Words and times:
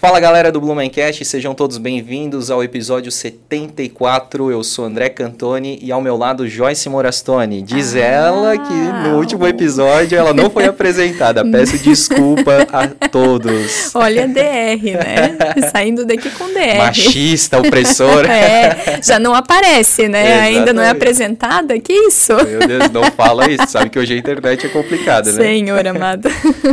Fala 0.00 0.20
galera 0.20 0.52
do 0.52 0.60
Blumencast, 0.60 1.24
sejam 1.24 1.56
todos 1.56 1.76
bem-vindos 1.76 2.52
ao 2.52 2.62
episódio 2.62 3.10
74. 3.10 4.48
Eu 4.48 4.62
sou 4.62 4.84
André 4.84 5.08
Cantoni 5.08 5.76
e 5.82 5.90
ao 5.90 6.00
meu 6.00 6.16
lado 6.16 6.46
Joyce 6.46 6.88
Morastone. 6.88 7.60
Diz 7.62 7.96
ah, 7.96 7.98
ela 7.98 8.56
que 8.56 8.72
no 8.72 9.16
último 9.16 9.44
episódio 9.44 10.16
ela 10.16 10.32
não 10.32 10.50
foi 10.50 10.66
apresentada. 10.70 11.44
Peço 11.44 11.78
desculpa 11.78 12.64
a 12.72 13.08
todos. 13.08 13.92
Olha, 13.92 14.28
DR, 14.28 14.38
né? 14.84 15.36
Saindo 15.72 16.06
daqui 16.06 16.30
com 16.30 16.46
DR. 16.46 16.78
Machista, 16.78 17.58
opressor. 17.58 18.22
é, 18.30 19.02
já 19.02 19.18
não 19.18 19.34
aparece, 19.34 20.06
né? 20.06 20.26
Exatamente. 20.26 20.58
Ainda 20.58 20.72
não 20.72 20.82
é 20.84 20.90
apresentada? 20.90 21.76
Que 21.80 21.92
isso? 21.92 22.34
Meu 22.36 22.68
Deus, 22.68 22.88
não 22.92 23.02
fala 23.10 23.50
isso. 23.50 23.66
Sabe 23.66 23.90
que 23.90 23.98
hoje 23.98 24.14
a 24.14 24.16
internet 24.16 24.64
é 24.64 24.68
complicada, 24.68 25.32
né? 25.32 25.42
Senhor 25.42 25.84
amado. 25.88 26.28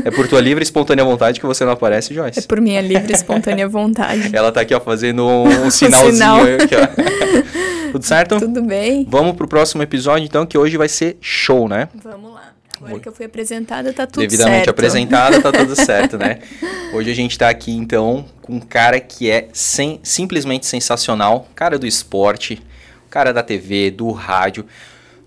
É 0.05 0.11
por 0.11 0.27
tua 0.27 0.39
livre 0.39 0.61
e 0.61 0.65
espontânea 0.65 1.03
vontade 1.03 1.39
que 1.39 1.45
você 1.47 1.65
não 1.65 1.71
aparece, 1.71 2.13
Joyce? 2.13 2.37
É 2.37 2.41
por 2.43 2.61
minha 2.61 2.81
livre 2.81 3.15
espontânea 3.25 3.67
vontade. 3.67 4.29
Ela 4.35 4.51
tá 4.51 4.61
aqui, 4.61 4.73
ó, 4.73 4.79
fazendo 4.79 5.25
um, 5.27 5.69
sinalzinho. 5.71 6.13
Sinal. 6.13 6.41
aqui, 6.41 6.75
ó. 6.75 7.91
Tudo 7.91 8.05
certo? 8.05 8.39
Tudo 8.39 8.61
bem. 8.61 9.05
Vamos 9.09 9.35
pro 9.35 9.47
próximo 9.47 9.81
episódio, 9.81 10.25
então, 10.25 10.45
que 10.45 10.57
hoje 10.57 10.75
vai 10.75 10.89
ser 10.89 11.17
show, 11.21 11.67
né? 11.69 11.87
Vamos 12.03 12.33
lá. 12.33 12.55
Agora 12.77 12.99
que 12.99 13.07
eu 13.07 13.13
fui 13.13 13.25
apresentada, 13.25 13.93
tá 13.93 14.05
tudo 14.05 14.19
Devidamente 14.19 14.57
certo. 14.57 14.69
apresentada, 14.69 15.41
tá 15.41 15.51
tudo 15.51 15.75
certo, 15.75 16.17
né? 16.17 16.39
Hoje 16.93 17.09
a 17.09 17.15
gente 17.15 17.37
tá 17.37 17.49
aqui, 17.49 17.71
então, 17.71 18.25
com 18.41 18.55
um 18.55 18.59
cara 18.59 18.99
que 18.99 19.29
é 19.29 19.47
sem, 19.53 19.99
simplesmente 20.03 20.65
sensacional. 20.65 21.47
Cara 21.55 21.79
do 21.79 21.87
esporte, 21.87 22.61
cara 23.09 23.33
da 23.33 23.41
TV, 23.41 23.91
do 23.91 24.11
rádio. 24.11 24.65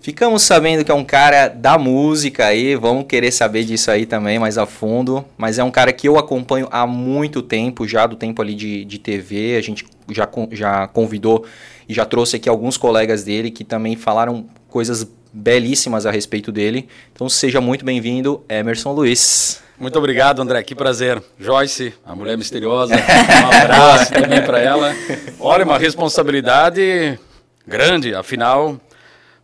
Ficamos 0.01 0.43
sabendo 0.43 0.85
que 0.85 0.91
é 0.91 0.93
um 0.93 1.03
cara 1.03 1.49
da 1.49 1.77
música 1.77 2.45
aí, 2.45 2.73
vamos 2.73 3.05
querer 3.05 3.31
saber 3.31 3.65
disso 3.65 3.91
aí 3.91 4.05
também 4.05 4.39
mais 4.39 4.57
a 4.57 4.65
fundo. 4.65 5.25
Mas 5.37 5.59
é 5.59 5.63
um 5.63 5.69
cara 5.69 5.91
que 5.91 6.07
eu 6.07 6.17
acompanho 6.17 6.69
há 6.71 6.87
muito 6.87 7.41
tempo, 7.41 7.85
já 7.85 8.07
do 8.07 8.15
tempo 8.15 8.41
ali 8.41 8.55
de, 8.55 8.85
de 8.85 8.97
TV. 8.97 9.57
A 9.57 9.61
gente 9.61 9.85
já, 10.09 10.27
já 10.51 10.87
convidou 10.87 11.45
e 11.87 11.93
já 11.93 12.05
trouxe 12.05 12.37
aqui 12.37 12.47
alguns 12.47 12.77
colegas 12.77 13.25
dele 13.25 13.51
que 13.51 13.65
também 13.65 13.97
falaram 13.97 14.45
coisas 14.69 15.05
belíssimas 15.33 16.05
a 16.05 16.11
respeito 16.11 16.49
dele. 16.49 16.87
Então 17.13 17.27
seja 17.27 17.59
muito 17.59 17.83
bem-vindo, 17.83 18.41
Emerson 18.47 18.93
Luiz. 18.93 19.61
Muito 19.77 19.99
obrigado, 19.99 20.41
André. 20.41 20.63
Que 20.63 20.75
prazer. 20.75 21.21
Joyce, 21.37 21.93
a 22.05 22.15
mulher 22.15 22.37
misteriosa. 22.37 22.95
Um 22.95 23.61
abraço 23.61 24.13
também 24.13 24.41
para 24.43 24.59
ela. 24.59 24.95
Olha, 25.41 25.65
uma 25.65 25.77
responsabilidade 25.77 27.19
grande, 27.67 28.15
afinal 28.15 28.79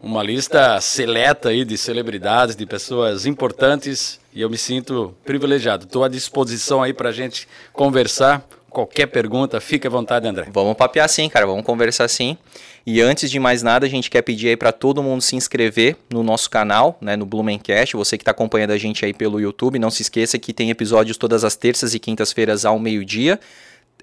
uma 0.06 0.22
lista 0.22 0.80
seleta 0.80 1.50
aí 1.50 1.66
de 1.66 1.76
celebridades, 1.80 2.56
de 2.56 2.64
pessoas 2.64 3.26
importantes 3.26 4.20
e 4.32 4.40
eu 4.40 4.48
me 4.48 4.58
sinto 4.58 5.16
privilegiado. 5.26 5.86
Estou 5.86 6.04
à 6.04 6.08
disposição 6.08 6.84
aí 6.84 6.94
para 6.94 7.10
a 7.10 7.12
gente 7.12 7.48
conversar. 7.74 8.48
Qualquer 8.70 9.08
pergunta, 9.08 9.60
fique 9.60 9.88
à 9.88 9.90
vontade, 9.90 10.28
André. 10.28 10.48
Vamos 10.54 10.76
papear 10.76 11.10
sim, 11.10 11.28
cara. 11.28 11.48
Vamos 11.48 11.66
conversar 11.66 12.08
sim. 12.08 12.38
E 12.86 13.02
antes 13.02 13.32
de 13.32 13.40
mais 13.40 13.64
nada, 13.64 13.88
a 13.88 13.90
gente 13.90 14.12
quer 14.12 14.22
pedir 14.22 14.50
aí 14.50 14.56
para 14.56 14.72
todo 14.72 15.02
mundo 15.02 15.22
se 15.22 15.36
inscrever 15.36 15.96
no 16.08 16.22
nosso 16.22 16.52
canal, 16.52 17.00
né, 17.02 17.16
no 17.16 17.26
Blumencast. 17.26 17.96
Você 17.96 18.16
que 18.16 18.22
está 18.22 18.30
acompanhando 18.30 18.72
a 18.72 18.78
gente 18.78 19.04
aí 19.04 19.14
pelo 19.14 19.42
YouTube, 19.42 19.80
não 19.80 19.90
se 19.90 20.04
esqueça 20.04 20.38
que 20.38 20.54
tem 20.54 20.70
episódios 20.70 21.18
todas 21.18 21.44
as 21.44 21.56
terças 21.56 21.96
e 21.96 22.00
quintas-feiras 22.00 22.64
ao 22.64 22.78
meio-dia. 22.78 23.40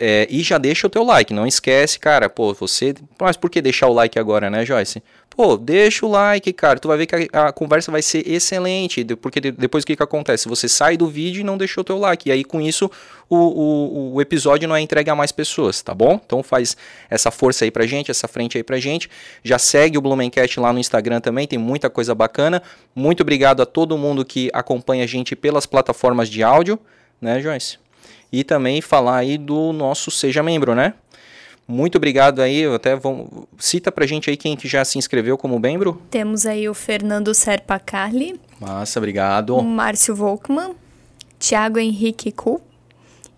É, 0.04 0.26
e 0.28 0.42
já 0.42 0.58
deixa 0.58 0.88
o 0.88 0.90
teu 0.90 1.04
like, 1.04 1.32
não 1.32 1.46
esquece, 1.46 1.96
cara. 1.96 2.28
Pô, 2.28 2.52
você. 2.52 2.92
Mas 3.20 3.36
por 3.36 3.48
que 3.48 3.62
deixar 3.62 3.86
o 3.86 3.92
like 3.92 4.18
agora, 4.18 4.50
né, 4.50 4.66
Joyce? 4.66 5.00
Pô, 5.30 5.56
deixa 5.56 6.04
o 6.04 6.10
like, 6.10 6.52
cara. 6.52 6.76
Tu 6.80 6.88
vai 6.88 6.98
ver 6.98 7.06
que 7.06 7.28
a, 7.32 7.46
a 7.46 7.52
conversa 7.52 7.92
vai 7.92 8.02
ser 8.02 8.28
excelente. 8.28 9.04
Porque 9.14 9.40
de, 9.40 9.52
depois 9.52 9.84
o 9.84 9.86
que, 9.86 9.94
que 9.94 10.02
acontece? 10.02 10.48
Você 10.48 10.68
sai 10.68 10.96
do 10.96 11.06
vídeo 11.06 11.42
e 11.42 11.44
não 11.44 11.56
deixou 11.56 11.82
o 11.82 11.84
teu 11.84 11.98
like. 11.98 12.28
E 12.28 12.32
aí 12.32 12.42
com 12.42 12.60
isso 12.60 12.90
o, 13.30 13.36
o, 13.36 14.14
o 14.14 14.20
episódio 14.20 14.66
não 14.68 14.74
é 14.74 14.80
entregue 14.80 15.08
a 15.08 15.14
mais 15.14 15.30
pessoas, 15.30 15.80
tá 15.80 15.94
bom? 15.94 16.20
Então 16.26 16.42
faz 16.42 16.76
essa 17.08 17.30
força 17.30 17.64
aí 17.64 17.70
pra 17.70 17.86
gente, 17.86 18.10
essa 18.10 18.26
frente 18.26 18.56
aí 18.56 18.64
pra 18.64 18.80
gente. 18.80 19.08
Já 19.44 19.56
segue 19.56 19.96
o 19.96 20.00
Blumencast 20.00 20.58
lá 20.58 20.72
no 20.72 20.80
Instagram 20.80 21.20
também, 21.20 21.46
tem 21.46 21.60
muita 21.60 21.88
coisa 21.88 22.12
bacana. 22.12 22.60
Muito 22.92 23.20
obrigado 23.20 23.62
a 23.62 23.66
todo 23.66 23.96
mundo 23.96 24.24
que 24.24 24.50
acompanha 24.52 25.04
a 25.04 25.06
gente 25.06 25.36
pelas 25.36 25.64
plataformas 25.64 26.28
de 26.28 26.42
áudio, 26.42 26.76
né, 27.20 27.40
Joyce? 27.40 27.78
E 28.32 28.42
também 28.42 28.80
falar 28.80 29.18
aí 29.18 29.36
do 29.36 29.72
nosso 29.72 30.10
Seja 30.10 30.42
Membro, 30.42 30.74
né? 30.74 30.94
Muito 31.68 31.96
obrigado 31.96 32.42
aí, 32.42 32.64
até 32.66 32.96
vamos, 32.96 33.28
cita 33.56 33.92
pra 33.92 34.04
gente 34.04 34.28
aí 34.28 34.36
quem 34.36 34.56
que 34.56 34.66
já 34.66 34.84
se 34.84 34.98
inscreveu 34.98 35.38
como 35.38 35.58
membro. 35.58 36.02
Temos 36.10 36.44
aí 36.44 36.68
o 36.68 36.74
Fernando 36.74 37.32
Serpa 37.32 37.78
Carli. 37.78 38.40
Massa, 38.60 38.98
obrigado. 38.98 39.56
O 39.56 39.62
Márcio 39.62 40.14
Volkmann, 40.14 40.74
Thiago 41.38 41.78
Henrique 41.78 42.32
Kuhl 42.32 42.60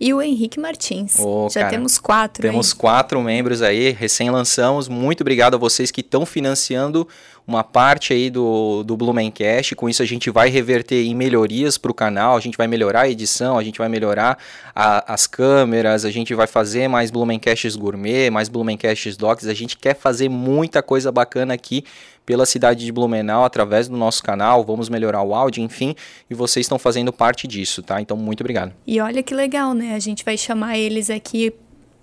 e 0.01 0.13
o 0.13 0.21
Henrique 0.21 0.59
Martins. 0.59 1.17
Oh, 1.19 1.49
Já 1.51 1.61
cara, 1.61 1.73
temos 1.73 1.99
quatro. 1.99 2.43
Temos 2.43 2.71
hein? 2.71 2.77
quatro 2.79 3.21
membros 3.23 3.63
aí, 3.63 3.91
recém 3.91 4.31
lançamos. 4.31 4.89
Muito 4.89 5.21
obrigado 5.21 5.55
a 5.55 5.59
vocês 5.59 5.91
que 5.91 6.01
estão 6.01 6.27
financiando 6.27 7.07
uma 7.47 7.63
parte 7.63 8.13
aí 8.13 8.31
do, 8.31 8.83
do 8.83 8.97
Blumencast. 8.97 9.75
Com 9.75 9.89
isso 9.89 10.03
a 10.03 10.07
gente 10.07 10.31
vai 10.31 10.49
reverter 10.49 11.05
em 11.05 11.15
melhorias 11.15 11.77
para 11.77 11.91
o 11.91 11.95
canal, 11.95 12.37
a 12.37 12.41
gente 12.41 12.57
vai 12.57 12.67
melhorar 12.67 13.03
a 13.03 13.09
edição, 13.09 13.59
a 13.59 13.63
gente 13.63 13.79
vai 13.79 13.89
melhorar 13.89 14.39
a, 14.75 15.13
as 15.13 15.27
câmeras, 15.27 16.05
a 16.05 16.11
gente 16.11 16.35
vai 16.35 16.47
fazer 16.47 16.89
mais 16.89 17.11
Blumencasts 17.11 17.77
gourmet, 17.77 18.31
mais 18.31 18.49
Blumencasts 18.49 19.17
docs. 19.17 19.47
A 19.47 19.55
gente 19.55 19.77
quer 19.77 19.95
fazer 19.95 20.29
muita 20.29 20.83
coisa 20.83 21.13
bacana 21.13 21.55
aqui 21.55 21.85
pela 22.25 22.47
cidade 22.47 22.85
de 22.85 22.93
Blumenau 22.93 23.45
através 23.45 23.89
do 23.89 23.97
nosso 23.97 24.23
canal, 24.23 24.65
vamos 24.65 24.89
melhorar 24.89 25.23
o 25.23 25.35
áudio, 25.35 25.63
enfim, 25.63 25.95
e 26.29 26.35
vocês 26.35 26.65
estão 26.65 26.79
fazendo 26.79 27.13
parte 27.13 27.47
disso, 27.47 27.83
tá? 27.83 28.01
Então, 28.01 28.17
muito 28.17 28.41
obrigado. 28.41 28.73
E 28.87 29.01
olha 29.01 29.23
que 29.23 29.35
legal, 29.35 29.75
né? 29.75 29.95
A 29.95 29.99
gente 29.99 30.25
vai 30.25 30.37
chamar 30.37 30.79
eles 30.79 31.11
aqui 31.11 31.53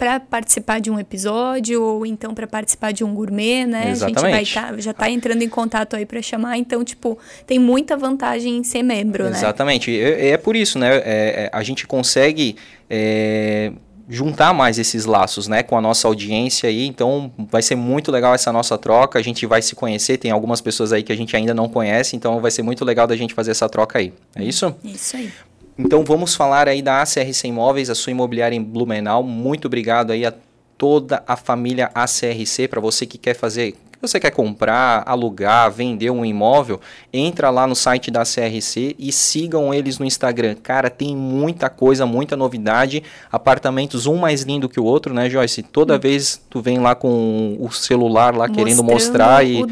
para 0.01 0.19
participar 0.19 0.81
de 0.81 0.89
um 0.89 0.99
episódio 0.99 1.83
ou 1.83 2.07
então 2.07 2.33
para 2.33 2.47
participar 2.47 2.91
de 2.91 3.03
um 3.03 3.13
gourmet, 3.13 3.67
né? 3.67 3.91
Exatamente. 3.91 4.25
A 4.25 4.39
gente 4.39 4.55
vai 4.55 4.71
tá, 4.71 4.81
já 4.81 4.93
tá 4.93 5.11
entrando 5.11 5.43
em 5.43 5.47
contato 5.47 5.95
aí 5.95 6.07
para 6.07 6.19
chamar, 6.23 6.57
então 6.57 6.83
tipo 6.83 7.19
tem 7.45 7.59
muita 7.59 7.95
vantagem 7.95 8.57
em 8.57 8.63
ser 8.63 8.81
membro, 8.81 9.27
Exatamente. 9.27 9.91
né? 9.91 9.97
Exatamente. 9.97 10.01
É, 10.01 10.29
é, 10.29 10.37
por 10.37 10.55
isso, 10.55 10.79
né? 10.79 10.95
É, 10.95 11.01
é, 11.05 11.49
a 11.53 11.61
gente 11.61 11.85
consegue 11.85 12.55
é, 12.89 13.71
juntar 14.09 14.55
mais 14.55 14.79
esses 14.79 15.05
laços, 15.05 15.47
né, 15.47 15.61
com 15.61 15.77
a 15.77 15.81
nossa 15.81 16.07
audiência 16.07 16.67
aí. 16.67 16.87
Então, 16.87 17.31
vai 17.37 17.61
ser 17.61 17.75
muito 17.75 18.11
legal 18.11 18.33
essa 18.33 18.51
nossa 18.51 18.79
troca. 18.79 19.19
A 19.19 19.21
gente 19.21 19.45
vai 19.45 19.61
se 19.61 19.75
conhecer. 19.75 20.17
Tem 20.17 20.31
algumas 20.31 20.61
pessoas 20.61 20.91
aí 20.91 21.03
que 21.03 21.11
a 21.11 21.15
gente 21.15 21.35
ainda 21.35 21.53
não 21.53 21.69
conhece, 21.69 22.15
então 22.15 22.41
vai 22.41 22.49
ser 22.49 22.63
muito 22.63 22.83
legal 22.83 23.05
da 23.05 23.15
gente 23.15 23.35
fazer 23.35 23.51
essa 23.51 23.69
troca 23.69 23.99
aí. 23.99 24.11
É 24.35 24.43
isso? 24.43 24.75
Isso 24.83 25.15
aí. 25.15 25.31
Então 25.77 26.03
vamos 26.03 26.35
falar 26.35 26.67
aí 26.67 26.81
da 26.81 27.01
ACRC 27.01 27.47
Imóveis, 27.47 27.89
a 27.89 27.95
sua 27.95 28.11
imobiliária 28.11 28.55
em 28.55 28.63
Blumenau. 28.63 29.23
Muito 29.23 29.65
obrigado 29.65 30.11
aí 30.11 30.25
a 30.25 30.33
toda 30.77 31.23
a 31.27 31.35
família 31.35 31.91
ACRC 31.93 32.67
para 32.67 32.81
você 32.81 33.05
que 33.05 33.17
quer 33.17 33.35
fazer 33.35 33.75
você 34.01 34.19
quer 34.19 34.31
comprar, 34.31 35.03
alugar, 35.05 35.71
vender 35.71 36.09
um 36.09 36.25
imóvel, 36.25 36.81
entra 37.13 37.49
lá 37.49 37.67
no 37.67 37.75
site 37.75 38.09
da 38.09 38.23
CRC 38.23 38.95
e 38.97 39.11
sigam 39.11 39.73
eles 39.73 39.99
no 39.99 40.05
Instagram. 40.05 40.55
Cara, 40.61 40.89
tem 40.89 41.15
muita 41.15 41.69
coisa, 41.69 42.05
muita 42.05 42.35
novidade, 42.35 43.03
apartamentos 43.31 44.07
um 44.07 44.17
mais 44.17 44.41
lindo 44.41 44.67
que 44.67 44.79
o 44.79 44.83
outro, 44.83 45.13
né, 45.13 45.29
Joyce? 45.29 45.63
Toda 45.63 45.95
hum. 45.95 45.99
vez 45.99 46.41
tu 46.49 46.61
vem 46.61 46.79
lá 46.79 46.95
com 46.95 47.57
o 47.59 47.71
celular 47.71 48.33
lá 48.33 48.47
Mostrando 48.47 48.55
querendo 48.55 48.83
mostrar 48.83 49.45
e 49.45 49.63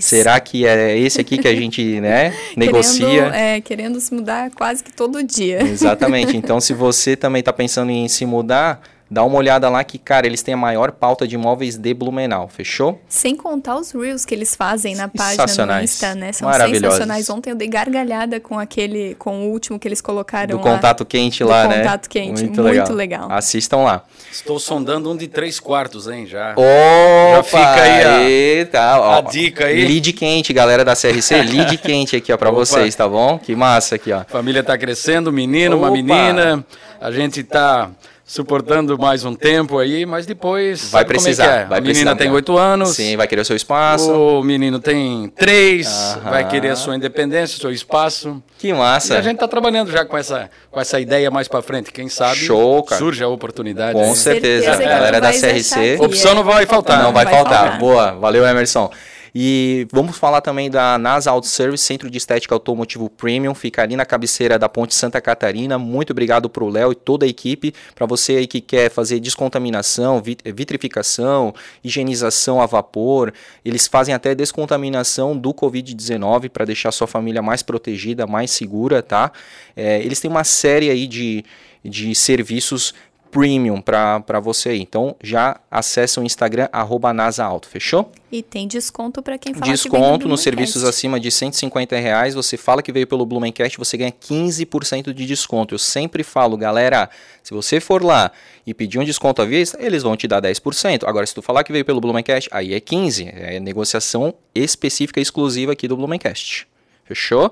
será 0.00 0.40
que 0.40 0.66
é 0.66 0.98
esse 0.98 1.20
aqui 1.20 1.38
que 1.38 1.48
a 1.48 1.54
gente, 1.54 1.82
né, 2.00 2.34
negocia? 2.56 3.06
Querendo, 3.06 3.34
é, 3.34 3.60
querendo 3.60 4.00
se 4.00 4.14
mudar 4.14 4.50
quase 4.50 4.82
que 4.82 4.92
todo 4.92 5.22
dia. 5.22 5.62
Exatamente. 5.62 6.36
Então, 6.38 6.60
se 6.60 6.72
você 6.72 7.16
também 7.16 7.40
está 7.40 7.52
pensando 7.52 7.90
em 7.90 8.06
se 8.06 8.24
mudar, 8.24 8.80
Dá 9.10 9.24
uma 9.24 9.38
olhada 9.38 9.70
lá 9.70 9.82
que, 9.82 9.96
cara, 9.96 10.26
eles 10.26 10.42
têm 10.42 10.52
a 10.52 10.56
maior 10.56 10.92
pauta 10.92 11.26
de 11.26 11.34
imóveis 11.34 11.76
de 11.78 11.94
Blumenau, 11.94 12.46
fechou? 12.46 13.00
Sem 13.08 13.34
contar 13.34 13.76
os 13.76 13.90
reels 13.92 14.26
que 14.26 14.34
eles 14.34 14.54
fazem 14.54 14.94
na 14.94 15.08
página 15.08 15.46
do 15.46 15.82
Insta, 15.82 16.14
né? 16.14 16.32
São 16.32 16.52
sensacionais. 16.52 17.30
Ontem 17.30 17.50
eu 17.50 17.56
dei 17.56 17.68
gargalhada 17.68 18.38
com 18.38 18.58
aquele, 18.58 19.14
com 19.14 19.46
o 19.46 19.50
último 19.50 19.78
que 19.78 19.88
eles 19.88 20.02
colocaram 20.02 20.58
Do 20.58 20.62
lá. 20.62 20.74
contato 20.74 21.06
quente 21.06 21.42
lá, 21.42 21.62
do 21.62 21.68
né? 21.70 21.78
contato 21.78 22.08
quente, 22.08 22.42
muito, 22.44 22.62
muito 22.62 22.62
legal. 22.62 22.92
legal. 22.92 23.32
Assistam 23.32 23.78
lá. 23.78 24.04
Estou 24.30 24.58
sondando 24.58 25.10
um 25.10 25.16
de 25.16 25.26
três 25.26 25.58
quartos, 25.58 26.06
hein, 26.06 26.26
já. 26.26 26.52
Opa, 26.52 27.36
já 27.36 27.42
fica 27.44 27.82
aí 27.82 28.68
a, 28.74 29.00
ó, 29.00 29.18
a 29.18 29.20
dica 29.22 29.66
aí. 29.66 29.86
Lead 29.86 30.12
quente, 30.12 30.52
galera 30.52 30.84
da 30.84 30.94
CRC, 30.94 31.42
lead 31.44 31.78
quente 31.80 32.14
aqui, 32.14 32.30
ó, 32.30 32.36
pra 32.36 32.50
Opa. 32.50 32.58
vocês, 32.58 32.94
tá 32.94 33.08
bom? 33.08 33.38
Que 33.38 33.56
massa 33.56 33.94
aqui, 33.94 34.12
ó. 34.12 34.22
Família 34.28 34.62
tá 34.62 34.76
crescendo, 34.76 35.32
menino, 35.32 35.76
Opa. 35.78 35.86
uma 35.86 35.90
menina, 35.90 36.62
a 37.00 37.10
gente 37.10 37.42
tá 37.42 37.90
suportando 38.28 38.98
mais 38.98 39.24
um 39.24 39.34
tempo 39.34 39.78
aí, 39.78 40.04
mas 40.04 40.26
depois 40.26 40.90
vai 40.90 41.02
precisar. 41.02 41.46
É 41.46 41.62
é? 41.62 41.64
Vai 41.64 41.78
a 41.78 41.80
menina 41.80 42.14
tem 42.14 42.30
oito 42.30 42.58
anos. 42.58 42.90
Sim, 42.90 43.16
vai 43.16 43.26
querer 43.26 43.40
o 43.40 43.44
seu 43.44 43.56
espaço. 43.56 44.12
O 44.12 44.44
menino 44.44 44.78
tem 44.78 45.32
três, 45.34 46.16
vai 46.22 46.46
querer 46.46 46.68
a 46.68 46.76
sua 46.76 46.94
independência, 46.94 47.56
o 47.56 47.60
seu 47.60 47.72
espaço. 47.72 48.42
Que 48.58 48.70
massa. 48.72 49.14
E 49.14 49.16
a 49.16 49.22
gente 49.22 49.36
está 49.36 49.48
trabalhando 49.48 49.90
já 49.90 50.04
com 50.04 50.16
essa, 50.16 50.50
com 50.70 50.78
essa 50.78 51.00
ideia 51.00 51.30
mais 51.30 51.48
para 51.48 51.62
frente. 51.62 51.90
Quem 51.90 52.08
sabe 52.08 52.36
Show, 52.36 52.82
cara. 52.82 52.98
surge 52.98 53.24
a 53.24 53.28
oportunidade. 53.28 53.94
Com 53.94 54.14
certeza. 54.14 54.64
certeza. 54.66 54.86
A 54.86 54.98
galera 54.98 55.20
da 55.20 55.32
CRC. 55.32 55.96
Opção 55.98 56.34
não 56.34 56.44
vai 56.44 56.66
faltar. 56.66 56.98
Não, 56.98 57.04
não 57.06 57.12
vai, 57.12 57.24
vai 57.24 57.34
faltar. 57.34 57.60
faltar. 57.60 57.78
Boa, 57.78 58.12
valeu 58.12 58.46
Emerson. 58.46 58.90
E 59.34 59.86
vamos 59.92 60.16
falar 60.16 60.40
também 60.40 60.70
da 60.70 60.98
NASA 60.98 61.30
Auto 61.30 61.46
Service, 61.46 61.84
Centro 61.84 62.10
de 62.10 62.18
Estética 62.18 62.54
Automotivo 62.54 63.08
Premium, 63.10 63.54
fica 63.54 63.82
ali 63.82 63.96
na 63.96 64.04
cabeceira 64.04 64.58
da 64.58 64.68
Ponte 64.68 64.94
Santa 64.94 65.20
Catarina. 65.20 65.78
Muito 65.78 66.10
obrigado 66.10 66.48
pro 66.48 66.68
Léo 66.68 66.92
e 66.92 66.94
toda 66.94 67.26
a 67.26 67.28
equipe. 67.28 67.74
Para 67.94 68.06
você 68.06 68.36
aí 68.36 68.46
que 68.46 68.60
quer 68.60 68.90
fazer 68.90 69.20
descontaminação, 69.20 70.22
vitrificação, 70.22 71.54
higienização 71.82 72.60
a 72.60 72.66
vapor, 72.66 73.32
eles 73.64 73.86
fazem 73.86 74.14
até 74.14 74.34
descontaminação 74.34 75.36
do 75.36 75.52
Covid-19 75.52 76.48
para 76.48 76.64
deixar 76.64 76.92
sua 76.92 77.06
família 77.06 77.42
mais 77.42 77.62
protegida, 77.62 78.26
mais 78.26 78.50
segura, 78.50 79.02
tá? 79.02 79.32
É, 79.76 80.00
eles 80.00 80.20
têm 80.20 80.30
uma 80.30 80.44
série 80.44 80.90
aí 80.90 81.06
de, 81.06 81.44
de 81.84 82.14
serviços 82.14 82.94
premium 83.30 83.80
para 83.80 84.40
você 84.42 84.70
aí. 84.70 84.80
Então 84.80 85.14
já 85.22 85.60
acessa 85.70 86.20
o 86.20 86.24
Instagram 86.24 86.68
arroba 86.72 87.12
NasaAuto, 87.12 87.68
fechou? 87.68 88.10
E 88.30 88.42
tem 88.42 88.68
desconto 88.68 89.22
para 89.22 89.38
quem 89.38 89.54
fala 89.54 89.70
Desconto 89.70 90.28
nos 90.28 90.42
serviços 90.42 90.84
acima 90.84 91.18
de 91.18 91.30
150 91.30 91.96
reais. 91.96 92.34
Você 92.34 92.56
fala 92.56 92.82
que 92.82 92.92
veio 92.92 93.06
pelo 93.06 93.24
Blumencast, 93.24 93.78
você 93.78 93.96
ganha 93.96 94.12
15% 94.12 95.12
de 95.12 95.26
desconto. 95.26 95.74
Eu 95.74 95.78
sempre 95.78 96.22
falo, 96.22 96.56
galera, 96.56 97.08
se 97.42 97.54
você 97.54 97.80
for 97.80 98.04
lá 98.04 98.30
e 98.66 98.74
pedir 98.74 98.98
um 98.98 99.04
desconto 99.04 99.40
à 99.40 99.44
vista, 99.44 99.78
eles 99.80 100.02
vão 100.02 100.16
te 100.16 100.28
dar 100.28 100.42
10%. 100.42 101.04
Agora, 101.06 101.24
se 101.24 101.34
tu 101.34 101.40
falar 101.40 101.64
que 101.64 101.72
veio 101.72 101.84
pelo 101.84 102.00
Blumencast, 102.00 102.48
aí 102.52 102.74
é 102.74 102.80
15%. 102.80 103.32
É 103.34 103.60
negociação 103.60 104.34
específica 104.54 105.20
exclusiva 105.20 105.72
aqui 105.72 105.88
do 105.88 105.96
Blumencast. 105.96 106.68
Fechou? 107.04 107.50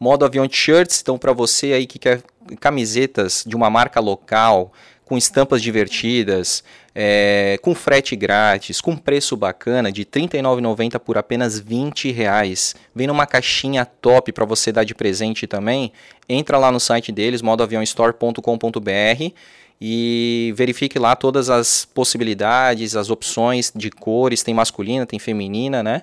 Modo 0.00 0.24
avião 0.24 0.46
t-shirts, 0.46 1.00
então 1.00 1.18
para 1.18 1.32
você 1.32 1.72
aí 1.72 1.86
que 1.86 1.98
quer 1.98 2.22
camisetas 2.60 3.44
de 3.46 3.56
uma 3.56 3.68
marca 3.68 3.98
local, 3.98 4.72
com 5.08 5.16
estampas 5.16 5.62
divertidas, 5.62 6.62
é, 6.94 7.58
com 7.62 7.74
frete 7.74 8.14
grátis, 8.14 8.80
com 8.80 8.94
preço 8.94 9.36
bacana 9.36 9.90
de 9.90 10.02
R$ 10.02 10.28
39,90 10.28 10.98
por 10.98 11.16
apenas 11.16 11.58
R$ 11.58 12.12
reais. 12.12 12.76
Vem 12.94 13.06
numa 13.06 13.26
caixinha 13.26 13.86
top 13.86 14.30
para 14.32 14.44
você 14.44 14.70
dar 14.70 14.84
de 14.84 14.94
presente 14.94 15.46
também. 15.46 15.92
Entra 16.28 16.58
lá 16.58 16.70
no 16.70 16.78
site 16.78 17.10
deles, 17.10 17.40
modoaviãostore.com.br 17.40 19.32
e 19.80 20.52
verifique 20.56 20.98
lá 20.98 21.16
todas 21.16 21.48
as 21.48 21.86
possibilidades, 21.86 22.94
as 22.94 23.08
opções 23.08 23.72
de 23.74 23.90
cores, 23.90 24.42
tem 24.42 24.52
masculina, 24.52 25.06
tem 25.06 25.18
feminina, 25.18 25.82
né? 25.82 26.02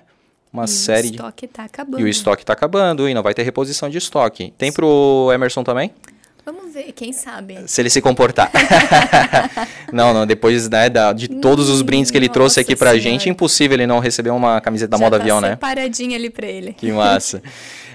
Uma 0.52 0.64
e 0.64 0.68
série 0.68 1.08
o 1.08 1.10
estoque 1.12 1.44
está 1.44 1.64
acabando. 1.64 2.00
E 2.00 2.04
o 2.04 2.08
estoque 2.08 2.42
está 2.42 2.52
acabando 2.54 3.08
e 3.08 3.14
não 3.14 3.22
vai 3.22 3.34
ter 3.34 3.42
reposição 3.42 3.88
de 3.88 3.98
estoque. 3.98 4.52
Tem 4.58 4.72
pro 4.72 5.30
Emerson 5.32 5.62
também? 5.62 5.92
Vamos 6.46 6.72
ver, 6.72 6.92
quem 6.92 7.12
sabe. 7.12 7.58
Se 7.66 7.82
ele 7.82 7.90
se 7.90 8.00
comportar. 8.00 8.52
não, 9.92 10.14
não, 10.14 10.24
depois 10.24 10.68
né, 10.68 10.88
da, 10.88 11.12
de 11.12 11.26
todos 11.26 11.68
os 11.68 11.82
brindes 11.82 12.08
que 12.08 12.16
ele 12.16 12.28
Nossa 12.28 12.34
trouxe 12.34 12.60
aqui 12.60 12.76
pra 12.76 12.90
senhora. 12.90 13.02
gente, 13.02 13.28
impossível 13.28 13.74
ele 13.74 13.84
não 13.84 13.98
receber 13.98 14.30
uma 14.30 14.60
camiseta 14.60 14.92
da 14.92 14.96
Já 14.96 15.04
moda 15.04 15.16
tá 15.16 15.22
avião, 15.24 15.40
né? 15.40 15.56
paradinha 15.56 16.16
ali 16.16 16.30
pra 16.30 16.46
ele. 16.46 16.72
Que 16.72 16.92
massa. 16.92 17.42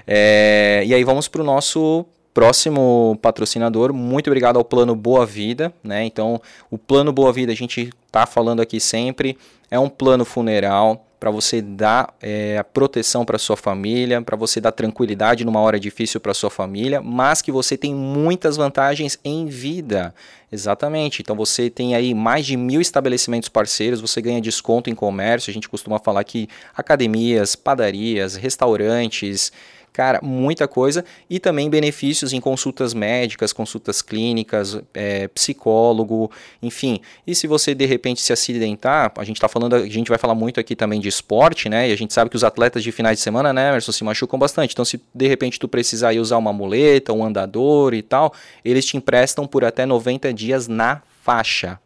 é, 0.06 0.82
e 0.84 0.92
aí 0.92 1.02
vamos 1.02 1.28
pro 1.28 1.42
nosso 1.42 2.04
próximo 2.34 3.18
patrocinador. 3.22 3.90
Muito 3.90 4.26
obrigado 4.26 4.58
ao 4.58 4.64
Plano 4.64 4.94
Boa 4.94 5.24
Vida, 5.24 5.72
né? 5.82 6.04
Então, 6.04 6.38
o 6.70 6.76
Plano 6.76 7.10
Boa 7.10 7.32
Vida 7.32 7.52
a 7.52 7.56
gente 7.56 7.90
tá 8.10 8.26
falando 8.26 8.60
aqui 8.60 8.78
sempre, 8.78 9.38
é 9.70 9.78
um 9.78 9.88
plano 9.88 10.26
funeral 10.26 11.06
para 11.22 11.30
você 11.30 11.62
dar 11.62 12.12
é, 12.20 12.60
proteção 12.74 13.24
para 13.24 13.38
sua 13.38 13.56
família, 13.56 14.20
para 14.20 14.36
você 14.36 14.60
dar 14.60 14.72
tranquilidade 14.72 15.44
numa 15.44 15.60
hora 15.60 15.78
difícil 15.78 16.18
para 16.18 16.34
sua 16.34 16.50
família, 16.50 17.00
mas 17.00 17.40
que 17.40 17.52
você 17.52 17.76
tem 17.76 17.94
muitas 17.94 18.56
vantagens 18.56 19.16
em 19.24 19.46
vida. 19.46 20.12
Exatamente. 20.50 21.22
Então 21.22 21.36
você 21.36 21.70
tem 21.70 21.94
aí 21.94 22.12
mais 22.12 22.44
de 22.44 22.56
mil 22.56 22.80
estabelecimentos 22.80 23.48
parceiros, 23.48 24.00
você 24.00 24.20
ganha 24.20 24.40
desconto 24.40 24.90
em 24.90 24.96
comércio. 24.96 25.48
A 25.48 25.54
gente 25.54 25.68
costuma 25.68 26.00
falar 26.00 26.24
que 26.24 26.48
academias, 26.76 27.54
padarias, 27.54 28.34
restaurantes, 28.34 29.52
Cara, 29.92 30.20
muita 30.22 30.66
coisa. 30.66 31.04
E 31.28 31.38
também 31.38 31.68
benefícios 31.68 32.32
em 32.32 32.40
consultas 32.40 32.94
médicas, 32.94 33.52
consultas 33.52 34.00
clínicas, 34.00 34.80
é, 34.94 35.28
psicólogo, 35.28 36.30
enfim. 36.62 37.00
E 37.26 37.34
se 37.34 37.46
você 37.46 37.74
de 37.74 37.84
repente 37.84 38.22
se 38.22 38.32
acidentar, 38.32 39.12
a 39.16 39.24
gente 39.24 39.38
tá 39.38 39.48
falando, 39.48 39.76
a 39.76 39.86
gente 39.86 40.08
vai 40.08 40.16
falar 40.16 40.34
muito 40.34 40.58
aqui 40.58 40.74
também 40.74 40.98
de 40.98 41.08
esporte, 41.08 41.68
né? 41.68 41.90
E 41.90 41.92
a 41.92 41.96
gente 41.96 42.14
sabe 42.14 42.30
que 42.30 42.36
os 42.36 42.44
atletas 42.44 42.82
de 42.82 42.90
finais 42.90 43.18
de 43.18 43.22
semana, 43.22 43.52
né, 43.52 43.68
Emerson, 43.68 43.92
se 43.92 44.02
machucam 44.02 44.38
bastante. 44.38 44.72
Então, 44.72 44.84
se 44.84 44.98
de 45.14 45.28
repente 45.28 45.60
tu 45.60 45.68
precisar 45.68 46.14
usar 46.14 46.38
uma 46.38 46.52
muleta, 46.52 47.12
um 47.12 47.24
andador 47.24 47.92
e 47.92 48.00
tal, 48.00 48.32
eles 48.64 48.86
te 48.86 48.96
emprestam 48.96 49.46
por 49.46 49.62
até 49.62 49.84
90 49.84 50.32
dias 50.32 50.68
na 50.68 51.02
faixa. 51.22 51.78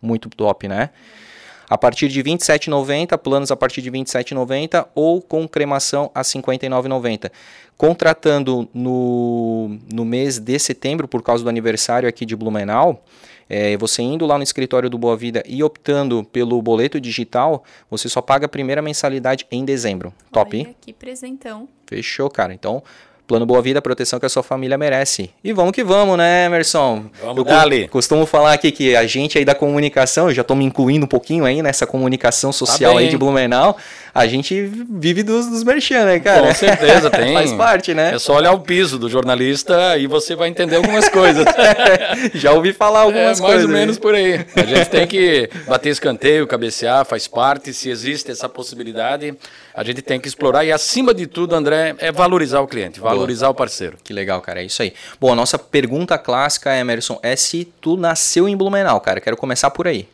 Muito 0.00 0.28
top, 0.28 0.66
né? 0.66 0.90
A 1.72 1.78
partir 1.78 2.08
de 2.08 2.20
R$ 2.20 2.32
27,90, 2.32 3.16
planos 3.16 3.50
a 3.50 3.56
partir 3.56 3.80
de 3.80 3.88
R$ 3.88 3.98
27,90 4.00 4.88
ou 4.94 5.22
com 5.22 5.48
cremação 5.48 6.10
a 6.14 6.18
R$ 6.18 6.24
59,90. 6.24 7.32
Contratando 7.78 8.68
no, 8.74 9.78
no 9.90 10.04
mês 10.04 10.38
de 10.38 10.58
setembro, 10.58 11.08
por 11.08 11.22
causa 11.22 11.42
do 11.42 11.48
aniversário 11.48 12.06
aqui 12.06 12.26
de 12.26 12.36
Blumenau, 12.36 13.02
é, 13.48 13.74
você 13.78 14.02
indo 14.02 14.26
lá 14.26 14.36
no 14.36 14.44
escritório 14.44 14.90
do 14.90 14.98
Boa 14.98 15.16
Vida 15.16 15.42
e 15.46 15.64
optando 15.64 16.22
pelo 16.24 16.60
boleto 16.60 17.00
digital, 17.00 17.64
você 17.90 18.06
só 18.06 18.20
paga 18.20 18.44
a 18.44 18.50
primeira 18.50 18.82
mensalidade 18.82 19.46
em 19.50 19.64
dezembro. 19.64 20.12
Top? 20.30 20.54
Olha, 20.54 20.74
que 20.78 20.92
presentão. 20.92 21.66
Fechou, 21.86 22.28
cara. 22.28 22.52
Então, 22.52 22.82
Plano 23.26 23.46
Boa 23.46 23.62
Vida, 23.62 23.78
a 23.78 23.82
proteção 23.82 24.18
que 24.18 24.26
a 24.26 24.28
sua 24.28 24.42
família 24.42 24.76
merece. 24.76 25.30
E 25.42 25.52
vamos 25.52 25.72
que 25.72 25.82
vamos, 25.84 26.18
né, 26.18 26.46
Emerson? 26.46 27.06
Vamos 27.20 27.38
eu 27.38 27.44
dali. 27.44 27.88
costumo 27.88 28.26
falar 28.26 28.52
aqui 28.52 28.70
que 28.70 28.96
a 28.96 29.06
gente 29.06 29.38
aí 29.38 29.44
da 29.44 29.54
comunicação, 29.54 30.28
eu 30.28 30.34
já 30.34 30.42
estou 30.42 30.56
me 30.56 30.64
incluindo 30.64 31.04
um 31.04 31.08
pouquinho 31.08 31.44
aí 31.44 31.62
nessa 31.62 31.86
comunicação 31.86 32.52
social 32.52 32.94
tá 32.94 32.98
aí 32.98 33.08
de 33.08 33.16
Blumenau, 33.16 33.76
a 34.14 34.26
gente 34.26 34.70
vive 34.90 35.22
dos, 35.22 35.46
dos 35.46 35.64
merchan, 35.64 36.04
né, 36.04 36.20
cara? 36.20 36.48
Com 36.48 36.54
certeza, 36.54 37.08
tem. 37.10 37.32
Faz 37.32 37.52
parte, 37.52 37.94
né? 37.94 38.14
É 38.14 38.18
só 38.18 38.36
olhar 38.36 38.52
o 38.52 38.60
piso 38.60 38.98
do 38.98 39.08
jornalista 39.08 39.96
e 39.96 40.06
você 40.06 40.34
vai 40.34 40.48
entender 40.48 40.76
algumas 40.76 41.08
coisas. 41.08 41.44
já 42.34 42.52
ouvi 42.52 42.72
falar 42.72 43.00
algumas 43.00 43.38
é, 43.38 43.40
mais 43.40 43.40
coisas. 43.40 43.64
Mais 43.64 43.74
ou 43.74 43.80
menos 43.80 43.98
por 43.98 44.14
aí. 44.14 44.44
A 44.54 44.64
gente 44.64 44.90
tem 44.90 45.06
que 45.06 45.48
bater 45.66 45.90
escanteio, 45.90 46.46
cabecear, 46.46 47.06
faz 47.06 47.26
parte, 47.26 47.72
se 47.72 47.88
existe 47.88 48.30
essa 48.30 48.48
possibilidade 48.48 49.34
a 49.74 49.82
gente 49.82 50.02
tem 50.02 50.20
que 50.20 50.28
explorar 50.28 50.64
e, 50.64 50.72
acima 50.72 51.14
de 51.14 51.26
tudo, 51.26 51.54
André, 51.54 51.94
é 51.98 52.12
valorizar 52.12 52.60
o 52.60 52.66
cliente, 52.66 53.00
valorizar 53.00 53.46
Boa. 53.46 53.52
o 53.52 53.54
parceiro. 53.54 53.96
Que 54.02 54.12
legal, 54.12 54.40
cara, 54.40 54.60
é 54.60 54.64
isso 54.64 54.82
aí. 54.82 54.92
Bom, 55.18 55.32
a 55.32 55.34
nossa 55.34 55.58
pergunta 55.58 56.18
clássica, 56.18 56.76
Emerson, 56.76 57.18
é 57.22 57.34
se 57.34 57.64
tu 57.80 57.96
nasceu 57.96 58.48
em 58.48 58.56
Blumenau, 58.56 59.00
cara. 59.00 59.20
Quero 59.20 59.36
começar 59.36 59.70
por 59.70 59.88
aí. 59.88 60.08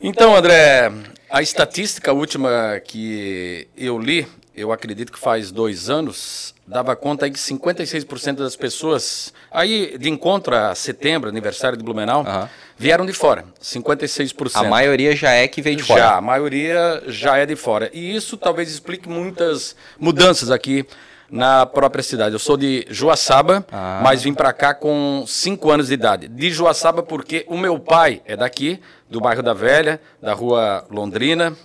Então, 0.00 0.34
André, 0.34 0.92
a 1.30 1.42
estatística 1.42 2.12
última 2.12 2.80
que 2.84 3.68
eu 3.76 3.98
li, 3.98 4.26
eu 4.54 4.72
acredito 4.72 5.12
que 5.12 5.18
faz 5.18 5.50
dois 5.50 5.90
anos, 5.90 6.54
dava 6.66 6.96
conta 6.96 7.26
aí 7.26 7.30
que 7.30 7.38
56% 7.38 8.36
das 8.36 8.56
pessoas, 8.56 9.32
aí 9.50 9.96
de 9.98 10.10
encontro 10.10 10.54
a 10.54 10.74
setembro, 10.74 11.28
aniversário 11.28 11.78
de 11.78 11.84
Blumenau, 11.84 12.24
uhum. 12.24 12.48
vieram 12.76 13.06
de 13.06 13.12
fora, 13.12 13.44
56%. 13.62 14.50
A 14.54 14.64
maioria 14.64 15.14
já 15.14 15.30
é 15.30 15.46
que 15.46 15.62
veio 15.62 15.76
de 15.76 15.82
fora. 15.82 16.00
Já, 16.00 16.16
a 16.16 16.20
maioria 16.20 17.02
já 17.06 17.36
é 17.36 17.46
de 17.46 17.54
fora. 17.54 17.90
E 17.92 18.14
isso 18.14 18.36
talvez 18.36 18.70
explique 18.70 19.08
muitas 19.08 19.76
mudanças 19.98 20.50
aqui 20.50 20.84
na 21.30 21.66
própria 21.66 22.02
cidade. 22.02 22.34
Eu 22.34 22.38
sou 22.38 22.56
de 22.56 22.86
Joaçaba, 22.88 23.64
ah. 23.70 24.00
mas 24.02 24.22
vim 24.22 24.34
para 24.34 24.52
cá 24.52 24.74
com 24.74 25.24
5 25.26 25.70
anos 25.70 25.88
de 25.88 25.94
idade. 25.94 26.28
De 26.28 26.50
Joaçaba 26.50 27.02
porque 27.02 27.44
o 27.48 27.56
meu 27.56 27.78
pai 27.78 28.22
é 28.24 28.36
daqui, 28.36 28.80
do 29.08 29.20
bairro 29.20 29.42
da 29.42 29.52
Velha, 29.52 30.00
da 30.20 30.32
rua 30.32 30.84
Londrina 30.90 31.56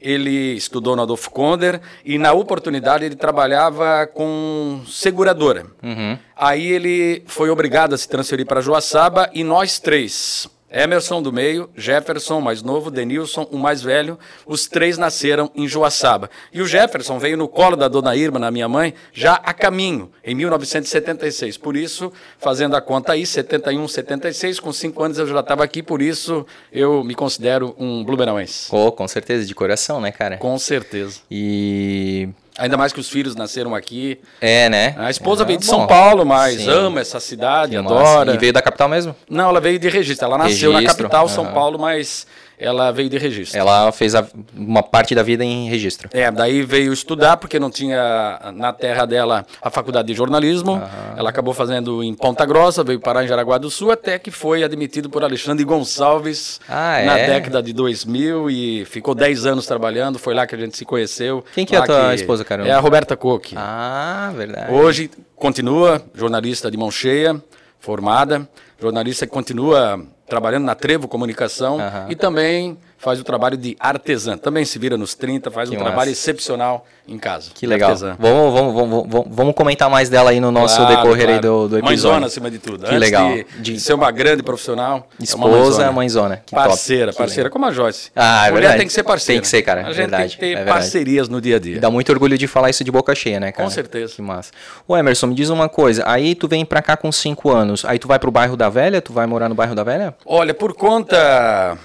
ele 0.00 0.54
estudou 0.54 0.96
no 0.96 1.02
Adolfo 1.02 1.30
Konder 1.30 1.80
e 2.04 2.18
na 2.18 2.32
oportunidade 2.32 3.04
ele 3.04 3.16
trabalhava 3.16 4.06
com 4.06 4.80
seguradora. 4.86 5.66
Uhum. 5.82 6.18
Aí 6.36 6.66
ele 6.66 7.22
foi 7.26 7.50
obrigado 7.50 7.94
a 7.94 7.98
se 7.98 8.08
transferir 8.08 8.46
para 8.46 8.60
Joaçaba 8.60 9.28
e 9.32 9.44
nós 9.44 9.78
três, 9.78 10.48
Emerson 10.70 11.20
do 11.20 11.32
meio, 11.32 11.68
Jefferson, 11.76 12.40
mais 12.40 12.62
novo, 12.62 12.90
Denilson, 12.90 13.48
o 13.50 13.58
mais 13.58 13.82
velho, 13.82 14.18
os 14.46 14.68
três 14.68 14.96
nasceram 14.96 15.50
em 15.54 15.66
Joaçaba. 15.66 16.30
E 16.52 16.62
o 16.62 16.66
Jefferson 16.66 17.18
veio 17.18 17.36
no 17.36 17.48
colo 17.48 17.76
da 17.76 17.88
dona 17.88 18.14
Irma, 18.14 18.38
na 18.38 18.50
minha 18.50 18.68
mãe, 18.68 18.94
já 19.12 19.34
a 19.34 19.52
caminho, 19.52 20.12
em 20.24 20.34
1976. 20.34 21.56
Por 21.56 21.76
isso, 21.76 22.12
fazendo 22.38 22.76
a 22.76 22.80
conta 22.80 23.12
aí, 23.12 23.26
71, 23.26 23.88
76, 23.88 24.60
com 24.60 24.72
cinco 24.72 25.02
anos 25.02 25.18
eu 25.18 25.26
já 25.26 25.40
estava 25.40 25.64
aqui, 25.64 25.82
por 25.82 26.00
isso 26.00 26.46
eu 26.72 27.02
me 27.02 27.14
considero 27.14 27.74
um 27.76 28.04
blumenauense. 28.04 28.68
Oh, 28.70 28.92
com 28.92 29.08
certeza, 29.08 29.44
de 29.44 29.54
coração, 29.54 30.00
né, 30.00 30.12
cara? 30.12 30.36
Com 30.36 30.56
certeza. 30.58 31.20
E 31.30 32.28
Ainda 32.60 32.76
mais 32.76 32.92
que 32.92 33.00
os 33.00 33.08
filhos 33.08 33.34
nasceram 33.34 33.74
aqui. 33.74 34.20
É, 34.38 34.68
né? 34.68 34.94
A 34.98 35.08
esposa 35.08 35.44
é, 35.44 35.46
veio 35.46 35.58
de 35.58 35.66
bom. 35.66 35.72
São 35.72 35.86
Paulo, 35.86 36.26
mas 36.26 36.60
Sim. 36.60 36.68
ama 36.68 37.00
essa 37.00 37.18
cidade, 37.18 37.74
adora. 37.74 38.34
E 38.34 38.38
veio 38.38 38.52
da 38.52 38.60
capital 38.60 38.86
mesmo? 38.86 39.16
Não, 39.30 39.48
ela 39.48 39.60
veio 39.60 39.78
de 39.78 39.88
registro. 39.88 40.26
Ela 40.26 40.36
nasceu 40.36 40.72
registro. 40.72 40.82
na 40.82 40.88
capital, 40.88 41.22
uhum. 41.22 41.28
São 41.28 41.46
Paulo, 41.54 41.78
mas 41.78 42.26
ela 42.60 42.92
veio 42.92 43.08
de 43.08 43.16
registro. 43.16 43.58
Ela 43.58 43.90
fez 43.90 44.14
a, 44.14 44.26
uma 44.54 44.82
parte 44.82 45.14
da 45.14 45.22
vida 45.22 45.42
em 45.42 45.68
registro. 45.68 46.10
É, 46.12 46.30
daí 46.30 46.62
veio 46.62 46.92
estudar, 46.92 47.38
porque 47.38 47.58
não 47.58 47.70
tinha 47.70 48.52
na 48.54 48.70
terra 48.70 49.06
dela 49.06 49.46
a 49.62 49.70
faculdade 49.70 50.08
de 50.08 50.14
jornalismo. 50.14 50.72
Uhum. 50.72 51.16
Ela 51.16 51.30
acabou 51.30 51.54
fazendo 51.54 52.04
em 52.04 52.14
Ponta 52.14 52.44
Grossa, 52.44 52.84
veio 52.84 53.00
parar 53.00 53.24
em 53.24 53.28
Jaraguá 53.28 53.56
do 53.56 53.70
Sul, 53.70 53.90
até 53.90 54.18
que 54.18 54.30
foi 54.30 54.62
admitido 54.62 55.08
por 55.08 55.24
Alexandre 55.24 55.64
Gonçalves 55.64 56.60
ah, 56.68 57.02
na 57.02 57.18
é? 57.18 57.26
década 57.26 57.62
de 57.62 57.72
2000 57.72 58.50
e 58.50 58.84
ficou 58.84 59.14
10 59.14 59.46
anos 59.46 59.66
trabalhando. 59.66 60.18
Foi 60.18 60.34
lá 60.34 60.46
que 60.46 60.54
a 60.54 60.58
gente 60.58 60.76
se 60.76 60.84
conheceu. 60.84 61.42
Quem 61.54 61.64
que 61.64 61.74
é 61.74 61.78
a 61.78 61.82
tua 61.82 62.14
esposa, 62.14 62.44
caramba? 62.44 62.68
É 62.68 62.72
a 62.72 62.80
Roberta 62.80 63.16
Coque. 63.16 63.54
Ah, 63.56 64.30
verdade. 64.36 64.70
Hoje 64.70 65.10
continua 65.34 66.02
jornalista 66.14 66.70
de 66.70 66.76
mão 66.76 66.90
cheia, 66.90 67.42
formada, 67.78 68.46
jornalista 68.78 69.26
que 69.26 69.32
continua 69.32 70.04
trabalhando 70.30 70.64
na 70.64 70.74
Trevo 70.74 71.06
Comunicação 71.08 71.76
uhum. 71.76 72.10
e 72.10 72.16
também 72.16 72.78
faz 73.00 73.18
o 73.18 73.24
trabalho 73.24 73.56
de 73.56 73.74
artesã. 73.80 74.36
Também 74.36 74.64
se 74.64 74.78
vira 74.78 74.96
nos 74.96 75.14
30, 75.14 75.50
faz 75.50 75.70
que 75.70 75.74
um 75.74 75.78
massa. 75.78 75.90
trabalho 75.90 76.10
excepcional 76.10 76.86
em 77.08 77.18
casa. 77.18 77.50
Que 77.54 77.66
legal. 77.66 77.96
Vamos, 77.96 78.18
vamos, 78.18 78.74
vamos, 78.74 79.06
vamos, 79.08 79.26
vamos 79.30 79.54
comentar 79.54 79.88
mais 79.88 80.10
dela 80.10 80.30
aí 80.30 80.38
no 80.38 80.52
nosso 80.52 80.76
claro, 80.76 80.96
decorrer 80.96 81.24
claro. 81.24 81.32
aí 81.32 81.40
do, 81.40 81.68
do 81.68 81.78
episódio. 81.78 81.84
Mãezona 81.86 82.26
acima 82.26 82.50
de 82.50 82.58
tudo. 82.58 82.84
Que 82.84 82.94
Antes 82.94 83.00
legal. 83.00 83.32
De, 83.32 83.44
de, 83.58 83.80
ser 83.80 83.94
uma 83.94 84.10
grande 84.10 84.42
profissional. 84.42 85.08
É 85.18 85.24
Esposa, 85.24 85.86
é 85.86 85.90
mãezona. 85.90 86.42
Que 86.44 86.54
parceira, 86.54 87.06
top. 87.06 87.18
parceira, 87.18 87.48
como 87.48 87.64
a 87.64 87.72
Joyce. 87.72 88.10
Ah, 88.14 88.46
é 88.46 88.50
Mulher 88.50 88.60
verdade. 88.60 88.78
tem 88.78 88.86
que 88.86 88.92
ser 88.92 89.02
parceira. 89.02 89.36
Tem 89.36 89.42
que 89.42 89.48
ser, 89.48 89.62
cara. 89.62 89.80
A 89.80 89.84
gente 89.84 89.96
verdade. 89.96 90.36
tem 90.36 90.50
que 90.50 90.56
ter 90.56 90.62
é 90.62 90.64
parcerias 90.66 91.26
no 91.26 91.40
dia 91.40 91.56
a 91.56 91.58
dia. 91.58 91.76
E 91.76 91.80
dá 91.80 91.90
muito 91.90 92.12
orgulho 92.12 92.36
de 92.36 92.46
falar 92.46 92.68
isso 92.68 92.84
de 92.84 92.92
boca 92.92 93.14
cheia, 93.14 93.40
né, 93.40 93.50
cara? 93.50 93.64
Com 93.64 93.70
certeza. 93.70 94.14
Que 94.14 94.20
massa. 94.20 94.50
Ô, 94.86 94.94
Emerson, 94.94 95.28
me 95.28 95.34
diz 95.34 95.48
uma 95.48 95.70
coisa. 95.70 96.04
Aí 96.06 96.34
tu 96.34 96.46
vem 96.46 96.66
pra 96.66 96.82
cá 96.82 96.98
com 96.98 97.10
5 97.10 97.50
anos. 97.50 97.82
Aí 97.86 97.98
tu 97.98 98.06
vai 98.06 98.18
pro 98.18 98.30
bairro 98.30 98.58
da 98.58 98.68
Velha? 98.68 99.00
Tu 99.00 99.10
vai 99.10 99.26
morar 99.26 99.48
no 99.48 99.54
bairro 99.54 99.74
da 99.74 99.82
Velha? 99.82 100.14
Olha, 100.26 100.52
por 100.52 100.74
conta 100.74 101.78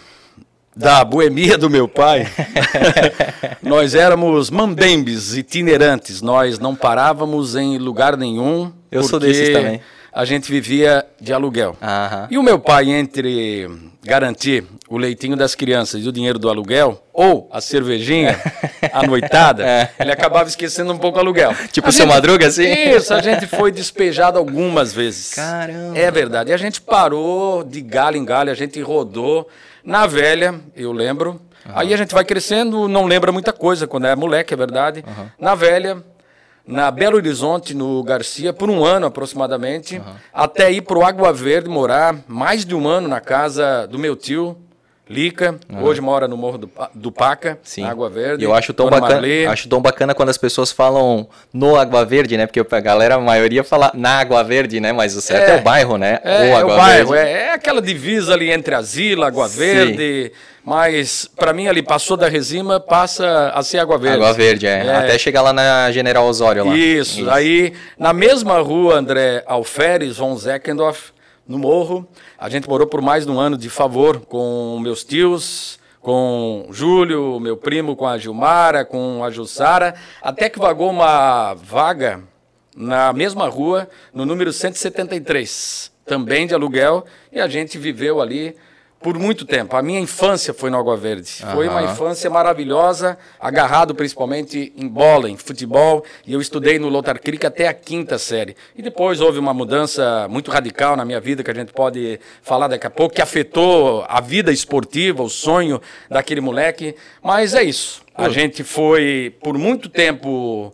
da 0.75 1.03
boemia 1.05 1.57
do 1.57 1.69
meu 1.69 1.87
pai, 1.87 2.27
nós 3.63 3.95
éramos 3.95 4.49
mambembes 4.49 5.35
itinerantes, 5.35 6.21
nós 6.21 6.59
não 6.59 6.75
parávamos 6.75 7.55
em 7.55 7.77
lugar 7.77 8.17
nenhum. 8.17 8.71
Eu 8.91 9.03
sou 9.03 9.19
desses 9.19 9.49
também. 9.49 9.81
A 10.11 10.23
gente 10.23 10.49
vivia 10.49 11.05
de 11.19 11.33
aluguel. 11.33 11.75
Aham. 11.81 12.27
E 12.31 12.37
o 12.37 12.43
meu 12.43 12.57
pai, 12.57 12.89
entre 12.89 13.67
garantir 14.01 14.63
o 14.87 14.97
leitinho 14.97 15.35
das 15.35 15.55
crianças 15.55 16.05
e 16.05 16.07
o 16.07 16.11
dinheiro 16.11 16.39
do 16.39 16.47
aluguel, 16.49 17.03
ou 17.11 17.49
a 17.51 17.59
cervejinha, 17.59 18.39
a 18.93 19.03
noitada, 19.07 19.65
É. 19.65 19.89
ele 19.99 20.11
acabava 20.13 20.47
esquecendo 20.47 20.93
um 20.93 20.97
pouco 20.97 21.17
o 21.17 21.21
aluguel. 21.21 21.53
Tipo 21.69 21.89
o 21.89 21.91
seu 21.91 22.07
Madruga, 22.07 22.47
assim? 22.47 22.63
Isso, 22.95 23.13
a 23.13 23.21
gente 23.21 23.45
foi 23.45 23.73
despejado 23.73 24.37
algumas 24.37 24.93
vezes. 24.93 25.33
Caramba. 25.33 25.97
É 25.97 26.09
verdade. 26.09 26.49
E 26.49 26.53
a 26.53 26.57
gente 26.57 26.79
parou 26.79 27.61
de 27.61 27.81
galho 27.81 28.15
em 28.15 28.23
galho, 28.23 28.51
a 28.51 28.55
gente 28.55 28.79
rodou. 28.81 29.49
Na 29.85 30.07
velha, 30.07 30.59
eu 30.75 30.91
lembro. 30.91 31.39
Aí 31.73 31.93
a 31.93 31.97
gente 31.97 32.13
vai 32.13 32.23
crescendo, 32.25 32.87
não 32.87 33.05
lembra 33.05 33.31
muita 33.31 33.53
coisa 33.53 33.87
quando 33.87 34.07
é 34.07 34.15
moleque, 34.15 34.53
é 34.53 34.57
verdade. 34.57 35.03
Na 35.39 35.55
velha, 35.55 36.03
na 36.65 36.89
Belo 36.91 37.17
Horizonte, 37.17 37.73
no 37.75 38.03
Garcia, 38.03 38.51
por 38.53 38.69
um 38.69 38.83
ano 38.83 39.05
aproximadamente, 39.05 40.01
até 40.33 40.71
ir 40.71 40.81
para 40.81 40.97
o 40.97 41.05
Água 41.05 41.31
Verde 41.31 41.69
morar 41.69 42.15
mais 42.27 42.65
de 42.65 42.75
um 42.75 42.87
ano 42.87 43.07
na 43.07 43.19
casa 43.19 43.87
do 43.87 43.97
meu 43.99 44.15
tio. 44.15 44.57
Lica, 45.07 45.59
hoje 45.81 46.01
mora 46.01 46.27
no 46.27 46.35
Morro 46.35 46.57
do, 46.57 46.71
do 46.95 47.11
Paca, 47.11 47.59
Sim. 47.61 47.83
Água 47.83 48.09
Verde. 48.09 48.43
Eu 48.43 48.55
acho 48.55 48.73
tão 48.73 48.87
Dona 48.89 48.99
bacana, 49.01 49.27
acho 49.51 49.69
tão 49.69 49.79
bacana 49.79 50.15
quando 50.15 50.29
as 50.29 50.37
pessoas 50.37 50.71
falam 50.71 51.27
no 51.53 51.75
Água 51.75 52.03
Verde, 52.03 52.35
né? 52.35 52.47
Porque 52.47 52.59
a 52.59 52.79
galera, 52.79 53.15
a 53.15 53.19
maioria 53.19 53.63
fala 53.63 53.91
na 53.93 54.19
Água 54.19 54.43
Verde, 54.43 54.79
né? 54.79 54.91
Mas 54.91 55.15
o 55.15 55.21
certo 55.21 55.49
é, 55.49 55.57
É. 55.57 55.59
o 55.59 55.61
bairro, 55.61 55.97
né? 55.99 56.19
É, 56.23 56.49
é 56.49 56.65
o 56.65 56.67
bairro, 56.69 57.13
é, 57.13 57.31
é 57.31 57.53
aquela 57.53 57.81
divisa 57.83 58.33
ali 58.33 58.51
entre 58.51 58.73
Asila, 58.73 59.27
Água 59.27 59.47
Sim. 59.47 59.59
Verde, 59.59 60.31
mas 60.63 61.29
para 61.35 61.53
mim 61.53 61.67
ali 61.67 61.83
passou 61.83 62.17
da 62.17 62.27
Resima, 62.27 62.79
passa 62.79 63.51
a 63.53 63.61
ser 63.61 63.77
Água 63.77 63.99
Verde. 63.99 64.17
Água 64.17 64.33
Verde, 64.33 64.65
é. 64.65 64.87
É. 64.87 64.95
Até 64.95 65.19
chegar 65.19 65.43
lá 65.43 65.53
na 65.53 65.91
General 65.91 66.25
Osório 66.25 66.65
lá. 66.65 66.75
Isso. 66.75 67.29
aí 67.29 67.73
na 67.99 68.11
mesma 68.11 68.57
rua 68.59 68.95
André 68.95 69.43
Alferes 69.45 70.17
von 70.17 70.35
Zeckendorf, 70.35 71.13
no 71.47 71.59
Morro, 71.59 72.07
a 72.37 72.49
gente 72.49 72.67
morou 72.67 72.87
por 72.87 73.01
mais 73.01 73.25
de 73.25 73.31
um 73.31 73.39
ano 73.39 73.57
de 73.57 73.69
favor 73.69 74.19
com 74.21 74.79
meus 74.81 75.03
tios, 75.03 75.79
com 76.01 76.67
Júlio, 76.71 77.39
meu 77.39 77.57
primo, 77.57 77.95
com 77.95 78.07
a 78.07 78.17
Gilmara, 78.17 78.85
com 78.85 79.23
a 79.23 79.29
Jussara, 79.29 79.95
até 80.21 80.49
que 80.49 80.59
vagou 80.59 80.89
uma 80.89 81.53
vaga 81.53 82.23
na 82.75 83.13
mesma 83.13 83.47
rua, 83.47 83.89
no 84.13 84.25
número 84.25 84.51
173, 84.51 85.91
também 86.05 86.45
de 86.45 86.53
aluguel, 86.53 87.05
e 87.31 87.39
a 87.39 87.47
gente 87.47 87.77
viveu 87.77 88.21
ali 88.21 88.55
por 89.05 89.19
muito 89.19 89.45
tempo. 89.45 89.75
A 89.75 89.83
minha 89.83 89.99
infância 89.99 90.51
foi 90.51 90.71
no 90.71 90.79
Água 90.79 90.97
Verde. 90.97 91.29
Foi 91.53 91.67
uma 91.67 91.83
infância 91.91 92.27
maravilhosa, 92.27 93.15
agarrado 93.39 93.93
principalmente 93.93 94.73
em 94.75 94.87
bola, 94.87 95.29
em 95.29 95.37
futebol, 95.37 96.03
e 96.25 96.33
eu 96.33 96.41
estudei 96.41 96.79
no 96.79 96.89
Lothar 96.89 97.21
Crick 97.21 97.45
até 97.45 97.67
a 97.67 97.73
quinta 97.73 98.17
série. 98.17 98.55
E 98.75 98.81
depois 98.81 99.21
houve 99.21 99.37
uma 99.37 99.53
mudança 99.53 100.25
muito 100.27 100.49
radical 100.49 100.95
na 100.97 101.05
minha 101.05 101.19
vida, 101.19 101.43
que 101.43 101.51
a 101.51 101.53
gente 101.53 101.71
pode 101.71 102.19
falar 102.41 102.67
daqui 102.67 102.87
a 102.87 102.89
pouco, 102.89 103.13
que 103.13 103.21
afetou 103.21 104.03
a 104.09 104.19
vida 104.19 104.51
esportiva, 104.51 105.21
o 105.21 105.29
sonho 105.29 105.79
daquele 106.09 106.41
moleque. 106.41 106.95
Mas 107.21 107.53
é 107.53 107.61
isso. 107.61 108.01
A 108.15 108.27
gente 108.29 108.63
foi 108.63 109.35
por 109.43 109.55
muito 109.55 109.87
tempo 109.87 110.73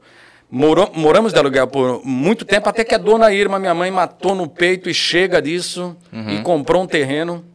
Morou- 0.54 0.92
moramos 0.94 1.32
de 1.32 1.40
aluguel 1.40 1.66
por 1.68 2.02
muito 2.06 2.44
tempo, 2.44 2.68
até 2.68 2.84
que 2.84 2.94
a 2.94 2.98
dona 2.98 3.32
Irma, 3.34 3.58
minha 3.58 3.74
mãe, 3.74 3.90
matou 3.90 4.36
no 4.36 4.48
peito 4.50 4.90
e 4.90 4.94
chega 4.94 5.42
disso 5.42 5.96
e 6.30 6.42
comprou 6.44 6.84
um 6.84 6.88
terreno 6.88 7.46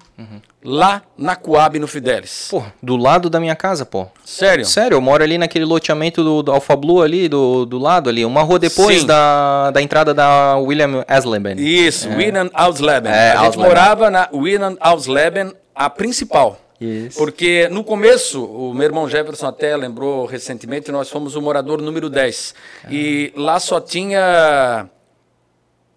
lá 0.65 1.03
na 1.17 1.37
Coab, 1.37 1.79
no 1.79 1.87
Fidelis. 1.87 2.49
Pô, 2.51 2.63
do 2.83 2.97
lado 2.97 3.29
da 3.29 3.39
minha 3.39 3.55
casa, 3.55 3.85
pô. 3.85 4.07
Sério? 4.25 4.65
Sério, 4.65 4.97
eu 4.97 5.01
moro 5.01 5.23
ali 5.23 5.39
naquele 5.39 5.65
loteamento 5.65 6.25
do, 6.25 6.43
do 6.43 6.53
Alfa 6.53 6.75
Blue 6.75 7.03
ali, 7.03 7.29
do, 7.29 7.65
do 7.67 7.79
lado 7.79 8.09
ali, 8.09 8.25
uma 8.25 8.43
rua 8.43 8.59
depois 8.59 9.01
Sim. 9.01 9.07
da, 9.07 9.71
da 9.71 9.83
entrada 9.83 10.15
da 10.15 10.57
William 10.57 11.05
Asleben. 11.07 11.57
Isso, 11.59 12.09
Winan 12.09 12.51
Ausleben. 12.53 13.13
É, 13.13 13.31
a 13.31 13.37
gente 13.37 13.45
Ausleben. 13.47 13.69
morava 13.69 14.11
na 14.11 14.29
Winan 14.33 14.77
Ausleben, 14.81 15.53
a 15.75 15.91
principal. 15.91 16.61
Isso. 16.81 17.17
Porque 17.19 17.69
no 17.71 17.83
começo, 17.83 18.45
o 18.45 18.75
meu 18.75 18.85
irmão 18.85 19.09
Jefferson 19.09 19.47
até 19.47 19.77
lembrou 19.77 20.27
recentemente, 20.27 20.93
nós 20.93 21.09
fomos 21.09 21.35
o 21.35 21.41
morador 21.41 21.81
número 21.81 22.11
10. 22.11 22.55
E 22.91 23.33
lá 23.35 23.59
só 23.59 23.81
tinha 23.81 24.87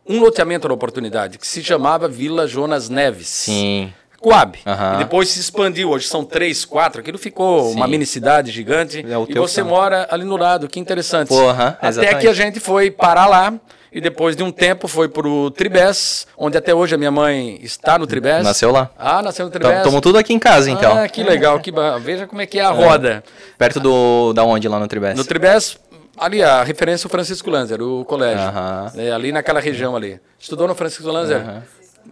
um 0.08 0.20
loteamento 0.20 0.68
na 0.68 0.74
oportunidade, 0.74 1.38
que 1.38 1.46
se 1.46 1.64
chamava 1.64 2.08
Vila 2.08 2.48
Jonas 2.48 2.90
Neves. 2.90 3.28
Sim. 3.28 3.94
Coab. 4.20 4.58
Aham. 4.66 4.96
E 4.96 4.98
depois 5.00 5.30
se 5.30 5.40
expandiu. 5.40 5.90
Hoje 5.92 6.08
são 6.08 6.24
três, 6.26 6.66
quatro. 6.66 7.02
Aquilo 7.02 7.18
ficou 7.18 7.72
uma 7.72 7.88
mini 7.88 8.06
cidade 8.06 8.52
gigante. 8.52 9.06
É 9.10 9.18
o 9.18 9.26
e 9.30 9.34
você 9.36 9.62
sonho. 9.62 9.68
mora 9.68 10.08
ali 10.12 10.26
no 10.26 10.36
lado. 10.38 10.68
Que 10.68 10.80
interessante. 10.80 11.30
Porra, 11.30 11.78
Até 11.80 11.88
exatamente. 11.88 12.22
que 12.22 12.28
a 12.28 12.34
gente 12.34 12.60
foi 12.60 12.92
parar 12.92 13.28
lá. 13.28 13.54
E 13.92 14.00
depois 14.00 14.36
de 14.36 14.44
um 14.44 14.52
tempo 14.52 14.88
foi 14.88 15.08
pro 15.10 15.50
Tribés, 15.50 16.28
onde 16.38 16.56
até 16.56 16.76
hoje 16.76 16.94
a 16.94 16.98
minha 16.98 17.10
mãe 17.10 17.58
está 17.64 17.98
no 17.98 18.06
Tribés. 18.06 18.44
Nasceu 18.44 18.72
lá. 18.72 18.92
Ah, 18.96 19.20
nasceu 19.24 19.46
no 19.46 19.52
Tribés. 19.52 19.78
Estamos 19.78 20.00
tudo 20.02 20.20
aqui 20.20 20.32
em 20.32 20.38
casa, 20.38 20.70
então. 20.70 20.96
Ah, 20.96 21.08
que 21.08 21.24
legal. 21.24 21.60
Que 21.60 21.72
ba- 21.72 21.98
Veja 21.98 22.28
como 22.28 22.40
é 22.40 22.46
que 22.46 22.60
é 22.60 22.64
a 22.64 22.70
roda. 22.70 23.24
Perto 23.58 23.80
do. 23.80 24.32
Da 24.34 24.44
onde 24.44 24.68
lá 24.68 24.80
no 24.80 24.88
Tribes? 24.88 25.16
No 25.16 25.26
Tribés, 25.26 25.80
ali 26.16 26.44
a 26.44 26.62
referência 26.62 27.08
ao 27.08 27.10
Francisco 27.10 27.50
Lanzer, 27.50 27.82
o 27.82 28.06
colégio. 28.06 28.46
Aham. 28.46 28.92
É, 28.96 29.12
ali 29.12 29.32
naquela 29.32 29.60
região 29.60 29.96
ali. 29.96 30.20
Estudou 30.40 30.68
no 30.68 30.76
Francisco 30.76 31.10
Lanzer? 31.12 31.42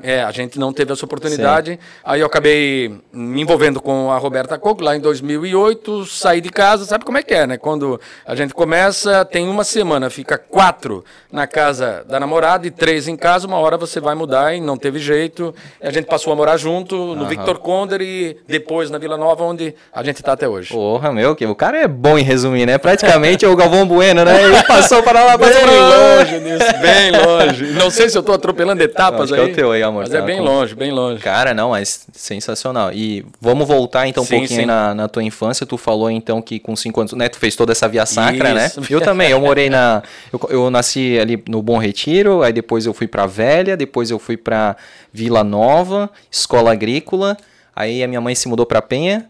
É, 0.01 0.21
a 0.23 0.31
gente 0.31 0.59
não 0.59 0.71
teve 0.71 0.93
essa 0.93 1.05
oportunidade. 1.05 1.79
Aí 2.03 2.19
eu 2.21 2.27
acabei 2.27 2.95
me 3.11 3.41
envolvendo 3.41 3.81
com 3.81 4.11
a 4.11 4.17
Roberta 4.17 4.57
Coco 4.57 4.83
lá 4.83 4.95
em 4.95 4.99
2008, 4.99 6.05
saí 6.05 6.41
de 6.41 6.49
casa, 6.49 6.85
sabe 6.85 7.03
como 7.05 7.17
é 7.17 7.23
que 7.23 7.33
é, 7.33 7.47
né? 7.47 7.57
Quando 7.57 7.99
a 8.25 8.35
gente 8.35 8.53
começa, 8.53 9.25
tem 9.25 9.47
uma 9.47 9.63
semana, 9.63 10.09
fica 10.09 10.37
quatro 10.37 11.03
na 11.31 11.47
casa 11.47 12.03
da 12.07 12.19
namorada 12.19 12.67
e 12.67 12.71
três 12.71 13.07
em 13.07 13.15
casa, 13.15 13.47
uma 13.47 13.57
hora 13.57 13.77
você 13.77 13.99
vai 13.99 14.15
mudar 14.15 14.53
e 14.55 14.61
não 14.61 14.77
teve 14.77 14.99
jeito. 14.99 15.53
A 15.81 15.91
gente 15.91 16.05
passou 16.05 16.31
a 16.33 16.35
morar 16.35 16.57
junto 16.57 17.15
no 17.15 17.25
Victor 17.27 17.57
Conder 17.59 18.01
e 18.01 18.37
depois 18.47 18.89
na 18.89 18.97
Vila 18.97 19.17
Nova, 19.17 19.43
onde 19.43 19.73
a 19.93 20.03
gente 20.03 20.17
está 20.17 20.33
até 20.33 20.47
hoje. 20.47 20.69
Porra, 20.73 21.11
meu, 21.11 21.35
que 21.35 21.45
o 21.45 21.55
cara 21.55 21.77
é 21.77 21.87
bom 21.87 22.17
em 22.17 22.23
resumir, 22.23 22.65
né? 22.65 22.77
Praticamente 22.77 23.45
é 23.45 23.47
o 23.47 23.55
Galvão 23.55 23.87
Bueno, 23.87 24.23
né? 24.23 24.43
Ele 24.43 24.63
passou 24.63 25.01
para 25.03 25.23
lá, 25.23 25.37
passou 25.37 25.57
Bem 25.57 25.65
para 25.65 25.87
lá. 25.89 26.15
longe 26.17 26.39
nisso, 26.39 26.81
bem 26.81 27.11
longe. 27.11 27.65
Não 27.73 27.89
sei 27.89 28.09
se 28.09 28.17
eu 28.17 28.21
estou 28.21 28.35
atropelando 28.35 28.81
etapas 28.83 29.31
aí. 29.31 29.39
é 29.39 29.43
o 29.43 29.53
teu 29.53 29.71
aí, 29.71 29.83
amor, 29.87 30.01
Mas 30.03 30.09
tá 30.09 30.19
é 30.19 30.21
bem 30.21 30.39
longe, 30.39 30.75
bem 30.75 30.91
longe. 30.91 31.21
Cara, 31.21 31.53
não, 31.53 31.69
mas 31.71 32.07
sensacional. 32.13 32.91
E 32.93 33.25
vamos 33.41 33.67
voltar 33.67 34.07
então 34.07 34.23
um 34.23 34.25
Sim, 34.25 34.39
pouquinho 34.39 34.61
sim. 34.61 34.65
na, 34.65 34.93
na 34.93 35.07
tua 35.07 35.23
infância. 35.23 35.65
Tu 35.65 35.77
falou 35.77 36.09
então 36.11 36.41
que 36.41 36.59
com 36.59 36.75
5 36.75 36.99
anos, 36.99 37.13
né? 37.13 37.29
Tu 37.29 37.37
fez 37.37 37.55
toda 37.55 37.71
essa 37.71 37.87
via 37.87 38.05
sacra, 38.05 38.49
Isso. 38.65 38.81
né? 38.81 38.87
Eu 38.89 39.01
também, 39.01 39.31
eu 39.31 39.39
morei 39.39 39.69
na. 39.69 40.03
Eu, 40.31 40.39
eu 40.49 40.69
nasci 40.69 41.17
ali 41.19 41.41
no 41.47 41.61
Bom 41.61 41.77
Retiro, 41.77 42.43
aí 42.43 42.51
depois 42.51 42.85
eu 42.85 42.93
fui 42.93 43.07
pra 43.07 43.25
Velha, 43.25 43.77
depois 43.77 44.11
eu 44.11 44.19
fui 44.19 44.35
pra 44.35 44.75
Vila 45.13 45.43
Nova, 45.43 46.09
escola 46.29 46.71
agrícola. 46.71 47.37
Aí 47.75 48.03
a 48.03 48.07
minha 48.07 48.19
mãe 48.19 48.35
se 48.35 48.47
mudou 48.47 48.65
pra 48.65 48.81
Penha. 48.81 49.29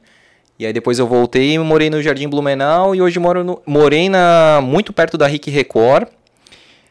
E 0.60 0.66
aí 0.66 0.74
depois 0.74 0.98
eu 0.98 1.06
voltei 1.06 1.54
e 1.54 1.60
morei 1.60 1.90
no 1.90 2.02
Jardim 2.02 2.28
Blumenau 2.28 2.96
e 2.96 3.02
hoje 3.02 3.20
moro 3.20 3.44
no, 3.44 3.62
morei 3.66 4.10
na 4.10 4.60
muito 4.64 4.92
perto 4.92 5.16
da 5.16 5.28
Rick 5.28 5.52
Record, 5.52 6.08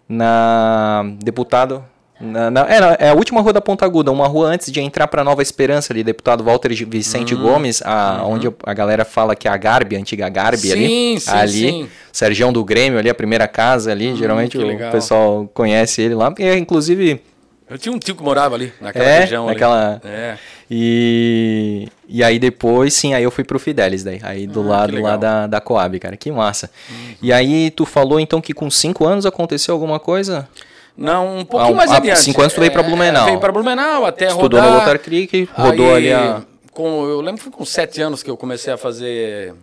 na 0.08 1.02
deputado 1.18 1.85
Na, 2.18 2.50
na, 2.50 2.61
é, 2.62 3.06
é, 3.06 3.08
a 3.11 3.14
última 3.14 3.42
rua 3.42 3.52
da 3.52 3.61
Ponta 3.61 3.85
Aguda, 3.85 4.11
uma 4.11 4.26
rua 4.26 4.49
antes 4.49 4.73
de 4.73 4.80
entrar 4.80 5.06
para 5.06 5.23
Nova 5.23 5.42
Esperança 5.42 5.92
ali, 5.92 6.02
deputado 6.02 6.42
Walter 6.42 6.73
Vicente 6.87 7.35
uhum. 7.35 7.42
Gomes, 7.42 7.82
a, 7.85 8.23
uhum. 8.23 8.32
onde 8.32 8.54
a 8.64 8.73
galera 8.73 9.04
fala 9.04 9.37
que 9.37 9.46
é 9.46 9.50
a 9.50 9.56
Garbi, 9.56 9.96
a 9.96 9.99
antiga 9.99 10.28
Garbi 10.28 10.68
sim, 10.68 10.73
ali. 10.73 11.20
Sim, 11.20 11.30
ali, 11.30 11.50
sim. 11.50 11.88
Sergião 12.11 12.52
do 12.52 12.64
Grêmio 12.64 12.99
ali, 12.99 13.11
a 13.11 13.14
primeira 13.14 13.46
casa 13.46 13.92
ali, 13.92 14.08
uhum, 14.08 14.16
geralmente 14.16 14.56
o 14.56 14.66
legal. 14.66 14.90
pessoal 14.90 15.50
conhece 15.52 16.00
ele 16.00 16.14
lá. 16.14 16.32
E, 16.38 16.56
inclusive, 16.56 17.20
eu 17.68 17.76
tinha 17.76 17.94
um 17.94 17.99
tio 17.99 18.14
que 18.14 18.23
morava 18.23 18.54
ali, 18.54 18.73
naquela 18.80 19.04
é, 19.04 19.20
região 19.20 19.46
naquela... 19.46 20.00
ali. 20.02 20.12
É. 20.14 20.38
E, 20.70 21.88
e 22.08 22.25
aí 22.25 22.38
depois, 22.38 22.94
sim, 22.94 23.12
aí 23.12 23.23
eu 23.23 23.30
fui 23.30 23.44
pro 23.44 23.58
Fidelis 23.58 24.02
daí. 24.02 24.20
Aí 24.23 24.46
do 24.46 24.62
ah, 24.62 24.66
lado 24.78 25.00
lá 25.00 25.16
da, 25.16 25.46
da 25.46 25.61
Coab, 25.61 25.99
cara. 25.99 26.16
Que 26.16 26.30
massa. 26.30 26.70
Uhum. 26.90 27.14
E 27.23 27.32
aí 27.32 27.70
tu 27.70 27.85
falou 27.85 28.18
então 28.18 28.40
que 28.40 28.52
com 28.52 28.70
cinco 28.70 29.04
anos 29.04 29.26
aconteceu 29.26 29.75
alguma 29.75 30.00
coisa? 30.00 30.49
Não, 30.96 31.38
um 31.38 31.44
pouquinho 31.44 31.74
ah, 31.74 31.76
mais 31.76 31.90
ah, 31.90 31.96
adiante. 31.96 32.20
Cinco 32.20 32.40
anos 32.40 32.54
tu 32.54 32.60
veio 32.60 32.72
pra 32.72 32.82
é, 32.82 32.84
Blumenau. 32.84 33.24
veio 33.26 33.38
pra 33.38 33.52
Blumenau 33.52 34.06
até 34.06 34.28
Estudou 34.28 34.60
rodar. 34.60 34.72
no 34.72 34.78
Lothar 34.78 34.98
Creek, 34.98 35.48
rodou 35.52 35.94
aí, 35.94 36.12
ali 36.12 36.12
a... 36.12 36.42
Com, 36.72 37.06
eu 37.06 37.20
lembro 37.20 37.36
que 37.36 37.44
foi 37.44 37.52
com 37.52 37.64
sete 37.64 38.00
anos 38.00 38.22
que 38.22 38.30
eu 38.30 38.36
comecei 38.36 38.72
a 38.72 38.76
fazer 38.76 39.54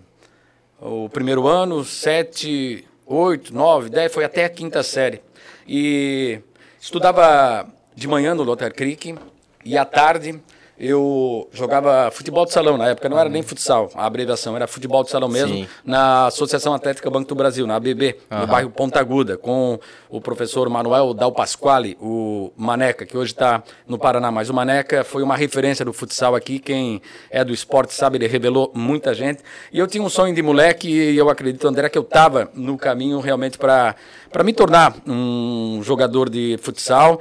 o 0.79 1.07
primeiro 1.09 1.47
ano, 1.47 1.83
sete, 1.83 2.85
oito, 3.05 3.53
nove, 3.53 3.89
dez, 3.89 4.11
foi 4.11 4.23
até 4.23 4.45
a 4.45 4.49
quinta 4.49 4.83
série. 4.83 5.21
E 5.67 6.39
estudava 6.79 7.67
de 7.95 8.07
manhã 8.07 8.35
no 8.35 8.43
Lothar 8.43 8.73
Creek 8.73 9.15
e 9.63 9.77
à 9.77 9.85
tarde 9.85 10.39
eu 10.85 11.47
jogava 11.53 12.11
futebol 12.11 12.45
de 12.45 12.51
salão 12.51 12.77
na 12.77 12.89
época, 12.89 13.07
não 13.07 13.17
era 13.17 13.29
nem 13.29 13.41
futsal, 13.41 13.89
a 13.95 14.05
abreviação 14.05 14.55
era 14.55 14.67
futebol 14.67 15.03
de 15.03 15.09
salão 15.09 15.29
mesmo, 15.29 15.55
Sim. 15.55 15.67
na 15.85 16.27
Associação 16.27 16.73
Atlética 16.73 17.09
Banco 17.09 17.29
do 17.29 17.35
Brasil, 17.35 17.65
na 17.65 17.75
ABB, 17.75 18.17
uhum. 18.29 18.39
no 18.39 18.47
bairro 18.47 18.69
Ponta 18.69 18.99
Aguda, 18.99 19.37
com 19.37 19.79
o 20.09 20.19
professor 20.19 20.67
Manuel 20.69 21.13
Dal 21.13 21.31
Pasquale, 21.31 21.97
o 22.01 22.51
Maneca, 22.57 23.05
que 23.05 23.17
hoje 23.17 23.31
está 23.31 23.63
no 23.87 23.97
Paraná, 23.97 24.29
mas 24.29 24.49
o 24.49 24.53
Maneca 24.53 25.03
foi 25.03 25.23
uma 25.23 25.37
referência 25.37 25.85
do 25.85 25.93
futsal 25.93 26.35
aqui, 26.35 26.59
quem 26.59 27.01
é 27.29 27.43
do 27.43 27.53
esporte 27.53 27.93
sabe, 27.93 28.17
ele 28.17 28.27
revelou 28.27 28.71
muita 28.75 29.13
gente, 29.13 29.41
e 29.71 29.79
eu 29.79 29.87
tinha 29.87 30.03
um 30.03 30.09
sonho 30.09 30.35
de 30.35 30.41
moleque, 30.41 30.89
e 30.89 31.17
eu 31.17 31.29
acredito, 31.29 31.67
André, 31.67 31.87
que 31.87 31.97
eu 31.97 32.03
estava 32.03 32.49
no 32.53 32.77
caminho 32.77 33.19
realmente 33.19 33.57
para 33.57 33.95
me 34.43 34.51
tornar 34.51 34.95
um 35.07 35.81
jogador 35.83 36.29
de 36.29 36.57
futsal, 36.61 37.19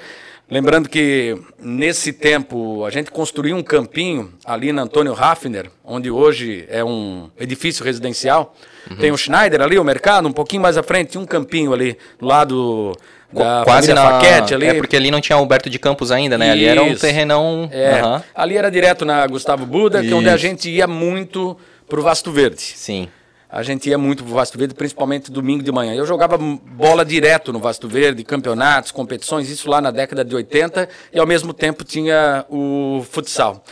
Lembrando 0.53 0.87
que 0.87 1.35
nesse 1.59 2.13
tempo 2.13 2.85
a 2.85 2.91
gente 2.91 3.11
construiu 3.11 3.57
um 3.57 3.63
campinho 3.63 4.35
ali 4.45 4.71
na 4.71 4.83
Antônio 4.83 5.15
Raffner, 5.15 5.71
onde 5.83 6.11
hoje 6.11 6.67
é 6.69 6.85
um 6.85 7.31
edifício 7.41 7.83
residencial. 7.83 8.55
Uhum. 8.91 8.97
Tem 8.99 9.11
o 9.11 9.17
Schneider 9.17 9.63
ali, 9.63 9.79
o 9.79 9.85
mercado, 9.85 10.29
um 10.29 10.33
pouquinho 10.33 10.61
mais 10.61 10.77
à 10.77 10.83
frente, 10.83 11.13
tinha 11.13 11.23
um 11.23 11.27
campinho 11.27 11.73
ali 11.73 11.97
do 12.19 12.27
lado 12.27 12.93
da 13.33 13.63
quase 13.65 13.95
na 13.95 14.03
Faquete 14.03 14.55
ali. 14.55 14.67
É 14.67 14.75
porque 14.75 14.95
ali 14.95 15.11
não 15.11 15.23
tinha 15.23 15.37
Alberto 15.37 15.71
de 15.71 15.79
Campos 15.79 16.13
ainda, 16.13 16.37
né? 16.37 16.49
Isso. 16.49 16.53
Ali 16.53 16.65
era 16.67 16.83
um 16.83 16.95
terrenão. 16.97 17.71
É. 17.73 18.05
Uhum. 18.05 18.21
Ali 18.35 18.59
era 18.59 18.71
direto 18.71 19.07
na 19.07 19.27
Gustavo 19.27 19.65
Buda, 19.65 20.01
Isso. 20.01 20.09
que 20.09 20.13
é 20.13 20.17
onde 20.19 20.29
a 20.29 20.37
gente 20.37 20.69
ia 20.69 20.87
muito 20.87 21.57
pro 21.89 22.03
Vasto 22.03 22.31
Verde. 22.31 22.61
Sim 22.61 23.09
a 23.53 23.63
gente 23.63 23.91
ia 23.91 23.99
muito 23.99 24.25
pro 24.25 24.33
Vasto 24.33 24.57
Verde, 24.57 24.73
principalmente 24.73 25.31
domingo 25.31 25.63
de 25.63 25.71
manhã. 25.71 25.95
Eu 25.95 26.07
jogava 26.07 26.39
bola 26.39 27.05
direto 27.05 27.53
no 27.53 27.59
Vasto 27.59 27.87
Verde, 27.87 28.25
campeonatos, 28.25 28.91
competições, 28.91 29.51
isso 29.51 29.69
lá 29.69 29.79
na 29.79 29.91
década 29.91 30.25
de 30.25 30.35
80, 30.35 30.89
e 31.13 31.19
ao 31.19 31.27
mesmo 31.27 31.53
tempo 31.53 31.85
tinha 31.85 32.47
o 32.49 33.05
futsal. 33.11 33.63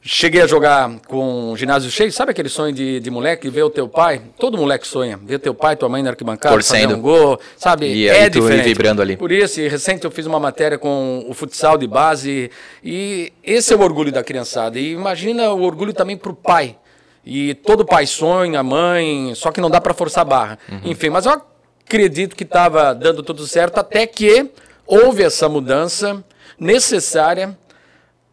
Cheguei 0.00 0.40
a 0.40 0.46
jogar 0.46 1.00
com 1.06 1.52
o 1.52 1.56
ginásio 1.56 1.90
cheio, 1.90 2.10
sabe 2.12 2.30
aquele 2.30 2.48
sonho 2.48 2.72
de, 2.72 2.98
de 2.98 3.10
moleque, 3.10 3.50
ver 3.50 3.64
o 3.64 3.68
teu 3.68 3.86
pai? 3.86 4.22
Todo 4.38 4.56
moleque 4.56 4.86
sonha, 4.86 5.18
ver 5.22 5.38
teu 5.38 5.52
pai, 5.52 5.76
tua 5.76 5.88
mãe 5.88 6.02
na 6.02 6.10
arquibancada, 6.10 6.54
Torcendo. 6.54 6.82
fazer 6.82 6.94
um 6.94 7.02
gol, 7.02 7.38
sabe? 7.58 7.92
E 7.92 8.08
é 8.08 8.30
diferente. 8.30 8.64
vibrando 8.64 9.02
ali. 9.02 9.18
Por 9.18 9.32
isso, 9.32 9.60
recente 9.60 10.06
eu 10.06 10.10
fiz 10.10 10.24
uma 10.24 10.40
matéria 10.40 10.78
com 10.78 11.26
o 11.28 11.34
futsal 11.34 11.76
de 11.76 11.86
base, 11.86 12.50
e 12.82 13.32
esse 13.44 13.74
é 13.74 13.76
o 13.76 13.82
orgulho 13.82 14.12
da 14.12 14.24
criançada. 14.24 14.78
E 14.78 14.92
imagina 14.92 15.50
o 15.50 15.62
orgulho 15.62 15.92
também 15.92 16.16
para 16.16 16.30
o 16.30 16.34
pai, 16.34 16.78
e 17.26 17.54
todo 17.54 17.84
pai 17.84 18.06
sonha, 18.06 18.62
mãe, 18.62 19.34
só 19.34 19.50
que 19.50 19.60
não 19.60 19.68
dá 19.68 19.80
para 19.80 19.92
forçar 19.92 20.22
a 20.22 20.24
barra. 20.24 20.58
Uhum. 20.70 20.80
Enfim, 20.84 21.10
mas 21.10 21.26
eu 21.26 21.42
acredito 21.84 22.36
que 22.36 22.44
estava 22.44 22.94
dando 22.94 23.20
tudo 23.20 23.44
certo 23.48 23.78
até 23.78 24.06
que 24.06 24.52
houve 24.86 25.24
essa 25.24 25.48
mudança 25.48 26.24
necessária 26.56 27.58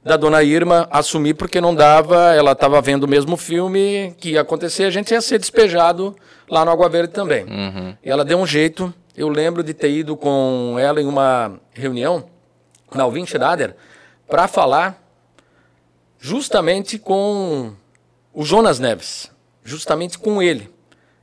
da 0.04 0.16
dona 0.16 0.44
Irma 0.44 0.88
assumir 0.92 1.34
porque 1.34 1.60
não 1.60 1.74
dava, 1.74 2.36
ela 2.36 2.52
estava 2.52 2.80
vendo 2.82 3.06
o 3.06 3.08
mesmo 3.08 3.36
filme 3.36 4.14
que 4.20 4.32
ia 4.32 4.42
acontecer, 4.42 4.84
a 4.84 4.92
gente 4.92 5.12
ia 5.12 5.22
ser 5.22 5.40
despejado 5.40 6.16
lá 6.48 6.64
no 6.64 6.70
Água 6.70 6.88
Verde 6.88 7.14
também. 7.14 7.46
Uhum. 7.46 7.98
E 8.04 8.12
ela 8.12 8.24
deu 8.24 8.38
um 8.38 8.46
jeito, 8.46 8.94
eu 9.18 9.28
lembro 9.28 9.64
de 9.64 9.74
ter 9.74 9.90
ido 9.90 10.16
com 10.16 10.76
ela 10.78 11.02
em 11.02 11.08
uma 11.08 11.60
reunião 11.74 12.26
na 12.94 13.04
Alvin 13.04 13.26
Schrader 13.26 13.76
para 14.28 14.48
falar 14.48 15.02
justamente 16.20 17.00
com 17.00 17.74
o 18.34 18.44
Jonas 18.44 18.80
Neves, 18.80 19.32
justamente 19.64 20.18
com 20.18 20.42
ele, 20.42 20.70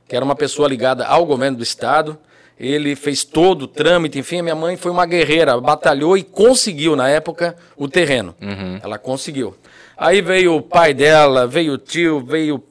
que 0.07 0.15
era 0.15 0.23
uma 0.23 0.35
pessoa 0.35 0.67
ligada 0.67 1.05
ao 1.05 1.25
governo 1.25 1.57
do 1.57 1.63
estado. 1.63 2.17
Ele 2.59 2.95
fez 2.95 3.23
todo 3.23 3.63
o 3.63 3.67
trâmite, 3.67 4.19
enfim, 4.19 4.39
a 4.39 4.43
minha 4.43 4.55
mãe 4.55 4.77
foi 4.77 4.91
uma 4.91 5.05
guerreira, 5.05 5.59
batalhou 5.59 6.15
e 6.15 6.23
conseguiu, 6.23 6.95
na 6.95 7.09
época, 7.09 7.55
o 7.75 7.87
terreno. 7.87 8.35
Uhum. 8.39 8.79
Ela 8.83 8.99
conseguiu. 8.99 9.55
Aí 9.97 10.21
veio 10.21 10.55
o 10.55 10.61
pai 10.61 10.93
dela, 10.93 11.47
veio 11.47 11.73
o 11.73 11.77
tio, 11.77 12.23
veio 12.23 12.63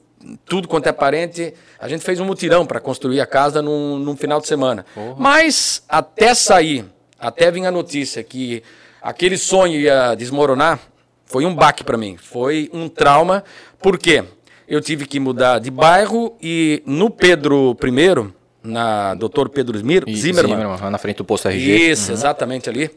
tudo 0.45 0.67
quanto 0.67 0.87
é 0.87 0.91
parente. 0.91 1.53
A 1.79 1.87
gente 1.87 2.03
fez 2.03 2.19
um 2.19 2.25
mutirão 2.25 2.65
para 2.65 2.79
construir 2.79 3.19
a 3.19 3.25
casa 3.25 3.61
num, 3.61 3.97
num 3.99 4.15
final 4.15 4.39
de 4.39 4.47
semana. 4.47 4.85
Porra. 4.93 5.15
Mas 5.17 5.83
até 5.89 6.33
sair, 6.33 6.85
até 7.19 7.51
vir 7.51 7.65
a 7.65 7.71
notícia 7.71 8.23
que 8.23 8.63
aquele 9.01 9.37
sonho 9.37 9.79
ia 9.79 10.15
desmoronar, 10.15 10.79
foi 11.25 11.45
um 11.45 11.55
baque 11.55 11.83
para 11.83 11.97
mim. 11.97 12.17
Foi 12.17 12.69
um 12.73 12.89
trauma, 12.89 13.43
por 13.81 13.97
quê? 13.97 14.23
Eu 14.67 14.79
tive 14.79 15.05
que 15.05 15.19
mudar 15.19 15.59
de 15.59 15.69
bairro 15.69 16.35
e 16.41 16.81
no 16.85 17.09
Pedro 17.09 17.75
I, 17.83 18.33
na 18.63 19.15
Dr. 19.15 19.49
Pedro 19.49 19.77
Zimmer, 19.77 20.03
Zimmermann, 20.07 20.55
Zimmermann, 20.55 20.89
na 20.89 20.97
frente 20.97 21.17
do 21.17 21.25
posto 21.25 21.47
RG. 21.47 21.91
Isso, 21.91 22.09
uhum. 22.09 22.13
exatamente 22.13 22.69
ali. 22.69 22.89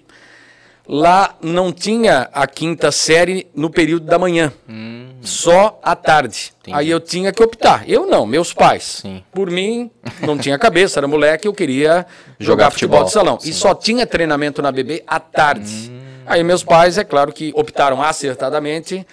Lá 0.86 1.34
não 1.40 1.72
tinha 1.72 2.28
a 2.30 2.46
quinta 2.46 2.92
série 2.92 3.46
no 3.56 3.70
período 3.70 4.04
da 4.04 4.18
manhã, 4.18 4.52
hum. 4.68 5.14
só 5.22 5.80
à 5.82 5.96
tarde. 5.96 6.52
Entendi. 6.60 6.76
Aí 6.76 6.90
eu 6.90 7.00
tinha 7.00 7.32
que 7.32 7.42
optar. 7.42 7.88
Eu 7.88 8.06
não, 8.06 8.26
meus 8.26 8.52
pais. 8.52 9.00
Sim. 9.00 9.24
Por 9.32 9.50
mim, 9.50 9.90
não 10.20 10.36
tinha 10.36 10.58
cabeça, 10.58 11.00
era 11.00 11.08
moleque, 11.08 11.48
eu 11.48 11.54
queria 11.54 12.06
jogar, 12.38 12.64
jogar 12.66 12.70
futebol, 12.70 12.98
futebol 12.98 13.04
de 13.04 13.12
salão. 13.12 13.40
Sim. 13.40 13.48
E 13.48 13.52
só 13.54 13.74
tinha 13.74 14.06
treinamento 14.06 14.60
na 14.60 14.70
BB 14.70 15.02
à 15.06 15.18
tarde. 15.18 15.90
Hum. 15.90 16.00
Aí 16.26 16.44
meus 16.44 16.62
pais, 16.62 16.98
é 16.98 17.04
claro 17.04 17.32
que 17.32 17.50
optaram 17.54 18.02
acertadamente 18.02 19.06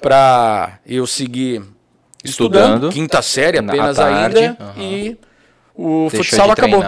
para 0.00 0.78
eu 0.86 1.06
seguir 1.06 1.62
estudando, 2.24 2.74
estudando, 2.74 2.92
quinta 2.92 3.22
série 3.22 3.58
apenas 3.58 3.96
tarde, 3.96 4.38
ainda, 4.38 4.56
uhum. 4.76 4.82
e 4.82 5.18
o 5.74 6.08
Deixou 6.10 6.24
futsal 6.24 6.50
acabou. 6.50 6.84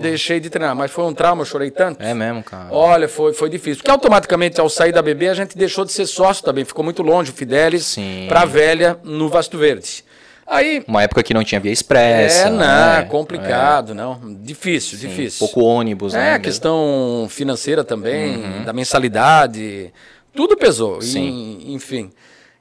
Deixei 0.00 0.38
de 0.38 0.48
treinar, 0.48 0.76
mas 0.76 0.92
foi 0.92 1.04
um 1.04 1.12
trauma, 1.12 1.42
eu 1.42 1.46
chorei 1.46 1.70
tanto. 1.70 2.00
É 2.00 2.14
mesmo, 2.14 2.40
cara. 2.44 2.68
Olha, 2.70 3.08
foi, 3.08 3.32
foi 3.32 3.50
difícil. 3.50 3.78
Porque 3.78 3.90
automaticamente, 3.90 4.60
ao 4.60 4.68
sair 4.68 4.92
da 4.92 5.02
BB, 5.02 5.28
a 5.28 5.34
gente 5.34 5.58
deixou 5.58 5.84
de 5.84 5.90
ser 5.90 6.06
sócio 6.06 6.44
também. 6.44 6.64
Ficou 6.64 6.84
muito 6.84 7.02
longe 7.02 7.32
o 7.32 7.34
Fidelis 7.34 7.96
para 8.28 8.42
a 8.42 8.44
velha 8.44 8.96
no 9.02 9.28
Vasto 9.28 9.58
Verde. 9.58 10.04
Aí, 10.46 10.84
Uma 10.86 11.02
época 11.02 11.22
que 11.22 11.34
não 11.34 11.42
tinha 11.42 11.60
via 11.60 11.72
expressa. 11.72 12.46
É, 12.46 12.50
não, 12.50 12.58
né? 12.58 13.02
complicado, 13.10 13.90
é. 13.90 13.94
não. 13.94 14.20
Difícil, 14.40 14.98
Sim, 14.98 15.08
difícil. 15.08 15.38
Pouco 15.40 15.62
ônibus, 15.64 16.14
é, 16.14 16.18
né? 16.18 16.34
É, 16.34 16.38
questão 16.38 17.26
financeira 17.28 17.82
também, 17.82 18.36
uhum. 18.36 18.64
da 18.64 18.72
mensalidade. 18.72 19.92
Tudo 20.32 20.56
pesou. 20.56 21.02
Sim. 21.02 21.58
E, 21.64 21.74
enfim. 21.74 22.10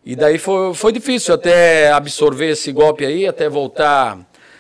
E 0.03 0.15
daí 0.15 0.39
foi, 0.39 0.73
foi 0.73 0.91
difícil 0.91 1.33
até 1.33 1.91
absorver 1.91 2.49
esse 2.49 2.71
golpe 2.71 3.05
aí, 3.05 3.27
até 3.27 3.47
voltar. 3.47 4.17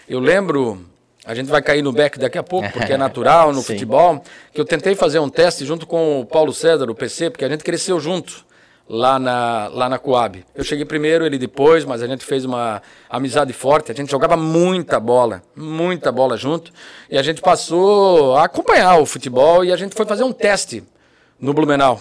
Eu 0.07 0.19
lembro, 0.19 0.85
a 1.25 1.33
gente 1.33 1.47
vai 1.47 1.61
cair 1.63 1.81
no 1.81 1.91
back 1.91 2.19
daqui 2.19 2.37
a 2.37 2.43
pouco, 2.43 2.71
porque 2.71 2.93
é 2.93 2.97
natural 2.97 3.51
no 3.51 3.63
futebol, 3.63 4.23
que 4.53 4.61
eu 4.61 4.65
tentei 4.65 4.93
fazer 4.93 5.19
um 5.19 5.29
teste 5.29 5.65
junto 5.65 5.87
com 5.87 6.21
o 6.21 6.25
Paulo 6.25 6.53
César, 6.53 6.89
o 6.89 6.95
PC, 6.95 7.31
porque 7.31 7.43
a 7.43 7.49
gente 7.49 7.63
cresceu 7.63 7.99
junto 7.99 8.45
lá 8.87 9.17
na, 9.17 9.67
lá 9.69 9.89
na 9.89 9.97
Coab. 9.97 10.45
Eu 10.53 10.63
cheguei 10.63 10.85
primeiro, 10.85 11.25
ele 11.25 11.39
depois, 11.39 11.85
mas 11.85 12.03
a 12.03 12.07
gente 12.07 12.23
fez 12.23 12.45
uma 12.45 12.81
amizade 13.09 13.51
forte, 13.51 13.91
a 13.91 13.95
gente 13.95 14.11
jogava 14.11 14.37
muita 14.37 14.99
bola, 14.99 15.41
muita 15.55 16.11
bola 16.11 16.37
junto, 16.37 16.71
e 17.09 17.17
a 17.17 17.23
gente 17.23 17.41
passou 17.41 18.35
a 18.35 18.43
acompanhar 18.43 18.97
o 18.97 19.05
futebol 19.07 19.65
e 19.65 19.71
a 19.71 19.77
gente 19.77 19.95
foi 19.95 20.05
fazer 20.05 20.23
um 20.23 20.31
teste 20.31 20.83
no 21.39 21.51
Blumenau. 21.51 21.99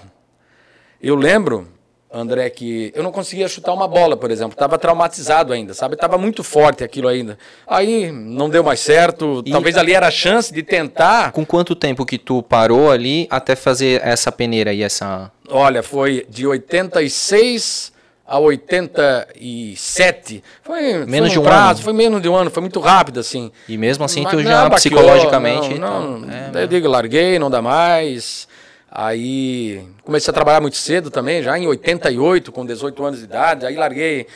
Eu 1.01 1.15
lembro 1.15 1.69
André, 2.13 2.51
que 2.51 2.93
eu 2.95 3.05
não 3.05 3.13
conseguia 3.13 3.47
chutar 3.47 3.73
uma 3.73 3.87
bola, 3.87 4.17
por 4.17 4.33
exemplo. 4.33 4.53
Estava 4.53 4.77
traumatizado 4.77 5.53
ainda, 5.53 5.75
sabe? 5.75 5.95
Estava 5.95 6.19
muito 6.19 6.43
forte 6.43 6.83
aquilo 6.83 7.07
ainda. 7.07 7.39
Aí 7.65 8.11
não 8.11 8.51
deu 8.51 8.65
mais 8.65 8.81
certo. 8.81 9.45
E 9.47 9.53
Talvez 9.53 9.77
ali 9.77 9.95
era 9.95 10.09
a 10.09 10.11
chance 10.11 10.53
de 10.53 10.65
tentar. 10.65 11.31
Com 11.31 11.47
quanto 11.47 11.77
tempo 11.77 12.05
que 12.05 12.19
tu 12.19 12.43
parou 12.43 12.91
ali 12.91 13.29
até 13.31 13.55
fazer 13.55 14.01
essa 14.05 14.33
peneira 14.33 14.73
e 14.73 14.83
essa. 14.83 15.31
Olha, 15.49 15.85
foi 15.85 16.27
de 16.29 16.49
86 16.49 17.93
a 18.31 18.39
87. 18.39 20.43
Foi 20.63 21.05
menos 21.05 21.09
foi 21.09 21.21
um 21.21 21.29
de 21.29 21.39
um 21.39 21.43
prazo, 21.43 21.71
ano. 21.71 21.83
foi 21.83 21.93
menos 21.93 22.23
de 22.23 22.29
um 22.29 22.37
ano, 22.37 22.51
foi 22.51 22.61
muito 22.61 22.79
rápido 22.79 23.19
assim. 23.19 23.51
E 23.69 23.77
mesmo 23.77 24.05
assim 24.05 24.23
Mas, 24.23 24.33
tu 24.33 24.41
já 24.43 24.65
não, 24.65 24.71
psicologicamente. 24.71 25.77
Não, 25.79 26.19
não, 26.19 26.33
é, 26.33 26.63
eu 26.63 26.69
digo, 26.69 26.89
larguei, 26.89 27.41
não 27.41 27.51
dá 27.51 27.61
mais. 27.61 28.47
Aí 28.91 29.87
comecei 30.03 30.31
a 30.31 30.35
trabalhar 30.35 30.61
muito 30.61 30.77
cedo 30.77 31.11
também, 31.11 31.43
já 31.43 31.57
em 31.57 31.67
88, 31.67 32.51
com 32.51 32.67
18 32.67 33.05
anos 33.05 33.19
de 33.21 33.25
idade. 33.25 33.65
Aí 33.65 33.77
larguei 33.77 34.27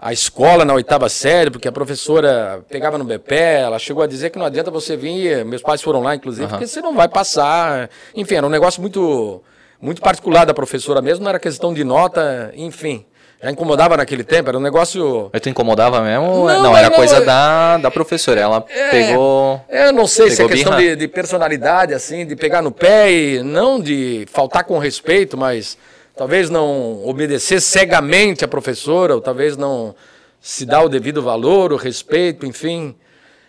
a 0.00 0.12
escola 0.12 0.64
na 0.64 0.74
oitava 0.74 1.08
série, 1.08 1.50
porque 1.50 1.68
a 1.68 1.72
professora 1.72 2.64
pegava 2.68 2.98
no 2.98 3.04
BP, 3.04 3.34
ela 3.34 3.78
chegou 3.78 4.02
a 4.02 4.06
dizer 4.06 4.30
que 4.30 4.38
não 4.38 4.46
adianta 4.46 4.70
você 4.70 4.96
vir, 4.96 5.44
meus 5.44 5.62
pais 5.62 5.82
foram 5.82 6.00
lá, 6.00 6.14
inclusive, 6.14 6.44
uhum. 6.44 6.50
porque 6.50 6.66
você 6.66 6.80
não 6.80 6.96
vai 6.96 7.08
passar. 7.08 7.88
Enfim, 8.14 8.36
era 8.36 8.46
um 8.46 8.50
negócio 8.50 8.80
muito, 8.80 9.42
muito 9.80 10.00
particular 10.00 10.44
da 10.44 10.54
professora 10.54 11.00
mesmo, 11.00 11.22
não 11.22 11.28
era 11.28 11.38
questão 11.38 11.72
de 11.72 11.84
nota, 11.84 12.50
enfim 12.56 13.06
já 13.42 13.50
incomodava 13.50 13.96
naquele 13.96 14.22
tempo, 14.22 14.50
era 14.50 14.58
um 14.58 14.60
negócio. 14.60 15.30
Mas 15.32 15.40
tu 15.40 15.48
incomodava 15.48 16.02
mesmo? 16.02 16.46
Não, 16.46 16.62
não 16.62 16.76
era 16.76 16.90
não, 16.90 16.96
coisa 16.96 17.22
da, 17.22 17.78
da 17.78 17.90
professora, 17.90 18.38
ela 18.38 18.64
é, 18.68 18.90
pegou. 18.90 19.64
Eu 19.68 19.92
não 19.92 20.06
sei 20.06 20.30
se 20.30 20.42
é 20.42 20.46
questão 20.46 20.76
de, 20.76 20.94
de, 20.94 21.08
personalidade, 21.08 21.94
assim, 21.94 22.26
de 22.26 22.36
pegar 22.36 22.60
no 22.60 22.70
pé 22.70 23.10
e 23.10 23.42
não 23.42 23.80
de 23.80 24.26
faltar 24.30 24.64
com 24.64 24.78
respeito, 24.78 25.38
mas 25.38 25.78
talvez 26.14 26.50
não 26.50 27.02
obedecer 27.06 27.62
cegamente 27.62 28.44
a 28.44 28.48
professora, 28.48 29.14
ou 29.14 29.22
talvez 29.22 29.56
não 29.56 29.94
se 30.38 30.66
dar 30.66 30.82
o 30.82 30.88
devido 30.88 31.22
valor, 31.22 31.72
o 31.72 31.76
respeito, 31.76 32.44
enfim. 32.44 32.94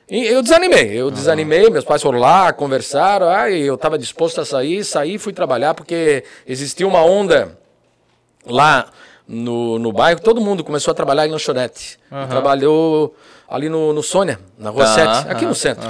E 0.09 0.25
eu 0.25 0.41
desanimei, 0.41 0.93
eu 0.93 1.11
desanimei, 1.11 1.69
meus 1.69 1.83
pais 1.83 2.01
foram 2.01 2.19
lá, 2.19 2.53
conversaram, 2.53 3.27
aí 3.27 3.61
eu 3.61 3.75
estava 3.75 3.97
disposto 3.97 4.39
a 4.39 4.45
sair, 4.45 4.85
saí 4.85 5.17
fui 5.17 5.33
trabalhar, 5.33 5.73
porque 5.73 6.23
existia 6.47 6.87
uma 6.87 7.03
onda 7.03 7.57
lá 8.45 8.89
no, 9.31 9.79
no 9.79 9.93
bairro, 9.93 10.19
todo 10.19 10.41
mundo 10.41 10.61
começou 10.61 10.91
a 10.91 10.95
trabalhar 10.95 11.25
em 11.25 11.31
lanchonete. 11.31 11.97
Uhum. 12.11 12.27
Trabalhou 12.27 13.15
ali 13.47 13.69
no, 13.69 13.93
no 13.93 14.03
Sônia, 14.03 14.37
na 14.57 14.69
Rua 14.69 14.85
uhum, 14.85 14.93
7, 14.93 15.29
aqui 15.29 15.43
uhum, 15.43 15.49
no 15.49 15.55
centro. 15.55 15.89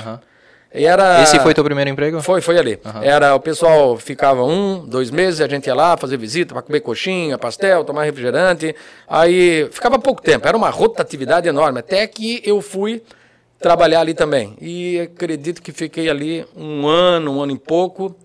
E 0.73 0.85
era... 0.85 1.21
Esse 1.23 1.39
foi 1.39 1.53
teu 1.53 1.63
primeiro 1.63 1.89
emprego? 1.89 2.21
Foi, 2.21 2.39
foi 2.39 2.57
ali. 2.57 2.79
Era, 3.01 3.35
o 3.35 3.39
pessoal 3.39 3.97
ficava 3.97 4.43
um, 4.43 4.85
dois 4.85 5.09
meses, 5.09 5.41
a 5.41 5.47
gente 5.47 5.65
ia 5.65 5.75
lá 5.75 5.97
fazer 5.97 6.17
visita 6.17 6.53
para 6.53 6.61
comer 6.61 6.81
coxinha, 6.81 7.37
pastel, 7.37 7.83
tomar 7.83 8.03
refrigerante. 8.03 8.75
Aí 9.07 9.67
ficava 9.71 9.97
pouco 9.97 10.21
tempo, 10.21 10.47
era 10.47 10.55
uma 10.55 10.69
rotatividade 10.69 11.49
enorme, 11.49 11.79
até 11.79 12.05
que 12.05 12.41
eu 12.45 12.61
fui 12.61 13.01
trabalhar 13.59 14.01
ali 14.01 14.13
também. 14.13 14.55
E 14.61 15.01
acredito 15.01 15.61
que 15.61 15.71
fiquei 15.71 16.09
ali 16.09 16.45
um 16.55 16.87
ano, 16.87 17.37
um 17.37 17.41
ano 17.41 17.51
e 17.51 17.59
pouco, 17.59 18.15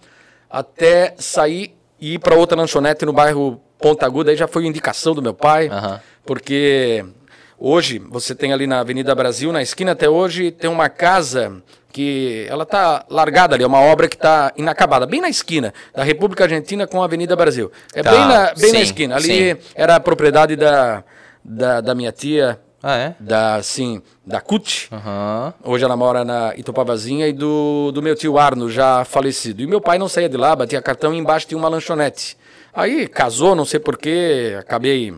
até 0.49 1.15
sair 1.19 1.75
e 1.99 2.15
ir 2.15 2.19
para 2.19 2.37
outra 2.37 2.57
lanchonete 2.57 3.05
no 3.07 3.13
bairro 3.13 3.61
Ponta 3.79 4.07
Aguda 4.07 4.31
aí 4.31 4.37
já 4.37 4.49
foi 4.49 4.67
indicação 4.67 5.15
do 5.15 5.23
meu 5.23 5.35
pai, 5.35 5.69
uhum. 5.69 5.99
porque 6.25 7.05
hoje 7.59 7.99
você 7.99 8.35
tem 8.35 8.53
ali 8.53 8.67
na 8.67 8.81
Avenida 8.81 9.15
Brasil, 9.15 9.53
na 9.53 9.63
esquina 9.63 9.93
até 9.93 10.09
hoje, 10.09 10.51
tem 10.51 10.71
uma 10.71 10.89
casa 10.89 11.63
que 11.93 12.47
ela 12.51 12.65
está 12.65 13.07
largada 13.09 13.55
ali, 13.55 13.65
é 13.65 13.67
uma 13.67 13.81
obra 13.81 14.07
que 14.07 14.17
está 14.17 14.53
inacabada, 14.57 15.07
bem 15.07 15.21
na 15.21 15.31
esquina 15.31 15.73
da 15.95 16.05
República 16.05 16.45
Argentina 16.45 16.87
com 16.87 17.01
a 17.01 17.07
Avenida 17.07 17.35
Brasil. 17.35 17.73
É 17.95 18.03
tá. 18.03 18.11
bem, 18.11 18.21
na, 18.21 18.55
bem 18.55 18.71
sim, 18.71 18.73
na 18.73 18.81
esquina. 18.81 19.17
Ali 19.17 19.55
sim. 19.55 19.59
era 19.75 19.97
a 19.97 20.01
propriedade 20.01 20.57
da, 20.57 21.03
da, 21.43 21.81
da 21.81 21.95
minha 21.95 22.13
tia, 22.13 22.61
ah, 22.83 22.97
é? 22.97 23.15
Da, 23.19 23.63
sim, 23.63 24.03
da 24.25 24.41
CUT. 24.41 24.89
Uhum. 24.93 25.73
Hoje 25.73 25.85
ela 25.85 25.97
mora 25.97 26.25
na 26.25 26.55
Itopavazinha 26.57 27.27
e 27.27 27.33
do, 27.33 27.91
do 27.93 28.03
meu 28.03 28.15
tio 28.15 28.39
Arno, 28.39 28.71
já 28.71 29.05
falecido. 29.05 29.63
E 29.63 29.67
meu 29.67 29.81
pai 29.81 29.99
não 29.99 30.09
saía 30.09 30.29
de 30.29 30.37
lá, 30.37 30.55
batia 30.55 30.83
cartão 30.83 31.15
e 31.15 31.19
embaixo 31.19 31.47
tinha 31.47 31.59
uma 31.59 31.69
lanchonete. 31.69 32.37
Aí 32.77 33.09
casou, 33.09 33.55
não 33.55 33.65
sei 33.65 33.81
porquê, 33.81 34.55
acabei 34.61 35.11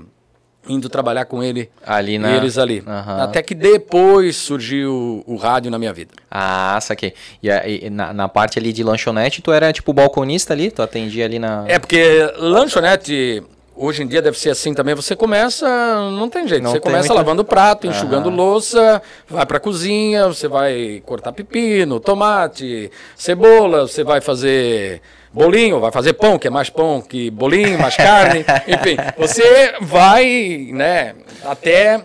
indo 0.69 0.89
trabalhar 0.89 1.25
com 1.25 1.43
ele 1.43 1.69
ali 1.85 2.19
na... 2.19 2.37
eles 2.37 2.57
ali. 2.57 2.85
Uhum. 2.87 3.23
Até 3.23 3.43
que 3.43 3.55
depois 3.55 4.37
surgiu 4.37 5.25
o, 5.27 5.37
rádio 5.37 5.71
na 5.71 5.79
minha 5.79 5.93
vida. 5.93 6.13
Ah, 6.31 6.79
saquei. 6.81 7.15
E, 7.43 7.49
e 7.87 7.91
na, 7.91 8.13
na, 8.13 8.29
parte 8.29 8.59
ali 8.59 8.73
de 8.73 8.85
lanchonete, 8.85 9.43
tu 9.43 9.51
era 9.51 9.73
tipo 9.73 9.93
balconista 9.93 10.53
ali? 10.53 10.71
Tu 10.71 10.83
atendia 10.83 11.25
ali 11.25 11.39
na... 11.39 11.65
É, 11.67 11.79
porque 11.79 12.33
lanchonete... 12.39 13.43
Hoje 13.81 14.03
em 14.03 14.09
dia 14.09 14.21
deve 14.21 14.37
ser 14.37 14.51
assim 14.51 14.75
também. 14.75 14.93
Você 14.93 15.15
começa, 15.15 15.65
não 16.11 16.29
tem 16.29 16.49
jeito. 16.49 16.65
Não 16.65 16.73
você 16.73 16.81
tem 16.81 16.91
começa 16.91 17.07
muita... 17.07 17.15
lavando 17.15 17.45
prato, 17.45 17.87
enxugando 17.87 18.27
uhum. 18.27 18.35
louça, 18.35 19.01
vai 19.29 19.47
para 19.47 19.61
cozinha, 19.61 20.27
você 20.27 20.49
vai 20.49 21.01
cortar 21.07 21.31
pepino, 21.31 22.01
tomate, 22.01 22.91
cebola, 23.15 23.87
você 23.87 24.03
vai 24.03 24.21
fazer 24.21 25.01
bolinho, 25.33 25.81
vai 25.81 25.93
fazer 25.93 26.15
pão, 26.15 26.39
que 26.39 26.47
é 26.47 26.51
mais 26.51 26.71
pão 26.71 27.01
que 27.01 27.31
bolinho, 27.31 27.79
mais 27.79 27.97
carne, 27.97 28.45
enfim, 28.67 28.97
você 29.17 29.75
vai, 29.81 30.69
né, 30.73 31.15
até 31.45 32.03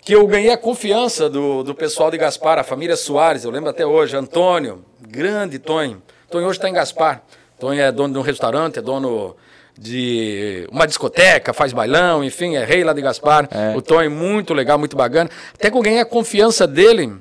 que 0.00 0.14
eu 0.14 0.26
ganhei 0.26 0.50
a 0.50 0.56
confiança 0.56 1.28
do, 1.28 1.62
do 1.62 1.74
pessoal 1.74 2.10
de 2.10 2.18
Gaspar, 2.18 2.58
a 2.58 2.64
família 2.64 2.96
Soares, 2.96 3.44
eu 3.44 3.50
lembro 3.50 3.70
até 3.70 3.84
hoje, 3.84 4.16
Antônio, 4.16 4.84
grande 5.00 5.58
Tonho, 5.58 6.02
Tonho 6.30 6.46
hoje 6.46 6.58
está 6.58 6.68
em 6.68 6.72
Gaspar, 6.72 7.22
Tonho 7.58 7.80
é 7.80 7.90
dono 7.90 8.14
de 8.14 8.18
um 8.18 8.22
restaurante, 8.22 8.78
é 8.78 8.82
dono 8.82 9.36
de 9.76 10.66
uma 10.72 10.86
discoteca, 10.86 11.52
faz 11.52 11.72
bailão, 11.72 12.24
enfim, 12.24 12.56
é 12.56 12.64
rei 12.64 12.82
lá 12.82 12.92
de 12.92 13.00
Gaspar, 13.00 13.48
é. 13.50 13.76
o 13.76 13.82
Tonho 13.82 14.10
muito 14.10 14.52
legal, 14.52 14.78
muito 14.78 14.96
bacana, 14.96 15.30
até 15.54 15.70
que 15.70 15.76
eu 15.76 15.82
ganhei 15.82 16.00
a 16.00 16.04
confiança 16.04 16.66
dele 16.66 17.18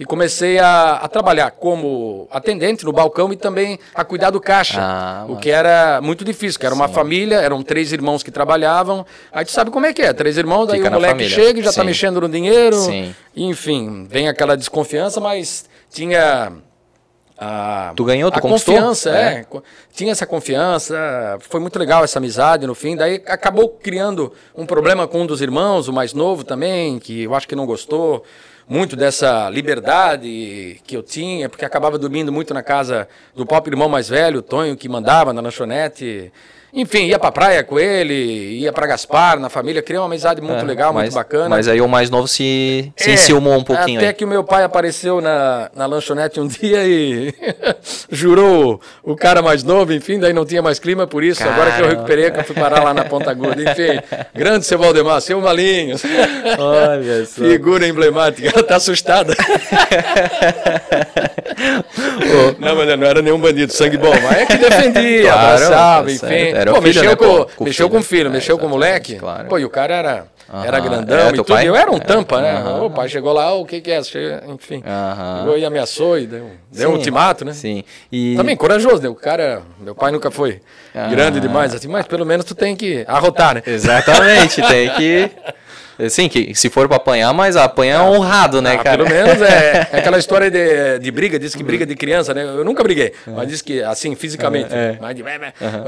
e 0.00 0.04
comecei 0.06 0.58
a, 0.58 0.92
a, 0.94 1.08
trabalhar 1.08 1.50
como 1.50 2.26
atendente 2.30 2.86
no 2.86 2.92
balcão 2.92 3.30
e 3.34 3.36
também 3.36 3.78
a 3.94 4.02
cuidar 4.02 4.30
do 4.30 4.40
caixa, 4.40 4.80
ah, 4.80 5.26
o 5.28 5.36
que 5.36 5.50
era 5.50 6.00
muito 6.00 6.24
difícil, 6.24 6.58
que 6.58 6.64
era 6.64 6.74
uma 6.74 6.88
família, 6.88 7.36
eram 7.36 7.62
três 7.62 7.92
irmãos 7.92 8.22
que 8.22 8.30
trabalhavam, 8.30 9.04
aí 9.30 9.44
tu 9.44 9.50
sabe 9.50 9.70
como 9.70 9.84
é 9.84 9.92
que 9.92 10.00
é, 10.00 10.14
três 10.14 10.38
irmãos, 10.38 10.70
aí 10.70 10.80
o 10.80 10.90
moleque 10.90 11.24
família. 11.24 11.28
chega 11.36 11.60
e 11.60 11.62
já 11.62 11.68
está 11.68 11.84
mexendo 11.84 12.18
no 12.18 12.30
dinheiro, 12.30 12.76
Sim. 12.76 13.14
enfim, 13.36 14.06
vem 14.08 14.26
aquela 14.26 14.56
desconfiança, 14.56 15.20
mas 15.20 15.66
tinha... 15.90 16.50
A, 17.42 17.92
tu 17.96 18.04
ganhou, 18.04 18.30
tu 18.30 18.38
a 18.38 18.40
conquistou? 18.40 18.74
confiança, 18.74 19.16
é. 19.16 19.46
é. 19.50 19.62
Tinha 19.94 20.12
essa 20.12 20.26
confiança, 20.26 21.38
foi 21.40 21.58
muito 21.58 21.78
legal 21.78 22.04
essa 22.04 22.18
amizade 22.18 22.66
no 22.66 22.74
fim. 22.74 22.94
Daí 22.94 23.22
acabou 23.26 23.70
criando 23.70 24.30
um 24.54 24.66
problema 24.66 25.08
com 25.08 25.22
um 25.22 25.26
dos 25.26 25.40
irmãos, 25.40 25.88
o 25.88 25.92
mais 25.92 26.12
novo 26.12 26.44
também, 26.44 26.98
que 26.98 27.22
eu 27.22 27.34
acho 27.34 27.48
que 27.48 27.56
não 27.56 27.64
gostou 27.64 28.22
muito 28.70 28.94
dessa 28.94 29.50
liberdade 29.50 30.80
que 30.86 30.96
eu 30.96 31.02
tinha, 31.02 31.48
porque 31.48 31.64
acabava 31.64 31.98
dormindo 31.98 32.30
muito 32.30 32.54
na 32.54 32.62
casa 32.62 33.08
do 33.34 33.44
próprio 33.44 33.72
irmão 33.72 33.88
mais 33.88 34.08
velho, 34.08 34.40
Tonho, 34.40 34.76
que 34.76 34.88
mandava 34.88 35.32
na 35.32 35.40
lanchonete. 35.40 36.32
Enfim, 36.72 37.06
ia 37.06 37.18
pra 37.18 37.32
praia 37.32 37.64
com 37.64 37.80
ele, 37.80 38.14
ia 38.60 38.72
pra 38.72 38.86
Gaspar, 38.86 39.40
na 39.40 39.48
família, 39.48 39.82
criou 39.82 40.02
uma 40.02 40.06
amizade 40.06 40.40
muito 40.40 40.60
é, 40.60 40.62
legal, 40.62 40.92
mas, 40.92 41.04
muito 41.04 41.14
bacana. 41.14 41.48
Mas 41.48 41.66
aí 41.66 41.80
o 41.80 41.88
mais 41.88 42.10
novo 42.10 42.28
se, 42.28 42.92
se 42.96 43.10
é, 43.10 43.14
enciumou 43.14 43.56
um 43.56 43.64
pouquinho. 43.64 43.98
Até 43.98 44.08
aí. 44.08 44.14
que 44.14 44.24
o 44.24 44.28
meu 44.28 44.44
pai 44.44 44.62
apareceu 44.62 45.20
na, 45.20 45.68
na 45.74 45.86
lanchonete 45.86 46.38
um 46.38 46.46
dia 46.48 46.86
e 46.86 47.34
jurou 48.10 48.80
o 49.02 49.16
cara 49.16 49.42
mais 49.42 49.64
novo, 49.64 49.92
enfim, 49.92 50.20
daí 50.20 50.32
não 50.32 50.44
tinha 50.44 50.62
mais 50.62 50.78
clima, 50.78 51.06
por 51.06 51.24
isso, 51.24 51.40
Caramba. 51.40 51.62
agora 51.62 51.76
que 51.76 51.82
eu 51.82 51.88
recuperei, 51.88 52.30
que 52.30 52.38
eu 52.38 52.44
fui 52.44 52.54
parar 52.54 52.84
lá 52.84 52.94
na 52.94 53.04
Ponta 53.04 53.30
Aguda. 53.30 53.60
Enfim, 53.62 54.00
grande 54.32 54.64
seu 54.64 54.78
Valdemar, 54.78 55.20
seu 55.20 55.40
Malinho. 55.40 55.96
Olha 56.58 57.26
só. 57.26 57.42
Figura 57.42 57.86
emblemática, 57.86 58.48
ela 58.48 58.62
tá 58.62 58.76
assustada. 58.76 59.34
não, 62.58 62.76
mas 62.76 62.98
não 62.98 63.06
era 63.06 63.20
nenhum 63.20 63.40
bandido, 63.40 63.72
sangue 63.72 63.96
bom, 63.96 64.12
mas 64.22 64.38
é 64.38 64.46
que 64.46 64.56
defendia, 64.56 65.32
claro, 65.32 65.64
abraçava, 65.64 66.06
tá 66.06 66.12
enfim. 66.12 66.59
Era 66.60 66.72
Pô, 66.72 66.82
filho, 66.82 66.94
mexeu, 66.94 67.10
né, 67.10 67.16
com, 67.16 67.44
com, 67.56 67.64
mexeu 67.64 67.90
com 67.90 67.98
o 67.98 68.02
filho, 68.02 68.28
é, 68.28 68.32
mexeu 68.32 68.58
com 68.58 68.66
o 68.66 68.68
moleque. 68.68 69.16
Claro. 69.16 69.48
Pô, 69.48 69.58
e 69.58 69.64
o 69.64 69.70
cara 69.70 69.94
era, 69.94 70.26
era 70.64 70.80
grandão 70.80 71.18
é, 71.18 71.28
e 71.28 71.32
tudo. 71.32 71.44
Pai? 71.44 71.68
Eu 71.68 71.74
era 71.74 71.90
um 71.90 71.96
é. 71.96 72.00
tampa, 72.00 72.40
né? 72.40 72.62
O 72.82 72.90
pai 72.90 73.08
chegou 73.08 73.32
lá, 73.32 73.52
o 73.54 73.64
que 73.64 73.80
que 73.80 73.90
é? 73.90 74.00
Enfim, 74.00 74.82
chegou 75.38 75.56
e 75.56 75.64
ameaçou 75.64 76.18
e 76.18 76.26
deu, 76.26 76.50
deu 76.70 76.90
um 76.90 76.94
ultimato, 76.94 77.44
né? 77.44 77.52
Sim. 77.52 77.82
E... 78.12 78.36
Também 78.36 78.56
corajoso, 78.56 79.02
né? 79.02 79.08
O 79.08 79.14
cara, 79.14 79.62
meu 79.78 79.94
pai 79.94 80.12
nunca 80.12 80.30
foi 80.30 80.60
grande 81.10 81.40
demais, 81.40 81.74
assim, 81.74 81.88
mas 81.88 82.06
pelo 82.06 82.26
menos 82.26 82.44
tu 82.44 82.54
tem 82.54 82.76
que 82.76 83.04
arrotar, 83.08 83.54
né? 83.54 83.62
Exatamente, 83.66 84.60
tem 84.62 84.90
que... 84.90 85.30
Sim, 86.08 86.28
que 86.28 86.54
se 86.54 86.70
for 86.70 86.88
para 86.88 86.96
apanhar, 86.96 87.32
mas 87.34 87.56
apanha 87.56 87.98
ah, 87.98 88.10
honrado, 88.10 88.62
né, 88.62 88.74
ah, 88.74 88.82
cara? 88.82 89.04
Pelo 89.04 89.10
menos 89.10 89.42
é, 89.42 89.88
é, 89.92 89.98
aquela 89.98 90.18
história 90.18 90.50
de, 90.50 90.98
de 90.98 91.10
briga, 91.10 91.38
diz 91.38 91.54
que 91.54 91.62
briga 91.62 91.84
de 91.84 91.94
criança, 91.94 92.32
né? 92.32 92.44
Eu 92.44 92.64
nunca 92.64 92.82
briguei, 92.82 93.12
uhum. 93.26 93.34
mas 93.36 93.48
diz 93.48 93.62
que, 93.62 93.82
assim, 93.82 94.14
fisicamente, 94.14 94.72
é, 94.72 94.96
mas 95.00 95.14
de, 95.14 95.22
uhum. 95.22 95.28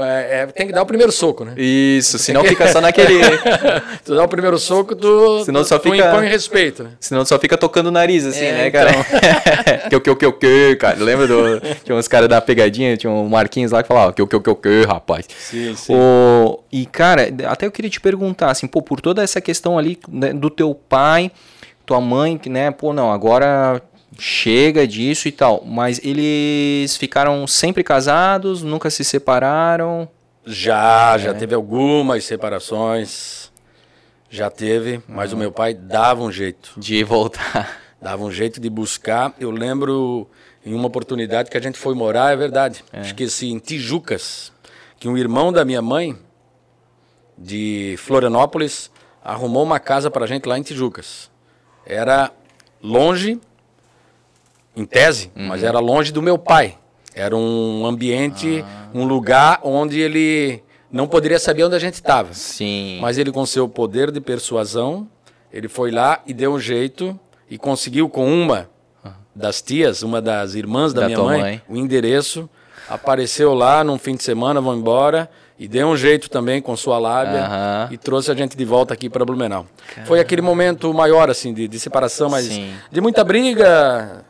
é, 0.03 0.47
tem 0.47 0.67
que 0.67 0.73
dar 0.73 0.81
o 0.81 0.85
primeiro 0.85 1.11
soco, 1.11 1.45
né? 1.45 1.53
Isso, 1.57 2.19
senão 2.19 2.41
que... 2.41 2.49
fica 2.53 2.67
só 2.67 2.81
naquele... 2.81 3.19
tu 4.03 4.15
dá 4.15 4.23
o 4.23 4.27
primeiro 4.27 4.57
soco, 4.57 4.95
tu, 4.95 5.43
senão 5.45 5.61
tu, 5.61 5.67
só 5.67 5.79
tu 5.79 5.91
fica... 5.91 6.09
impõe 6.09 6.27
respeito, 6.27 6.83
né? 6.83 6.91
Senão 6.99 7.25
só 7.25 7.39
fica 7.39 7.57
tocando 7.57 7.87
o 7.87 7.91
nariz, 7.91 8.25
assim, 8.25 8.51
né, 8.51 8.69
cara? 8.69 8.91
Então... 8.91 9.89
que 9.89 9.95
o 9.95 10.01
que 10.01 10.09
o 10.09 10.15
que 10.15 10.25
o 10.25 10.33
que, 10.33 10.75
cara? 10.75 10.97
Lembra 10.99 11.27
do... 11.27 11.61
Tinha 11.83 11.95
uns 11.95 12.07
caras 12.07 12.29
da 12.29 12.39
pegadinha, 12.41 12.95
tinha 12.97 13.11
um 13.11 13.27
Marquinhos 13.27 13.71
lá 13.71 13.81
que 13.81 13.87
falava 13.87 14.13
que 14.13 14.21
o 14.21 14.27
que 14.27 14.35
o 14.35 14.41
que 14.41 14.49
o 14.49 14.55
que, 14.55 14.83
rapaz. 14.83 15.25
Sim, 15.37 15.75
sim. 15.75 15.93
O... 15.93 16.62
E, 16.73 16.87
cara, 16.87 17.29
até 17.47 17.67
eu 17.67 17.71
queria 17.71 17.91
te 17.91 18.01
perguntar, 18.01 18.49
assim, 18.49 18.65
pô, 18.65 18.81
por 18.81 18.99
toda 18.99 19.21
essa 19.21 19.39
questão 19.39 19.77
ali 19.77 19.99
né, 20.09 20.33
do 20.33 20.49
teu 20.49 20.73
pai, 20.73 21.31
tua 21.85 22.01
mãe, 22.01 22.41
né? 22.47 22.71
Pô, 22.71 22.91
não, 22.91 23.11
agora 23.11 23.79
chega 24.17 24.87
disso 24.87 25.27
e 25.27 25.31
tal. 25.31 25.63
Mas 25.63 26.01
eles 26.03 26.97
ficaram 26.97 27.45
sempre 27.45 27.83
casados, 27.83 28.63
nunca 28.63 28.89
se 28.89 29.03
separaram? 29.03 30.09
Já, 30.43 31.13
é. 31.15 31.19
já 31.19 31.33
teve 31.35 31.53
algumas 31.53 32.25
separações. 32.25 33.51
Já 34.27 34.49
teve, 34.49 34.99
mas 35.07 35.31
o 35.31 35.37
meu 35.37 35.51
pai 35.51 35.75
dava 35.75 36.23
um 36.23 36.31
jeito. 36.31 36.73
De 36.75 37.03
voltar. 37.03 37.83
Dava 38.01 38.23
um 38.23 38.31
jeito 38.31 38.59
de 38.59 38.69
buscar. 38.69 39.33
Eu 39.39 39.51
lembro 39.51 40.27
em 40.65 40.73
uma 40.73 40.87
oportunidade 40.87 41.49
que 41.51 41.57
a 41.57 41.61
gente 41.61 41.77
foi 41.77 41.93
morar, 41.93 42.33
é 42.33 42.35
verdade. 42.35 42.83
É. 42.91 43.01
Esqueci, 43.01 43.49
em 43.49 43.59
Tijucas 43.59 44.51
que 44.99 45.07
um 45.07 45.17
irmão 45.17 45.51
da 45.51 45.63
minha 45.63 45.81
mãe, 45.81 46.17
de 47.37 47.95
Florianópolis, 47.97 48.91
arrumou 49.23 49.63
uma 49.63 49.79
casa 49.79 50.11
para 50.11 50.25
a 50.25 50.27
gente 50.27 50.47
lá 50.47 50.57
em 50.57 50.61
Tijucas. 50.61 51.31
Era 51.85 52.31
longe, 52.81 53.39
em 54.75 54.85
tese, 54.85 55.31
uhum. 55.35 55.47
mas 55.47 55.63
era 55.63 55.79
longe 55.79 56.11
do 56.11 56.21
meu 56.21 56.37
pai. 56.37 56.77
Era 57.15 57.35
um 57.35 57.85
ambiente, 57.85 58.63
ah. 58.67 58.89
um 58.93 59.05
lugar 59.05 59.59
onde 59.63 59.99
ele 59.99 60.63
não 60.91 61.07
poderia 61.07 61.39
saber 61.39 61.63
onde 61.63 61.75
a 61.75 61.79
gente 61.79 61.95
estava. 61.95 62.33
Sim. 62.33 62.99
Mas 63.01 63.17
ele, 63.17 63.31
com 63.31 63.45
seu 63.45 63.69
poder 63.69 64.11
de 64.11 64.19
persuasão, 64.19 65.07
ele 65.51 65.67
foi 65.67 65.91
lá 65.91 66.21
e 66.25 66.33
deu 66.33 66.53
um 66.53 66.59
jeito 66.59 67.19
e 67.49 67.57
conseguiu 67.57 68.09
com 68.09 68.31
uma 68.31 68.69
das 69.35 69.61
tias, 69.61 70.03
uma 70.03 70.21
das 70.21 70.53
irmãs 70.53 70.93
da, 70.93 71.01
da 71.01 71.07
minha 71.07 71.19
mãe, 71.19 71.41
mãe, 71.41 71.61
o 71.67 71.77
endereço. 71.77 72.49
Apareceu 72.89 73.53
lá 73.53 73.83
num 73.83 73.97
fim 73.97 74.15
de 74.15 74.23
semana, 74.23 74.61
vão 74.61 74.75
embora. 74.75 75.29
E 75.63 75.67
deu 75.69 75.87
um 75.87 75.95
jeito 75.95 76.29
também 76.29 76.61
com 76.61 76.75
sua 76.75 76.99
lábia 76.99 77.87
e 77.89 77.97
trouxe 77.97 78.29
a 78.29 78.35
gente 78.35 78.57
de 78.57 78.65
volta 78.65 78.93
aqui 78.93 79.09
para 79.09 79.23
Blumenau. 79.23 79.65
Caramba. 79.87 80.07
Foi 80.09 80.19
aquele 80.19 80.41
momento 80.41 80.93
maior, 80.93 81.29
assim, 81.29 81.53
de, 81.53 81.69
de 81.69 81.79
separação, 81.79 82.29
mas 82.29 82.47
Sim. 82.47 82.73
de 82.91 82.99
muita 82.99 83.23
briga, 83.23 84.25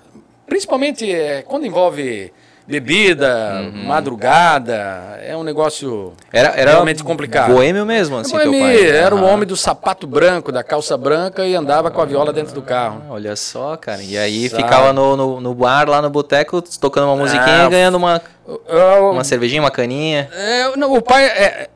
principalmente 0.46 1.12
é, 1.12 1.42
quando 1.42 1.66
envolve 1.66 2.32
bebida, 2.66 3.62
uhum. 3.62 3.86
madrugada, 3.86 5.20
é 5.22 5.36
um 5.36 5.44
negócio 5.44 6.14
era, 6.32 6.50
era 6.50 6.72
realmente 6.72 7.04
complicado. 7.04 7.54
Boêmio 7.54 7.86
mesmo, 7.86 8.18
assim, 8.18 8.32
boêmio, 8.32 8.60
pai. 8.60 8.90
Era 8.90 9.14
uhum. 9.14 9.24
o 9.24 9.26
homem 9.26 9.46
do 9.46 9.56
sapato 9.56 10.08
branco, 10.08 10.52
da 10.52 10.64
calça 10.64 10.98
branca 10.98 11.46
e 11.46 11.56
andava 11.56 11.92
com 11.92 12.02
a 12.02 12.06
viola 12.06 12.32
dentro 12.32 12.54
do 12.54 12.62
carro. 12.62 13.02
Ah, 13.06 13.14
olha 13.14 13.36
só, 13.36 13.76
cara. 13.76 14.02
E 14.02 14.18
aí 14.18 14.50
Sabe? 14.50 14.64
ficava 14.64 14.94
no, 14.94 15.18
no, 15.18 15.42
no, 15.42 15.54
bar, 15.54 15.90
lá 15.90 16.02
no 16.02 16.10
boteco, 16.10 16.62
tocando 16.80 17.08
uma 17.08 17.18
musiquinha 17.18 17.66
e 17.66 17.70
ganhando 17.70 17.96
uma, 17.96 18.22
uma 19.12 19.24
cervejinha, 19.24 19.62
uma 19.62 19.72
caninha. 19.72 20.30
É, 20.34 20.76
não, 20.78 20.94
o 20.94 21.02
pai, 21.02 21.26
é, 21.26 21.70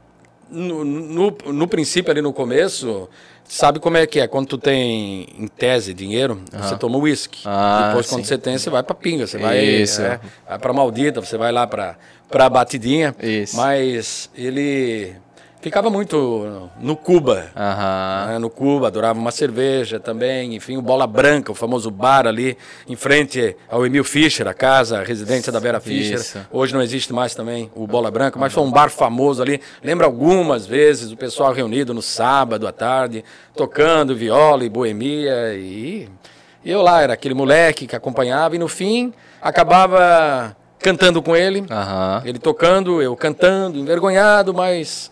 no, 0.49 0.85
no, 0.85 1.37
no 1.47 1.67
princípio, 1.67 2.11
ali 2.11 2.21
no 2.21 2.31
começo, 2.31 3.09
sabe 3.47 3.79
como 3.79 3.97
é 3.97 4.05
que 4.05 4.19
é? 4.19 4.27
Quando 4.27 4.47
tu 4.47 4.57
tem, 4.57 5.27
em 5.37 5.47
tese, 5.47 5.93
dinheiro, 5.93 6.41
você 6.51 6.75
toma 6.77 6.97
uísque. 6.97 7.41
Ah, 7.45 7.87
Depois, 7.87 8.05
sim. 8.07 8.15
quando 8.15 8.25
você 8.25 8.37
tem, 8.37 8.57
você 8.57 8.69
vai 8.69 8.83
pra 8.83 8.95
pinga, 8.95 9.25
você 9.27 9.37
vai, 9.37 9.59
Isso. 9.63 10.01
É, 10.01 10.19
vai 10.47 10.59
pra 10.59 10.73
maldita, 10.73 11.21
você 11.21 11.37
vai 11.37 11.51
lá 11.51 11.65
pra, 11.65 11.95
pra 12.29 12.49
batidinha. 12.49 13.15
Isso. 13.21 13.55
Mas 13.55 14.29
ele 14.35 15.15
ficava 15.61 15.89
muito 15.89 16.69
no 16.79 16.95
Cuba. 16.95 17.51
Uhum. 17.55 18.31
Né? 18.31 18.39
No 18.39 18.49
Cuba, 18.49 18.87
adorava 18.87 19.19
uma 19.19 19.31
cerveja 19.31 19.99
também. 19.99 20.55
Enfim, 20.55 20.77
o 20.77 20.81
Bola 20.81 21.07
Branca, 21.07 21.51
o 21.51 21.55
famoso 21.55 21.89
bar 21.89 22.27
ali, 22.27 22.57
em 22.87 22.95
frente 22.95 23.55
ao 23.69 23.85
Emil 23.85 24.03
Fischer, 24.03 24.47
a 24.47 24.53
casa, 24.53 24.99
a 24.99 25.03
residência 25.03 25.51
da 25.51 25.59
Vera 25.59 25.79
Fischer. 25.79 26.17
Isso. 26.19 26.39
Hoje 26.51 26.73
não 26.73 26.81
existe 26.81 27.13
mais 27.13 27.35
também 27.35 27.71
o 27.75 27.87
Bola 27.87 28.11
Branca, 28.11 28.39
mas 28.39 28.53
foi 28.53 28.63
um 28.63 28.71
bar 28.71 28.89
famoso 28.89 29.41
ali. 29.41 29.61
Lembro 29.83 30.05
algumas 30.05 30.65
vezes 30.65 31.11
o 31.11 31.17
pessoal 31.17 31.53
reunido 31.53 31.93
no 31.93 32.01
sábado 32.01 32.67
à 32.67 32.71
tarde, 32.71 33.23
tocando 33.55 34.15
viola 34.15 34.63
e 34.63 34.69
boemia. 34.69 35.55
E 35.55 36.09
eu 36.65 36.81
lá 36.81 37.01
era 37.01 37.13
aquele 37.13 37.33
moleque 37.33 37.87
que 37.87 37.95
acompanhava 37.95 38.55
e 38.55 38.59
no 38.59 38.67
fim 38.67 39.13
acabava 39.41 40.55
cantando 40.79 41.21
com 41.21 41.35
ele. 41.35 41.61
Uhum. 41.61 42.21
Ele 42.25 42.39
tocando, 42.39 43.01
eu 43.01 43.15
cantando, 43.15 43.77
envergonhado, 43.77 44.53
mas 44.53 45.11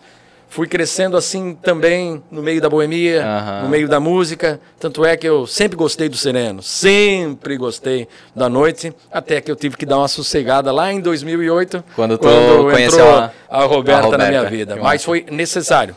Fui 0.56 0.66
crescendo 0.66 1.18
assim 1.18 1.54
também 1.54 2.22
no 2.30 2.42
meio 2.42 2.62
da 2.62 2.70
boemia, 2.70 3.22
uhum. 3.22 3.64
no 3.64 3.68
meio 3.68 3.86
da 3.86 4.00
música. 4.00 4.58
Tanto 4.80 5.04
é 5.04 5.14
que 5.14 5.28
eu 5.28 5.46
sempre 5.46 5.76
gostei 5.76 6.08
do 6.08 6.16
sereno, 6.16 6.62
sempre 6.62 7.58
gostei 7.58 8.08
da 8.34 8.48
noite, 8.48 8.90
até 9.12 9.38
que 9.42 9.50
eu 9.50 9.54
tive 9.54 9.76
que 9.76 9.84
dar 9.84 9.98
uma 9.98 10.08
sossegada 10.08 10.72
lá 10.72 10.90
em 10.90 10.98
2008, 10.98 11.84
quando, 11.94 12.18
quando 12.18 12.34
entrou 12.34 13.06
a, 13.06 13.12
Roberta 13.12 13.36
a 13.50 13.64
Roberta 13.64 14.16
na 14.16 14.28
minha 14.28 14.44
vida. 14.44 14.76
Mas 14.76 15.04
foi 15.04 15.26
necessário 15.30 15.94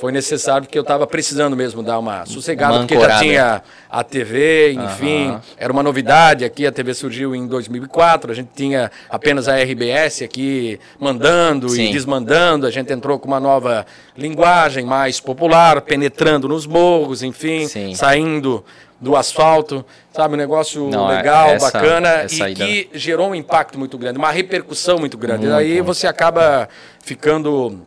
foi 0.00 0.10
necessário 0.12 0.62
porque 0.66 0.78
eu 0.78 0.82
estava 0.82 1.06
precisando 1.06 1.54
mesmo 1.54 1.82
dar 1.82 1.98
uma 1.98 2.24
sossegada, 2.24 2.72
uma 2.72 2.78
porque 2.80 2.98
já 2.98 3.18
tinha 3.18 3.62
a 3.90 4.02
TV, 4.02 4.72
enfim, 4.72 5.28
uhum. 5.28 5.40
era 5.58 5.70
uma 5.70 5.82
novidade 5.82 6.42
aqui, 6.42 6.66
a 6.66 6.72
TV 6.72 6.94
surgiu 6.94 7.34
em 7.34 7.46
2004, 7.46 8.32
a 8.32 8.34
gente 8.34 8.48
tinha 8.56 8.90
apenas 9.10 9.46
a 9.46 9.56
RBS 9.62 10.22
aqui 10.22 10.80
mandando 10.98 11.68
Sim. 11.68 11.90
e 11.90 11.92
desmandando, 11.92 12.66
a 12.66 12.70
gente 12.70 12.90
entrou 12.90 13.18
com 13.18 13.28
uma 13.28 13.38
nova 13.38 13.84
linguagem 14.16 14.86
mais 14.86 15.20
popular, 15.20 15.82
penetrando 15.82 16.48
nos 16.48 16.66
morros, 16.66 17.22
enfim, 17.22 17.68
Sim. 17.68 17.94
saindo 17.94 18.64
do 18.98 19.14
asfalto, 19.16 19.84
sabe, 20.12 20.32
um 20.32 20.38
negócio 20.38 20.88
Não, 20.88 21.12
é 21.12 21.16
legal, 21.18 21.48
essa, 21.50 21.70
bacana 21.72 22.08
essa 22.22 22.48
e 22.48 22.54
que 22.54 22.90
gerou 22.94 23.28
um 23.28 23.34
impacto 23.34 23.78
muito 23.78 23.98
grande, 23.98 24.18
uma 24.18 24.30
repercussão 24.30 24.98
muito 24.98 25.18
grande. 25.18 25.46
Muito, 25.46 25.56
Aí 25.56 25.80
você 25.82 26.06
acaba 26.06 26.68
ficando 27.02 27.86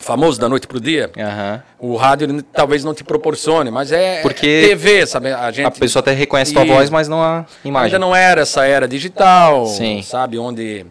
famoso 0.00 0.40
da 0.40 0.48
noite 0.48 0.66
para 0.66 0.78
o 0.78 0.80
dia, 0.80 1.10
uhum. 1.16 1.92
o 1.92 1.96
rádio 1.96 2.42
talvez 2.42 2.82
não 2.82 2.94
te 2.94 3.04
proporcione, 3.04 3.70
mas 3.70 3.92
é, 3.92 4.22
Porque 4.22 4.64
é 4.64 4.68
TV, 4.68 5.06
sabe? 5.06 5.30
A, 5.30 5.50
gente, 5.50 5.66
a 5.66 5.70
pessoa 5.70 6.00
até 6.00 6.12
reconhece 6.12 6.52
e 6.52 6.54
tua 6.54 6.64
voz, 6.64 6.88
mas 6.88 7.06
não 7.06 7.22
a 7.22 7.44
imagem. 7.64 7.86
Ainda 7.86 7.98
não 7.98 8.16
era 8.16 8.40
essa 8.40 8.64
era 8.64 8.88
digital, 8.88 9.66
Sim. 9.66 10.02
sabe? 10.02 10.38
Onde 10.38 10.86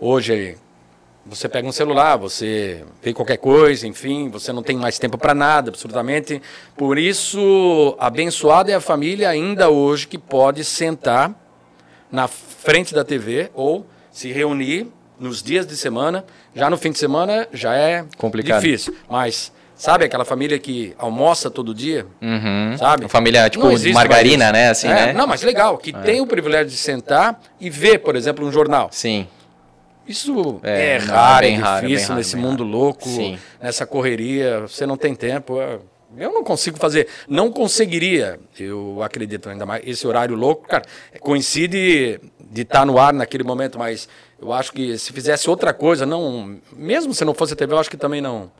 hoje 0.00 0.56
você 1.24 1.48
pega 1.48 1.68
um 1.68 1.72
celular, 1.72 2.16
você 2.16 2.82
vê 3.02 3.12
qualquer 3.12 3.36
coisa, 3.36 3.86
enfim, 3.86 4.30
você 4.30 4.52
não 4.52 4.62
tem 4.62 4.76
mais 4.76 4.98
tempo 4.98 5.18
para 5.18 5.34
nada, 5.34 5.70
absolutamente. 5.70 6.40
Por 6.76 6.96
isso, 6.96 7.94
abençoada 7.98 8.72
é 8.72 8.74
a 8.74 8.80
família 8.80 9.28
ainda 9.28 9.68
hoje 9.68 10.08
que 10.08 10.16
pode 10.16 10.64
sentar 10.64 11.34
na 12.10 12.26
frente 12.26 12.94
da 12.94 13.04
TV 13.04 13.50
ou 13.54 13.86
se 14.10 14.32
reunir 14.32 14.90
nos 15.18 15.42
dias 15.42 15.66
de 15.66 15.76
semana. 15.76 16.24
Já 16.54 16.70
no 16.70 16.76
fim 16.76 16.92
de 16.92 16.98
semana 16.98 17.48
já 17.52 17.74
é 17.74 18.04
complicado. 18.16 18.62
difícil. 18.62 18.94
Mas 19.08 19.52
sabe 19.74 20.04
aquela 20.04 20.24
família 20.24 20.58
que 20.58 20.94
almoça 20.98 21.50
todo 21.50 21.74
dia? 21.74 22.06
Uhum. 22.20 22.76
Sabe? 22.78 23.04
Uma 23.04 23.08
família 23.08 23.48
tipo 23.48 23.76
de 23.78 23.92
margarina, 23.92 24.52
né? 24.52 24.70
Assim, 24.70 24.88
é, 24.88 25.06
né? 25.06 25.12
Não, 25.12 25.26
mas 25.26 25.42
legal, 25.42 25.78
que 25.78 25.90
é. 25.90 26.00
tem 26.00 26.20
o 26.20 26.26
privilégio 26.26 26.70
de 26.70 26.76
sentar 26.76 27.40
e 27.60 27.68
ver, 27.70 27.98
por 27.98 28.16
exemplo, 28.16 28.46
um 28.46 28.52
jornal. 28.52 28.88
Sim. 28.90 29.26
Isso 30.06 30.60
é, 30.62 30.94
é 30.94 30.96
raro, 30.98 31.46
é, 31.46 31.54
raro, 31.54 31.86
difícil 31.86 32.08
raro, 32.08 32.18
nesse 32.18 32.36
mundo 32.36 32.62
raro. 32.62 32.76
louco, 32.76 33.08
Sim. 33.08 33.38
nessa 33.60 33.84
correria, 33.84 34.60
você 34.60 34.86
não 34.86 34.96
tem 34.96 35.14
tempo. 35.14 35.60
É... 35.60 35.78
Eu 36.16 36.32
não 36.32 36.44
consigo 36.44 36.78
fazer, 36.78 37.08
não 37.28 37.50
conseguiria, 37.50 38.38
eu 38.58 39.02
acredito 39.02 39.50
ainda 39.50 39.66
mais, 39.66 39.86
esse 39.86 40.06
horário 40.06 40.36
louco, 40.36 40.66
cara, 40.66 40.84
coincide 41.20 42.20
de 42.40 42.62
estar 42.62 42.80
tá 42.80 42.86
no 42.86 42.98
ar 42.98 43.12
naquele 43.12 43.42
momento, 43.42 43.78
mas 43.78 44.08
eu 44.40 44.52
acho 44.52 44.72
que 44.72 44.98
se 44.98 45.12
fizesse 45.12 45.48
outra 45.48 45.72
coisa, 45.72 46.04
não, 46.04 46.58
mesmo 46.72 47.14
se 47.14 47.24
não 47.24 47.34
fosse 47.34 47.54
a 47.54 47.56
TV, 47.56 47.72
eu 47.72 47.78
acho 47.78 47.90
que 47.90 47.96
também 47.96 48.20
não, 48.20 48.50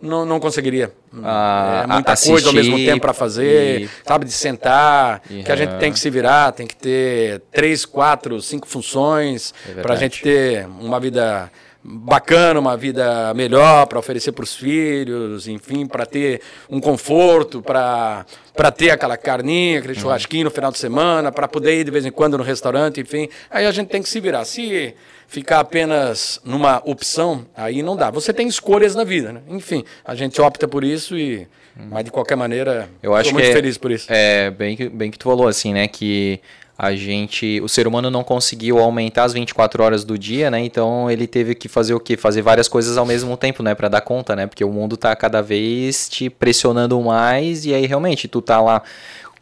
não, 0.00 0.24
não 0.24 0.40
conseguiria. 0.40 0.92
Ah, 1.22 1.82
é 1.84 1.86
muita 1.86 2.12
assistir, 2.12 2.32
coisa 2.32 2.48
ao 2.48 2.54
mesmo 2.54 2.76
tempo 2.76 3.00
para 3.00 3.12
fazer, 3.12 3.82
e... 3.82 3.90
sabe, 4.06 4.24
de 4.24 4.32
sentar, 4.32 5.22
e... 5.30 5.42
que 5.42 5.52
a 5.52 5.56
gente 5.56 5.76
tem 5.78 5.92
que 5.92 5.98
se 5.98 6.08
virar, 6.08 6.52
tem 6.52 6.66
que 6.66 6.76
ter 6.76 7.42
três, 7.52 7.84
quatro, 7.84 8.40
cinco 8.40 8.66
funções 8.66 9.52
é 9.68 9.82
para 9.82 9.94
a 9.94 9.96
gente 9.96 10.22
ter 10.22 10.66
uma 10.80 10.98
vida 10.98 11.50
bacana, 11.88 12.58
uma 12.58 12.76
vida 12.76 13.32
melhor 13.34 13.86
para 13.86 13.98
oferecer 13.98 14.32
para 14.32 14.42
os 14.42 14.56
filhos, 14.56 15.46
enfim, 15.46 15.86
para 15.86 16.04
ter 16.04 16.40
um 16.68 16.80
conforto, 16.80 17.62
para 17.62 18.26
para 18.54 18.70
ter 18.70 18.90
aquela 18.90 19.18
carninha, 19.18 19.78
aquele 19.78 19.92
uhum. 19.94 20.00
churrasquinho 20.00 20.44
no 20.44 20.50
final 20.50 20.72
de 20.72 20.78
semana, 20.78 21.30
para 21.30 21.46
poder 21.46 21.78
ir 21.78 21.84
de 21.84 21.90
vez 21.90 22.06
em 22.06 22.10
quando 22.10 22.38
no 22.38 22.42
restaurante, 22.42 23.00
enfim. 23.00 23.28
Aí 23.50 23.66
a 23.66 23.70
gente 23.70 23.88
tem 23.88 24.02
que 24.02 24.08
se 24.08 24.18
virar. 24.18 24.46
Se 24.46 24.94
ficar 25.26 25.60
apenas 25.60 26.40
numa 26.44 26.80
opção, 26.84 27.46
aí 27.56 27.82
não 27.82 27.96
dá. 27.96 28.10
Você 28.10 28.32
tem 28.32 28.46
escolhas 28.46 28.94
na 28.94 29.04
vida, 29.04 29.32
né? 29.32 29.40
Enfim, 29.48 29.84
a 30.04 30.14
gente 30.14 30.40
opta 30.40 30.66
por 30.68 30.84
isso 30.84 31.16
e 31.16 31.46
mas 31.90 32.06
de 32.06 32.10
qualquer 32.10 32.36
maneira, 32.36 32.88
eu 33.02 33.14
acho 33.14 33.32
muito 33.32 33.44
que 33.44 33.50
é, 33.50 33.54
feliz 33.54 33.76
por 33.76 33.90
isso. 33.90 34.06
É, 34.08 34.50
bem 34.50 34.76
que 34.76 34.88
bem 34.88 35.10
que 35.10 35.18
tu 35.18 35.24
falou 35.24 35.46
assim, 35.46 35.74
né, 35.74 35.86
que 35.86 36.40
a 36.78 36.94
gente, 36.94 37.60
o 37.62 37.68
ser 37.68 37.86
humano 37.86 38.10
não 38.10 38.22
conseguiu 38.22 38.78
aumentar 38.78 39.24
as 39.24 39.32
24 39.32 39.82
horas 39.82 40.04
do 40.04 40.18
dia, 40.18 40.50
né? 40.50 40.60
Então 40.60 41.10
ele 41.10 41.26
teve 41.26 41.54
que 41.54 41.68
fazer 41.68 41.94
o 41.94 42.00
quê? 42.00 42.16
Fazer 42.16 42.42
várias 42.42 42.68
coisas 42.68 42.98
ao 42.98 43.06
mesmo 43.06 43.34
tempo, 43.36 43.62
né, 43.62 43.74
para 43.74 43.88
dar 43.88 44.02
conta, 44.02 44.36
né? 44.36 44.46
Porque 44.46 44.64
o 44.64 44.70
mundo 44.70 44.96
tá 44.96 45.14
cada 45.16 45.42
vez 45.42 46.08
te 46.08 46.28
pressionando 46.28 47.00
mais 47.00 47.64
e 47.64 47.74
aí 47.74 47.86
realmente 47.86 48.28
tu 48.28 48.42
tá 48.42 48.60
lá 48.60 48.82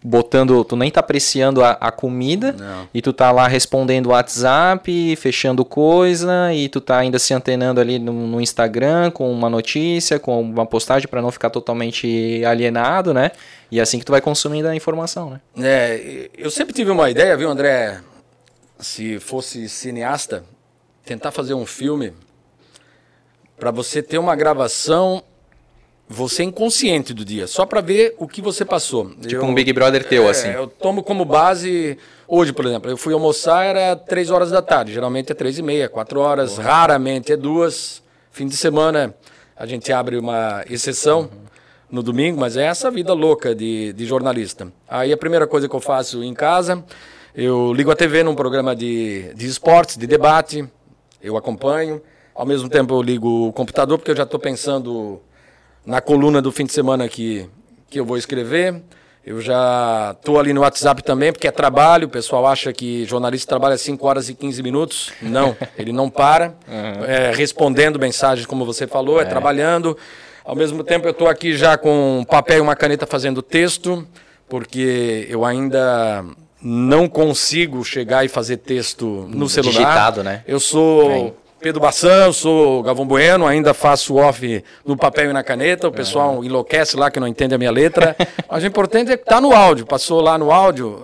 botando, 0.07 0.63
tu 0.65 0.77
nem 0.77 0.91
tá 0.91 1.01
apreciando 1.01 1.65
a, 1.65 1.71
a 1.81 1.91
comida 1.91 2.53
Não. 2.53 2.87
e 2.93 3.01
tu 3.01 3.11
tá 3.11 3.33
lá 3.33 3.49
respondendo 3.49 4.11
WhatsApp, 4.11 5.17
fechando 5.17 5.65
coisa 5.65 6.53
e 6.53 6.69
tu 6.69 6.79
tá 6.79 6.99
ainda 6.99 7.19
se 7.19 7.33
antenando 7.33 7.81
ali 7.81 7.99
no, 7.99 8.13
no 8.13 8.39
Instagram 8.39 9.11
com 9.11 9.33
uma 9.33 9.49
notícia, 9.49 10.19
com 10.19 10.43
uma 10.43 10.67
postagem 10.67 11.09
para 11.09 11.23
não 11.23 11.31
ficar 11.31 11.49
totalmente 11.49 12.45
alienado, 12.45 13.15
né? 13.15 13.31
E 13.71 13.79
é 13.79 13.83
assim 13.83 13.99
que 13.99 14.05
tu 14.05 14.13
vai 14.13 14.21
consumindo 14.21 14.69
a 14.69 14.77
informação, 14.77 15.31
né? 15.31 15.41
É, 15.59 16.29
eu 16.37 16.51
sempre 16.51 16.75
tive 16.75 16.91
uma 16.91 17.09
ideia, 17.09 17.35
viu, 17.35 17.49
André? 17.49 18.01
Se 18.79 19.19
fosse 19.19 19.71
cineasta, 19.71 20.45
tentar 21.03 21.31
fazer 21.31 21.55
um 21.55 21.65
filme 21.65 22.13
para 23.59 23.71
você 23.71 24.03
ter 24.03 24.19
uma 24.19 24.37
gravação 24.37 25.23
você 26.09 26.43
é 26.43 26.45
inconsciente 26.45 27.15
do 27.15 27.25
dia, 27.25 27.47
só 27.47 27.65
para 27.65 27.81
ver 27.81 28.15
o 28.19 28.29
que 28.29 28.43
você 28.43 28.65
passou. 28.65 29.11
Tipo 29.15 29.43
eu, 29.43 29.45
um 29.45 29.55
Big 29.55 29.73
Brother 29.73 30.05
teu, 30.05 30.27
é, 30.27 30.31
assim. 30.31 30.49
Eu 30.49 30.67
tomo 30.67 31.03
como 31.03 31.25
base, 31.25 31.99
hoje, 32.29 32.53
por 32.53 32.67
exemplo, 32.67 32.91
eu 32.91 32.97
fui 32.97 33.15
almoçar, 33.15 33.65
era 33.65 33.97
3 33.97 34.31
horas 34.31 34.51
da 34.51 34.61
tarde, 34.61 34.93
geralmente 34.93 35.33
é 35.33 35.35
3 35.35 35.59
e 35.59 35.63
meia, 35.63 35.89
4 35.89 36.21
horas, 36.21 36.59
raramente 36.59 37.33
é 37.33 37.37
duas, 37.37 38.03
Fim 38.35 38.49
de 38.49 38.57
semana 38.57 39.15
a 39.57 39.65
gente 39.65 39.93
abre 39.93 40.19
uma 40.19 40.65
exceção 40.69 41.31
no 41.89 42.03
domingo, 42.03 42.41
mas 42.41 42.57
é 42.57 42.65
essa 42.65 42.91
vida 42.91 43.13
louca 43.13 43.55
de, 43.55 43.93
de 43.93 44.05
jornalista. 44.05 44.73
Aí 44.89 45.13
a 45.13 45.17
primeira 45.17 45.47
coisa 45.47 45.69
que 45.69 45.77
eu 45.77 45.81
faço 45.81 46.21
em 46.21 46.35
casa, 46.35 46.85
eu 47.33 47.73
ligo 47.73 47.93
a 47.93 47.95
TV 47.95 48.25
num 48.25 48.35
programa 48.35 48.75
de, 48.75 49.33
de 49.35 49.47
esportes, 49.47 49.97
de 49.97 50.05
debate, 50.05 50.69
eu 51.23 51.37
acompanho. 51.37 52.03
Ao 52.35 52.45
mesmo 52.45 52.69
tempo 52.69 52.93
eu 52.93 53.03
ligo 53.03 53.47
o 53.47 53.53
computador, 53.53 53.99
porque 53.99 54.11
eu 54.11 54.17
já 54.17 54.25
estou 54.25 54.41
pensando 54.41 55.23
na 55.85 56.01
coluna 56.01 56.41
do 56.41 56.51
fim 56.51 56.65
de 56.65 56.73
semana 56.73 57.09
que, 57.09 57.49
que 57.91 57.99
eu 57.99 58.05
vou 58.05 58.17
escrever. 58.17 58.83
Eu 59.27 59.41
já 59.41 60.15
estou 60.19 60.39
ali 60.39 60.53
no 60.53 60.61
WhatsApp 60.61 61.03
também, 61.03 61.33
porque 61.33 61.49
é 61.49 61.51
trabalho. 61.51 62.07
O 62.07 62.11
pessoal 62.11 62.47
acha 62.47 62.73
que 62.75 63.07
jornalista 63.07 63.49
trabalha 63.49 63.79
5 63.79 64.07
horas 64.07 64.29
e 64.29 64.35
15 64.35 64.63
minutos. 64.63 65.13
Não, 65.23 65.57
ele 65.79 65.93
não 65.93 66.11
para. 66.11 66.55
Uhum. 66.69 67.05
É, 67.07 67.33
respondendo 67.35 67.99
mensagens, 67.99 68.47
como 68.47 68.67
você 68.67 68.87
falou, 68.87 69.19
é, 69.21 69.23
é 69.23 69.27
trabalhando. 69.27 69.97
Ao 70.45 70.55
mesmo 70.55 70.85
tempo, 70.85 71.07
eu 71.07 71.13
estou 71.13 71.27
aqui 71.27 71.57
já 71.57 71.79
com 71.79 72.19
um 72.19 72.25
papel 72.25 72.59
e 72.59 72.61
uma 72.61 72.77
caneta 72.77 73.07
fazendo 73.07 73.41
texto, 73.41 74.07
porque 74.47 75.27
eu 75.31 75.43
ainda 75.43 76.23
não 76.61 77.09
consigo 77.09 77.83
chegar 77.83 78.27
e 78.27 78.29
fazer 78.29 78.59
texto 78.59 79.27
no 79.31 79.49
celular. 79.49 79.73
Digitado, 79.73 80.23
né? 80.23 80.43
Eu 80.47 80.61
sou. 80.61 81.35
Pedro 81.65 81.81
Bassan, 81.81 82.31
sou 82.31 82.83
Galvão 82.83 83.07
Bueno, 83.07 83.47
ainda 83.47 83.73
faço 83.73 84.17
off 84.17 84.63
no 84.85 84.99
papel 84.99 85.31
e 85.31 85.33
na 85.33 85.43
caneta. 85.43 85.89
O 85.89 85.91
pessoal 85.91 86.43
é. 86.43 86.47
enlouquece 86.47 86.95
lá 86.95 87.11
que 87.11 87.19
não 87.19 87.27
entende 87.27 87.55
a 87.55 87.59
minha 87.59 87.71
letra. 87.71 88.15
Mas 88.51 88.63
o 88.63 88.67
importante 88.67 89.11
é 89.11 89.17
que 89.17 89.25
tá 89.25 89.41
no 89.41 89.51
áudio. 89.51 89.87
Passou 89.87 90.21
lá 90.21 90.37
no 90.37 90.53
áudio, 90.53 91.01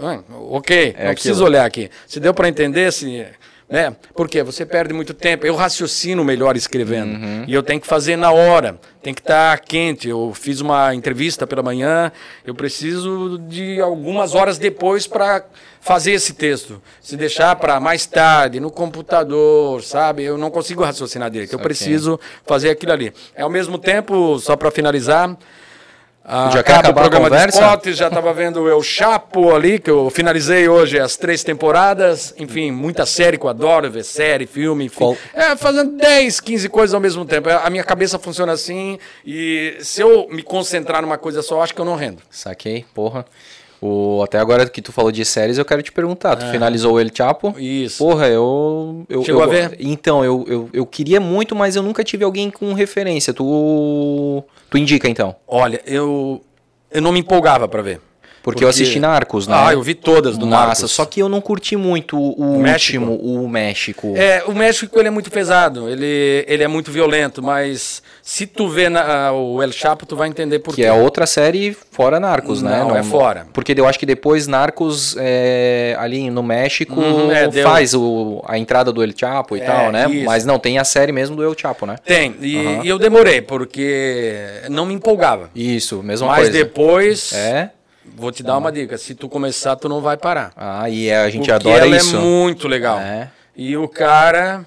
ok, 0.50 0.94
é 0.98 1.06
não 1.06 1.14
preciso 1.14 1.42
olhar 1.42 1.64
aqui. 1.64 1.88
Se 2.06 2.20
deu 2.20 2.34
para 2.34 2.46
entender, 2.46 2.92
se 2.92 3.24
né? 3.70 3.94
Porque 4.16 4.42
você 4.42 4.66
perde 4.66 4.92
muito 4.92 5.14
tempo. 5.14 5.46
Eu 5.46 5.54
raciocino 5.54 6.24
melhor 6.24 6.56
escrevendo. 6.56 7.12
Uhum. 7.12 7.44
E 7.46 7.54
eu 7.54 7.62
tenho 7.62 7.80
que 7.80 7.86
fazer 7.86 8.16
na 8.16 8.32
hora. 8.32 8.80
Tem 9.00 9.14
que 9.14 9.20
estar 9.20 9.56
tá 9.56 9.64
quente. 9.64 10.08
Eu 10.08 10.32
fiz 10.34 10.60
uma 10.60 10.92
entrevista 10.92 11.46
pela 11.46 11.62
manhã. 11.62 12.10
Eu 12.44 12.52
preciso 12.52 13.38
de 13.48 13.80
algumas 13.80 14.34
horas 14.34 14.58
depois 14.58 15.06
para 15.06 15.44
fazer 15.80 16.12
esse 16.12 16.34
texto. 16.34 16.82
Se 17.00 17.16
deixar 17.16 17.54
para 17.56 17.78
mais 17.78 18.06
tarde, 18.06 18.58
no 18.58 18.72
computador, 18.72 19.82
sabe? 19.84 20.24
Eu 20.24 20.36
não 20.36 20.50
consigo 20.50 20.82
raciocinar 20.82 21.30
direito. 21.30 21.52
Eu 21.52 21.60
preciso 21.60 22.18
fazer 22.44 22.70
aquilo 22.70 22.92
ali. 22.92 23.12
É, 23.36 23.42
ao 23.42 23.50
mesmo 23.50 23.78
tempo, 23.78 24.36
só 24.40 24.56
para 24.56 24.72
finalizar, 24.72 25.36
ah, 26.24 26.50
já 26.52 26.60
acaba 26.60 26.90
o 26.90 26.94
programa 26.94 27.30
de 27.30 27.48
esportes, 27.48 27.96
já 27.96 28.08
estava 28.08 28.32
vendo 28.32 28.62
o 28.62 28.82
Chapo 28.82 29.54
ali, 29.54 29.78
que 29.78 29.90
eu 29.90 30.10
finalizei 30.10 30.68
hoje 30.68 30.98
as 30.98 31.16
três 31.16 31.42
temporadas. 31.42 32.34
Enfim, 32.38 32.70
muita 32.70 33.06
série 33.06 33.38
que 33.38 33.44
eu 33.44 33.48
adoro, 33.50 33.90
ver 33.90 34.04
série, 34.04 34.46
filme, 34.46 34.84
enfim. 34.84 35.16
É, 35.34 35.56
fazendo 35.56 35.96
10, 35.96 36.40
15 36.40 36.68
coisas 36.68 36.94
ao 36.94 37.00
mesmo 37.00 37.24
tempo. 37.24 37.48
A 37.48 37.68
minha 37.70 37.82
cabeça 37.82 38.18
funciona 38.18 38.52
assim 38.52 38.98
e 39.24 39.76
se 39.80 40.02
eu 40.02 40.28
me 40.30 40.42
concentrar 40.42 41.00
numa 41.02 41.18
coisa 41.18 41.42
só, 41.42 41.62
acho 41.62 41.74
que 41.74 41.80
eu 41.80 41.84
não 41.84 41.96
rendo. 41.96 42.22
Saquei, 42.30 42.84
porra. 42.94 43.24
O, 43.80 44.22
até 44.22 44.38
agora 44.38 44.68
que 44.68 44.82
tu 44.82 44.92
falou 44.92 45.10
de 45.10 45.24
séries, 45.24 45.56
eu 45.56 45.64
quero 45.64 45.82
te 45.82 45.90
perguntar. 45.90 46.36
Tu 46.36 46.44
é. 46.44 46.50
finalizou 46.50 46.94
o 46.94 47.00
El 47.00 47.08
Chapo? 47.14 47.54
Isso. 47.58 47.98
Porra, 47.98 48.28
eu. 48.28 49.06
eu 49.08 49.24
Chegou 49.24 49.42
eu, 49.42 49.48
a 49.48 49.50
ver? 49.50 49.76
Então, 49.80 50.22
eu, 50.22 50.44
eu, 50.46 50.70
eu 50.72 50.86
queria 50.86 51.18
muito, 51.18 51.56
mas 51.56 51.76
eu 51.76 51.82
nunca 51.82 52.04
tive 52.04 52.22
alguém 52.22 52.50
com 52.50 52.74
referência. 52.74 53.32
Tu. 53.32 54.44
Tu 54.68 54.78
indica 54.78 55.08
então? 55.08 55.34
Olha, 55.48 55.80
eu. 55.86 56.42
Eu 56.90 57.00
não 57.00 57.12
me 57.12 57.20
empolgava 57.20 57.66
para 57.68 57.80
ver. 57.82 58.00
Porque, 58.42 58.56
Porque, 58.56 58.64
eu 58.64 58.68
assisti 58.68 58.98
Narcos, 58.98 59.46
né? 59.46 59.54
Ah, 59.54 59.72
eu 59.74 59.82
vi 59.82 59.94
todas 59.94 60.38
do 60.38 60.46
Massa, 60.46 60.66
Narcos. 60.66 60.90
Só 60.92 61.04
que 61.04 61.20
eu 61.20 61.28
não 61.28 61.42
curti 61.42 61.76
muito 61.76 62.18
o, 62.18 62.56
o 62.56 62.62
México. 62.62 63.04
último, 63.04 63.42
o 63.42 63.48
México. 63.48 64.14
É, 64.16 64.42
o 64.46 64.54
México 64.54 64.98
ele 64.98 65.08
é 65.08 65.10
muito 65.10 65.30
pesado, 65.30 65.90
ele, 65.90 66.44
ele 66.48 66.62
é 66.62 66.68
muito 66.68 66.90
violento, 66.90 67.42
mas 67.42 68.02
se 68.22 68.46
tu 68.46 68.66
vê 68.66 68.88
na, 68.88 69.30
o 69.32 69.62
El 69.62 69.70
Chapo, 69.72 70.06
tu 70.06 70.16
vai 70.16 70.28
entender 70.28 70.58
por 70.60 70.70
que 70.70 70.76
quê. 70.76 70.82
Que 70.82 70.88
é 70.88 70.92
outra 70.92 71.26
série 71.26 71.76
fora 71.90 72.18
Narcos, 72.18 72.62
não, 72.62 72.70
né? 72.70 72.78
Não, 72.78 72.96
é 72.96 73.02
fora. 73.02 73.46
Porque 73.52 73.74
eu 73.76 73.86
acho 73.86 73.98
que 73.98 74.06
depois 74.06 74.46
Narcos, 74.46 75.16
é, 75.18 75.94
ali 75.98 76.30
no 76.30 76.42
México, 76.42 76.98
uhum, 76.98 77.30
é, 77.30 77.50
faz 77.62 77.92
o, 77.92 78.42
a 78.46 78.56
entrada 78.56 78.90
do 78.90 79.02
El 79.02 79.12
Chapo 79.14 79.54
e 79.54 79.60
é, 79.60 79.64
tal, 79.64 79.92
né? 79.92 80.08
Isso. 80.10 80.24
Mas 80.24 80.46
não, 80.46 80.58
tem 80.58 80.78
a 80.78 80.84
série 80.84 81.12
mesmo 81.12 81.36
do 81.36 81.44
El 81.44 81.54
Chapo, 81.58 81.84
né? 81.84 81.96
Tem, 82.06 82.34
e, 82.40 82.56
uhum. 82.56 82.84
e 82.84 82.88
eu 82.88 82.98
demorei, 82.98 83.42
porque 83.42 84.62
não 84.70 84.86
me 84.86 84.94
empolgava. 84.94 85.50
Isso, 85.54 86.02
mesma 86.02 86.28
mas 86.28 86.36
coisa. 86.36 86.52
Mas 86.52 86.58
depois... 86.58 87.32
É 87.34 87.70
Vou 88.16 88.30
te 88.32 88.42
dar 88.42 88.58
uma 88.58 88.70
dica. 88.70 88.98
Se 88.98 89.14
tu 89.14 89.28
começar, 89.28 89.76
tu 89.76 89.88
não 89.88 90.00
vai 90.00 90.16
parar. 90.16 90.52
Ah, 90.56 90.88
e 90.88 91.08
é, 91.08 91.16
a 91.18 91.26
gente 91.30 91.38
Porque 91.48 91.52
adora 91.52 91.86
ela 91.86 91.96
isso. 91.96 92.16
é 92.16 92.18
muito 92.18 92.68
legal. 92.68 92.98
É. 92.98 93.30
E 93.56 93.76
o 93.76 93.88
cara. 93.88 94.64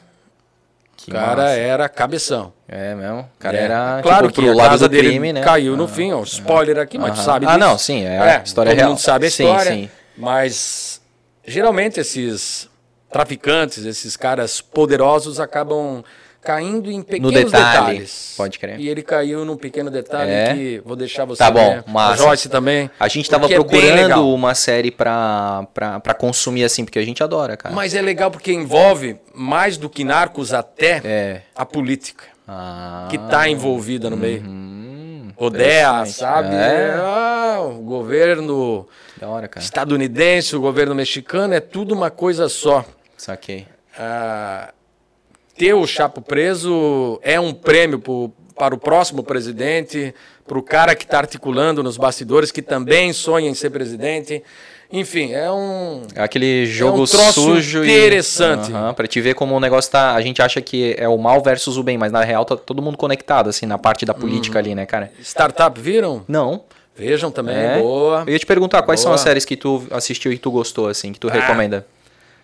O 1.08 1.12
cara 1.12 1.44
massa. 1.44 1.56
era 1.58 1.90
cabeção. 1.90 2.54
É 2.68 2.96
mesmo? 2.96 3.20
O 3.20 3.40
cara 3.40 3.58
é. 3.58 3.62
era 3.64 4.00
claro 4.02 4.28
tipo, 4.28 4.42
que 4.42 4.48
pro 4.48 4.52
a 4.52 4.56
lado 4.56 4.70
casa 4.70 4.88
dele 4.90 5.10
crime, 5.10 5.34
né? 5.34 5.42
caiu 5.42 5.76
no 5.76 5.88
fim, 5.88 6.14
ó. 6.14 6.24
Spoiler 6.24 6.80
aqui, 6.80 6.98
mas 6.98 7.20
tu 7.20 7.24
sabe 7.24 7.46
Ah, 7.46 7.50
disso. 7.58 7.60
não, 7.60 7.78
sim, 7.78 8.06
é, 8.06 8.16
é 8.18 8.42
história 8.44 8.72
todo 8.72 8.78
real. 8.78 8.88
Todo 8.88 8.96
mundo 8.96 9.00
sabe 9.00 9.26
a 9.26 9.28
história. 9.28 9.72
Sim, 9.72 9.84
sim. 9.84 9.90
Mas 10.18 11.02
geralmente 11.46 12.00
esses 12.00 12.70
traficantes, 13.12 13.86
esses 13.86 14.16
caras 14.16 14.62
poderosos 14.62 15.40
acabam 15.40 16.04
caindo 16.44 16.92
em 16.92 17.02
pequenos 17.02 17.32
no 17.32 17.46
detalhe, 17.46 17.66
detalhes. 17.66 18.34
Pode 18.36 18.60
crer. 18.60 18.80
E 18.80 18.90
ele 18.90 19.02
caiu 19.02 19.46
num 19.46 19.56
pequeno 19.56 19.90
detalhe 19.90 20.32
é. 20.32 20.54
que 20.54 20.82
vou 20.86 20.96
deixar 20.96 21.26
você 21.26 21.40
Tá 21.40 21.50
bom, 21.50 21.82
mas 21.88 22.22
A 22.22 22.24
Joyce 22.24 22.50
também. 22.50 22.90
A 23.00 23.08
gente 23.08 23.30
tava 23.30 23.46
é 23.46 23.56
procurando 23.56 24.12
é 24.12 24.16
uma 24.18 24.54
série 24.54 24.92
pra, 24.92 25.68
pra, 25.74 26.00
pra 26.00 26.14
consumir 26.14 26.64
assim, 26.64 26.84
porque 26.84 27.00
a 27.00 27.06
gente 27.06 27.24
adora, 27.24 27.56
cara. 27.56 27.74
Mas 27.74 27.96
é 27.96 28.02
legal 28.02 28.30
porque 28.30 28.52
envolve 28.52 29.18
mais 29.34 29.78
do 29.78 29.90
que 29.90 30.04
narcos 30.04 30.54
até 30.54 31.02
é. 31.04 31.42
a 31.56 31.66
política. 31.66 32.26
Ah, 32.48 33.08
que 33.10 33.18
tá 33.18 33.48
envolvida 33.48 34.10
no 34.10 34.18
meio. 34.18 34.42
Uhum, 34.42 35.32
Odea, 35.38 36.06
sabe? 36.06 36.54
É. 36.54 36.94
Ah, 36.98 37.60
o 37.62 37.82
governo 37.82 38.86
hora, 39.22 39.50
estadunidense, 39.58 40.56
o 40.56 40.60
governo 40.60 40.94
mexicano, 40.94 41.54
é 41.54 41.62
tudo 41.62 41.94
uma 41.94 42.12
coisa 42.12 42.50
só. 42.50 42.86
Saquei. 43.16 43.66
Ah, 43.98 44.74
ter 45.64 45.74
o 45.74 45.88
Chapo 45.88 46.22
preso 46.22 47.22
é 47.24 47.40
um 47.40 47.54
prêmio 47.54 47.98
pro, 47.98 48.30
para 48.54 48.76
o 48.76 48.78
próximo 48.78 49.24
presidente, 49.24 50.14
para 50.46 50.58
o 50.58 50.62
cara 50.62 50.94
que 50.94 51.06
está 51.06 51.20
articulando 51.20 51.82
nos 51.82 51.96
bastidores, 51.96 52.52
que 52.52 52.62
também 52.62 53.14
sonha 53.14 53.50
em 53.50 53.54
ser 53.54 53.70
presidente. 53.70 54.44
Enfim, 54.92 55.32
é 55.32 55.50
um. 55.50 56.02
É 56.14 56.22
aquele 56.22 56.66
jogo 56.66 57.00
é 57.00 57.02
um 57.02 57.06
sujo 57.06 57.82
interessante. 57.82 58.72
E, 58.72 58.74
uh 58.74 58.94
para 58.94 59.08
te 59.08 59.22
ver 59.22 59.36
como 59.36 59.56
o 59.56 59.60
negócio 59.60 59.90
tá. 59.90 60.14
A 60.14 60.22
gente 60.22 60.42
acha 60.42 60.62
que 60.62 60.96
é 60.98 61.08
o 61.08 61.18
mal 61.18 61.42
versus 61.42 61.78
o 61.78 61.84
bem, 61.84 61.98
mas 61.98 62.12
na 62.12 62.26
real 62.26 62.44
tá 62.44 62.58
todo 62.58 62.82
mundo 62.82 62.98
conectado, 62.98 63.50
assim, 63.50 63.66
na 63.66 63.78
parte 63.78 64.06
da 64.06 64.14
política 64.14 64.60
uhum. 64.60 64.66
ali, 64.66 64.76
né, 64.76 64.86
cara? 64.86 65.14
Startup 65.22 65.80
viram? 65.80 66.26
Não. 66.28 66.66
Vejam 66.94 67.32
também, 67.32 67.56
é. 67.56 67.80
boa. 67.80 68.26
Eu 68.28 68.34
ia 68.34 68.40
te 68.40 68.46
perguntar, 68.46 68.82
quais 68.84 69.00
boa. 69.00 69.12
são 69.12 69.14
as 69.14 69.22
séries 69.22 69.46
que 69.46 69.56
tu 69.56 69.88
assistiu 69.90 70.32
e 70.32 70.36
que 70.36 70.42
tu 70.42 70.52
gostou, 70.52 70.90
assim, 70.90 71.14
que 71.14 71.20
tu 71.20 71.30
ah, 71.30 71.32
recomenda? 71.32 71.88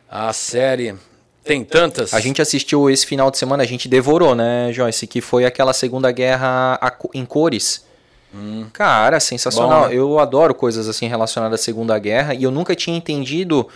A 0.10 0.32
série. 0.32 0.96
Tem 1.44 1.64
tantas. 1.64 2.14
A 2.14 2.20
gente 2.20 2.42
assistiu 2.42 2.90
esse 2.90 3.06
final 3.06 3.32
de 3.32 3.38
semana, 3.38 3.64
a 3.64 3.66
gente 3.66 3.88
devorou, 3.88 4.36
né, 4.36 4.72
Joyce? 4.72 5.08
Que 5.08 5.22
foi 5.22 5.46
aquela 5.46 5.74
Segunda 5.74 6.12
Guerra 6.12 6.80
em 7.14 7.26
cores. 7.26 7.84
Hum. 8.34 8.68
Cara, 8.72 9.20
sensacional. 9.20 9.84
Bom, 9.84 9.88
né? 9.88 9.96
Eu 9.96 10.20
adoro 10.20 10.54
coisas 10.54 10.88
assim 10.88 11.08
relacionadas 11.08 11.60
à 11.60 11.64
Segunda 11.64 11.98
Guerra 11.98 12.34
e 12.34 12.44
eu 12.44 12.52
nunca 12.52 12.76
tinha 12.76 12.96
entendido 12.96 13.68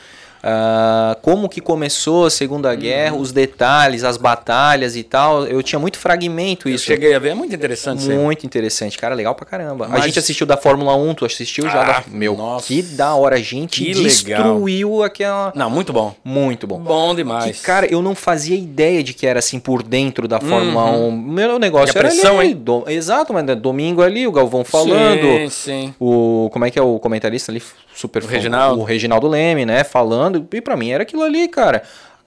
Uh, 0.44 1.16
como 1.22 1.48
que 1.48 1.62
começou 1.62 2.26
a 2.26 2.30
Segunda 2.30 2.76
Guerra, 2.76 3.16
uhum. 3.16 3.22
os 3.22 3.32
detalhes, 3.32 4.04
as 4.04 4.18
batalhas 4.18 4.98
e 4.98 5.02
tal. 5.02 5.46
Eu 5.46 5.64
tinha 5.64 5.80
muito 5.80 5.98
fragmento 5.98 6.68
isso. 6.68 6.92
Eu 6.92 6.96
cheguei 6.96 7.16
a 7.16 7.20
ver, 7.20 7.30
é 7.30 7.34
muito 7.34 7.56
interessante. 7.56 8.10
Muito 8.10 8.46
interessante, 8.46 8.98
cara, 8.98 9.16
legal 9.16 9.34
pra 9.36 9.46
caramba. 9.46 9.88
Mas... 9.88 10.02
A 10.02 10.06
gente 10.06 10.20
assistiu 10.20 10.46
da 10.46 10.58
Fórmula 10.58 10.96
1, 10.98 11.14
tu 11.14 11.26
assistiu 11.26 11.66
ah, 11.68 11.70
já? 11.70 11.84
Da... 11.84 12.04
Meu, 12.08 12.36
nossa. 12.36 12.68
que 12.68 12.82
da 12.82 13.16
hora, 13.16 13.38
a 13.38 13.40
gente 13.40 13.86
que 13.86 13.94
destruiu 13.94 14.90
legal. 14.90 15.04
aquela... 15.04 15.54
Não, 15.56 15.70
muito 15.70 15.94
bom. 15.94 16.14
Muito 16.26 16.68
bom. 16.68 16.78
Bom 16.80 17.16
demais. 17.16 17.60
Que, 17.60 17.64
cara, 17.64 17.86
eu 17.86 18.02
não 18.02 18.14
fazia 18.14 18.58
ideia 18.58 19.02
de 19.02 19.14
que 19.14 19.26
era 19.26 19.40
assim 19.40 19.60
por 19.60 19.82
dentro 19.82 20.28
da 20.28 20.42
Fórmula 20.42 20.92
uhum. 20.92 21.08
1. 21.08 21.22
Meu 21.22 21.58
negócio 21.58 21.98
era 21.98 22.10
pressão, 22.10 22.42
ali? 22.42 22.54
Do... 22.54 22.84
Exato, 22.88 23.34
mas 23.34 23.46
domingo 23.58 24.02
ali, 24.02 24.28
o 24.28 24.32
Galvão 24.32 24.66
falando. 24.66 25.22
Sim, 25.22 25.50
sim. 25.50 25.96
O... 25.98 26.50
Como 26.52 26.66
é 26.66 26.70
que 26.70 26.78
é 26.78 26.82
o 26.82 27.00
comentarista 27.00 27.50
ali? 27.50 27.62
Super 27.96 28.24
o 28.24 28.28
Reginaldo. 28.28 28.82
o 28.82 28.84
Reginaldo 28.84 29.28
Leme, 29.28 29.66
né, 29.66 29.84
falando, 29.84 30.48
e 30.52 30.62
para 30.62 30.76
mim 30.76 30.92
era 30.92 31.04
aquilo 31.04 31.24
ali, 31.24 31.48
cara. 31.48 31.84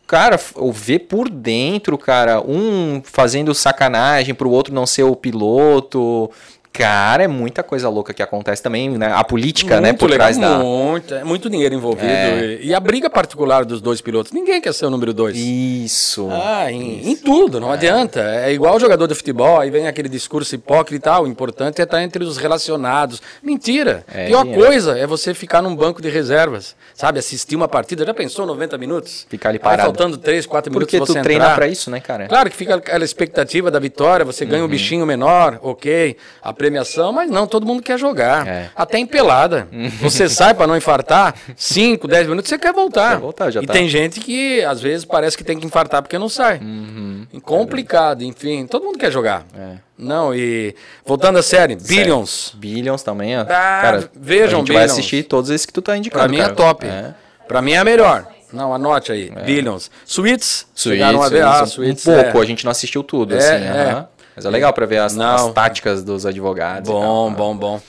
Cara, 0.07 0.38
o 0.55 0.70
ver 0.70 1.00
por 1.00 1.29
dentro, 1.29 1.98
cara, 1.98 2.40
um 2.40 3.02
fazendo 3.05 3.52
sacanagem 3.52 4.37
pro 4.37 4.50
outro 4.50 4.72
não 4.72 4.87
ser 4.87 5.02
o 5.02 5.16
piloto, 5.16 6.31
Cara, 6.76 7.24
é 7.24 7.28
muita 7.28 7.62
coisa 7.62 7.88
louca 7.88 8.12
que 8.12 8.22
acontece 8.22 8.62
também, 8.62 8.90
né? 8.90 9.12
A 9.12 9.24
política, 9.24 9.81
né, 9.81 9.88
muito 9.88 9.92
né, 9.92 9.98
por 9.98 10.10
legal, 10.10 10.27
trás 10.27 10.38
da... 10.38 10.58
Muito, 10.58 11.14
é 11.14 11.24
muito 11.24 11.48
dinheiro 11.48 11.74
envolvido. 11.74 12.06
É. 12.06 12.58
E, 12.60 12.74
a 12.74 12.81
briga 12.81 13.08
particular 13.08 13.64
dos 13.64 13.81
dois 13.81 14.00
pilotos. 14.00 14.33
Ninguém 14.33 14.60
quer 14.60 14.74
ser 14.74 14.87
o 14.87 14.90
número 14.90 15.14
dois. 15.14 15.37
Isso. 15.37 16.29
Ah, 16.31 16.70
em, 16.70 17.00
Isso. 17.00 17.08
em 17.08 17.16
tudo, 17.16 17.58
não 17.58 17.70
é. 17.70 17.74
adianta. 17.74 18.20
É 18.20 18.52
igual 18.52 18.79
jogador 18.79 19.06
de 19.06 19.14
futebol, 19.14 19.58
aí 19.58 19.70
vem 19.70 19.87
aquele 19.87 20.08
discurso 20.08 20.54
hipócrita 20.54 20.96
e 20.96 20.98
tal. 20.98 21.24
O 21.24 21.27
importante 21.27 21.81
é 21.81 21.85
estar 21.85 22.02
entre 22.02 22.22
os 22.24 22.37
relacionados. 22.37 23.22
Mentira. 23.42 24.04
É, 24.12 24.27
Pior 24.27 24.46
coisa 24.46 24.98
é 24.98 25.06
você 25.06 25.33
ficar 25.33 25.62
num 25.62 25.74
banco 25.74 26.02
de 26.02 26.10
reservas, 26.10 26.77
sabe? 26.94 27.18
Assistir 27.18 27.56
uma 27.56 27.68
partida. 27.68 28.04
Já 28.04 28.12
pensou 28.12 28.46
90 28.46 28.77
minutos? 28.77 29.27
Ficar 29.29 29.48
ali 29.48 29.58
parado. 29.58 29.83
Aí, 29.83 29.87
faltando 29.87 30.18
3, 30.18 30.44
4 30.44 30.70
minutos 30.70 30.98
Porque 30.98 31.12
tu 31.12 31.22
treina 31.22 31.54
pra 31.54 31.66
isso, 31.66 31.90
né, 31.90 32.00
cara? 32.00 32.27
Claro 32.27 32.50
que 32.50 32.56
fica 32.56 32.74
aquela 32.74 33.04
expectativa 33.04 33.70
da 33.70 33.79
vitória, 33.79 34.24
você 34.24 34.44
ganha 34.44 34.62
uhum. 34.62 34.68
um 34.68 34.70
bichinho 34.70 35.06
menor, 35.06 35.58
ok, 35.62 36.16
a 36.42 36.52
premiação, 36.67 37.12
mas 37.12 37.31
não 37.31 37.46
todo 37.46 37.64
mundo 37.64 37.83
quer 37.83 37.98
jogar. 37.98 38.46
É. 38.46 38.71
Até 38.75 38.98
em 38.98 39.06
pelada. 39.06 39.69
Você 40.00 40.29
sai 40.31 40.54
para 40.54 40.67
não 40.67 40.77
infartar, 40.77 41.35
5, 41.56 42.06
10 42.08 42.29
minutos, 42.29 42.48
você 42.48 42.58
quer 42.58 42.73
voltar. 42.73 43.12
Quer 43.12 43.21
voltar 43.21 43.50
já 43.50 43.62
e 43.62 43.67
tá. 43.67 43.73
tem 43.73 43.88
gente 43.88 44.21
que, 44.21 44.62
às 44.64 44.81
vezes, 44.81 45.04
parece 45.04 45.37
que 45.37 45.44
tem 45.44 45.58
que 45.58 45.67
infartar 45.67 46.02
porque 46.02 46.19
não 46.19 46.29
sai. 46.29 46.58
Uhum. 46.58 47.27
Complicado, 47.42 48.23
enfim. 48.23 48.67
Todo 48.67 48.85
mundo 48.85 48.98
quer 48.98 49.12
jogar. 49.12 49.46
É. 49.56 49.77
Não, 49.98 50.35
e 50.35 50.75
voltando 51.04 51.38
à 51.38 51.42
série, 51.42 51.77
Billions. 51.77 52.52
Billions 52.56 53.02
também, 53.02 53.38
ó. 53.38 53.42
Ah, 53.42 53.46
cara, 53.46 54.10
vejam, 54.14 54.46
a 54.46 54.58
gente 54.58 54.69
Billions. 54.69 54.75
vai 54.75 54.85
assistir 54.85 55.23
todos 55.23 55.50
esses 55.50 55.64
que 55.64 55.73
tu 55.73 55.81
tá 55.81 55.96
indicando. 55.96 56.23
Pra 56.23 56.29
mim 56.31 56.38
é 56.38 56.40
cara. 56.40 56.52
é 56.52 56.56
top. 56.56 56.87
É. 56.87 57.14
Pra 57.48 57.62
mim 57.62 57.73
é 57.73 57.79
a 57.79 57.85
melhor. 57.85 58.27
Não, 58.52 58.75
anote 58.75 59.12
aí. 59.12 59.33
É. 59.35 59.42
Billions. 59.42 59.90
Suítes. 60.04 60.67
Suítes. 60.75 61.04
a 61.04 61.29
ver. 61.29 61.42
Ah. 61.42 61.64
Um 61.64 61.94
pouco, 61.94 62.38
é. 62.38 62.42
a 62.42 62.44
gente 62.44 62.64
não 62.64 62.73
assistiu 62.73 63.02
tudo, 63.02 63.35
é, 63.35 63.38
assim. 63.38 63.64
É. 63.64 64.06
Mas 64.37 64.44
é 64.44 64.50
legal 64.50 64.72
para 64.72 64.84
ver 64.84 64.98
as, 64.98 65.18
as, 65.18 65.50
táticas 65.52 66.04
dos 66.04 66.26
advogados. 66.26 66.90
Bom, 66.90 67.32
bom, 67.32 67.56
bom. 67.56 67.80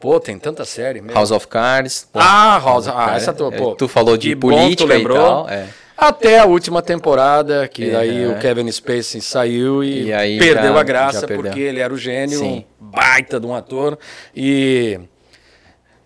Pô, 0.00 0.18
tem 0.18 0.38
tanta 0.38 0.64
série 0.64 1.00
mesmo. 1.00 1.14
House 1.14 1.30
of 1.30 1.46
Cards. 1.46 2.08
Pô, 2.12 2.18
ah, 2.20 2.60
House 2.62 2.86
of 2.86 2.96
Cards. 2.96 3.12
Ah, 3.12 3.16
essa 3.16 3.32
tua, 3.32 3.52
pô. 3.52 3.74
Tu 3.76 3.86
falou 3.86 4.16
de 4.16 4.34
política 4.34 4.86
bom, 4.86 4.94
lembrou. 4.94 5.16
e 5.16 5.20
tal. 5.20 5.48
É. 5.48 5.66
Até 5.96 6.38
a 6.38 6.44
última 6.44 6.82
temporada, 6.82 7.66
que 7.66 7.88
é. 7.88 7.92
daí 7.92 8.26
o 8.26 8.38
Kevin 8.38 8.70
Spacey 8.70 9.20
saiu 9.20 9.82
e, 9.82 10.12
e 10.12 10.38
perdeu 10.38 10.74
já, 10.74 10.80
a 10.80 10.82
graça, 10.82 11.26
porque 11.26 11.60
ele 11.60 11.80
era 11.80 11.92
o 11.92 11.96
gênio, 11.96 12.38
Sim. 12.38 12.64
baita 12.78 13.40
de 13.40 13.46
um 13.46 13.54
ator. 13.54 13.98
E 14.34 15.00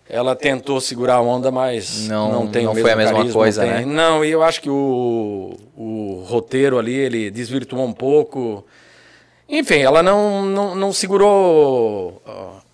ela 0.07 0.33
tentou 0.33 0.79
segurar 0.79 1.15
a 1.15 1.21
onda, 1.21 1.51
mas 1.51 2.07
não, 2.07 2.31
não 2.31 2.47
tem 2.47 2.65
não 2.65 2.73
foi 2.73 2.91
a 2.91 2.95
mesma 2.95 3.17
carisma, 3.17 3.33
coisa, 3.33 3.65
né? 3.65 3.83
Não, 3.85 4.23
e 4.23 4.31
eu 4.31 4.41
acho 4.41 4.61
que 4.61 4.69
o, 4.69 5.57
o 5.75 6.23
roteiro 6.25 6.79
ali, 6.79 6.93
ele 6.93 7.29
desvirtuou 7.29 7.85
um 7.85 7.93
pouco. 7.93 8.65
Enfim, 9.51 9.79
ela 9.79 10.01
não, 10.01 10.45
não, 10.45 10.75
não 10.75 10.93
segurou 10.93 12.21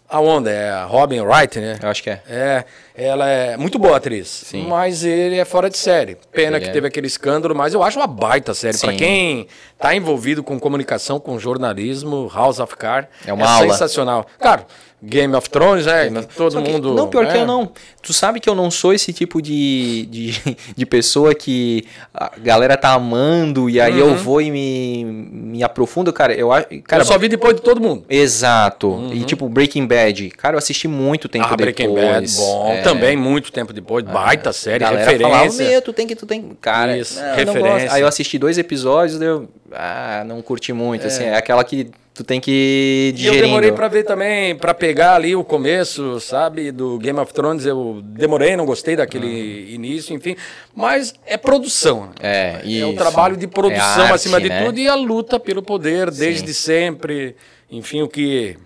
a 0.08 0.22
onda. 0.22 0.50
É 0.50 0.70
a 0.70 0.86
Robin 0.86 1.20
Wright, 1.22 1.60
né? 1.60 1.80
Eu 1.82 1.90
acho 1.90 2.02
que 2.02 2.10
é. 2.10 2.22
É, 2.30 2.66
ela 2.96 3.28
é 3.28 3.58
muito 3.58 3.78
boa 3.78 3.98
atriz. 3.98 4.28
Sim. 4.28 4.68
Mas 4.68 5.04
ele 5.04 5.38
é 5.38 5.46
fora 5.46 5.70
de 5.70 5.78
série. 5.78 6.18
Pena 6.32 6.58
ele 6.58 6.66
que 6.66 6.70
é... 6.70 6.74
teve 6.74 6.88
aquele 6.88 7.08
escândalo, 7.08 7.56
mas 7.56 7.74
eu 7.74 7.84
acho 7.84 8.00
uma 8.00 8.08
baita 8.08 8.54
série. 8.54 8.78
Para 8.78 8.94
quem 8.94 9.48
tá 9.78 9.96
envolvido 9.96 10.44
com 10.44 10.60
comunicação, 10.60 11.20
com 11.20 11.38
jornalismo, 11.38 12.32
House 12.34 12.60
of 12.60 12.76
Cards, 12.78 13.10
é, 13.26 13.34
uma 13.34 13.46
é 13.46 13.50
aula. 13.50 13.74
sensacional. 13.74 14.26
Cara, 14.40 14.66
Game 15.02 15.36
of 15.36 15.48
Thrones, 15.50 15.86
é, 15.86 16.10
Game 16.10 16.26
todo 16.36 16.60
mundo. 16.60 16.94
Não, 16.96 17.08
pior 17.08 17.26
é. 17.26 17.32
que 17.32 17.38
eu 17.38 17.46
não. 17.46 17.72
Tu 18.02 18.14
sabe 18.14 18.40
que 18.40 18.50
eu 18.50 18.56
não 18.56 18.72
sou 18.72 18.94
esse 18.94 19.14
tipo 19.14 19.42
de, 19.42 20.08
de, 20.08 20.58
de 20.76 20.86
pessoa 20.86 21.36
que 21.36 21.86
a 22.12 22.32
galera 22.38 22.76
tá 22.76 22.94
amando 22.94 23.70
e 23.70 23.80
aí 23.80 24.02
uhum. 24.02 24.10
eu 24.10 24.16
vou 24.16 24.42
e 24.42 24.50
me, 24.50 25.04
me 25.06 25.64
aprofundo, 25.64 26.12
cara. 26.12 26.34
Eu, 26.34 26.50
cara, 26.84 27.04
eu 27.04 27.06
só 27.06 27.18
vi 27.18 27.28
depois 27.30 27.56
de 27.56 27.62
todo 27.62 27.80
mundo. 27.80 28.06
Exato. 28.10 28.88
Uhum. 28.88 29.14
E 29.14 29.24
tipo, 29.24 29.48
Breaking 29.48 29.86
Bad. 29.86 30.32
Cara, 30.32 30.56
eu 30.56 30.58
assisti 30.58 30.88
muito 30.88 31.30
tempo 31.30 31.46
ah, 31.46 31.56
depois. 31.56 31.76
Breaking 31.76 31.94
Bad, 31.94 32.32
bom. 32.36 32.72
É. 32.72 32.82
Também 32.82 33.16
muito 33.16 33.52
tempo 33.52 33.72
depois. 33.74 34.04
É. 34.04 34.12
Baita 34.12 34.52
série, 34.52 34.80
galera 34.80 35.06
referência. 35.06 35.66
Falava, 35.66 35.82
tu 35.82 35.94
tem 35.94 36.08
que, 36.08 36.16
tu 36.16 36.26
tem. 36.26 36.58
Cara, 36.60 36.98
Isso, 36.98 37.20
não, 37.20 37.36
referência. 37.36 37.94
Aí 37.94 38.02
eu 38.02 38.08
assisti 38.08 38.40
dois 38.40 38.58
episódios, 38.58 39.22
eu. 39.22 39.48
Ah, 39.72 40.24
não 40.26 40.42
curti 40.42 40.74
muito. 40.74 41.04
É. 41.04 41.08
Assim, 41.08 41.24
é 41.24 41.36
aquela 41.36 41.64
que 41.64 41.90
tu 42.14 42.24
tem 42.24 42.42
que 42.42 43.14
digerir. 43.16 43.40
eu 43.40 43.46
demorei 43.46 43.72
para 43.72 43.88
ver 43.88 44.04
também, 44.04 44.56
para 44.56 44.74
pegar 44.74 45.16
ali 45.16 45.36
o 45.36 45.44
começo, 45.44 46.20
sabe, 46.20 46.72
do 46.72 46.98
Game 46.98 47.20
of 47.20 47.32
Thrones. 47.34 47.66
Eu 47.66 48.02
demorei, 48.04 48.56
não 48.56 48.66
gostei 48.66 48.96
daquele 48.96 49.28
uhum. 49.28 49.76
início, 49.76 50.16
enfim. 50.16 50.36
Mas 50.76 51.14
é 51.26 51.38
produção. 51.38 52.10
É, 52.20 52.62
isso. 52.64 52.84
é 52.84 52.88
um 52.88 52.96
trabalho 52.96 53.38
de 53.38 53.48
produção 53.48 54.04
é 54.04 54.06
arte, 54.06 54.14
acima 54.14 54.42
de 54.42 54.50
né? 54.50 54.66
tudo 54.66 54.80
e 54.80 54.88
a 54.88 54.96
luta 54.96 55.40
pelo 55.40 55.62
poder 55.62 56.12
Sim. 56.12 56.20
desde 56.20 56.54
sempre. 56.54 57.36
Enfim, 57.70 58.02
o 58.02 58.08
que 58.08 58.58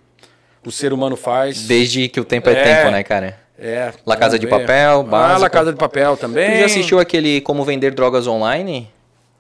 o 0.66 0.72
ser 0.72 0.94
humano 0.94 1.18
faz. 1.18 1.64
Desde 1.68 2.08
que 2.08 2.20
o 2.20 2.26
tempo 2.26 2.50
é, 2.50 2.54
é 2.54 2.64
tempo, 2.64 2.92
né, 2.92 3.04
cara? 3.04 3.38
É. 3.60 3.92
La 4.06 4.16
Casa 4.16 4.40
de 4.40 4.48
Papel, 4.48 5.04
básico. 5.04 5.36
Ah, 5.36 5.38
La 5.38 5.50
Casa 5.50 5.72
de 5.72 5.78
Papel 5.78 6.18
também. 6.18 6.52
Tu 6.52 6.58
já 6.60 6.66
assistiu 6.66 7.00
aquele 7.00 7.42
Como 7.42 7.64
Vender 7.64 7.94
Drogas 7.94 8.26
Online? 8.26 8.90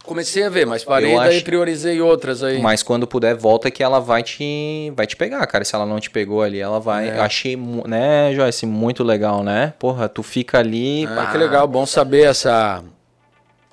Comecei 0.03 0.43
a 0.43 0.49
ver, 0.49 0.65
mas 0.65 0.83
parei, 0.83 1.15
daí 1.15 1.37
acho... 1.37 1.45
priorizei 1.45 2.01
outras 2.01 2.43
aí. 2.43 2.59
Mas 2.59 2.81
quando 2.81 3.05
puder, 3.05 3.35
volta 3.35 3.69
que 3.69 3.83
ela 3.83 3.99
vai 3.99 4.23
te, 4.23 4.91
vai 4.95 5.05
te 5.05 5.15
pegar, 5.15 5.45
cara. 5.45 5.63
Se 5.63 5.75
ela 5.75 5.85
não 5.85 5.99
te 5.99 6.09
pegou 6.09 6.41
ali, 6.41 6.59
ela 6.59 6.79
vai. 6.79 7.09
É. 7.09 7.17
Eu 7.17 7.21
achei, 7.21 7.55
né, 7.55 8.33
Joyce, 8.33 8.65
muito 8.65 9.03
legal, 9.03 9.43
né? 9.43 9.73
Porra, 9.77 10.09
tu 10.09 10.23
fica 10.23 10.57
ali. 10.57 11.05
Ah, 11.05 11.27
que 11.31 11.37
legal, 11.37 11.67
bom 11.67 11.85
saber 11.85 12.25
essa. 12.25 12.83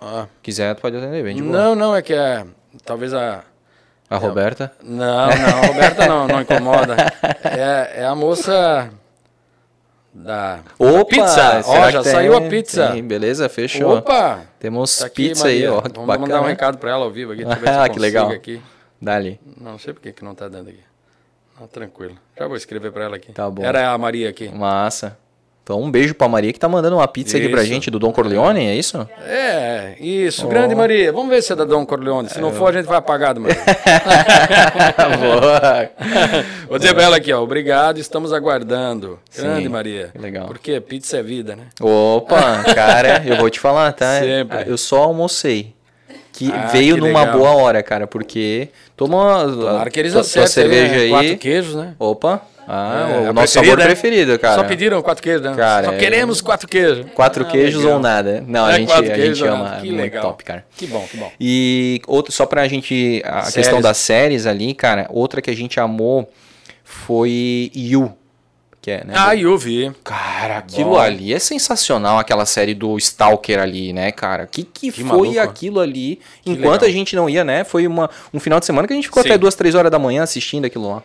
Ah. 0.00 0.26
Quiser, 0.42 0.74
tu 0.74 0.82
pode 0.82 0.96
atender 0.96 1.22
bem 1.24 1.36
de 1.36 1.42
boa. 1.42 1.52
Não, 1.52 1.74
não, 1.74 1.96
é 1.96 2.02
que 2.02 2.12
é. 2.12 2.44
Talvez 2.84 3.14
a. 3.14 3.42
A 4.10 4.16
Roberta? 4.16 4.72
Não, 4.82 5.28
não, 5.28 5.62
a 5.62 5.66
Roberta 5.66 6.06
não, 6.06 6.28
não 6.28 6.40
incomoda. 6.40 6.96
É, 7.44 8.02
é 8.02 8.04
a 8.04 8.14
moça 8.14 8.90
da 10.18 10.60
Opa, 10.78 11.04
pizza. 11.04 11.62
Ó, 11.64 11.90
já 11.90 12.02
saiu 12.02 12.36
a 12.36 12.40
pizza. 12.42 12.92
Tem, 12.92 13.02
beleza, 13.02 13.48
fechou. 13.48 13.98
Opa! 13.98 14.42
Temos 14.58 14.98
tá 14.98 15.06
aqui, 15.06 15.28
pizza 15.28 15.44
Maria. 15.44 15.58
aí, 15.58 15.68
ó. 15.68 15.80
Vamos 15.80 16.06
bacana. 16.06 16.18
mandar 16.18 16.40
um 16.42 16.46
recado 16.46 16.78
para 16.78 16.90
ela 16.90 17.04
ao 17.04 17.10
vivo 17.10 17.32
aqui. 17.32 17.44
ah, 17.66 17.88
que 17.88 17.98
legal. 17.98 18.30
Aqui. 18.30 18.60
Dali. 19.00 19.40
Não 19.60 19.78
sei 19.78 19.94
por 19.94 20.00
que 20.00 20.24
não 20.24 20.34
tá 20.34 20.48
dando 20.48 20.70
aqui. 20.70 20.82
Não, 21.58 21.66
tranquilo. 21.66 22.16
Já 22.36 22.46
vou 22.46 22.56
escrever 22.56 22.92
para 22.92 23.04
ela 23.04 23.16
aqui. 23.16 23.32
Tá 23.32 23.48
bom. 23.48 23.64
Era 23.64 23.90
a 23.90 23.98
Maria 23.98 24.28
aqui. 24.28 24.48
Massa. 24.48 25.16
Então, 25.68 25.82
um 25.82 25.90
beijo 25.90 26.14
pra 26.14 26.26
Maria 26.26 26.50
que 26.50 26.58
tá 26.58 26.66
mandando 26.66 26.96
uma 26.96 27.06
pizza 27.06 27.36
isso. 27.36 27.44
aqui 27.44 27.54
pra 27.54 27.62
gente 27.62 27.90
do 27.90 27.98
Dom 27.98 28.10
Corleone, 28.10 28.68
é 28.68 28.74
isso? 28.74 29.06
É, 29.26 29.96
isso. 30.00 30.46
Oh. 30.46 30.48
Grande 30.48 30.74
Maria. 30.74 31.12
Vamos 31.12 31.28
ver 31.28 31.42
se 31.42 31.52
é 31.52 31.56
da 31.56 31.66
Dom 31.66 31.84
Corleone. 31.84 32.30
Se 32.30 32.40
não 32.40 32.54
for, 32.54 32.70
a 32.70 32.72
gente 32.72 32.86
vai 32.86 32.96
apagar 32.96 33.34
do. 33.34 33.42
Boa. 35.20 35.90
Vou 36.70 36.78
dizer 36.78 36.94
pra 36.94 37.02
ela 37.02 37.18
aqui, 37.18 37.30
ó. 37.34 37.42
Obrigado, 37.42 37.98
estamos 37.98 38.32
aguardando. 38.32 39.18
Grande 39.36 39.64
Sim, 39.64 39.68
Maria. 39.68 40.10
Legal. 40.18 40.46
Porque 40.46 40.80
pizza 40.80 41.18
é 41.18 41.22
vida, 41.22 41.54
né? 41.54 41.64
Opa, 41.82 42.64
cara, 42.74 43.22
eu 43.26 43.36
vou 43.36 43.50
te 43.50 43.60
falar, 43.60 43.92
tá? 43.92 44.20
Sempre. 44.20 44.64
Eu 44.66 44.78
só 44.78 45.02
almocei. 45.02 45.74
Que 46.32 46.50
ah, 46.50 46.68
veio 46.72 46.94
que 46.94 47.00
numa 47.02 47.26
boa 47.26 47.50
hora, 47.50 47.82
cara, 47.82 48.06
porque 48.06 48.70
toma 48.96 49.44
Tomara 49.44 49.90
que 49.90 50.00
eles 50.00 50.14
cerveja 50.26 50.94
né? 50.94 51.00
aí. 51.02 51.10
Quatro 51.10 51.36
queijos, 51.36 51.74
né? 51.74 51.94
Opa. 51.98 52.40
Ah, 52.70 53.08
é, 53.24 53.30
o 53.30 53.32
nosso 53.32 53.54
sabor 53.54 53.78
né? 53.78 53.86
preferido, 53.86 54.38
cara. 54.38 54.56
Só 54.56 54.64
pediram 54.64 55.00
quatro 55.00 55.22
queijos, 55.22 55.40
né? 55.40 55.54
Cara, 55.56 55.86
Só 55.86 55.92
é... 55.92 55.96
queremos 55.96 56.42
quatro 56.42 56.68
queijos. 56.68 57.06
Quatro 57.14 57.42
ah, 57.42 57.46
queijos 57.46 57.80
legal. 57.80 57.96
ou 57.96 58.02
nada. 58.02 58.44
Não, 58.46 58.68
é, 58.68 58.74
a 58.74 58.78
gente, 58.78 58.92
a 58.92 59.16
gente 59.16 59.42
ama. 59.46 59.78
Que 59.80 59.86
muito 59.86 59.96
legal. 60.02 60.22
top, 60.22 60.44
cara. 60.44 60.66
Que 60.76 60.86
bom, 60.86 61.02
que 61.10 61.16
bom. 61.16 61.32
E 61.40 62.02
outro, 62.06 62.30
só 62.30 62.44
pra 62.44 62.68
gente. 62.68 63.22
A 63.24 63.44
séries. 63.44 63.54
questão 63.54 63.80
das 63.80 63.96
séries 63.96 64.44
ali, 64.44 64.74
cara, 64.74 65.06
outra 65.08 65.40
que 65.40 65.48
a 65.48 65.56
gente 65.56 65.80
amou 65.80 66.30
foi 66.84 67.70
You. 67.74 68.12
Que 68.82 68.90
é, 68.90 69.04
né? 69.04 69.14
Ah, 69.16 69.32
You 69.32 69.56
vi. 69.56 69.90
Cara, 70.04 70.58
aquilo 70.58 70.90
bom. 70.90 70.98
ali 70.98 71.32
é 71.32 71.38
sensacional, 71.38 72.18
aquela 72.18 72.44
série 72.44 72.74
do 72.74 72.98
Stalker 72.98 73.58
ali, 73.58 73.94
né, 73.94 74.12
cara? 74.12 74.46
Que 74.46 74.62
que, 74.62 74.92
que 74.92 75.02
foi 75.02 75.28
maluco. 75.28 75.40
aquilo 75.40 75.80
ali? 75.80 76.20
Que 76.42 76.50
Enquanto 76.50 76.82
legal. 76.82 76.88
a 76.88 76.92
gente 76.92 77.16
não 77.16 77.30
ia, 77.30 77.42
né? 77.44 77.64
Foi 77.64 77.86
uma, 77.86 78.10
um 78.32 78.38
final 78.38 78.60
de 78.60 78.66
semana 78.66 78.86
que 78.86 78.92
a 78.92 78.96
gente 78.96 79.06
ficou 79.06 79.22
Sim. 79.22 79.30
até 79.30 79.38
duas, 79.38 79.54
três 79.54 79.74
horas 79.74 79.90
da 79.90 79.98
manhã 79.98 80.22
assistindo 80.22 80.66
aquilo 80.66 80.90
lá. 80.90 81.02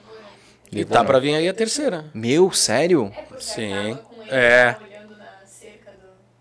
E 0.76 0.86
tá 0.86 1.03
para 1.03 1.19
vir 1.19 1.36
aí 1.36 1.47
a 1.47 1.53
terceira. 1.53 2.05
Meu, 2.13 2.51
sério? 2.51 3.11
Sim. 3.39 3.97
É. 4.30 4.76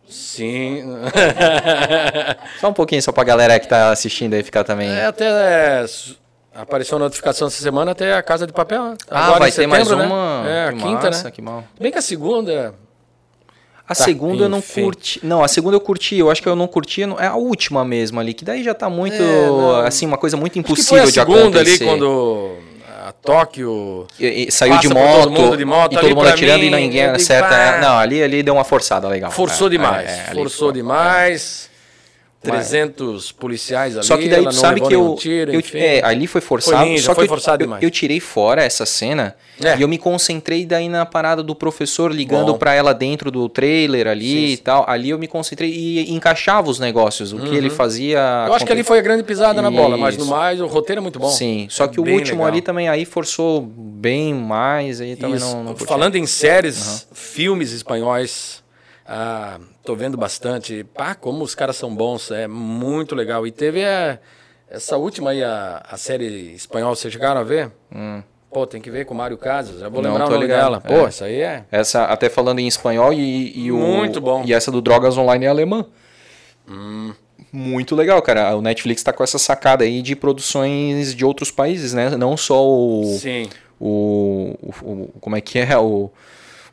Sim. 0.06 0.82
só 2.60 2.68
um 2.68 2.72
pouquinho, 2.72 3.02
só 3.02 3.12
pra 3.12 3.24
galera 3.24 3.58
que 3.58 3.66
tá 3.66 3.90
assistindo 3.90 4.34
aí 4.34 4.42
ficar 4.42 4.62
também. 4.62 4.90
É, 4.90 5.06
até 5.06 5.24
é, 5.24 5.86
apareceu 6.54 6.96
a 6.96 7.00
notificação 7.00 7.48
essa 7.48 7.62
semana 7.62 7.92
até 7.92 8.14
a 8.14 8.22
Casa 8.22 8.46
de 8.46 8.52
Papel. 8.52 8.90
Né? 8.90 8.96
Ah, 9.10 9.26
Agora 9.26 9.40
vai 9.40 9.52
ter 9.52 9.66
mais 9.66 9.88
né? 9.88 9.94
uma. 9.94 10.44
É, 10.46 10.68
a 10.68 10.72
quinta, 10.72 11.06
massa, 11.06 11.24
né? 11.24 11.30
Que 11.30 11.40
mal. 11.40 11.64
Bem 11.80 11.90
que 11.90 11.98
a 11.98 12.02
segunda. 12.02 12.74
A 13.88 13.94
tá, 13.94 14.04
segunda 14.04 14.34
enfim. 14.34 14.42
eu 14.44 14.48
não 14.48 14.60
curti. 14.60 15.20
Não, 15.22 15.42
a 15.42 15.48
segunda 15.48 15.76
eu 15.76 15.80
curti. 15.80 16.16
Eu 16.16 16.30
acho 16.30 16.42
que 16.42 16.48
eu 16.48 16.56
não 16.56 16.68
curti. 16.68 17.02
É 17.02 17.26
a 17.26 17.36
última 17.36 17.84
mesmo 17.84 18.20
ali, 18.20 18.34
que 18.34 18.44
daí 18.44 18.62
já 18.62 18.74
tá 18.74 18.88
muito. 18.88 19.16
É, 19.16 19.86
assim, 19.86 20.06
uma 20.06 20.18
coisa 20.18 20.36
muito 20.36 20.58
impossível 20.58 21.10
de 21.10 21.20
acontecer. 21.20 21.40
A 21.40 21.44
segunda 21.44 21.60
ali, 21.60 21.78
quando 21.78 22.58
Tóquio. 23.11 24.07
E, 24.20 24.46
e 24.46 24.53
saiu 24.53 24.78
de 24.78 24.88
moto, 24.88 25.57
de 25.57 25.64
moto, 25.64 25.94
e 25.94 25.98
todo 25.98 26.14
mundo 26.14 26.28
atirando 26.28 26.61
mim, 26.61 26.66
e 26.66 26.70
ninguém 26.70 27.07
acerta. 27.07 27.55
É, 27.55 27.80
não, 27.80 27.98
ali, 27.98 28.22
ali 28.22 28.42
deu 28.42 28.55
uma 28.55 28.64
forçada 28.64 29.09
legal. 29.09 29.32
Forçou 29.32 29.66
é, 29.66 29.70
demais. 29.70 30.09
É, 30.09 30.30
forçou 30.34 30.70
demais. 30.70 31.71
300 32.43 33.32
policiais 33.32 33.97
ali. 33.97 34.07
Só 34.07 34.16
que 34.16 34.28
daí 34.28 34.45
tu 34.45 34.53
sabe 34.53 34.80
que 34.80 34.95
eu, 34.95 35.14
tiro, 35.14 35.53
eu 35.53 35.62
é, 35.74 36.03
ali 36.05 36.26
foi 36.26 36.40
forçado. 36.40 36.76
Foi 36.76 36.88
ninja, 36.88 37.05
só 37.05 37.14
foi 37.14 37.24
que 37.24 37.28
forçado 37.28 37.62
eu, 37.62 37.66
demais. 37.66 37.82
Eu, 37.82 37.86
eu 37.86 37.90
tirei 37.90 38.18
fora 38.18 38.62
essa 38.62 38.84
cena 38.84 39.36
é. 39.62 39.76
e 39.76 39.82
eu 39.82 39.88
me 39.88 39.97
concentrei 39.97 40.66
daí 40.66 40.88
na 40.88 41.07
parada 41.07 41.43
do 41.43 41.55
professor 41.55 42.12
ligando 42.12 42.57
para 42.57 42.74
ela 42.74 42.93
dentro 42.93 43.30
do 43.30 43.49
trailer 43.49 44.09
ali 44.09 44.49
sim, 44.49 44.53
e 44.53 44.57
tal. 44.57 44.84
Ali 44.88 45.11
eu 45.11 45.18
me 45.18 45.28
concentrei 45.28 45.70
e 45.70 46.12
encaixava 46.12 46.68
os 46.68 46.78
negócios, 46.78 47.32
o 47.32 47.36
uhum. 47.36 47.45
que 47.45 47.55
ele 47.55 47.68
uhum. 47.68 47.74
fazia. 47.74 48.18
Eu 48.49 48.55
acho 48.55 48.66
que 48.66 48.72
ali 48.72 48.82
foi 48.82 48.99
a 48.99 49.03
grande 49.03 49.22
pisada 49.22 49.61
Isso. 49.61 49.62
na 49.62 49.70
bola, 49.70 49.97
mas 49.97 50.16
no 50.16 50.26
mais 50.26 50.61
o 50.61 50.66
roteiro 50.66 51.01
é 51.01 51.03
muito 51.03 51.18
bom. 51.18 51.28
Sim, 51.28 51.66
só 51.70 51.84
é 51.84 51.88
que 51.88 52.01
o 52.01 52.05
último 52.05 52.38
legal. 52.38 52.47
ali 52.47 52.61
também 52.61 52.88
aí 52.88 53.05
forçou 53.05 53.61
bem 53.61 54.34
mais 54.34 55.01
aí 55.01 55.14
também 55.14 55.38
não, 55.38 55.64
não 55.64 55.76
Falando 55.76 56.16
em 56.16 56.26
séries, 56.26 57.07
uhum. 57.11 57.14
filmes 57.16 57.72
espanhóis 57.72 58.61
ah, 59.07 59.59
tô 59.84 59.94
vendo 59.94 60.16
bastante. 60.16 60.84
Pá, 60.94 61.14
como 61.14 61.42
os 61.44 61.55
caras 61.55 61.76
são 61.76 61.94
bons, 61.94 62.30
é 62.30 62.46
muito 62.46 63.14
legal. 63.14 63.46
E 63.46 63.50
teve 63.50 63.84
a, 63.84 64.18
essa 64.68 64.96
última 64.96 65.30
aí, 65.30 65.42
a, 65.42 65.84
a 65.88 65.96
série 65.96 66.55
espanhola, 66.55 66.94
vocês 66.94 67.12
chegaram 67.12 67.40
a 67.40 67.44
ver? 67.44 67.70
Hum. 67.94 68.22
Pô, 68.53 68.66
tem 68.66 68.82
que 68.82 68.90
ver 68.90 69.07
com 69.07 69.14
o 69.14 69.16
Mário 69.16 69.38
Casas. 69.38 69.80
Já 69.80 69.88
vou 69.88 70.03
Não, 70.03 70.11
lembrar 70.11 70.26
o 70.26 70.30
nome 70.30 70.42
ligado. 70.42 70.61
dela. 70.61 70.80
Pô, 70.80 71.07
é. 71.07 71.09
essa 71.09 71.24
aí 71.24 71.40
é. 71.40 71.64
Essa, 71.72 72.05
até 72.05 72.28
falando 72.28 72.59
em 72.59 72.68
espanhol 72.68 73.12
e, 73.12 73.59
e 73.59 73.72
o. 73.72 73.78
Muito 73.78 74.20
bom. 74.20 74.42
E 74.44 74.53
essa 74.53 74.70
do 74.70 74.82
Drogas 74.82 75.16
Online 75.16 75.46
é 75.46 75.48
alemã. 75.48 75.86
Hum. 76.68 77.14
Muito 77.50 77.96
legal, 77.96 78.20
cara. 78.22 78.55
O 78.57 78.62
Netflix 78.62 79.03
tá 79.03 79.12
com 79.12 79.24
essa 79.24 79.38
sacada 79.38 79.84
aí 79.84 80.00
de 80.03 80.14
produções 80.14 81.14
de 81.14 81.24
outros 81.24 81.50
países, 81.50 81.92
né? 81.94 82.11
Não 82.11 82.36
só 82.36 82.66
o. 82.66 83.16
Sim. 83.18 83.48
O, 83.80 84.55
o, 84.62 84.70
o 84.90 85.09
como 85.20 85.34
é 85.34 85.40
que 85.40 85.59
é? 85.59 85.76
O 85.76 86.11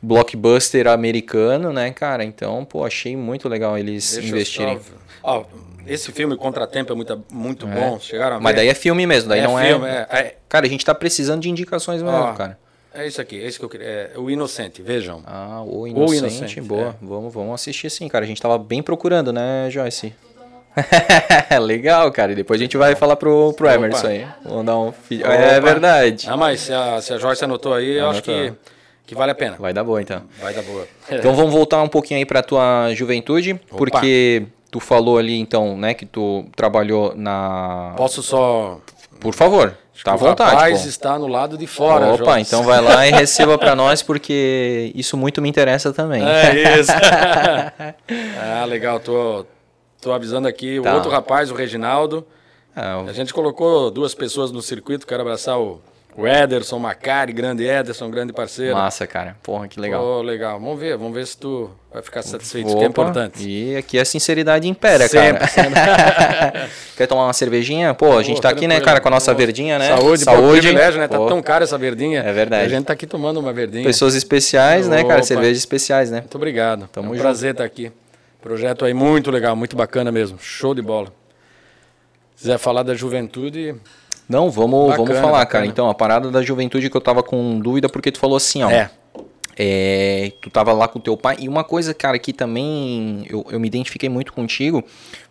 blockbuster 0.02 0.86
americano, 0.86 1.72
né, 1.72 1.90
cara? 1.90 2.24
Então, 2.24 2.64
pô, 2.64 2.84
achei 2.84 3.16
muito 3.16 3.48
legal 3.48 3.76
eles 3.76 4.14
Deixa 4.14 4.28
investirem. 4.28 4.80
Ó, 5.22 5.44
esse 5.86 6.12
filme 6.12 6.36
Contratempo 6.36 6.92
é 6.92 6.96
muito, 6.96 7.24
muito 7.30 7.66
é. 7.68 7.74
bom. 7.74 7.98
Chegaram? 7.98 8.40
Mas 8.40 8.56
daí 8.56 8.68
é 8.68 8.74
filme 8.74 9.06
mesmo, 9.06 9.28
daí 9.28 9.40
é 9.40 9.44
não 9.44 9.58
é- 9.58 9.68
filme, 9.68 9.86
é... 9.86 10.06
é... 10.10 10.36
Cara, 10.48 10.66
a 10.66 10.68
gente 10.68 10.84
tá 10.84 10.94
precisando 10.94 11.42
de 11.42 11.50
indicações 11.50 12.02
mesmo, 12.02 12.16
ó, 12.16 12.32
cara. 12.32 12.58
É 12.92 13.06
isso 13.06 13.20
aqui, 13.20 13.40
é 13.40 13.46
isso 13.46 13.58
que 13.58 13.64
eu 13.64 13.68
queria. 13.68 13.86
É 13.86 14.12
o 14.16 14.28
Inocente, 14.28 14.82
vejam. 14.82 15.22
Ah, 15.24 15.62
o 15.64 15.86
Inocente, 15.86 16.10
o 16.10 16.26
Inocente 16.26 16.60
boa. 16.60 16.88
É. 16.88 16.94
Vamos, 17.00 17.32
vamos 17.32 17.54
assistir 17.54 17.88
sim, 17.88 18.08
cara. 18.08 18.24
A 18.24 18.28
gente 18.28 18.42
tava 18.42 18.58
bem 18.58 18.82
procurando, 18.82 19.32
né, 19.32 19.68
Joyce? 19.70 20.12
Legal, 21.62 22.10
cara. 22.10 22.32
E 22.32 22.34
depois 22.34 22.60
a 22.60 22.64
gente 22.64 22.76
vai 22.76 22.96
falar 22.96 23.14
pro, 23.14 23.52
pro 23.52 23.68
Emerson 23.68 24.06
aí. 24.08 24.26
Vamos 24.44 24.66
dar 24.66 24.78
um. 24.78 24.92
É 25.22 25.60
verdade. 25.60 26.26
Ah, 26.28 26.36
mas 26.36 26.60
se 26.60 26.72
a, 26.72 27.00
se 27.00 27.12
a 27.12 27.18
Joyce 27.18 27.44
anotou 27.44 27.74
aí, 27.74 27.96
eu 27.98 28.10
acho 28.10 28.22
que 28.22 28.52
que 29.10 29.14
vale 29.16 29.32
a 29.32 29.34
pena. 29.34 29.56
Vai 29.58 29.72
dar 29.72 29.82
boa, 29.82 30.00
então. 30.00 30.22
Vai 30.40 30.54
dar 30.54 30.62
boa. 30.62 30.86
Então 31.10 31.34
vamos 31.34 31.52
voltar 31.52 31.82
um 31.82 31.88
pouquinho 31.88 32.18
aí 32.18 32.24
para 32.24 32.44
tua 32.44 32.94
juventude, 32.94 33.54
Opa. 33.54 33.76
porque 33.76 34.44
tu 34.70 34.78
falou 34.78 35.18
ali 35.18 35.36
então, 35.36 35.76
né, 35.76 35.94
que 35.94 36.06
tu 36.06 36.44
trabalhou 36.54 37.12
na 37.16 37.92
Posso 37.96 38.22
só 38.22 38.80
Por 39.18 39.34
favor. 39.34 39.76
Tá 40.04 40.12
à 40.12 40.16
vontade. 40.16 40.52
O 40.52 40.54
rapaz 40.54 40.82
pô. 40.82 40.88
está 40.88 41.18
no 41.18 41.26
lado 41.26 41.58
de 41.58 41.66
fora. 41.66 42.14
Opa, 42.14 42.40
então 42.40 42.62
vai 42.62 42.80
lá 42.80 43.06
e 43.06 43.10
receba 43.10 43.58
para 43.58 43.74
nós, 43.74 44.00
porque 44.00 44.92
isso 44.94 45.16
muito 45.16 45.42
me 45.42 45.48
interessa 45.48 45.92
também. 45.92 46.22
É 46.24 46.78
isso. 46.78 46.92
ah, 48.40 48.64
legal. 48.64 49.00
Tô, 49.00 49.44
tô 50.00 50.12
avisando 50.12 50.46
aqui 50.46 50.80
tá. 50.80 50.92
o 50.92 50.94
outro 50.94 51.10
rapaz, 51.10 51.50
o 51.50 51.54
Reginaldo. 51.54 52.24
Ah, 52.74 53.02
A 53.08 53.12
gente 53.12 53.34
colocou 53.34 53.90
duas 53.90 54.14
pessoas 54.14 54.52
no 54.52 54.62
circuito. 54.62 55.06
Quero 55.06 55.20
abraçar 55.20 55.58
o 55.58 55.82
o 56.20 56.28
Ederson 56.28 56.78
Macari, 56.78 57.32
grande 57.32 57.64
Ederson, 57.66 58.10
grande 58.10 58.32
parceiro. 58.32 58.74
Massa, 58.74 59.06
cara. 59.06 59.36
Porra, 59.42 59.66
que 59.66 59.80
legal. 59.80 60.04
Oh, 60.04 60.20
legal. 60.20 60.60
Vamos 60.60 60.78
ver, 60.78 60.96
vamos 60.96 61.14
ver 61.14 61.26
se 61.26 61.38
tu 61.38 61.70
vai 61.90 62.02
ficar 62.02 62.22
satisfeito, 62.22 62.68
Opa, 62.68 62.78
que 62.78 62.84
é 62.84 62.88
importante. 62.88 63.48
E 63.48 63.76
aqui 63.76 63.98
a 63.98 64.04
sinceridade 64.04 64.68
impera, 64.68 65.08
sempre, 65.08 65.48
cara. 65.48 65.48
Sempre. 65.48 65.80
Quer 66.96 67.06
tomar 67.06 67.24
uma 67.24 67.32
cervejinha? 67.32 67.94
Pô, 67.94 68.18
a 68.18 68.22
gente 68.22 68.36
Pô, 68.36 68.42
tá 68.42 68.50
aqui, 68.50 68.68
né, 68.68 68.80
cara, 68.80 69.00
com 69.00 69.08
a 69.08 69.10
nossa 69.12 69.32
verdinha, 69.32 69.78
né? 69.78 69.88
Saúde, 69.88 70.24
Saúde. 70.24 70.60
privilégio, 70.60 71.00
né? 71.00 71.08
Tá 71.08 71.16
Pô. 71.16 71.24
Tá 71.24 71.30
tão 71.30 71.42
cara 71.42 71.64
essa 71.64 71.78
verdinha. 71.78 72.20
É 72.20 72.32
verdade. 72.32 72.66
A 72.66 72.68
gente 72.68 72.84
tá 72.84 72.92
aqui 72.92 73.06
tomando 73.06 73.40
uma 73.40 73.52
verdinha. 73.52 73.84
Pessoas 73.84 74.14
especiais, 74.14 74.86
Opa. 74.86 74.96
né, 74.96 75.04
cara? 75.04 75.22
Cervejas 75.22 75.56
especiais, 75.58 76.10
né? 76.10 76.20
Muito 76.20 76.34
obrigado. 76.34 76.86
Tamo 76.92 77.08
é 77.08 77.10
um 77.10 77.14
junto. 77.14 77.22
prazer 77.22 77.52
estar 77.52 77.64
aqui. 77.64 77.90
Projeto 78.42 78.84
aí 78.84 78.92
muito 78.92 79.30
legal, 79.30 79.56
muito 79.56 79.74
bacana 79.74 80.12
mesmo. 80.12 80.38
Show 80.38 80.74
de 80.74 80.82
bola. 80.82 81.08
Se 82.36 82.42
quiser 82.42 82.58
falar 82.58 82.82
da 82.82 82.94
juventude, 82.94 83.74
não, 84.30 84.48
vamos, 84.48 84.90
bacana, 84.90 85.06
vamos 85.06 85.20
falar, 85.20 85.38
bacana. 85.38 85.46
cara. 85.46 85.66
Então, 85.66 85.90
a 85.90 85.94
parada 85.94 86.30
da 86.30 86.40
juventude 86.40 86.88
que 86.88 86.96
eu 86.96 87.00
tava 87.00 87.20
com 87.20 87.58
dúvida, 87.58 87.88
porque 87.88 88.12
tu 88.12 88.18
falou 88.20 88.36
assim, 88.36 88.62
ó. 88.62 88.70
É. 88.70 88.88
É, 89.62 90.32
tu 90.40 90.48
tava 90.48 90.72
lá 90.72 90.88
com 90.88 90.98
teu 90.98 91.16
pai. 91.18 91.36
E 91.40 91.48
uma 91.48 91.62
coisa, 91.62 91.92
cara, 91.92 92.18
que 92.18 92.32
também 92.32 93.26
eu, 93.28 93.44
eu 93.50 93.60
me 93.60 93.66
identifiquei 93.66 94.08
muito 94.08 94.32
contigo, 94.32 94.82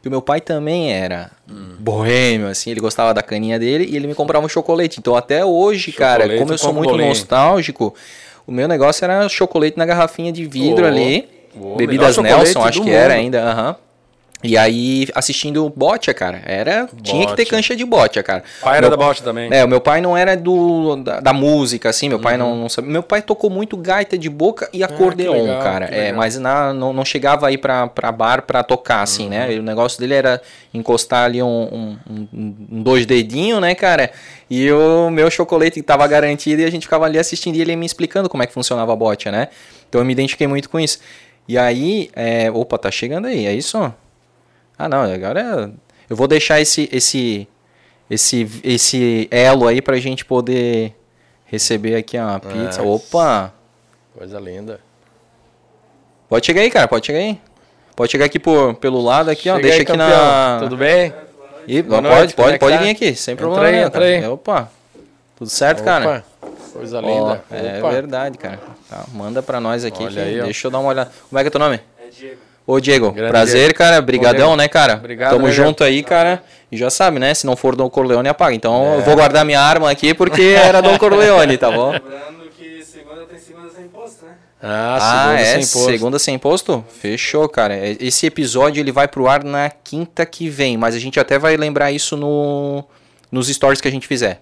que 0.01 0.07
o 0.07 0.11
meu 0.11 0.21
pai 0.21 0.39
também 0.39 0.93
era 0.93 1.31
hum. 1.49 1.75
boêmio, 1.79 2.47
assim, 2.47 2.69
ele 2.69 2.79
gostava 2.79 3.11
da 3.11 3.23
caninha 3.23 3.57
dele 3.57 3.87
e 3.89 3.95
ele 3.95 4.05
me 4.05 4.13
comprava 4.13 4.45
um 4.45 4.49
chocolate. 4.49 4.99
Então, 4.99 5.15
até 5.15 5.43
hoje, 5.43 5.91
chocolate 5.91 6.19
cara, 6.27 6.37
como 6.37 6.53
eu 6.53 6.57
sou 6.59 6.73
muito 6.73 6.91
bolinho. 6.91 7.09
nostálgico, 7.09 7.95
o 8.45 8.51
meu 8.51 8.67
negócio 8.67 9.03
era 9.03 9.27
chocolate 9.29 9.77
na 9.77 9.85
garrafinha 9.85 10.31
de 10.31 10.45
vidro 10.45 10.83
oh, 10.83 10.87
ali. 10.87 11.27
Oh, 11.59 11.75
bebidas 11.75 12.17
Nelson, 12.17 12.61
acho 12.61 12.81
que 12.81 12.87
mundo. 12.87 12.95
era 12.95 13.13
ainda. 13.15 13.41
Aham. 13.41 13.75
E 14.41 14.57
aí, 14.57 15.05
assistindo 15.13 15.69
Botia, 15.75 16.13
cara, 16.13 16.41
era. 16.45 16.87
Tinha 17.03 17.27
que 17.27 17.35
ter 17.35 17.45
cancha 17.45 17.75
de 17.75 17.83
Botia, 17.83 18.23
cara. 18.23 18.41
O 18.61 18.63
pai 18.63 18.77
era 18.77 18.87
meu, 18.87 18.97
da 18.97 19.05
Botia 19.05 19.21
também. 19.21 19.49
É, 19.51 19.65
o 19.65 19.67
meu 19.67 19.81
pai 19.81 19.99
não 19.99 20.15
era 20.15 20.37
do 20.37 20.95
da, 20.95 21.19
da 21.19 21.33
música, 21.33 21.89
assim, 21.89 22.07
meu 22.07 22.19
pai 22.19 22.37
não, 22.37 22.51
uhum. 22.51 22.61
não 22.61 22.69
sabia. 22.69 22.89
Meu 22.89 23.03
pai 23.03 23.21
tocou 23.21 23.49
muito 23.49 23.75
gaita 23.75 24.17
de 24.17 24.29
boca 24.29 24.69
e 24.71 24.81
ah, 24.81 24.85
acordeon, 24.85 25.33
ah, 25.33 25.41
legal, 25.41 25.61
cara. 25.61 25.85
É, 25.87 26.13
mas 26.13 26.39
na, 26.39 26.73
não, 26.73 26.93
não 26.93 27.03
chegava 27.03 27.47
aí 27.47 27.57
pra, 27.57 27.87
pra 27.87 28.13
bar 28.13 28.43
pra 28.43 28.63
tocar, 28.63 29.01
assim, 29.01 29.27
né? 29.27 29.41
uhum. 29.41 29.55
né? 29.55 29.59
O 29.59 29.63
negócio 29.63 29.99
dele 29.99 30.13
era 30.13 30.41
encostar 30.73 31.25
ali 31.25 31.43
um, 31.43 31.97
um, 32.09 32.27
um, 32.33 32.81
dois 32.81 33.05
dedinhos, 33.05 33.59
né, 33.59 33.75
cara? 33.75 34.09
E 34.49 34.71
o 34.71 35.09
meu 35.09 35.29
chocolate 35.29 35.81
tava 35.81 36.07
garantido 36.07 36.61
e 36.61 36.65
a 36.65 36.71
gente 36.71 36.83
ficava 36.83 37.05
ali 37.05 37.19
assistindo 37.19 37.57
e 37.57 37.61
ele 37.61 37.75
me 37.75 37.85
explicando 37.85 38.29
como 38.29 38.41
é 38.41 38.47
que 38.47 38.53
funcionava 38.53 38.93
a 38.93 38.95
Botia, 38.95 39.33
né? 39.33 39.49
Então 39.89 39.99
eu 39.99 40.05
me 40.05 40.13
identifiquei 40.13 40.47
muito 40.47 40.69
com 40.69 40.79
isso. 40.79 40.99
E 41.45 41.57
aí, 41.57 42.09
é, 42.15 42.49
opa, 42.49 42.77
tá 42.77 42.89
chegando 42.89 43.25
aí, 43.25 43.45
é 43.45 43.53
isso? 43.53 43.77
Ah, 44.79 44.87
não, 44.87 45.01
agora 45.01 45.73
eu 46.09 46.15
vou 46.15 46.25
deixar 46.25 46.61
esse 46.61 46.87
esse 46.89 47.45
esse 48.09 48.47
esse 48.63 49.27
elo 49.29 49.67
aí 49.67 49.81
pra 49.81 49.97
gente 49.97 50.23
poder 50.23 50.95
receber 51.45 51.95
aqui 51.95 52.17
a 52.17 52.39
pizza. 52.39 52.81
É. 52.81 52.85
Opa! 52.85 53.53
Coisa 54.17 54.39
linda. 54.39 54.79
Pode 56.29 56.45
chegar 56.45 56.61
aí, 56.61 56.71
cara, 56.71 56.87
pode 56.87 57.05
chegar 57.05 57.19
aí. 57.19 57.37
Pode 57.93 58.09
chegar 58.09 58.23
aqui 58.25 58.39
por, 58.39 58.75
pelo 58.75 59.01
lado 59.01 59.29
aqui, 59.29 59.43
Chega 59.43 59.57
ó, 59.57 59.61
deixa 59.61 59.75
aí, 59.75 59.81
aqui 59.81 59.91
campeão. 59.91 60.07
na 60.07 60.59
Tudo 60.61 60.77
bem? 60.77 61.13
E, 61.67 61.83
pode, 61.83 62.01
noite, 62.07 62.33
pode, 62.33 62.57
pode 62.57 62.77
tá? 62.77 62.81
vir 62.81 62.89
aqui, 62.91 63.13
sem 63.15 63.33
entra 63.33 63.45
problema. 63.45 63.67
Aí, 63.67 63.83
entra 63.83 64.05
aí. 64.05 64.27
Opa. 64.27 64.71
Tudo 65.35 65.49
certo, 65.49 65.81
Opa. 65.81 65.85
cara? 65.91 66.23
Coisa 66.71 67.01
linda. 67.01 67.43
é 67.51 67.81
verdade, 67.81 68.37
cara. 68.37 68.59
Tá, 68.89 69.03
manda 69.11 69.43
pra 69.43 69.59
nós 69.59 69.83
aqui. 69.83 70.05
Olha 70.05 70.23
aí, 70.23 70.41
deixa 70.41 70.67
eu 70.67 70.71
dar 70.71 70.79
uma 70.79 70.89
olhada. 70.89 71.11
Como 71.29 71.37
é 71.37 71.43
que 71.43 71.47
é 71.49 71.51
teu 71.51 71.59
nome? 71.59 71.81
É 72.01 72.09
Diego. 72.09 72.48
Ô, 72.69 72.79
Diego, 72.79 73.11
Grande 73.11 73.31
prazer, 73.31 73.61
Diego. 73.61 73.73
cara. 73.79 73.99
Brigadão, 73.99 74.55
né, 74.55 74.67
cara? 74.67 74.93
Obrigado. 74.93 75.31
Tamo 75.31 75.47
né, 75.47 75.51
junto 75.51 75.83
aí, 75.83 76.03
cara. 76.03 76.43
E 76.71 76.77
já 76.77 76.91
sabe, 76.91 77.17
né? 77.17 77.33
Se 77.33 77.43
não 77.47 77.55
for 77.55 77.75
Dom 77.75 77.89
Corleone, 77.89 78.29
apaga. 78.29 78.53
Então 78.53 78.93
é. 78.93 78.97
eu 78.97 79.01
vou 79.01 79.15
guardar 79.15 79.43
minha 79.43 79.59
arma 79.59 79.89
aqui 79.89 80.13
porque 80.13 80.43
era 80.55 80.79
Dom 80.79 80.95
Corleone, 80.99 81.57
tá 81.57 81.71
bom? 81.71 81.89
Lembrando 81.89 82.47
que 82.55 82.83
segunda 82.83 83.25
tem 83.25 83.39
segunda 83.39 83.71
sem 83.71 83.85
imposto, 83.85 84.23
né? 84.23 84.33
Ah, 84.61 84.97
ah 84.97 84.99
segunda 84.99 85.41
é? 85.41 85.45
Sem 85.45 85.61
imposto. 85.61 85.91
Segunda 85.91 86.19
sem 86.19 86.35
imposto? 86.35 86.85
Fechou, 87.01 87.49
cara. 87.49 87.75
Esse 87.99 88.27
episódio 88.27 88.81
ele 88.81 88.91
vai 88.91 89.07
pro 89.07 89.27
ar 89.27 89.43
na 89.43 89.71
quinta 89.71 90.23
que 90.23 90.47
vem, 90.47 90.77
mas 90.77 90.93
a 90.93 90.99
gente 90.99 91.19
até 91.19 91.39
vai 91.39 91.57
lembrar 91.57 91.91
isso 91.91 92.15
no, 92.15 92.85
nos 93.31 93.47
stories 93.47 93.81
que 93.81 93.87
a 93.87 93.91
gente 93.91 94.05
fizer. 94.05 94.41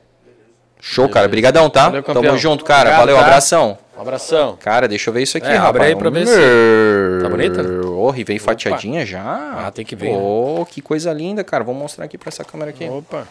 Show, 0.81 1.05
Beleza. 1.05 1.13
cara. 1.13 1.27
Brigadão, 1.29 1.69
tá? 1.69 1.83
Valeu, 1.85 2.03
Tamo 2.03 2.37
junto, 2.37 2.65
cara. 2.65 2.89
Obrigado, 2.89 2.99
Valeu, 2.99 3.15
tá? 3.15 3.21
abração. 3.21 3.77
Um 3.97 4.01
abração. 4.01 4.57
Cara, 4.61 4.87
deixa 4.87 5.09
eu 5.09 5.13
ver 5.13 5.23
isso 5.23 5.37
aqui, 5.37 5.47
é, 5.47 5.55
rapaz. 5.55 5.69
Abre 5.69 5.83
aí 5.85 5.95
pra 5.95 6.09
ver 6.11 6.27
se... 6.27 7.23
Tá 7.23 7.29
bonita? 7.29 7.63
Oh, 7.87 8.13
e 8.15 8.23
vem 8.23 8.37
fatiadinha 8.37 9.05
já. 9.05 9.23
Ah, 9.65 9.71
tem 9.71 9.83
que 9.83 9.95
ver. 9.95 10.15
Oh, 10.15 10.59
né? 10.59 10.65
que 10.69 10.81
coisa 10.81 11.11
linda, 11.11 11.43
cara. 11.43 11.63
Vou 11.63 11.73
mostrar 11.73 12.05
aqui 12.05 12.17
pra 12.17 12.29
essa 12.29 12.43
câmera 12.43 12.69
aqui. 12.69 12.87
Opa. 12.87 13.27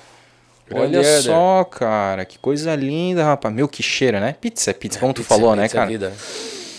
Olha 0.75 1.05
só, 1.23 1.63
cara. 1.63 2.25
Que 2.25 2.39
coisa 2.39 2.75
linda, 2.75 3.23
rapaz. 3.25 3.55
Meu, 3.55 3.69
que 3.69 3.83
cheiro, 3.83 4.19
né? 4.19 4.35
Pizza, 4.41 4.75
pizza, 4.75 4.99
como 4.99 5.11
é, 5.11 5.15
tu 5.15 5.23
pizza, 5.23 5.35
falou, 5.35 5.55
né, 5.55 5.63
pizza 5.63 5.77
né, 5.77 5.81
cara? 5.81 5.91
Vida. 5.91 6.13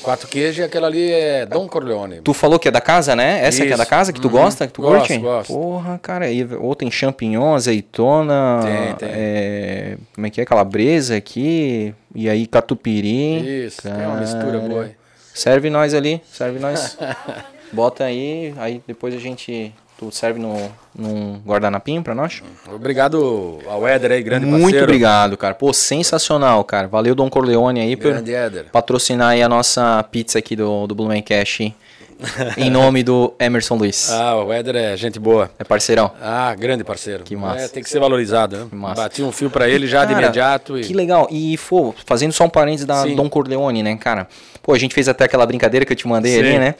Quatro 0.07 0.29
queijos 0.29 0.59
e 0.59 0.63
aquela 0.63 0.87
ali 0.87 1.11
é 1.11 1.45
Dom 1.45 1.67
Corleone. 1.67 2.21
Tu 2.21 2.33
falou 2.33 2.57
que 2.57 2.69
é 2.69 2.71
da 2.71 2.79
casa, 2.79 3.13
né? 3.13 3.45
Essa 3.45 3.65
que 3.65 3.73
é 3.73 3.75
da 3.75 3.85
casa 3.85 4.13
que 4.13 4.21
tu 4.21 4.29
uhum. 4.29 4.35
gosta, 4.35 4.65
que 4.65 4.71
tu 4.71 4.81
gosto, 4.81 4.99
curte? 4.99 5.17
Gosto. 5.17 5.53
Porra, 5.53 5.99
cara. 6.01 6.31
E, 6.31 6.45
ou 6.45 6.73
tem 6.75 6.89
champignon, 6.89 7.53
azeitona. 7.53 8.61
Tem, 8.63 8.95
tem. 8.95 9.09
É, 9.11 9.97
como 10.15 10.25
é 10.25 10.29
que 10.29 10.39
é? 10.39 10.45
Calabresa 10.45 11.17
aqui. 11.17 11.93
E 12.15 12.29
aí 12.29 12.47
catupiry. 12.47 13.65
Isso, 13.65 13.81
cara. 13.81 13.95
tem 13.97 14.05
uma 14.07 14.15
mistura 14.21 14.59
boa. 14.59 14.91
Serve 15.33 15.69
nós 15.69 15.93
ali, 15.93 16.21
serve 16.31 16.57
nós. 16.57 16.97
Bota 17.73 18.05
aí, 18.05 18.53
aí 18.55 18.81
depois 18.87 19.13
a 19.13 19.19
gente 19.19 19.73
Tu 19.97 20.11
serve 20.11 20.39
no, 20.39 20.55
num 20.93 21.41
guardanapinho 21.43 22.03
pra 22.03 22.13
nós? 22.13 22.43
Obrigado 22.71 23.59
ao 23.67 23.87
Éder 23.87 24.11
aí, 24.11 24.21
grande 24.21 24.45
Muito 24.45 24.61
parceiro. 24.61 24.83
obrigado, 24.85 25.35
cara. 25.35 25.55
Pô, 25.55 25.73
sensacional, 25.73 26.63
cara. 26.63 26.87
Valeu, 26.87 27.15
Dom 27.15 27.29
Corleone 27.29 27.79
aí, 27.79 27.95
grande 27.95 28.31
por 28.31 28.37
Éder. 28.37 28.65
patrocinar 28.71 29.29
aí 29.29 29.41
a 29.41 29.49
nossa 29.49 30.03
pizza 30.03 30.37
aqui 30.37 30.55
do, 30.55 30.85
do 30.85 30.93
Blumencast. 30.93 31.73
em 32.57 32.69
nome 32.69 33.03
do 33.03 33.33
Emerson 33.39 33.75
Luiz. 33.75 34.11
Ah, 34.11 34.35
o 34.37 34.51
Éder 34.51 34.75
é 34.75 34.97
gente 34.97 35.19
boa. 35.19 35.49
É 35.57 35.63
parceirão. 35.63 36.11
Ah, 36.21 36.53
grande 36.55 36.83
parceiro. 36.83 37.23
Que 37.23 37.35
massa. 37.35 37.65
É, 37.65 37.67
tem 37.67 37.83
que 37.83 37.89
ser 37.89 37.99
valorizado. 37.99 38.57
Né? 38.57 38.67
Que 38.69 38.75
massa. 38.75 39.01
Bati 39.03 39.23
um 39.23 39.31
fio 39.31 39.49
para 39.49 39.69
ele 39.69 39.87
já 39.87 40.05
cara, 40.05 40.13
de 40.13 40.21
imediato. 40.21 40.77
E... 40.77 40.81
Que 40.81 40.93
legal. 40.93 41.27
E, 41.31 41.57
pô, 41.57 41.93
fazendo 42.05 42.33
só 42.33 42.45
um 42.45 42.49
parênteses 42.49 42.85
da 42.85 43.03
Sim. 43.03 43.15
Dom 43.15 43.29
Corleone, 43.29 43.83
né, 43.83 43.95
cara? 43.97 44.27
Pô, 44.61 44.73
a 44.73 44.79
gente 44.79 44.93
fez 44.93 45.07
até 45.07 45.25
aquela 45.25 45.45
brincadeira 45.45 45.85
que 45.85 45.93
eu 45.93 45.97
te 45.97 46.07
mandei 46.07 46.33
Sim. 46.33 46.39
ali, 46.39 46.59
né? 46.59 46.75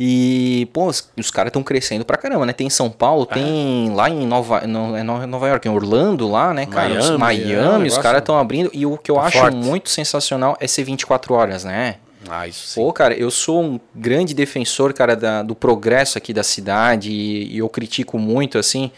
E, 0.00 0.68
pô, 0.72 0.86
os, 0.86 1.10
os 1.16 1.30
caras 1.30 1.50
estão 1.50 1.62
crescendo 1.62 2.04
pra 2.04 2.16
caramba, 2.16 2.46
né? 2.46 2.52
Tem 2.52 2.68
em 2.68 2.70
São 2.70 2.88
Paulo, 2.88 3.26
ah. 3.28 3.34
tem 3.34 3.92
lá 3.94 4.08
em 4.08 4.24
Nova, 4.24 4.60
no, 4.60 4.96
é 4.96 5.02
Nova 5.02 5.48
York, 5.48 5.66
em 5.66 5.70
Orlando 5.70 6.28
lá, 6.28 6.54
né, 6.54 6.66
cara? 6.66 6.88
Miami, 6.90 7.00
os, 7.00 7.18
Miami 7.18 7.84
é, 7.84 7.88
os 7.88 7.98
caras 7.98 8.20
estão 8.20 8.38
abrindo. 8.38 8.70
E 8.72 8.86
o 8.86 8.96
que 8.96 9.10
eu 9.10 9.16
tá 9.16 9.22
acho 9.22 9.38
forte. 9.38 9.56
muito 9.56 9.90
sensacional 9.90 10.56
é 10.60 10.68
ser 10.68 10.84
24 10.84 11.34
horas, 11.34 11.64
né? 11.64 11.96
Ah, 12.28 12.46
isso 12.46 12.68
sim. 12.68 12.80
Pô, 12.80 12.92
cara, 12.92 13.14
eu 13.14 13.30
sou 13.30 13.62
um 13.62 13.80
grande 13.94 14.34
defensor, 14.34 14.92
cara, 14.92 15.16
da, 15.16 15.42
do 15.42 15.54
progresso 15.54 16.16
aqui 16.16 16.32
da 16.32 16.44
cidade 16.44 17.10
e, 17.10 17.54
e 17.54 17.58
eu 17.58 17.68
critico 17.68 18.18
muito, 18.18 18.56
assim, 18.56 18.92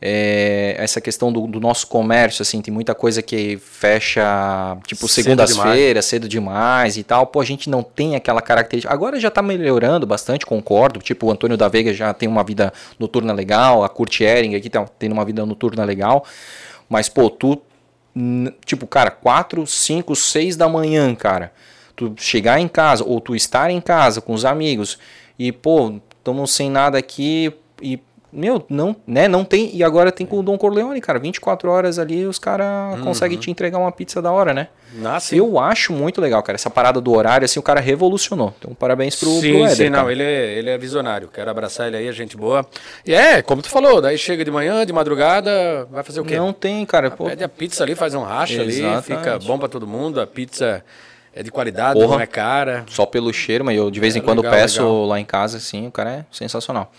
é, 0.00 0.76
essa 0.78 1.00
questão 1.00 1.32
do, 1.32 1.46
do, 1.46 1.58
nosso 1.58 1.86
comércio, 1.88 2.42
assim, 2.42 2.62
tem 2.62 2.72
muita 2.72 2.94
coisa 2.94 3.20
que 3.20 3.56
fecha, 3.58 4.76
tipo, 4.86 5.08
segundas-feiras, 5.08 6.04
cedo 6.04 6.28
demais 6.28 6.96
e 6.96 7.02
tal. 7.02 7.26
Pô, 7.26 7.40
a 7.40 7.44
gente 7.44 7.68
não 7.68 7.82
tem 7.82 8.14
aquela 8.14 8.40
característica. 8.40 8.92
Agora 8.92 9.18
já 9.18 9.30
tá 9.30 9.42
melhorando 9.42 10.06
bastante, 10.06 10.46
concordo. 10.46 11.00
Tipo, 11.00 11.26
o 11.26 11.30
Antônio 11.32 11.56
da 11.56 11.66
Veiga 11.66 11.92
já 11.92 12.14
tem 12.14 12.28
uma 12.28 12.44
vida 12.44 12.72
noturna 12.98 13.32
legal, 13.32 13.82
a 13.82 13.88
Kurt 13.88 14.20
Ehring 14.20 14.54
aqui 14.54 14.70
tá 14.70 14.86
tendo 14.98 15.12
uma 15.12 15.24
vida 15.24 15.44
noturna 15.44 15.84
legal. 15.84 16.24
Mas, 16.88 17.08
pô, 17.08 17.28
tu, 17.28 17.60
tipo, 18.64 18.86
cara, 18.86 19.10
4, 19.10 19.66
5, 19.66 20.14
6 20.14 20.56
da 20.56 20.68
manhã, 20.68 21.12
cara, 21.14 21.52
tu 21.96 22.14
chegar 22.16 22.60
em 22.60 22.68
casa, 22.68 23.02
ou 23.04 23.20
tu 23.20 23.34
estar 23.34 23.68
em 23.68 23.80
casa 23.80 24.20
com 24.20 24.32
os 24.32 24.44
amigos 24.44 24.96
e, 25.36 25.50
pô, 25.50 25.94
estamos 26.16 26.52
sem 26.52 26.70
nada 26.70 26.96
aqui 26.96 27.52
e 27.82 27.98
meu, 28.32 28.64
não, 28.68 28.94
né, 29.06 29.26
não 29.26 29.44
tem. 29.44 29.74
E 29.74 29.82
agora 29.82 30.12
tem 30.12 30.26
com 30.26 30.38
o 30.38 30.42
Dom 30.42 30.58
Corleone, 30.58 31.00
cara. 31.00 31.18
24 31.18 31.70
horas 31.70 31.98
ali 31.98 32.26
os 32.26 32.38
caras 32.38 32.98
uhum. 32.98 33.04
conseguem 33.04 33.38
te 33.38 33.50
entregar 33.50 33.78
uma 33.78 33.90
pizza 33.90 34.20
da 34.20 34.30
hora, 34.30 34.52
né? 34.52 34.68
Ah, 35.04 35.18
Eu 35.32 35.58
acho 35.58 35.92
muito 35.92 36.20
legal, 36.20 36.42
cara. 36.42 36.56
Essa 36.56 36.70
parada 36.70 37.00
do 37.00 37.12
horário, 37.12 37.44
assim, 37.44 37.58
o 37.58 37.62
cara 37.62 37.80
revolucionou. 37.80 38.54
Então, 38.58 38.74
parabéns 38.74 39.16
pro, 39.16 39.28
sim, 39.40 39.52
pro 39.52 39.64
Éder, 39.64 39.76
Sim, 39.76 39.90
não, 39.90 40.10
ele 40.10 40.22
é, 40.22 40.58
ele 40.58 40.70
é 40.70 40.78
visionário. 40.78 41.28
Quero 41.28 41.50
abraçar 41.50 41.88
ele 41.88 41.96
aí, 41.96 42.08
a 42.08 42.12
gente 42.12 42.36
boa. 42.36 42.66
E 43.04 43.14
é, 43.14 43.42
como 43.42 43.62
tu 43.62 43.68
falou, 43.68 44.00
daí 44.00 44.18
chega 44.18 44.44
de 44.44 44.50
manhã, 44.50 44.84
de 44.84 44.92
madrugada, 44.92 45.86
vai 45.90 46.02
fazer 46.02 46.20
o 46.20 46.24
quê? 46.24 46.36
Não 46.36 46.52
tem, 46.52 46.84
cara. 46.86 47.10
Pô. 47.10 47.24
Pede 47.24 47.44
a 47.44 47.48
pizza 47.48 47.82
ali, 47.82 47.94
faz 47.94 48.14
um 48.14 48.22
racha 48.22 48.62
Exatamente. 48.62 48.84
ali, 48.84 49.02
fica 49.02 49.38
bom 49.40 49.58
para 49.58 49.68
todo 49.68 49.86
mundo. 49.86 50.20
A 50.20 50.26
pizza 50.26 50.82
é 51.34 51.42
de 51.42 51.50
qualidade, 51.50 51.98
Porra, 51.98 52.16
não 52.16 52.20
é 52.20 52.26
cara. 52.26 52.84
Só 52.88 53.06
pelo 53.06 53.32
cheiro, 53.32 53.64
mas 53.64 53.76
eu 53.76 53.90
de 53.90 54.00
vez 54.00 54.16
em 54.16 54.18
é, 54.18 54.22
quando 54.22 54.42
legal, 54.42 54.54
peço 54.54 54.82
legal. 54.82 55.06
lá 55.06 55.20
em 55.20 55.24
casa, 55.24 55.58
assim, 55.58 55.86
o 55.86 55.90
cara 55.90 56.10
é 56.10 56.24
sensacional. 56.32 56.92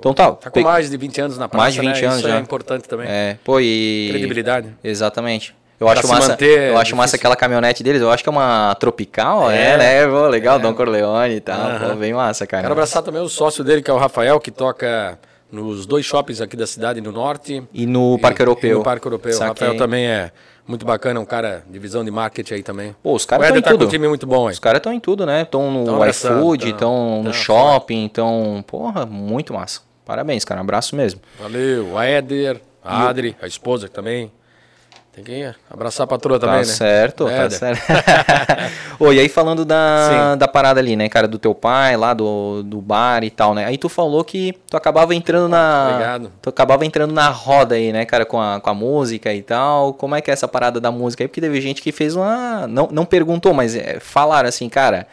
Então 0.00 0.14
tá. 0.14 0.32
Tá 0.32 0.50
com 0.50 0.60
mais 0.62 0.90
de 0.90 0.96
20 0.96 1.20
anos 1.20 1.38
na 1.38 1.48
praça, 1.48 1.62
Mais 1.62 1.74
de 1.74 1.80
20 1.80 1.86
né? 1.86 2.06
anos 2.06 2.18
Isso 2.18 2.28
já. 2.28 2.36
é 2.36 2.40
importante 2.40 2.88
também. 2.88 3.06
É, 3.08 3.36
pô, 3.44 3.60
e... 3.60 4.08
Credibilidade. 4.10 4.74
Exatamente. 4.82 5.54
Eu 5.78 5.88
acho 5.88 6.06
massa, 6.08 6.36
eu 6.44 6.76
acho 6.76 6.94
massa 6.94 7.16
aquela 7.16 7.34
caminhonete 7.34 7.82
deles, 7.82 8.02
eu 8.02 8.10
acho 8.10 8.22
que 8.22 8.28
é 8.28 8.32
uma 8.32 8.74
tropical, 8.74 9.50
é, 9.50 9.70
é 9.72 9.76
né? 9.78 10.06
Pô, 10.06 10.28
legal, 10.28 10.58
é. 10.58 10.60
Dom 10.60 10.74
Corleone 10.74 11.36
e 11.36 11.40
tal, 11.40 11.70
uhum. 11.70 11.88
pô, 11.90 11.94
bem 11.96 12.12
massa, 12.12 12.46
cara. 12.46 12.64
Quero 12.64 12.72
abraçar 12.72 13.02
também 13.02 13.22
o 13.22 13.28
sócio 13.30 13.64
dele, 13.64 13.80
que 13.80 13.90
é 13.90 13.94
o 13.94 13.96
Rafael, 13.96 14.38
que 14.38 14.50
toca 14.50 15.18
nos 15.50 15.86
dois 15.86 16.04
shoppings 16.04 16.42
aqui 16.42 16.54
da 16.54 16.66
cidade, 16.66 17.00
no 17.00 17.10
norte. 17.10 17.62
E 17.72 17.86
no 17.86 18.16
e, 18.16 18.20
Parque 18.20 18.42
Europeu. 18.42 18.70
E 18.70 18.74
no 18.74 18.82
Parque 18.82 19.06
Europeu. 19.06 19.34
O 19.34 19.40
Rafael 19.40 19.76
também 19.78 20.06
é 20.06 20.30
muito 20.66 20.84
bacana, 20.84 21.18
um 21.18 21.24
cara 21.24 21.64
de 21.68 21.78
visão 21.78 22.04
de 22.04 22.10
marketing 22.10 22.54
aí 22.54 22.62
também. 22.62 22.94
Pô, 23.02 23.14
os 23.14 23.24
caras 23.24 23.46
estão 23.46 23.58
em 23.58 23.62
tá 23.62 23.70
tudo. 23.70 23.86
um 23.86 23.88
time 23.88 24.06
muito 24.06 24.26
bom 24.26 24.48
aí. 24.48 24.52
Os 24.52 24.60
caras 24.60 24.78
estão 24.78 24.92
em 24.92 25.00
tudo, 25.00 25.26
né? 25.26 25.42
Estão 25.42 25.70
no 25.70 26.06
iFood, 26.06 26.70
estão 26.70 27.22
no 27.22 27.32
shopping, 27.32 28.04
então, 28.04 28.62
porra, 28.66 29.06
muito 29.06 29.54
massa. 29.54 29.80
Parabéns, 30.10 30.44
cara. 30.44 30.60
Um 30.60 30.64
abraço 30.64 30.96
mesmo. 30.96 31.20
Valeu. 31.38 31.96
A 31.96 32.04
Éder, 32.04 32.60
a 32.82 33.06
Adri, 33.06 33.36
a 33.40 33.46
esposa 33.46 33.88
também. 33.88 34.28
Tem 35.12 35.22
que 35.22 35.54
abraçar 35.70 36.02
a 36.02 36.06
patroa 36.08 36.36
tá 36.36 36.48
também, 36.48 36.62
né? 36.62 36.64
Certo, 36.64 37.28
é, 37.28 37.36
tá 37.36 37.50
certo, 37.50 37.80
Ô, 38.98 39.12
e 39.12 39.20
aí 39.20 39.28
falando 39.28 39.64
da, 39.64 40.34
da 40.34 40.48
parada 40.48 40.80
ali, 40.80 40.96
né, 40.96 41.08
cara, 41.08 41.28
do 41.28 41.38
teu 41.38 41.54
pai, 41.54 41.96
lá 41.96 42.12
do, 42.12 42.64
do 42.64 42.80
bar 42.80 43.22
e 43.22 43.30
tal, 43.30 43.54
né? 43.54 43.66
Aí 43.66 43.78
tu 43.78 43.88
falou 43.88 44.24
que 44.24 44.52
tu 44.68 44.76
acabava 44.76 45.14
entrando 45.14 45.48
na... 45.48 45.90
Obrigado. 45.90 46.32
Tu 46.42 46.48
acabava 46.48 46.84
entrando 46.84 47.12
na 47.12 47.28
roda 47.28 47.76
aí, 47.76 47.92
né, 47.92 48.04
cara, 48.04 48.26
com 48.26 48.40
a, 48.40 48.60
com 48.60 48.70
a 48.70 48.74
música 48.74 49.32
e 49.32 49.42
tal. 49.42 49.94
Como 49.94 50.16
é 50.16 50.20
que 50.20 50.28
é 50.28 50.34
essa 50.34 50.48
parada 50.48 50.80
da 50.80 50.90
música 50.90 51.22
aí? 51.22 51.28
Porque 51.28 51.40
teve 51.40 51.60
gente 51.60 51.82
que 51.82 51.92
fez 51.92 52.16
uma... 52.16 52.66
Não, 52.66 52.88
não 52.90 53.04
perguntou, 53.04 53.54
mas 53.54 53.76
é, 53.76 54.00
falaram 54.00 54.48
assim, 54.48 54.68
cara... 54.68 55.06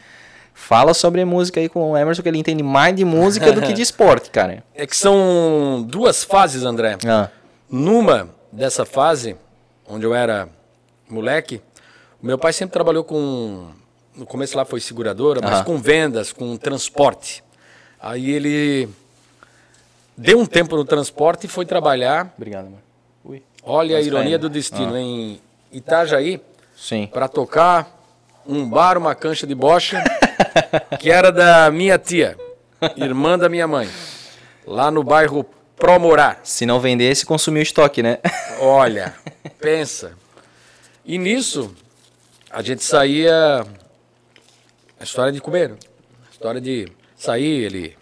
Fala 0.59 0.95
sobre 0.95 1.23
música 1.23 1.59
aí 1.59 1.69
com 1.69 1.91
o 1.91 1.95
Emerson, 1.95 2.23
que 2.23 2.27
ele 2.27 2.39
entende 2.39 2.63
mais 2.63 2.93
de 2.93 3.05
música 3.05 3.53
do 3.53 3.61
que 3.61 3.71
de 3.71 3.79
esporte, 3.83 4.31
cara. 4.31 4.63
É 4.73 4.87
que 4.87 4.97
são 4.97 5.85
duas 5.87 6.23
fases, 6.23 6.63
André. 6.63 6.97
Ah. 7.07 7.29
Numa 7.69 8.29
dessa 8.51 8.83
fase, 8.83 9.37
onde 9.87 10.03
eu 10.03 10.15
era 10.15 10.49
moleque, 11.07 11.61
o 12.21 12.25
meu 12.25 12.39
pai 12.39 12.51
sempre 12.51 12.73
trabalhou 12.73 13.03
com. 13.03 13.67
No 14.15 14.25
começo 14.25 14.57
lá 14.57 14.65
foi 14.65 14.81
seguradora, 14.81 15.39
mas 15.41 15.61
com 15.61 15.77
vendas, 15.77 16.33
com 16.33 16.57
transporte. 16.57 17.43
Aí 18.01 18.31
ele 18.31 18.89
deu 20.17 20.39
um 20.39 20.45
tempo 20.45 20.75
no 20.75 20.83
transporte 20.83 21.45
e 21.45 21.47
foi 21.47 21.67
trabalhar. 21.67 22.33
Obrigado, 22.35 22.65
amor. 22.65 22.79
Ui. 23.23 23.43
Olha 23.63 23.97
a 23.97 24.01
ironia 24.01 24.39
do 24.39 24.49
destino, 24.49 24.95
ah. 24.95 24.99
em 24.99 25.39
Itajaí. 25.71 26.41
Sim. 26.75 27.07
Para 27.13 27.27
tocar 27.27 27.95
um 28.45 28.67
bar, 28.67 28.97
uma 28.97 29.13
cancha 29.13 29.45
de 29.45 29.53
bocha, 29.53 30.03
que 30.99 31.11
era 31.11 31.31
da 31.31 31.69
minha 31.71 31.97
tia, 31.97 32.37
irmã 32.95 33.37
da 33.37 33.49
minha 33.49 33.67
mãe, 33.67 33.89
lá 34.65 34.91
no 34.91 35.03
bairro 35.03 35.45
Promorá. 35.77 36.39
Se 36.43 36.65
não 36.65 36.79
vendesse, 36.79 37.25
consumiu 37.25 37.61
estoque, 37.61 38.01
né? 38.01 38.17
Olha, 38.59 39.13
pensa. 39.59 40.13
E 41.05 41.17
nisso, 41.17 41.73
a 42.49 42.61
gente 42.63 42.83
saía. 42.83 43.63
A 44.99 45.03
história 45.03 45.31
de 45.31 45.39
comer. 45.39 45.73
A 45.73 46.31
história 46.31 46.59
de 46.59 46.91
sair, 47.15 47.63
ele 47.63 47.97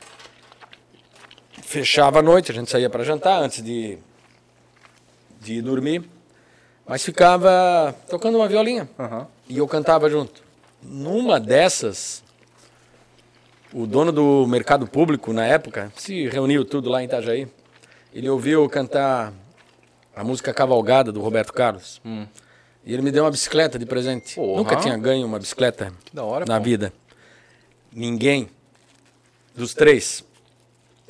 fechava 1.61 2.19
a 2.19 2.21
noite, 2.21 2.51
a 2.51 2.55
gente 2.55 2.71
saía 2.71 2.89
para 2.89 3.03
jantar 3.03 3.41
antes 3.41 3.61
de, 3.61 3.97
de 5.41 5.61
dormir. 5.61 6.09
Mas 6.87 7.03
ficava 7.03 7.93
tocando 8.09 8.37
uma 8.37 8.47
violinha. 8.47 8.89
Uhum. 8.97 9.27
E 9.49 9.57
eu 9.57 9.67
cantava 9.67 10.09
junto. 10.09 10.41
Numa 10.81 11.39
dessas, 11.39 12.23
o 13.75 13.85
dono 13.85 14.09
do 14.09 14.47
mercado 14.47 14.87
público, 14.87 15.33
na 15.33 15.45
época, 15.45 15.91
se 15.97 16.29
reuniu 16.29 16.63
tudo 16.63 16.89
lá 16.89 17.01
em 17.01 17.05
Itajaí. 17.07 17.45
Ele 18.13 18.29
ouviu 18.29 18.69
cantar 18.69 19.33
a 20.15 20.23
música 20.23 20.53
Cavalgada 20.53 21.11
do 21.11 21.19
Roberto 21.19 21.51
Carlos. 21.51 21.99
Hum. 22.05 22.25
E 22.85 22.93
ele 22.93 23.01
me 23.01 23.11
deu 23.11 23.25
uma 23.25 23.31
bicicleta 23.31 23.77
de 23.77 23.85
presente. 23.85 24.35
Porra. 24.35 24.59
Nunca 24.59 24.77
tinha 24.77 24.97
ganho 24.97 25.27
uma 25.27 25.37
bicicleta 25.37 25.91
hora, 26.17 26.45
na 26.47 26.57
pô. 26.57 26.63
vida. 26.63 26.93
Ninguém. 27.91 28.47
Dos 29.53 29.73
três. 29.73 30.23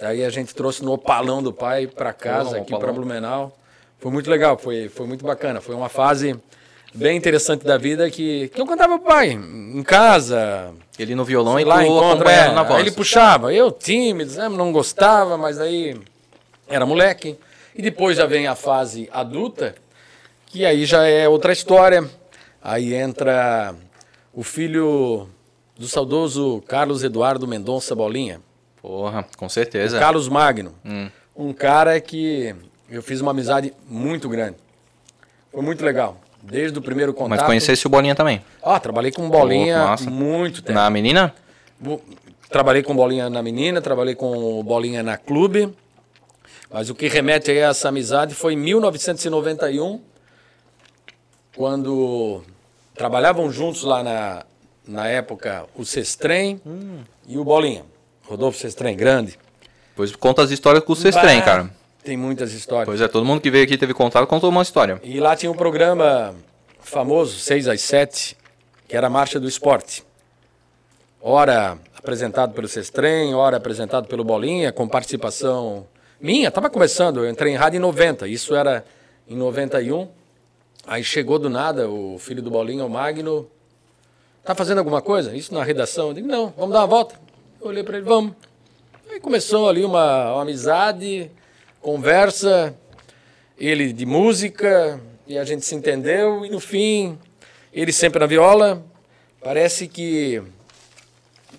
Aí 0.02 0.26
a 0.26 0.30
gente 0.32 0.56
trouxe 0.56 0.84
no 0.84 0.92
opalão 0.92 1.44
do 1.44 1.54
pai 1.54 1.86
para 1.86 2.14
casa, 2.14 2.58
aqui 2.58 2.76
para 2.76 2.92
Blumenau. 2.92 3.56
Foi 4.00 4.12
muito 4.12 4.28
legal, 4.28 4.58
foi, 4.58 4.90
foi 4.90 5.06
muito 5.06 5.24
bacana. 5.24 5.62
Foi 5.62 5.76
uma 5.76 5.88
fase 5.88 6.36
bem 6.96 7.18
interessante 7.18 7.66
da 7.66 7.78
vida 7.78 8.10
que, 8.10 8.50
que 8.50 8.60
eu 8.60 8.66
cantava 8.66 8.98
pro 8.98 9.08
pai, 9.08 9.32
em 9.32 9.84
casa. 9.84 10.74
Ele 10.98 11.14
no 11.14 11.26
violão 11.26 11.60
e 11.60 11.66
lá 11.66 11.86
encontra 11.86 12.32
é, 12.32 12.52
na 12.52 12.64
voz. 12.64 12.80
Ele 12.80 12.92
puxava, 12.92 13.54
eu 13.54 13.70
tímido, 13.70 14.34
né, 14.34 14.48
não 14.48 14.72
gostava, 14.72 15.38
mas 15.38 15.60
aí 15.60 16.00
era 16.68 16.86
moleque. 16.86 17.38
E 17.76 17.82
depois 17.82 18.18
já 18.18 18.26
vem 18.26 18.48
a 18.48 18.56
fase 18.56 19.10
adulta, 19.12 19.76
que 20.46 20.66
aí 20.66 20.86
já 20.86 21.06
é 21.06 21.28
outra 21.28 21.52
história. 21.52 22.10
Aí 22.62 22.94
entra 22.94 23.76
o 24.34 24.42
filho 24.42 25.28
do 25.78 25.88
saudoso 25.88 26.64
Carlos 26.66 27.04
Eduardo 27.04 27.46
Mendonça 27.46 27.94
Bolinha. 27.94 28.40
Porra, 28.82 29.26
com 29.38 29.50
certeza. 29.50 29.98
O 29.98 30.00
Carlos 30.00 30.30
Magno. 30.30 30.74
Hum. 30.86 31.10
Um 31.36 31.52
cara 31.52 32.00
que 32.00 32.56
eu 32.90 33.04
fiz 33.04 33.20
uma 33.20 33.32
amizade 33.32 33.74
muito 33.90 34.30
grande. 34.30 34.56
Foi 35.52 35.62
muito 35.62 35.84
legal. 35.84 36.22
Desde 36.46 36.78
o 36.78 36.82
primeiro 36.82 37.14
contato. 37.14 37.40
Mas 37.40 37.44
conhecesse 37.44 37.88
o 37.88 37.90
Bolinha 37.90 38.14
também? 38.14 38.42
Ah, 38.62 38.80
trabalhei 38.80 39.12
com 39.12 39.28
Bolinha 39.30 39.96
oh, 40.00 40.10
muito 40.10 40.62
tempo. 40.62 40.74
Na 40.74 40.90
menina? 40.90 41.34
Trabalhei 42.50 42.84
com 42.84 42.96
Bolinha 42.96 43.30
na 43.30 43.42
menina, 43.42 43.82
trabalhei 43.82 44.16
com 44.16 44.64
Bolinha 44.64 45.02
na 45.02 45.18
clube. 45.18 45.74
Mas 46.72 46.90
o 46.90 46.96
que 46.96 47.08
remete 47.08 47.52
a 47.52 47.70
essa 47.70 47.90
amizade 47.90 48.36
foi 48.36 48.54
em 48.54 48.58
1991, 48.58 50.02
quando 51.56 52.44
trabalhavam 52.94 53.52
juntos 53.52 53.84
lá 53.84 54.04
na, 54.04 54.46
na 54.88 55.08
época 55.08 55.66
o 55.76 55.86
Sestrem 55.86 56.62
hum. 56.66 57.00
e 57.28 57.38
o 57.38 57.44
Bolinha. 57.44 57.84
Rodolfo 58.24 58.58
Sestrem, 58.58 58.96
grande. 58.96 59.38
Pois 59.96 60.16
conta 60.16 60.44
as 60.44 60.52
histórias 60.52 60.84
com 60.84 60.94
o 60.94 60.96
Sestrem, 60.96 61.42
cara. 61.42 61.70
Tem 62.06 62.16
muitas 62.16 62.54
histórias. 62.54 62.86
Pois 62.86 63.02
é, 63.02 63.08
todo 63.08 63.26
mundo 63.26 63.42
que 63.42 63.50
veio 63.50 63.64
aqui 63.64 63.80
teve 63.80 63.92
contato 63.92 64.28
contou 64.28 64.52
uma 64.52 64.62
história. 64.62 65.02
E 65.04 65.20
lá 65.20 65.36
tinha 65.36 65.52
um 65.52 65.56
programa 65.56 66.36
famoso, 66.80 67.40
6 67.40 67.68
às 67.68 67.82
7, 67.82 68.38
que 68.88 68.96
era 68.96 69.08
a 69.08 69.10
Marcha 69.10 69.40
do 69.40 69.48
Esporte. 69.48 70.04
Hora 71.20 71.80
apresentado 71.98 72.54
pelo 72.54 72.68
Sestrem, 72.68 73.34
hora 73.34 73.58
apresentado 73.58 74.08
pelo 74.08 74.24
Bolinha, 74.24 74.72
com 74.72 74.88
participação 74.88 75.88
minha. 76.22 76.50
Estava 76.50 76.70
começando, 76.70 77.26
eu 77.26 77.30
entrei 77.30 77.52
em 77.54 77.56
rádio 77.56 77.78
em 77.78 77.82
90, 77.82 78.28
isso 78.28 78.54
era 78.54 78.86
em 79.28 79.36
91. 79.36 80.08
Aí 80.86 81.04
chegou 81.04 81.40
do 81.40 81.50
nada 81.50 81.90
o 81.90 82.20
filho 82.20 82.44
do 82.44 82.52
Bolinha, 82.52 82.86
o 82.86 82.90
Magno. 82.90 83.50
Tá 84.44 84.54
fazendo 84.54 84.78
alguma 84.78 85.02
coisa? 85.02 85.36
Isso 85.36 85.52
na 85.52 85.64
redação? 85.64 86.10
Eu 86.10 86.14
digo, 86.14 86.28
não, 86.28 86.54
vamos 86.56 86.72
dar 86.72 86.82
uma 86.82 86.88
volta. 86.88 87.16
Eu 87.60 87.70
olhei 87.70 87.84
para 87.84 87.98
ele, 87.98 88.06
vamos. 88.06 88.36
Aí 89.10 89.20
começou 89.20 89.68
ali 89.68 89.84
uma, 89.84 90.34
uma 90.34 90.44
amizade, 90.44 91.32
conversa, 91.86 92.76
ele 93.56 93.94
de 93.94 94.08
música, 94.08 95.00
e 95.28 95.38
a 95.38 95.44
gente 95.44 95.64
se 95.64 95.76
entendeu, 95.76 96.44
e 96.44 96.50
no 96.50 96.60
fim, 96.60 97.16
ele 97.72 97.94
sempre 97.94 98.20
na 98.20 98.26
viola, 98.26 98.84
parece 99.40 99.88
que 99.88 100.42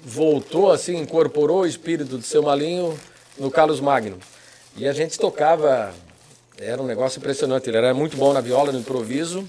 voltou 0.04 0.72
assim, 0.72 0.96
incorporou 0.96 1.60
o 1.60 1.66
espírito 1.66 2.18
do 2.18 2.24
seu 2.24 2.42
Malinho 2.42 2.98
no 3.38 3.52
Carlos 3.52 3.78
Magno. 3.78 4.18
E 4.76 4.88
a 4.88 4.92
gente 4.92 5.16
tocava, 5.16 5.94
era 6.58 6.82
um 6.82 6.86
negócio 6.86 7.20
impressionante, 7.20 7.70
ele 7.70 7.76
era 7.76 7.94
muito 7.94 8.16
bom 8.16 8.32
na 8.32 8.40
viola, 8.40 8.72
no 8.72 8.80
improviso, 8.80 9.46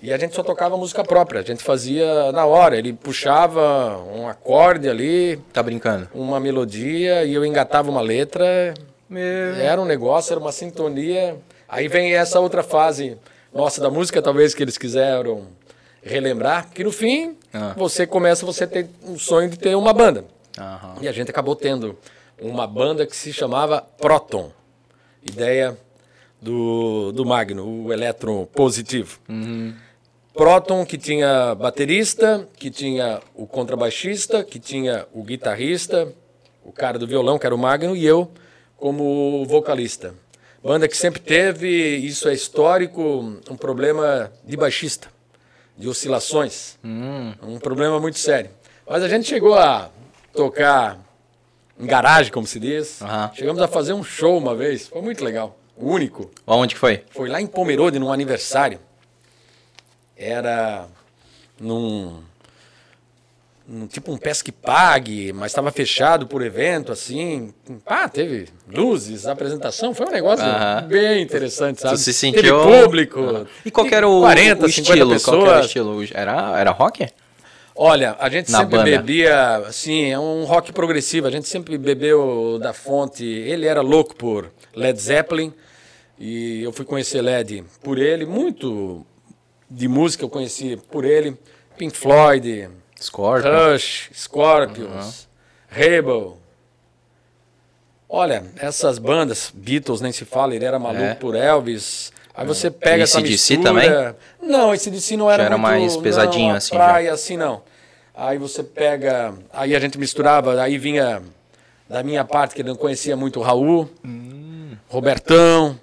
e 0.00 0.10
a 0.10 0.16
gente 0.16 0.34
só 0.34 0.42
tocava 0.42 0.74
música 0.74 1.04
própria, 1.04 1.42
a 1.42 1.44
gente 1.44 1.62
fazia 1.62 2.32
na 2.32 2.46
hora, 2.46 2.78
ele 2.78 2.94
puxava 2.94 3.98
um 3.98 4.26
acorde 4.26 4.88
ali. 4.88 5.36
Tá 5.52 5.62
brincando? 5.62 6.08
Uma 6.14 6.40
melodia 6.40 7.24
e 7.24 7.34
eu 7.34 7.44
engatava 7.44 7.90
uma 7.90 8.00
letra. 8.00 8.72
Meu. 9.12 9.54
Era 9.56 9.78
um 9.78 9.84
negócio, 9.84 10.32
era 10.32 10.40
uma 10.40 10.52
sintonia. 10.52 11.36
Aí 11.68 11.86
vem 11.86 12.14
essa 12.14 12.40
outra 12.40 12.62
fase 12.62 13.18
nossa 13.52 13.78
da 13.78 13.90
música, 13.90 14.22
talvez 14.22 14.54
que 14.54 14.62
eles 14.62 14.78
quiseram 14.78 15.48
relembrar, 16.02 16.70
que 16.70 16.82
no 16.82 16.90
fim 16.90 17.36
ah. 17.52 17.74
você 17.76 18.06
começa 18.06 18.46
você 18.46 18.66
ter 18.66 18.88
um 19.04 19.18
sonho 19.18 19.50
de 19.50 19.58
ter 19.58 19.74
uma 19.74 19.92
banda. 19.92 20.24
Aham. 20.58 20.94
E 21.02 21.08
a 21.08 21.12
gente 21.12 21.30
acabou 21.30 21.54
tendo 21.54 21.98
uma 22.40 22.66
banda 22.66 23.06
que 23.06 23.14
se 23.14 23.34
chamava 23.34 23.82
Proton. 24.00 24.50
Ideia 25.22 25.76
do, 26.40 27.12
do 27.12 27.26
Magno, 27.26 27.84
o 27.84 27.92
elétron 27.92 28.46
positivo. 28.46 29.20
Uhum. 29.28 29.74
Proton, 30.32 30.86
que 30.86 30.96
tinha 30.96 31.54
baterista, 31.54 32.48
que 32.56 32.70
tinha 32.70 33.20
o 33.34 33.46
contrabaixista, 33.46 34.42
que 34.42 34.58
tinha 34.58 35.06
o 35.12 35.22
guitarrista, 35.22 36.10
o 36.64 36.72
cara 36.72 36.98
do 36.98 37.06
violão, 37.06 37.38
que 37.38 37.44
era 37.44 37.54
o 37.54 37.58
Magno, 37.58 37.94
e 37.94 38.06
eu 38.06 38.30
como 38.82 39.46
vocalista. 39.46 40.12
Banda 40.60 40.88
que 40.88 40.96
sempre 40.96 41.20
teve, 41.20 41.68
isso 41.98 42.28
é 42.28 42.34
histórico, 42.34 43.40
um 43.48 43.56
problema 43.56 44.32
de 44.44 44.56
baixista, 44.56 45.06
de 45.78 45.88
oscilações. 45.88 46.80
Hum. 46.82 47.32
Um 47.44 47.60
problema 47.60 48.00
muito 48.00 48.18
sério. 48.18 48.50
Mas 48.84 49.04
a 49.04 49.08
gente 49.08 49.28
chegou 49.28 49.54
a 49.54 49.88
tocar 50.32 50.98
em 51.78 51.86
garagem, 51.86 52.32
como 52.32 52.44
se 52.44 52.58
diz. 52.58 53.00
Uhum. 53.02 53.34
Chegamos 53.34 53.62
a 53.62 53.68
fazer 53.68 53.92
um 53.92 54.02
show 54.02 54.36
uma 54.36 54.56
vez, 54.56 54.88
foi 54.88 55.00
muito 55.00 55.24
legal, 55.24 55.56
único. 55.76 56.28
Onde 56.44 56.74
que 56.74 56.80
foi? 56.80 57.04
Foi 57.10 57.28
lá 57.28 57.40
em 57.40 57.46
Pomerode, 57.46 58.00
num 58.00 58.12
aniversário 58.12 58.80
era 60.16 60.88
num, 61.60 62.20
num 63.66 63.86
tipo 63.86 64.12
um 64.12 64.16
pesque 64.16 64.50
pague, 64.50 65.32
mas 65.32 65.52
estava 65.52 65.70
fechado 65.70 66.26
por 66.26 66.42
evento, 66.42 66.92
assim. 66.92 67.52
Ah, 67.86 68.08
teve 68.08 68.48
luzes, 68.68 69.26
apresentação, 69.26 69.94
foi 69.94 70.06
um 70.06 70.10
negócio 70.10 70.44
uh 70.44 70.50
-huh. 70.50 70.86
bem 70.86 71.22
interessante, 71.22 71.80
sabe? 71.80 71.96
Você 71.96 72.12
se 72.12 72.18
sentiu... 72.18 72.42
Teve 72.42 72.82
público. 72.82 73.20
Uh 73.20 73.32
-huh. 73.32 73.46
E 73.64 73.70
qual 73.70 73.86
era 73.86 74.08
o, 74.08 74.20
40, 74.20 74.64
o 74.64 74.68
estilo? 74.68 75.10
Pessoas. 75.10 75.38
Qual 75.38 75.46
era 75.46 75.60
o 75.60 75.64
estilo? 75.64 76.04
Era, 76.12 76.60
era 76.60 76.70
rock? 76.70 77.08
Olha, 77.74 78.16
a 78.18 78.28
gente 78.28 78.50
Na 78.50 78.58
sempre 78.58 78.76
banda. 78.78 78.90
bebia, 78.90 79.56
assim, 79.66 80.10
é 80.10 80.18
um 80.18 80.44
rock 80.44 80.72
progressivo, 80.72 81.26
a 81.26 81.30
gente 81.30 81.48
sempre 81.48 81.78
bebeu 81.78 82.58
da 82.60 82.72
fonte. 82.72 83.24
Ele 83.24 83.66
era 83.66 83.80
louco 83.80 84.14
por 84.14 84.52
Led 84.74 85.00
Zeppelin 85.00 85.52
e 86.18 86.62
eu 86.62 86.72
fui 86.72 86.84
conhecer 86.84 87.22
Led 87.22 87.64
por 87.82 87.98
ele, 87.98 88.26
muito 88.26 89.06
de 89.70 89.88
música 89.88 90.22
eu 90.22 90.28
conheci 90.28 90.78
por 90.90 91.04
ele. 91.04 91.34
Pink 91.78 91.96
Floyd, 91.96 92.68
Scorpion. 93.02 93.50
Rush, 93.50 94.10
Scorpions, 94.14 94.88
uhum. 94.90 95.26
Rebel. 95.68 96.38
Olha, 98.08 98.44
essas 98.58 98.98
bandas, 98.98 99.50
Beatles 99.54 100.00
nem 100.00 100.12
se 100.12 100.24
fala, 100.24 100.54
ele 100.54 100.64
era 100.64 100.78
maluco 100.78 101.02
é. 101.02 101.14
por 101.14 101.34
Elvis. 101.34 102.12
Aí 102.34 102.46
você 102.46 102.70
pega 102.70 102.98
e 102.98 103.02
essa 103.02 103.20
mistura... 103.20 103.62
também? 103.62 103.90
Não, 104.40 104.74
esse 104.74 104.90
DC 104.90 105.16
não 105.16 105.30
era 105.30 105.42
Já 105.42 105.46
era 105.46 105.58
muito, 105.58 105.70
mais 105.70 105.96
pesadinho 105.96 106.50
não, 106.50 106.56
assim. 106.56 106.74
Praia 106.74 107.08
já. 107.08 107.14
assim 107.14 107.36
não. 107.36 107.62
Aí 108.14 108.36
você 108.38 108.62
pega, 108.62 109.34
aí 109.52 109.74
a 109.74 109.80
gente 109.80 109.98
misturava, 109.98 110.60
aí 110.60 110.76
vinha 110.76 111.22
da 111.88 112.02
minha 112.02 112.24
parte 112.24 112.54
que 112.54 112.62
não 112.62 112.76
conhecia 112.76 113.16
muito 113.16 113.40
o 113.40 113.42
Raul, 113.42 113.88
hum. 114.04 114.76
Robertão, 114.88 115.78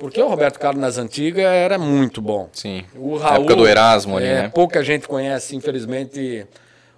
porque 0.00 0.20
o 0.20 0.28
Roberto 0.28 0.58
Carlos 0.58 0.80
nas 0.80 0.96
antigas 0.96 1.44
era 1.44 1.78
muito 1.78 2.22
bom. 2.22 2.48
Sim. 2.54 2.84
O 2.96 3.18
Raul, 3.18 3.36
época 3.36 3.54
do 3.54 3.68
Erasmo 3.68 4.16
ali, 4.16 4.26
é, 4.26 4.34
né? 4.42 4.48
Pouca 4.48 4.82
gente 4.82 5.06
conhece, 5.06 5.54
infelizmente, 5.54 6.46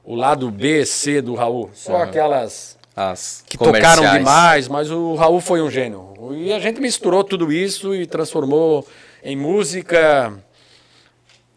o 0.04 0.14
lado 0.14 0.48
B, 0.52 0.86
C 0.86 1.20
do 1.20 1.34
Raul. 1.34 1.68
Só 1.74 1.94
uhum. 1.94 2.02
aquelas 2.02 2.78
As 2.94 3.42
que 3.44 3.58
tocaram 3.58 4.08
demais, 4.16 4.68
mas 4.68 4.88
o 4.88 5.16
Raul 5.16 5.40
foi 5.40 5.60
um 5.60 5.68
gênio. 5.68 6.14
E 6.30 6.52
a 6.52 6.60
gente 6.60 6.80
misturou 6.80 7.24
tudo 7.24 7.52
isso 7.52 7.92
e 7.92 8.06
transformou 8.06 8.86
em 9.24 9.36
música 9.36 10.32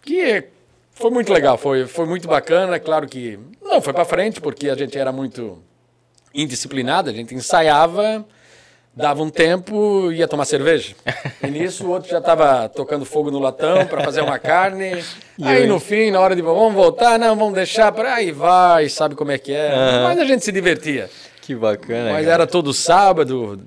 que 0.01 0.45
foi 0.93 1.11
muito 1.11 1.31
legal, 1.31 1.59
foi, 1.59 1.85
foi 1.85 2.07
muito 2.07 2.27
bacana. 2.27 2.79
Claro 2.79 3.07
que 3.07 3.37
não 3.61 3.79
foi 3.79 3.93
para 3.93 4.03
frente, 4.03 4.41
porque 4.41 4.67
a 4.67 4.75
gente 4.75 4.97
era 4.97 5.11
muito 5.11 5.59
indisciplinado, 6.33 7.11
a 7.11 7.13
gente 7.13 7.35
ensaiava 7.35 8.25
dava 8.95 9.21
um 9.21 9.29
tempo 9.29 10.11
ia 10.11 10.27
tomar 10.27 10.45
cerveja. 10.45 10.95
E 11.43 11.47
nisso 11.47 11.85
o 11.85 11.89
outro 11.89 12.09
já 12.09 12.19
estava 12.19 12.69
tocando 12.69 13.03
fogo 13.03 13.29
no 13.29 13.39
latão 13.39 13.85
para 13.85 14.03
fazer 14.03 14.21
uma 14.21 14.39
carne. 14.39 15.03
aí 15.43 15.67
no 15.67 15.79
fim, 15.79 16.11
na 16.11 16.19
hora 16.19 16.35
de 16.35 16.41
vamos 16.41 16.73
voltar, 16.73 17.19
não, 17.19 17.35
vamos 17.35 17.53
deixar 17.53 17.91
para 17.91 18.15
aí 18.15 18.31
vai, 18.31 18.87
sabe 18.87 19.15
como 19.15 19.31
é 19.31 19.37
que 19.37 19.51
é. 19.51 19.73
Uhum. 19.73 20.03
Mas 20.03 20.19
a 20.19 20.25
gente 20.25 20.45
se 20.45 20.51
divertia. 20.51 21.09
Que 21.41 21.53
bacana. 21.53 22.13
Mas 22.13 22.23
cara. 22.23 22.33
era 22.33 22.47
todo 22.47 22.73
sábado 22.73 23.59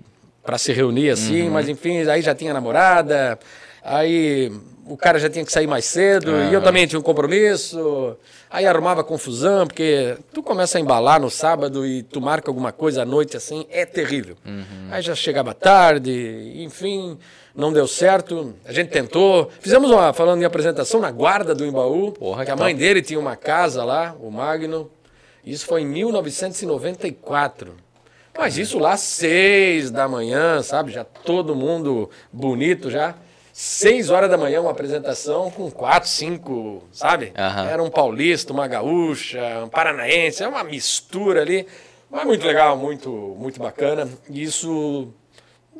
para 0.43 0.57
se 0.57 0.73
reunir 0.73 1.11
assim, 1.11 1.43
uhum. 1.43 1.51
mas 1.51 1.69
enfim, 1.69 2.01
aí 2.09 2.23
já 2.23 2.35
tinha 2.35 2.55
namorada. 2.55 3.39
Aí 3.85 4.51
o 4.89 4.97
cara 4.97 5.19
já 5.19 5.29
tinha 5.29 5.45
que 5.45 5.53
sair 5.53 5.67
mais 5.67 5.85
cedo, 5.85 6.31
uhum. 6.31 6.51
e 6.51 6.55
eu 6.55 6.63
também 6.63 6.87
tinha 6.87 6.99
um 6.99 7.03
compromisso. 7.03 8.17
Aí 8.51 8.67
arrumava 8.67 9.05
confusão, 9.05 9.67
porque 9.67 10.17
tu 10.33 10.43
começa 10.43 10.79
a 10.79 10.81
embalar 10.81 11.21
no 11.21 11.31
sábado 11.31 11.87
e 11.87 12.03
tu 12.03 12.21
marca 12.21 12.51
alguma 12.51 12.73
coisa 12.73 13.03
à 13.03 13.05
noite 13.05 13.37
assim, 13.37 13.67
é 13.71 13.85
terrível. 13.85 14.37
Uhum. 14.47 14.89
Aí 14.91 15.03
já 15.03 15.15
chegava 15.15 15.53
tarde, 15.53 16.55
enfim, 16.57 17.19
não 17.55 17.73
deu 17.73 17.87
certo. 17.87 18.55
A 18.65 18.73
gente 18.73 18.89
tentou. 18.89 19.51
Fizemos 19.61 19.91
uma, 19.91 20.13
falando 20.13 20.41
em 20.41 20.45
apresentação, 20.45 21.01
na 21.01 21.11
guarda 21.11 21.55
do 21.55 21.67
Embaú, 21.67 22.13
Porra, 22.13 22.45
que 22.45 22.51
a 22.51 22.57
mãe 22.57 22.75
dele 22.75 23.03
tinha 23.03 23.21
uma 23.21 23.37
casa 23.37 23.85
lá, 23.85 24.17
o 24.21 24.31
Magno. 24.31 24.91
Isso 25.45 25.67
foi 25.67 25.83
em 25.83 25.87
1994. 25.87 27.75
Mas 28.37 28.57
isso 28.57 28.79
lá, 28.79 28.97
seis 28.97 29.91
da 29.91 30.07
manhã, 30.07 30.63
sabe? 30.63 30.93
Já 30.93 31.03
todo 31.03 31.57
mundo 31.57 32.09
bonito 32.33 32.89
já. 32.89 33.17
Seis 33.61 34.09
horas 34.09 34.31
da 34.31 34.39
manhã, 34.39 34.61
uma 34.61 34.71
apresentação 34.71 35.51
com 35.51 35.69
quatro, 35.69 36.09
cinco, 36.09 36.85
sabe? 36.93 37.33
Uhum. 37.37 37.69
Era 37.69 37.83
um 37.83 37.91
paulista, 37.91 38.53
uma 38.53 38.69
gaúcha, 38.69 39.41
um 39.65 39.69
paranaense, 39.69 40.45
é 40.45 40.47
uma 40.47 40.63
mistura 40.63 41.43
ali. 41.43 41.67
Mas 42.09 42.25
muito 42.25 42.47
legal, 42.47 42.77
muito, 42.77 43.11
muito 43.37 43.59
bacana. 43.59 44.09
Isso 44.31 45.13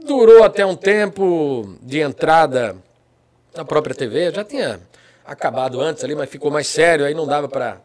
durou 0.05 0.43
até 0.43 0.67
um 0.67 0.75
tempo 0.75 1.77
de 1.81 2.01
entrada 2.01 2.75
na 3.57 3.65
própria 3.65 3.95
TV. 3.95 4.33
Já 4.33 4.43
tinha 4.43 4.81
acabado 5.25 5.81
antes 5.81 6.03
ali, 6.03 6.17
mas 6.17 6.29
ficou 6.29 6.51
mais 6.51 6.67
sério. 6.67 7.05
Aí 7.05 7.15
não 7.15 7.29
dava 7.29 7.49
para 7.49 7.81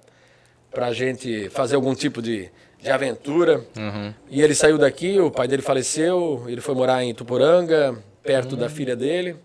a 0.76 0.92
gente 0.92 1.52
fazer 1.52 1.76
algum 1.76 1.94
tipo 1.94 2.20
de, 2.20 2.50
de 2.82 2.90
aventura. 2.90 3.64
Uhum. 3.78 4.12
E 4.28 4.42
ele 4.42 4.56
saiu 4.56 4.80
daqui, 4.80 5.20
o 5.20 5.30
pai 5.30 5.48
dele 5.48 5.62
faleceu, 5.62 6.46
ele 6.48 6.62
foi 6.62 6.74
morar 6.74 7.04
em 7.04 7.14
Tuporanga, 7.14 7.96
perto 8.24 8.54
uhum. 8.54 8.58
da 8.58 8.70
filha 8.70 8.96
dele. 8.96 9.38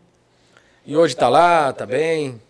E 0.89 0.97
hoje 0.97 1.15
tá 1.15 1.29
lá, 1.29 1.71
tá 1.71 1.85
bem, 1.85 2.41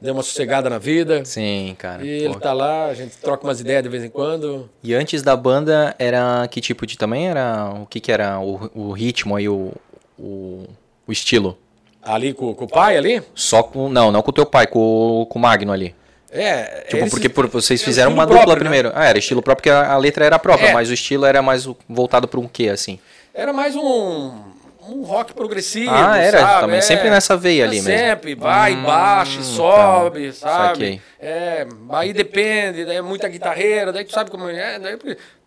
deu 0.00 0.14
uma 0.14 0.22
sossegada 0.22 0.70
na 0.70 0.78
vida. 0.78 1.24
Sim, 1.24 1.74
cara. 1.76 2.06
E 2.06 2.08
ele 2.08 2.36
tá 2.36 2.52
lá, 2.52 2.86
a 2.86 2.94
gente 2.94 3.16
troca 3.16 3.42
umas 3.42 3.58
ideias 3.58 3.82
de 3.82 3.88
vez 3.88 4.04
em 4.04 4.08
quando. 4.08 4.70
E 4.80 4.94
antes 4.94 5.22
da 5.22 5.34
banda, 5.34 5.92
era 5.98 6.46
que 6.46 6.60
tipo 6.60 6.86
de 6.86 6.96
também? 6.96 7.28
Era 7.28 7.72
o 7.74 7.84
que 7.84 7.98
que 7.98 8.12
era 8.12 8.38
o, 8.38 8.70
o 8.76 8.92
ritmo 8.92 9.34
aí, 9.34 9.48
o, 9.48 9.72
o, 10.16 10.68
o 11.04 11.10
estilo? 11.10 11.58
Ali 12.00 12.32
com, 12.32 12.54
com, 12.54 12.64
o 12.64 12.68
pai 12.68 12.96
ali? 12.96 13.20
Só 13.34 13.64
com. 13.64 13.88
Não, 13.88 14.12
não 14.12 14.22
com 14.22 14.30
o 14.30 14.34
teu 14.34 14.46
pai, 14.46 14.68
com, 14.68 15.26
com 15.28 15.36
o 15.36 15.42
Magno 15.42 15.72
ali. 15.72 15.96
É, 16.30 16.86
tipo, 16.88 17.10
porque 17.10 17.28
por, 17.28 17.48
vocês 17.48 17.82
fizeram 17.82 18.12
uma 18.12 18.24
dupla 18.24 18.44
próprio, 18.44 18.62
né? 18.62 18.70
primeiro. 18.70 18.92
Ah, 18.94 19.06
era 19.06 19.18
estilo 19.18 19.42
próprio, 19.42 19.62
porque 19.62 19.70
a, 19.70 19.94
a 19.94 19.98
letra 19.98 20.24
era 20.24 20.38
própria, 20.38 20.68
é. 20.68 20.72
mas 20.72 20.90
o 20.90 20.94
estilo 20.94 21.26
era 21.26 21.42
mais 21.42 21.68
voltado 21.88 22.28
para 22.28 22.38
um 22.38 22.46
quê, 22.46 22.68
assim? 22.68 23.00
Era 23.34 23.52
mais 23.52 23.74
um 23.74 24.53
um 24.88 25.02
rock 25.02 25.32
progressivo. 25.32 25.90
Ah, 25.92 26.18
era 26.18 26.40
sabe? 26.40 26.60
também, 26.60 26.78
é, 26.78 26.80
sempre 26.80 27.10
nessa 27.10 27.36
veia 27.36 27.64
ali 27.64 27.76
sempre, 27.76 27.92
mesmo. 27.92 28.08
Sempre, 28.08 28.34
vai, 28.34 28.74
hum, 28.74 28.82
baixa, 28.82 29.38
tá. 29.38 29.44
sobe, 29.44 30.26
tá. 30.28 30.32
sabe? 30.34 30.68
Saquei. 30.68 31.00
É, 31.20 31.66
aí 31.90 32.12
depende, 32.12 32.84
daí 32.84 32.96
é 32.96 33.02
muita 33.02 33.28
guitarreira, 33.28 33.92
daí 33.92 34.04
tu 34.04 34.12
sabe 34.12 34.30
como 34.30 34.48
é, 34.48 34.78
daí, 34.78 34.98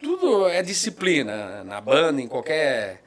tudo 0.02 0.48
é 0.48 0.62
disciplina 0.62 1.64
na 1.64 1.80
banda, 1.80 2.22
em 2.22 2.28
qualquer 2.28 3.02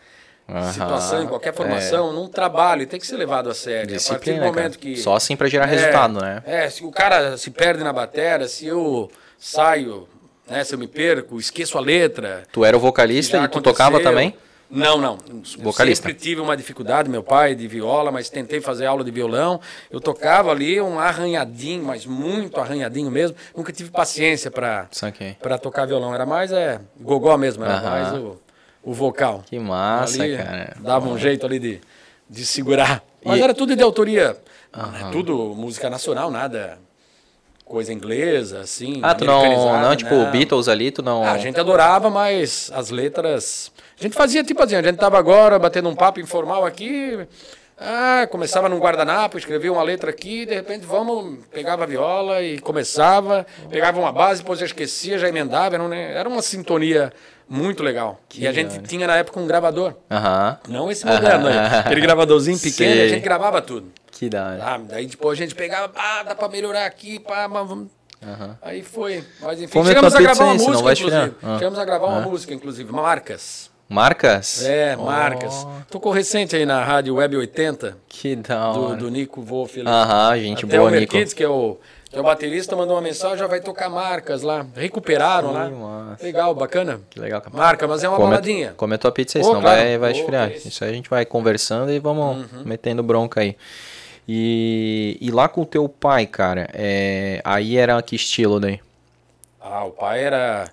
situação, 0.73 1.23
em 1.23 1.27
qualquer 1.27 1.55
formação, 1.55 2.11
é. 2.11 2.13
num 2.13 2.29
trabalho, 2.29 2.87
tem 2.87 2.99
que 2.99 3.07
ser 3.07 3.17
levado 3.17 3.49
a 3.49 3.55
sério. 3.55 3.95
Disciplina, 3.95 4.43
a 4.43 4.47
momento 4.47 4.79
cara. 4.79 4.95
que. 4.95 4.97
Só 4.97 5.15
assim 5.15 5.37
para 5.37 5.49
gerar 5.49 5.69
é, 5.69 5.71
resultado, 5.71 6.21
né? 6.21 6.43
É, 6.47 6.69
se 6.69 6.85
o 6.85 6.91
cara 6.91 7.37
se 7.37 7.51
perde 7.51 7.85
na 7.85 7.93
bateria, 7.93 8.49
se 8.49 8.67
eu 8.67 9.11
saio, 9.39 10.09
né, 10.49 10.65
se 10.65 10.75
eu 10.75 10.79
me 10.79 10.89
perco, 10.89 11.39
esqueço 11.39 11.79
a 11.79 11.81
letra. 11.81 12.43
Tu 12.53 12.65
era 12.65 12.77
o 12.77 12.81
vocalista 12.81 13.39
e 13.39 13.49
tu 13.49 13.61
tocava 13.61 14.01
também? 14.01 14.35
Não, 14.71 14.99
não. 14.99 15.19
Vocalista. 15.59 15.83
Eu 15.83 15.97
sempre 15.97 16.15
tive 16.15 16.41
uma 16.41 16.57
dificuldade, 16.57 17.09
meu 17.11 17.23
pai 17.23 17.55
de 17.55 17.67
viola, 17.67 18.13
mas 18.13 18.31
tentei 18.31 18.61
fazer 18.61 18.87
aula 18.87 19.03
de 19.03 19.11
violão. 19.11 19.61
Eu 19.91 20.01
tocava 20.01 20.51
ali 20.51 20.81
um 20.81 20.99
arranhadinho, 20.99 21.85
mas 21.85 22.07
muito 22.07 22.61
arranhadinho 22.61 23.11
mesmo. 23.11 23.37
Nunca 23.57 23.73
tive 23.73 23.91
paciência 23.91 24.51
para 24.51 24.89
tocar 25.61 25.87
violão. 25.87 26.15
Era 26.15 26.25
mais 26.25 26.53
é 26.53 26.81
gogó 27.01 27.37
mesmo, 27.37 27.65
era 27.65 27.81
mais 27.81 28.13
o 28.13 28.39
o 28.83 28.93
vocal. 28.93 29.43
Que 29.47 29.59
massa, 29.59 30.23
ali, 30.23 30.37
cara. 30.37 30.77
Dava 30.81 31.09
um 31.09 31.19
jeito 31.19 31.47
ali 31.47 31.59
de, 31.59 31.81
de 32.29 32.47
segurar. 32.47 33.03
Mas 33.25 33.39
e... 33.39 33.43
era 33.43 33.55
tudo 33.55 33.77
de 33.77 33.83
autoria. 33.83 34.37
Uhum. 34.77 35.11
Tudo 35.11 35.55
música 35.55 35.91
nacional, 35.91 36.31
nada 36.31 36.79
coisa 37.65 37.93
inglesa, 37.93 38.63
assim. 38.63 38.99
Ah, 39.01 39.15
tu 39.15 39.25
não, 39.25 39.81
não, 39.81 39.95
tipo, 39.95 40.13
não. 40.13 40.33
Beatles 40.33 40.67
ali, 40.67 40.91
tu 40.91 41.05
não... 41.05 41.23
Ah, 41.23 41.33
a 41.33 41.39
gente 41.39 41.61
adorava, 41.61 42.11
mas 42.11 42.69
as 42.75 42.91
letras... 42.91 43.71
A 44.01 44.03
gente 44.03 44.15
fazia 44.15 44.43
tipo 44.43 44.63
assim, 44.63 44.77
a 44.77 44.83
gente 44.83 44.97
tava 44.97 45.19
agora 45.19 45.59
batendo 45.59 45.89
um 45.91 45.95
papo 45.95 46.19
informal 46.21 46.65
aqui, 46.65 47.19
ah, 47.79 48.27
começava 48.31 48.67
num 48.67 48.79
guardanapo, 48.79 49.37
escrevia 49.37 49.71
uma 49.71 49.83
letra 49.83 50.09
aqui, 50.09 50.47
de 50.47 50.55
repente 50.55 50.87
vamos, 50.87 51.45
pegava 51.51 51.85
a 51.85 51.87
viola 51.87 52.43
e 52.43 52.59
começava, 52.61 53.47
pegava 53.69 54.01
uma 54.01 54.11
base, 54.11 54.41
depois 54.41 54.59
já 54.59 54.65
esquecia, 54.65 55.19
já 55.19 55.29
emendava, 55.29 55.75
era, 55.75 55.95
era 55.95 56.29
uma 56.29 56.41
sintonia 56.41 57.13
muito 57.47 57.83
legal. 57.83 58.19
Que 58.27 58.43
e 58.43 58.47
a 58.49 58.53
gente 58.53 58.79
tinha 58.81 59.07
na 59.07 59.17
época 59.17 59.39
um 59.39 59.47
gravador. 59.47 59.95
Não 60.67 60.91
esse 60.91 61.05
moderno 61.05 61.49
aí. 61.49 61.59
Aquele 61.59 62.01
gravadorzinho 62.01 62.57
pequeno, 62.61 62.95
Sei. 62.95 63.05
a 63.05 63.09
gente 63.09 63.23
gravava 63.23 63.61
tudo. 63.61 63.93
Que 64.13 64.31
da 64.31 64.47
hora. 64.47 64.65
Ah, 64.65 64.79
daí 64.79 65.07
depois 65.07 65.39
a 65.39 65.43
gente 65.43 65.55
pegava, 65.55 65.93
ah, 65.95 66.23
dá 66.23 66.35
pra 66.35 66.49
melhorar 66.49 66.87
aqui, 66.87 67.19
pá, 67.19 67.49
mas 67.49 67.69
vamos. 67.69 67.89
Aí 68.61 68.83
foi. 68.83 69.25
Mas 69.41 69.61
enfim, 69.61 69.85
chegamos 69.85 70.15
a 70.15 70.21
gravar 70.21 70.45
uma 70.45 70.55
música, 70.55 70.93
inclusive. 70.93 71.35
Chegamos 71.59 71.79
a 71.79 71.85
gravar 71.85 72.07
uma 72.07 72.21
música, 72.21 72.55
inclusive, 72.55 72.93
Marcas. 72.93 73.70
Marcas? 73.91 74.65
É, 74.65 74.95
marcas. 74.95 75.67
Oh. 75.67 75.69
Tocou 75.91 76.13
recente 76.13 76.55
aí 76.55 76.65
na 76.65 76.85
Rádio 76.85 77.17
Web 77.17 77.37
80. 77.37 77.97
Que 78.09 78.37
da 78.37 78.71
hora. 78.71 78.95
Do, 78.95 79.07
do 79.07 79.11
Nico 79.11 79.43
Wolff. 79.43 79.81
Aham, 79.85 80.39
gente 80.39 80.65
Até 80.65 80.79
boa, 80.79 80.89
o 80.89 80.95
Nico. 80.95 81.11
Kids, 81.11 81.35
que 81.35 81.43
é 81.43 81.49
o 81.49 81.77
que 82.09 82.17
é 82.17 82.21
o 82.21 82.25
baterista, 82.25 82.75
mandou 82.75 82.97
uma 82.97 83.03
mensagem, 83.03 83.39
já 83.39 83.47
vai 83.47 83.61
tocar 83.61 83.89
marcas 83.89 84.43
lá. 84.43 84.67
Recuperaram 84.75 85.53
lá. 85.53 86.17
Legal, 86.21 86.53
bacana. 86.55 87.01
Que 87.11 87.19
legal. 87.21 87.43
Marca, 87.53 87.87
mas 87.87 88.03
é 88.03 88.09
uma 88.09 88.17
Come, 88.17 88.31
baladinha. 88.31 88.75
Come 88.77 88.95
a 88.95 88.99
tua 88.99 89.13
pizza 89.13 89.39
aí, 89.39 89.43
oh, 89.43 89.47
senão 89.47 89.61
claro. 89.61 89.81
vai, 89.81 89.99
vai 89.99 90.13
esfriar. 90.13 90.51
Oh, 90.53 90.69
Isso 90.69 90.85
aí 90.85 90.91
a 90.91 90.93
gente 90.93 91.11
vai 91.11 91.25
conversando 91.25 91.91
e 91.93 91.99
vamos 92.01 92.53
uhum. 92.53 92.65
metendo 92.65 93.01
bronca 93.03 93.41
aí. 93.41 93.57
E, 94.29 95.19
e 95.21 95.31
lá 95.31 95.49
com 95.49 95.63
o 95.63 95.67
teu 95.67 95.89
pai, 95.89 96.27
cara, 96.27 96.69
é, 96.73 97.41
aí 97.45 97.77
era 97.77 98.01
que 98.03 98.15
estilo 98.15 98.59
daí? 98.59 98.81
Ah, 99.61 99.85
o 99.85 99.91
pai 99.91 100.25
era... 100.25 100.69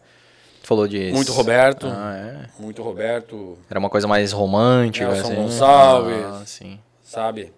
Falou 0.67 0.85
disso. 0.85 1.15
Muito 1.15 1.31
Roberto. 1.31 1.87
Ah, 1.89 2.13
é? 2.13 2.61
Muito 2.61 2.83
Roberto. 2.83 3.57
Era 3.69 3.79
uma 3.79 3.89
coisa 3.89 4.05
mais 4.05 4.33
romântica, 4.33 5.07
Nelson 5.07 5.27
assim. 5.27 5.35
Gonçalves. 5.35 6.25
Ah, 6.25 6.43
sim. 6.45 6.79
Sabe? 7.01 7.53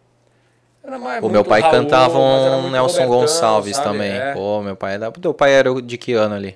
o 1.23 1.27
meu 1.27 1.43
pai 1.43 1.61
Raul, 1.61 1.73
cantava 1.73 2.19
um 2.19 2.69
Nelson 2.69 3.07
Gonçalves 3.07 3.77
sabe? 3.77 3.87
também. 3.87 4.11
É. 4.11 4.33
Pô, 4.33 4.61
meu 4.61 4.75
pai 4.75 4.93
era. 4.93 5.11
Teu 5.11 5.33
pai 5.33 5.53
era 5.53 5.81
de 5.81 5.97
que 5.97 6.13
ano 6.13 6.35
ali? 6.35 6.55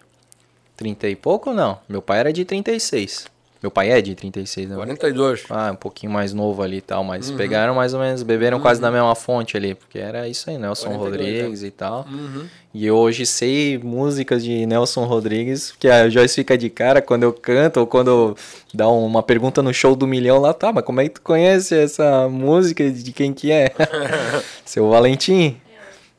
30 0.78 1.08
e 1.08 1.16
pouco 1.16 1.49
ou 1.49 1.56
não? 1.56 1.80
Meu 1.89 2.04
pai 2.04 2.20
era 2.20 2.32
de 2.32 2.45
36. 2.45 3.26
Meu 3.64 3.72
pai 3.72 3.91
é 3.91 4.01
de 4.01 4.14
36, 4.14 4.68
né? 4.68 4.76
42. 4.76 5.45
Ah, 5.49 5.72
um 5.72 5.76
pouquinho 5.78 6.11
mais 6.11 6.34
novo 6.34 6.61
ali 6.61 6.78
e 6.78 6.82
tal, 6.82 7.01
mas 7.01 7.30
uhum. 7.30 7.38
pegaram 7.38 7.74
mais 7.74 7.93
ou 7.93 7.99
menos, 8.01 8.22
beberam 8.22 8.57
uhum. 8.57 8.61
quase 8.61 8.82
da 8.82 8.91
mesma 8.91 9.16
fonte 9.16 9.55
ali, 9.55 9.74
porque 9.74 9.97
era 9.97 10.28
isso 10.28 10.49
aí, 10.49 10.57
Nelson 10.57 10.89
42, 10.97 11.01
Rodrigues 11.01 11.64
é. 11.64 11.68
e 11.68 11.72
tal. 11.72 12.05
Uhum. 12.11 12.45
E 12.74 12.91
hoje 12.91 13.26
sei 13.26 13.78
músicas 13.78 14.43
de 14.43 14.66
Nelson 14.66 15.05
Rodrigues, 15.05 15.74
que 15.80 15.88
a 15.88 16.09
Joyce 16.09 16.36
fica 16.36 16.57
de 16.57 16.70
cara 16.70 17.01
quando 17.01 17.24
eu 17.24 17.32
canto 17.32 17.80
ou 17.80 17.88
quando 17.88 18.36
dá 18.74 18.89
uma 18.89 19.24
pergunta 19.24 19.64
no 19.64 19.74
show 19.74 19.95
do 19.95 20.05
milhão 20.05 20.39
lá, 20.39 20.53
tá, 20.53 20.74
mas 20.74 20.84
como 20.84 20.99
é 20.99 21.05
que 21.05 21.11
tu 21.11 21.22
conhece 21.22 21.74
essa 21.74 22.28
música, 22.28 22.91
de 22.91 23.14
quem 23.14 23.32
que 23.32 23.49
é? 23.49 23.72
Seu 24.66 24.89
Valentim? 24.89 25.55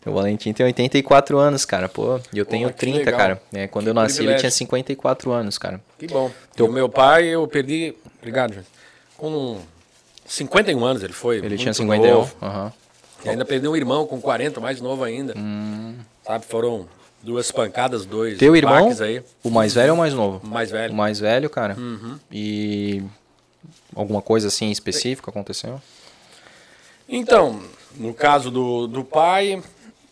O 0.07 0.13
Valentim 0.13 0.53
tem 0.53 0.67
84 0.67 1.39
anos, 1.39 1.65
cara, 1.65 1.89
pô. 1.89 2.21
E 2.33 2.39
eu 2.39 2.45
tenho 2.45 2.71
30, 2.71 2.99
legal. 2.99 3.19
cara. 3.19 3.43
É, 3.53 3.67
quando 3.67 3.85
que 3.85 3.91
eu 3.91 3.95
nasci, 3.95 4.17
privilégio. 4.17 4.35
ele 4.35 4.41
tinha 4.41 4.51
54 4.51 5.33
anos, 5.33 5.57
cara. 5.57 5.81
Que 5.99 6.07
bom. 6.07 6.31
Então, 6.53 6.67
o 6.67 6.73
meu 6.73 6.89
pai, 6.89 7.27
eu 7.27 7.47
perdi. 7.49 7.95
Obrigado, 8.19 8.55
gente. 8.55 8.67
Com 9.17 9.61
51 10.27 10.85
anos 10.85 11.03
ele 11.03 11.13
foi. 11.13 11.39
Ele 11.39 11.57
tinha 11.57 11.73
51. 11.73 12.19
Uhum. 12.19 12.73
E 13.25 13.29
ainda 13.31 13.45
perdeu 13.45 13.73
um 13.73 13.77
irmão 13.77 14.07
com 14.07 14.21
40, 14.21 14.61
mais 14.61 14.81
novo 14.81 15.03
ainda. 15.03 15.35
Hum. 15.37 15.97
Sabe, 16.23 16.45
foram 16.45 16.87
duas 17.23 17.51
pancadas, 17.51 18.05
dois. 18.05 18.39
Teu 18.39 18.55
irmão? 18.55 18.91
Aí. 19.01 19.23
O 19.43 19.51
mais 19.51 19.75
velho 19.75 19.91
ou 19.91 19.95
o 19.97 19.99
mais 19.99 20.13
novo? 20.13 20.41
O 20.45 20.49
mais 20.49 20.71
velho. 20.71 20.93
O 20.93 20.97
mais 20.97 21.19
velho, 21.19 21.49
cara. 21.49 21.75
Uhum. 21.79 22.19
E 22.31 23.03
alguma 23.95 24.21
coisa 24.21 24.49
assim 24.49 24.71
específica 24.71 25.31
aconteceu? 25.31 25.81
Então, 27.09 27.61
no 27.97 28.13
caso 28.13 28.51
do, 28.51 28.87
do 28.87 29.05
pai, 29.05 29.63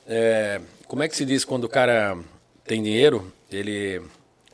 é, 0.06 0.60
como 0.86 1.02
é 1.02 1.08
que 1.08 1.16
se 1.16 1.24
diz 1.24 1.44
quando 1.44 1.64
o 1.64 1.68
cara 1.68 2.16
tem 2.64 2.82
dinheiro, 2.82 3.32
ele 3.50 4.02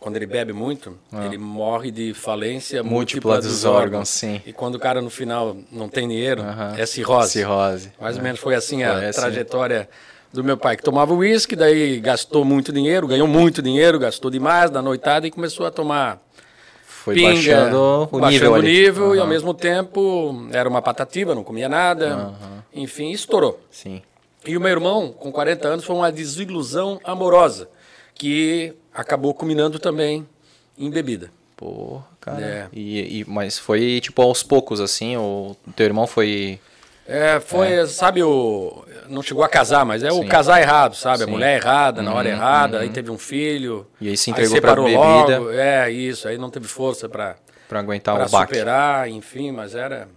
quando 0.00 0.14
ele 0.14 0.26
bebe 0.26 0.52
muito, 0.52 0.96
ah. 1.12 1.26
ele 1.26 1.36
morre 1.36 1.90
de 1.90 2.14
falência 2.14 2.84
múltipla, 2.84 3.34
múltipla 3.34 3.40
dos 3.40 3.64
órgãos. 3.64 3.84
órgãos. 3.84 4.08
sim. 4.08 4.40
E 4.46 4.52
quando 4.52 4.76
o 4.76 4.78
cara 4.78 5.02
no 5.02 5.10
final 5.10 5.56
não 5.72 5.88
tem 5.88 6.06
dinheiro, 6.06 6.40
uh 6.42 6.46
-huh. 6.46 6.78
é 6.78 6.86
cirrose. 6.86 7.32
Cirrose. 7.32 7.92
Mais 8.00 8.14
ou 8.14 8.20
é. 8.20 8.24
menos 8.24 8.40
foi 8.40 8.54
assim 8.54 8.84
a 8.84 9.08
assim. 9.08 9.20
trajetória 9.20 9.88
do 10.32 10.44
meu 10.44 10.56
pai, 10.56 10.76
que 10.76 10.82
tomava 10.82 11.12
uísque, 11.14 11.56
daí 11.56 11.98
gastou 11.98 12.44
muito 12.44 12.72
dinheiro, 12.72 13.08
ganhou 13.08 13.26
muito 13.26 13.60
dinheiro, 13.60 13.98
gastou 13.98 14.30
demais 14.30 14.70
na 14.70 14.80
noitada 14.80 15.26
e 15.26 15.30
começou 15.30 15.66
a 15.66 15.70
tomar 15.70 16.20
foi 16.86 17.14
pinga, 17.14 17.32
baixando 17.32 18.08
o 18.12 18.18
baixando 18.18 18.30
nível, 18.30 18.52
o 18.52 18.62
nível 18.62 19.06
uhum. 19.08 19.14
e 19.16 19.20
ao 19.20 19.26
mesmo 19.26 19.54
tempo 19.54 20.46
era 20.52 20.68
uma 20.68 20.82
patativa, 20.82 21.34
não 21.34 21.42
comia 21.42 21.68
nada. 21.68 22.16
Uhum. 22.16 22.82
Enfim, 22.82 23.10
estourou. 23.10 23.58
Sim. 23.70 24.02
E 24.48 24.56
o 24.56 24.60
meu 24.60 24.70
irmão, 24.70 25.12
com 25.12 25.30
40 25.30 25.68
anos, 25.68 25.84
foi 25.84 25.94
uma 25.94 26.10
desilusão 26.10 26.98
amorosa, 27.04 27.68
que 28.14 28.74
acabou 28.94 29.34
culminando 29.34 29.78
também 29.78 30.26
em 30.78 30.88
bebida. 30.88 31.30
Porra, 31.54 32.06
cara. 32.18 32.40
É. 32.40 32.68
E, 32.72 33.20
e, 33.20 33.24
mas 33.28 33.58
foi 33.58 34.00
tipo 34.00 34.22
aos 34.22 34.42
poucos, 34.42 34.80
assim? 34.80 35.18
O 35.18 35.54
teu 35.76 35.84
irmão 35.84 36.06
foi. 36.06 36.58
É, 37.06 37.40
foi, 37.40 37.72
é. 37.74 37.86
sabe, 37.86 38.22
o. 38.22 38.86
Não 39.06 39.22
chegou 39.22 39.44
a 39.44 39.48
casar, 39.50 39.84
mas 39.84 40.02
é 40.02 40.10
Sim. 40.10 40.18
o 40.18 40.26
casar 40.26 40.62
errado, 40.62 40.96
sabe? 40.96 41.18
Sim. 41.18 41.24
A 41.24 41.26
mulher 41.26 41.60
errada, 41.60 42.00
na 42.00 42.14
hora 42.14 42.30
uhum, 42.30 42.34
errada, 42.34 42.76
uhum. 42.78 42.82
aí 42.84 42.88
teve 42.88 43.10
um 43.10 43.18
filho. 43.18 43.86
E 44.00 44.08
aí 44.08 44.16
se 44.16 44.30
entregou 44.30 44.54
aí 44.54 44.60
pra 44.62 44.74
bebida. 44.76 44.98
Logo, 44.98 45.50
é, 45.50 45.90
isso, 45.90 46.26
aí 46.26 46.38
não 46.38 46.48
teve 46.48 46.68
força 46.68 47.06
pra. 47.06 47.36
Pra 47.68 47.80
aguentar 47.80 48.14
pra 48.14 48.26
o 48.26 48.30
baque. 48.30 48.54
superar, 48.54 49.10
enfim, 49.10 49.52
mas 49.52 49.74
era. 49.74 50.08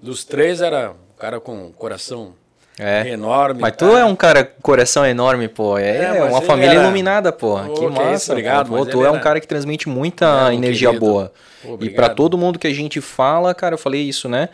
Dos 0.00 0.22
três 0.22 0.60
era 0.60 0.92
o 0.92 1.18
cara 1.18 1.40
com 1.40 1.72
coração 1.72 2.34
é. 2.78 3.08
Enorme. 3.08 3.60
Mas 3.60 3.76
tu 3.76 3.96
é 3.96 4.04
um 4.04 4.16
cara 4.16 4.44
com 4.44 4.60
coração 4.62 5.04
enorme, 5.04 5.48
pô. 5.48 5.78
É, 5.78 6.16
é 6.16 6.22
uma 6.24 6.40
família 6.40 6.72
era... 6.72 6.82
iluminada, 6.82 7.30
pô. 7.32 7.60
Oh, 7.60 7.74
que 7.74 7.86
massa. 7.88 8.14
Isso, 8.14 8.32
obrigado. 8.32 8.68
Pô, 8.68 8.86
tu 8.86 9.04
é 9.04 9.10
um 9.10 9.20
cara 9.20 9.40
que 9.40 9.46
transmite 9.46 9.88
muita 9.88 10.50
é, 10.50 10.54
energia 10.54 10.88
querido. 10.88 11.06
boa. 11.06 11.32
E 11.80 11.90
para 11.90 12.08
todo 12.08 12.36
mundo 12.38 12.58
que 12.58 12.66
a 12.66 12.74
gente 12.74 13.00
fala, 13.00 13.54
cara, 13.54 13.74
eu 13.74 13.78
falei 13.78 14.02
isso, 14.02 14.28
né? 14.28 14.48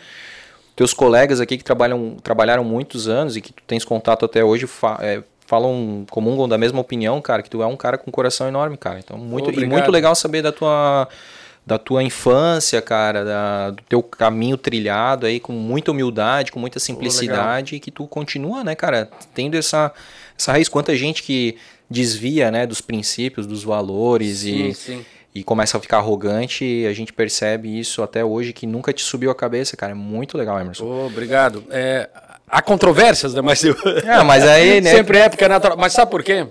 Teus 0.77 0.93
colegas 0.93 1.41
aqui 1.41 1.57
que 1.57 1.65
trabalham, 1.65 2.17
trabalharam 2.23 2.65
muitos 2.65 3.09
anos 3.09 3.37
e 3.37 3.41
que 3.41 3.53
tu 3.53 3.63
tens 3.67 3.85
contato 3.85 4.25
até 4.25 4.45
hoje, 4.45 4.67
fa 4.67 4.99
é, 5.01 5.23
falam, 5.47 6.05
comungam 6.11 6.47
da 6.47 6.59
mesma 6.59 6.81
opinião, 6.81 7.21
cara, 7.23 7.43
que 7.43 7.49
tu 7.49 7.63
é 7.63 7.67
um 7.67 7.77
cara 7.77 7.97
com 7.97 8.11
coração 8.11 8.47
enorme, 8.47 8.77
cara. 8.77 8.99
Então, 8.99 9.17
muito, 9.17 9.51
e 9.51 9.65
muito 9.65 9.91
legal 9.91 10.15
saber 10.15 10.43
da 10.43 10.53
tua 10.53 11.09
da 11.69 11.77
tua 11.77 12.03
infância, 12.03 12.81
cara, 12.81 13.23
da, 13.23 13.71
do 13.73 13.83
teu 13.83 14.03
caminho 14.03 14.57
trilhado 14.57 15.27
aí 15.27 15.39
com 15.39 15.53
muita 15.53 15.91
humildade, 15.91 16.51
com 16.51 16.59
muita 16.59 16.81
simplicidade, 16.81 17.77
e 17.77 17.81
que 17.81 17.91
tu 17.91 18.07
continua, 18.07 18.65
né, 18.65 18.75
cara, 18.75 19.11
tendo 19.35 19.55
essa, 19.55 19.93
essa 20.37 20.53
raiz. 20.53 20.67
Quanta 20.67 20.97
gente 20.97 21.23
que 21.23 21.59
desvia, 21.91 22.51
né, 22.51 22.67
dos 22.67 22.81
princípios, 22.81 23.47
dos 23.47 23.65
valores 23.65 24.39
sim, 24.39 24.69
e, 24.69 24.75
sim. 24.75 25.05
e 25.35 25.45
começa 25.45 25.77
a 25.77 25.81
ficar 25.81 25.99
arrogante, 25.99 26.65
e 26.65 26.87
a 26.87 26.93
gente 26.95 27.13
percebe 27.13 27.79
isso 27.79 28.03
até 28.03 28.25
hoje, 28.25 28.55
que 28.55 28.67
nunca 28.67 28.91
te 28.91 29.03
subiu 29.03 29.31
a 29.31 29.35
cabeça, 29.35 29.77
cara. 29.77 29.93
É 29.93 29.95
muito 29.95 30.39
legal, 30.39 30.59
Emerson. 30.59 30.87
Oh, 30.87 31.07
obrigado. 31.07 31.65
É, 31.69 32.09
há 32.49 32.63
controvérsias, 32.63 33.35
né, 33.35 33.43
mas... 33.43 33.63
Eu... 33.63 33.77
É, 34.07 34.25
mas 34.25 34.43
aí, 34.43 34.81
né... 34.81 34.91
Sempre 34.91 35.19
é, 35.19 35.29
porque 35.29 35.45
é 35.45 35.49
natural. 35.49 35.77
Mas 35.77 35.93
sabe 35.93 36.11
por 36.11 36.23
quê? 36.23 36.47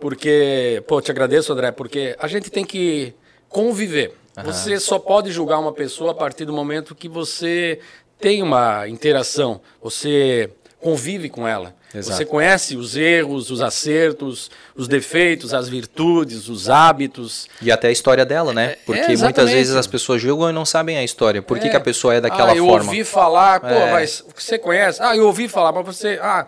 Porque, 0.00 0.82
pô, 0.88 1.00
te 1.00 1.12
agradeço, 1.12 1.52
André, 1.52 1.70
porque 1.70 2.16
a 2.18 2.26
gente 2.26 2.50
tem 2.50 2.64
que 2.64 3.14
conviver. 3.48 4.25
Uhum. 4.36 4.44
Você 4.44 4.78
só 4.78 4.98
pode 4.98 5.32
julgar 5.32 5.58
uma 5.58 5.72
pessoa 5.72 6.12
a 6.12 6.14
partir 6.14 6.44
do 6.44 6.52
momento 6.52 6.94
que 6.94 7.08
você 7.08 7.80
tem 8.18 8.42
uma 8.42 8.88
interação, 8.88 9.60
você 9.82 10.50
convive 10.80 11.28
com 11.28 11.48
ela. 11.48 11.74
Exato. 11.94 12.16
Você 12.16 12.24
conhece 12.24 12.76
os 12.76 12.96
erros, 12.96 13.50
os 13.50 13.62
acertos, 13.62 14.50
os 14.74 14.86
defeitos, 14.86 15.54
as 15.54 15.68
virtudes, 15.68 16.48
os 16.48 16.68
hábitos. 16.68 17.48
E 17.62 17.72
até 17.72 17.88
a 17.88 17.90
história 17.90 18.24
dela, 18.24 18.52
né? 18.52 18.72
É, 18.72 18.78
Porque 18.84 19.12
é, 19.12 19.16
muitas 19.16 19.50
vezes 19.50 19.74
as 19.74 19.86
pessoas 19.86 20.20
julgam 20.20 20.50
e 20.50 20.52
não 20.52 20.66
sabem 20.66 20.98
a 20.98 21.04
história. 21.04 21.40
Por 21.40 21.58
que, 21.58 21.70
que 21.70 21.76
a 21.76 21.80
pessoa 21.80 22.14
é 22.14 22.20
daquela 22.20 22.52
ah, 22.52 22.56
eu 22.56 22.66
forma? 22.66 22.84
Eu 22.84 22.88
ouvi 22.88 23.04
falar, 23.04 23.60
pô, 23.60 23.66
é. 23.68 23.90
mas 23.92 24.22
você 24.34 24.58
conhece? 24.58 25.02
Ah, 25.02 25.16
eu 25.16 25.26
ouvi 25.26 25.48
falar, 25.48 25.72
mas 25.72 25.86
você. 25.86 26.18
Ah, 26.20 26.46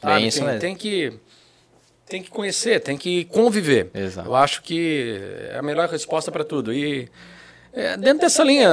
sabe, 0.00 0.26
isso 0.26 0.38
tem, 0.38 0.46
mesmo. 0.46 0.60
tem 0.60 0.74
que 0.74 1.12
tem 2.06 2.22
que 2.22 2.30
conhecer, 2.30 2.80
tem 2.80 2.96
que 2.96 3.24
conviver. 3.26 3.90
Exato. 3.94 4.28
Eu 4.28 4.34
acho 4.34 4.62
que 4.62 5.20
é 5.50 5.58
a 5.58 5.62
melhor 5.62 5.88
resposta 5.88 6.30
para 6.30 6.44
tudo. 6.44 6.72
E 6.72 7.08
é, 7.72 7.96
dentro 7.96 8.20
dessa 8.20 8.44
linha, 8.44 8.70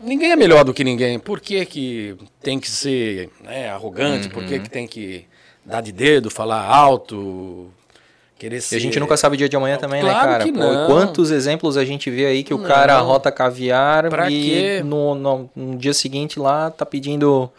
ninguém 0.00 0.30
é 0.30 0.36
melhor 0.36 0.64
do 0.64 0.72
que 0.72 0.84
ninguém. 0.84 1.18
Por 1.18 1.40
que, 1.40 1.64
que 1.66 2.16
tem 2.42 2.60
que 2.60 2.70
ser 2.70 3.30
né, 3.42 3.70
arrogante? 3.70 4.28
Uhum. 4.28 4.34
Por 4.34 4.44
que, 4.44 4.54
uhum. 4.54 4.62
que 4.62 4.70
tem 4.70 4.86
que 4.86 5.26
dar 5.64 5.80
de 5.80 5.90
dedo, 5.90 6.30
falar 6.30 6.64
alto? 6.64 7.70
Querer 8.38 8.60
ser... 8.60 8.76
E 8.76 8.78
a 8.78 8.80
gente 8.80 9.00
nunca 9.00 9.16
sabe 9.16 9.34
o 9.34 9.38
dia 9.38 9.48
de 9.48 9.56
amanhã 9.56 9.78
também, 9.78 10.02
né, 10.02 10.10
claro 10.10 10.26
né, 10.26 10.32
cara? 10.32 10.44
Que 10.44 10.52
não. 10.52 10.86
Pô, 10.86 10.92
quantos 10.92 11.30
exemplos 11.30 11.76
a 11.78 11.84
gente 11.84 12.10
vê 12.10 12.26
aí 12.26 12.44
que 12.44 12.52
o 12.52 12.58
não. 12.58 12.66
cara 12.66 12.98
rota 13.00 13.32
caviar 13.32 14.08
pra 14.10 14.30
e 14.30 14.82
no, 14.82 15.14
no, 15.14 15.50
no 15.56 15.76
dia 15.76 15.94
seguinte 15.94 16.38
lá 16.38 16.70
tá 16.70 16.84
pedindo 16.84 17.50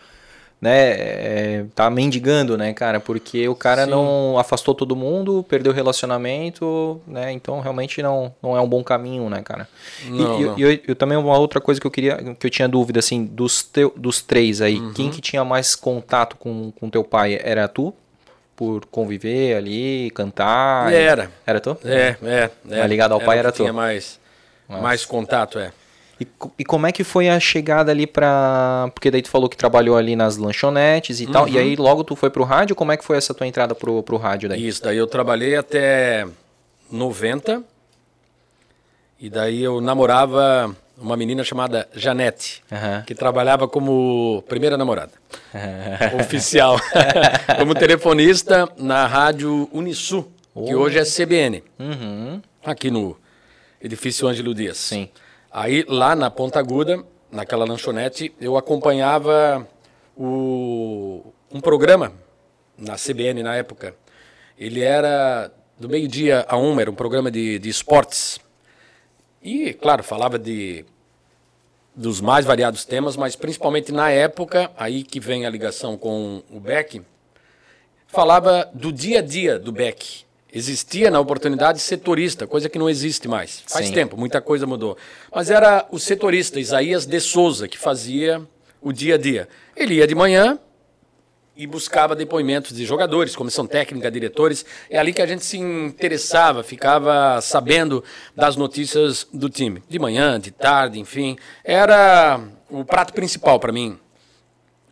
né, 0.59 0.89
é, 0.89 1.65
tá 1.75 1.89
mendigando, 1.89 2.57
né, 2.57 2.73
cara, 2.73 2.99
porque 2.99 3.47
o 3.47 3.55
cara 3.55 3.85
Sim. 3.85 3.91
não 3.91 4.39
afastou 4.39 4.73
todo 4.73 4.95
mundo, 4.95 5.45
perdeu 5.47 5.71
o 5.71 5.75
relacionamento, 5.75 6.99
né, 7.07 7.31
então 7.31 7.59
realmente 7.59 8.01
não, 8.01 8.33
não 8.41 8.57
é 8.57 8.61
um 8.61 8.67
bom 8.67 8.83
caminho, 8.83 9.29
né, 9.29 9.41
cara. 9.43 9.69
Não, 10.07 10.15
e, 10.15 10.45
não. 10.45 10.57
Eu, 10.57 10.71
eu, 10.71 10.79
eu, 10.87 10.95
também 10.95 11.17
uma 11.17 11.37
outra 11.37 11.61
coisa 11.61 11.79
que 11.79 11.85
eu 11.85 11.91
queria, 11.91 12.35
que 12.39 12.47
eu 12.47 12.49
tinha 12.49 12.67
dúvida, 12.67 12.99
assim, 12.99 13.23
dos, 13.23 13.61
teu, 13.61 13.93
dos 13.95 14.21
três 14.21 14.59
aí, 14.59 14.79
uhum. 14.79 14.93
quem 14.93 15.11
que 15.11 15.21
tinha 15.21 15.45
mais 15.45 15.75
contato 15.75 16.35
com, 16.37 16.71
com 16.71 16.89
teu 16.89 17.03
pai? 17.03 17.39
Era 17.41 17.67
tu? 17.67 17.93
Por 18.55 18.87
conviver 18.87 19.55
ali, 19.55 20.09
cantar? 20.15 20.91
Era. 20.91 21.31
Era 21.45 21.59
tu? 21.59 21.77
É, 21.85 22.17
é. 22.23 22.49
é. 22.71 22.87
ligado 22.87 23.11
ao 23.11 23.19
era 23.19 23.25
pai 23.27 23.37
era 23.37 23.51
tu? 23.51 23.57
tinha 23.57 23.71
mais, 23.71 24.19
mais 24.67 25.05
contato, 25.05 25.59
é. 25.59 25.71
E, 26.19 26.27
e, 26.59 26.65
como 26.65 26.87
é 26.87 26.91
que 26.91 27.03
foi 27.03 27.29
a 27.29 27.39
chegada 27.39 27.91
ali 27.91 28.07
pra. 28.07 28.89
Porque 28.93 29.11
daí 29.11 29.21
tu 29.21 29.29
falou 29.29 29.47
que 29.47 29.55
trabalhou 29.55 29.95
ali 29.95 30.15
nas 30.15 30.37
lanchonetes 30.37 31.19
e 31.19 31.25
uhum. 31.25 31.31
tal. 31.31 31.47
E 31.47 31.57
aí 31.59 31.75
logo 31.75 32.03
tu 32.03 32.15
foi 32.15 32.29
pro 32.29 32.43
rádio? 32.43 32.75
Como 32.75 32.91
é 32.91 32.97
que 32.97 33.03
foi 33.03 33.17
essa 33.17 33.33
tua 33.33 33.45
entrada 33.45 33.75
pro, 33.75 34.01
pro 34.01 34.17
rádio 34.17 34.49
daí? 34.49 34.67
Isso, 34.67 34.81
daí 34.83 34.97
eu 34.97 35.05
trabalhei 35.05 35.55
até 35.55 36.25
90. 36.91 37.63
E 39.19 39.29
daí 39.29 39.63
eu 39.63 39.79
namorava 39.81 40.75
uma 40.97 41.15
menina 41.15 41.43
chamada 41.43 41.87
Janete, 41.93 42.63
uhum. 42.71 43.03
que 43.03 43.13
trabalhava 43.13 43.67
como 43.67 44.43
primeira 44.47 44.77
namorada. 44.77 45.11
oficial. 46.19 46.79
como 47.57 47.75
telefonista 47.75 48.67
na 48.77 49.05
rádio 49.05 49.69
Unisul, 49.71 50.31
oh. 50.53 50.65
que 50.65 50.75
hoje 50.75 50.97
é 50.97 51.03
CBN. 51.03 51.63
Uhum. 51.79 52.41
Aqui 52.65 52.89
no 52.89 53.15
edifício 53.81 54.27
Ângelo 54.27 54.53
Dias. 54.53 54.77
Sim. 54.77 55.09
Aí 55.59 55.83
lá 55.87 56.15
na 56.15 56.29
Ponta 56.29 56.59
Aguda, 56.59 57.03
naquela 57.31 57.65
lanchonete, 57.65 58.31
eu 58.39 58.57
acompanhava 58.57 59.67
o, 60.15 61.33
um 61.51 61.59
programa 61.59 62.13
na 62.77 62.93
CBN 62.93 63.41
na 63.41 63.55
época. 63.55 63.95
Ele 64.55 64.83
era 64.83 65.51
do 65.79 65.89
meio-dia 65.89 66.45
a 66.47 66.55
uma, 66.57 66.79
era 66.79 66.91
um 66.91 66.93
programa 66.93 67.31
de, 67.31 67.57
de 67.57 67.69
esportes. 67.69 68.39
E, 69.41 69.73
claro, 69.73 70.03
falava 70.03 70.37
de 70.37 70.85
dos 71.95 72.21
mais 72.21 72.45
variados 72.45 72.85
temas, 72.85 73.17
mas 73.17 73.35
principalmente 73.35 73.91
na 73.91 74.11
época, 74.11 74.69
aí 74.77 75.03
que 75.03 75.19
vem 75.19 75.47
a 75.47 75.49
ligação 75.49 75.97
com 75.97 76.43
o 76.51 76.59
Beck, 76.59 77.01
falava 78.05 78.69
do 78.75 78.93
dia 78.93 79.17
a 79.17 79.23
dia 79.23 79.57
do 79.57 79.71
Beck 79.71 80.26
existia 80.53 81.11
na 81.11 81.19
oportunidade 81.19 81.79
setorista, 81.79 82.47
coisa 82.47 82.69
que 82.69 82.79
não 82.79 82.89
existe 82.89 83.27
mais. 83.27 83.63
Faz 83.67 83.87
Sim. 83.87 83.93
tempo, 83.93 84.17
muita 84.17 84.41
coisa 84.41 84.65
mudou. 84.65 84.97
Mas 85.33 85.49
era 85.49 85.85
o 85.91 85.99
setorista 85.99 86.59
Isaías 86.59 87.05
de 87.05 87.19
Souza 87.19 87.67
que 87.67 87.77
fazia 87.77 88.41
o 88.81 88.91
dia 88.91 89.15
a 89.15 89.17
dia. 89.17 89.47
Ele 89.75 89.95
ia 89.95 90.07
de 90.07 90.15
manhã 90.15 90.59
e 91.57 91.65
buscava 91.65 92.15
depoimentos 92.15 92.75
de 92.75 92.85
jogadores, 92.85 93.35
comissão 93.35 93.65
técnica, 93.65 94.11
diretores. 94.11 94.63
É 94.89 94.99
ali 94.99 95.11
que 95.11 95.21
a 95.21 95.25
gente 95.25 95.43
se 95.43 95.57
interessava, 95.57 96.63
ficava 96.63 97.41
sabendo 97.41 98.03
das 98.35 98.55
notícias 98.55 99.27
do 99.33 99.49
time. 99.49 99.81
De 99.89 99.97
manhã, 99.97 100.39
de 100.39 100.51
tarde, 100.51 100.99
enfim. 100.99 101.35
Era 101.63 102.39
o 102.69 102.85
prato 102.85 103.11
principal 103.11 103.59
para 103.59 103.71
mim 103.71 103.97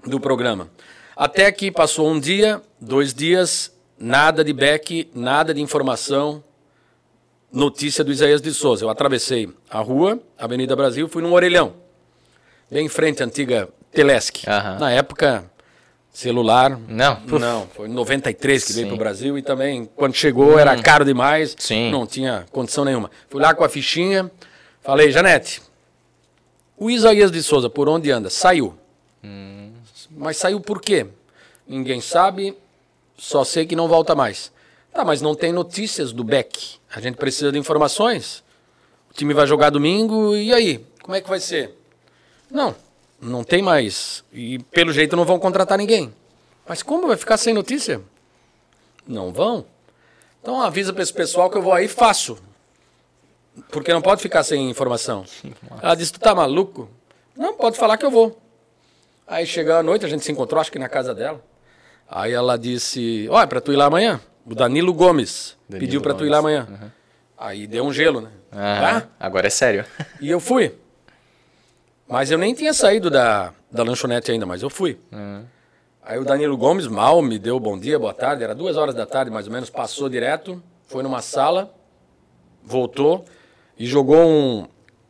do 0.06 0.20
programa. 0.20 0.70
Até 1.16 1.52
que 1.52 1.72
passou 1.72 2.10
um 2.10 2.20
dia, 2.20 2.62
dois 2.82 3.14
dias, 3.14 3.72
Nada 3.98 4.44
de 4.44 4.52
back, 4.52 5.10
nada 5.14 5.54
de 5.54 5.62
informação. 5.62 6.44
Notícia 7.52 8.04
do 8.04 8.12
Isaías 8.12 8.42
de 8.42 8.54
Souza. 8.54 8.84
Eu 8.84 8.90
atravessei 8.90 9.50
a 9.70 9.80
rua, 9.80 10.20
Avenida 10.38 10.76
Brasil, 10.76 11.08
fui 11.08 11.22
num 11.22 11.32
orelhão. 11.32 11.74
Bem 12.70 12.86
em 12.86 12.90
frente 12.90 13.24
à 13.24 13.26
antiga 13.26 13.70
Telesc. 13.92 14.44
Uhum. 14.46 14.80
Na 14.80 14.92
época, 14.92 15.50
celular. 16.12 16.78
Não. 16.88 17.22
Não, 17.40 17.68
foi 17.68 17.88
em 17.88 17.92
93 17.92 18.64
que 18.64 18.74
Sim. 18.74 18.76
veio 18.76 18.88
para 18.88 18.96
o 18.96 19.00
Brasil 19.00 19.38
e 19.38 19.42
também, 19.42 19.90
quando 19.96 20.14
chegou, 20.16 20.56
hum. 20.56 20.60
era 20.60 20.82
caro 20.82 21.06
demais. 21.06 21.56
Sim. 21.58 21.92
Não 21.92 22.06
tinha 22.06 22.46
condição 22.52 22.84
nenhuma. 22.84 23.10
Fui 23.30 23.42
lá 23.42 23.54
com 23.54 23.64
a 23.64 23.70
fichinha, 23.70 24.30
falei, 24.82 25.12
Janete, 25.12 25.62
o 26.78 26.90
Isaías 26.90 27.32
de 27.32 27.42
Souza, 27.42 27.70
por 27.70 27.88
onde 27.88 28.12
anda? 28.12 28.30
Saiu. 28.30 28.76
Hum. 29.24 29.72
Mas 30.12 30.36
saiu 30.38 30.60
por 30.60 30.82
quê? 30.82 31.08
Ninguém 31.66 32.02
sabe. 32.02 32.58
Só 33.18 33.44
sei 33.44 33.66
que 33.66 33.76
não 33.76 33.88
volta 33.88 34.16
mais. 34.16 34.52
Tá, 34.92 35.04
mas 35.04 35.22
não 35.22 35.36
tem 35.36 35.52
notícias 35.52 36.12
do 36.12 36.24
Beck. 36.24 36.78
A 36.94 37.02
gente 37.02 37.16
precisa 37.16 37.52
de 37.52 37.58
informações. 37.58 38.44
O 39.12 39.14
time 39.14 39.34
vai 39.34 39.46
jogar 39.46 39.70
domingo 39.70 40.36
e 40.36 40.54
aí? 40.54 40.86
Como 41.02 41.16
é 41.16 41.22
que 41.22 41.30
vai 41.30 41.40
ser? 41.40 41.78
Não, 42.50 42.76
não 43.22 43.44
tem 43.44 43.62
mais. 43.62 44.24
E 44.32 44.60
pelo 44.72 44.92
jeito 44.92 45.16
não 45.16 45.26
vão 45.26 45.40
contratar 45.40 45.78
ninguém. 45.78 46.14
Mas 46.68 46.82
como 46.82 47.08
vai 47.08 47.18
ficar 47.18 47.38
sem 47.38 47.54
notícia? 47.54 48.02
Não 49.08 49.32
vão. 49.32 49.66
Então 50.42 50.62
avisa 50.62 50.94
para 50.94 51.04
esse 51.04 51.14
pessoal 51.14 51.50
que 51.50 51.58
eu 51.58 51.62
vou 51.62 51.74
aí 51.74 51.86
e 51.86 51.90
faço. 51.90 52.38
Porque 53.72 53.94
não 53.94 54.02
pode 54.02 54.22
ficar 54.22 54.44
sem 54.44 54.70
informação. 54.70 55.26
Ela 55.82 55.96
disse: 55.96 56.14
Tu 56.14 56.20
tá 56.20 56.36
maluco? 56.36 56.90
Não, 57.36 57.54
pode 57.54 57.78
falar 57.78 57.98
que 57.98 58.06
eu 58.06 58.12
vou. 58.12 58.40
Aí 59.28 59.46
chegou 59.46 59.76
a 59.76 59.84
noite, 59.84 60.06
a 60.06 60.10
gente 60.10 60.24
se 60.24 60.32
encontrou, 60.32 60.62
acho 60.62 60.72
que 60.72 60.80
na 60.80 60.90
casa 60.90 61.14
dela. 61.14 61.44
Aí 62.10 62.34
ela 62.34 62.58
disse: 62.58 63.28
Olha, 63.30 63.48
para 63.48 63.62
tu 63.62 63.72
ir 63.74 63.76
lá 63.76 63.86
amanhã. 63.86 64.20
O 64.46 64.54
Danilo 64.54 64.94
Gomes 64.94 65.58
Danilo 65.68 65.86
pediu 65.86 66.02
para 66.02 66.14
tu 66.14 66.26
ir 66.26 66.30
lá 66.30 66.38
amanhã. 66.38 66.68
Uhum. 66.70 66.90
Aí 67.38 67.66
deu 67.66 67.84
um 67.84 67.92
gelo, 67.92 68.22
né? 68.22 68.30
Ah, 68.52 69.04
agora 69.20 69.48
é 69.48 69.50
sério. 69.50 69.86
E 70.22 70.30
eu 70.30 70.40
fui. 70.40 70.74
Mas 72.08 72.30
eu 72.30 72.38
nem 72.38 72.54
tinha 72.54 72.74
saído 72.74 73.10
da, 73.10 73.52
da 73.72 73.84
lanchonete 73.84 74.32
ainda, 74.32 74.46
mas 74.46 74.62
eu 74.62 74.70
fui. 74.70 75.00
Uhum. 75.12 75.44
Aí 76.04 76.20
o 76.20 76.24
Danilo 76.24 76.56
Gomes 76.56 76.86
mal 76.88 77.20
me 77.22 77.40
deu 77.40 77.60
bom 77.60 77.78
dia, 77.78 77.98
boa 77.98 78.14
tarde. 78.14 78.44
Era 78.44 78.54
duas 78.54 78.78
horas 78.78 78.94
da 78.94 79.08
tarde, 79.08 79.32
mais 79.32 79.48
ou 79.48 79.54
menos. 79.54 79.72
Passou 79.72 80.08
direto, 80.08 80.62
foi 80.88 81.02
numa 81.02 81.22
sala, 81.22 81.74
voltou 82.64 83.26
e 83.78 83.88
jogou 83.88 84.24
um, 84.24 84.68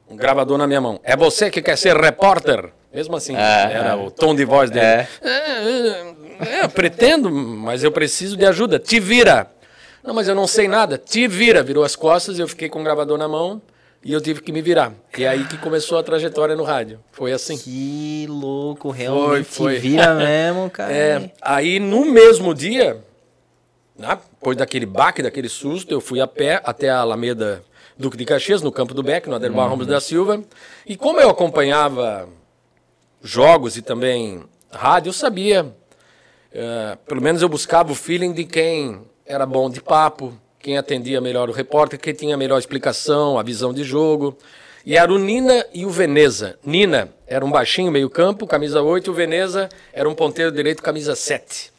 um 0.10 0.16
gravador 0.16 0.58
na 0.58 0.66
minha 0.66 0.80
mão. 0.80 1.00
É 1.04 1.18
você 1.18 1.52
que 1.52 1.62
quer 1.62 1.78
ser 1.78 1.98
repórter? 1.98 2.72
Mesmo 2.94 3.18
assim, 3.18 3.36
ah, 3.36 3.70
era 3.70 3.92
ah. 3.92 3.98
o 3.98 4.10
tom 4.10 4.34
de 4.34 4.46
voz 4.46 4.72
dele. 4.72 4.86
É. 4.86 6.15
É, 6.40 6.68
pretendo, 6.68 7.30
mas 7.32 7.84
eu 7.84 7.92
preciso 7.92 8.36
de 8.36 8.46
ajuda. 8.46 8.80
Te 8.80 9.00
vira. 9.00 9.50
Não, 10.04 10.14
mas 10.14 10.28
eu 10.28 10.36
não 10.36 10.48
sei 10.48 10.68
nada. 10.68 10.98
Te 10.98 11.28
vira. 11.28 11.64
Virou 11.64 11.84
as 11.84 11.96
costas, 11.96 12.40
eu 12.40 12.48
fiquei 12.48 12.70
com 12.70 12.82
o 12.82 12.84
gravador 12.84 13.18
na 13.18 13.28
mão 13.28 13.62
e 14.04 14.14
eu 14.14 14.22
tive 14.22 14.40
que 14.42 14.52
me 14.52 14.62
virar. 14.62 14.94
E 15.18 15.26
aí 15.26 15.46
que 15.46 15.58
começou 15.58 15.98
a 15.98 16.04
trajetória 16.04 16.56
no 16.56 16.64
rádio. 16.64 17.00
Foi 17.12 17.32
assim. 17.32 17.58
Que 17.58 18.28
louco, 18.30 18.92
realmente 18.92 19.46
foi, 19.46 19.74
foi. 19.74 19.80
vira 19.80 20.14
mesmo, 20.16 20.70
cara. 20.70 20.94
É, 20.94 21.32
aí 21.42 21.80
no 21.80 22.06
mesmo 22.06 22.54
dia, 22.54 23.04
né, 23.98 24.20
depois 24.34 24.56
daquele 24.56 24.86
baque, 24.86 25.24
daquele 25.24 25.50
susto, 25.50 25.92
eu 25.92 26.00
fui 26.00 26.22
a 26.22 26.28
pé 26.28 26.62
até 26.64 26.90
a 26.90 27.00
Alameda 27.00 27.64
Duque 27.98 28.16
de 28.16 28.26
Caxias, 28.26 28.62
no 28.62 28.72
campo 28.72 28.94
do 28.94 29.02
Beck, 29.02 29.28
no 29.28 29.36
Adelbar 29.36 29.66
uhum. 29.66 29.72
Ramos 29.72 29.88
da 29.88 30.00
Silva. 30.00 30.44
E 30.86 30.96
como 30.96 31.20
eu 31.20 31.30
acompanhava 31.30 32.30
jogos 33.24 33.76
e 33.76 33.82
também 33.82 34.44
rádio, 34.72 35.10
eu 35.10 35.14
sabia 35.14 35.74
Uh, 36.56 36.96
pelo 37.06 37.22
menos 37.22 37.42
eu 37.42 37.50
buscava 37.50 37.92
o 37.92 37.96
feeling 37.96 38.32
de 38.32 38.46
quem 38.46 39.02
era 39.26 39.46
bom 39.46 39.70
de 39.70 39.82
papo, 39.82 40.34
quem 40.58 40.78
atendia 40.78 41.20
melhor 41.20 41.50
o 41.50 41.52
repórter, 41.52 42.00
quem 42.00 42.14
tinha 42.14 42.36
a 42.36 42.38
melhor 42.38 42.58
explicação, 42.58 43.38
a 43.38 43.44
visão 43.44 43.74
de 43.74 43.84
jogo. 43.84 44.38
E 44.86 44.96
era 44.96 45.12
o 45.12 45.20
Nina 45.20 45.66
e 45.74 45.86
o 45.86 45.90
Veneza. 45.90 46.58
Nina 46.66 47.10
era 47.28 47.44
um 47.44 47.52
baixinho, 47.52 47.92
meio 47.92 48.10
campo, 48.10 48.48
camisa 48.48 48.82
8, 48.82 49.08
e 49.08 49.10
o 49.10 49.14
Veneza 49.14 49.68
era 49.92 50.08
um 50.08 50.16
ponteiro 50.16 50.50
direito, 50.50 50.82
camisa 50.82 51.14
7. 51.14 51.74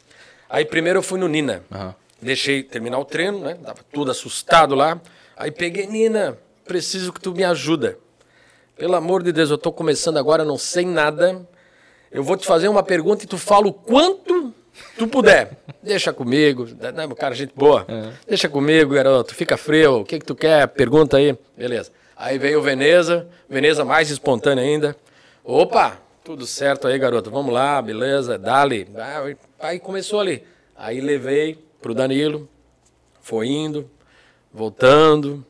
Aí 0.47 0.63
primeiro 0.63 0.99
eu 0.99 1.03
fui 1.03 1.19
no 1.19 1.27
Nina. 1.27 1.63
Uhum. 1.71 1.93
Deixei 2.21 2.61
terminar 2.61 2.99
o 2.99 3.05
treino, 3.05 3.39
né? 3.39 3.55
Tava 3.55 3.79
tudo 3.91 4.11
assustado 4.11 4.75
lá. 4.75 5.01
Aí 5.35 5.49
peguei, 5.49 5.87
Nina, 5.87 6.37
preciso 6.65 7.11
que 7.11 7.19
tu 7.19 7.31
me 7.31 7.43
ajuda. 7.43 7.97
Pelo 8.77 8.95
amor 8.95 9.23
de 9.23 9.31
Deus, 9.31 9.49
eu 9.49 9.55
estou 9.55 9.73
começando 9.73 10.17
agora, 10.17 10.45
não 10.45 10.57
sei 10.57 10.85
nada 10.85 11.47
eu 12.11 12.23
vou 12.23 12.37
te 12.37 12.47
fazer 12.47 12.67
uma 12.67 12.83
pergunta 12.83 13.23
e 13.23 13.27
tu 13.27 13.37
fala 13.37 13.67
o 13.67 13.73
quanto 13.73 14.53
tu 14.97 15.07
puder. 15.07 15.57
Deixa 15.81 16.11
comigo. 16.13 16.67
Não, 16.95 17.09
cara, 17.15 17.35
gente 17.35 17.53
boa. 17.55 17.85
Uhum. 17.87 18.11
Deixa 18.27 18.49
comigo, 18.49 18.93
garoto. 18.93 19.33
Fica 19.35 19.57
frio. 19.57 20.01
O 20.01 20.05
que, 20.05 20.19
que 20.19 20.25
tu 20.25 20.35
quer? 20.35 20.67
Pergunta 20.67 21.17
aí. 21.17 21.37
Beleza. 21.55 21.91
Aí 22.15 22.37
veio 22.37 22.59
o 22.59 22.61
Veneza. 22.61 23.27
Veneza 23.49 23.85
mais 23.85 24.09
espontânea 24.09 24.63
ainda. 24.63 24.95
Opa, 25.43 25.97
tudo 26.23 26.45
certo 26.45 26.87
aí, 26.87 26.97
garoto. 26.97 27.31
Vamos 27.31 27.53
lá, 27.53 27.81
beleza. 27.81 28.37
Dali. 28.37 28.87
Aí 29.59 29.79
começou 29.79 30.19
ali. 30.19 30.43
Aí 30.75 30.99
levei 30.99 31.57
pro 31.81 31.93
Danilo. 31.93 32.49
Foi 33.21 33.47
indo, 33.47 33.89
voltando. 34.53 35.45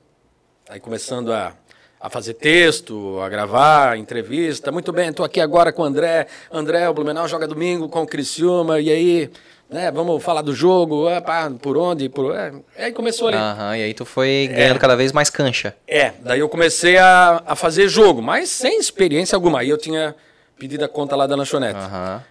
Aí 0.70 0.80
começando 0.80 1.32
a 1.32 1.56
a 2.00 2.10
fazer 2.10 2.36
texto, 2.36 3.20
a 3.20 3.30
gravar 3.30 3.98
entrevista. 3.98 4.72
Muito 4.72 4.92
bem, 4.94 5.10
estou 5.10 5.26
aqui 5.26 5.42
agora 5.42 5.72
com 5.72 5.82
o 5.82 5.86
André. 5.86 6.28
André, 6.52 6.88
o 6.88 6.94
Blumenau 6.94 7.28
joga 7.28 7.48
domingo 7.48 7.90
com 7.90 8.04
o 8.04 8.08
Criciúma, 8.08 8.80
e 8.80 8.92
aí, 8.92 9.30
né, 9.70 9.92
vamos 9.92 10.24
falar 10.24 10.44
do 10.44 10.54
jogo, 10.54 11.08
ah, 11.08 11.52
por 11.60 11.76
onde, 11.76 12.08
por... 12.08 12.36
É, 12.36 12.54
aí 12.78 12.92
começou 12.92 13.28
ali. 13.30 13.38
Aham, 13.38 13.78
e 13.78 13.84
aí 13.84 13.94
tu 13.94 14.06
foi 14.06 14.50
ganhando 14.52 14.78
é, 14.78 14.80
cada 14.80 14.96
vez 14.96 15.12
mais 15.12 15.30
cancha. 15.30 15.76
É, 15.88 16.14
daí 16.22 16.40
eu 16.40 16.50
comecei 16.50 16.98
a, 16.98 17.42
a 17.46 17.56
fazer 17.56 17.88
jogo, 17.90 18.22
mas 18.22 18.50
sem 18.50 18.80
experiência 18.80 19.36
alguma. 19.36 19.62
Aí 19.62 19.70
eu 19.70 19.78
tinha 19.78 20.16
pedido 20.58 20.86
a 20.86 20.88
conta 20.88 21.16
lá 21.16 21.26
da 21.26 21.36
lanchonete. 21.36 21.80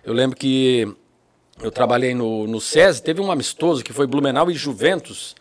Eu 0.04 0.12
lembro 0.12 0.36
que 0.36 0.86
eu 1.60 1.70
trabalhei 1.70 2.14
no, 2.14 2.46
no 2.46 2.60
SESI, 2.60 3.02
teve 3.02 3.20
um 3.20 3.32
amistoso 3.32 3.82
que 3.82 3.92
foi 3.92 4.06
Blumenau 4.06 4.50
e 4.50 4.54
Juventus, 4.54 5.34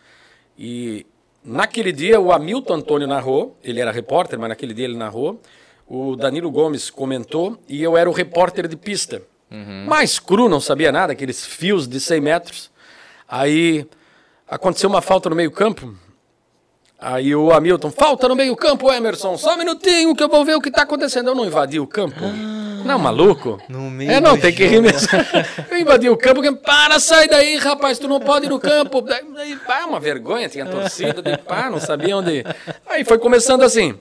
e 0.58 1.06
Naquele 1.46 1.92
dia, 1.92 2.20
o 2.20 2.32
Hamilton 2.32 2.74
Antônio 2.74 3.06
narrou, 3.06 3.56
ele 3.62 3.80
era 3.80 3.92
repórter, 3.92 4.36
mas 4.36 4.48
naquele 4.48 4.74
dia 4.74 4.84
ele 4.84 4.96
narrou. 4.96 5.40
O 5.86 6.16
Danilo 6.16 6.50
Gomes 6.50 6.90
comentou 6.90 7.56
e 7.68 7.80
eu 7.80 7.96
era 7.96 8.10
o 8.10 8.12
repórter 8.12 8.66
de 8.66 8.76
pista. 8.76 9.22
Uhum. 9.48 9.86
Mais 9.86 10.18
cru, 10.18 10.48
não 10.48 10.60
sabia 10.60 10.90
nada, 10.90 11.12
aqueles 11.12 11.46
fios 11.46 11.86
de 11.86 12.00
100 12.00 12.20
metros. 12.20 12.70
Aí 13.28 13.86
aconteceu 14.48 14.90
uma 14.90 15.00
falta 15.00 15.30
no 15.30 15.36
meio-campo. 15.36 15.94
Aí 16.98 17.32
o 17.32 17.52
Hamilton, 17.52 17.92
falta 17.92 18.26
no 18.26 18.34
meio-campo, 18.34 18.92
Emerson, 18.92 19.38
só 19.38 19.54
um 19.54 19.58
minutinho 19.58 20.16
que 20.16 20.24
eu 20.24 20.28
vou 20.28 20.44
ver 20.44 20.56
o 20.56 20.60
que 20.60 20.68
está 20.68 20.82
acontecendo. 20.82 21.28
Eu 21.28 21.34
não 21.36 21.46
invadi 21.46 21.78
o 21.78 21.86
campo. 21.86 22.24
Ah. 22.24 22.65
Não, 22.86 22.98
maluco? 22.98 23.60
No 23.68 23.90
meio 23.90 24.10
é, 24.10 24.20
não, 24.20 24.38
tem 24.38 24.52
que 24.52 24.64
rir 24.64 24.80
mesmo. 24.80 25.08
Eu 25.70 25.78
invadi 25.78 26.08
o 26.08 26.16
campo, 26.16 26.40
para, 26.56 26.98
sai 27.00 27.28
daí, 27.28 27.56
rapaz, 27.56 27.98
tu 27.98 28.08
não 28.08 28.20
pode 28.20 28.46
ir 28.46 28.48
no 28.48 28.58
campo. 28.58 29.02
Daí, 29.02 29.56
pá, 29.66 29.84
uma 29.84 29.98
vergonha, 29.98 30.48
tinha 30.48 30.64
torcida, 30.64 31.20
daí, 31.20 31.36
pá, 31.36 31.68
não 31.68 31.80
sabia 31.80 32.16
onde. 32.16 32.44
Aí 32.88 33.04
foi 33.04 33.18
começando 33.18 33.62
assim. 33.62 33.98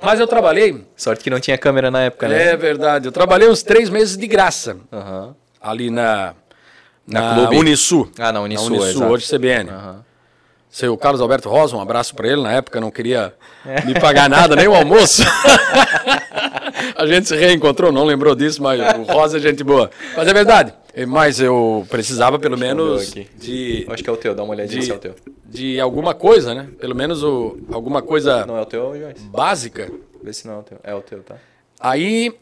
Mas 0.00 0.20
eu 0.20 0.26
trabalhei. 0.26 0.84
Sorte 0.96 1.24
que 1.24 1.30
não 1.30 1.40
tinha 1.40 1.58
câmera 1.58 1.90
na 1.90 2.02
época, 2.02 2.28
né? 2.28 2.52
É 2.52 2.56
verdade. 2.56 3.06
Eu 3.08 3.12
trabalhei 3.12 3.48
uns 3.48 3.62
três 3.62 3.90
meses 3.90 4.16
de 4.16 4.26
graça. 4.26 4.76
Uhum. 4.92 5.34
Ali 5.60 5.90
na. 5.90 6.34
Na, 7.06 7.34
na 7.34 7.50
Unisul. 7.50 8.10
Ah, 8.18 8.32
na 8.32 8.40
Unisul. 8.40 8.76
Na 8.76 8.82
Unisul, 8.82 9.06
hoje 9.08 9.28
CBN. 9.28 9.70
Uhum. 9.70 10.08
Seu 10.70 10.96
Carlos 10.96 11.20
Alberto 11.20 11.48
Rosa, 11.48 11.76
um 11.76 11.80
abraço 11.80 12.14
para 12.14 12.28
ele. 12.28 12.42
Na 12.42 12.52
época 12.52 12.80
não 12.80 12.90
queria 12.90 13.34
é. 13.66 13.84
me 13.84 13.98
pagar 13.98 14.28
nada, 14.28 14.54
nem 14.54 14.68
o 14.68 14.74
almoço. 14.74 15.22
a 16.96 17.06
gente 17.06 17.28
se 17.28 17.36
reencontrou, 17.36 17.92
não 17.92 18.04
lembrou 18.04 18.34
disso, 18.34 18.62
mas 18.62 18.80
o 18.98 19.02
Rosa 19.02 19.38
é 19.38 19.40
gente 19.40 19.62
boa. 19.64 19.90
Mas 20.16 20.28
é 20.28 20.32
verdade. 20.32 20.74
Mas 21.06 21.40
eu 21.40 21.86
precisava 21.88 22.38
pelo 22.38 22.58
menos 22.58 23.12
de. 23.36 23.86
Acho 23.88 24.02
que 24.02 24.10
é 24.10 24.12
o 24.12 24.16
teu, 24.16 24.34
dá 24.34 24.42
uma 24.42 24.54
olhadinha 24.54 24.82
se 24.82 24.90
é 24.90 24.94
o 24.94 24.98
teu. 24.98 25.14
De 25.44 25.78
alguma 25.80 26.14
coisa, 26.14 26.54
né? 26.54 26.68
Pelo 26.78 26.94
menos 26.94 27.22
o, 27.22 27.56
alguma 27.70 28.02
coisa. 28.02 28.44
Não 28.46 28.56
é 28.56 28.62
o 28.62 28.66
teu, 28.66 28.98
Joyce? 28.98 29.22
Básica. 29.24 29.90
Vê 30.22 30.32
se 30.32 30.46
não 30.46 30.54
é 30.54 30.58
o 30.58 30.62
teu. 30.62 30.78
É 30.82 30.94
o 30.94 31.00
teu, 31.00 31.22
tá? 31.22 31.36
Aí, 31.78 32.34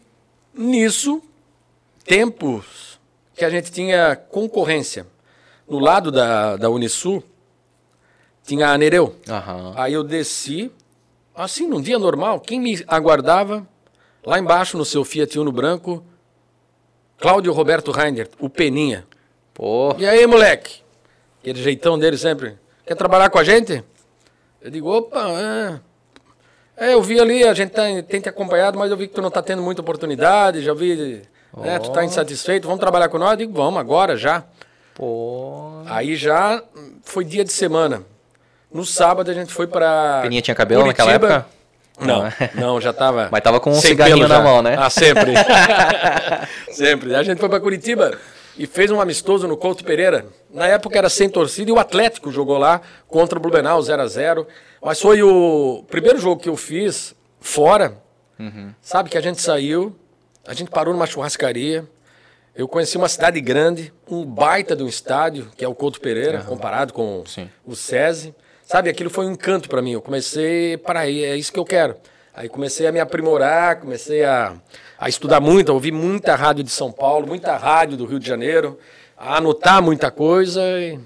nisso, 0.54 1.22
tempos 2.04 2.98
que 3.34 3.44
a 3.44 3.50
gente 3.50 3.70
tinha 3.70 4.16
concorrência. 4.16 5.06
No 5.68 5.78
lado 5.78 6.10
da, 6.10 6.56
da 6.56 6.70
Unisul, 6.70 7.22
tinha 8.44 8.70
a 8.70 8.78
Nereu. 8.78 9.14
Aí 9.74 9.92
eu 9.92 10.02
desci, 10.02 10.70
assim, 11.34 11.66
num 11.66 11.80
dia 11.80 11.98
normal, 11.98 12.40
quem 12.40 12.60
me 12.60 12.82
aguardava? 12.86 13.66
Lá 14.26 14.40
embaixo, 14.40 14.76
no 14.76 14.84
seu 14.84 15.04
Fiat 15.04 15.38
Uno 15.38 15.52
branco, 15.52 16.04
Cláudio 17.16 17.52
Roberto 17.52 17.92
Reiner, 17.92 18.28
o 18.40 18.50
Peninha. 18.50 19.06
Pô. 19.54 19.94
E 19.96 20.04
aí, 20.04 20.26
moleque? 20.26 20.80
Aquele 21.40 21.62
jeitão 21.62 21.96
dele 21.96 22.18
sempre. 22.18 22.58
Quer 22.84 22.96
trabalhar 22.96 23.30
com 23.30 23.38
a 23.38 23.44
gente? 23.44 23.84
Eu 24.60 24.68
digo, 24.68 24.90
opa, 24.90 25.28
é. 25.30 25.80
É, 26.88 26.94
eu 26.94 27.00
vi 27.00 27.20
ali, 27.20 27.44
a 27.44 27.54
gente 27.54 27.70
tá, 27.70 27.84
tem 28.08 28.20
te 28.20 28.28
acompanhado, 28.28 28.76
mas 28.76 28.90
eu 28.90 28.96
vi 28.96 29.06
que 29.06 29.14
tu 29.14 29.22
não 29.22 29.30
tá 29.30 29.40
tendo 29.40 29.62
muita 29.62 29.80
oportunidade, 29.80 30.60
já 30.60 30.74
vi, 30.74 31.22
oh. 31.52 31.60
né, 31.60 31.78
tu 31.78 31.90
tá 31.92 32.04
insatisfeito, 32.04 32.66
vamos 32.66 32.80
trabalhar 32.80 33.08
com 33.08 33.18
nós? 33.18 33.30
Eu 33.30 33.36
digo, 33.36 33.52
vamos, 33.52 33.78
agora, 33.78 34.16
já. 34.16 34.44
Pô. 34.92 35.82
Aí 35.86 36.16
já 36.16 36.62
foi 37.02 37.24
dia 37.24 37.44
de 37.44 37.52
semana. 37.52 38.02
No 38.72 38.84
sábado 38.84 39.30
a 39.30 39.34
gente 39.34 39.52
foi 39.52 39.68
para. 39.68 40.20
Peninha 40.22 40.42
tinha 40.42 40.54
cabelo 40.54 40.82
Curitiba. 40.82 41.04
naquela 41.04 41.36
época? 41.36 41.55
Não, 41.98 42.24
não, 42.54 42.80
já 42.80 42.92
tava. 42.92 43.28
Mas 43.30 43.40
tava 43.42 43.58
com 43.58 43.70
um 43.70 43.80
cigarrinho 43.80 44.28
na 44.28 44.40
mão, 44.40 44.62
né? 44.62 44.76
Ah, 44.78 44.90
sempre. 44.90 45.32
sempre. 46.70 47.14
A 47.14 47.22
gente 47.22 47.38
foi 47.38 47.48
para 47.48 47.60
Curitiba 47.60 48.18
e 48.58 48.66
fez 48.66 48.90
um 48.90 49.00
amistoso 49.00 49.46
no 49.46 49.56
Couto 49.56 49.84
Pereira. 49.84 50.26
Na 50.52 50.66
época 50.66 50.98
era 50.98 51.08
sem 51.08 51.28
torcida 51.28 51.70
e 51.70 51.72
o 51.72 51.78
Atlético 51.78 52.30
jogou 52.30 52.58
lá 52.58 52.80
contra 53.08 53.38
o 53.38 53.42
Blumenau 53.42 53.80
0 53.80 54.02
a 54.02 54.06
0 54.06 54.46
Mas 54.82 55.00
foi 55.00 55.22
o 55.22 55.84
primeiro 55.88 56.18
jogo 56.18 56.40
que 56.40 56.48
eu 56.48 56.56
fiz 56.56 57.14
fora. 57.40 57.96
Uhum. 58.38 58.72
Sabe 58.80 59.08
que 59.08 59.16
a 59.16 59.20
gente 59.20 59.40
saiu, 59.40 59.96
a 60.46 60.52
gente 60.52 60.70
parou 60.70 60.92
numa 60.92 61.06
churrascaria. 61.06 61.86
Eu 62.54 62.66
conheci 62.66 62.96
uma 62.96 63.08
cidade 63.08 63.38
grande, 63.40 63.92
um 64.08 64.24
baita 64.24 64.74
de 64.74 64.82
um 64.82 64.88
estádio, 64.88 65.50
que 65.56 65.64
é 65.64 65.68
o 65.68 65.74
Couto 65.74 66.00
Pereira, 66.00 66.38
uhum. 66.40 66.46
comparado 66.46 66.92
com 66.92 67.22
Sim. 67.26 67.50
o 67.66 67.76
SESI. 67.76 68.34
Sabe, 68.66 68.90
aquilo 68.90 69.08
foi 69.08 69.26
um 69.26 69.30
encanto 69.30 69.68
para 69.68 69.80
mim. 69.80 69.92
Eu 69.92 70.02
comecei, 70.02 70.76
para 70.76 71.00
aí, 71.00 71.24
é 71.24 71.36
isso 71.36 71.52
que 71.52 71.58
eu 71.58 71.64
quero. 71.64 71.94
Aí 72.34 72.48
comecei 72.48 72.84
a 72.84 72.92
me 72.92 72.98
aprimorar, 72.98 73.78
comecei 73.78 74.24
a, 74.24 74.54
a 74.98 75.08
estudar 75.08 75.40
muito, 75.40 75.70
a 75.70 75.74
ouvir 75.74 75.92
muita 75.92 76.34
rádio 76.34 76.64
de 76.64 76.70
São 76.70 76.90
Paulo, 76.90 77.28
muita 77.28 77.56
rádio 77.56 77.96
do 77.96 78.04
Rio 78.04 78.18
de 78.18 78.26
Janeiro, 78.26 78.76
a 79.16 79.36
anotar 79.36 79.80
muita 79.80 80.10
coisa. 80.10 80.60
E, 80.60 80.98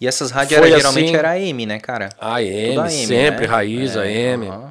e 0.00 0.06
essas 0.06 0.30
rádios 0.30 0.58
era, 0.58 0.70
geralmente 0.70 1.06
assim, 1.06 1.16
era 1.16 1.32
AM, 1.32 1.66
né, 1.66 1.80
cara? 1.80 2.08
AM, 2.20 2.78
AM 2.78 2.90
sempre, 2.90 3.46
né? 3.46 3.52
raiz, 3.52 3.96
é, 3.96 4.32
AM. 4.32 4.48
Uhum. 4.48 4.70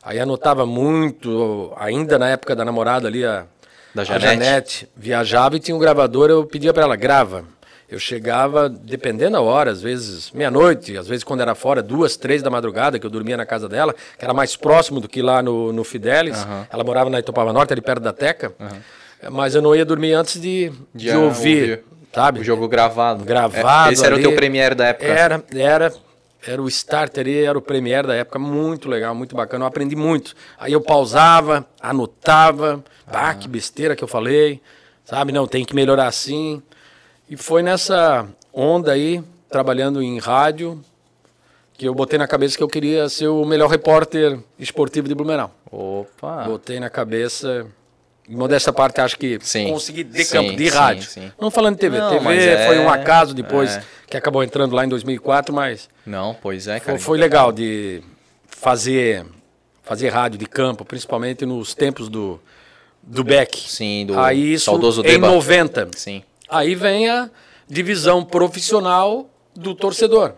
Aí 0.00 0.20
anotava 0.20 0.64
muito, 0.64 1.72
ainda 1.76 2.16
na 2.16 2.28
época 2.28 2.54
da 2.54 2.64
namorada 2.64 3.08
ali, 3.08 3.24
a, 3.24 3.44
da 3.92 4.04
Janete. 4.04 4.24
Janete 4.24 4.88
viajava 4.96 5.56
e 5.56 5.58
tinha 5.58 5.74
um 5.74 5.80
gravador, 5.80 6.30
eu 6.30 6.46
pedia 6.46 6.72
para 6.72 6.84
ela, 6.84 6.94
grava. 6.94 7.44
Eu 7.90 7.98
chegava, 7.98 8.68
dependendo 8.68 9.32
da 9.32 9.40
hora, 9.40 9.70
às 9.70 9.80
vezes 9.80 10.30
meia-noite, 10.32 10.96
às 10.98 11.08
vezes 11.08 11.24
quando 11.24 11.40
era 11.40 11.54
fora, 11.54 11.82
duas, 11.82 12.18
três 12.18 12.42
da 12.42 12.50
madrugada, 12.50 12.98
que 12.98 13.06
eu 13.06 13.10
dormia 13.10 13.34
na 13.34 13.46
casa 13.46 13.66
dela, 13.66 13.94
que 14.18 14.22
era 14.22 14.34
mais 14.34 14.54
próximo 14.56 15.00
do 15.00 15.08
que 15.08 15.22
lá 15.22 15.42
no, 15.42 15.72
no 15.72 15.82
Fidelis. 15.84 16.36
Uhum. 16.44 16.66
Ela 16.70 16.84
morava 16.84 17.08
na 17.08 17.18
Itopava 17.18 17.50
Norte, 17.50 17.72
ali 17.72 17.80
perto 17.80 18.02
da 18.02 18.12
Teca. 18.12 18.52
Uhum. 18.60 19.30
Mas 19.32 19.54
eu 19.54 19.62
não 19.62 19.74
ia 19.74 19.86
dormir 19.86 20.12
antes 20.12 20.38
de, 20.38 20.70
de, 20.94 21.10
ouvir, 21.16 21.22
ouvir, 21.22 21.84
sabe? 22.12 22.40
O 22.40 22.44
jogo 22.44 22.68
gravado. 22.68 23.24
Gravado. 23.24 23.90
É, 23.90 23.92
esse 23.94 24.04
era 24.04 24.14
ali. 24.14 24.24
o 24.24 24.28
teu 24.28 24.36
Premiere 24.36 24.74
da 24.74 24.88
época? 24.88 25.06
Era, 25.06 25.44
era. 25.54 25.92
Era 26.46 26.62
o 26.62 26.68
starter 26.68 27.26
era 27.26 27.58
o 27.58 27.60
Premiere 27.60 28.06
da 28.06 28.14
época, 28.14 28.38
muito 28.38 28.88
legal, 28.88 29.14
muito 29.14 29.34
bacana. 29.34 29.64
Eu 29.64 29.68
aprendi 29.68 29.96
muito. 29.96 30.34
Aí 30.58 30.72
eu 30.72 30.80
pausava, 30.80 31.66
anotava, 31.80 32.82
ah, 33.06 33.34
que 33.34 33.48
besteira 33.48 33.96
que 33.96 34.04
eu 34.04 34.08
falei, 34.08 34.60
sabe? 35.04 35.32
Não, 35.32 35.48
tem 35.48 35.64
que 35.64 35.74
melhorar 35.74 36.06
assim. 36.06 36.62
E 37.30 37.36
foi 37.36 37.62
nessa 37.62 38.26
onda 38.52 38.92
aí, 38.92 39.22
trabalhando 39.50 40.02
em 40.02 40.18
rádio, 40.18 40.82
que 41.74 41.86
eu 41.86 41.94
botei 41.94 42.18
na 42.18 42.26
cabeça 42.26 42.56
que 42.56 42.62
eu 42.62 42.68
queria 42.68 43.08
ser 43.08 43.28
o 43.28 43.44
melhor 43.44 43.68
repórter 43.68 44.38
esportivo 44.58 45.06
de 45.06 45.14
Blumenau. 45.14 45.54
Opa! 45.70 46.44
Botei 46.44 46.80
na 46.80 46.88
cabeça. 46.88 47.66
Modesta 48.28 48.72
parte, 48.72 49.00
acho 49.00 49.18
que 49.18 49.38
sim, 49.40 49.68
consegui 49.68 50.04
de 50.04 50.24
sim, 50.24 50.32
campo, 50.32 50.56
de 50.56 50.70
sim, 50.70 50.76
rádio. 50.76 51.02
Sim, 51.02 51.32
Não 51.40 51.50
falando 51.50 51.76
de 51.76 51.80
TV. 51.80 51.98
Não, 51.98 52.10
TV 52.10 52.44
é, 52.44 52.66
foi 52.66 52.78
um 52.78 52.88
acaso 52.88 53.32
depois, 53.32 53.76
é. 53.76 53.82
que 54.06 54.16
acabou 54.16 54.42
entrando 54.42 54.74
lá 54.74 54.84
em 54.84 54.88
2004, 54.88 55.54
mas. 55.54 55.88
Não, 56.04 56.34
pois 56.34 56.66
é, 56.66 56.80
cara. 56.80 56.98
Foi, 56.98 56.98
foi 56.98 57.18
legal 57.18 57.52
de 57.52 58.02
fazer, 58.48 59.24
fazer 59.82 60.08
rádio 60.10 60.38
de 60.38 60.46
campo, 60.46 60.84
principalmente 60.84 61.46
nos 61.46 61.74
tempos 61.74 62.10
do, 62.10 62.38
do 63.02 63.24
Beck. 63.24 63.56
Sim, 63.56 64.04
do 64.06 64.18
Aí 64.18 64.54
isso 64.54 64.66
saudoso 64.66 65.02
em 65.06 65.16
90. 65.16 65.88
Sim. 65.96 66.22
Aí 66.48 66.74
vem 66.74 67.08
a 67.08 67.30
divisão 67.68 68.24
profissional 68.24 69.28
do 69.54 69.74
torcedor. 69.74 70.34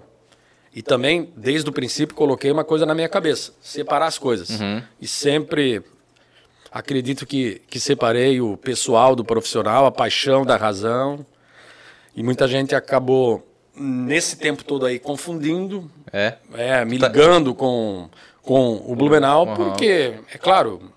E 0.74 0.82
também, 0.82 1.32
desde 1.36 1.68
o 1.68 1.72
princípio, 1.72 2.14
coloquei 2.14 2.50
uma 2.50 2.64
coisa 2.64 2.86
na 2.86 2.94
minha 2.94 3.08
cabeça: 3.08 3.52
separar 3.60 4.06
as 4.06 4.18
coisas. 4.18 4.50
Uhum. 4.50 4.82
E 5.00 5.06
sempre 5.06 5.82
acredito 6.70 7.26
que, 7.26 7.60
que 7.68 7.80
separei 7.80 8.40
o 8.40 8.56
pessoal 8.56 9.16
do 9.16 9.24
profissional, 9.24 9.86
a 9.86 9.90
paixão 9.90 10.44
da 10.44 10.56
razão. 10.56 11.26
E 12.14 12.22
muita 12.22 12.46
gente 12.46 12.74
acabou, 12.74 13.46
nesse 13.74 14.36
tempo 14.36 14.64
todo 14.64 14.86
aí, 14.86 14.98
confundindo, 14.98 15.90
é, 16.12 16.34
é 16.54 16.84
me 16.84 16.98
ligando 16.98 17.54
com, 17.54 18.08
com 18.42 18.82
o 18.86 18.94
Blumenau, 18.94 19.46
uhum. 19.46 19.54
porque, 19.54 20.14
é 20.32 20.38
claro, 20.38 20.92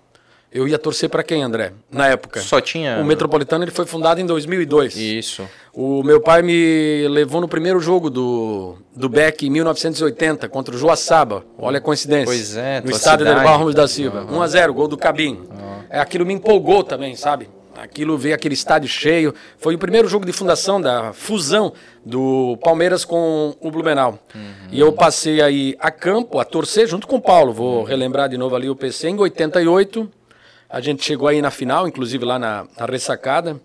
eu 0.54 0.68
ia 0.68 0.78
torcer 0.78 1.10
para 1.10 1.24
quem, 1.24 1.42
André? 1.42 1.72
Na 1.90 2.06
época. 2.06 2.40
Só 2.40 2.60
tinha. 2.60 2.98
O 3.00 3.04
Metropolitano 3.04 3.64
ele 3.64 3.72
foi 3.72 3.84
fundado 3.86 4.20
em 4.20 4.24
2002. 4.24 4.96
Isso. 4.96 5.42
O 5.72 6.04
meu 6.04 6.20
pai 6.20 6.42
me 6.42 7.08
levou 7.08 7.40
no 7.40 7.48
primeiro 7.48 7.80
jogo 7.80 8.08
do, 8.08 8.76
do 8.94 9.08
Beck 9.08 9.44
em 9.44 9.50
1980 9.50 10.48
contra 10.48 10.72
o 10.72 10.78
Joaçaba. 10.78 11.44
Olha 11.58 11.78
a 11.78 11.80
coincidência. 11.80 12.26
Pois 12.26 12.56
é, 12.56 12.80
No 12.80 12.92
estádio 12.92 13.26
do 13.26 13.32
Ramos 13.32 13.74
da 13.74 13.88
Silva. 13.88 14.20
Uhum. 14.30 14.38
1 14.38 14.42
a 14.42 14.46
0, 14.46 14.74
gol 14.74 14.86
do 14.86 14.96
Cabim. 14.96 15.40
Uhum. 15.50 15.82
É, 15.90 15.98
aquilo 15.98 16.24
me 16.24 16.32
empolgou 16.32 16.84
também, 16.84 17.16
sabe? 17.16 17.48
Aquilo 17.76 18.16
veio 18.16 18.36
aquele 18.36 18.54
estádio 18.54 18.88
cheio. 18.88 19.34
Foi 19.58 19.74
o 19.74 19.78
primeiro 19.78 20.06
jogo 20.06 20.24
de 20.24 20.32
fundação 20.32 20.80
da 20.80 21.12
fusão 21.12 21.72
do 22.06 22.56
Palmeiras 22.62 23.04
com 23.04 23.56
o 23.60 23.70
Blumenau. 23.72 24.20
Uhum. 24.32 24.40
E 24.70 24.78
eu 24.78 24.92
passei 24.92 25.42
aí 25.42 25.74
a 25.80 25.90
campo, 25.90 26.38
a 26.38 26.44
torcer 26.44 26.86
junto 26.86 27.08
com 27.08 27.16
o 27.16 27.20
Paulo. 27.20 27.52
Vou 27.52 27.82
relembrar 27.82 28.28
de 28.28 28.38
novo 28.38 28.54
ali 28.54 28.70
o 28.70 28.76
PC 28.76 29.08
em 29.08 29.18
88. 29.18 30.08
A 30.74 30.80
gente 30.80 31.04
chegou 31.04 31.28
aí 31.28 31.40
na 31.40 31.52
final, 31.52 31.86
inclusive 31.86 32.24
lá 32.24 32.36
na, 32.36 32.66
na 32.76 32.84
ressacada, 32.84 33.60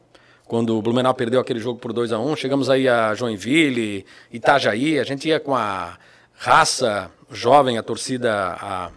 quando 0.45 0.77
o 0.77 0.81
Blumenau 0.81 1.11
perdeu 1.11 1.39
aquele 1.41 1.59
jogo 1.59 1.79
por 1.79 1.91
2 1.91 2.11
a 2.11 2.19
1 2.19 2.31
um. 2.31 2.35
Chegamos 2.35 2.69
aí 2.69 2.87
a 2.87 3.15
Joinville, 3.15 4.05
Itajaí, 4.31 4.99
a 4.99 5.03
gente 5.03 5.27
ia 5.27 5.39
com 5.39 5.55
a 5.55 5.97
raça 6.35 7.09
jovem, 7.31 7.79
a 7.79 7.81
torcida, 7.81 8.31
a, 8.31 8.91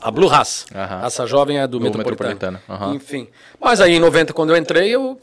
a 0.00 0.10
Blue 0.10 0.26
Raça. 0.26 0.66
Uhum. 0.74 1.00
Raça 1.02 1.24
jovem 1.24 1.60
é 1.60 1.68
do, 1.68 1.78
do 1.78 1.84
Metropolitano. 1.84 2.30
Metropolitano. 2.30 2.84
Uhum. 2.88 2.94
Enfim. 2.96 3.28
Mas 3.60 3.80
aí 3.80 3.94
em 3.94 4.00
90, 4.00 4.32
quando 4.32 4.50
eu 4.50 4.56
entrei, 4.56 4.90
eu 4.90 5.16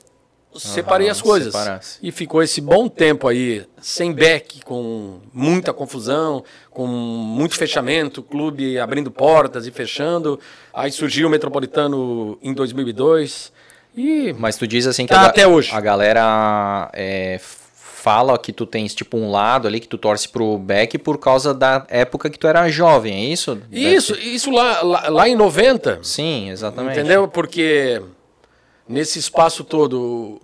separei 0.56 1.10
as 1.10 1.22
coisas. 1.22 1.54
Separasse. 1.54 2.00
E 2.02 2.12
ficou 2.12 2.42
esse 2.42 2.62
bom 2.62 2.88
tempo 2.88 3.28
aí, 3.28 3.66
sem 3.82 4.12
back, 4.14 4.62
com 4.64 5.20
muita 5.34 5.74
confusão, 5.74 6.44
com 6.70 6.88
muito 6.88 7.56
fechamento, 7.56 8.22
clube 8.22 8.80
abrindo 8.80 9.12
portas 9.12 9.68
e 9.68 9.72
fechando. 9.72 10.40
Aí 10.74 10.92
surgiu 10.92 11.28
o 11.28 11.32
Metropolitano 11.32 12.38
em 12.42 12.54
2002. 12.54 13.52
E 13.96 14.34
Mas 14.38 14.58
tu 14.58 14.66
diz 14.66 14.88
assim 14.88 15.06
que 15.06 15.14
tá 15.14 15.22
a, 15.22 15.26
até 15.28 15.48
hoje. 15.48 15.70
a 15.72 15.80
galera 15.80 16.90
é, 16.94 17.40
fala 18.04 18.38
que 18.38 18.52
tu 18.52 18.66
tens 18.66 18.94
tipo 18.94 19.16
um 19.16 19.32
lado 19.32 19.66
ali 19.66 19.80
que 19.80 19.88
tu 19.88 19.98
torce 19.98 20.28
pro 20.28 20.58
back 20.58 20.98
por 20.98 21.18
causa 21.18 21.54
da 21.54 21.86
época 21.88 22.30
que 22.30 22.38
tu 22.38 22.48
era 22.48 22.68
jovem, 22.68 23.14
é 23.14 23.26
isso? 23.32 23.62
Isso, 23.72 24.14
isso 24.16 24.52
lá, 24.52 24.82
lá, 24.82 25.10
lá 25.10 25.30
em 25.30 25.36
90. 25.36 26.00
Sim, 26.04 26.50
exatamente. 26.50 27.00
Entendeu? 27.00 27.30
Porque 27.30 28.02
nesse 28.88 29.20
espaço 29.20 29.64
todo 29.64 30.42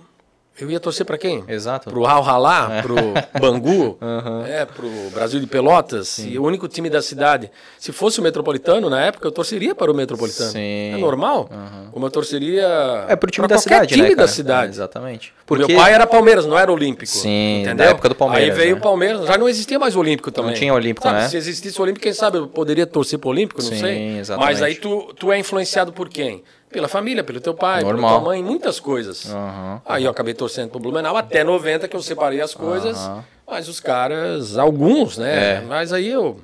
eu 0.60 0.70
ia 0.70 0.80
torcer 0.80 1.06
para 1.06 1.18
quem? 1.18 1.44
Exato. 1.48 1.90
Pro 1.90 2.06
Al 2.06 2.22
Halá, 2.22 2.70
é. 2.72 2.82
pro 2.82 2.96
Bangu, 3.40 3.98
uhum. 4.02 4.46
é, 4.46 4.66
pro 4.66 4.90
Brasil 5.14 5.40
de 5.40 5.48
Pelotas, 5.48 6.10
Sim. 6.10 6.32
e 6.32 6.40
o 6.40 6.44
único 6.44 6.68
time 6.68 6.90
da 6.90 7.02
cidade. 7.02 7.50
Se 7.78 7.94
fosse 7.94 8.20
o 8.20 8.24
Metropolitano, 8.24 8.90
na 8.90 9.02
época, 9.02 9.28
eu 9.28 9.32
torceria 9.32 9.74
para 9.74 9.90
o 9.90 9.96
Metropolitano. 9.96 10.52
Sim. 10.52 10.94
É 10.94 10.98
normal. 10.98 11.50
Uhum. 11.50 11.92
Como 11.92 12.06
eu 12.06 12.12
torceria 12.12 13.06
é 13.08 13.16
pro 13.16 13.32
time 13.32 13.48
da 13.48 13.58
cidade, 13.58 13.94
time 13.96 14.10
né, 14.10 14.16
da 14.16 14.28
cidade. 14.28 14.68
É, 14.68 14.70
exatamente. 14.72 15.34
Porque... 15.46 15.66
Meu 15.66 15.82
pai 15.82 15.94
era 15.94 16.06
Palmeiras, 16.06 16.46
não 16.46 16.60
era 16.60 16.72
Olímpico. 16.72 17.10
Sim, 17.10 17.62
entendeu? 17.62 17.86
na 17.86 17.92
época 17.92 18.10
do 18.10 18.16
Palmeiras. 18.16 18.50
Aí 18.50 18.56
veio 18.56 18.76
né? 18.76 18.80
o 18.80 18.84
Palmeiras, 18.84 19.28
já 19.28 19.38
não 19.38 19.48
existia 19.48 19.80
mais 19.80 19.96
Olímpico 19.96 20.30
também. 20.30 20.52
Não 20.52 20.60
tinha 20.60 20.74
Olímpico, 20.74 21.08
sabe, 21.08 21.22
né? 21.22 21.30
Se 21.30 21.38
existisse 21.38 21.82
Olímpico, 21.82 22.04
quem 22.04 22.14
sabe 22.14 22.38
eu 22.38 22.48
poderia 22.48 22.86
torcer 22.86 23.18
pro 23.18 23.30
Olímpico, 23.30 23.62
não 23.62 23.70
Sim, 23.70 23.80
sei. 23.80 24.18
Exatamente. 24.20 24.52
Mas 24.52 24.62
aí 24.62 24.76
tu, 24.76 25.14
tu 25.18 25.32
é 25.32 25.40
influenciado 25.40 25.94
por 25.94 26.10
quem? 26.10 26.44
Pela 26.72 26.88
família, 26.88 27.24
pelo 27.24 27.42
teu 27.42 27.54
pai, 27.54 27.82
Normal. 27.82 28.10
pela 28.10 28.22
tua 28.22 28.30
mãe, 28.30 28.44
muitas 28.44 28.80
coisas. 28.80 29.26
Uhum. 29.26 29.82
Aí 29.86 30.04
eu 30.04 30.12
acabei 30.12 30.36
torcendo 30.36 30.70
pro 30.70 30.80
Blumenau 30.80 31.18
até 31.18 31.44
90 31.44 31.88
que 31.88 31.96
eu 31.96 32.02
separei 32.02 32.42
as 32.42 32.54
coisas. 32.54 32.98
Uhum. 32.98 33.24
Mas 33.48 33.68
os 33.68 33.80
caras, 33.80 34.58
alguns, 34.58 35.18
né? 35.18 35.56
É. 35.56 35.62
Mas 35.62 35.92
aí 35.92 36.08
eu. 36.08 36.40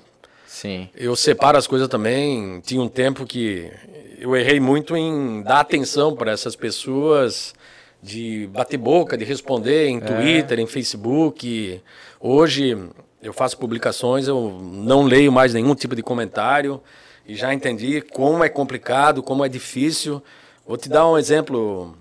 Sim. 0.48 0.90
Eu 0.96 1.16
separo 1.16 1.58
as 1.58 1.68
coisas 1.68 1.88
também. 1.88 2.60
Tinha 2.62 2.82
um 2.82 2.88
tempo 2.88 3.26
que 3.26 3.72
eu 4.18 4.36
errei 4.36 4.60
muito 4.60 4.98
em 4.98 5.44
dar 5.44 5.60
atenção 5.60 6.16
para 6.16 6.32
essas 6.32 6.56
pessoas, 6.56 7.54
de 8.02 8.50
bater 8.52 8.78
boca, 8.78 9.16
de 9.16 9.26
responder 9.26 9.88
em 9.88 9.98
é. 9.98 10.00
Twitter, 10.00 10.60
em 10.60 10.66
Facebook. 10.66 11.82
Hoje 12.20 12.78
eu 13.22 13.34
faço 13.34 13.58
publicações, 13.58 14.28
eu 14.28 14.60
não 14.62 15.04
leio 15.04 15.32
mais 15.32 15.54
nenhum 15.54 15.76
tipo 15.76 15.96
de 15.96 16.02
comentário 16.02 16.82
e 17.28 17.36
já 17.36 17.54
entendi 17.54 18.02
como 18.02 18.44
é 18.44 18.50
complicado, 18.50 19.24
como 19.24 19.44
é 19.44 19.50
difícil. 19.50 20.22
Vou 20.66 20.78
te 20.78 20.90
dar 20.90 21.08
um 21.10 21.18
exemplo 21.18 21.96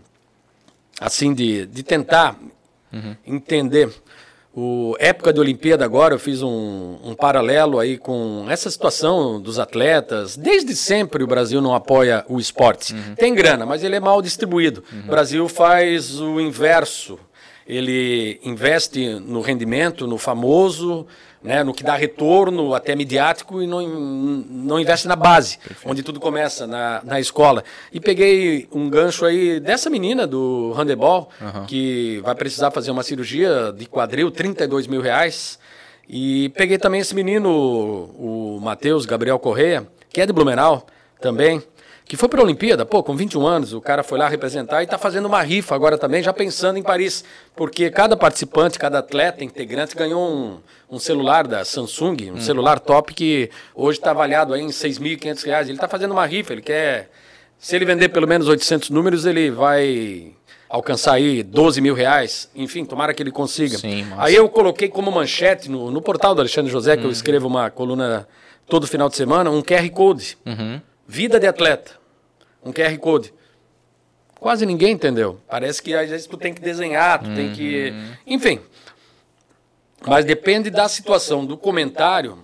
assim 1.01 1.35
de, 1.35 1.67
de 1.67 1.83
tentar 1.83 2.39
uhum. 2.93 3.17
entender. 3.27 3.91
O 4.57 4.95
época 5.01 5.33
de 5.33 5.41
Olimpíada 5.41 5.85
agora 5.85 6.15
eu 6.15 6.19
fiz 6.19 6.41
um, 6.41 6.97
um, 7.03 7.13
paralelo 7.13 7.81
aí 7.81 7.99
com 7.99 8.47
essa 8.49 8.71
situação 8.71 9.41
dos 9.41 9.59
atletas. 9.59 10.37
Desde 10.37 10.77
sempre 10.77 11.25
o 11.25 11.27
Brasil 11.27 11.61
não 11.61 11.75
apoia 11.75 12.25
o 12.29 12.39
esporte. 12.39 12.95
Uhum. 12.95 13.17
Tem 13.17 13.35
grana, 13.35 13.67
mas 13.67 13.83
ele 13.83 13.97
é 13.97 14.01
mal 14.01 14.23
distribuído. 14.23 14.85
Uhum. 14.93 15.01
O 15.01 15.07
Brasil 15.07 15.49
faz 15.49 16.21
o 16.21 16.41
inverso. 16.41 17.19
Ele 17.67 18.39
investe 18.45 19.15
no 19.15 19.41
rendimento, 19.41 20.07
no 20.07 20.19
famoso, 20.19 21.07
né, 21.45 21.63
no 21.63 21.75
que 21.75 21.85
dá 21.85 21.95
retorno 21.95 22.75
até 22.75 22.97
midiático 22.97 23.61
e 23.61 23.67
não, 23.67 23.87
não 23.87 24.81
investe 24.81 25.07
na 25.07 25.15
base, 25.15 25.59
Perfeito. 25.59 25.91
onde 25.91 26.03
tudo 26.03 26.19
começa, 26.19 26.67
na, 26.67 27.03
na 27.05 27.21
escola. 27.21 27.63
E 27.93 28.01
peguei 28.01 28.67
um 28.73 28.89
gancho 28.89 29.27
aí 29.27 29.61
dessa 29.61 29.91
menina 29.91 30.27
do 30.27 30.73
handebol, 30.73 31.29
uhum. 31.39 31.67
que 31.67 32.19
vai 32.25 32.35
precisar 32.35 32.71
fazer 32.71 32.91
uma 32.91 33.03
cirurgia 33.03 33.75
de 33.77 33.85
quadril, 33.85 34.31
32 34.31 34.87
mil 34.87 35.03
reais. 35.03 35.59
E 36.09 36.49
peguei 36.51 36.79
também 36.79 37.03
esse 37.03 37.15
menino, 37.15 37.51
o 37.51 38.59
Matheus 38.63 39.05
Gabriel 39.05 39.39
Correia, 39.39 39.87
que 40.11 40.23
é 40.23 40.27
de 40.27 40.33
Blumenau 40.33 40.87
também, 41.21 41.63
que 42.07 42.17
foi 42.17 42.29
para 42.29 42.41
a 42.41 42.45
Olimpíada, 42.45 42.85
pô, 42.85 43.03
com 43.03 43.17
21 43.17 43.47
anos, 43.47 43.73
o 43.73 43.81
cara 43.81 44.03
foi 44.03 44.19
lá 44.19 44.29
representar 44.29 44.83
e 44.83 44.85
está 44.85 44.99
fazendo 44.99 45.25
uma 45.25 45.41
rifa 45.41 45.75
agora 45.75 45.97
também, 45.97 46.23
já 46.23 46.35
pensando 46.35 46.79
em 46.79 46.83
Paris, 46.83 47.25
porque 47.57 47.91
cada 47.91 48.15
participante, 48.15 48.79
cada 48.79 48.99
atleta, 48.99 49.43
integrante 49.43 49.97
ganhou 49.97 50.23
um, 50.23 50.59
um 50.91 50.99
celular 50.99 51.47
da 51.47 51.65
Samsung, 51.65 52.31
um 52.31 52.35
hum. 52.35 52.41
celular 52.41 52.79
top 52.79 53.15
que 53.15 53.51
hoje 53.75 53.99
está 53.99 54.11
avaliado 54.11 54.53
aí 54.53 54.61
em 54.61 54.69
6.500 54.69 55.45
reais. 55.47 55.69
Ele 55.69 55.79
está 55.79 55.89
fazendo 55.89 56.13
uma 56.13 56.27
rifa, 56.27 56.53
ele 56.53 56.61
quer, 56.61 57.09
se 57.59 57.75
ele 57.75 57.87
vender 57.87 58.11
pelo 58.11 58.29
menos 58.29 58.49
800 58.49 58.91
números, 58.91 59.25
ele 59.25 59.51
vai 59.51 60.33
alcançar 60.69 61.15
aí 61.15 61.43
12 61.43 61.81
mil 61.81 61.95
reais, 61.95 62.51
enfim, 62.55 62.85
tomara 62.85 63.15
que 63.15 63.23
ele 63.23 63.31
consiga. 63.31 63.79
Sim, 63.79 64.07
aí 64.19 64.35
eu 64.35 64.47
coloquei 64.51 64.89
como 64.89 65.11
manchete 65.11 65.71
no, 65.71 65.91
no 65.91 66.03
portal 66.03 66.35
do 66.35 66.43
Alexandre 66.43 66.71
José, 66.71 66.97
que 66.97 67.03
uhum. 67.03 67.09
eu 67.09 67.13
escrevo 67.13 67.47
uma 67.47 67.71
coluna 67.71 68.29
todo 68.69 68.87
final 68.87 69.09
de 69.09 69.17
semana, 69.17 69.51
um 69.51 69.63
QR 69.63 69.89
Code. 69.91 70.37
Uhum. 70.45 70.81
Vida 71.07 71.39
de 71.39 71.47
atleta. 71.47 71.93
Um 72.65 72.73
QR 72.73 72.97
Code. 72.99 73.33
Quase 74.41 74.67
ninguém 74.67 74.93
entendeu. 74.93 75.41
Parece 75.49 75.83
que 75.83 75.95
às 75.95 76.11
vezes 76.11 76.27
tu 76.27 76.37
tem 76.37 76.53
que 76.53 76.61
desenhar, 76.61 77.23
tu 77.23 77.29
uhum. 77.29 77.35
tem 77.35 77.53
que. 77.53 77.91
Uhum. 77.91 78.13
Enfim. 78.27 78.61
Mas 80.07 80.25
depende 80.25 80.71
da 80.71 80.89
situação, 80.89 81.47
do 81.47 81.57
comentário. 81.57 82.39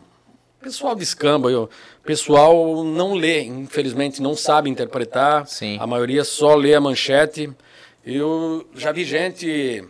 O 0.60 0.62
pessoal 0.62 0.94
descamba, 0.94 1.50
o 1.50 1.68
pessoal 2.02 2.84
não 2.84 3.14
lê, 3.14 3.42
infelizmente 3.42 4.20
não 4.22 4.34
sabe 4.34 4.68
interpretar. 4.70 5.46
Sim. 5.46 5.76
A 5.80 5.86
maioria 5.86 6.24
só 6.24 6.54
lê 6.54 6.74
a 6.74 6.80
manchete. 6.80 7.50
Eu 8.04 8.66
já 8.74 8.92
vi 8.92 9.04
gente 9.04 9.84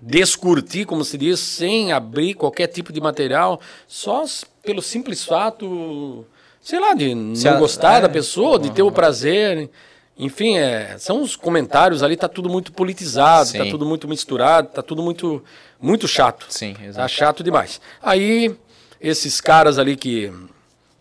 descurtir, 0.00 0.86
como 0.86 1.04
se 1.04 1.16
diz, 1.16 1.40
sem 1.40 1.92
abrir 1.92 2.34
qualquer 2.34 2.66
tipo 2.66 2.92
de 2.92 3.00
material, 3.00 3.60
só 3.86 4.24
pelo 4.62 4.82
simples 4.82 5.24
fato 5.24 6.26
sei 6.64 6.80
lá, 6.80 6.94
de 6.94 7.10
Se 7.36 7.44
não 7.44 7.56
a, 7.56 7.58
gostar 7.58 7.98
é, 7.98 8.00
da 8.00 8.08
pessoa, 8.08 8.58
de 8.58 8.70
ter 8.70 8.82
o 8.82 8.90
prazer. 8.90 9.68
Enfim, 10.16 10.56
é, 10.56 10.96
são 10.98 11.20
os 11.20 11.36
comentários 11.36 12.02
ali, 12.02 12.16
tá 12.16 12.28
tudo 12.28 12.48
muito 12.48 12.72
politizado, 12.72 13.46
tá 13.46 13.52
Sim. 13.52 13.58
tá 13.58 13.66
tudo 13.66 13.84
muito 13.84 14.08
misturado, 14.08 14.68
tá 14.68 14.82
tudo 14.82 15.02
muito, 15.02 15.44
muito 15.78 16.08
chato. 16.08 16.46
Sim, 16.48 16.74
exato. 16.82 16.96
Tá 16.96 17.08
chato 17.08 17.44
demais. 17.44 17.80
Aí, 18.02 18.56
esses 18.98 19.40
caras 19.40 19.78
ali 19.78 19.94
que 19.94 20.32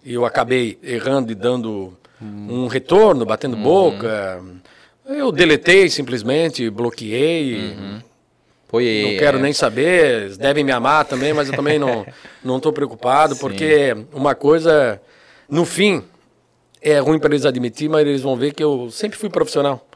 eu 0.05 0.25
acabei 0.25 0.77
errando 0.83 1.31
e 1.31 1.35
dando 1.35 1.97
hum. 2.21 2.63
um 2.63 2.67
retorno, 2.67 3.25
batendo 3.25 3.55
uhum. 3.55 3.63
boca, 3.63 4.43
eu 5.05 5.31
deletei 5.31 5.89
simplesmente, 5.89 6.69
bloqueei. 6.69 7.55
Uhum. 7.55 8.01
Foi, 8.67 9.11
não 9.11 9.19
quero 9.19 9.37
é... 9.37 9.41
nem 9.41 9.53
saber, 9.53 10.35
devem 10.35 10.63
me 10.63 10.71
amar 10.71 11.05
também, 11.05 11.31
mas 11.31 11.47
eu 11.47 11.55
também 11.55 11.79
não 11.79 12.05
não 12.43 12.57
estou 12.57 12.73
preocupado, 12.73 13.35
Sim. 13.35 13.39
porque 13.39 13.95
uma 14.11 14.35
coisa 14.35 14.99
no 15.49 15.65
fim, 15.65 16.03
é 16.81 16.99
ruim 16.99 17.19
para 17.19 17.33
eles 17.33 17.45
admitir, 17.45 17.89
mas 17.89 18.01
eles 18.01 18.21
vão 18.21 18.35
ver 18.35 18.53
que 18.53 18.63
eu 18.63 18.89
sempre 18.91 19.17
fui 19.17 19.29
profissional. 19.29 19.87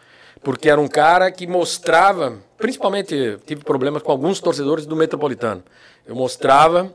Porque 0.44 0.70
era 0.70 0.80
um 0.80 0.88
cara 0.88 1.32
que 1.32 1.46
mostrava, 1.48 2.38
principalmente 2.58 3.38
tive 3.46 3.64
problemas 3.64 4.02
com 4.02 4.12
alguns 4.12 4.40
torcedores 4.40 4.86
do 4.86 4.96
Metropolitano. 4.96 5.64
Eu 6.06 6.16
mostrava 6.16 6.94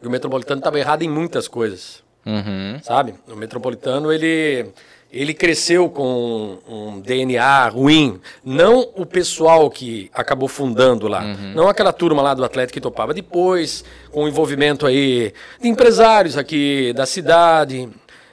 que 0.00 0.06
o 0.06 0.10
Metropolitano 0.10 0.58
estava 0.58 0.78
errado 0.78 1.02
em 1.02 1.08
muitas 1.08 1.46
coisas. 1.46 2.02
Uhum. 2.26 2.80
Sabe? 2.82 3.14
O 3.28 3.36
Metropolitano, 3.36 4.12
ele, 4.12 4.72
ele 5.12 5.34
cresceu 5.34 5.90
com 5.90 6.58
um 6.66 7.00
DNA 7.00 7.68
ruim. 7.68 8.18
Não 8.42 8.88
o 8.96 9.04
pessoal 9.04 9.70
que 9.70 10.10
acabou 10.14 10.48
fundando 10.48 11.06
lá. 11.06 11.22
Uhum. 11.22 11.52
Não 11.54 11.68
aquela 11.68 11.92
turma 11.92 12.22
lá 12.22 12.32
do 12.32 12.42
Atlético 12.42 12.74
que 12.74 12.80
topava 12.80 13.12
depois, 13.12 13.84
com 14.10 14.24
o 14.24 14.28
envolvimento 14.28 14.86
aí 14.86 15.34
de 15.60 15.68
empresários 15.68 16.38
aqui 16.38 16.92
da 16.94 17.04
cidade. 17.04 17.88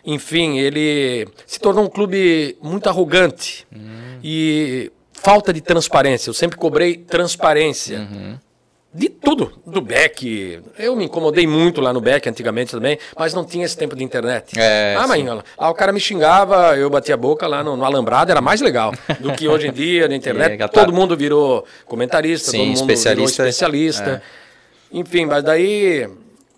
enfim, 0.06 0.58
ele 0.58 1.28
se 1.46 1.60
tornou 1.60 1.84
um 1.84 1.90
clube 1.90 2.58
muito 2.62 2.88
arrogante 2.88 3.68
uhum. 3.76 4.20
e 4.24 4.90
falta 5.12 5.52
de 5.52 5.60
transparência. 5.60 6.30
Eu 6.30 6.34
sempre 6.34 6.58
cobrei 6.58 6.96
transparência. 6.96 8.00
Uhum. 8.00 8.38
De 8.92 9.08
tudo, 9.08 9.52
do 9.68 9.82
Beck. 9.82 10.62
Eu 10.78 10.96
me 10.96 11.06
incomodei 11.06 11.46
muito 11.46 11.80
lá 11.80 11.94
no 11.94 12.02
Beck 12.02 12.28
antigamente 12.28 12.72
também, 12.72 12.98
mas 13.16 13.36
não 13.36 13.46
tinha 13.46 13.64
esse 13.64 13.78
tempo 13.78 13.96
de 13.96 14.04
internet. 14.04 14.60
É, 14.60 14.96
ah, 14.98 15.08
mas 15.08 15.24
lá 15.24 15.70
o 15.70 15.76
cara 15.76 15.92
me 15.94 16.00
xingava, 16.00 16.76
eu 16.76 16.90
batia 16.90 17.14
a 17.14 17.18
boca 17.18 17.46
lá 17.48 17.64
no, 17.64 17.78
no 17.78 17.86
Alambrado, 17.86 18.32
era 18.32 18.42
mais 18.42 18.62
legal 18.62 18.92
do 19.20 19.32
que 19.34 19.48
hoje 19.48 19.68
em 19.68 19.72
dia 19.72 20.08
na 20.08 20.16
internet. 20.18 20.60
É, 20.60 20.68
todo 20.68 20.92
mundo 20.92 21.16
virou 21.16 21.64
comentarista, 21.86 22.50
Sim, 22.50 22.58
todo 22.58 22.68
mundo 22.68 22.76
especialista. 22.78 23.14
virou 23.14 23.26
especialista. 23.26 24.24
É. 24.26 24.98
Enfim, 24.98 25.26
mas 25.26 25.44
daí. 25.44 26.10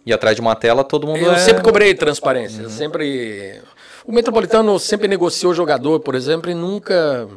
E 0.05 0.13
atrás 0.13 0.33
de 0.35 0.41
uma 0.41 0.55
tela 0.55 0.85
todo 0.85 1.05
mundo. 1.05 1.19
Eu 1.19 1.33
é... 1.33 1.37
sempre 1.37 1.61
cobrei 1.61 1.93
transparência. 1.93 2.63
Uhum. 2.63 2.69
Sempre. 2.69 3.59
O 4.05 4.11
Metropolitano 4.11 4.79
sempre 4.79 5.07
negociou 5.07 5.53
jogador, 5.53 5.99
por 5.99 6.15
exemplo, 6.15 6.49
e 6.49 6.55
nunca 6.55 7.27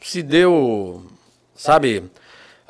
se 0.00 0.22
deu, 0.22 1.02
sabe, 1.54 2.02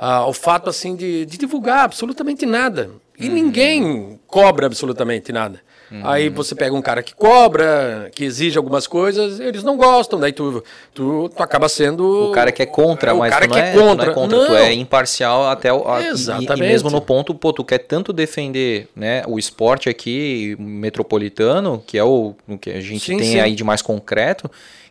ah, 0.00 0.26
o 0.26 0.32
fato 0.32 0.70
assim 0.70 0.96
de, 0.96 1.26
de, 1.26 1.36
divulgar 1.36 1.80
absolutamente 1.80 2.46
nada. 2.46 2.90
E 3.18 3.28
uhum. 3.28 3.34
ninguém 3.34 4.18
cobra 4.26 4.64
absolutamente 4.64 5.30
nada. 5.30 5.60
Uhum. 5.90 6.00
Aí 6.04 6.30
você 6.30 6.54
pega 6.54 6.74
um 6.74 6.80
cara 6.80 7.02
que 7.02 7.14
cobra, 7.14 8.10
que 8.14 8.24
exige 8.24 8.56
algumas 8.56 8.86
coisas, 8.86 9.40
eles 9.40 9.62
não 9.62 9.76
gostam, 9.76 10.18
daí 10.18 10.32
tu, 10.32 10.64
tu, 10.94 11.28
tu 11.28 11.42
acaba 11.42 11.68
sendo. 11.68 12.30
O 12.30 12.32
cara 12.32 12.50
que 12.50 12.62
é 12.62 12.66
contra, 12.66 13.12
o 13.12 13.18
mas 13.18 13.30
cara 13.30 13.46
tu 13.46 13.52
que 13.52 13.58
é, 13.58 13.68
é 13.68 13.72
contra. 13.72 13.86
Tu 13.90 13.96
não 13.96 14.04
é 14.04 14.14
contra, 14.14 14.38
não. 14.38 14.46
tu 14.46 14.54
é 14.54 14.72
imparcial 14.72 15.48
até 15.48 15.70
o. 15.70 15.86
A, 15.86 16.02
Exatamente. 16.02 16.62
E, 16.62 16.64
e, 16.64 16.68
mesmo 16.68 16.88
no 16.88 17.02
ponto, 17.02 17.34
pô, 17.34 17.52
tu 17.52 17.62
quer 17.62 17.78
tanto 17.78 18.10
defender 18.10 18.88
né, 18.96 19.22
o 19.26 19.38
esporte 19.38 19.90
aqui 19.90 20.56
metropolitano, 20.58 21.82
que 21.86 21.98
é 21.98 22.04
o, 22.04 22.34
o 22.48 22.56
que 22.56 22.70
a 22.70 22.80
gente 22.80 23.04
sim, 23.04 23.18
tem 23.18 23.32
sim. 23.32 23.40
aí 23.40 23.54
de 23.54 23.64
mais 23.64 23.82
concreto 23.82 24.50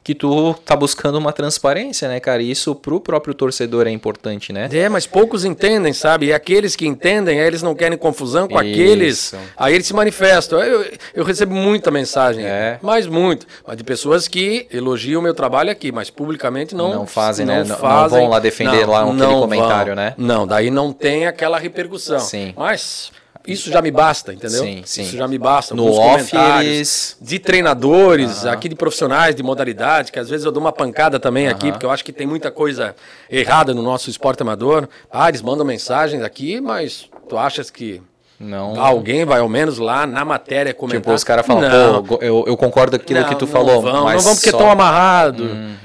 que 0.09 0.15
tu 0.15 0.55
tá 0.65 0.75
buscando 0.75 1.19
uma 1.19 1.31
transparência, 1.31 2.07
né, 2.07 2.19
cara? 2.19 2.41
E 2.41 2.49
isso 2.49 2.73
pro 2.73 2.99
próprio 2.99 3.31
torcedor 3.31 3.85
é 3.85 3.91
importante, 3.91 4.51
né? 4.51 4.67
É, 4.73 4.89
mas 4.89 5.05
poucos 5.05 5.45
entendem, 5.45 5.93
sabe? 5.93 6.25
E 6.27 6.33
aqueles 6.33 6.75
que 6.75 6.87
entendem, 6.87 7.39
aí 7.39 7.45
eles 7.45 7.61
não 7.61 7.75
querem 7.75 7.95
confusão 7.95 8.47
com 8.47 8.59
isso. 8.59 8.73
aqueles. 8.73 9.35
Aí 9.55 9.75
eles 9.75 9.85
se 9.85 9.93
manifestam. 9.93 10.63
Eu, 10.63 10.83
eu 11.13 11.23
recebo 11.23 11.53
muita 11.53 11.91
mensagem, 11.91 12.43
é. 12.43 12.79
mas 12.81 13.05
muito. 13.05 13.45
Mas 13.67 13.77
de 13.77 13.83
pessoas 13.83 14.27
que 14.27 14.65
elogiam 14.73 15.19
o 15.19 15.23
meu 15.23 15.35
trabalho 15.35 15.69
aqui, 15.69 15.91
mas 15.91 16.09
publicamente 16.09 16.73
não. 16.73 16.91
Não 16.91 17.05
fazem, 17.05 17.45
não 17.45 17.63
né? 17.63 17.65
Fazem, 17.65 18.17
não 18.17 18.25
vão 18.25 18.29
lá 18.29 18.39
defender 18.39 18.87
não, 18.87 18.93
lá 18.93 19.03
aquele 19.03 19.39
comentário, 19.41 19.93
vão. 19.93 20.03
né? 20.03 20.15
Não, 20.17 20.47
daí 20.47 20.71
não 20.71 20.91
tem 20.91 21.27
aquela 21.27 21.59
repercussão. 21.59 22.19
Sim. 22.19 22.51
Mas 22.57 23.11
isso 23.47 23.71
já 23.71 23.81
me 23.81 23.89
basta, 23.89 24.33
entendeu? 24.33 24.63
Sim, 24.63 24.83
sim. 24.85 25.01
Isso 25.01 25.17
já 25.17 25.27
me 25.27 25.37
basta. 25.37 25.73
No 25.73 25.91
off, 25.91 26.31
eles... 26.61 27.17
De 27.21 27.39
treinadores, 27.39 28.45
aqui 28.45 28.69
de 28.69 28.75
profissionais 28.75 29.35
de 29.35 29.41
modalidade, 29.41 30.11
que 30.11 30.19
às 30.19 30.29
vezes 30.29 30.45
eu 30.45 30.51
dou 30.51 30.61
uma 30.61 30.71
pancada 30.71 31.19
também 31.19 31.47
aqui, 31.47 31.71
porque 31.71 31.85
eu 31.85 31.91
acho 31.91 32.03
que 32.03 32.11
tem 32.11 32.27
muita 32.27 32.51
coisa 32.51 32.95
errada 33.29 33.73
no 33.73 33.81
nosso 33.81 34.09
esporte 34.09 34.41
amador. 34.41 34.87
Ah, 35.11 35.29
eles 35.29 35.41
mandam 35.41 35.65
mensagens 35.65 36.21
aqui, 36.21 36.61
mas 36.61 37.09
tu 37.27 37.37
achas 37.37 37.71
que 37.71 38.01
não. 38.39 38.79
Alguém 38.79 39.25
vai 39.25 39.41
ao 39.41 39.49
menos 39.49 39.77
lá 39.77 40.07
na 40.07 40.23
matéria 40.23 40.73
comentar. 40.73 41.01
Tipo, 41.01 41.13
os 41.13 41.23
caras 41.23 41.45
falam, 41.45 42.03
pô, 42.03 42.19
eu, 42.21 42.45
eu 42.47 42.55
concordo 42.55 42.97
com 42.97 43.03
aquilo 43.03 43.19
não, 43.19 43.27
que 43.27 43.35
tu 43.35 43.45
falou. 43.45 43.81
Vão, 43.81 44.05
mas 44.05 44.23
não 44.23 44.31
vão 44.31 44.35
porque 44.35 44.49
estão 44.49 44.71
amarrados. 44.71 45.51
Uhum. 45.51 45.75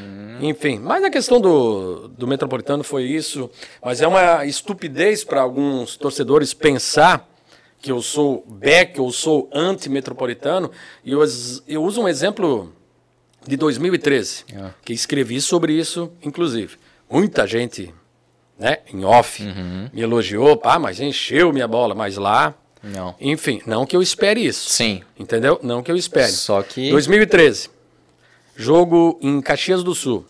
Enfim, 0.40 0.78
mas 0.78 1.02
a 1.02 1.10
questão 1.10 1.40
do, 1.40 2.09
do 2.09 2.26
Metropolitano 2.26 2.85
foi 2.85 3.05
isso. 3.05 3.51
Mas 3.82 4.01
é 4.01 4.06
uma 4.06 4.44
estupidez 4.44 5.24
para 5.24 5.40
alguns 5.40 5.97
torcedores 5.97 6.55
pensar 6.55 7.26
que 7.85 7.93
eu 7.93 8.01
sou 8.01 8.43
Beck, 8.48 8.97
eu 8.97 9.12
sou 9.12 9.47
anti-metropolitano, 9.52 10.70
e 11.05 11.12
eu, 11.12 11.23
eu 11.69 11.85
uso 11.85 12.01
um 12.01 12.09
exemplo 12.09 12.73
de 13.47 13.59
2013, 13.59 14.47
é. 14.55 14.70
que 14.82 14.94
escrevi 14.94 15.39
sobre 15.39 15.74
isso, 15.74 16.11
inclusive. 16.23 16.78
Muita 17.11 17.47
gente, 17.47 17.93
né, 18.59 18.78
em 18.90 19.05
off, 19.05 19.43
uhum. 19.43 19.90
me 19.93 20.01
elogiou, 20.01 20.56
pá, 20.56 20.78
mas 20.78 20.98
encheu 20.98 21.52
minha 21.52 21.69
bola, 21.69 21.94
mas 21.94 22.16
lá... 22.16 22.55
Não. 22.82 23.15
Enfim, 23.20 23.61
não 23.66 23.85
que 23.85 23.94
eu 23.94 24.01
espere 24.01 24.47
isso. 24.47 24.70
Sim. 24.70 25.02
Entendeu? 25.19 25.61
Não 25.62 25.82
que 25.82 25.93
eu 25.93 25.97
espere. 25.97 26.32
Só 26.32 26.62
que... 26.62 26.90
2013, 26.90 27.69
jogo 28.56 29.19
em 29.20 29.43
Caxias 29.43 29.82
do 29.82 29.94
Sul. 29.94 30.24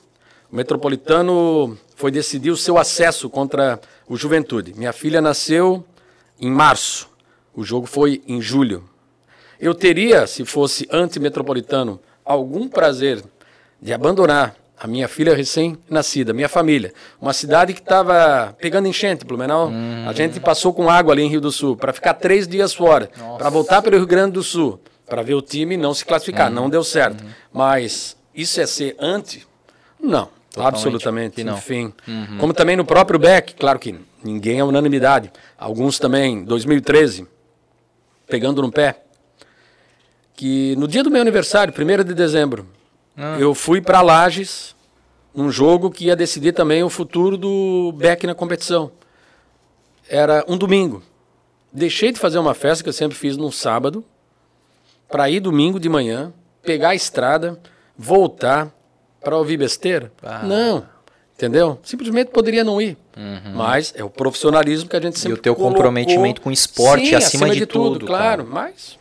O 0.50 0.56
Metropolitano 0.56 1.78
foi 1.94 2.10
decidir 2.10 2.50
o 2.50 2.56
seu 2.56 2.76
acesso 2.78 3.30
contra 3.30 3.80
o 4.08 4.16
Juventude. 4.16 4.74
Minha 4.76 4.92
filha 4.92 5.20
nasceu 5.20 5.84
em 6.40 6.50
março. 6.50 7.13
O 7.54 7.62
jogo 7.62 7.86
foi 7.86 8.22
em 8.26 8.40
julho. 8.40 8.84
Eu 9.60 9.74
teria, 9.74 10.26
se 10.26 10.44
fosse 10.44 10.86
anti-metropolitano, 10.90 12.00
algum 12.24 12.68
prazer 12.68 13.22
de 13.80 13.92
abandonar 13.92 14.56
a 14.78 14.86
minha 14.86 15.06
filha 15.06 15.34
recém-nascida, 15.34 16.32
minha 16.32 16.48
família. 16.48 16.92
Uma 17.20 17.32
cidade 17.32 17.72
que 17.72 17.80
estava 17.80 18.54
pegando 18.58 18.88
enchente, 18.88 19.24
Blumenau. 19.24 19.68
Hum. 19.68 20.04
A 20.08 20.12
gente 20.12 20.40
passou 20.40 20.74
com 20.74 20.90
água 20.90 21.14
ali 21.14 21.22
em 21.22 21.28
Rio 21.28 21.40
do 21.40 21.52
Sul, 21.52 21.76
para 21.76 21.92
ficar 21.92 22.14
três 22.14 22.48
dias 22.48 22.74
fora, 22.74 23.08
para 23.38 23.48
voltar 23.48 23.80
para 23.80 23.94
o 23.94 23.98
Rio 23.98 24.06
Grande 24.06 24.32
do 24.32 24.42
Sul, 24.42 24.80
para 25.06 25.22
ver 25.22 25.34
o 25.34 25.42
time 25.42 25.76
não 25.76 25.94
se 25.94 26.04
classificar. 26.04 26.48
Uhum. 26.48 26.54
Não 26.54 26.70
deu 26.70 26.82
certo. 26.82 27.22
Uhum. 27.22 27.30
Mas 27.52 28.16
isso 28.34 28.60
é 28.60 28.66
ser 28.66 28.96
anti? 28.98 29.46
Não. 30.00 30.28
Totalmente. 30.50 30.76
Absolutamente. 30.76 31.44
Não. 31.44 31.56
Enfim. 31.56 31.92
Uhum. 32.06 32.38
Como 32.38 32.52
também 32.52 32.76
no 32.76 32.84
próprio 32.84 33.18
Beck, 33.18 33.54
claro 33.54 33.78
que 33.78 33.98
ninguém 34.22 34.58
é 34.58 34.64
unanimidade. 34.64 35.30
Alguns 35.58 35.98
também, 35.98 36.44
2013, 36.44 37.26
pegando 38.34 38.60
no 38.60 38.72
pé, 38.72 38.96
que 40.34 40.74
no 40.74 40.88
dia 40.88 41.04
do 41.04 41.10
meu 41.10 41.22
aniversário, 41.22 41.72
1 41.72 42.02
de 42.02 42.14
dezembro, 42.14 42.66
ah. 43.16 43.36
eu 43.38 43.54
fui 43.54 43.80
para 43.80 44.02
Lages, 44.02 44.74
num 45.32 45.52
jogo 45.52 45.88
que 45.88 46.06
ia 46.06 46.16
decidir 46.16 46.50
também 46.50 46.82
o 46.82 46.90
futuro 46.90 47.36
do 47.36 47.92
Beck 47.92 48.26
na 48.26 48.34
competição. 48.34 48.90
Era 50.08 50.44
um 50.48 50.58
domingo. 50.58 51.00
Deixei 51.72 52.10
de 52.10 52.18
fazer 52.18 52.40
uma 52.40 52.54
festa 52.54 52.82
que 52.82 52.88
eu 52.88 52.92
sempre 52.92 53.16
fiz 53.16 53.36
num 53.36 53.52
sábado, 53.52 54.04
para 55.08 55.30
ir 55.30 55.38
domingo 55.38 55.78
de 55.78 55.88
manhã, 55.88 56.32
pegar 56.60 56.88
a 56.88 56.94
estrada, 56.96 57.56
voltar 57.96 58.74
para 59.20 59.38
ouvir 59.38 59.58
besteira. 59.58 60.10
Ah. 60.20 60.42
Não. 60.42 60.84
Entendeu? 61.44 61.78
Simplesmente 61.82 62.28
poderia 62.30 62.64
não 62.64 62.80
ir. 62.80 62.96
Uhum. 63.16 63.52
Mas 63.54 63.92
é 63.96 64.02
o 64.02 64.10
profissionalismo 64.10 64.88
que 64.88 64.96
a 64.96 65.00
gente 65.00 65.18
sempre 65.18 65.36
E 65.36 65.38
o 65.38 65.42
teu 65.42 65.54
colocou. 65.54 65.76
comprometimento 65.76 66.40
com 66.40 66.48
o 66.48 66.52
esporte 66.52 67.08
Sim, 67.08 67.14
acima, 67.14 67.44
acima, 67.44 67.50
de, 67.50 67.60
de 67.60 67.66
tudo, 67.66 67.98
tudo 67.98 68.06
claro. 68.06 68.46
Mas 68.48 68.98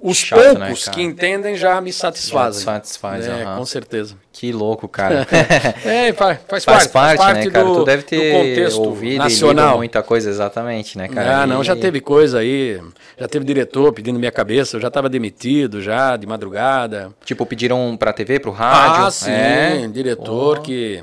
os 0.00 0.16
Chato, 0.16 0.58
né, 0.58 0.66
poucos 0.66 0.86
né, 0.86 0.92
que 0.92 1.02
entendem 1.02 1.56
já 1.56 1.80
me 1.80 1.92
satisfazem. 1.92 2.64
Já 2.64 2.72
satisfaz, 2.72 3.26
é, 3.26 3.44
uhum. 3.44 3.56
Com 3.56 3.64
certeza. 3.64 4.16
Que 4.32 4.52
louco, 4.52 4.86
cara. 4.86 5.26
é, 5.84 6.12
faz, 6.12 6.38
faz, 6.46 6.64
faz 6.64 6.86
parte, 6.86 6.92
faz 6.92 7.18
parte, 7.18 7.46
né, 7.46 7.50
cara? 7.50 7.64
Do, 7.64 7.74
tu 7.74 7.84
deve 7.84 8.02
ter 8.04 8.32
contexto 8.32 8.80
ouvido 8.80 9.18
nacional. 9.18 9.78
muita 9.78 10.00
coisa, 10.02 10.30
exatamente, 10.30 10.96
né, 10.96 11.08
cara? 11.08 11.42
Ah, 11.42 11.46
não, 11.46 11.64
já 11.64 11.74
teve 11.74 12.00
coisa 12.00 12.38
aí, 12.38 12.80
já 13.18 13.26
teve 13.26 13.44
diretor 13.44 13.92
pedindo 13.92 14.18
minha 14.20 14.30
cabeça, 14.30 14.76
eu 14.76 14.80
já 14.80 14.88
estava 14.88 15.08
demitido 15.08 15.82
já, 15.82 16.16
de 16.16 16.26
madrugada. 16.26 17.12
Tipo, 17.24 17.44
pediram 17.44 17.96
pra 17.96 18.12
TV, 18.12 18.38
pro 18.38 18.52
rádio? 18.52 19.06
Ah, 19.06 19.10
sim, 19.10 19.30
é. 19.32 19.88
diretor 19.88 20.58
oh. 20.58 20.62
que 20.62 21.02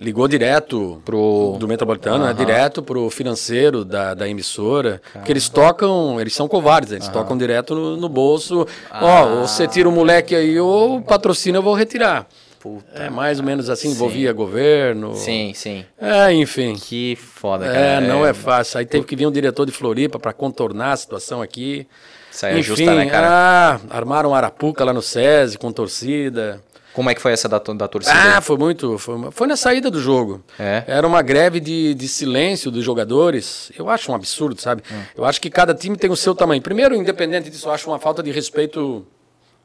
ligou 0.00 0.26
direto 0.28 1.00
pro 1.04 1.56
do 1.58 1.68
Metropolitano, 1.68 2.24
uhum. 2.24 2.30
né? 2.30 2.34
Direto 2.34 2.82
pro 2.82 3.08
financeiro 3.10 3.84
da, 3.84 4.14
da 4.14 4.28
emissora. 4.28 5.00
Porque 5.12 5.32
eles 5.32 5.48
tocam, 5.48 6.20
eles 6.20 6.34
são 6.34 6.48
covardes, 6.48 6.92
eles 6.92 7.06
uhum. 7.06 7.12
tocam 7.12 7.38
direto 7.38 7.74
no, 7.74 7.96
no 7.96 8.08
bolso. 8.08 8.66
Ah. 8.90 9.04
Ó, 9.04 9.40
você 9.46 9.66
tira 9.66 9.88
o 9.88 9.92
moleque 9.92 10.34
aí, 10.34 10.58
ou 10.58 11.00
patrocínio 11.00 11.58
eu 11.58 11.62
vou 11.62 11.74
retirar. 11.74 12.26
Puta. 12.64 12.86
É 12.94 13.10
mais 13.10 13.38
ou 13.38 13.44
menos 13.44 13.68
assim, 13.68 13.90
envolvia 13.90 14.30
sim. 14.30 14.36
governo. 14.36 15.14
Sim, 15.14 15.52
sim. 15.54 15.84
É, 16.00 16.32
enfim. 16.32 16.74
Que 16.74 17.14
foda, 17.14 17.66
cara. 17.66 17.78
É, 17.78 18.00
não 18.00 18.24
é, 18.24 18.30
é 18.30 18.32
fácil. 18.32 18.78
Aí 18.78 18.86
teve 18.86 19.04
que 19.04 19.14
vir 19.14 19.26
um 19.26 19.30
diretor 19.30 19.66
de 19.66 19.72
Floripa 19.72 20.18
para 20.18 20.32
contornar 20.32 20.92
a 20.92 20.96
situação 20.96 21.42
aqui. 21.42 21.86
Isso 22.32 22.46
aí 22.46 22.54
é 22.54 22.58
Enfim, 22.58 22.68
justa, 22.68 22.94
né, 22.94 23.04
cara? 23.04 23.28
Ah, 23.30 23.80
armaram 23.90 24.34
Arapuca 24.34 24.82
lá 24.82 24.94
no 24.94 25.02
SESI 25.02 25.58
com 25.58 25.70
torcida. 25.70 26.58
Como 26.94 27.10
é 27.10 27.14
que 27.14 27.20
foi 27.20 27.32
essa 27.32 27.48
da, 27.48 27.58
da 27.58 27.88
torcida? 27.88 28.36
Ah, 28.36 28.40
foi 28.40 28.56
muito. 28.56 28.96
Foi, 28.98 29.30
foi 29.32 29.46
na 29.48 29.56
saída 29.56 29.90
do 29.90 30.00
jogo. 30.00 30.42
É. 30.58 30.84
Era 30.86 31.04
uma 31.04 31.22
greve 31.22 31.58
de, 31.58 31.92
de 31.92 32.06
silêncio 32.06 32.70
dos 32.70 32.84
jogadores. 32.84 33.72
Eu 33.76 33.90
acho 33.90 34.12
um 34.12 34.14
absurdo, 34.14 34.60
sabe? 34.60 34.82
Hum. 34.90 35.02
Eu 35.16 35.24
acho 35.24 35.40
que 35.40 35.50
cada 35.50 35.74
time 35.74 35.96
tem 35.96 36.08
o 36.08 36.16
seu 36.16 36.36
tamanho. 36.36 36.62
Primeiro, 36.62 36.94
independente 36.94 37.50
disso, 37.50 37.68
eu 37.68 37.72
acho 37.72 37.90
uma 37.90 37.98
falta 37.98 38.22
de 38.22 38.30
respeito 38.30 39.04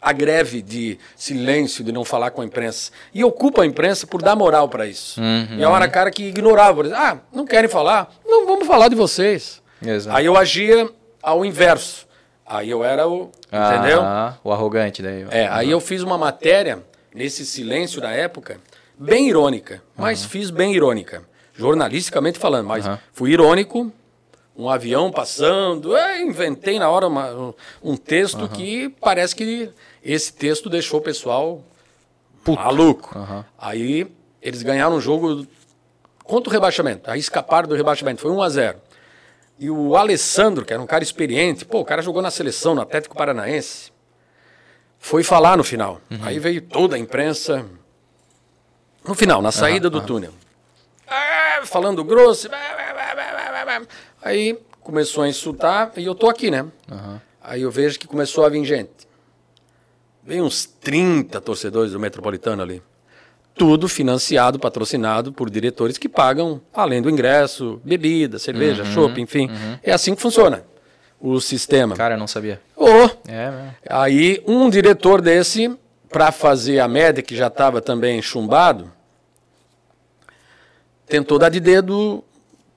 a 0.02 0.12
greve 0.12 0.62
de 0.62 0.98
silêncio, 1.16 1.84
de 1.84 1.92
não 1.92 2.04
falar 2.04 2.32
com 2.32 2.42
a 2.42 2.46
imprensa. 2.46 2.92
E 3.14 3.24
ocupa 3.24 3.62
a 3.62 3.66
imprensa 3.66 4.08
por 4.08 4.24
dar 4.24 4.36
moral 4.36 4.68
para 4.68 4.88
isso. 4.88 5.22
Uhum. 5.22 5.58
E 5.58 5.64
é 5.64 5.68
uma 5.68 5.88
cara 5.88 6.10
que 6.10 6.24
ignorava. 6.24 6.82
Ah, 6.96 7.18
não 7.32 7.46
querem 7.46 7.70
falar? 7.70 8.10
Não, 8.26 8.48
vamos 8.48 8.66
falar 8.66 8.88
de 8.88 8.96
vocês. 8.96 9.62
Exato. 9.86 10.18
Aí 10.18 10.26
eu 10.26 10.36
agia 10.36 10.90
ao 11.22 11.46
inverso. 11.46 12.08
Aí 12.46 12.70
eu 12.70 12.84
era 12.84 13.08
o. 13.08 13.30
Ah, 13.52 13.76
entendeu? 13.76 14.02
O 14.44 14.52
arrogante 14.52 15.04
daí. 15.04 15.28
É, 15.30 15.48
aí 15.48 15.70
eu 15.70 15.80
fiz 15.80 16.02
uma 16.02 16.18
matéria 16.18 16.89
nesse 17.14 17.46
silêncio 17.46 18.02
da 18.02 18.12
época, 18.12 18.60
bem 18.98 19.30
irônica, 19.30 19.82
mas 19.96 20.24
uhum. 20.24 20.30
fiz 20.30 20.50
bem 20.50 20.74
irônica, 20.74 21.24
jornalisticamente 21.54 22.38
falando, 22.38 22.68
mas 22.68 22.86
uhum. 22.86 22.98
fui 23.14 23.32
irônico, 23.32 23.92
um 24.60 24.70
avião 24.70 25.10
passando. 25.10 25.96
Eu 25.96 26.28
inventei 26.28 26.78
na 26.78 26.90
hora 26.90 27.08
uma, 27.08 27.56
um 27.82 27.96
texto 27.96 28.42
uhum. 28.42 28.48
que 28.50 28.90
parece 29.00 29.34
que 29.34 29.70
esse 30.04 30.34
texto 30.34 30.70
deixou 30.70 31.00
o 31.00 31.04
pessoal 31.04 31.64
Puto. 32.44 32.62
maluco. 32.62 33.16
Aí 33.58 34.12
eles 34.42 34.62
ganharam 34.62 34.98
um 34.98 35.02
jogo 35.02 35.48
contra 36.26 36.50
o 36.50 36.54
rebaixamento. 36.54 37.10
Aí 37.10 37.20
escaparam 37.20 37.70
do 37.70 37.76
rebaixamento. 37.76 38.22
Foi 38.22 38.32
1 38.32 38.42
a 38.42 38.50
0 38.50 38.78
E 39.58 39.70
o 39.70 39.96
Alessandro, 39.96 40.66
que 40.66 40.74
era 40.74 40.82
um 40.82 40.86
cara 40.86 41.04
experiente, 41.04 41.66
pô, 41.66 41.80
o 41.80 41.86
cara 41.86 42.02
jogou 42.02 42.22
na 42.22 42.30
seleção, 42.30 42.76
no 42.76 42.82
Atlético 42.82 43.16
Paranaense, 43.16 43.92
foi 45.00 45.24
falar 45.24 45.58
no 45.58 45.64
final. 45.64 46.02
Uhum. 46.12 46.20
Aí 46.22 46.38
veio 46.38 46.62
toda 46.62 46.96
a 46.96 47.00
imprensa. 47.00 47.66
No 49.08 49.16
final, 49.16 49.42
na 49.42 49.52
saída 49.52 49.90
do 49.90 50.02
túnel. 50.02 50.34
Ah, 51.08 51.62
falando 51.64 52.04
grosso. 52.04 52.50
Aí 54.22 54.60
começou 54.82 55.24
a 55.24 55.30
insultar 55.30 55.94
e 55.98 56.06
eu 56.06 56.14
tô 56.14 56.30
aqui, 56.30 56.52
né? 56.52 56.66
Aí 57.42 57.62
eu 57.62 57.72
vejo 57.72 57.98
que 57.98 58.06
começou 58.06 58.46
a 58.46 58.50
vir 58.50 58.64
gente. 58.66 59.08
Veio 60.24 60.44
uns 60.44 60.66
30 60.66 61.42
torcedores 61.42 61.94
do 61.94 62.00
Metropolitano 62.00 62.62
ali. 62.62 62.84
Tudo 63.56 63.88
financiado, 63.88 64.60
patrocinado 64.60 65.34
por 65.34 65.50
diretores 65.50 65.98
que 65.98 66.08
pagam, 66.08 66.62
além 66.74 67.02
do 67.02 67.10
ingresso, 67.10 67.82
bebida, 67.84 68.38
cerveja, 68.38 68.84
uhum, 68.84 68.94
chopp, 68.94 69.20
enfim. 69.20 69.50
Uhum. 69.50 69.80
É 69.82 69.92
assim 69.92 70.14
que 70.14 70.22
funciona 70.22 70.64
o 71.20 71.40
sistema. 71.40 71.96
Cara, 71.96 72.16
eu 72.16 72.20
não 72.20 72.28
sabia. 72.28 72.62
Oh. 72.76 73.10
É, 73.28 73.72
Aí 73.90 74.42
um 74.48 74.70
diretor 74.70 75.22
desse, 75.22 75.76
para 76.10 76.32
fazer 76.32 76.80
a 76.80 76.88
média, 76.88 77.22
que 77.22 77.36
já 77.36 77.48
estava 77.48 77.82
também 77.82 78.22
chumbado, 78.22 78.92
tentou 81.06 81.38
dar 81.38 81.50
de 81.50 81.60
dedo, 81.60 82.24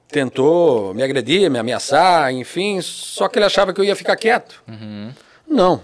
tentou 0.08 0.92
me 0.94 1.02
agredir, 1.02 1.50
me 1.50 1.58
ameaçar, 1.58 2.32
enfim, 2.32 2.80
só 2.80 3.28
que 3.28 3.38
ele 3.38 3.46
achava 3.46 3.72
que 3.72 3.80
eu 3.80 3.84
ia 3.84 3.96
ficar 3.96 4.16
quieto. 4.16 4.62
Uhum. 4.68 5.12
Não, 5.48 5.80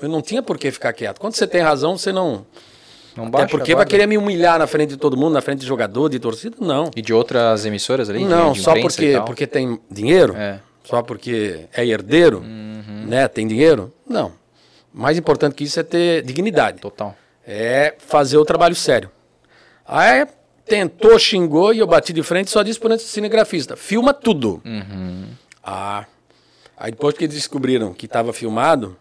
eu 0.00 0.08
não 0.08 0.22
tinha 0.22 0.42
por 0.42 0.58
que 0.58 0.70
ficar 0.70 0.92
quieto. 0.92 1.20
Quando 1.20 1.34
você 1.34 1.46
tem 1.46 1.60
razão, 1.60 1.96
você 1.96 2.12
não 2.12 2.46
não 3.16 3.28
baixa, 3.28 3.46
Até 3.46 3.50
porque 3.50 3.74
vai 3.74 3.84
querer 3.84 4.06
me 4.06 4.16
humilhar 4.16 4.58
na 4.60 4.66
frente 4.66 4.90
de 4.90 4.96
todo 4.96 5.16
mundo, 5.16 5.32
na 5.32 5.40
frente 5.40 5.60
de 5.60 5.66
jogador, 5.66 6.08
de 6.08 6.20
torcida? 6.20 6.56
Não. 6.60 6.90
E 6.94 7.02
de 7.02 7.12
outras 7.12 7.66
emissoras 7.66 8.08
ali? 8.08 8.24
Não, 8.24 8.52
de, 8.52 8.58
de 8.58 8.64
só 8.64 8.80
porque, 8.80 9.20
porque 9.26 9.46
tem 9.46 9.80
dinheiro? 9.90 10.36
É. 10.36 10.60
Só 10.88 11.02
porque 11.02 11.66
é 11.74 11.84
herdeiro? 11.84 12.38
Uhum. 12.38 13.04
Né? 13.06 13.28
Tem 13.28 13.46
dinheiro? 13.46 13.92
Não. 14.08 14.32
Mais 14.90 15.18
importante 15.18 15.54
que 15.54 15.64
isso 15.64 15.78
é 15.78 15.82
ter 15.82 16.22
dignidade. 16.22 16.80
Total. 16.80 17.14
É 17.46 17.94
fazer 17.98 18.38
o 18.38 18.44
trabalho 18.44 18.74
sério. 18.74 19.10
Aí 19.86 20.26
tentou, 20.64 21.18
xingou 21.18 21.74
e 21.74 21.80
eu 21.80 21.86
bati 21.86 22.14
de 22.14 22.22
frente 22.22 22.50
só 22.50 22.62
disse 22.62 22.80
para 22.80 22.94
o 22.94 22.98
cinegrafista: 22.98 23.76
filma 23.76 24.14
tudo. 24.14 24.62
Uhum. 24.64 25.26
Ah. 25.62 26.06
Aí 26.74 26.90
depois 26.90 27.14
que 27.14 27.28
descobriram 27.28 27.92
que 27.92 28.06
estava 28.06 28.32
filmado, 28.32 28.96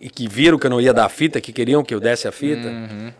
e 0.00 0.08
que 0.08 0.26
viram 0.26 0.58
que 0.58 0.66
eu 0.66 0.70
não 0.70 0.80
ia 0.80 0.94
dar 0.94 1.04
a 1.04 1.08
fita, 1.10 1.42
que 1.42 1.52
queriam 1.52 1.84
que 1.84 1.94
eu 1.94 2.00
desse 2.00 2.26
a 2.26 2.32
fita. 2.32 2.68
Uhum. 2.68 3.12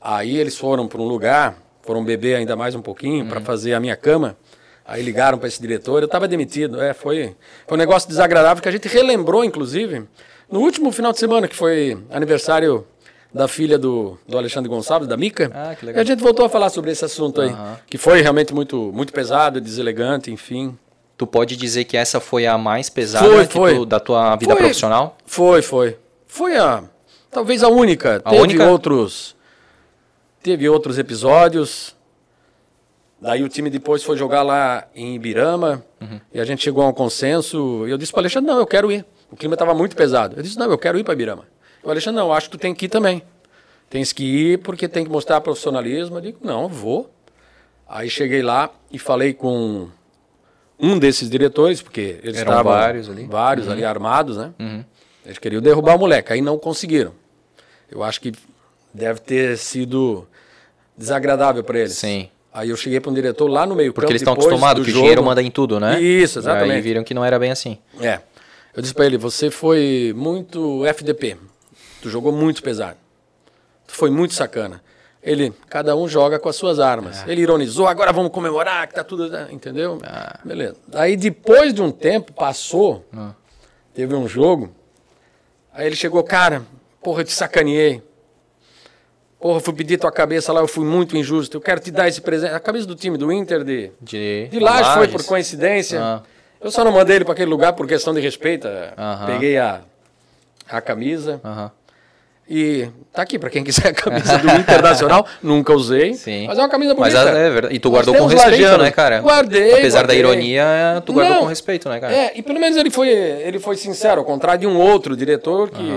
Aí 0.00 0.34
eles 0.34 0.56
foram 0.56 0.88
para 0.88 1.02
um 1.02 1.06
lugar, 1.06 1.58
foram 1.82 2.02
beber 2.02 2.36
ainda 2.36 2.56
mais 2.56 2.74
um 2.74 2.80
pouquinho 2.80 3.24
uhum. 3.24 3.28
para 3.28 3.42
fazer 3.42 3.74
a 3.74 3.80
minha 3.80 3.96
cama. 3.96 4.34
Aí 4.84 5.02
ligaram 5.02 5.38
para 5.38 5.48
esse 5.48 5.60
diretor, 5.60 6.02
eu 6.02 6.06
estava 6.06 6.26
demitido. 6.26 6.80
É, 6.80 6.92
foi, 6.92 7.36
foi 7.66 7.76
um 7.76 7.78
negócio 7.78 8.08
desagradável 8.08 8.62
que 8.62 8.68
a 8.68 8.72
gente 8.72 8.88
relembrou, 8.88 9.44
inclusive, 9.44 10.04
no 10.50 10.60
último 10.60 10.90
final 10.90 11.12
de 11.12 11.18
semana, 11.18 11.46
que 11.46 11.54
foi 11.54 11.96
aniversário 12.10 12.84
da 13.32 13.46
filha 13.46 13.78
do, 13.78 14.18
do 14.26 14.36
Alexandre 14.36 14.68
Gonçalves, 14.68 15.08
da 15.08 15.16
Mica. 15.16 15.50
Ah, 15.54 15.74
que 15.74 15.86
legal. 15.86 16.00
E 16.00 16.02
a 16.02 16.04
gente 16.04 16.20
voltou 16.20 16.44
a 16.44 16.48
falar 16.48 16.68
sobre 16.70 16.90
esse 16.90 17.04
assunto 17.04 17.40
aí, 17.40 17.50
uhum. 17.50 17.76
que 17.86 17.96
foi 17.96 18.20
realmente 18.20 18.52
muito, 18.52 18.90
muito 18.92 19.12
pesado, 19.12 19.60
deselegante, 19.60 20.30
enfim. 20.30 20.76
Tu 21.16 21.26
pode 21.26 21.56
dizer 21.56 21.84
que 21.84 21.96
essa 21.96 22.18
foi 22.18 22.46
a 22.46 22.58
mais 22.58 22.90
pesada 22.90 23.26
foi, 23.26 23.44
foi. 23.46 23.74
Tu, 23.74 23.86
da 23.86 24.00
tua 24.00 24.34
vida 24.36 24.52
foi, 24.52 24.62
profissional? 24.62 25.16
Foi, 25.24 25.62
foi. 25.62 25.96
Foi 26.26 26.56
a 26.56 26.82
talvez 27.30 27.62
a 27.62 27.68
única. 27.68 28.16
A 28.24 28.30
teve 28.30 28.42
única? 28.42 28.68
outros 28.68 29.36
teve 30.42 30.68
outros 30.68 30.98
episódios. 30.98 31.94
Daí 33.20 33.42
o 33.42 33.48
time 33.48 33.68
depois 33.68 34.02
foi 34.02 34.16
jogar 34.16 34.42
lá 34.42 34.88
em 34.94 35.14
Ibirama 35.14 35.84
uhum. 36.00 36.20
e 36.32 36.40
a 36.40 36.44
gente 36.44 36.62
chegou 36.62 36.82
a 36.82 36.88
um 36.88 36.92
consenso. 36.92 37.86
E 37.86 37.90
eu 37.90 37.98
disse 37.98 38.12
para 38.12 38.22
Alexandre: 38.22 38.50
"Não, 38.50 38.58
eu 38.58 38.66
quero 38.66 38.90
ir". 38.90 39.04
O 39.30 39.36
clima 39.36 39.54
estava 39.54 39.74
muito 39.74 39.94
pesado. 39.94 40.36
Eu 40.36 40.42
disse: 40.42 40.58
"Não, 40.58 40.70
eu 40.70 40.78
quero 40.78 40.98
ir 40.98 41.04
para 41.04 41.12
Ibirama". 41.12 41.44
O 41.82 41.90
Alexandre: 41.90 42.20
"Não, 42.20 42.32
acho 42.32 42.48
que 42.48 42.56
tu 42.56 42.60
tem 42.60 42.74
que 42.74 42.86
ir 42.86 42.88
também". 42.88 43.22
Tens 43.90 44.12
que 44.12 44.24
ir 44.24 44.58
porque 44.60 44.88
tem 44.88 45.04
que 45.04 45.10
mostrar 45.10 45.40
profissionalismo. 45.42 46.16
Eu 46.16 46.20
digo: 46.22 46.38
"Não, 46.42 46.62
eu 46.62 46.68
vou". 46.68 47.10
Aí 47.86 48.08
cheguei 48.08 48.40
lá 48.40 48.70
e 48.90 48.98
falei 48.98 49.34
com 49.34 49.88
um 50.78 50.98
desses 50.98 51.28
diretores, 51.28 51.82
porque 51.82 52.20
eles 52.22 52.38
Eram 52.38 52.52
estavam 52.52 52.72
vários 52.72 53.10
ali, 53.10 53.26
vários 53.26 53.66
uhum. 53.66 53.72
ali 53.72 53.84
armados, 53.84 54.36
né? 54.38 54.52
Uhum. 54.58 54.84
Eles 55.26 55.38
queriam 55.38 55.60
derrubar 55.60 55.96
o 55.96 55.98
moleque, 55.98 56.32
aí 56.32 56.40
não 56.40 56.58
conseguiram. 56.58 57.12
Eu 57.90 58.02
acho 58.02 58.20
que 58.20 58.32
deve 58.94 59.20
ter 59.20 59.58
sido 59.58 60.26
desagradável 60.96 61.62
para 61.62 61.80
eles. 61.80 61.92
Sim. 61.92 62.30
Aí 62.52 62.70
eu 62.70 62.76
cheguei 62.76 62.98
para 63.00 63.10
um 63.10 63.14
diretor 63.14 63.48
lá 63.48 63.64
no 63.64 63.76
meio 63.76 63.92
Porque 63.92 64.10
eles 64.10 64.22
estão 64.22 64.34
acostumados 64.34 64.84
que 64.84 64.90
o 64.90 64.94
dinheiro 64.94 65.22
manda 65.22 65.42
em 65.42 65.50
tudo, 65.50 65.78
né? 65.78 66.00
Isso, 66.00 66.40
exatamente. 66.40 66.72
E 66.72 66.76
aí 66.76 66.80
viram 66.80 67.04
que 67.04 67.14
não 67.14 67.24
era 67.24 67.38
bem 67.38 67.50
assim. 67.50 67.78
É. 68.00 68.20
Eu 68.74 68.82
disse 68.82 68.94
para 68.94 69.06
ele, 69.06 69.16
você 69.16 69.50
foi 69.50 70.12
muito 70.16 70.84
FDP. 70.86 71.36
Tu 72.02 72.08
jogou 72.10 72.32
muito 72.32 72.62
pesado. 72.62 72.96
Tu 73.86 73.94
foi 73.94 74.10
muito 74.10 74.34
sacana. 74.34 74.82
Ele, 75.22 75.52
cada 75.68 75.94
um 75.94 76.08
joga 76.08 76.38
com 76.38 76.48
as 76.48 76.56
suas 76.56 76.80
armas. 76.80 77.26
É. 77.26 77.30
Ele 77.30 77.42
ironizou, 77.42 77.86
agora 77.86 78.12
vamos 78.12 78.32
comemorar, 78.32 78.88
que 78.88 78.94
tá 78.94 79.04
tudo. 79.04 79.28
Né? 79.28 79.48
Entendeu? 79.50 79.98
Ah. 80.02 80.40
Beleza. 80.44 80.76
Aí 80.94 81.16
depois 81.16 81.72
de 81.72 81.82
um 81.82 81.92
tempo, 81.92 82.32
passou, 82.32 83.04
ah. 83.12 83.32
teve 83.94 84.14
um 84.14 84.26
jogo 84.26 84.74
Aí 85.72 85.86
ele 85.86 85.96
chegou, 85.96 86.22
cara, 86.24 86.62
porra, 87.02 87.20
eu 87.20 87.24
te 87.24 87.32
sacaneei. 87.32 88.02
Porra, 89.40 89.58
fui 89.58 89.72
pedir 89.72 89.96
tua 89.96 90.12
cabeça 90.12 90.52
lá, 90.52 90.60
eu 90.60 90.68
fui 90.68 90.84
muito 90.84 91.16
injusto. 91.16 91.56
Eu 91.56 91.60
quero 91.62 91.80
te 91.80 91.90
dar 91.90 92.06
esse 92.06 92.20
presente. 92.20 92.52
A 92.52 92.60
camisa 92.60 92.86
do 92.86 92.94
time 92.94 93.16
do 93.16 93.32
Inter 93.32 93.64
de, 93.64 93.90
de, 94.00 94.48
de 94.48 94.58
Lages 94.58 94.92
foi 94.92 95.08
por 95.08 95.24
coincidência. 95.24 95.98
Ah. 96.00 96.22
Eu 96.60 96.70
só 96.70 96.84
não 96.84 96.92
mandei 96.92 97.16
ele 97.16 97.24
para 97.24 97.32
aquele 97.32 97.50
lugar 97.50 97.72
por 97.72 97.86
questão 97.86 98.12
de 98.12 98.20
respeito. 98.20 98.68
Peguei 99.26 99.56
a, 99.56 99.80
a 100.68 100.80
camisa. 100.82 101.40
E 102.46 102.88
tá 103.12 103.22
aqui 103.22 103.38
para 103.38 103.48
quem 103.48 103.64
quiser 103.64 103.88
a 103.88 103.94
camisa 103.94 104.36
do 104.36 104.50
Internacional. 104.50 105.24
Nunca 105.40 105.72
usei. 105.72 106.14
Sim. 106.14 106.46
Mas 106.46 106.58
é 106.58 106.62
uma 106.62 106.68
camisa 106.68 106.94
bonita. 106.94 107.24
Mas 107.24 107.34
é, 107.34 107.46
é 107.46 107.50
verdade. 107.50 107.74
E 107.74 107.78
tu 107.78 107.90
guardou 107.90 108.14
com 108.14 108.26
respeito, 108.26 108.76
né, 108.76 108.90
cara? 108.90 109.20
Guardei. 109.20 109.72
Apesar 109.72 110.00
guardei. 110.00 110.22
da 110.22 110.28
ironia, 110.28 111.02
tu 111.06 111.12
guardou 111.14 111.34
Não, 111.34 111.42
com 111.42 111.48
respeito, 111.48 111.88
né, 111.88 111.98
cara? 111.98 112.12
É, 112.12 112.32
e 112.34 112.42
pelo 112.42 112.60
menos 112.60 112.76
ele 112.76 112.90
foi, 112.90 113.08
ele 113.08 113.58
foi 113.58 113.76
sincero, 113.76 114.20
ao 114.20 114.24
contrário 114.26 114.60
de 114.60 114.66
um 114.66 114.76
outro 114.76 115.16
diretor 115.16 115.70
que 115.70 115.92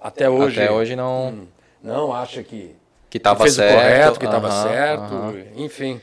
até 0.00 0.28
hoje. 0.28 0.60
Até 0.60 0.72
hoje 0.72 0.96
não. 0.96 1.28
Hum, 1.28 1.46
não 1.82 2.12
acha 2.12 2.42
que. 2.42 2.74
Que 3.10 3.18
tava 3.18 3.42
fez 3.42 3.54
certo. 3.54 3.74
Correto, 3.74 4.20
que 4.20 4.26
tava 4.26 4.50
certo. 4.50 5.34
Enfim. 5.56 6.00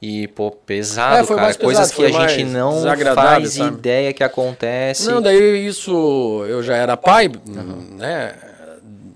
E, 0.00 0.28
pô, 0.28 0.50
pesado, 0.50 1.32
é, 1.32 1.36
cara. 1.36 1.54
Coisas 1.54 1.90
que 1.90 2.04
a 2.04 2.28
gente 2.28 2.44
não 2.44 2.82
faz 3.14 3.54
sabe? 3.54 3.78
ideia 3.78 4.12
que 4.12 4.22
acontece. 4.22 5.08
Não, 5.08 5.22
daí 5.22 5.66
isso. 5.66 6.44
Eu 6.46 6.62
já 6.62 6.76
era 6.76 6.96
pai, 6.96 7.28
uhum. 7.28 7.96
né? 7.96 8.34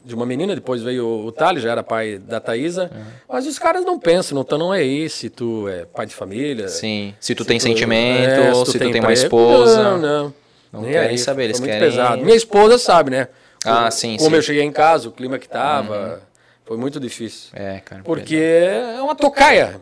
de 0.08 0.14
uma 0.14 0.24
menina, 0.24 0.54
depois 0.54 0.80
veio 0.82 1.06
o 1.06 1.30
Thales, 1.30 1.62
já 1.62 1.70
era 1.70 1.82
pai 1.82 2.16
da 2.16 2.40
Thaisa. 2.40 2.84
Uhum. 2.84 3.04
Mas 3.28 3.46
os 3.46 3.58
caras 3.58 3.84
não 3.84 3.98
pensam, 3.98 4.42
não, 4.50 4.58
não 4.58 4.72
é 4.72 4.82
isso, 4.82 5.18
se 5.18 5.28
tu 5.28 5.68
é 5.68 5.84
pai 5.84 6.06
de 6.06 6.14
família. 6.14 6.66
Sim, 6.68 7.14
se 7.20 7.34
tu 7.34 7.42
se 7.42 7.48
tem 7.48 7.58
tu, 7.58 7.64
sentimento, 7.64 8.40
é, 8.40 8.54
se 8.54 8.64
tu, 8.64 8.72
se 8.72 8.78
tem, 8.78 8.88
tu 8.88 8.92
tem 8.92 9.00
uma 9.02 9.12
esposa. 9.12 9.82
Não, 9.82 9.98
não. 9.98 10.34
Não 10.72 10.80
Nem 10.82 10.92
querem 10.92 11.16
saber, 11.18 11.44
eles 11.44 11.60
querem... 11.60 11.78
pesado. 11.78 12.24
Minha 12.24 12.36
esposa 12.36 12.78
sabe, 12.78 13.10
né? 13.10 13.28
Ah, 13.64 13.90
sim, 13.90 14.16
Como 14.16 14.30
sim. 14.30 14.36
eu 14.36 14.42
cheguei 14.42 14.62
em 14.62 14.72
casa, 14.72 15.08
o 15.08 15.12
clima 15.12 15.38
que 15.38 15.48
tava, 15.48 16.14
uhum. 16.14 16.18
foi 16.64 16.76
muito 16.76 17.00
difícil. 17.00 17.50
É, 17.52 17.80
cara. 17.80 18.02
Porque 18.02 18.36
é 18.36 19.00
uma 19.02 19.14
tocaia, 19.14 19.80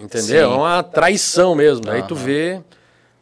entendeu? 0.00 0.48
Sim. 0.48 0.54
É 0.54 0.56
uma 0.56 0.82
traição 0.82 1.54
mesmo. 1.54 1.86
Uhum. 1.86 1.92
Aí 1.92 2.02
tu 2.02 2.14
vê 2.14 2.60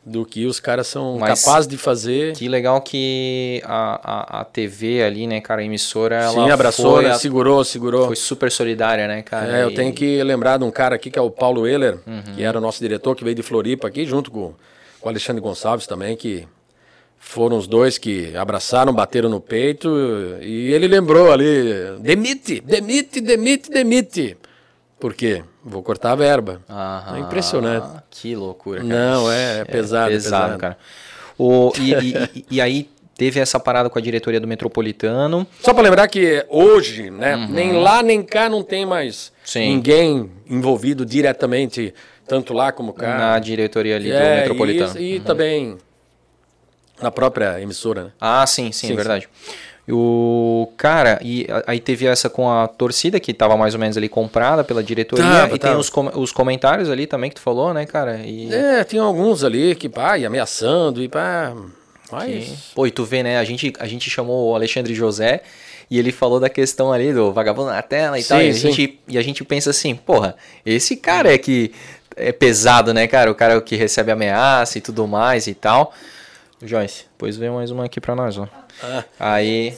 do 0.05 0.25
que 0.25 0.47
os 0.47 0.59
caras 0.59 0.87
são 0.87 1.19
Mas 1.19 1.45
capazes 1.45 1.69
de 1.69 1.77
fazer. 1.77 2.35
Que 2.35 2.49
legal 2.49 2.81
que 2.81 3.63
a, 3.65 4.39
a, 4.39 4.41
a 4.41 4.45
TV 4.45 5.03
ali, 5.03 5.27
né, 5.27 5.41
cara, 5.41 5.61
a 5.61 5.65
emissora, 5.65 6.17
ela 6.17 6.45
Sim, 6.45 6.51
abraçou, 6.51 6.97
foi, 6.97 7.05
né, 7.05 7.15
segurou, 7.15 7.65
segurou. 7.65 8.07
Foi 8.07 8.17
super 8.17 8.51
solidária, 8.51 9.07
né, 9.07 9.23
cara? 9.23 9.59
É, 9.59 9.65
eu 9.65 9.75
tenho 9.75 9.93
que 9.93 10.23
lembrar 10.23 10.59
de 10.59 10.65
um 10.65 10.71
cara 10.71 10.97
aqui 10.97 11.11
que 11.11 11.19
é 11.19 11.23
o 11.23 11.31
Paulo 11.31 11.67
Euler, 11.67 11.99
uhum. 12.07 12.35
que 12.35 12.43
era 12.43 12.57
o 12.57 12.61
nosso 12.61 12.81
diretor, 12.81 13.15
que 13.15 13.25
veio 13.25 13.37
de 13.37 13.43
Floripa 13.43 13.89
aqui, 13.89 14.05
junto 14.07 14.31
com, 14.31 14.55
com 15.01 15.07
o 15.07 15.09
Alexandre 15.09 15.41
Gonçalves 15.41 15.87
também, 15.87 16.17
que 16.17 16.47
foram 17.23 17.59
os 17.59 17.67
dois 17.69 17.99
que 17.99 18.35
abraçaram, 18.35 18.95
bateram 18.95 19.29
no 19.29 19.41
peito, 19.41 19.89
e 20.41 20.73
ele 20.73 20.89
lembrou 20.89 21.31
ali, 21.31 21.45
demite, 22.01 22.61
demite, 22.63 23.21
demite, 23.21 23.71
demite. 23.71 24.37
Por 24.99 25.15
quê? 25.15 25.45
Vou 25.63 25.83
cortar 25.83 26.13
a 26.13 26.15
verba. 26.15 26.63
Aham, 26.69 27.19
é 27.19 27.21
impressionante. 27.21 27.87
Que 28.11 28.35
loucura, 28.35 28.81
cara. 28.81 28.89
Não, 28.89 29.31
é, 29.31 29.61
é 29.61 29.65
pesado, 29.65 30.11
é 30.11 30.15
pesado, 30.15 30.45
pesado. 30.45 30.59
cara. 30.59 30.79
O, 31.39 31.73
e, 31.79 31.93
e, 31.93 32.47
e, 32.53 32.61
aí 32.61 32.89
teve 33.17 33.39
essa 33.39 33.61
parada 33.61 33.89
com 33.91 33.99
a 33.99 34.03
diretoria 34.03 34.41
do 34.41 34.49
Metropolitano. 34.49 35.47
Só 35.61 35.75
para 35.75 35.83
lembrar 35.83 36.09
que 36.09 36.45
hoje, 36.49 37.11
né, 37.11 37.37
uhum. 37.37 37.49
nem 37.49 37.73
lá 37.73 38.03
nem 38.03 38.23
cá 38.23 38.49
não 38.49 38.63
tem 38.63 38.85
mais 38.87 39.31
Sim. 39.45 39.75
ninguém 39.75 40.31
envolvido 40.49 41.05
diretamente. 41.05 41.95
tanto 42.27 42.55
lá 42.55 42.73
como 42.73 42.93
cá. 42.95 43.17
Na 43.17 43.39
diretoria 43.39 43.97
ali 43.97 44.11
é, 44.11 44.19
do 44.19 44.37
Metropolitano. 44.37 44.99
E, 44.99 45.15
e 45.15 45.19
uhum. 45.19 45.25
também 45.25 45.79
na 47.03 47.11
própria 47.11 47.61
emissora, 47.61 48.05
né? 48.05 48.11
Ah, 48.21 48.47
sim, 48.47 48.73
sim, 48.73 48.89
sim 48.89 48.93
é 48.93 48.97
verdade. 48.97 49.29
Sim. 49.45 49.53
O 49.93 50.73
cara, 50.77 51.19
e 51.23 51.47
aí 51.67 51.81
teve 51.81 52.07
essa 52.07 52.31
com 52.31 52.51
a 52.51 52.69
torcida 52.69 53.19
que 53.19 53.35
tava 53.35 53.57
mais 53.57 53.75
ou 53.75 53.81
menos 53.81 53.97
ali 53.97 54.09
comprada 54.09 54.63
pela 54.63 54.83
diretoria 54.83 55.25
tava, 55.25 55.57
e 55.57 55.59
tava. 55.59 55.59
tem 55.59 55.81
os, 55.81 55.91
com, 55.91 56.11
os 56.15 56.33
comentários 56.33 56.89
ali 56.89 57.07
também 57.07 57.29
que 57.29 57.37
tu 57.37 57.43
falou, 57.43 57.75
né, 57.75 57.85
cara? 57.87 58.21
E... 58.25 58.53
É, 58.53 58.85
tinha 58.85 59.03
alguns 59.03 59.43
ali 59.43 59.75
que, 59.75 59.89
pá, 59.89 60.17
e 60.17 60.25
ameaçando 60.25 61.03
e 61.03 61.09
pá. 61.09 61.55
Mas... 62.13 62.45
Que... 62.45 62.75
Pô, 62.75 62.87
e 62.87 62.91
tu 62.91 63.05
vê, 63.05 63.23
né? 63.23 63.39
A 63.39 63.45
gente, 63.45 63.73
a 63.81 63.87
gente 63.87 64.09
chamou 64.09 64.51
o 64.51 64.55
Alexandre 64.55 64.95
José 64.95 65.43
e 65.91 65.99
ele 65.99 66.13
falou 66.13 66.39
da 66.39 66.49
questão 66.49 66.93
ali 66.93 67.13
do 67.13 67.33
vagabundo 67.33 67.71
na 67.71 67.83
tela 67.83 68.19
e 68.19 68.23
sim, 68.23 68.29
tal. 68.29 68.43
E 68.43 68.49
a, 68.49 68.53
gente, 68.53 69.01
e 69.09 69.19
a 69.19 69.23
gente 69.23 69.43
pensa 69.45 69.71
assim, 69.71 69.97
porra, 69.97 70.37
esse 70.65 70.97
cara 70.97 71.33
é 71.33 71.39
que 71.39 71.73
é 72.17 72.31
pesado, 72.31 72.95
né, 72.95 73.09
cara? 73.09 73.31
O 73.31 73.35
cara 73.35 73.61
que 73.61 73.75
recebe 73.75 74.13
ameaça 74.13 74.79
e 74.79 74.81
tudo 74.81 75.09
mais 75.09 75.47
e 75.49 75.55
tal. 75.55 75.93
Joyce, 76.63 77.07
pois 77.17 77.37
vem 77.37 77.51
mais 77.51 77.71
uma 77.71 77.87
aqui 77.87 78.01
pra 78.01 78.15
nós, 78.15 78.37
ó. 78.37 78.47
Ah. 78.83 79.05
Aí. 79.19 79.75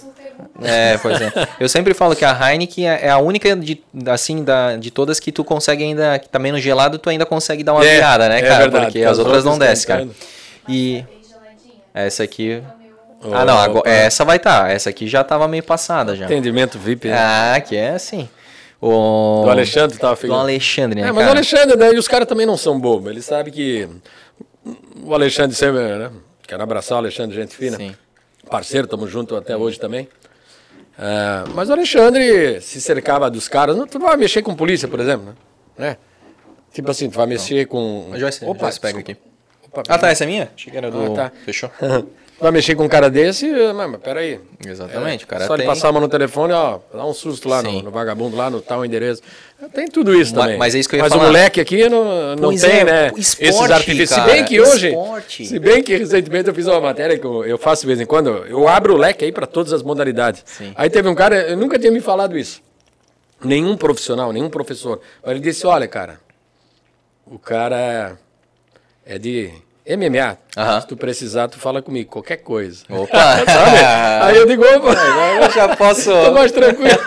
É, 0.61 0.99
pois 0.99 1.21
é. 1.21 1.33
Eu 1.61 1.69
sempre 1.69 1.95
falo 1.95 2.17
que 2.17 2.25
a 2.25 2.33
Heineken 2.33 2.89
é, 2.89 3.07
é 3.07 3.11
a 3.11 3.19
única 3.19 3.55
de, 3.55 3.81
assim, 4.07 4.43
da, 4.43 4.77
de 4.77 4.91
todas 4.91 5.21
que 5.21 5.31
tu 5.31 5.45
consegue 5.45 5.85
ainda, 5.85 6.19
que 6.19 6.29
tá 6.29 6.39
menos 6.39 6.61
gelado, 6.61 6.99
tu 6.99 7.09
ainda 7.09 7.25
consegue 7.25 7.63
dar 7.63 7.75
uma 7.75 7.85
é, 7.85 7.95
virada, 7.95 8.29
né, 8.29 8.39
é 8.39 8.43
cara? 8.43 8.55
É 8.55 8.59
verdade, 8.59 8.85
Porque 8.87 9.03
as 9.05 9.19
outras 9.19 9.45
não 9.45 9.59
descem, 9.59 9.87
cara. 9.87 10.09
E. 10.69 11.05
Essa 11.95 12.25
aqui. 12.25 12.63
Oh, 13.25 13.33
ah, 13.33 13.45
não, 13.45 13.57
agora, 13.57 13.89
essa 13.89 14.25
vai 14.25 14.37
estar. 14.37 14.63
Tá. 14.63 14.73
Essa 14.73 14.91
aqui 14.91 15.07
já 15.07 15.23
tava 15.23 15.47
meio 15.47 15.63
passada 15.63 16.17
já. 16.17 16.25
Atendimento 16.25 16.79
VIP. 16.79 17.09
Né? 17.09 17.17
Ah, 17.17 17.61
que 17.61 17.77
é 17.77 17.91
assim. 17.91 18.29
O... 18.81 19.43
Do 19.45 19.51
Alexandre 19.51 19.97
tava 19.97 20.17
ficando. 20.17 20.35
Do 20.35 20.41
Alexandre, 20.41 21.01
né? 21.01 21.09
É, 21.09 21.13
mas 21.13 21.19
cara? 21.19 21.29
o 21.29 21.31
Alexandre, 21.31 21.77
daí 21.77 21.97
os 21.97 22.09
caras 22.09 22.27
também 22.27 22.45
não 22.45 22.57
são 22.57 22.81
bobos. 22.81 23.13
Eles 23.13 23.25
sabem 23.25 23.53
que. 23.53 23.89
O 25.05 25.15
Alexandre 25.15 25.55
sempre, 25.55 25.81
né? 25.99 26.11
Quero 26.53 26.63
abraçar 26.65 26.97
o 26.97 26.99
Alexandre, 26.99 27.35
gente 27.35 27.57
fina. 27.57 27.79
Sim. 27.79 27.97
Parceiro, 28.51 28.85
estamos 28.85 29.11
juntos 29.11 29.39
até 29.39 29.57
hoje 29.57 29.81
também. 29.81 30.07
É, 30.99 31.45
mas 31.55 31.71
o 31.71 31.73
Alexandre 31.73 32.61
se 32.61 32.79
cercava 32.79 33.31
dos 33.31 33.49
caras. 33.49 33.75
Não, 33.75 33.87
tu 33.87 33.99
não 33.99 34.07
vai 34.07 34.19
mexer 34.19 34.43
com 34.43 34.55
polícia, 34.55 34.87
por 34.87 35.01
exemplo, 35.01 35.35
né? 35.79 35.97
Tipo 36.71 36.91
assim, 36.91 37.09
tu 37.09 37.17
vai 37.17 37.27
mexer 37.27 37.65
com. 37.69 38.13
Joyce, 38.17 38.45
Opa, 38.45 38.67
Joyce 38.67 38.81
pega 38.81 38.99
aqui. 38.99 39.17
Opa, 39.67 39.83
ah, 39.89 39.99
tá, 39.99 40.11
essa 40.11 40.25
é 40.25 40.27
minha? 40.27 40.53
Achei 40.55 40.71
que 40.71 40.77
era 40.77 40.91
do. 40.91 41.15
Ah, 41.15 41.15
tá. 41.15 41.33
Fechou. 41.43 41.71
vai 42.43 42.51
mexer 42.51 42.75
com 42.75 42.85
um 42.85 42.89
cara 42.89 43.09
desse, 43.09 43.49
mas, 43.73 43.91
mas 43.91 44.01
peraí. 44.01 44.41
Exatamente, 44.67 45.25
é, 45.25 45.27
cara. 45.27 45.47
Só 45.47 45.55
tem... 45.55 45.65
ele 45.65 45.73
passar 45.73 45.89
a 45.89 45.93
mão 45.93 46.01
no 46.03 46.09
telefone, 46.09 46.53
ó, 46.53 46.81
dá 46.93 47.07
um 47.07 47.15
susto 47.15 47.49
lá 47.49 47.63
no, 47.63 47.83
no, 47.83 47.91
vagabundo, 47.91 48.37
lá 48.37 48.51
no 48.51 48.61
tal 48.61 48.85
endereço. 48.85 49.23
Tem 49.73 49.87
tudo 49.87 50.13
isso 50.13 50.35
também. 50.35 50.59
Mas, 50.59 50.75
é 50.75 50.81
isso 50.81 50.89
que 50.89 50.97
eu 50.97 50.99
ia 50.99 51.05
mas 51.05 51.13
falar. 51.13 51.23
o 51.23 51.27
moleque 51.29 51.61
aqui 51.61 51.89
não, 51.89 52.35
não 52.35 52.57
tem, 52.57 52.81
é, 52.81 52.85
né? 52.85 53.13
Esporte, 53.17 53.49
esses 53.49 53.71
artifícios. 53.71 54.11
Se 54.11 54.21
bem 54.27 54.45
que 54.45 54.61
hoje. 54.61 54.89
Esporte. 54.89 55.47
Se 55.47 55.59
bem 55.61 55.83
que 55.85 55.97
recentemente 55.97 56.49
eu 56.49 56.55
fiz 56.55 56.67
uma 56.67 56.81
matéria 56.81 57.17
que 57.17 57.25
eu, 57.25 57.45
eu 57.45 57.57
faço 57.57 57.83
de 57.83 57.87
vez 57.87 58.01
em 58.01 58.07
quando, 58.07 58.29
eu 58.47 58.67
abro 58.67 58.95
o 58.95 58.97
leque 58.97 59.25
aí 59.25 59.31
para 59.31 59.47
todas 59.47 59.73
as 59.73 59.83
modalidades. 59.83 60.43
Sim. 60.45 60.73
Aí 60.75 60.91
teve 60.91 61.09
um 61.09 61.15
cara, 61.15 61.51
eu 61.51 61.57
nunca 61.57 61.79
tinha 61.79 61.93
me 61.93 62.01
falado 62.01 62.37
isso. 62.37 62.61
Nenhum 63.45 63.77
profissional, 63.77 64.33
nenhum 64.33 64.51
professor. 64.51 65.01
Mas 65.23 65.31
ele 65.31 65.41
disse: 65.41 65.65
olha, 65.65 65.87
cara, 65.87 66.19
o 67.25 67.39
cara 67.39 68.19
é 69.07 69.17
de 69.17 69.53
MMA. 69.87 70.37
Uhum. 70.57 70.81
Se 70.81 70.87
tu 70.87 70.97
precisar, 70.97 71.49
tu 71.49 71.59
fala 71.59 71.83
comigo, 71.83 72.11
qualquer 72.11 72.37
coisa. 72.39 72.85
Opa! 72.89 73.19
Aí 74.23 74.37
eu 74.37 74.47
digo, 74.47 74.63
opa, 74.63 74.93
eu 74.93 75.51
já 75.51 75.77
posso. 75.77 76.11
Tô 76.25 76.33
mais 76.33 76.53
tranquilo. 76.53 76.99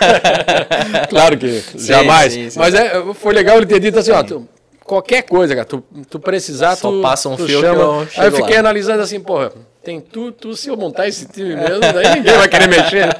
claro 1.08 1.38
que 1.38 1.60
sim, 1.60 1.78
jamais. 1.78 2.32
Sim, 2.32 2.50
sim. 2.50 2.58
Mas 2.58 2.74
é, 2.74 3.02
foi 3.14 3.32
legal 3.32 3.56
ele 3.56 3.66
ter 3.66 3.80
dito 3.80 3.98
assim, 3.98 4.10
ó, 4.10 4.22
tu, 4.22 4.46
qualquer 4.84 5.22
coisa, 5.22 5.54
cara, 5.54 5.66
tu, 5.66 5.82
tu 6.10 6.20
precisar, 6.20 6.76
Só 6.76 6.90
tu. 6.90 7.00
passa 7.00 7.28
um 7.28 7.36
tu 7.36 7.46
fio 7.46 7.60
chama. 7.60 7.80
Eu 7.82 8.08
Aí 8.16 8.26
eu 8.28 8.32
fiquei 8.32 8.54
lá. 8.54 8.60
analisando 8.60 9.02
assim, 9.02 9.20
porra 9.20 9.52
tem 9.86 10.00
tu, 10.00 10.32
tu, 10.32 10.56
se 10.56 10.68
eu 10.68 10.76
montar 10.76 11.06
esse 11.06 11.28
time 11.28 11.54
mesmo, 11.54 11.78
daí 11.78 12.16
ninguém 12.16 12.36
vai 12.36 12.48
querer 12.48 12.68
mexer. 12.68 13.06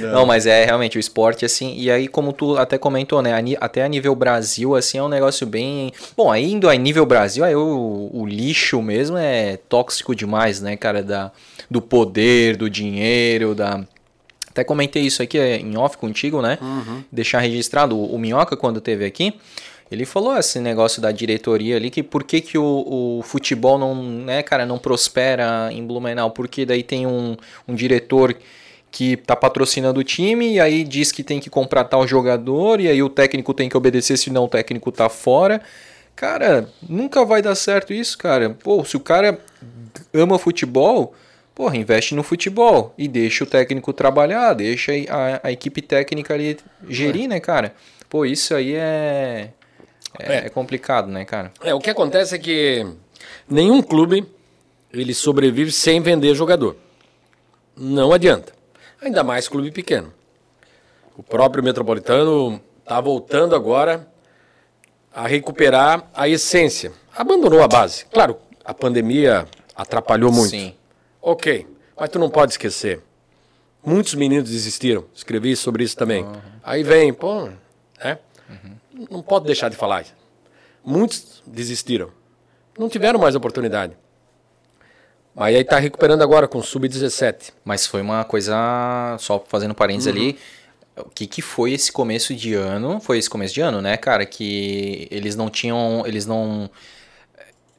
Não. 0.00 0.12
não, 0.12 0.26
mas 0.26 0.44
é 0.44 0.64
realmente 0.64 0.98
o 0.98 1.00
esporte, 1.00 1.44
assim, 1.44 1.74
e 1.76 1.90
aí 1.90 2.08
como 2.08 2.32
tu 2.32 2.56
até 2.56 2.76
comentou, 2.76 3.22
né, 3.22 3.32
até 3.60 3.84
a 3.84 3.88
nível 3.88 4.14
Brasil, 4.14 4.74
assim, 4.74 4.98
é 4.98 5.02
um 5.02 5.08
negócio 5.08 5.46
bem... 5.46 5.92
Bom, 6.16 6.30
ainda 6.30 6.70
a 6.70 6.74
nível 6.74 7.06
Brasil, 7.06 7.44
aí 7.44 7.54
o, 7.54 8.10
o 8.12 8.26
lixo 8.26 8.82
mesmo 8.82 9.16
é 9.16 9.56
tóxico 9.68 10.14
demais, 10.14 10.60
né, 10.60 10.76
cara, 10.76 11.02
da, 11.02 11.30
do 11.70 11.80
poder, 11.80 12.56
do 12.56 12.68
dinheiro, 12.68 13.54
da... 13.54 13.84
Até 14.50 14.64
comentei 14.64 15.02
isso 15.02 15.22
aqui 15.22 15.38
em 15.38 15.76
off 15.76 15.96
contigo, 15.96 16.42
né? 16.42 16.58
Uhum. 16.60 17.04
Deixar 17.12 17.38
registrado. 17.38 17.96
O, 17.96 18.14
o 18.14 18.18
Minhoca, 18.18 18.56
quando 18.56 18.80
teve 18.80 19.04
aqui, 19.04 19.34
ele 19.90 20.04
falou 20.04 20.36
esse 20.36 20.60
negócio 20.60 21.00
da 21.00 21.10
diretoria 21.10 21.76
ali, 21.76 21.90
que 21.90 22.02
por 22.02 22.22
que, 22.22 22.40
que 22.40 22.58
o, 22.58 23.18
o 23.18 23.22
futebol 23.22 23.78
não, 23.78 24.02
né, 24.02 24.42
cara, 24.42 24.66
não 24.66 24.78
prospera 24.78 25.70
em 25.72 25.86
Blumenau? 25.86 26.30
Porque 26.30 26.66
daí 26.66 26.82
tem 26.82 27.06
um, 27.06 27.36
um 27.66 27.74
diretor 27.74 28.36
que 28.90 29.16
tá 29.16 29.34
patrocinando 29.34 30.00
o 30.00 30.04
time 30.04 30.54
e 30.54 30.60
aí 30.60 30.84
diz 30.84 31.12
que 31.12 31.22
tem 31.22 31.40
que 31.40 31.50
comprar 31.50 31.84
tal 31.84 32.06
jogador 32.06 32.80
e 32.80 32.88
aí 32.88 33.02
o 33.02 33.08
técnico 33.08 33.54
tem 33.54 33.68
que 33.68 33.76
obedecer, 33.76 34.16
senão 34.16 34.44
o 34.44 34.48
técnico 34.48 34.92
tá 34.92 35.08
fora. 35.08 35.60
Cara, 36.14 36.68
nunca 36.86 37.24
vai 37.24 37.40
dar 37.40 37.54
certo 37.54 37.92
isso, 37.92 38.18
cara. 38.18 38.50
Pô, 38.50 38.84
se 38.84 38.96
o 38.96 39.00
cara 39.00 39.38
ama 40.12 40.38
futebol, 40.38 41.14
porra, 41.54 41.76
investe 41.76 42.14
no 42.14 42.22
futebol 42.22 42.92
e 42.98 43.06
deixa 43.06 43.44
o 43.44 43.46
técnico 43.46 43.92
trabalhar, 43.92 44.52
deixa 44.52 44.92
a, 45.08 45.48
a 45.48 45.52
equipe 45.52 45.80
técnica 45.80 46.34
ali 46.34 46.58
gerir, 46.88 47.28
né, 47.28 47.40
cara? 47.40 47.74
Pô, 48.08 48.24
isso 48.24 48.54
aí 48.54 48.74
é 48.74 49.50
é, 50.18 50.46
é, 50.46 50.48
complicado, 50.48 51.08
né, 51.08 51.24
cara? 51.24 51.52
É, 51.62 51.74
o 51.74 51.80
que 51.80 51.90
acontece 51.90 52.34
é 52.34 52.38
que 52.38 52.86
nenhum 53.48 53.82
clube 53.82 54.26
ele 54.92 55.14
sobrevive 55.14 55.70
sem 55.70 56.00
vender 56.00 56.34
jogador. 56.34 56.76
Não 57.76 58.12
adianta. 58.12 58.52
Ainda 59.00 59.22
mais 59.22 59.48
clube 59.48 59.70
pequeno. 59.70 60.12
O 61.16 61.22
próprio 61.22 61.62
Metropolitano 61.62 62.60
está 62.80 63.00
voltando 63.00 63.54
agora 63.54 64.08
a 65.14 65.26
recuperar 65.26 66.08
a 66.14 66.28
essência. 66.28 66.92
Abandonou 67.16 67.62
a 67.62 67.68
base. 67.68 68.04
Claro, 68.06 68.36
a 68.64 68.72
pandemia 68.72 69.46
atrapalhou 69.74 70.32
muito. 70.32 70.50
Sim. 70.50 70.74
Ok, 71.20 71.66
mas 71.98 72.10
tu 72.10 72.18
não 72.18 72.30
pode 72.30 72.52
esquecer. 72.52 73.00
Muitos 73.84 74.14
meninos 74.14 74.50
desistiram. 74.50 75.04
Escrevi 75.14 75.56
sobre 75.56 75.84
isso 75.84 75.96
também. 75.96 76.24
Uhum. 76.24 76.36
Aí 76.62 76.82
vem, 76.82 77.12
pô, 77.12 77.48
né? 78.02 78.18
Não 79.10 79.22
pode 79.22 79.46
deixar 79.46 79.68
de 79.68 79.76
falar. 79.76 80.04
Muitos 80.84 81.42
desistiram. 81.46 82.10
Não 82.78 82.88
tiveram 82.88 83.18
mais 83.18 83.34
oportunidade. 83.34 83.96
Mas 85.34 85.54
aí 85.54 85.62
está 85.62 85.78
recuperando 85.78 86.22
agora 86.22 86.48
com 86.48 86.58
o 86.58 86.62
Sub-17. 86.62 87.52
Mas 87.64 87.86
foi 87.86 88.00
uma 88.00 88.24
coisa, 88.24 89.16
só 89.18 89.44
fazendo 89.46 89.74
parênteses 89.74 90.12
uhum. 90.12 90.20
ali, 90.20 90.38
o 90.96 91.10
que, 91.10 91.26
que 91.26 91.42
foi 91.42 91.72
esse 91.72 91.92
começo 91.92 92.34
de 92.34 92.54
ano? 92.54 93.00
Foi 93.00 93.18
esse 93.18 93.30
começo 93.30 93.54
de 93.54 93.60
ano, 93.60 93.80
né, 93.80 93.96
cara? 93.96 94.26
Que 94.26 95.06
eles 95.10 95.36
não 95.36 95.48
tinham, 95.48 96.02
eles 96.06 96.26
não 96.26 96.68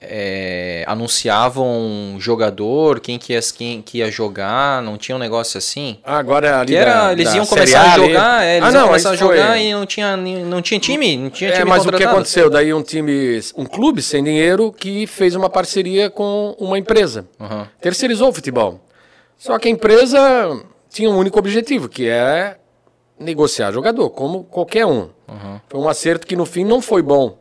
é, 0.01 0.84
anunciavam 0.88 2.15
jogador, 2.19 2.99
quem 2.99 3.19
que, 3.19 3.34
ia, 3.34 3.39
quem 3.55 3.81
que 3.81 3.97
ia 3.97 4.09
jogar, 4.09 4.81
não 4.81 4.97
tinha 4.97 5.15
um 5.15 5.19
negócio 5.19 5.57
assim? 5.57 5.97
Ah, 6.03 6.17
agora 6.17 6.61
ali 6.61 6.76
era, 6.76 7.07
da, 7.07 7.11
eles 7.11 7.34
iam 7.34 7.45
começar 7.45 7.81
a 7.81 7.95
jogar, 7.95 8.43
é, 8.43 8.57
eles 8.57 8.69
ah, 8.69 8.71
não, 8.71 8.80
iam 8.80 8.88
começar 8.88 9.09
a 9.11 9.15
jogar 9.15 9.47
foi... 9.47 9.61
e 9.61 9.73
não 9.73 9.85
tinha, 9.85 10.15
não 10.15 10.61
tinha 10.61 10.80
time, 10.80 11.17
não 11.17 11.30
tinha 11.30 11.49
é, 11.49 11.53
time 11.53 11.69
Mas 11.69 11.85
o 11.85 11.91
que 11.91 12.03
aconteceu? 12.03 12.49
Daí 12.49 12.73
um 12.73 12.81
time, 12.81 13.39
um 13.55 13.65
clube 13.65 14.01
sem 14.01 14.23
dinheiro 14.23 14.71
que 14.71 15.05
fez 15.05 15.35
uma 15.35 15.49
parceria 15.49 16.09
com 16.09 16.55
uma 16.57 16.77
empresa, 16.77 17.26
uhum. 17.39 17.65
terceirizou 17.81 18.30
o 18.30 18.34
futebol. 18.34 18.80
Só 19.38 19.57
que 19.57 19.67
a 19.67 19.71
empresa 19.71 20.19
tinha 20.89 21.09
um 21.09 21.17
único 21.17 21.38
objetivo, 21.39 21.89
que 21.89 22.07
é 22.07 22.57
negociar 23.19 23.71
jogador, 23.71 24.09
como 24.11 24.45
qualquer 24.45 24.85
um. 24.85 25.09
Uhum. 25.27 25.59
Foi 25.67 25.80
um 25.80 25.89
acerto 25.89 26.26
que 26.26 26.35
no 26.35 26.45
fim 26.45 26.63
não 26.63 26.81
foi 26.81 27.01
bom 27.01 27.38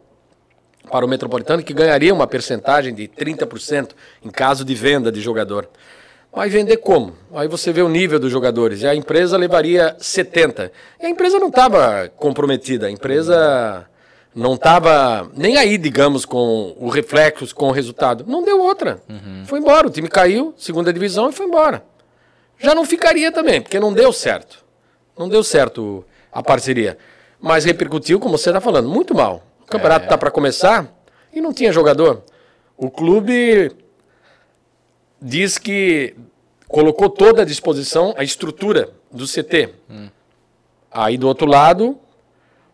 para 0.89 1.05
o 1.05 1.09
Metropolitano, 1.09 1.63
que 1.63 1.73
ganharia 1.73 2.13
uma 2.13 2.27
percentagem 2.27 2.95
de 2.95 3.07
30% 3.07 3.91
em 4.25 4.31
caso 4.31 4.65
de 4.65 4.75
venda 4.75 5.13
de 5.13 5.21
jogador. 5.21 5.69
Mas 6.35 6.53
vender 6.53 6.77
como? 6.79 7.15
Aí 7.35 7.49
você 7.49 7.73
vê 7.73 7.83
o 7.83 7.89
nível 7.89 8.19
dos 8.19 8.31
jogadores. 8.31 8.83
E 8.83 8.87
a 8.87 8.95
empresa 8.95 9.37
levaria 9.37 9.97
70. 9.99 10.71
E 11.01 11.07
a 11.07 11.09
empresa 11.09 11.39
não 11.39 11.49
estava 11.49 12.11
comprometida. 12.17 12.87
A 12.87 12.91
empresa 12.91 13.87
não 14.35 14.55
estava 14.55 15.29
nem 15.35 15.57
aí, 15.57 15.79
digamos, 15.79 16.25
com 16.25 16.77
o 16.79 16.89
reflexo, 16.89 17.55
com 17.55 17.69
o 17.69 17.73
resultado. 17.73 18.25
Não 18.27 18.45
deu 18.45 18.61
outra. 18.61 19.01
Uhum. 19.09 19.45
Foi 19.47 19.59
embora. 19.59 19.87
O 19.87 19.91
time 19.91 20.09
caiu, 20.09 20.55
segunda 20.57 20.93
divisão, 20.93 21.31
e 21.31 21.33
foi 21.33 21.47
embora. 21.47 21.83
Já 22.59 22.75
não 22.75 22.85
ficaria 22.85 23.33
também, 23.33 23.61
porque 23.61 23.81
não 23.81 23.93
deu 23.93 24.13
certo. 24.13 24.65
Não 25.19 25.29
deu 25.29 25.43
certo 25.43 26.05
a 26.31 26.43
parceria. 26.43 26.99
Mas 27.41 27.65
repercutiu, 27.65 28.21
como 28.21 28.37
você 28.37 28.51
está 28.51 28.61
falando, 28.61 28.89
muito 28.89 29.15
mal. 29.15 29.43
O 29.69 29.71
campeonato 29.71 30.07
está 30.07 30.15
é. 30.15 30.19
para 30.19 30.31
começar 30.31 30.91
e 31.31 31.43
não 31.43 31.53
tinha 31.53 31.71
jogador. 31.71 32.23
O 32.75 32.91
clube 32.91 33.71
diz 35.21 35.59
que 35.59 36.17
colocou 36.67 37.11
toda 37.11 37.43
à 37.43 37.45
disposição 37.45 38.15
a 38.17 38.25
estrutura 38.25 38.91
do 39.13 39.27
CT. 39.27 39.75
Hum. 39.91 40.09
Aí 40.91 41.19
do 41.19 41.29
outro 41.29 41.47
lado, 41.47 41.99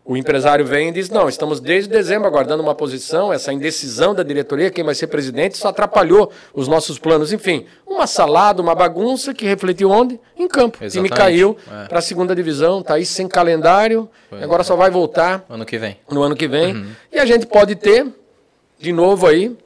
O 0.07 0.15
empresário 0.15 0.63
vem 0.63 0.89
e 0.89 0.91
diz: 0.91 1.09
não, 1.09 1.27
estamos 1.27 1.59
desde 1.59 1.89
dezembro 1.89 2.27
aguardando 2.27 2.61
uma 2.61 2.75
posição, 2.75 3.33
essa 3.33 3.51
indecisão 3.51 4.13
da 4.13 4.21
diretoria, 4.21 4.69
quem 4.69 4.83
vai 4.83 4.93
ser 4.93 5.07
presidente, 5.07 5.55
isso 5.55 5.67
atrapalhou 5.67 6.31
os 6.53 6.67
nossos 6.67 6.99
planos. 6.99 7.33
Enfim, 7.33 7.65
uma 7.87 8.05
salada, 8.05 8.61
uma 8.61 8.75
bagunça 8.75 9.33
que 9.33 9.45
refletiu 9.45 9.89
onde? 9.89 10.19
Em 10.37 10.47
campo. 10.47 10.77
Exatamente. 10.79 10.89
O 10.89 10.91
time 10.91 11.09
caiu 11.09 11.57
é. 11.67 11.87
para 11.87 11.97
a 11.97 12.01
segunda 12.03 12.35
divisão, 12.35 12.81
está 12.81 12.93
aí 12.93 13.05
sem 13.05 13.27
calendário, 13.27 14.07
Foi. 14.29 14.43
agora 14.43 14.63
só 14.63 14.75
vai 14.75 14.91
voltar. 14.91 15.43
Ano 15.49 15.65
que 15.65 15.79
vem. 15.79 15.97
No 16.11 16.21
ano 16.21 16.35
que 16.35 16.47
vem. 16.47 16.75
Uhum. 16.75 16.91
E 17.11 17.17
a 17.17 17.25
gente 17.25 17.47
pode 17.47 17.73
ter, 17.73 18.05
de 18.77 18.93
novo 18.93 19.25
aí, 19.25 19.57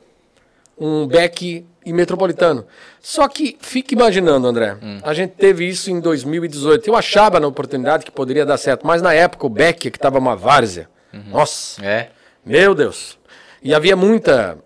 um 0.80 1.06
back 1.06 1.66
e 1.90 1.94
metropolitano. 1.94 2.66
Só 3.02 3.28
que 3.28 3.58
fique 3.60 3.96
imaginando, 3.96 4.48
André, 4.48 4.78
hum. 4.82 5.00
a 5.02 5.14
gente 5.14 5.32
teve 5.32 5.68
isso 5.68 5.90
em 5.90 6.00
2018. 6.00 6.88
Eu 6.88 6.96
achava 6.96 7.40
na 7.40 7.48
oportunidade 7.48 8.06
que 8.06 8.12
poderia 8.12 8.46
dar 8.46 8.58
certo, 8.58 8.86
mas 8.86 9.02
na 9.02 9.14
época 9.14 9.48
o 9.48 9.50
Beck, 9.50 9.90
que 9.90 9.98
estava 9.98 10.20
uma 10.20 10.36
várzea. 10.36 10.88
Uhum. 11.12 11.24
Nossa! 11.32 11.84
É. 11.84 12.10
Meu 12.46 12.76
Deus! 12.76 13.18
E 13.62 13.74
havia 13.74 13.96
muita 13.96 14.58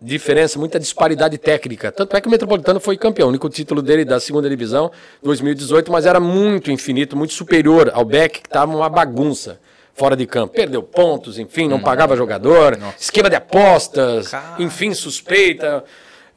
diferença, 0.00 0.58
muita 0.58 0.80
disparidade 0.80 1.36
técnica. 1.38 1.92
Tanto 1.92 2.16
é 2.16 2.20
que 2.20 2.26
o 2.26 2.30
Metropolitano 2.30 2.80
foi 2.80 2.96
campeão, 2.96 3.26
o 3.26 3.30
único 3.30 3.48
título 3.48 3.82
dele 3.82 4.04
da 4.04 4.18
segunda 4.18 4.48
divisão, 4.48 4.90
2018, 5.22 5.92
mas 5.92 6.06
era 6.06 6.18
muito 6.18 6.70
infinito, 6.70 7.16
muito 7.16 7.34
superior 7.34 7.90
ao 7.94 8.04
Beck, 8.04 8.40
que 8.40 8.48
estava 8.48 8.74
uma 8.74 8.88
bagunça 8.88 9.60
fora 9.94 10.16
de 10.16 10.26
campo. 10.26 10.54
Perdeu 10.54 10.82
pontos, 10.82 11.38
enfim, 11.38 11.68
não 11.68 11.76
hum. 11.76 11.82
pagava 11.82 12.16
jogador, 12.16 12.78
Nossa. 12.78 12.96
esquema 12.98 13.28
de 13.28 13.36
apostas, 13.36 14.28
Caramba. 14.28 14.62
enfim, 14.62 14.94
suspeita. 14.94 15.84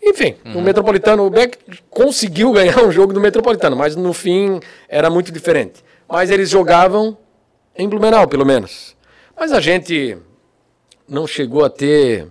Enfim, 0.05 0.35
uhum. 0.45 0.59
o 0.59 0.61
Metropolitano, 0.61 1.25
o 1.25 1.29
Beck 1.31 1.57
conseguiu 1.89 2.51
ganhar 2.51 2.83
um 2.83 2.91
jogo 2.91 3.11
do 3.11 3.19
Metropolitano, 3.19 3.75
mas 3.75 3.95
no 3.95 4.13
fim 4.13 4.59
era 4.87 5.09
muito 5.09 5.31
diferente. 5.31 5.83
Mas 6.07 6.29
eles 6.29 6.47
jogavam 6.47 7.17
em 7.75 7.89
Blumenau, 7.89 8.27
pelo 8.27 8.45
menos. 8.45 8.95
Mas 9.35 9.51
a 9.51 9.59
gente 9.59 10.15
não 11.07 11.25
chegou 11.25 11.65
a 11.65 11.69
ter 11.69 12.27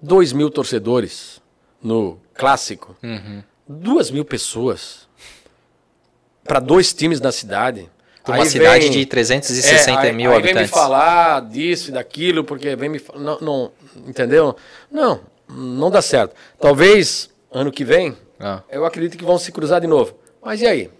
2 0.00 0.32
mil 0.32 0.50
torcedores 0.50 1.40
no 1.82 2.18
clássico. 2.32 2.96
Uhum. 3.02 3.42
Duas 3.68 4.10
mil 4.10 4.24
pessoas 4.24 5.06
para 6.42 6.60
dois 6.60 6.94
times 6.94 7.20
na 7.20 7.30
cidade. 7.30 7.90
Uma 8.26 8.36
aí 8.36 8.46
cidade 8.46 8.84
vem, 8.84 8.90
de 8.90 9.06
360 9.06 10.06
é, 10.06 10.12
mil 10.12 10.30
aí, 10.30 10.36
habitantes. 10.36 10.54
Vem 10.54 10.62
me 10.62 10.68
falar 10.68 11.42
disso 11.42 11.90
e 11.90 11.92
daquilo, 11.92 12.44
porque 12.44 12.76
vem 12.76 12.88
me 12.88 13.00
não, 13.14 13.38
não 13.40 13.72
entendeu? 14.06 14.54
Não, 14.90 15.20
não 15.48 15.90
dá 15.90 16.02
certo. 16.02 16.34
Talvez 16.60 17.30
ano 17.52 17.70
que 17.70 17.84
vem, 17.84 18.16
ah. 18.38 18.62
eu 18.70 18.84
acredito 18.84 19.16
que 19.16 19.24
vão 19.24 19.38
se 19.38 19.50
cruzar 19.50 19.80
de 19.80 19.86
novo. 19.86 20.14
Mas 20.42 20.60
e 20.60 20.66
aí? 20.66 20.90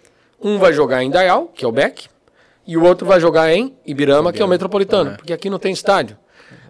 Um 0.41 0.59
vai 0.59 0.73
jogar 0.73 1.03
em 1.03 1.11
Dayal, 1.11 1.47
que 1.55 1.65
é 1.65 1.69
o 1.69 1.73
Beck, 1.73 2.09
e 2.67 2.77
o 2.77 2.85
outro 2.85 3.07
vai 3.07 3.21
jogar 3.21 3.53
em 3.53 3.75
Ibirama, 3.87 4.33
que 4.33 4.41
é 4.41 4.45
o 4.45 4.49
Metropolitano, 4.49 5.13
é. 5.13 5.17
porque 5.17 5.33
aqui 5.33 5.51
não 5.51 5.59
tem 5.59 5.73
estádio. 5.73 6.17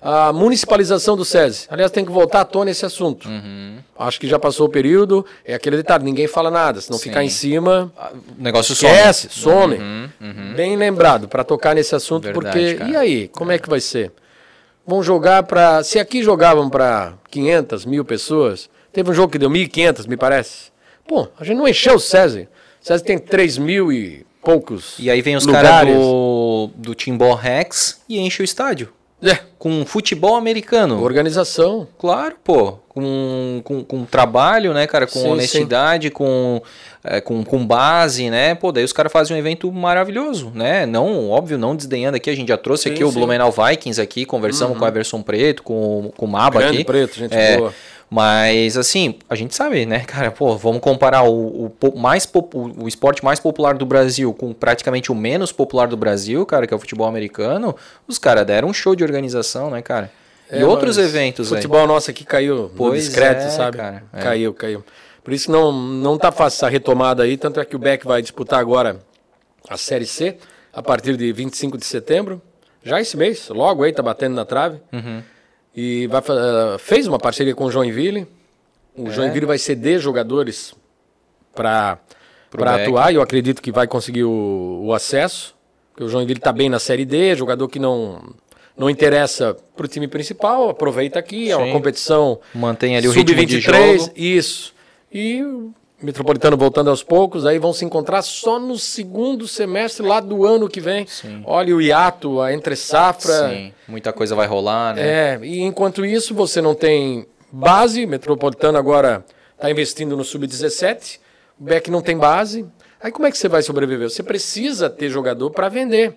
A 0.00 0.32
municipalização 0.32 1.16
do 1.16 1.24
SESI. 1.24 1.66
Aliás, 1.68 1.90
tem 1.90 2.04
que 2.04 2.10
voltar 2.10 2.42
à 2.42 2.44
tona 2.44 2.70
esse 2.70 2.86
assunto. 2.86 3.28
Uhum. 3.28 3.78
Acho 3.98 4.20
que 4.20 4.28
já 4.28 4.38
passou 4.38 4.66
o 4.66 4.70
período. 4.70 5.26
É 5.44 5.54
aquele 5.54 5.76
detalhe, 5.76 6.04
ninguém 6.04 6.28
fala 6.28 6.50
nada. 6.50 6.80
Se 6.80 6.90
não 6.90 6.98
ficar 6.98 7.24
em 7.24 7.28
cima. 7.28 7.92
Ah, 7.96 8.12
o 8.12 8.42
negócio 8.42 8.72
esquece, 8.72 9.28
some. 9.28 9.76
some. 9.76 9.76
Uhum, 9.76 10.08
uhum. 10.20 10.54
Bem 10.54 10.76
lembrado, 10.76 11.28
para 11.28 11.42
tocar 11.42 11.74
nesse 11.74 11.94
assunto, 11.96 12.24
Verdade, 12.24 12.44
porque. 12.44 12.74
Cara. 12.74 12.90
E 12.90 12.96
aí? 12.96 13.28
Como 13.28 13.50
é. 13.50 13.56
é 13.56 13.58
que 13.58 13.68
vai 13.68 13.80
ser? 13.80 14.12
Vão 14.88 15.02
jogar 15.02 15.42
para. 15.42 15.84
Se 15.84 15.98
aqui 15.98 16.22
jogavam 16.22 16.70
para 16.70 17.12
500, 17.30 17.84
mil 17.84 18.06
pessoas, 18.06 18.70
teve 18.90 19.10
um 19.10 19.12
jogo 19.12 19.30
que 19.30 19.38
deu 19.38 19.50
1.500, 19.50 20.08
me 20.08 20.16
parece. 20.16 20.72
Pô, 21.06 21.28
a 21.38 21.44
gente 21.44 21.58
não 21.58 21.68
encheu 21.68 21.96
o 21.96 22.00
SESI. 22.00 22.48
O 22.82 22.86
SESI 22.86 23.04
tem 23.04 23.18
3 23.18 23.58
mil 23.58 23.92
e 23.92 24.24
poucos. 24.42 24.94
E 24.98 25.10
aí 25.10 25.20
vem 25.20 25.36
os 25.36 25.44
caras 25.44 25.94
do, 25.94 26.70
do 26.74 26.94
Timbó 26.94 27.34
Rex 27.34 28.00
e 28.08 28.18
enche 28.18 28.40
o 28.40 28.44
estádio. 28.44 28.88
É. 29.22 29.38
Com 29.58 29.84
futebol 29.84 30.36
americano. 30.36 31.02
Organização. 31.02 31.88
Claro, 31.98 32.36
pô. 32.44 32.78
Com, 32.88 33.60
com, 33.64 33.84
com 33.84 34.04
trabalho, 34.04 34.72
né, 34.72 34.86
cara? 34.86 35.06
Com 35.06 35.20
sim, 35.20 35.28
honestidade, 35.28 36.08
sim. 36.08 36.14
Com, 36.14 36.62
é, 37.02 37.20
com, 37.20 37.44
com 37.44 37.66
base, 37.66 38.30
né? 38.30 38.54
Pô, 38.54 38.70
daí 38.70 38.84
os 38.84 38.92
caras 38.92 39.10
fazem 39.10 39.36
um 39.36 39.38
evento 39.38 39.70
maravilhoso, 39.72 40.52
né? 40.54 40.86
Não, 40.86 41.28
óbvio, 41.30 41.58
não 41.58 41.74
desdenhando 41.74 42.16
aqui. 42.16 42.30
A 42.30 42.36
gente 42.36 42.48
já 42.48 42.56
trouxe 42.56 42.84
sim, 42.84 42.90
aqui 42.90 43.02
o 43.02 43.10
Blumenau 43.10 43.52
Vikings 43.52 44.00
aqui, 44.00 44.24
conversamos 44.24 44.74
uhum. 44.74 44.78
com 44.78 44.84
o 44.84 44.88
Everson 44.88 45.22
Preto, 45.22 45.62
com, 45.62 46.12
com 46.16 46.26
o 46.26 46.28
Maba 46.28 46.60
Grande 46.60 46.76
aqui. 46.76 46.84
Preto, 46.84 47.16
gente 47.16 47.34
é, 47.34 47.56
boa. 47.56 47.74
Mas, 48.10 48.78
assim, 48.78 49.18
a 49.28 49.34
gente 49.34 49.54
sabe, 49.54 49.84
né, 49.84 50.00
cara? 50.00 50.30
Pô, 50.30 50.56
vamos 50.56 50.80
comparar 50.80 51.24
o, 51.24 51.66
o, 51.66 51.98
mais 51.98 52.26
o 52.52 52.88
esporte 52.88 53.22
mais 53.22 53.38
popular 53.38 53.74
do 53.74 53.84
Brasil 53.84 54.32
com 54.32 54.54
praticamente 54.54 55.12
o 55.12 55.14
menos 55.14 55.52
popular 55.52 55.88
do 55.88 55.96
Brasil, 55.96 56.44
cara, 56.46 56.66
que 56.66 56.72
é 56.72 56.76
o 56.76 56.80
futebol 56.80 57.06
americano. 57.06 57.76
Os 58.06 58.18
caras 58.18 58.46
deram 58.46 58.68
um 58.68 58.72
show 58.72 58.96
de 58.96 59.04
organização, 59.04 59.70
né, 59.70 59.82
cara? 59.82 60.10
É, 60.50 60.60
e 60.60 60.64
outros 60.64 60.96
eventos, 60.96 61.50
Futebol 61.50 61.86
nosso 61.86 62.10
aqui 62.10 62.24
caiu 62.24 62.70
pois 62.74 63.04
discreto, 63.04 63.42
é, 63.42 63.50
sabe? 63.50 63.76
Cara, 63.76 64.02
é. 64.12 64.22
Caiu, 64.22 64.54
caiu. 64.54 64.82
Por 65.22 65.34
isso 65.34 65.50
não, 65.52 65.70
não 65.70 66.16
tá 66.16 66.32
fácil 66.32 66.56
essa 66.56 66.68
retomada 66.70 67.22
aí, 67.22 67.36
tanto 67.36 67.60
é 67.60 67.64
que 67.66 67.76
o 67.76 67.78
Beck 67.78 68.06
vai 68.06 68.22
disputar 68.22 68.58
agora 68.58 68.98
a 69.68 69.76
Série 69.76 70.06
C 70.06 70.38
a 70.72 70.82
partir 70.82 71.18
de 71.18 71.30
25 71.32 71.76
de 71.76 71.84
setembro. 71.84 72.40
Já 72.82 72.98
esse 72.98 73.14
mês, 73.14 73.50
logo 73.50 73.82
aí, 73.82 73.92
tá 73.92 74.02
batendo 74.02 74.36
na 74.36 74.46
trave. 74.46 74.80
Uhum. 74.90 75.22
E 75.74 76.06
vai, 76.06 76.20
uh, 76.20 76.78
fez 76.78 77.06
uma 77.06 77.18
parceria 77.18 77.54
com 77.54 77.64
o 77.64 77.70
Joinville. 77.70 78.26
O 78.96 79.08
é. 79.08 79.10
Joinville 79.10 79.46
vai 79.46 79.58
ceder 79.58 80.00
jogadores 80.00 80.74
para 81.54 81.98
atuar 82.52 83.12
e 83.12 83.16
eu 83.16 83.22
acredito 83.22 83.62
que 83.62 83.70
vai 83.70 83.86
conseguir 83.86 84.24
o, 84.24 84.80
o 84.84 84.92
acesso. 84.92 85.54
Porque 85.90 86.04
o 86.04 86.08
Joinville 86.08 86.38
está 86.38 86.52
bem 86.52 86.68
na 86.68 86.78
Série 86.78 87.04
D, 87.04 87.34
jogador 87.34 87.68
que 87.68 87.78
não, 87.78 88.22
não 88.76 88.88
interessa 88.88 89.56
para 89.76 89.84
o 89.84 89.88
time 89.88 90.06
principal, 90.06 90.68
aproveita 90.68 91.18
aqui, 91.18 91.46
Sim. 91.46 91.50
é 91.50 91.56
uma 91.56 91.72
competição. 91.72 92.38
Mantém 92.54 92.96
ali 92.96 93.08
o 93.08 93.10
ritmo 93.10 93.44
de 93.44 93.60
jogo. 93.60 94.12
Isso. 94.14 94.72
E 95.12 95.42
Metropolitano 96.00 96.56
voltando 96.56 96.90
aos 96.90 97.02
poucos, 97.02 97.44
aí 97.44 97.58
vão 97.58 97.72
se 97.72 97.84
encontrar 97.84 98.22
só 98.22 98.60
no 98.60 98.78
segundo 98.78 99.48
semestre 99.48 100.06
lá 100.06 100.20
do 100.20 100.46
ano 100.46 100.68
que 100.68 100.80
vem. 100.80 101.04
Sim. 101.08 101.42
Olha 101.44 101.74
o 101.74 101.82
hiato, 101.82 102.40
a 102.40 102.52
entre 102.52 102.76
safra. 102.76 103.48
Sim, 103.48 103.72
muita 103.88 104.12
coisa 104.12 104.36
vai 104.36 104.46
rolar, 104.46 104.94
né? 104.94 105.02
É, 105.02 105.40
e 105.42 105.60
enquanto 105.60 106.06
isso 106.06 106.34
você 106.34 106.62
não 106.62 106.72
tem 106.72 107.26
base, 107.50 108.06
Metropolitano 108.06 108.78
agora 108.78 109.24
está 109.54 109.68
investindo 109.68 110.16
no 110.16 110.22
Sub-17, 110.22 111.18
o 111.58 111.64
Beck 111.64 111.90
não 111.90 112.00
tem 112.00 112.16
base. 112.16 112.64
Aí 113.00 113.10
como 113.10 113.26
é 113.26 113.30
que 113.32 113.38
você 113.38 113.48
vai 113.48 113.62
sobreviver? 113.62 114.08
Você 114.08 114.22
precisa 114.22 114.88
ter 114.88 115.10
jogador 115.10 115.50
para 115.50 115.68
vender. 115.68 116.14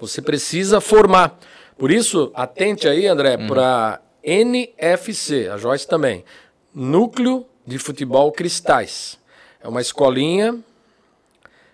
Você 0.00 0.20
precisa 0.20 0.80
formar. 0.80 1.38
Por 1.78 1.92
isso, 1.92 2.32
atente 2.34 2.88
aí, 2.88 3.06
André, 3.06 3.36
uhum. 3.36 3.46
para 3.46 4.00
NFC, 4.24 5.48
a 5.48 5.56
Joyce 5.56 5.86
também. 5.86 6.24
Núcleo 6.74 7.46
de 7.66 7.78
Futebol 7.78 8.30
Cristais. 8.32 9.18
É 9.62 9.68
uma 9.68 9.80
escolinha 9.80 10.58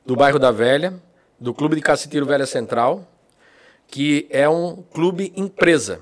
do 0.05 0.17
bairro 0.17 0.39
da 0.39 0.51
Velha, 0.51 0.95
do 1.39 1.55
Clube 1.55 1.77
de 1.77 1.83
Cacetiro 1.83 2.27
Velha 2.27 2.47
Central, 2.47 3.07
que 3.87 4.27
é 4.31 4.49
um 4.49 4.83
clube 4.93 5.33
empresa. 5.37 6.01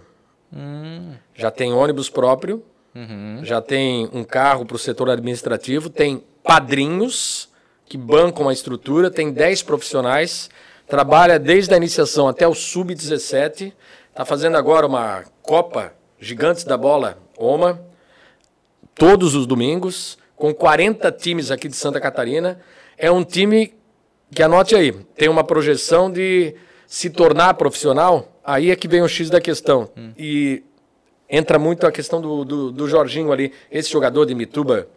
Hum. 0.52 1.14
Já 1.34 1.50
tem 1.50 1.72
ônibus 1.72 2.08
próprio, 2.08 2.62
uhum. 2.94 3.40
já 3.44 3.60
tem 3.60 4.08
um 4.12 4.24
carro 4.24 4.64
para 4.64 4.76
o 4.76 4.78
setor 4.78 5.10
administrativo, 5.10 5.90
tem 5.90 6.24
padrinhos 6.42 7.48
que 7.84 7.96
bancam 7.96 8.48
a 8.48 8.52
estrutura, 8.52 9.10
tem 9.10 9.32
10 9.32 9.62
profissionais, 9.62 10.50
trabalha 10.88 11.38
desde 11.38 11.72
a 11.74 11.76
iniciação 11.76 12.26
até 12.26 12.46
o 12.46 12.54
sub-17, 12.54 13.72
está 14.08 14.24
fazendo 14.24 14.56
agora 14.56 14.86
uma 14.86 15.24
Copa 15.42 15.92
Gigantes 16.18 16.64
da 16.64 16.76
Bola 16.76 17.18
OMA, 17.38 17.80
todos 18.96 19.34
os 19.34 19.46
domingos, 19.46 20.18
com 20.34 20.52
40 20.52 21.12
times 21.12 21.50
aqui 21.50 21.68
de 21.68 21.76
Santa 21.76 22.00
Catarina. 22.00 22.58
É 22.98 23.10
um 23.10 23.22
time 23.22 23.74
que, 24.34 24.42
anote 24.42 24.74
aí, 24.74 24.92
tem 25.14 25.28
uma 25.28 25.44
projeção 25.44 26.10
de 26.10 26.54
se 26.86 27.10
tornar 27.10 27.54
profissional. 27.54 28.32
Aí 28.44 28.70
é 28.70 28.76
que 28.76 28.88
vem 28.88 29.02
o 29.02 29.08
X 29.08 29.30
da 29.30 29.40
questão. 29.40 29.88
Hum. 29.96 30.12
E 30.18 30.64
entra 31.28 31.58
muito 31.58 31.86
a 31.86 31.92
questão 31.92 32.20
do, 32.20 32.44
do, 32.44 32.72
do, 32.72 32.88
Jorginho 32.88 33.32
ali, 33.32 33.52
esse 33.70 33.90
jogador 33.90 34.24
de 34.24 34.34
Mituba, 34.34 34.88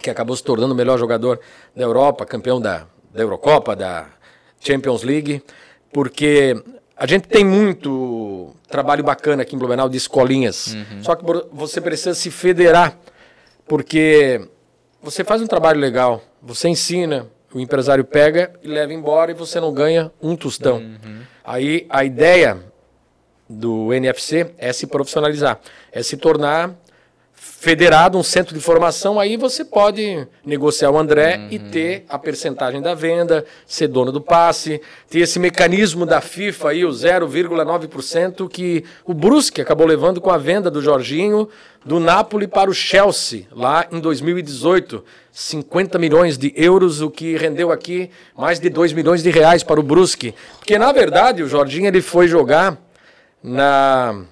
que 0.00 0.10
acabou 0.10 0.36
se 0.36 0.42
tornando 0.42 0.72
o 0.72 0.76
melhor 0.76 0.98
jogador 0.98 1.40
da 1.74 1.82
Europa, 1.82 2.24
campeão 2.24 2.60
da, 2.60 2.86
da 3.12 3.22
Eurocopa, 3.22 3.74
da 3.74 4.06
Champions 4.60 5.02
League, 5.02 5.42
porque 5.92 6.62
a 6.96 7.06
gente 7.06 7.26
tem 7.28 7.44
muito 7.44 8.54
trabalho 8.68 9.02
bacana 9.02 9.42
aqui 9.42 9.56
em 9.56 9.58
Blumenau 9.58 9.88
de 9.88 9.96
escolinhas, 9.96 10.74
uhum. 10.74 11.02
só 11.02 11.14
que 11.14 11.24
você 11.52 11.80
precisa 11.80 12.14
se 12.14 12.30
federar 12.30 12.96
porque 13.66 14.48
você 15.02 15.24
faz 15.24 15.42
um 15.42 15.46
trabalho 15.46 15.80
legal, 15.80 16.22
você 16.42 16.68
ensina, 16.68 17.26
o 17.52 17.60
empresário 17.60 18.04
pega 18.04 18.52
e 18.62 18.68
leva 18.68 18.92
embora 18.92 19.30
e 19.30 19.34
você 19.34 19.60
não 19.60 19.72
ganha 19.72 20.12
um 20.20 20.36
tostão. 20.36 20.78
Uhum. 20.78 21.20
Aí 21.44 21.86
a 21.88 22.04
ideia 22.04 22.58
do 23.48 23.92
NFC 23.92 24.52
é 24.58 24.72
se 24.72 24.86
profissionalizar, 24.86 25.60
é 25.92 26.02
se 26.02 26.16
tornar 26.16 26.74
federado, 27.58 28.18
um 28.18 28.22
centro 28.22 28.54
de 28.54 28.60
formação, 28.60 29.18
aí 29.18 29.36
você 29.36 29.64
pode 29.64 30.26
negociar 30.44 30.90
o 30.90 30.98
André 30.98 31.36
uhum. 31.36 31.48
e 31.50 31.58
ter 31.58 32.04
a 32.08 32.18
percentagem 32.18 32.82
da 32.82 32.94
venda, 32.94 33.44
ser 33.66 33.88
dono 33.88 34.12
do 34.12 34.20
passe, 34.20 34.80
ter 35.08 35.20
esse 35.20 35.38
mecanismo 35.38 36.04
da 36.04 36.20
FIFA 36.20 36.70
aí, 36.70 36.84
o 36.84 36.90
0,9% 36.90 38.48
que 38.48 38.84
o 39.04 39.14
Brusque 39.14 39.60
acabou 39.60 39.86
levando 39.86 40.20
com 40.20 40.30
a 40.30 40.38
venda 40.38 40.70
do 40.70 40.82
Jorginho 40.82 41.48
do 41.84 42.00
Napoli 42.00 42.48
para 42.48 42.68
o 42.68 42.74
Chelsea, 42.74 43.46
lá 43.52 43.86
em 43.92 44.00
2018. 44.00 45.04
50 45.30 45.98
milhões 45.98 46.38
de 46.38 46.52
euros, 46.56 47.02
o 47.02 47.10
que 47.10 47.36
rendeu 47.36 47.70
aqui 47.70 48.10
mais 48.36 48.58
de 48.58 48.70
2 48.70 48.92
milhões 48.94 49.22
de 49.22 49.30
reais 49.30 49.62
para 49.62 49.78
o 49.78 49.82
Brusque. 49.82 50.34
Porque, 50.58 50.78
na 50.78 50.90
verdade, 50.92 51.42
o 51.42 51.48
Jorginho 51.48 51.86
ele 51.86 52.00
foi 52.00 52.26
jogar 52.26 52.78
na 53.42 54.24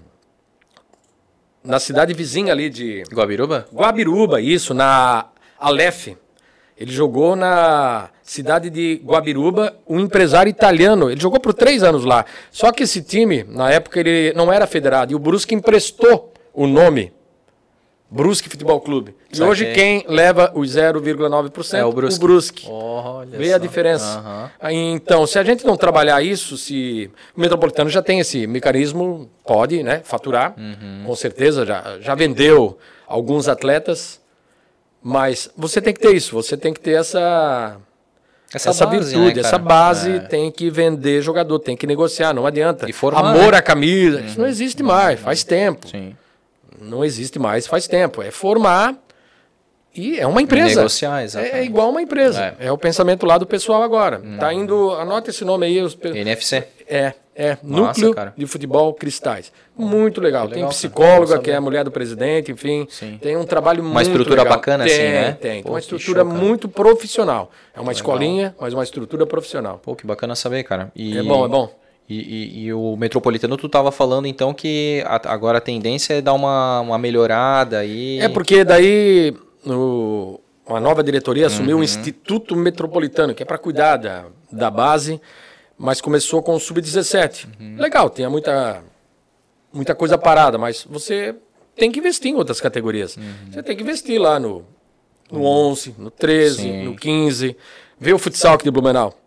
na 1.65 1.81
cidade 1.81 2.12
vizinha 2.12 2.53
ali 2.53 2.69
de. 2.69 3.03
Guabiruba? 3.11 3.66
Guabiruba, 3.73 4.41
isso, 4.41 4.74
na 4.74 5.27
Aleph. 5.59 6.09
Ele 6.77 6.93
jogou 6.93 7.35
na 7.35 8.11
cidade 8.23 8.69
de 8.69 9.01
Guabiruba, 9.03 9.77
um 9.89 10.01
empresário 10.01 10.51
italiano. 10.51 11.11
Ele 11.11 11.20
jogou 11.20 11.41
por 11.41 11.55
três 11.55 11.82
anos 11.82 12.05
lá. 12.05 12.27
Só 12.51 12.70
que 12.70 12.82
esse 12.82 13.01
time, 13.01 13.45
na 13.45 13.70
época, 13.70 14.01
ele 14.01 14.32
não 14.35 14.53
era 14.53 14.66
federado. 14.66 15.12
E 15.12 15.15
o 15.15 15.19
Brusque 15.19 15.55
emprestou 15.55 16.35
o 16.53 16.66
nome 16.66 17.12
Brusque 18.10 18.48
Futebol 18.48 18.81
Clube. 18.81 19.14
E 19.32 19.43
hoje 19.43 19.72
quem 19.72 20.05
leva 20.06 20.52
os 20.55 20.76
0,9% 20.76 21.74
é 21.74 21.85
o 21.85 21.93
Brusque. 21.93 22.16
O 22.16 22.26
Brusque. 22.26 22.66
Olha 22.68 23.36
Vê 23.36 23.51
só. 23.51 23.55
a 23.56 23.59
diferença. 23.59 24.51
Uhum. 24.62 24.70
Então, 24.70 25.26
se 25.26 25.39
a 25.39 25.43
gente 25.43 25.66
não 25.66 25.76
trabalhar 25.76 26.22
isso, 26.22 26.56
se 26.56 27.10
o 27.36 27.40
Metropolitano 27.40 27.90
já 27.90 28.02
tem 28.02 28.20
esse 28.20 28.47
mecanismo, 28.47 29.28
pode, 29.44 29.82
né, 29.82 30.01
faturar, 30.05 30.55
uhum. 30.56 31.05
com 31.06 31.16
certeza, 31.16 31.66
já, 31.66 31.98
já 32.01 32.14
vendeu 32.14 32.78
alguns 33.06 33.48
atletas, 33.48 34.20
mas 35.02 35.51
você 35.56 35.81
tem 35.81 35.93
que 35.93 36.01
ter 36.01 36.14
isso, 36.14 36.35
você 36.35 36.56
tem 36.56 36.72
que 36.72 36.81
ter 36.81 36.93
essa 36.93 37.76
essa, 38.55 38.70
essa 38.70 38.86
base, 38.86 39.16
virtude, 39.16 39.35
né, 39.35 39.40
essa 39.40 39.59
base 39.59 40.10
é. 40.12 40.20
tem 40.20 40.48
que 40.52 40.70
vender 40.70 41.20
jogador, 41.20 41.59
tem 41.59 41.76
que 41.76 41.89
negociar, 41.89 42.32
não 42.32 42.47
adianta. 42.47 42.86
Formar, 42.93 43.31
Amor 43.31 43.51
né? 43.51 43.59
à 43.59 43.62
camisa, 43.62 44.18
uhum. 44.18 44.26
isso 44.26 44.40
não 44.40 44.47
existe 44.47 44.82
mais, 44.85 45.18
faz 45.18 45.43
tempo. 45.43 45.89
Sim 45.89 46.14
não 46.80 47.05
existe 47.05 47.38
mais 47.38 47.66
faz 47.66 47.86
tempo. 47.86 48.22
É 48.22 48.30
formar 48.30 48.96
e 49.94 50.18
é 50.18 50.26
uma 50.26 50.42
empresa. 50.42 50.80
Negociar, 50.80 51.22
exatamente. 51.22 51.56
É, 51.56 51.60
é 51.60 51.64
igual 51.64 51.90
uma 51.90 52.02
empresa. 52.02 52.56
É. 52.59 52.66
é. 52.66 52.72
o 52.72 52.76
pensamento 52.76 53.24
lá 53.24 53.38
do 53.38 53.46
pessoal 53.46 53.82
agora. 53.82 54.20
Hum. 54.24 54.38
Tá 54.38 54.52
indo, 54.52 54.90
anota 54.92 55.30
esse 55.30 55.44
nome 55.44 55.66
aí. 55.66 55.80
Os... 55.80 55.96
NFC. 56.02 56.66
É, 56.88 57.14
é. 57.34 57.56
Nossa, 57.62 58.01
Núcleo 58.01 58.14
cara. 58.14 58.34
de 58.36 58.44
Futebol 58.46 58.92
Cristais. 58.94 59.52
Muito 59.76 60.20
legal. 60.20 60.46
legal 60.46 60.62
tem 60.62 60.68
psicóloga, 60.68 61.38
que 61.38 61.51
é 61.51 61.56
a 61.56 61.60
mulher 61.60 61.84
do 61.84 61.92
presidente, 61.92 62.51
enfim. 62.51 62.86
Sim. 62.90 63.18
Tem 63.22 63.36
um 63.36 63.44
trabalho 63.44 63.82
uma 63.82 63.94
muito 63.94 63.96
Uma 63.96 64.02
estrutura 64.02 64.42
legal. 64.42 64.56
bacana 64.56 64.84
tem, 64.84 64.92
assim, 64.92 65.02
né? 65.02 65.32
Tem, 65.32 65.62
tem. 65.62 65.70
Uma 65.70 65.78
estrutura 65.78 66.24
show, 66.24 66.32
muito 66.32 66.68
profissional. 66.68 67.51
É 67.72 67.78
uma 67.78 67.92
legal. 67.92 67.92
escolinha, 67.92 68.55
mas 68.60 68.74
uma 68.74 68.82
estrutura 68.82 69.24
profissional. 69.26 69.78
Pô, 69.78 69.94
que 69.94 70.05
bacana 70.05 70.34
saber, 70.34 70.64
cara. 70.64 70.90
E... 70.94 71.16
É 71.18 71.22
bom, 71.22 71.44
é 71.44 71.48
bom. 71.48 71.84
E, 72.09 72.18
e, 72.18 72.64
e, 72.64 72.72
o 72.72 72.97
Metropolitano, 72.97 73.56
tu 73.56 73.66
estava 73.66 73.90
falando 73.90 74.26
então 74.26 74.52
que 74.52 75.02
a, 75.06 75.32
agora 75.32 75.56
a 75.56 75.60
tendência 75.60 76.14
é 76.14 76.20
dar 76.20 76.35
uma, 76.35 76.81
uma 76.81 76.98
melhorada 76.98 77.78
aí. 77.78 78.18
É 78.20 78.28
porque 78.28 78.62
daí 78.62 79.35
no, 79.64 80.39
uma 80.66 80.78
nova 80.81 81.02
diretoria 81.02 81.47
assumiu 81.47 81.76
uhum. 81.76 81.81
o 81.81 81.85
Instituto 81.85 82.55
Metropolitano, 82.55 83.35
que 83.35 83.43
é 83.43 83.47
para 83.47 83.56
cuidar 83.56 83.97
da, 83.97 84.26
da 84.52 84.70
base, 84.70 85.18
mas 85.78 86.02
começou 86.02 86.43
com 86.43 86.55
o 86.55 86.60
Sub-17. 86.60 87.47
Uhum. 87.59 87.76
Legal, 87.78 88.10
tinha 88.10 88.28
muita, 88.28 88.82
muita 89.72 89.94
coisa 89.94 90.18
parada, 90.18 90.59
mas 90.59 90.86
você 90.89 91.35
tem 91.74 91.90
que 91.90 92.01
investir 92.01 92.31
em 92.31 92.35
outras 92.35 92.60
categorias. 92.60 93.16
Uhum. 93.16 93.51
Você 93.51 93.62
tem 93.62 93.74
que 93.74 93.82
investir 93.82 94.20
lá 94.20 94.39
no, 94.39 94.62
no 95.32 95.43
11, 95.43 95.94
no 95.97 96.10
13, 96.10 96.56
Sim. 96.56 96.85
no 96.85 96.97
15. 96.97 97.56
Ver 97.98 98.12
o 98.12 98.18
futsal 98.18 98.56
aqui 98.56 98.64
de 98.64 98.70
Blumenau 98.70 99.23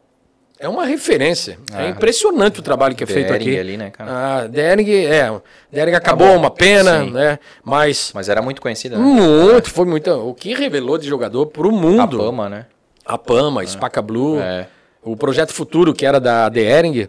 é 0.59 0.67
uma 0.67 0.85
referência. 0.85 1.57
É 1.71 1.77
ah, 1.77 1.85
é 1.85 1.89
impressionante 1.89 2.59
o 2.59 2.63
trabalho 2.63 2.95
que 2.95 3.03
é 3.03 3.07
feito 3.07 3.31
aqui. 3.31 3.57
ali, 3.57 3.77
né, 3.77 3.91
cara? 3.91 4.11
Ah, 4.11 4.47
Dering, 4.47 4.89
é, 4.91 5.41
Dering 5.71 5.93
acabou, 5.93 6.35
uma 6.35 6.49
pena, 6.49 7.03
Sim. 7.03 7.11
né? 7.11 7.39
Mas 7.63 8.11
mas 8.13 8.27
era 8.29 8.41
muito 8.41 8.61
conhecida, 8.61 8.97
né? 8.97 9.03
Muito, 9.03 9.69
foi 9.69 9.85
muito, 9.85 10.09
o 10.11 10.34
que 10.34 10.53
revelou 10.53 10.97
de 10.97 11.07
jogador 11.07 11.47
para 11.47 11.67
o 11.67 11.71
mundo. 11.71 12.01
A 12.01 12.07
Pama, 12.07 12.49
né? 12.49 12.65
A 13.05 13.17
Pama, 13.17 13.63
é. 13.63 13.67
Spaca 13.67 14.01
Blue, 14.01 14.39
é. 14.39 14.67
o 15.03 15.15
projeto 15.15 15.53
futuro 15.53 15.93
que 15.93 16.05
era 16.05 16.19
da 16.19 16.49
Dering, 16.49 17.07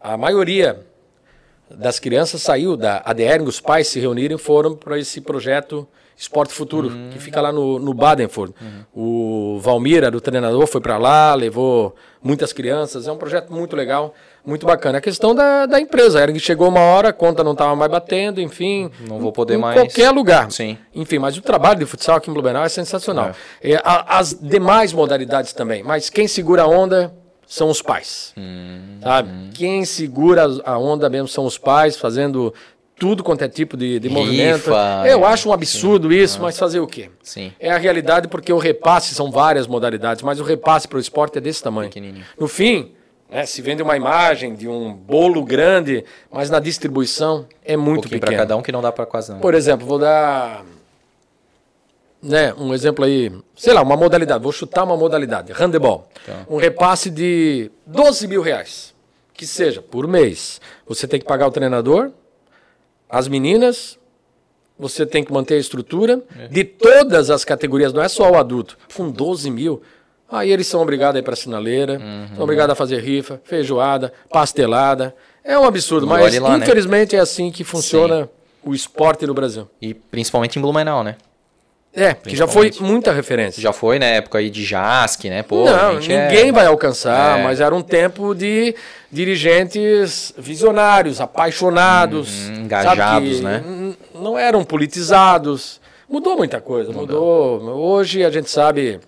a 0.00 0.16
maioria 0.16 0.80
das 1.70 1.98
crianças 1.98 2.42
saiu 2.42 2.76
da 2.76 3.00
Dering, 3.14 3.44
os 3.44 3.60
pais 3.60 3.88
se 3.88 3.98
reuniram 3.98 4.36
e 4.36 4.38
foram 4.38 4.76
para 4.76 4.98
esse 4.98 5.20
projeto 5.20 5.88
Esporte 6.16 6.54
Futuro, 6.54 6.88
uhum. 6.88 7.10
que 7.10 7.18
fica 7.18 7.42
lá 7.42 7.52
no, 7.52 7.78
no 7.78 7.92
Badenford. 7.92 8.54
Uhum. 8.58 9.56
O 9.56 9.60
Valmir 9.60 10.02
era 10.02 10.16
o 10.16 10.20
treinador, 10.20 10.66
foi 10.66 10.80
para 10.80 10.96
lá, 10.96 11.34
levou 11.34 11.94
muitas 12.22 12.54
crianças. 12.54 13.06
É 13.06 13.12
um 13.12 13.18
projeto 13.18 13.52
muito 13.52 13.76
legal, 13.76 14.14
muito 14.44 14.64
bacana. 14.64 14.96
A 14.96 15.00
questão 15.00 15.34
da, 15.34 15.66
da 15.66 15.78
empresa, 15.78 16.18
era 16.18 16.32
que 16.32 16.40
chegou 16.40 16.68
uma 16.68 16.80
hora, 16.80 17.10
a 17.10 17.12
conta 17.12 17.44
não 17.44 17.52
estava 17.52 17.76
mais 17.76 17.90
batendo, 17.90 18.40
enfim. 18.40 18.90
Não 19.06 19.18
vou 19.18 19.30
poder 19.30 19.56
em 19.56 19.58
mais. 19.58 19.78
qualquer 19.78 20.10
lugar. 20.10 20.50
Sim. 20.50 20.78
Enfim, 20.94 21.18
mas 21.18 21.36
o 21.36 21.42
trabalho 21.42 21.78
de 21.78 21.84
futsal 21.84 22.16
aqui 22.16 22.30
em 22.30 22.32
Blumenau 22.32 22.64
é 22.64 22.68
sensacional. 22.70 23.32
É. 23.62 23.72
É, 23.72 23.82
a, 23.84 24.18
as 24.18 24.32
demais 24.32 24.94
modalidades 24.94 25.52
também, 25.52 25.82
mas 25.82 26.08
quem 26.08 26.26
segura 26.26 26.62
a 26.62 26.66
onda 26.66 27.12
são 27.46 27.70
os 27.70 27.80
pais. 27.80 28.32
Hum, 28.36 28.98
sabe? 29.02 29.30
Hum. 29.30 29.50
Quem 29.54 29.84
segura 29.84 30.46
a 30.64 30.78
onda 30.78 31.08
mesmo 31.08 31.28
são 31.28 31.44
os 31.44 31.56
pais, 31.56 31.96
fazendo 31.96 32.52
tudo 32.98 33.22
quanto 33.22 33.42
é 33.42 33.48
tipo 33.48 33.76
de, 33.76 33.98
de 34.00 34.08
Rifa, 34.08 34.20
movimento. 34.20 34.70
Eu 35.06 35.24
é, 35.24 35.28
acho 35.28 35.48
um 35.48 35.52
absurdo 35.52 36.10
sim, 36.10 36.16
isso, 36.16 36.40
mas 36.40 36.58
fazer 36.58 36.80
o 36.80 36.86
quê? 36.86 37.10
Sim. 37.22 37.52
É 37.60 37.70
a 37.70 37.76
realidade 37.76 38.28
porque 38.28 38.52
o 38.52 38.58
repasse 38.58 39.14
são 39.14 39.30
várias 39.30 39.66
modalidades, 39.66 40.22
mas 40.22 40.40
o 40.40 40.44
repasse 40.44 40.88
para 40.88 40.96
o 40.96 41.00
esporte 41.00 41.38
é 41.38 41.40
desse 41.40 41.62
tamanho. 41.62 41.90
No 42.38 42.48
fim, 42.48 42.92
né, 43.30 43.44
se 43.44 43.60
vende 43.60 43.82
uma 43.82 43.96
imagem 43.96 44.54
de 44.54 44.66
um 44.66 44.92
bolo 44.94 45.44
grande, 45.44 46.04
mas 46.30 46.48
na 46.48 46.58
distribuição 46.58 47.46
é 47.64 47.76
muito 47.76 48.06
um 48.06 48.08
pequeno. 48.08 48.20
para 48.20 48.36
cada 48.36 48.56
um 48.56 48.62
que 48.62 48.72
não 48.72 48.80
dá 48.80 48.90
para 48.90 49.04
quase 49.04 49.32
não. 49.32 49.40
Por 49.40 49.54
exemplo, 49.54 49.86
vou 49.86 49.98
dar 49.98 50.64
né, 52.22 52.54
um 52.54 52.72
exemplo 52.72 53.04
aí, 53.04 53.30
sei 53.54 53.74
lá, 53.74 53.82
uma 53.82 53.96
modalidade, 53.96 54.42
vou 54.42 54.52
chutar 54.52 54.84
uma 54.84 54.96
modalidade, 54.96 55.52
handebol. 55.52 56.08
Tá. 56.24 56.46
Um 56.48 56.56
repasse 56.56 57.10
de 57.10 57.70
12 57.84 58.26
mil 58.26 58.40
reais, 58.40 58.94
que 59.34 59.46
seja, 59.46 59.82
por 59.82 60.08
mês. 60.08 60.60
Você 60.86 61.06
tem 61.06 61.20
que 61.20 61.26
pagar 61.26 61.46
o 61.46 61.50
treinador, 61.50 62.10
as 63.08 63.28
meninas, 63.28 63.98
você 64.78 65.06
tem 65.06 65.24
que 65.24 65.32
manter 65.32 65.54
a 65.54 65.58
estrutura 65.58 66.22
é. 66.38 66.48
de 66.48 66.64
todas 66.64 67.30
as 67.30 67.44
categorias, 67.44 67.92
não 67.92 68.02
é 68.02 68.08
só 68.08 68.30
o 68.30 68.36
adulto. 68.36 68.76
Com 68.94 69.10
12 69.10 69.50
mil, 69.50 69.82
aí 70.28 70.50
eles 70.50 70.66
são 70.66 70.80
obrigados 70.82 71.16
a 71.16 71.18
ir 71.20 71.22
para 71.22 71.36
sinaleira, 71.36 71.94
uhum. 71.94 72.34
são 72.34 72.44
obrigados 72.44 72.72
a 72.72 72.76
fazer 72.76 73.00
rifa, 73.00 73.40
feijoada, 73.44 74.12
pastelada. 74.30 75.14
É 75.42 75.58
um 75.58 75.64
absurdo, 75.64 76.06
mas 76.06 76.38
lá, 76.38 76.58
né? 76.58 76.64
infelizmente 76.64 77.14
né? 77.14 77.20
é 77.20 77.22
assim 77.22 77.50
que 77.50 77.62
funciona 77.64 78.24
Sim. 78.24 78.30
o 78.64 78.74
esporte 78.74 79.26
no 79.26 79.34
Brasil. 79.34 79.68
E 79.80 79.94
principalmente 79.94 80.58
em 80.58 80.62
Blumenau, 80.62 81.04
né? 81.04 81.16
É, 81.96 82.12
que 82.12 82.36
já 82.36 82.46
foi 82.46 82.70
muita 82.78 83.10
referência. 83.10 83.62
Já 83.62 83.72
foi 83.72 83.98
na 83.98 84.04
época 84.04 84.36
aí 84.36 84.50
de 84.50 84.62
Jask, 84.62 85.24
né? 85.24 85.42
Pô, 85.42 85.64
não, 85.64 85.94
ninguém 85.94 86.50
é... 86.50 86.52
vai 86.52 86.66
alcançar, 86.66 87.40
é. 87.40 87.42
mas 87.42 87.58
era 87.58 87.74
um 87.74 87.80
tempo 87.80 88.34
de 88.34 88.74
dirigentes 89.10 90.30
visionários, 90.36 91.22
apaixonados. 91.22 92.50
Hum, 92.50 92.64
engajados, 92.64 93.40
né? 93.40 93.64
Não 94.14 94.38
eram 94.38 94.62
politizados. 94.62 95.80
Mudou 96.06 96.36
muita 96.36 96.60
coisa, 96.60 96.92
mudou. 96.92 97.60
mudou. 97.60 97.78
Hoje 97.78 98.22
a 98.22 98.30
gente 98.30 98.50
sabe, 98.50 99.00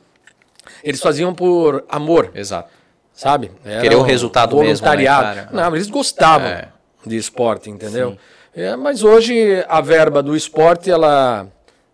eles 0.83 1.03
faziam 1.03 1.35
por 1.35 1.85
amor. 1.91 2.31
Exato. 2.35 2.71
Sabe? 3.13 3.51
Era 3.67 3.83
Querer 3.83 3.97
o 3.97 4.03
resultado 4.03 4.57
voluntariado. 4.57 5.37
mesmo, 5.37 5.43
né, 5.53 5.63
Não, 5.63 5.77
eles 5.77 5.91
gostavam 5.91 6.49
é. 6.49 6.69
de 7.05 7.19
esporte, 7.19 7.69
entendeu? 7.69 8.17
É, 8.57 8.75
mas 8.77 9.03
hoje 9.03 9.63
a 9.69 9.83
verba 9.83 10.23
do 10.23 10.35
esporte, 10.35 10.91
ela 10.91 11.47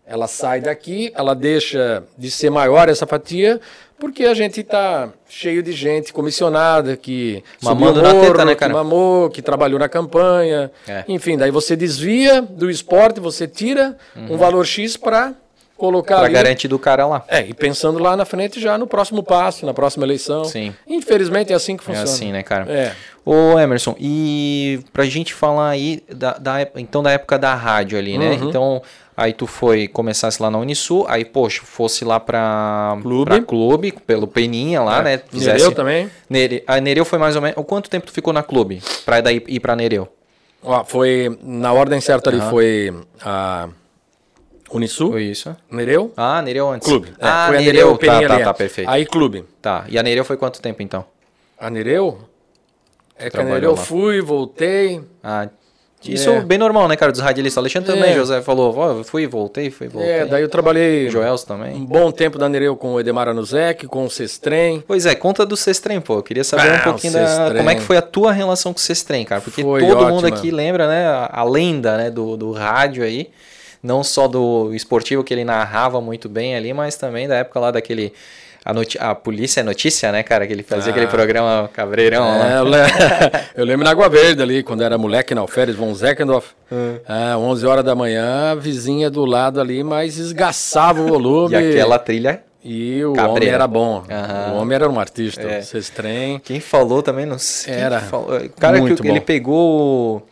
ela 0.05 0.27
sai 0.27 0.61
daqui, 0.61 1.11
ela 1.15 1.33
deixa 1.33 2.03
de 2.17 2.29
ser 2.29 2.49
maior 2.49 2.89
essa 2.89 3.07
fatia, 3.07 3.59
porque 3.97 4.25
a 4.25 4.33
gente 4.33 4.59
está 4.59 5.09
cheio 5.27 5.63
de 5.63 5.71
gente 5.71 6.13
comissionada 6.13 6.95
que 6.95 7.43
Mamando 7.61 8.01
morro, 8.01 8.13
na 8.13 8.21
teta, 8.21 8.45
né, 8.45 8.55
cara? 8.55 8.71
que 8.71 8.77
mamou, 8.77 9.29
que 9.29 9.41
trabalhou 9.41 9.79
na 9.79 9.89
campanha. 9.89 10.71
É. 10.87 11.03
Enfim, 11.07 11.37
daí 11.37 11.49
você 11.49 11.75
desvia 11.75 12.41
do 12.41 12.69
esporte, 12.69 13.19
você 13.19 13.47
tira 13.47 13.97
uhum. 14.15 14.33
um 14.33 14.37
valor 14.37 14.65
X 14.65 14.97
para 14.97 15.33
colocar 15.77 16.19
Para 16.19 16.29
garantir 16.29 16.67
do 16.67 16.79
cara 16.79 17.05
lá. 17.05 17.23
É, 17.27 17.41
e 17.41 17.53
pensando 17.53 17.99
lá 17.99 18.15
na 18.15 18.25
frente 18.25 18.59
já 18.59 18.77
no 18.77 18.87
próximo 18.87 19.23
passo, 19.23 19.65
na 19.65 19.73
próxima 19.73 20.05
eleição. 20.05 20.45
Sim. 20.45 20.73
Infelizmente 20.87 21.51
é 21.51 21.55
assim 21.55 21.75
que 21.75 21.83
funciona. 21.83 22.09
É 22.09 22.13
assim, 22.13 22.31
né, 22.31 22.43
cara? 22.43 22.71
É. 22.71 22.93
Ô, 23.25 23.57
Emerson, 23.57 23.95
e 23.99 24.79
pra 24.93 25.03
gente 25.05 25.33
falar 25.33 25.69
aí 25.69 26.03
da, 26.13 26.33
da 26.33 26.67
então 26.75 27.01
da 27.01 27.11
época 27.11 27.39
da 27.39 27.55
rádio 27.55 27.97
ali, 27.97 28.17
né? 28.17 28.31
Uhum. 28.31 28.49
Então, 28.49 28.81
Aí 29.17 29.31
tu 29.31 29.47
foi, 29.47 29.87
começasse 29.87 30.41
lá 30.41 30.51
na 30.51 30.57
Unisul, 30.57 31.05
aí, 31.07 31.23
poxa, 31.23 31.61
fosse 31.63 32.03
lá 32.03 32.19
pra 32.19 32.97
clube, 33.01 33.25
pra 33.25 33.41
clube 33.41 33.91
pelo 34.05 34.27
Peninha 34.27 34.81
lá, 34.81 34.99
é. 34.99 35.03
né? 35.03 35.21
Fizesse... 35.29 35.57
Nereu 35.59 35.71
também. 35.71 36.11
Nere... 36.29 36.63
A 36.67 36.81
Nereu 36.81 37.05
foi 37.05 37.17
mais 37.17 37.35
ou 37.35 37.41
menos. 37.41 37.63
Quanto 37.65 37.89
tempo 37.89 38.05
tu 38.05 38.11
ficou 38.11 38.33
na 38.33 38.43
clube? 38.43 38.83
Pra 39.05 39.21
daí 39.21 39.41
ir 39.47 39.59
pra 39.61 39.75
Nereu? 39.75 40.09
Ó, 40.61 40.83
foi. 40.83 41.37
Na 41.41 41.71
ordem 41.71 42.01
certa 42.01 42.29
ali 42.29 42.39
uhum. 42.39 42.49
foi. 42.49 42.93
A... 43.21 43.69
Unisul. 44.71 45.17
Isso. 45.17 45.55
Nereu. 45.71 46.11
Ah, 46.17 46.41
Nereu 46.41 46.69
antes. 46.69 46.87
Clube. 46.87 47.09
É, 47.19 47.27
ah, 47.27 47.45
foi 47.47 47.57
Nereu, 47.59 47.97
Nereu 48.01 48.27
tá, 48.27 48.37
tá, 48.37 48.43
tá, 48.43 48.53
perfeito. 48.53 48.89
Aí 48.89 49.05
clube. 49.05 49.45
Tá, 49.61 49.85
e 49.87 49.97
a 49.97 50.03
Nereu 50.03 50.25
foi 50.25 50.35
quanto 50.35 50.61
tempo 50.61 50.81
então? 50.81 51.05
A 51.57 51.69
Nereu? 51.69 52.19
É 53.17 53.29
que 53.29 53.39
a 53.39 53.43
Nereu 53.43 53.71
eu 53.71 53.77
fui, 53.77 54.19
voltei. 54.19 55.01
Ah, 55.23 55.47
isso 56.13 56.29
é 56.29 56.41
bem 56.41 56.57
normal, 56.57 56.87
né, 56.87 56.95
cara, 56.95 57.11
dos 57.11 57.21
radialistas. 57.21 57.57
Alexandre 57.57 57.93
também, 57.93 58.11
é. 58.11 58.15
José 58.15 58.41
falou, 58.41 58.75
oh, 58.77 59.03
fui, 59.03 59.27
voltei, 59.27 59.69
fui, 59.69 59.87
voltei. 59.87 60.11
É, 60.11 60.25
daí 60.25 60.41
eu 60.41 60.49
trabalhei... 60.49 61.09
Joels 61.09 61.43
também. 61.43 61.75
Um 61.75 61.85
bom 61.85 62.11
tempo 62.11 62.37
da 62.37 62.47
Nereu 62.47 62.75
com 62.75 62.93
o 62.93 62.99
Edemar 62.99 63.27
Anuzek, 63.27 63.87
com 63.87 64.05
o 64.05 64.09
Sestrem. 64.09 64.83
Pois 64.85 65.05
é, 65.05 65.15
conta 65.15 65.45
do 65.45 65.55
Sestrem, 65.55 66.01
pô. 66.01 66.15
Eu 66.15 66.23
queria 66.23 66.43
saber 66.43 66.69
ah, 66.69 66.75
um 66.79 66.91
pouquinho 66.91 67.13
da... 67.13 67.53
Como 67.55 67.69
é 67.69 67.75
que 67.75 67.81
foi 67.81 67.97
a 67.97 68.01
tua 68.01 68.31
relação 68.31 68.73
com 68.73 68.79
o 68.79 68.81
Sestrem, 68.81 69.25
cara? 69.25 69.41
Porque 69.41 69.61
foi 69.61 69.81
todo 69.81 69.97
ótima. 69.97 70.11
mundo 70.11 70.27
aqui 70.27 70.51
lembra, 70.51 70.87
né, 70.87 71.07
a, 71.07 71.29
a 71.31 71.43
lenda, 71.43 71.97
né, 71.97 72.09
do, 72.09 72.37
do 72.37 72.51
rádio 72.51 73.03
aí. 73.03 73.29
Não 73.81 74.03
só 74.03 74.27
do 74.27 74.73
esportivo 74.73 75.23
que 75.23 75.31
ele 75.31 75.43
narrava 75.45 76.01
muito 76.01 76.27
bem 76.27 76.55
ali, 76.55 76.73
mas 76.73 76.95
também 76.95 77.27
da 77.27 77.35
época 77.35 77.59
lá 77.59 77.69
daquele 77.69 78.13
a, 78.65 79.11
a 79.11 79.15
polícia 79.15 79.59
é 79.59 79.63
notícia, 79.63 80.11
né, 80.11 80.23
cara? 80.23 80.47
Que 80.47 80.53
ele 80.53 80.63
fazia 80.63 80.91
ah. 80.91 80.95
aquele 80.95 81.05
programa 81.05 81.69
cabreirão 81.71 82.25
é, 82.25 82.37
lá. 82.39 82.51
Eu, 82.53 82.63
le... 82.65 82.77
eu, 83.55 83.65
lembro 83.65 83.85
na 83.85 83.91
Água 83.91 84.09
Verde 84.09 84.41
ali, 84.41 84.63
quando 84.63 84.81
era 84.81 84.97
moleque 84.97 85.35
na 85.35 85.41
Alferes 85.41 85.75
von 85.75 85.93
Zeckendorf. 85.93 86.53
Hum. 86.71 86.97
Ah, 87.07 87.37
11 87.37 87.65
horas 87.67 87.85
da 87.85 87.93
manhã, 87.93 88.51
a 88.51 88.55
vizinha 88.55 89.09
do 89.09 89.23
lado 89.23 89.61
ali, 89.61 89.83
mas 89.83 90.17
esgaçava 90.17 90.99
o 91.01 91.07
volume. 91.07 91.53
e 91.53 91.57
aquela 91.57 91.99
trilha 91.99 92.41
e 92.63 93.05
o 93.05 93.13
Cabreira. 93.13 93.31
homem 93.31 93.49
era 93.49 93.67
bom. 93.67 93.97
Uhum. 94.09 94.55
O 94.55 94.61
homem 94.61 94.75
era 94.75 94.89
um 94.89 94.99
artista. 94.99 95.43
É. 95.43 95.61
Vocês 95.61 95.87
trem. 95.91 96.39
Quem 96.39 96.59
falou 96.59 97.03
também, 97.03 97.27
não 97.27 97.37
sei. 97.37 97.75
Era. 97.75 98.01
Cara, 98.59 98.81
que 98.81 99.07
ele 99.07 99.21
pegou 99.21 100.27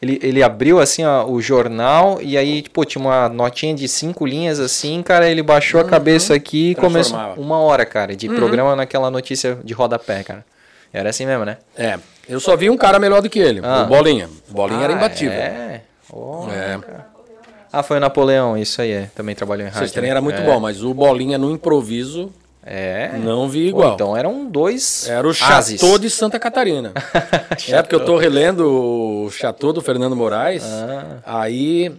ele, 0.00 0.18
ele 0.22 0.42
abriu 0.42 0.80
assim 0.80 1.04
ó, 1.04 1.26
o 1.26 1.40
jornal 1.40 2.18
e 2.22 2.38
aí, 2.38 2.62
tipo, 2.62 2.84
tinha 2.84 3.02
uma 3.02 3.28
notinha 3.28 3.74
de 3.74 3.88
cinco 3.88 4.24
linhas 4.24 4.60
assim, 4.60 5.02
cara, 5.02 5.28
ele 5.28 5.42
baixou 5.42 5.80
uhum. 5.80 5.86
a 5.86 5.90
cabeça 5.90 6.34
aqui 6.34 6.70
e 6.70 6.74
começou 6.74 7.18
uma 7.36 7.58
hora, 7.58 7.84
cara, 7.84 8.14
de 8.14 8.28
uhum. 8.28 8.36
programa 8.36 8.76
naquela 8.76 9.10
notícia 9.10 9.58
de 9.64 9.74
rodapé, 9.74 10.22
cara. 10.22 10.44
Era 10.92 11.10
assim 11.10 11.26
mesmo, 11.26 11.44
né? 11.44 11.58
É. 11.76 11.98
Eu 12.28 12.40
só 12.40 12.56
vi 12.56 12.70
um 12.70 12.76
cara 12.76 12.98
melhor 12.98 13.20
do 13.20 13.28
que 13.28 13.38
ele, 13.38 13.60
ah. 13.62 13.82
o 13.82 13.86
Bolinha. 13.86 14.28
O 14.48 14.54
Bolinha 14.54 14.80
ah, 14.80 14.84
era 14.84 14.92
imbatível. 14.92 15.32
É. 15.32 15.82
Oh, 16.10 16.46
é. 16.50 16.78
Ah, 17.72 17.82
foi 17.82 17.98
o 17.98 18.00
Napoleão, 18.00 18.56
isso 18.56 18.80
aí 18.80 18.92
é. 18.92 19.10
Também 19.14 19.34
trabalhou 19.34 19.66
em 19.66 19.70
rádio. 19.70 19.84
Esse 19.84 19.92
trem 19.92 20.04
né? 20.04 20.10
era 20.10 20.20
muito 20.20 20.40
é. 20.40 20.44
bom, 20.44 20.58
mas 20.58 20.82
o 20.82 20.94
Bolinha 20.94 21.36
no 21.36 21.50
improviso 21.50 22.32
é. 22.70 23.16
Não 23.16 23.48
vi 23.48 23.68
igual. 23.68 23.88
Pô, 23.88 23.94
então 23.94 24.16
eram 24.16 24.44
dois. 24.44 25.08
Era 25.08 25.26
o 25.26 25.32
Chateau 25.32 25.98
de 25.98 26.10
Santa 26.10 26.38
Catarina. 26.38 26.92
é 27.66 27.80
porque 27.80 27.94
eu 27.94 28.04
tô 28.04 28.18
relendo 28.18 29.24
o 29.24 29.30
Chateau 29.30 29.72
do 29.72 29.80
Fernando 29.80 30.14
Moraes. 30.14 30.64
Ah. 30.64 31.18
Aí, 31.24 31.90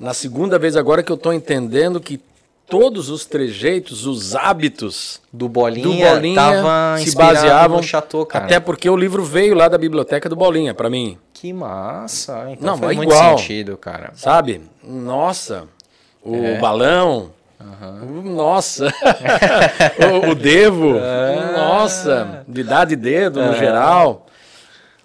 na 0.00 0.14
segunda 0.14 0.58
vez 0.58 0.74
agora 0.74 1.02
que 1.02 1.12
eu 1.12 1.18
tô 1.18 1.34
entendendo 1.34 2.00
que 2.00 2.18
todos 2.66 3.10
os 3.10 3.26
trejeitos, 3.26 4.06
os 4.06 4.34
hábitos 4.34 5.20
do 5.30 5.50
Bolinha, 5.50 6.14
do 6.14 6.14
Bolinha 6.14 6.96
se 6.98 7.14
baseavam 7.14 7.76
no 7.76 7.82
Chateau, 7.82 8.24
cara. 8.24 8.46
Até 8.46 8.58
porque 8.58 8.88
o 8.88 8.96
livro 8.96 9.22
veio 9.22 9.54
lá 9.54 9.68
da 9.68 9.76
biblioteca 9.76 10.30
do 10.30 10.36
Bolinha 10.36 10.72
para 10.72 10.88
mim. 10.88 11.18
Que 11.34 11.52
massa. 11.52 12.46
Então 12.50 12.72
Não, 12.72 12.78
faz 12.78 12.96
muito 12.96 13.12
igual, 13.12 13.36
sentido, 13.36 13.76
cara. 13.76 14.12
Sabe? 14.14 14.62
Nossa. 14.82 15.64
O 16.24 16.34
é. 16.34 16.58
balão, 16.58 17.30
Uhum. 17.60 18.34
Nossa! 18.34 18.86
o, 20.24 20.30
o, 20.30 20.34
Devo, 20.34 20.98
ah. 20.98 21.52
nossa! 21.56 22.44
De 22.46 22.62
dar 22.62 22.84
de 22.84 22.96
dedo 22.96 23.42
no 23.42 23.54
geral. 23.54 24.26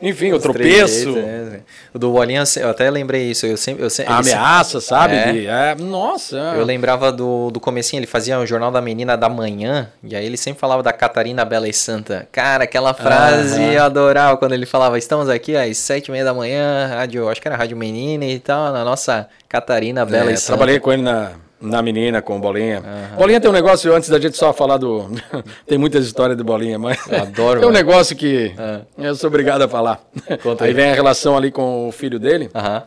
Enfim, 0.02 0.32
Os 0.32 0.40
o 0.40 0.42
tropeço. 0.42 1.16
é. 1.18 1.60
O 1.94 2.00
do 2.00 2.12
Bolinha, 2.12 2.44
eu 2.58 2.70
até 2.70 2.90
lembrei 2.90 3.30
isso. 3.30 3.46
Eu 3.46 3.56
sempre, 3.56 3.84
eu 3.84 3.90
sempre, 3.90 4.12
a 4.12 4.18
ameaça, 4.18 4.82
sabe? 4.82 5.14
É. 5.14 5.32
De, 5.32 5.46
é, 5.46 5.76
nossa! 5.76 6.38
Eu 6.56 6.66
lembrava 6.66 7.12
do, 7.12 7.52
do 7.52 7.60
comecinho, 7.60 8.00
ele 8.00 8.08
fazia 8.08 8.40
o 8.40 8.46
Jornal 8.46 8.72
da 8.72 8.82
Menina 8.82 9.16
da 9.16 9.30
Manhã, 9.30 9.90
e 10.04 10.16
aí 10.16 10.26
ele 10.26 10.38
sempre 10.38 10.60
falava 10.60 10.82
da 10.82 10.92
Catarina 10.92 11.46
Bela 11.46 11.70
e 11.70 11.74
Santa. 11.74 12.28
Cara, 12.32 12.64
aquela 12.64 12.96
frase 12.96 13.62
eu 13.62 13.84
adorava 13.84 14.38
quando 14.38 14.54
ele 14.54 14.66
falava, 14.66 14.98
estamos 14.98 15.30
aqui 15.30 15.56
às 15.56 15.78
sete 15.78 16.08
e 16.08 16.12
meia 16.12 16.26
da 16.26 16.34
manhã, 16.34 16.88
rádio, 16.88 17.30
acho 17.30 17.40
que 17.40 17.48
era 17.48 17.56
Rádio 17.56 17.78
Menina 17.78 18.26
e 18.26 18.40
tal, 18.40 18.74
na 18.74 18.84
nossa 18.84 19.30
Catarina 19.48 20.04
Bela 20.04 20.32
é, 20.32 20.34
e 20.34 20.38
Santa. 20.38 20.58
Trabalhei 20.58 20.80
com 20.80 20.92
ele 20.92 21.04
na 21.04 21.34
na 21.62 21.82
menina, 21.82 22.22
com 22.22 22.40
Bolinha. 22.40 22.80
Uhum. 22.80 23.18
Bolinha 23.18 23.40
tem 23.40 23.50
um 23.50 23.54
negócio, 23.54 23.94
antes 23.94 24.10
da 24.10 24.20
gente 24.20 24.36
só 24.36 24.52
falar 24.52 24.78
do. 24.78 25.10
tem 25.68 25.78
muitas 25.78 26.06
histórias 26.06 26.38
de 26.38 26.44
Bolinha, 26.44 26.80
mas. 26.80 26.98
Eu 27.08 27.22
adoro. 27.22 27.60
tem 27.60 27.70
um 27.70 27.74
negócio 27.74 28.16
que 28.16 28.54
uhum. 28.58 29.06
eu 29.06 29.16
sou 29.16 29.28
obrigado 29.28 29.62
a 29.62 29.68
falar. 29.68 30.02
Conta 30.42 30.66
aí. 30.66 30.70
aí 30.70 30.74
vem 30.74 30.92
a 30.92 30.96
relação 30.96 31.38
ali 31.38 31.52
com 31.52 31.88
o 31.88 31.92
filho 31.92 32.20
dele, 32.20 32.50
uhum. 32.54 32.82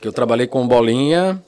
que 0.00 0.06
eu 0.06 0.12
trabalhei 0.12 0.46
com 0.46 0.66
Bolinha 0.68 1.42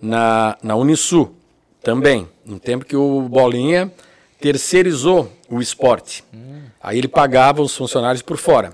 na, 0.00 0.56
na 0.62 0.74
Unisul 0.74 1.34
também. 1.82 2.26
No 2.44 2.58
tempo 2.58 2.84
que 2.84 2.96
o 2.96 3.22
Bolinha 3.22 3.90
terceirizou 4.40 5.30
o 5.48 5.60
esporte. 5.60 6.24
Hum. 6.32 6.62
Aí 6.82 6.98
ele 6.98 7.08
pagava 7.08 7.60
os 7.60 7.76
funcionários 7.76 8.22
por 8.22 8.38
fora. 8.38 8.72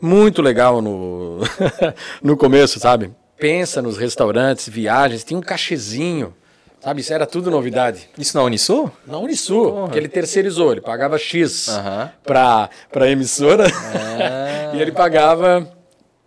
Muito 0.00 0.42
legal 0.42 0.82
no, 0.82 1.40
no 2.22 2.36
começo, 2.36 2.78
sabe? 2.78 3.10
Pensa 3.38 3.82
nos 3.82 3.96
restaurantes, 3.96 4.68
viagens, 4.68 5.24
tinha 5.24 5.38
um 5.38 5.42
cachezinho. 5.42 6.34
Sabe, 6.80 7.00
isso 7.00 7.14
era 7.14 7.26
tudo 7.26 7.50
novidade. 7.50 8.10
Isso 8.18 8.36
na 8.36 8.42
Unisul? 8.42 8.90
Na 9.06 9.18
Unisul, 9.18 9.72
Porra. 9.72 9.90
que 9.90 9.98
ele 9.98 10.08
terceirizou, 10.08 10.72
ele 10.72 10.82
pagava 10.82 11.16
X 11.16 11.68
uhum. 11.68 12.08
para 12.22 12.68
a 12.94 13.08
emissora 13.08 13.64
ah. 13.66 14.74
e 14.76 14.82
ele 14.82 14.92
pagava 14.92 15.66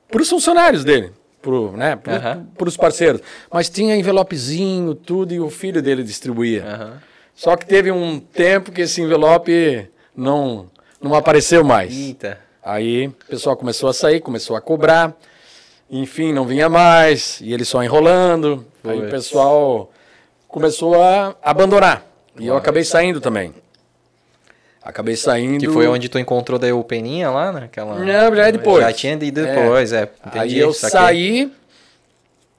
para 0.09 0.21
os 0.21 0.27
funcionários 0.27 0.83
dele, 0.83 1.13
para 1.41 1.51
né, 1.77 1.95
uhum. 1.95 2.47
os 2.65 2.75
parceiros. 2.75 3.21
Mas 3.53 3.69
tinha 3.69 3.95
envelopezinho, 3.95 4.95
tudo, 4.95 5.31
e 5.31 5.39
o 5.39 5.49
filho 5.49 5.79
dele 5.79 6.01
distribuía. 6.01 6.63
Uhum. 6.63 6.93
Só 7.35 7.55
que 7.55 7.67
teve 7.67 7.91
um 7.91 8.19
tempo 8.19 8.71
que 8.71 8.81
esse 8.81 8.99
envelope 8.99 9.87
não, 10.15 10.71
não 10.99 11.13
apareceu 11.13 11.63
mais. 11.63 11.95
Eita. 11.95 12.39
Aí 12.63 13.07
o 13.07 13.11
pessoal 13.29 13.55
começou 13.55 13.87
a 13.89 13.93
sair, 13.93 14.21
começou 14.21 14.55
a 14.55 14.61
cobrar. 14.61 15.15
Enfim, 15.89 16.33
não 16.33 16.45
vinha 16.45 16.67
mais, 16.67 17.39
e 17.41 17.53
ele 17.53 17.63
só 17.63 17.83
enrolando. 17.83 18.65
Foi. 18.81 18.93
Aí 18.93 19.07
o 19.07 19.09
pessoal 19.09 19.91
começou 20.47 21.01
a 21.01 21.35
abandonar. 21.41 22.05
E 22.39 22.47
eu 22.47 22.55
acabei 22.57 22.83
saindo 22.83 23.21
também. 23.21 23.53
Acabei 24.81 25.15
saindo. 25.15 25.59
Que 25.59 25.67
foi 25.69 25.87
onde 25.87 26.07
tu 26.07 26.17
encontrou 26.19 26.57
daí 26.57 26.71
o 26.71 26.83
Peninha 26.83 27.29
lá, 27.29 27.51
naquela. 27.51 27.99
Não, 27.99 28.35
já 28.35 28.47
é 28.47 28.51
depois. 28.51 28.83
Já 28.83 28.93
tinha 28.93 29.13
ido 29.13 29.43
depois, 29.43 29.91
é. 29.91 30.03
é 30.03 30.09
entendi, 30.27 30.39
Aí 30.39 30.57
eu 30.57 30.73
saí 30.73 31.51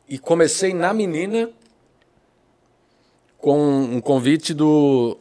e 0.09 0.19
comecei 0.19 0.75
na 0.75 0.93
menina 0.93 1.51
com 3.39 3.59
um 3.59 4.01
convite 4.01 4.53
do, 4.53 5.17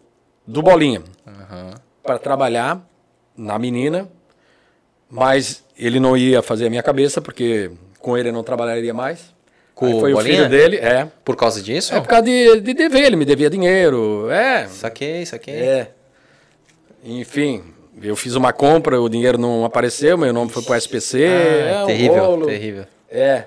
do 0.46 0.62
Bolinha 0.62 1.02
uhum. 1.26 1.72
para 2.02 2.18
trabalhar 2.18 2.82
na 3.36 3.60
menina, 3.60 4.10
mas 5.10 5.64
ele 5.78 6.00
não 6.00 6.18
ia 6.18 6.42
fazer 6.42 6.68
a 6.68 6.70
minha 6.70 6.82
cabeça 6.82 7.22
porque 7.22 7.72
com 8.08 8.18
ele 8.18 8.30
eu 8.30 8.34
não 8.34 8.42
trabalharia 8.42 8.94
mais. 8.94 9.36
Com 9.76 10.00
foi 10.00 10.14
o 10.14 10.20
filho 10.22 10.48
dele, 10.48 10.78
é. 10.78 11.10
Por 11.26 11.36
causa 11.36 11.62
disso? 11.62 11.94
É 11.94 12.00
por 12.00 12.08
causa 12.08 12.24
de, 12.24 12.62
de 12.62 12.74
dever, 12.74 13.04
ele 13.04 13.18
me 13.18 13.26
devia 13.26 13.50
dinheiro, 13.50 14.30
é. 14.32 14.66
Saquei, 14.68 15.26
saquei. 15.26 15.54
É. 15.54 15.92
Enfim, 17.04 17.62
eu 18.02 18.16
fiz 18.16 18.36
uma 18.36 18.54
compra, 18.54 19.00
o 19.02 19.10
dinheiro 19.10 19.38
não 19.38 19.66
apareceu, 19.66 20.18
meu 20.18 20.32
nome 20.32 20.50
foi 20.50 20.64
pro 20.64 20.74
SPC. 20.74 21.26
Ah, 21.26 21.84
é, 21.84 21.86
terrível, 21.86 22.32
um 22.32 22.46
terrível. 22.46 22.86
É, 23.12 23.44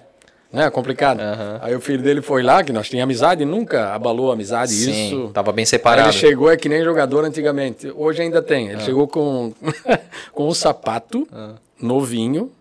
né, 0.52 0.68
complicado. 0.68 1.20
Uhum. 1.20 1.58
Aí 1.62 1.74
o 1.74 1.80
filho 1.80 2.02
dele 2.02 2.20
foi 2.20 2.42
lá, 2.42 2.62
que 2.62 2.70
nós 2.72 2.86
tínhamos 2.86 3.16
amizade, 3.16 3.46
nunca 3.46 3.94
abalou 3.94 4.30
a 4.30 4.34
amizade, 4.34 4.72
Sim, 4.72 5.06
isso. 5.06 5.30
tava 5.32 5.52
bem 5.52 5.64
separado. 5.64 6.08
Aí 6.08 6.14
ele 6.14 6.18
chegou, 6.18 6.50
é 6.50 6.56
que 6.58 6.68
nem 6.68 6.84
jogador 6.84 7.24
antigamente, 7.24 7.90
hoje 7.96 8.20
ainda 8.20 8.42
tem. 8.42 8.66
Ele 8.66 8.74
uhum. 8.76 8.80
chegou 8.82 9.08
com, 9.08 9.54
com 10.32 10.48
um 10.48 10.54
sapato 10.54 11.26
uhum. 11.32 11.54
novinho, 11.80 12.52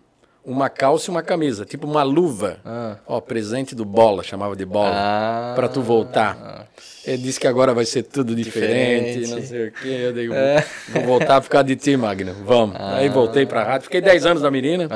uma 0.44 0.68
calça 0.68 1.10
e 1.10 1.10
uma 1.10 1.22
camisa, 1.22 1.64
tipo 1.64 1.86
uma 1.86 2.02
luva. 2.02 2.58
Ah. 2.64 2.96
Ó, 3.06 3.20
presente 3.20 3.74
do 3.74 3.84
bola, 3.84 4.22
chamava 4.22 4.56
de 4.56 4.64
bola, 4.64 4.92
ah. 4.94 5.52
para 5.54 5.68
tu 5.68 5.82
voltar. 5.82 6.68
Ele 7.04 7.18
disse 7.18 7.40
que 7.40 7.46
agora 7.46 7.72
vai 7.72 7.84
ser 7.84 8.02
tudo 8.02 8.34
diferente, 8.34 9.20
diferente. 9.20 9.30
não 9.30 9.42
sei 9.42 9.68
o 9.68 9.72
quê. 9.72 9.88
Eu 9.88 10.12
digo, 10.12 10.34
é. 10.34 10.64
vou 10.90 11.02
voltar 11.04 11.40
por 11.40 11.48
causa 11.48 11.66
de 11.66 11.76
ti, 11.76 11.96
Magno. 11.96 12.34
Vamos. 12.44 12.76
Ah. 12.78 12.96
Aí 12.96 13.08
voltei 13.08 13.46
para 13.46 13.62
a 13.62 13.64
rádio. 13.64 13.84
Fiquei 13.84 14.00
10 14.00 14.26
anos 14.26 14.42
na 14.42 14.50
menina. 14.50 14.88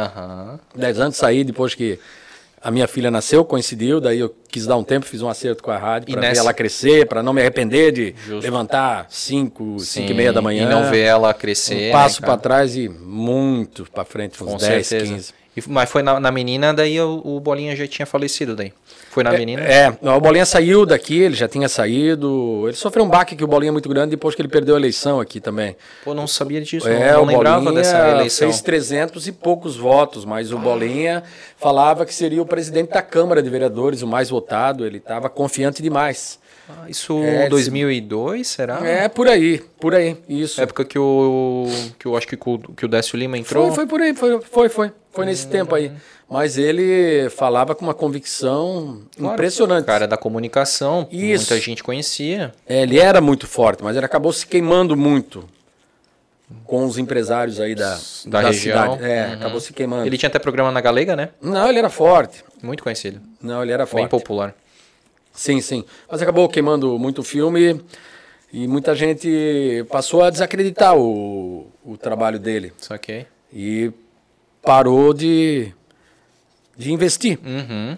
10 0.74 1.00
anos 1.00 1.16
saí 1.16 1.44
depois 1.44 1.74
que 1.74 1.98
a 2.64 2.70
minha 2.70 2.88
filha 2.88 3.10
nasceu, 3.10 3.44
coincidiu, 3.44 4.00
daí 4.00 4.18
eu 4.20 4.34
quis 4.48 4.66
dar 4.66 4.78
um 4.78 4.82
tempo, 4.82 5.04
fiz 5.04 5.20
um 5.20 5.28
acerto 5.28 5.62
com 5.62 5.70
a 5.70 5.76
rádio 5.76 6.12
para 6.12 6.22
nessa... 6.22 6.32
ver 6.32 6.38
ela 6.38 6.54
crescer, 6.54 7.06
para 7.06 7.22
não 7.22 7.34
me 7.34 7.42
arrepender 7.42 7.92
de 7.92 8.14
Justo. 8.24 8.42
levantar 8.42 9.06
5, 9.10 9.80
5 9.80 10.10
e 10.10 10.14
meia 10.14 10.32
da 10.32 10.40
manhã. 10.40 10.64
E 10.64 10.66
não 10.66 10.90
ver 10.90 11.02
ela 11.02 11.34
crescer. 11.34 11.90
Um 11.90 11.92
passo 11.92 12.22
né, 12.22 12.26
para 12.26 12.38
trás 12.38 12.74
e 12.74 12.88
muito 12.88 13.84
para 13.92 14.06
frente, 14.06 14.42
uns 14.42 14.50
com 14.50 14.56
10, 14.56 14.86
certeza. 14.86 15.12
15. 15.12 15.34
Mas 15.68 15.90
foi 15.90 16.02
na, 16.02 16.18
na 16.18 16.32
menina, 16.32 16.74
daí 16.74 17.00
o, 17.00 17.20
o, 17.24 17.40
Bolinha 17.40 17.76
já 17.76 17.86
tinha 17.86 18.04
falecido 18.04 18.56
daí. 18.56 18.72
Foi 19.10 19.22
na 19.22 19.32
é, 19.32 19.38
menina? 19.38 19.62
É, 19.62 19.88
o 20.02 20.20
Bolinha 20.20 20.44
saiu 20.44 20.84
daqui, 20.84 21.20
ele 21.20 21.36
já 21.36 21.46
tinha 21.46 21.68
saído. 21.68 22.64
Ele 22.66 22.76
sofreu 22.76 23.04
um 23.04 23.08
baque 23.08 23.36
que 23.36 23.44
o 23.44 23.46
Bolinha 23.46 23.70
é 23.70 23.72
muito 23.72 23.88
grande 23.88 24.10
depois 24.10 24.34
que 24.34 24.42
ele 24.42 24.48
perdeu 24.48 24.74
a 24.74 24.78
eleição 24.78 25.20
aqui 25.20 25.40
também. 25.40 25.76
Pô, 26.04 26.12
não 26.12 26.26
sabia 26.26 26.60
disso, 26.60 26.88
é, 26.88 27.12
não, 27.12 27.20
não 27.20 27.24
lembrava 27.26 27.60
Bolinha 27.60 27.82
dessa 27.82 28.10
eleição. 28.10 28.48
fez 28.48 28.60
300 28.60 29.28
e 29.28 29.32
poucos 29.32 29.76
votos, 29.76 30.24
mas 30.24 30.50
o. 30.52 30.64
Bolinha 30.64 31.22
falava 31.58 32.06
que 32.06 32.14
seria 32.14 32.40
o 32.40 32.46
presidente 32.46 32.90
da 32.90 33.02
Câmara 33.02 33.42
de 33.42 33.50
Vereadores, 33.50 34.02
o 34.02 34.06
mais 34.06 34.30
votado. 34.30 34.84
Ele 34.86 34.96
estava 34.96 35.28
confiante 35.28 35.82
demais. 35.82 36.38
Ah, 36.68 36.86
isso 36.88 37.22
é, 37.22 37.48
2002, 37.48 38.46
será? 38.46 38.86
É, 38.86 39.06
por 39.08 39.28
aí, 39.28 39.58
por 39.78 39.94
aí, 39.94 40.16
isso. 40.26 40.60
Época 40.60 40.84
que 40.84 40.98
o, 40.98 41.66
que 41.98 42.06
eu 42.06 42.16
acho 42.16 42.26
que 42.26 42.34
o, 42.34 42.58
que 42.58 42.86
o 42.86 42.88
Décio 42.88 43.18
Lima 43.18 43.36
entrou? 43.36 43.66
Foi, 43.66 43.74
foi 43.74 43.86
por 43.86 44.00
aí, 44.00 44.14
foi, 44.14 44.40
foi, 44.40 44.68
foi, 44.70 44.92
foi 45.14 45.26
nesse 45.26 45.46
tempo 45.46 45.74
aí. 45.74 45.92
Mas 46.28 46.56
ele 46.56 47.28
falava 47.30 47.74
com 47.74 47.84
uma 47.84 47.94
convicção 47.94 49.02
claro, 49.16 49.34
impressionante. 49.34 49.84
Cara 49.84 50.08
da 50.08 50.16
comunicação, 50.16 51.06
isso. 51.12 51.50
muita 51.50 51.64
gente 51.64 51.82
conhecia. 51.82 52.52
É, 52.66 52.82
ele 52.82 52.98
era 52.98 53.20
muito 53.20 53.46
forte, 53.46 53.84
mas 53.84 53.96
ele 53.96 54.06
acabou 54.06 54.32
se 54.32 54.46
queimando 54.46 54.96
muito 54.96 55.48
com 56.64 56.84
os 56.84 56.98
empresários 56.98 57.60
aí 57.60 57.74
da, 57.74 57.98
da, 58.26 58.40
da 58.40 58.48
região. 58.48 58.94
Cidade. 58.94 59.10
É, 59.10 59.26
uhum. 59.26 59.32
acabou 59.34 59.60
se 59.60 59.72
queimando. 59.72 60.06
Ele 60.06 60.18
tinha 60.18 60.28
até 60.28 60.38
programa 60.38 60.70
na 60.70 60.80
Galega, 60.80 61.14
né? 61.14 61.30
Não, 61.40 61.68
ele 61.68 61.78
era 61.78 61.90
forte. 61.90 62.44
Muito 62.62 62.82
conhecido. 62.82 63.20
Não, 63.42 63.62
ele 63.62 63.72
era 63.72 63.86
forte. 63.86 64.02
Bem 64.02 64.08
popular. 64.08 64.54
Sim, 65.32 65.60
sim. 65.60 65.84
Mas 66.10 66.22
acabou 66.22 66.48
queimando 66.48 66.98
muito 66.98 67.20
o 67.20 67.24
filme 67.24 67.80
e 68.52 68.68
muita 68.68 68.94
gente 68.94 69.84
passou 69.90 70.22
a 70.22 70.30
desacreditar 70.30 70.96
o, 70.96 71.66
o 71.84 71.96
trabalho 71.96 72.38
dele. 72.38 72.72
Saquei. 72.78 73.26
E 73.52 73.92
parou 74.64 75.12
de, 75.12 75.72
de 76.76 76.92
investir. 76.92 77.38
Uhum. 77.44 77.96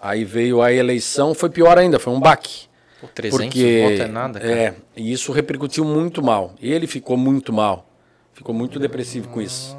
Aí 0.00 0.24
veio 0.24 0.60
a 0.60 0.72
eleição, 0.72 1.34
foi 1.34 1.48
pior 1.48 1.78
ainda, 1.78 1.98
foi 1.98 2.12
um 2.12 2.20
baque. 2.20 2.66
Pô, 3.00 3.08
300 3.14 3.46
porque, 3.46 3.82
votos 3.82 4.00
é 4.00 4.08
nada, 4.08 4.40
cara. 4.40 4.52
É, 4.52 4.74
e 4.96 5.12
isso 5.12 5.32
repercutiu 5.32 5.84
muito 5.84 6.22
mal. 6.22 6.54
Ele 6.60 6.86
ficou 6.86 7.16
muito 7.16 7.52
mal. 7.52 7.88
Ficou 8.32 8.54
muito 8.54 8.78
depressivo 8.78 9.28
com 9.28 9.40
isso. 9.40 9.76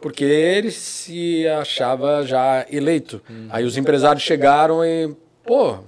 Porque 0.00 0.24
ele 0.24 0.70
se 0.70 1.46
achava 1.48 2.26
já 2.26 2.66
eleito. 2.70 3.22
Uhum. 3.28 3.48
Aí 3.50 3.64
os 3.64 3.78
empresários 3.78 4.22
chegaram 4.22 4.84
e, 4.84 5.14
pô, 5.42 5.78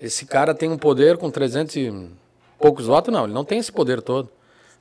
esse 0.00 0.26
cara 0.26 0.52
tem 0.52 0.68
um 0.68 0.76
poder 0.76 1.16
com 1.16 1.30
300 1.30 1.76
e 1.76 2.10
poucos 2.58 2.86
votos? 2.86 3.12
Não, 3.12 3.24
ele 3.24 3.32
não 3.32 3.44
tem 3.44 3.60
esse 3.60 3.70
poder 3.70 4.02
todo. 4.02 4.28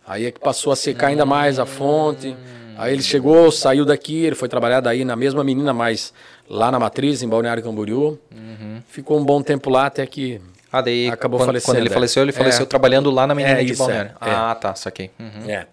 Aí 0.07 0.25
é 0.25 0.31
que 0.31 0.39
passou 0.39 0.73
a 0.73 0.75
secar 0.75 1.07
ainda 1.07 1.25
mais 1.25 1.59
a 1.59 1.65
fonte. 1.67 2.35
Aí 2.77 2.93
ele 2.93 3.03
chegou, 3.03 3.51
saiu 3.51 3.85
daqui, 3.85 4.23
ele 4.25 4.35
foi 4.35 4.47
trabalhar 4.47 4.81
daí 4.81 5.03
na 5.05 5.15
mesma 5.15 5.43
menina, 5.43 5.73
mas 5.73 6.13
lá 6.49 6.71
na 6.71 6.79
matriz, 6.79 7.21
em 7.21 7.27
Balneário 7.27 7.63
Camboriú. 7.63 8.19
Uhum. 8.31 8.81
Ficou 8.87 9.19
um 9.19 9.25
bom 9.25 9.41
tempo 9.41 9.69
lá 9.69 9.85
até 9.85 10.05
que 10.05 10.41
ah, 10.71 10.81
daí 10.81 11.09
acabou 11.09 11.39
quando, 11.39 11.47
falecendo. 11.47 11.73
Quando 11.73 11.81
ele 11.81 11.89
faleceu, 11.89 12.23
ele 12.23 12.31
faleceu 12.31 12.63
é. 12.63 12.65
trabalhando 12.65 13.11
lá 13.11 13.27
na 13.27 13.35
menina 13.35 13.61
é, 13.61 13.63
de 13.63 13.75
Balneário. 13.75 14.11
É. 14.11 14.15
Ah, 14.19 14.55
tá, 14.55 14.73
saquei. 14.75 15.11
Uhum. 15.19 15.49
É. 15.49 15.67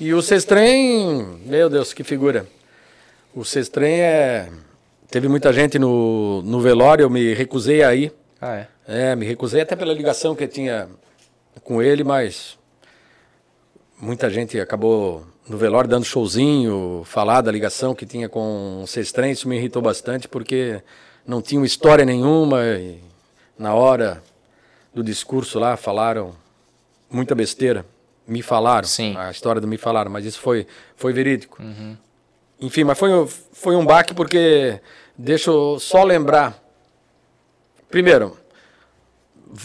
E 0.00 0.12
o 0.14 0.22
Sestrem, 0.22 1.40
meu 1.44 1.68
Deus, 1.68 1.92
que 1.92 2.04
figura. 2.04 2.46
O 3.34 3.44
Sestrem 3.44 4.00
é... 4.00 4.48
Teve 5.10 5.26
muita 5.26 5.52
gente 5.52 5.78
no, 5.78 6.42
no 6.42 6.60
velório, 6.60 7.04
eu 7.04 7.10
me 7.10 7.32
recusei 7.32 7.82
aí. 7.82 8.12
Ah, 8.40 8.56
é? 8.56 8.68
É, 8.86 9.16
me 9.16 9.26
recusei 9.26 9.60
até 9.60 9.74
pela 9.74 9.92
ligação 9.92 10.34
que 10.34 10.44
eu 10.44 10.48
tinha 10.48 10.88
com 11.64 11.82
ele, 11.82 12.04
mas 12.04 12.58
muita 14.00 14.30
gente 14.30 14.60
acabou 14.60 15.26
no 15.48 15.56
velório 15.56 15.88
dando 15.88 16.04
showzinho, 16.04 17.02
falar 17.04 17.40
da 17.40 17.50
ligação 17.50 17.94
que 17.94 18.04
tinha 18.04 18.28
com 18.28 18.82
o 18.82 18.86
Sestrem, 18.86 19.32
isso 19.32 19.48
me 19.48 19.56
irritou 19.56 19.80
bastante, 19.80 20.28
porque 20.28 20.82
não 21.26 21.40
tinha 21.40 21.64
história 21.64 22.04
nenhuma 22.04 22.64
e 22.64 23.02
na 23.58 23.74
hora 23.74 24.22
do 24.94 25.02
discurso 25.02 25.58
lá 25.58 25.76
falaram 25.76 26.34
muita 27.10 27.34
besteira. 27.34 27.84
Me 28.26 28.42
falaram, 28.42 28.86
Sim. 28.86 29.16
a 29.16 29.30
história 29.30 29.60
do 29.60 29.66
me 29.66 29.78
falaram, 29.78 30.10
mas 30.10 30.24
isso 30.26 30.38
foi, 30.38 30.66
foi 30.96 31.12
verídico. 31.14 31.62
Uhum. 31.62 31.96
Enfim, 32.60 32.84
mas 32.84 32.98
foi, 32.98 33.10
foi 33.52 33.74
um 33.74 33.86
baque 33.86 34.12
porque, 34.12 34.78
deixa 35.16 35.50
eu 35.50 35.78
só 35.80 36.04
lembrar, 36.04 36.62
Primeiro, 37.88 38.36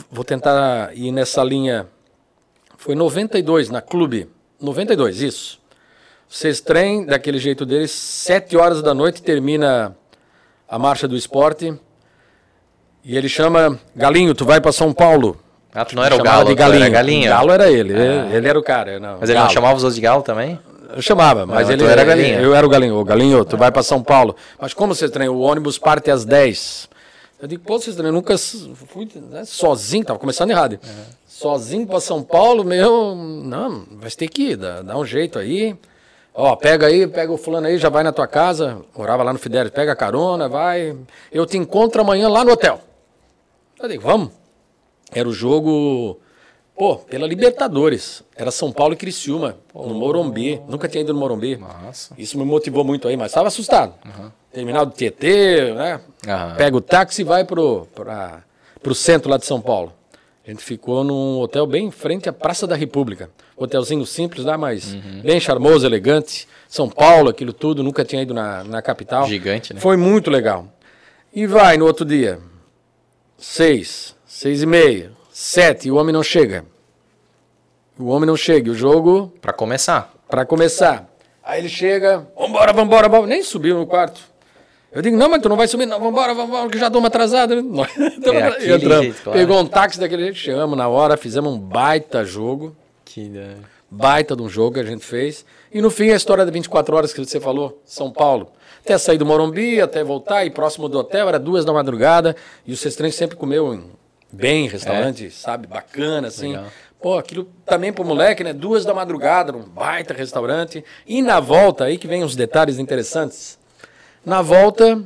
vou 0.10 0.24
tentar 0.24 0.96
ir 0.96 1.12
nessa 1.12 1.44
linha. 1.44 1.88
Foi 2.78 2.96
92 2.96 3.70
na 3.70 3.82
clube. 3.82 4.30
92, 4.60 5.22
isso. 5.22 5.62
Vocês 6.34 6.60
trem 6.60 7.06
daquele 7.06 7.38
jeito 7.38 7.64
deles, 7.64 7.92
7 7.92 8.58
horas 8.58 8.82
da 8.82 8.92
noite 8.92 9.22
termina 9.22 9.96
a 10.68 10.80
marcha 10.80 11.08
do 11.08 11.16
esporte. 11.16 11.80
E 13.04 13.16
ele 13.16 13.30
chama 13.30 13.80
Galinho, 13.96 14.34
tu 14.34 14.44
vai 14.44 14.60
para 14.60 14.72
São 14.72 14.92
Paulo. 14.92 15.40
Ah, 15.72 15.86
tu 15.86 15.96
não 15.96 16.04
era 16.04 16.16
o 16.16 16.24
Galo, 16.24 16.48
de 16.48 16.56
Galinho. 16.56 16.82
Era 16.86 16.90
Galinho. 16.90 17.30
Galo 17.30 17.52
era 17.52 17.72
ele, 17.72 17.94
ah. 17.94 18.36
ele 18.36 18.48
era 18.48 18.58
o 18.58 18.64
cara. 18.64 19.00
Não, 19.00 19.20
mas 19.20 19.30
ele 19.30 19.38
não 19.38 19.48
chamava 19.48 19.76
os 19.76 19.84
outros 19.84 19.94
de 19.94 20.02
Galo 20.02 20.24
também? 20.24 20.60
Eu 20.96 21.04
chamava, 21.04 21.46
mas 21.46 21.70
ele 21.70 21.84
era 21.84 22.04
Galinho. 22.04 22.40
Eu 22.40 22.56
era 22.56 22.66
o 22.66 22.70
Galinho. 22.70 22.96
O 22.96 23.06
Galinho, 23.06 23.46
tu 23.46 23.56
vai 23.56 23.72
para 23.72 23.84
São 23.84 24.02
Paulo. 24.02 24.36
Mas 24.60 24.74
como 24.74 24.96
você 24.96 25.08
treina? 25.08 25.32
O 25.32 25.40
ônibus 25.40 25.78
parte 25.78 26.10
às 26.10 26.26
10. 26.26 26.90
Eu 27.44 27.48
digo, 27.48 27.64
pô, 27.64 27.78
vocês 27.78 27.96
eu 27.96 28.12
nunca 28.12 28.36
fui 28.40 29.08
né, 29.30 29.46
sozinho, 29.46 30.04
tava 30.04 30.18
começando 30.18 30.50
errado. 30.50 30.80
Sozinho 31.28 31.86
para 31.86 32.00
São 32.00 32.24
Paulo, 32.24 32.64
meu, 32.64 33.14
não, 33.16 33.86
vai 33.92 34.10
ter 34.10 34.28
que 34.28 34.50
ir, 34.52 34.56
dá, 34.56 34.82
dá, 34.82 34.98
um 34.98 35.06
jeito 35.06 35.38
aí. 35.38 35.78
Ó, 36.34 36.56
pega 36.56 36.88
aí, 36.88 37.06
pega 37.08 37.32
o 37.32 37.38
fulano 37.38 37.68
aí, 37.68 37.78
já 37.78 37.90
vai 37.90 38.04
na 38.04 38.12
tua 38.12 38.28
casa. 38.28 38.82
Morava 38.98 39.24
lá 39.24 39.32
no 39.32 39.40
Fidelis, 39.40 39.72
pega 39.72 39.92
a 39.92 39.96
carona, 39.96 40.50
vai. 40.50 40.98
Eu 41.32 41.46
te 41.46 41.58
encontro 41.58 42.02
amanhã 42.02 42.28
lá 42.28 42.44
no 42.44 42.52
hotel. 42.52 42.82
Eu 43.80 43.88
digo, 43.88 44.04
vamos. 44.04 44.32
Era 45.12 45.30
o 45.30 45.34
jogo, 45.34 46.20
pô, 46.76 46.96
pela 46.96 47.28
Libertadores. 47.28 48.24
Era 48.36 48.50
São 48.50 48.72
Paulo 48.72 48.94
e 48.94 48.98
Criciúma, 48.98 49.58
no 49.74 49.94
Morumbi. 49.94 50.60
Nunca 50.68 50.88
tinha 50.88 51.04
ido 51.04 51.14
no 51.14 51.20
Morumbi. 51.20 51.58
Nossa. 51.58 52.16
Isso 52.18 52.38
me 52.38 52.46
motivou 52.46 52.84
muito 52.84 53.08
aí, 53.08 53.16
mas 53.16 53.28
estava 53.28 53.48
assustado. 53.48 53.94
Uhum 54.04 54.32
terminal 54.54 54.86
do 54.86 54.94
Tietê, 54.94 55.74
né? 55.74 56.00
Pega 56.56 56.78
o 56.78 56.82
táxi 56.82 57.22
e 57.22 57.26
vai 57.26 57.44
pro, 57.44 57.88
pra, 57.94 58.44
pro 58.82 58.94
centro 58.94 59.30
lá 59.30 59.38
de 59.38 59.46
São 59.46 59.60
Paulo. 59.60 59.92
A 60.46 60.52
gente 60.52 60.64
ficou 60.64 61.04
num 61.04 61.40
hotel 61.40 61.66
bem 61.66 61.88
em 61.88 61.92
frente 61.92 62.30
à 62.30 62.34
Praça 62.34 62.68
da 62.68 62.76
República. 62.76 63.30
Hotelzinho 63.64 64.06
simples 64.06 64.46
lá, 64.46 64.58
mas 64.58 64.94
uhum. 64.94 65.22
bem 65.24 65.40
charmoso, 65.40 65.86
elegante. 65.86 66.48
São 66.68 66.90
Paulo, 66.90 67.30
aquilo 67.30 67.54
tudo, 67.54 67.84
nunca 67.84 68.04
tinha 68.04 68.22
ido 68.22 68.34
na, 68.34 68.64
na 68.64 68.82
capital. 68.82 69.28
Gigante, 69.28 69.74
né? 69.74 69.80
Foi 69.80 69.96
muito 69.96 70.32
legal. 70.32 70.68
E 71.34 71.46
vai 71.46 71.78
no 71.78 71.86
outro 71.86 72.06
dia. 72.06 72.40
Seis, 73.38 74.16
seis 74.26 74.62
e 74.62 74.66
meia, 74.66 75.12
sete, 75.32 75.88
e 75.88 75.92
o 75.92 75.96
homem 75.96 76.14
não 76.14 76.24
chega. 76.24 76.66
O 77.98 78.08
homem 78.08 78.26
não 78.26 78.36
chega. 78.36 78.72
O 78.72 78.76
jogo. 78.76 79.34
Para 79.42 79.54
começar. 79.54 80.14
Para 80.28 80.46
começar. 80.46 81.10
Aí 81.44 81.60
ele 81.60 81.70
chega, 81.70 82.26
vambora, 82.38 82.72
vambora, 82.72 83.10
vambora. 83.10 83.28
Nem 83.28 83.44
subiu 83.44 83.78
no 83.78 83.86
quarto. 83.86 84.22
Eu 84.92 85.02
digo, 85.02 85.18
não, 85.18 85.28
mas 85.28 85.42
tu 85.42 85.50
não 85.50 85.56
vai 85.56 85.68
subir, 85.68 85.88
não, 85.88 86.00
vambora, 86.00 86.36
vambora, 86.36 86.70
que 86.70 86.78
já 86.78 86.88
dou 86.88 87.00
uma 87.02 87.08
atrasada. 87.08 87.56
É 87.64 88.60
jeito, 88.60 89.24
claro. 89.24 89.38
Pegou 89.38 89.60
um 89.60 89.66
táxi 89.66 90.00
daquele 90.00 90.24
jeito, 90.24 90.38
chegamos 90.38 90.78
na 90.78 90.88
hora, 90.88 91.18
fizemos 91.18 91.52
um 91.52 91.58
baita 91.58 92.24
jogo. 92.24 92.76
Que 93.14 93.32
Baita 93.92 94.36
de 94.36 94.42
um 94.42 94.50
jogo 94.50 94.74
que 94.74 94.80
a 94.80 94.84
gente 94.84 95.06
fez. 95.06 95.46
E 95.72 95.80
no 95.80 95.92
fim, 95.92 96.10
a 96.10 96.16
história 96.16 96.44
de 96.44 96.50
24 96.50 96.96
horas 96.96 97.14
que 97.14 97.24
você 97.24 97.40
falou, 97.40 97.80
São 97.86 98.12
Paulo. 98.12 98.52
Até 98.84 98.98
sair 98.98 99.20
do 99.20 99.26
Morumbi, 99.26 99.80
até 99.80 100.04
voltar, 100.04 100.46
e 100.46 100.50
próximo 100.50 100.90
do 100.90 100.98
hotel, 100.98 101.30
era 101.30 101.38
duas 101.38 101.64
da 101.64 101.72
madrugada. 101.72 102.36
E 102.66 102.74
o 102.74 102.78
Sestranho 102.78 103.14
sempre 103.14 103.38
comeu 103.38 103.84
bem, 104.32 104.68
restaurante, 104.68 105.28
é. 105.28 105.30
sabe, 105.30 105.68
bacana, 105.68 106.30
assim. 106.30 106.54
Legal. 106.54 106.66
Pô, 107.00 107.16
aquilo 107.20 107.48
também 107.64 107.94
pro 107.94 108.04
moleque, 108.04 108.44
né? 108.44 108.52
Duas 108.52 108.84
da 108.84 108.96
madrugada, 108.96 109.52
num 109.52 109.62
baita 109.62 110.12
restaurante. 110.12 110.84
E 111.06 111.22
na 111.22 111.40
volta, 111.40 111.84
aí 111.84 112.00
que 112.00 112.08
vem 112.08 112.24
os 112.24 112.36
detalhes 112.36 112.80
interessantes. 112.80 113.60
Na 114.26 114.42
volta, 114.42 115.00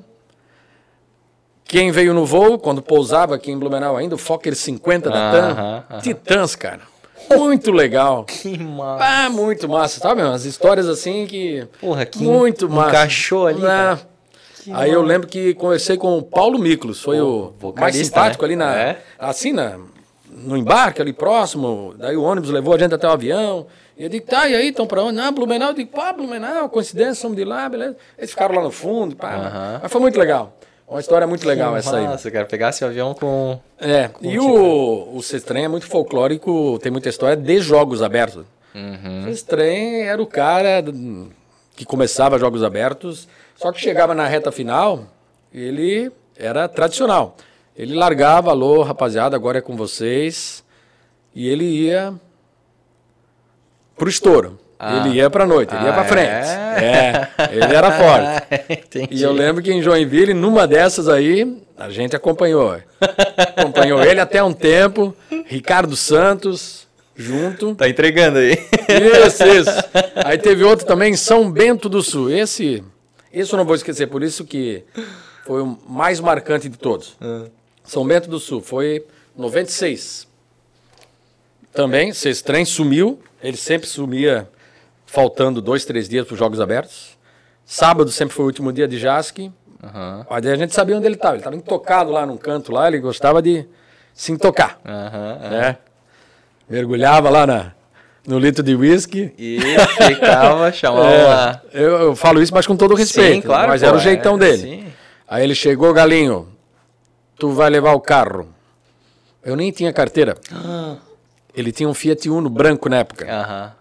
quem 1.66 1.92
veio 1.92 2.14
no 2.14 2.26
voo, 2.26 2.58
quando 2.58 2.82
pousava 2.82 3.36
aqui 3.36 3.52
em 3.52 3.60
Blumenau 3.60 3.98
ainda, 3.98 4.16
o 4.16 4.18
Fokker 4.18 4.56
50 4.56 5.10
da 5.10 5.32
TAM, 5.32 6.00
Titãs, 6.00 6.56
cara. 6.56 6.97
Muito 7.36 7.72
legal. 7.72 8.26
Que 8.48 8.58
massa. 8.58 9.04
Ah, 9.04 9.30
muito 9.30 9.68
massa, 9.68 10.00
sabe? 10.00 10.22
Umas 10.22 10.46
histórias 10.46 10.88
assim 10.88 11.26
que. 11.26 11.68
Porra, 11.80 12.06
que 12.06 12.24
muito 12.24 12.70
massa. 12.70 12.90
Encaixou 12.90 13.48
ali. 13.48 13.66
Ah, 13.66 13.98
Aí 14.74 14.92
eu 14.92 15.02
lembro 15.02 15.28
que 15.28 15.54
conversei 15.54 15.98
com 15.98 16.18
o 16.18 16.22
Paulo 16.22 16.60
Miklos, 16.60 17.02
foi 17.02 17.18
Pô, 17.18 17.54
o 17.62 17.74
mais 17.80 17.96
simpático 17.96 18.44
né? 18.44 18.48
ali 18.48 18.56
na. 18.56 18.76
É? 18.76 19.02
Assim, 19.18 19.54
na, 19.54 19.80
no 20.30 20.58
embarque 20.58 21.02
ali 21.02 21.14
próximo. 21.14 21.96
Daí 21.98 22.16
o 22.16 22.24
ônibus 22.24 22.50
levou 22.50 22.74
a 22.74 22.78
gente 22.78 22.94
até 22.94 23.08
o 23.08 23.12
avião. 23.12 23.68
E 23.98 24.04
eu 24.04 24.10
digo, 24.10 24.28
tá, 24.28 24.48
e 24.48 24.56
aí, 24.56 24.70
estão 24.70 24.86
para 24.86 25.04
onde? 25.04 25.18
Não, 25.18 25.32
Blumenau. 25.32 25.70
Eu 25.70 25.74
digo, 25.74 25.92
pá, 25.92 26.14
Blumenau, 26.14 26.70
coincidência, 26.70 27.16
somos 27.16 27.36
de 27.36 27.44
lá, 27.44 27.68
beleza. 27.68 27.98
Eles 28.18 28.30
ficaram 28.30 28.56
lá 28.56 28.62
no 28.62 28.72
fundo, 28.72 29.16
pá. 29.16 29.36
Uhum. 29.36 29.80
Mas 29.82 29.92
foi 29.92 30.02
muito 30.02 30.20
legal. 30.20 30.56
Uma 30.88 31.02
história 31.02 31.28
muito 31.28 31.46
legal 31.46 31.76
essa 31.76 31.98
aí. 31.98 32.06
Nossa, 32.06 32.32
cara, 32.32 32.46
pegasse 32.46 32.84
o 32.84 32.88
avião 32.88 33.14
com. 33.14 33.60
É, 33.78 34.08
com 34.08 34.26
e 34.26 34.40
o, 34.40 35.18
o 35.18 35.22
Cestrem 35.22 35.66
é 35.66 35.68
muito 35.68 35.86
folclórico, 35.86 36.80
tem 36.82 36.90
muita 36.90 37.10
história 37.10 37.36
de 37.36 37.60
jogos 37.60 38.02
abertos. 38.02 38.46
Uhum. 38.74 39.24
O 39.24 39.24
Cestrem 39.26 40.04
era 40.04 40.22
o 40.22 40.26
cara 40.26 40.82
que 41.76 41.86
começava 41.86 42.40
jogos 42.40 42.64
abertos 42.64 43.28
Só 43.56 43.72
que 43.72 43.80
chegava 43.80 44.16
na 44.16 44.28
reta 44.28 44.52
final, 44.52 45.04
ele 45.54 46.12
era 46.38 46.68
tradicional. 46.70 47.36
Ele 47.76 47.94
largava, 47.94 48.52
alô, 48.52 48.82
rapaziada, 48.82 49.36
agora 49.36 49.58
é 49.58 49.62
com 49.62 49.76
vocês. 49.76 50.64
E 51.36 51.48
ele 51.48 51.66
ia 51.66 52.14
pro 53.96 54.10
estouro. 54.10 54.58
Ah. 54.80 54.98
Ele 54.98 55.16
ia 55.16 55.30
pra 55.30 55.46
noite, 55.46 55.74
ele 55.74 55.84
ah, 55.84 55.88
ia 55.88 55.94
pra 55.94 56.04
frente. 56.04 56.30
É? 56.30 57.30
é, 57.40 57.56
ele 57.56 57.76
era 57.76 57.92
forte. 57.92 59.10
e 59.10 59.24
eu 59.24 59.32
lembro 59.32 59.64
que 59.64 59.72
em 59.72 59.82
Joinville, 59.82 60.36
numa 60.36 60.68
dessas 60.68 61.10
aí, 61.10 61.60
a 61.76 61.90
gente 61.90 62.16
acompanhou. 62.16 62.80
acompanhou 63.58 64.04
ele 64.04 64.20
até 64.20 64.42
um 64.44 64.54
tempo. 64.54 65.16
Ricardo 65.48 65.96
Santos, 65.96 66.88
junto. 67.16 67.74
Tá 67.74 67.90
entregando 67.90 68.38
aí. 68.38 68.52
Isso, 68.54 69.44
isso. 69.44 69.72
Aí 70.24 70.38
teve 70.38 70.64
outro 70.64 70.86
também 70.86 71.14
em 71.14 71.18
São 71.18 71.52
Bento 71.52 71.90
do 71.90 72.04
Sul. 72.04 72.30
Esse, 72.30 72.84
esse 73.34 73.52
eu 73.52 73.58
não 73.58 73.66
vou 73.66 73.76
esquecer, 73.76 74.08
por 74.08 74.22
isso 74.22 74.46
que 74.46 74.84
foi 75.44 75.64
o 75.64 75.78
mais 75.90 76.20
marcante 76.20 76.70
de 76.70 76.78
todos. 76.78 77.18
Ah. 77.20 77.46
São 77.84 78.06
Bento 78.06 78.30
do 78.30 78.40
Sul, 78.40 78.62
foi 78.62 79.04
96. 79.36 80.28
Também, 81.74 82.10
esse 82.10 82.44
trem 82.44 82.64
sumiu. 82.64 83.20
Ele 83.42 83.58
sempre 83.58 83.88
sumia 83.88 84.50
faltando 85.08 85.62
dois, 85.62 85.86
três 85.86 86.08
dias 86.08 86.26
para 86.28 86.34
os 86.34 86.40
Jogos 86.40 86.60
Abertos. 86.60 87.18
Sábado 87.66 88.12
sempre 88.12 88.36
foi 88.36 88.46
o 88.46 88.48
último 88.48 88.72
dia 88.72 88.88
de 88.88 89.00
JASC. 89.00 89.40
Uhum. 89.40 90.26
Aí 90.30 90.50
a 90.50 90.56
gente 90.56 90.76
sabia 90.76 90.96
onde 90.96 91.08
ele 91.08 91.16
estava. 91.16 91.36
Ele 91.36 91.40
estava 91.40 91.56
intocado 91.56 92.12
lá 92.12 92.26
num 92.26 92.38
canto 92.38 92.72
lá, 92.72 92.88
ele 92.88 93.00
gostava 93.00 93.42
de 93.42 93.66
se 94.14 94.32
intocar. 94.32 94.80
Uhum, 94.86 95.50
né? 95.50 95.78
Mergulhava 96.70 97.30
lá 97.30 97.48
na, 97.48 97.72
no 98.28 98.38
litro 98.38 98.62
de 98.62 98.76
whisky. 98.76 99.34
E 99.38 99.60
ficava, 100.08 100.72
chamava 100.74 101.10
é, 101.10 101.24
lá. 101.24 101.62
Eu, 101.74 101.92
eu, 102.00 102.16
falo 102.16 102.42
isso, 102.42 102.54
mas 102.54 102.68
com 102.68 102.76
todo 102.76 102.94
respeito. 102.94 103.36
Sim, 103.36 103.42
claro. 103.42 103.70
Mas 103.70 103.82
pô, 103.82 103.88
era 103.88 103.98
o 103.98 104.00
jeitão 104.00 104.36
é, 104.36 104.40
dele. 104.40 104.58
Sim. 104.58 104.94
Aí 105.28 105.44
ele 105.44 105.56
chegou, 105.56 105.94
galinho, 105.94 106.48
tu 107.38 107.52
vai 107.52 107.70
levar 107.70 107.94
o 107.94 108.00
carro. 108.00 108.48
Eu 109.44 109.56
nem 109.56 109.72
tinha 109.72 109.92
carteira. 109.94 110.36
Ah. 110.52 110.96
Ele 111.56 111.72
tinha 111.72 111.88
um 111.88 111.94
Fiat 111.94 112.30
Uno 112.30 112.50
branco 112.50 112.90
na 112.90 112.98
época. 112.98 113.26
Aham 113.26 113.78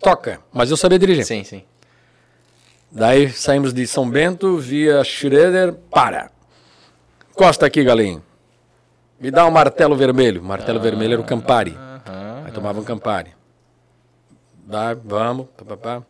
toca, 0.00 0.40
mas 0.52 0.70
eu 0.70 0.76
sabia 0.76 0.98
dirigir. 0.98 1.24
Sim, 1.24 1.44
sim. 1.44 1.64
Daí 2.90 3.30
saímos 3.30 3.74
de 3.74 3.86
São 3.86 4.08
Bento, 4.08 4.56
via 4.56 5.04
Schroeder, 5.04 5.74
para. 5.90 6.30
Costa 7.34 7.66
aqui, 7.66 7.84
galinho. 7.84 8.22
Me 9.20 9.30
dá 9.30 9.44
um 9.46 9.50
martelo 9.50 9.94
vermelho. 9.94 10.42
Martelo 10.42 10.78
ah, 10.78 10.82
vermelho 10.82 11.12
era 11.14 11.20
o 11.20 11.24
Campari. 11.24 11.76
Ah, 11.76 12.44
Aí 12.46 12.52
tomava 12.52 12.80
um 12.80 12.84
Campari. 12.84 13.30
Dá, 14.64 14.94
vamos. 14.94 15.48
Pá, 15.56 15.64
pá, 15.64 15.76
pá. 15.76 16.02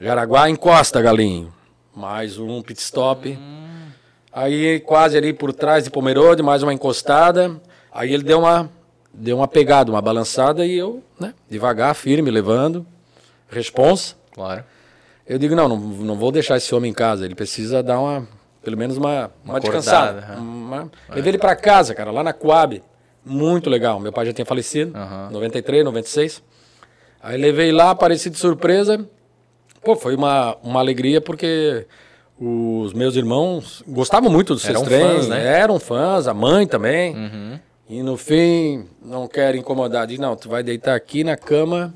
Jaraguá, 0.00 0.50
encosta, 0.50 1.00
galinho. 1.00 1.52
Mais 1.94 2.36
um 2.38 2.60
pit 2.62 2.80
stop. 2.80 3.28
Hum. 3.30 3.90
Aí 4.32 4.80
quase 4.80 5.16
ali 5.16 5.32
por 5.32 5.52
trás 5.52 5.84
de 5.84 5.90
Pomerode, 5.90 6.42
mais 6.42 6.64
uma 6.64 6.74
encostada. 6.74 7.60
Aí 7.92 8.12
ele 8.12 8.24
deu 8.24 8.40
uma, 8.40 8.68
deu 9.12 9.36
uma 9.36 9.46
pegada, 9.46 9.92
uma 9.92 10.02
balançada 10.02 10.66
e 10.66 10.76
eu, 10.76 11.00
né, 11.20 11.32
devagar, 11.48 11.94
firme, 11.94 12.28
levando 12.28 12.84
responsa. 13.54 14.14
Claro. 14.32 14.64
Eu 15.26 15.38
digo, 15.38 15.54
não, 15.54 15.68
não, 15.68 15.78
não 15.78 16.16
vou 16.16 16.30
deixar 16.30 16.56
esse 16.56 16.74
homem 16.74 16.90
em 16.90 16.94
casa. 16.94 17.24
Ele 17.24 17.34
precisa 17.34 17.82
dar 17.82 17.98
uma, 17.98 18.28
pelo 18.62 18.76
menos 18.76 18.96
uma, 18.96 19.30
uma, 19.42 19.54
uma 19.54 19.60
descansada. 19.60 20.36
Uma... 20.38 20.90
É. 21.08 21.14
Levei 21.14 21.30
ele 21.30 21.38
para 21.38 21.56
casa, 21.56 21.94
cara, 21.94 22.10
lá 22.10 22.22
na 22.22 22.32
Coab. 22.32 22.82
Muito 23.24 23.70
legal. 23.70 23.98
Meu 23.98 24.12
pai 24.12 24.26
já 24.26 24.32
tinha 24.34 24.44
falecido, 24.44 24.92
uhum. 24.96 25.30
93, 25.30 25.84
96. 25.84 26.42
Aí 27.22 27.38
levei 27.38 27.72
lá, 27.72 27.90
apareci 27.90 28.28
de 28.28 28.36
surpresa. 28.36 29.08
Pô, 29.82 29.96
foi 29.96 30.14
uma, 30.14 30.56
uma 30.62 30.80
alegria 30.80 31.22
porque 31.22 31.86
os 32.38 32.92
meus 32.92 33.16
irmãos 33.16 33.82
gostavam 33.88 34.30
muito 34.30 34.52
dos 34.52 34.62
seus 34.62 34.82
treinos, 34.82 35.16
fãs, 35.16 35.28
né? 35.28 35.42
Eram 35.42 35.78
fãs, 35.78 36.26
a 36.26 36.34
mãe 36.34 36.66
também. 36.66 37.16
Uhum. 37.16 37.60
E 37.88 38.02
no 38.02 38.18
fim, 38.18 38.86
não 39.02 39.26
quero 39.26 39.56
incomodar. 39.56 40.06
Diz, 40.06 40.18
não, 40.18 40.36
tu 40.36 40.50
vai 40.50 40.62
deitar 40.62 40.94
aqui 40.94 41.24
na 41.24 41.36
cama 41.36 41.94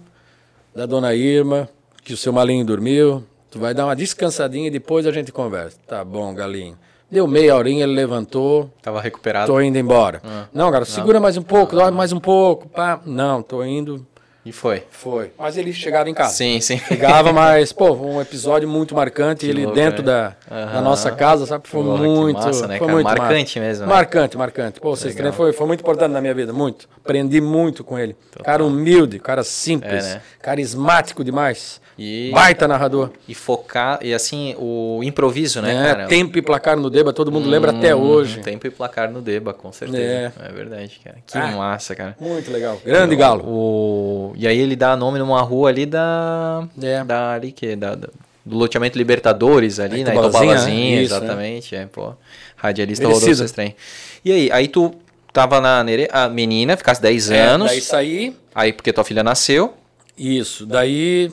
da 0.78 0.86
dona 0.86 1.12
Irma, 1.12 1.68
que 2.05 2.12
o 2.12 2.16
seu 2.16 2.32
malinho 2.32 2.64
dormiu. 2.64 3.24
Tu 3.50 3.59
vai 3.59 3.74
dar 3.74 3.84
uma 3.84 3.96
descansadinha 3.96 4.68
e 4.68 4.70
depois 4.70 5.09
a 5.09 5.10
gente 5.10 5.32
conversa. 5.32 5.76
Tá 5.84 6.05
bom, 6.05 6.32
galinho. 6.32 6.78
Deu 7.10 7.26
meia 7.26 7.56
horinha, 7.56 7.82
ele 7.82 7.94
levantou. 7.94 8.70
Tava 8.80 9.00
recuperado. 9.00 9.50
Tô 9.50 9.60
indo 9.60 9.76
embora. 9.76 10.22
Ah, 10.24 10.46
não, 10.55 10.70
cara, 10.70 10.84
segura 10.84 11.18
mais 11.18 11.36
um 11.36 11.42
pouco, 11.42 11.74
dorme 11.74 11.96
mais 11.98 12.12
um 12.12 12.20
pouco. 12.20 12.68
Pá. 12.68 13.00
Não, 13.05 13.42
tô 13.42 13.64
indo. 13.64 14.06
E 14.49 14.53
foi. 14.53 14.83
Foi. 14.91 15.31
Mas 15.39 15.59
ele 15.59 15.75
chegava 15.75 16.09
em 16.09 16.15
casa. 16.15 16.33
Sim, 16.33 16.59
sim. 16.59 16.79
Chegava, 16.79 17.35
mas, 17.35 17.70
pô, 17.70 17.93
um 18.01 18.19
episódio 18.19 18.66
muito 18.66 18.95
marcante. 18.95 19.45
Que 19.45 19.51
ele 19.53 19.65
louco, 19.65 19.79
dentro 19.79 20.03
da, 20.03 20.35
uhum. 20.51 20.73
da 20.73 20.81
nossa 20.81 21.11
casa, 21.11 21.45
sabe? 21.45 21.69
Foi 21.69 21.83
muito. 21.83 22.41
Massa, 22.41 22.66
né, 22.66 22.79
foi 22.79 22.87
cara? 22.87 22.93
muito 22.93 23.07
marcante 23.07 23.59
mar... 23.59 23.66
mesmo. 23.66 23.87
Né? 23.87 23.93
Marcante, 23.93 24.39
marcante. 24.39 24.81
Pô, 24.81 24.97
vocês 24.97 25.15
foi, 25.35 25.53
foi 25.53 25.66
muito 25.66 25.81
importante 25.81 26.12
na 26.12 26.20
minha 26.23 26.33
vida, 26.33 26.51
muito. 26.51 26.89
Aprendi 26.97 27.43
muito 27.43 27.85
com 27.85 27.99
ele. 27.99 28.16
Total. 28.31 28.45
Cara 28.47 28.65
humilde, 28.65 29.19
cara 29.19 29.45
simples, 29.45 30.07
é, 30.07 30.15
né? 30.15 30.23
carismático 30.41 31.23
demais. 31.23 31.79
E, 31.99 32.31
Baita 32.33 32.69
narrador. 32.69 33.11
E 33.27 33.35
focar, 33.35 33.99
e 34.01 34.15
assim, 34.15 34.55
o 34.57 35.01
improviso, 35.03 35.61
né, 35.61 35.75
é, 35.75 35.83
cara? 35.83 36.07
Tempo 36.07 36.39
e 36.39 36.43
placar 36.43 36.77
no 36.77 36.89
Deba, 36.89 37.12
todo 37.12 37.33
mundo 37.33 37.49
hum, 37.49 37.51
lembra 37.51 37.73
até 37.73 37.93
hum, 37.95 38.01
hoje. 38.01 38.41
Tempo 38.41 38.69
e 38.69 38.70
placar 38.70 39.11
no 39.11 39.20
Deba, 39.20 39.53
com 39.53 39.73
certeza. 39.73 40.01
É, 40.01 40.33
é 40.49 40.53
verdade, 40.53 41.01
cara. 41.03 41.16
Que 41.27 41.37
ah, 41.37 41.57
massa, 41.57 41.97
cara. 41.97 42.16
Muito 42.20 42.53
legal. 42.53 42.81
Grande 42.85 43.16
o, 43.16 43.19
galo. 43.19 43.45
O, 43.45 44.33
e 44.37 44.47
aí 44.47 44.59
ele 44.59 44.77
dá 44.77 44.97
nome 44.97 45.19
numa 45.19 45.43
rua 45.43 45.70
ali 45.70 45.85
da. 45.85 46.69
É. 46.81 47.03
Da 47.03 47.33
ali 47.33 47.51
que 47.51 47.75
da, 47.75 47.97
da 47.97 48.09
do 48.47 48.57
loteamento 48.57 48.97
Libertadores 48.97 49.79
ali, 49.79 50.05
né? 50.05 50.12
Itobalazinha, 50.12 51.03
exatamente. 51.03 51.77
É, 51.77 51.85
pô. 51.87 52.15
Radialista 52.57 53.07
esse 53.07 53.53
trem. 53.53 53.77
E 54.25 54.33
aí, 54.33 54.51
aí 54.51 54.69
tu 54.69 54.95
tava 55.33 55.61
na 55.61 55.85
a 56.11 56.29
menina, 56.29 56.77
ficasse 56.77 57.03
10 57.03 57.31
é, 57.31 57.41
anos. 57.41 57.69
Daí 57.69 57.81
saí. 57.81 58.37
Aí 58.55 58.73
porque 58.73 58.93
tua 58.93 59.05
filha 59.05 59.23
nasceu. 59.23 59.75
Isso, 60.16 60.66
daí 60.66 61.31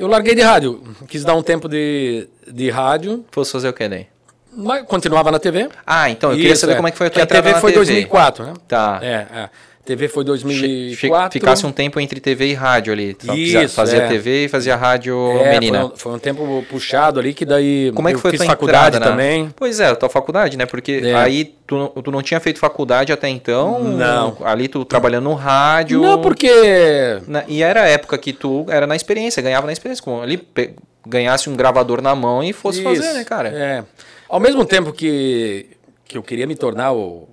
eu 0.00 0.06
larguei 0.06 0.34
de 0.34 0.40
rádio, 0.40 0.82
quis 1.06 1.24
dar 1.24 1.34
um 1.34 1.42
tempo 1.42 1.68
de, 1.68 2.26
de 2.50 2.70
rádio. 2.70 3.22
Fosse 3.30 3.52
fazer 3.52 3.68
o 3.68 3.72
que 3.74 3.86
daí? 3.86 4.06
Mas 4.50 4.82
continuava 4.86 5.30
na 5.30 5.38
TV. 5.38 5.68
Ah, 5.86 6.08
então 6.08 6.30
eu 6.30 6.36
Isso, 6.36 6.42
queria 6.42 6.56
saber 6.56 6.72
é. 6.72 6.76
como 6.76 6.88
é 6.88 6.90
que 6.90 6.96
foi 6.96 7.06
a 7.08 7.10
tua 7.10 7.26
que 7.26 7.36
a 7.36 7.42
TV 7.42 7.54
foi 7.60 7.72
TV. 7.72 7.84
2004, 7.84 8.44
né? 8.46 8.54
Tá. 8.66 8.98
É, 9.02 9.06
é. 9.12 9.50
TV 9.90 10.06
foi 10.06 10.22
2004. 10.22 11.32
Ficasse 11.32 11.66
um 11.66 11.72
tempo 11.72 11.98
entre 11.98 12.20
TV 12.20 12.46
e 12.46 12.54
rádio 12.54 12.92
ali. 12.92 13.16
Isso, 13.34 13.74
fazia 13.74 14.02
é. 14.02 14.06
TV 14.06 14.44
e 14.44 14.48
fazia 14.48 14.76
rádio 14.76 15.16
é, 15.40 15.58
menina. 15.58 15.80
Foi 15.80 15.88
um, 15.88 15.96
foi 15.96 16.12
um, 16.12 16.18
tempo 16.18 16.64
puxado 16.70 17.18
ali 17.18 17.34
que 17.34 17.44
daí 17.44 17.90
Como 17.92 18.08
é 18.08 18.12
que 18.12 18.20
foi 18.20 18.30
fiz 18.30 18.44
faculdade 18.44 18.98
entrada, 18.98 19.10
também. 19.10 19.44
Né? 19.44 19.50
Pois 19.56 19.80
é, 19.80 19.88
a 19.88 19.96
tua 19.96 20.08
faculdade, 20.08 20.56
né? 20.56 20.64
Porque 20.64 21.00
é. 21.04 21.14
aí 21.14 21.56
tu, 21.66 21.88
tu 21.88 22.12
não 22.12 22.22
tinha 22.22 22.38
feito 22.38 22.60
faculdade 22.60 23.12
até 23.12 23.28
então. 23.28 23.82
Não. 23.82 24.36
Ali 24.44 24.68
tu 24.68 24.84
trabalhando 24.84 25.24
no 25.24 25.34
rádio. 25.34 26.00
Não, 26.00 26.20
porque 26.20 27.20
na, 27.26 27.42
e 27.48 27.60
era 27.60 27.82
a 27.82 27.88
época 27.88 28.16
que 28.16 28.32
tu 28.32 28.64
era 28.68 28.86
na 28.86 28.94
experiência, 28.94 29.42
ganhava 29.42 29.66
na 29.66 29.72
experiência, 29.72 30.04
com 30.04 30.22
ali 30.22 30.36
pe, 30.36 30.70
ganhasse 31.04 31.50
um 31.50 31.56
gravador 31.56 32.00
na 32.00 32.14
mão 32.14 32.44
e 32.44 32.52
fosse 32.52 32.78
Isso, 32.78 32.88
fazer, 32.88 33.12
né, 33.12 33.24
cara? 33.24 33.48
É. 33.48 33.84
Ao 34.28 34.38
mesmo 34.38 34.64
tempo 34.64 34.92
que 34.92 35.66
que 36.06 36.18
eu 36.18 36.22
queria 36.24 36.44
me 36.44 36.56
tornar 36.56 36.92
o 36.92 37.28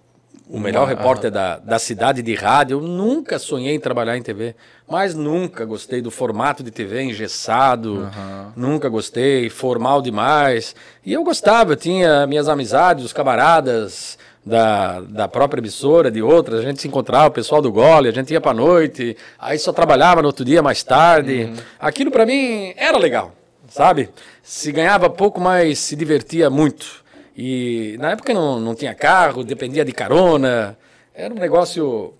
o 0.49 0.59
melhor 0.59 0.87
repórter 0.87 1.29
da, 1.29 1.57
da 1.57 1.77
cidade 1.77 2.21
de 2.21 2.33
rádio. 2.33 2.77
Eu 2.77 2.81
nunca 2.81 3.37
sonhei 3.37 3.75
em 3.75 3.79
trabalhar 3.79 4.17
em 4.17 4.21
TV, 4.21 4.55
mas 4.89 5.13
nunca 5.13 5.65
gostei 5.65 6.01
do 6.01 6.09
formato 6.09 6.63
de 6.63 6.71
TV 6.71 7.03
engessado, 7.03 7.95
uhum. 7.95 8.51
nunca 8.55 8.87
gostei, 8.87 9.49
formal 9.49 10.01
demais. 10.01 10.75
E 11.05 11.13
eu 11.13 11.23
gostava, 11.23 11.73
eu 11.73 11.75
tinha 11.75 12.25
minhas 12.25 12.47
amizades, 12.47 13.03
os 13.03 13.13
camaradas 13.13 14.17
da, 14.45 15.01
da 15.01 15.27
própria 15.27 15.59
emissora, 15.59 16.09
de 16.09 16.21
outras, 16.21 16.61
a 16.61 16.63
gente 16.63 16.81
se 16.81 16.87
encontrava, 16.87 17.27
o 17.27 17.31
pessoal 17.31 17.61
do 17.61 17.71
gole, 17.71 18.07
a 18.07 18.13
gente 18.13 18.31
ia 18.31 18.39
para 18.39 18.53
noite, 18.53 19.17
aí 19.37 19.59
só 19.59 19.73
trabalhava 19.73 20.21
no 20.21 20.27
outro 20.27 20.45
dia 20.45 20.61
mais 20.63 20.81
tarde. 20.81 21.43
Uhum. 21.43 21.55
Aquilo 21.77 22.09
para 22.09 22.25
mim 22.25 22.73
era 22.77 22.97
legal, 22.97 23.33
sabe? 23.67 24.09
Se 24.41 24.71
ganhava 24.71 25.09
pouco, 25.09 25.41
mas 25.41 25.79
se 25.79 25.95
divertia 25.95 26.49
muito. 26.49 27.05
E 27.37 27.95
na 27.99 28.11
época 28.11 28.33
não, 28.33 28.59
não 28.59 28.73
tinha 28.73 28.95
carro, 28.95 29.43
dependia 29.43 29.85
de 29.85 29.91
carona. 29.91 30.75
Era 31.13 31.31
um 31.31 31.37
negócio 31.37 32.15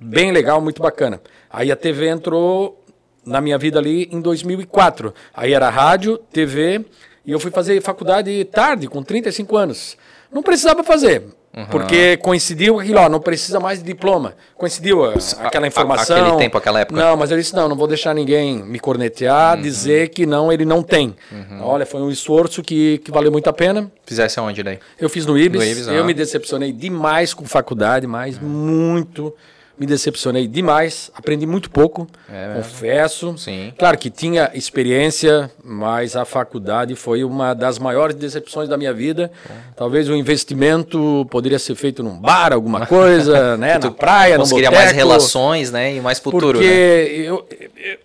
bem 0.00 0.32
legal, 0.32 0.62
muito 0.62 0.80
bacana. 0.80 1.20
Aí 1.50 1.70
a 1.70 1.76
TV 1.76 2.08
entrou 2.08 2.82
na 3.24 3.40
minha 3.40 3.58
vida 3.58 3.78
ali 3.78 4.08
em 4.10 4.20
2004. 4.20 5.12
Aí 5.34 5.52
era 5.52 5.68
rádio, 5.68 6.16
TV, 6.16 6.86
e 7.24 7.32
eu 7.32 7.38
fui 7.38 7.50
fazer 7.50 7.82
faculdade 7.82 8.44
tarde, 8.46 8.88
com 8.88 9.02
35 9.02 9.56
anos. 9.56 9.96
Não 10.32 10.42
precisava 10.42 10.82
fazer, 10.82 11.24
Uhum. 11.56 11.64
Porque 11.66 12.18
coincidiu 12.18 12.78
aquilo, 12.78 13.00
ó, 13.00 13.08
não 13.08 13.18
precisa 13.18 13.58
mais 13.58 13.78
de 13.78 13.84
diploma. 13.86 14.34
Coincidiu 14.54 15.02
aquela 15.40 15.66
informação. 15.66 16.26
aquele 16.26 16.36
tempo, 16.36 16.58
aquela 16.58 16.80
época. 16.80 17.00
Não, 17.00 17.16
mas 17.16 17.30
eu 17.30 17.38
disse, 17.38 17.56
não, 17.56 17.66
não 17.66 17.74
vou 17.74 17.86
deixar 17.86 18.14
ninguém 18.14 18.62
me 18.62 18.78
cornetear, 18.78 19.56
uhum. 19.56 19.62
dizer 19.62 20.10
que 20.10 20.26
não, 20.26 20.52
ele 20.52 20.66
não 20.66 20.82
tem. 20.82 21.16
Uhum. 21.32 21.62
Olha, 21.62 21.86
foi 21.86 22.02
um 22.02 22.10
esforço 22.10 22.62
que, 22.62 22.98
que 22.98 23.10
valeu 23.10 23.32
muito 23.32 23.48
a 23.48 23.54
pena. 23.54 23.90
Fizesse 24.04 24.38
aonde 24.38 24.62
daí? 24.62 24.78
Eu 25.00 25.08
fiz 25.08 25.24
no 25.24 25.38
Ibis. 25.38 25.58
No 25.58 25.66
Ibis 25.66 25.88
eu 25.88 26.04
me 26.04 26.12
decepcionei 26.12 26.72
demais 26.72 27.32
com 27.32 27.46
faculdade, 27.46 28.06
mas 28.06 28.38
muito, 28.38 29.34
me 29.78 29.86
decepcionei 29.86 30.46
demais, 30.48 31.10
aprendi 31.14 31.46
muito 31.46 31.70
pouco, 31.70 32.06
é 32.30 32.54
confesso. 32.56 33.36
Sim. 33.36 33.72
Claro 33.78 33.98
que 33.98 34.10
tinha 34.10 34.50
experiência, 34.54 35.50
mas 35.62 36.16
a 36.16 36.24
faculdade 36.24 36.94
foi 36.94 37.22
uma 37.24 37.54
das 37.54 37.78
maiores 37.78 38.16
decepções 38.16 38.68
da 38.68 38.76
minha 38.76 38.92
vida. 38.92 39.30
É. 39.48 39.52
Talvez 39.76 40.08
o 40.08 40.14
investimento 40.16 41.26
poderia 41.30 41.58
ser 41.58 41.74
feito 41.74 42.02
num 42.02 42.18
bar, 42.18 42.52
alguma 42.52 42.84
coisa, 42.86 43.56
né, 43.56 43.78
na 43.78 43.90
praia, 43.90 44.38
no 44.38 44.46
boteco. 44.46 44.74
mais 44.74 44.92
relações, 44.92 45.70
né, 45.70 45.94
e 45.94 46.00
mais 46.00 46.18
futuro, 46.18 46.58
Porque 46.58 46.66
né? 46.66 47.28
eu, 47.28 47.46
eu 47.76 47.98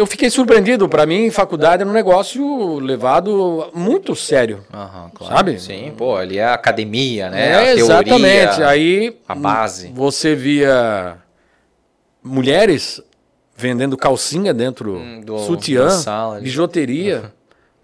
eu 0.00 0.06
fiquei 0.06 0.30
surpreendido. 0.30 0.88
Para 0.88 1.04
mim, 1.04 1.30
faculdade 1.30 1.82
era 1.82 1.90
um 1.90 1.92
negócio 1.92 2.78
levado 2.78 3.70
muito 3.74 4.16
sério. 4.16 4.64
Uhum, 4.72 5.10
claro. 5.14 5.36
Sabe? 5.36 5.60
Sim, 5.60 5.92
pô, 5.96 6.16
ali 6.16 6.38
é 6.38 6.44
a 6.44 6.54
academia, 6.54 7.28
né? 7.28 7.68
É, 7.68 7.74
exatamente. 7.74 8.62
Aí 8.62 9.16
a 9.28 9.34
base. 9.34 9.92
Você 9.94 10.34
via 10.34 11.16
mulheres 12.22 13.02
vendendo 13.54 13.96
calcinha 13.96 14.54
dentro 14.54 14.96
hum, 14.96 15.20
do 15.20 15.38
sutiã, 15.40 15.90
sala, 15.90 16.40
bijuteria. 16.40 17.32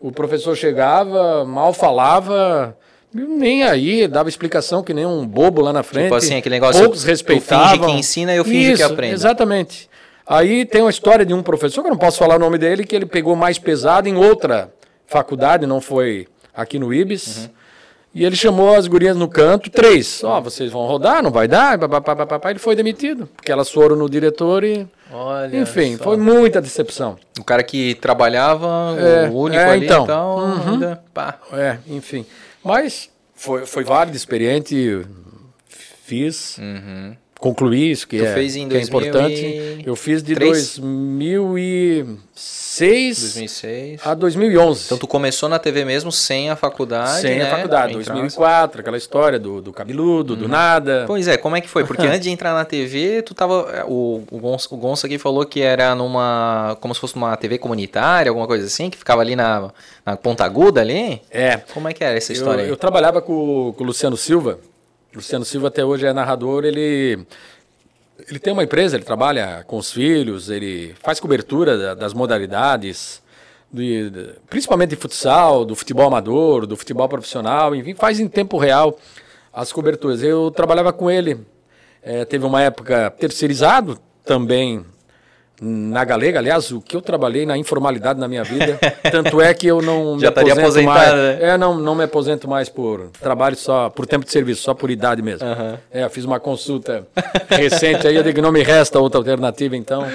Uhum. 0.00 0.08
O 0.08 0.12
professor 0.12 0.56
chegava, 0.56 1.44
mal 1.44 1.72
falava, 1.72 2.76
nem 3.12 3.62
aí, 3.62 4.06
dava 4.08 4.28
explicação 4.28 4.82
que 4.82 4.94
nem 4.94 5.04
um 5.04 5.26
bobo 5.26 5.60
lá 5.60 5.72
na 5.72 5.82
frente. 5.82 6.04
Tipo 6.04 6.14
assim, 6.14 6.36
aquele 6.36 6.54
negócio. 6.54 6.80
Poucos 6.80 7.04
respeitavam. 7.04 7.66
Tu 7.66 7.80
finge 7.80 7.92
que 7.92 7.98
ensina 7.98 8.34
e 8.34 8.36
eu 8.36 8.44
finge 8.44 8.72
Isso, 8.72 8.76
que 8.76 8.82
aprendo. 8.82 9.14
Exatamente. 9.14 9.88
Aí 10.26 10.64
tem 10.64 10.80
uma 10.80 10.90
história 10.90 11.24
de 11.24 11.32
um 11.32 11.42
professor, 11.42 11.82
que 11.82 11.86
eu 11.86 11.92
não 11.92 11.98
posso 11.98 12.18
falar 12.18 12.34
o 12.34 12.38
nome 12.38 12.58
dele, 12.58 12.84
que 12.84 12.96
ele 12.96 13.06
pegou 13.06 13.36
mais 13.36 13.58
pesado 13.58 14.08
em 14.08 14.16
outra 14.16 14.72
faculdade, 15.06 15.66
não 15.66 15.80
foi 15.80 16.26
aqui 16.52 16.78
no 16.78 16.92
IBS. 16.92 17.36
Uhum. 17.36 17.50
E 18.12 18.24
ele 18.24 18.34
chamou 18.34 18.74
as 18.74 18.88
gurias 18.88 19.16
no 19.16 19.28
canto, 19.28 19.70
três. 19.70 20.24
Ó, 20.24 20.38
oh, 20.38 20.42
vocês 20.42 20.72
vão 20.72 20.86
rodar, 20.86 21.22
não 21.22 21.30
vai 21.30 21.46
dar? 21.46 21.78
Ele 22.48 22.58
foi 22.58 22.74
demitido, 22.74 23.28
porque 23.36 23.52
elas 23.52 23.70
foram 23.70 23.94
no 23.94 24.08
diretor 24.08 24.64
e. 24.64 24.88
Olha 25.12 25.58
Enfim, 25.58 25.96
só. 25.96 26.04
foi 26.04 26.16
muita 26.16 26.60
decepção. 26.60 27.16
O 27.38 27.44
cara 27.44 27.62
que 27.62 27.94
trabalhava, 27.96 28.96
é, 28.98 29.28
o 29.28 29.34
único 29.34 29.60
é, 29.60 29.70
ali, 29.70 29.84
então. 29.84 30.04
então 30.04 30.36
uhum. 30.38 30.72
ainda, 30.72 31.04
pá. 31.14 31.38
É, 31.52 31.78
enfim. 31.86 32.26
Mas 32.64 33.10
foi, 33.34 33.66
foi 33.66 33.84
válido, 33.84 34.16
experiente, 34.16 35.06
fiz. 35.68 36.58
Uhum 36.58 37.14
concluir 37.46 37.92
isso, 37.92 38.08
que, 38.08 38.18
tu 38.18 38.24
é, 38.24 38.34
fez 38.34 38.56
em 38.56 38.68
que 38.68 38.76
é 38.76 38.80
importante. 38.80 39.40
E... 39.40 39.84
Eu 39.86 39.94
fiz 39.94 40.20
de 40.22 40.34
2006, 40.34 43.20
2006 43.20 44.00
a 44.04 44.14
2011. 44.14 44.86
Então 44.86 44.98
tu 44.98 45.06
começou 45.06 45.48
na 45.48 45.60
TV 45.60 45.84
mesmo 45.84 46.10
sem 46.10 46.50
a 46.50 46.56
faculdade, 46.56 47.20
Sem 47.20 47.38
né? 47.38 47.46
a 47.46 47.50
faculdade, 47.56 47.92
2004, 47.94 48.80
aquela 48.80 48.96
história 48.96 49.38
do, 49.38 49.62
do 49.62 49.72
cabeludo, 49.72 50.34
uhum. 50.34 50.40
do 50.40 50.48
nada. 50.48 51.04
Pois 51.06 51.28
é, 51.28 51.36
como 51.36 51.54
é 51.56 51.60
que 51.60 51.68
foi? 51.68 51.84
Porque 51.84 52.04
antes 52.08 52.22
de 52.22 52.30
entrar 52.30 52.52
na 52.52 52.64
TV, 52.64 53.22
tu 53.22 53.32
tava... 53.34 53.70
É, 53.72 53.84
o, 53.84 54.24
o, 54.30 54.38
Gonçalo, 54.38 54.76
o 54.76 54.78
Gonçalo 54.80 55.06
aqui 55.06 55.18
falou 55.18 55.46
que 55.46 55.62
era 55.62 55.94
numa... 55.94 56.76
como 56.80 56.92
se 56.94 57.00
fosse 57.00 57.14
uma 57.14 57.36
TV 57.36 57.58
comunitária, 57.58 58.28
alguma 58.28 58.46
coisa 58.46 58.66
assim, 58.66 58.90
que 58.90 58.98
ficava 58.98 59.20
ali 59.20 59.36
na, 59.36 59.70
na 60.04 60.16
Ponta 60.16 60.44
Aguda 60.44 60.80
ali? 60.80 61.22
É. 61.30 61.58
Como 61.72 61.88
é 61.88 61.92
que 61.92 62.02
era 62.02 62.16
essa 62.16 62.32
história 62.32 62.62
eu, 62.62 62.70
eu 62.70 62.76
trabalhava 62.76 63.22
com, 63.22 63.72
com 63.76 63.84
o 63.84 63.86
Luciano 63.86 64.16
Silva, 64.16 64.58
Luciano 65.16 65.46
Silva 65.46 65.68
até 65.68 65.82
hoje 65.82 66.06
é 66.06 66.12
narrador, 66.12 66.66
ele 66.66 67.26
ele 68.28 68.38
tem 68.38 68.52
uma 68.52 68.62
empresa, 68.62 68.96
ele 68.96 69.04
trabalha 69.04 69.64
com 69.66 69.78
os 69.78 69.90
filhos, 69.90 70.50
ele 70.50 70.94
faz 71.02 71.18
cobertura 71.18 71.94
das 71.94 72.12
modalidades, 72.12 73.22
de, 73.72 74.10
de, 74.10 74.30
principalmente 74.48 74.90
de 74.90 74.96
futsal, 74.96 75.64
do 75.64 75.74
futebol 75.74 76.06
amador, 76.06 76.66
do 76.66 76.76
futebol 76.76 77.08
profissional, 77.08 77.74
enfim, 77.74 77.94
faz 77.94 78.20
em 78.20 78.28
tempo 78.28 78.58
real 78.58 78.98
as 79.52 79.72
coberturas. 79.72 80.22
Eu 80.22 80.50
trabalhava 80.50 80.92
com 80.92 81.10
ele, 81.10 81.40
é, 82.02 82.24
teve 82.26 82.44
uma 82.44 82.60
época 82.60 83.10
terceirizado 83.10 83.98
também 84.24 84.84
na 85.60 86.04
Galega, 86.04 86.38
aliás, 86.38 86.70
o 86.70 86.80
que 86.80 86.94
eu 86.94 87.00
trabalhei 87.00 87.46
na 87.46 87.56
informalidade 87.56 88.20
na 88.20 88.28
minha 88.28 88.44
vida, 88.44 88.78
tanto 89.10 89.40
é 89.40 89.54
que 89.54 89.66
eu 89.66 89.80
não 89.80 90.18
Já 90.18 90.30
me 90.30 90.50
aposento 90.50 90.86
mais. 90.86 91.14
Né? 91.14 91.38
É, 91.40 91.58
não, 91.58 91.74
não 91.78 91.94
me 91.94 92.04
aposento 92.04 92.48
mais 92.48 92.68
por 92.68 93.08
trabalho 93.20 93.56
só, 93.56 93.88
por 93.88 94.06
tempo 94.06 94.24
de 94.24 94.32
serviço, 94.32 94.62
só 94.62 94.74
por 94.74 94.90
idade 94.90 95.22
mesmo. 95.22 95.46
Uhum. 95.48 95.78
É, 95.90 96.08
fiz 96.10 96.24
uma 96.24 96.38
consulta 96.38 97.06
recente 97.48 98.06
aí, 98.06 98.16
eu 98.16 98.22
digo 98.22 98.34
que 98.34 98.42
não 98.42 98.52
me 98.52 98.62
resta 98.62 99.00
outra 99.00 99.18
alternativa, 99.18 99.74
então 99.76 100.06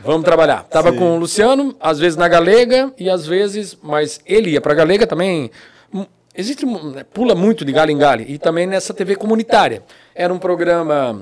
vamos 0.00 0.24
trabalhar. 0.24 0.64
Tava 0.64 0.92
Sim. 0.92 0.98
com 0.98 1.16
o 1.16 1.18
Luciano, 1.18 1.74
às 1.80 1.98
vezes 1.98 2.16
na 2.18 2.28
Galega 2.28 2.92
e 2.98 3.08
às 3.08 3.26
vezes, 3.26 3.78
mas 3.82 4.20
ele 4.26 4.50
ia 4.50 4.60
para 4.60 4.74
Galega 4.74 5.06
também. 5.06 5.50
Hum, 5.94 6.04
existe 6.34 6.66
né, 6.66 7.04
pula 7.14 7.34
muito 7.34 7.64
de 7.64 7.72
galho 7.72 7.90
em 7.90 7.98
galho 7.98 8.26
e 8.28 8.36
também 8.36 8.66
nessa 8.66 8.92
TV 8.92 9.16
comunitária. 9.16 9.82
Era 10.14 10.34
um 10.34 10.38
programa 10.38 11.18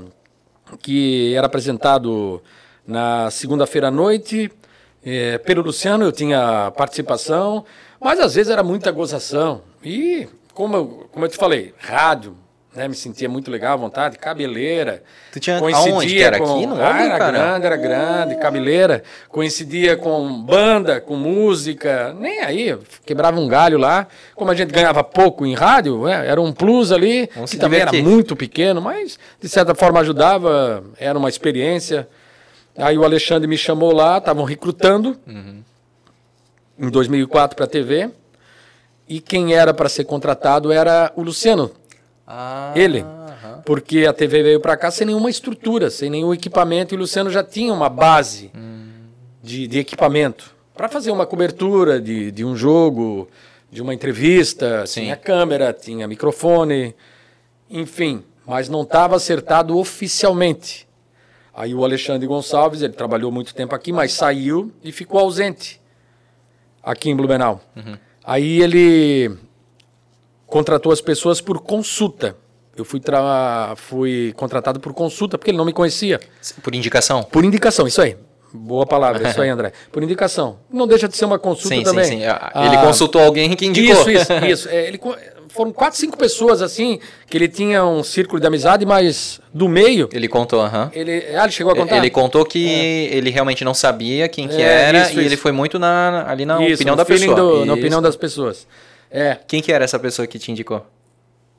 que 0.82 1.34
era 1.34 1.46
apresentado 1.46 2.42
na 2.90 3.30
segunda-feira 3.30 3.88
à 3.88 3.90
noite. 3.90 4.50
É, 5.02 5.38
pelo 5.38 5.62
Luciano 5.62 6.04
eu 6.04 6.12
tinha 6.12 6.70
participação, 6.76 7.64
mas 7.98 8.20
às 8.20 8.34
vezes 8.34 8.52
era 8.52 8.62
muita 8.62 8.90
gozação. 8.90 9.62
E, 9.82 10.28
como 10.52 10.76
eu, 10.76 11.08
como 11.10 11.24
eu 11.24 11.28
te 11.30 11.38
falei, 11.38 11.72
rádio, 11.78 12.36
né, 12.74 12.86
me 12.86 12.94
sentia 12.94 13.28
muito 13.28 13.50
legal 13.50 13.74
à 13.74 13.76
vontade, 13.76 14.18
cabeleira. 14.18 15.02
Tu 15.32 15.40
tinha 15.40 15.58
coincidia 15.58 16.26
era 16.26 16.38
com, 16.38 16.56
aqui 16.56 16.66
no 16.66 16.76
ah, 16.76 17.02
Era 17.02 17.18
cara? 17.18 17.32
grande, 17.32 17.66
era 17.66 17.76
grande, 17.76 18.36
cabeleira. 18.36 19.02
Coincidia 19.28 19.96
com 19.96 20.42
banda, 20.42 21.00
com 21.00 21.16
música, 21.16 22.14
nem 22.18 22.40
aí, 22.40 22.78
quebrava 23.06 23.40
um 23.40 23.48
galho 23.48 23.78
lá. 23.78 24.06
Como 24.34 24.50
a 24.50 24.54
gente 24.54 24.72
ganhava 24.72 25.02
pouco 25.02 25.46
em 25.46 25.54
rádio, 25.54 26.06
é, 26.06 26.26
era 26.26 26.40
um 26.40 26.52
plus 26.52 26.92
ali, 26.92 27.28
Vamos 27.34 27.50
que 27.50 27.56
também 27.56 27.80
era 27.80 27.92
muito 27.92 28.36
pequeno, 28.36 28.80
mas 28.80 29.18
de 29.40 29.48
certa 29.48 29.74
forma 29.74 29.98
ajudava, 30.00 30.84
era 30.98 31.18
uma 31.18 31.28
experiência. 31.28 32.06
Aí 32.80 32.96
o 32.98 33.04
Alexandre 33.04 33.46
me 33.48 33.58
chamou 33.58 33.92
lá, 33.92 34.18
estavam 34.18 34.44
recrutando 34.44 35.16
uhum. 35.26 35.62
em 36.78 36.90
2004 36.90 37.56
para 37.56 37.64
a 37.64 37.68
TV. 37.68 38.10
E 39.08 39.20
quem 39.20 39.54
era 39.54 39.74
para 39.74 39.88
ser 39.88 40.04
contratado 40.04 40.70
era 40.70 41.12
o 41.16 41.22
Luciano. 41.22 41.70
Ah, 42.26 42.72
ele. 42.76 43.02
Uhum. 43.02 43.62
Porque 43.64 44.06
a 44.06 44.12
TV 44.12 44.42
veio 44.42 44.60
para 44.60 44.76
cá 44.76 44.90
sem 44.90 45.06
nenhuma 45.06 45.28
estrutura, 45.28 45.90
sem 45.90 46.08
nenhum 46.08 46.32
equipamento. 46.32 46.94
E 46.94 46.96
o 46.96 47.00
Luciano 47.00 47.28
já 47.28 47.42
tinha 47.42 47.72
uma 47.72 47.88
base 47.88 48.50
uhum. 48.54 48.88
de, 49.42 49.66
de 49.66 49.78
equipamento 49.78 50.54
para 50.74 50.88
fazer 50.88 51.10
uma 51.10 51.26
cobertura 51.26 52.00
de, 52.00 52.30
de 52.30 52.44
um 52.44 52.56
jogo, 52.56 53.28
de 53.70 53.82
uma 53.82 53.92
entrevista. 53.92 54.86
Sim. 54.86 55.02
Tinha 55.02 55.16
câmera, 55.16 55.72
tinha 55.72 56.06
microfone, 56.06 56.94
enfim. 57.68 58.22
Mas 58.46 58.68
não 58.68 58.82
estava 58.82 59.16
acertado 59.16 59.76
oficialmente. 59.76 60.88
Aí 61.60 61.74
o 61.74 61.84
Alexandre 61.84 62.26
Gonçalves, 62.26 62.80
ele 62.80 62.94
trabalhou 62.94 63.30
muito 63.30 63.54
tempo 63.54 63.74
aqui, 63.74 63.92
mas 63.92 64.14
saiu 64.14 64.72
e 64.82 64.90
ficou 64.90 65.20
ausente 65.20 65.78
aqui 66.82 67.10
em 67.10 67.14
Blumenau. 67.14 67.60
Uhum. 67.76 67.98
Aí 68.24 68.62
ele 68.62 69.36
contratou 70.46 70.90
as 70.90 71.02
pessoas 71.02 71.38
por 71.38 71.60
consulta. 71.60 72.34
Eu 72.74 72.82
fui, 72.82 72.98
fui 73.76 74.32
contratado 74.38 74.80
por 74.80 74.94
consulta, 74.94 75.36
porque 75.36 75.50
ele 75.50 75.58
não 75.58 75.66
me 75.66 75.72
conhecia. 75.74 76.18
Por 76.62 76.74
indicação? 76.74 77.24
Por 77.24 77.44
indicação, 77.44 77.86
isso 77.86 78.00
aí. 78.00 78.16
Boa 78.54 78.86
palavra, 78.86 79.28
isso 79.28 79.42
aí, 79.42 79.48
André. 79.50 79.74
Por 79.92 80.02
indicação. 80.02 80.60
Não 80.72 80.86
deixa 80.86 81.06
de 81.06 81.14
ser 81.14 81.26
uma 81.26 81.38
consulta 81.38 81.76
sim, 81.76 81.82
também. 81.82 82.04
Sim, 82.04 82.10
sim. 82.10 82.22
Ele 82.22 82.26
ah, 82.26 82.82
consultou 82.86 83.20
alguém 83.20 83.54
que 83.54 83.66
indicou. 83.66 84.08
Isso, 84.08 84.10
isso, 84.10 84.32
isso. 84.46 84.68
É, 84.72 84.88
ele, 84.88 84.98
foram 85.52 85.72
quatro, 85.72 85.98
cinco 85.98 86.16
pessoas 86.16 86.62
assim, 86.62 86.98
que 87.26 87.36
ele 87.36 87.48
tinha 87.48 87.84
um 87.84 88.02
círculo 88.02 88.40
de 88.40 88.46
amizade, 88.46 88.86
mas 88.86 89.40
do 89.52 89.68
meio. 89.68 90.08
Ele 90.12 90.28
contou, 90.28 90.60
aham. 90.60 90.84
Uhum. 90.84 90.90
Ele, 90.92 91.24
ah, 91.36 91.44
ele 91.44 91.52
chegou 91.52 91.72
a 91.72 91.76
contar? 91.76 91.96
Ele 91.96 92.10
contou 92.10 92.44
que 92.44 92.68
é. 92.68 93.16
ele 93.16 93.30
realmente 93.30 93.64
não 93.64 93.74
sabia 93.74 94.28
quem 94.28 94.48
que 94.48 94.60
é, 94.60 94.88
era 94.88 94.98
isso, 95.02 95.10
e 95.10 95.12
isso. 95.12 95.20
ele 95.20 95.36
foi 95.36 95.52
muito 95.52 95.78
na, 95.78 96.24
ali 96.28 96.44
na 96.44 96.62
isso, 96.62 96.76
opinião 96.76 96.96
da 96.96 97.04
pessoa. 97.04 97.34
Do, 97.34 97.64
na 97.64 97.74
opinião 97.74 98.02
das 98.02 98.16
pessoas. 98.16 98.66
É. 99.10 99.36
Quem 99.46 99.60
que 99.60 99.72
era 99.72 99.84
essa 99.84 99.98
pessoa 99.98 100.26
que 100.26 100.38
te 100.38 100.52
indicou? 100.52 100.86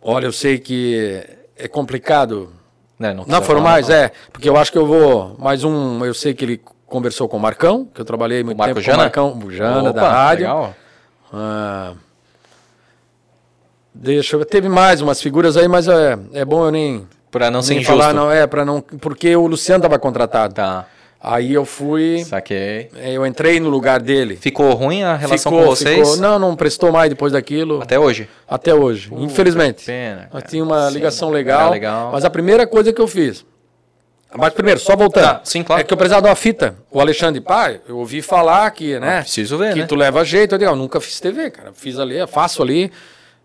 Olha, 0.02 0.26
eu 0.26 0.32
sei 0.32 0.58
que 0.58 1.24
é 1.58 1.68
complicado. 1.68 2.52
Não, 2.98 3.14
não, 3.14 3.26
não 3.28 3.42
foram 3.42 3.62
mais, 3.62 3.88
não. 3.88 3.96
é. 3.96 4.12
Porque 4.32 4.48
eu 4.48 4.58
acho 4.58 4.72
que 4.72 4.78
eu 4.78 4.86
vou. 4.86 5.36
Mais 5.38 5.64
um. 5.64 6.04
Eu 6.06 6.14
sei 6.14 6.34
que 6.34 6.46
ele 6.46 6.62
conversou 6.86 7.28
com 7.28 7.38
o 7.38 7.40
Marcão, 7.40 7.88
que 7.94 8.02
eu 8.02 8.06
trabalhei 8.06 8.44
muito 8.44 8.62
tempo 8.62 8.82
Jana? 8.82 9.10
com 9.10 9.22
o 9.22 9.36
Marcão 9.36 9.52
Jana, 9.52 9.90
Opa, 9.90 10.02
da 10.02 10.12
rádio. 10.12 10.46
Legal. 10.46 10.76
Ah, 11.34 11.94
Deixa 13.94 14.36
eu 14.36 14.46
Teve 14.46 14.70
mais 14.70 15.02
umas 15.02 15.22
figuras 15.22 15.58
aí, 15.58 15.68
mas 15.68 15.88
é, 15.88 16.18
é 16.34 16.46
bom 16.46 16.66
eu 16.66 16.72
nem. 16.72 17.08
Pra 17.30 17.50
não 17.50 17.62
ser 17.62 17.82
falar, 17.84 18.14
não, 18.14 18.30
é, 18.30 18.46
para 18.46 18.66
não. 18.66 18.82
Porque 18.82 19.36
o 19.36 19.48
Luciano 19.48 19.80
estava 19.80 19.98
contratado. 19.98 20.54
Tá. 20.54 20.86
Aí 21.24 21.54
eu 21.54 21.66
fui. 21.66 22.26
Saquei. 22.26 22.90
É, 22.98 23.12
eu 23.14 23.26
entrei 23.26 23.60
no 23.60 23.70
lugar 23.70 24.02
dele. 24.02 24.36
Ficou 24.36 24.74
ruim 24.74 25.04
a 25.04 25.16
relação 25.16 25.52
ficou, 25.52 25.66
com 25.66 25.76
vocês? 25.76 25.96
Ficou. 25.96 26.18
Não, 26.18 26.40
não 26.40 26.56
prestou 26.56 26.92
mais 26.92 27.10
depois 27.10 27.32
daquilo. 27.32 27.80
Até 27.82 28.00
hoje? 28.00 28.28
Até 28.48 28.74
hoje, 28.74 29.10
uh, 29.12 29.24
infelizmente. 29.24 29.86
Pena. 29.86 30.28
Mas 30.34 30.44
tinha 30.50 30.64
uma 30.64 30.88
Sim. 30.88 30.96
ligação 30.96 31.30
legal, 31.30 31.72
legal. 31.72 32.12
Mas 32.12 32.26
a 32.26 32.30
primeira 32.30 32.66
coisa 32.66 32.92
que 32.92 33.00
eu 33.00 33.08
fiz. 33.08 33.46
Mas 34.34 34.54
primeiro, 34.54 34.80
só 34.80 34.96
voltando. 34.96 35.26
Tá, 35.26 35.42
sim, 35.44 35.62
claro. 35.62 35.82
É 35.82 35.84
que 35.84 35.94
eu 35.94 35.98
precisava 35.98 36.24
de 36.24 36.30
uma 36.30 36.36
fita. 36.36 36.76
O 36.90 37.00
Alexandre, 37.02 37.42
pai, 37.42 37.82
eu 37.88 37.98
ouvi 37.98 38.22
falar 38.22 38.72
que, 38.72 38.98
né? 38.98 39.20
Ah, 39.20 39.22
preciso 39.22 39.58
ver, 39.58 39.74
Que 39.74 39.80
né? 39.80 39.86
tu 39.86 39.96
leva 39.96 40.24
jeito. 40.24 40.56
Eu 40.56 40.58
digo, 40.58 40.72
eu 40.72 40.76
nunca 40.76 41.00
fiz 41.02 41.20
TV, 41.20 41.52
cara. 41.52 41.72
Fiz 41.74 42.00
ali, 42.00 42.26
faço 42.28 42.64
ali. 42.64 42.92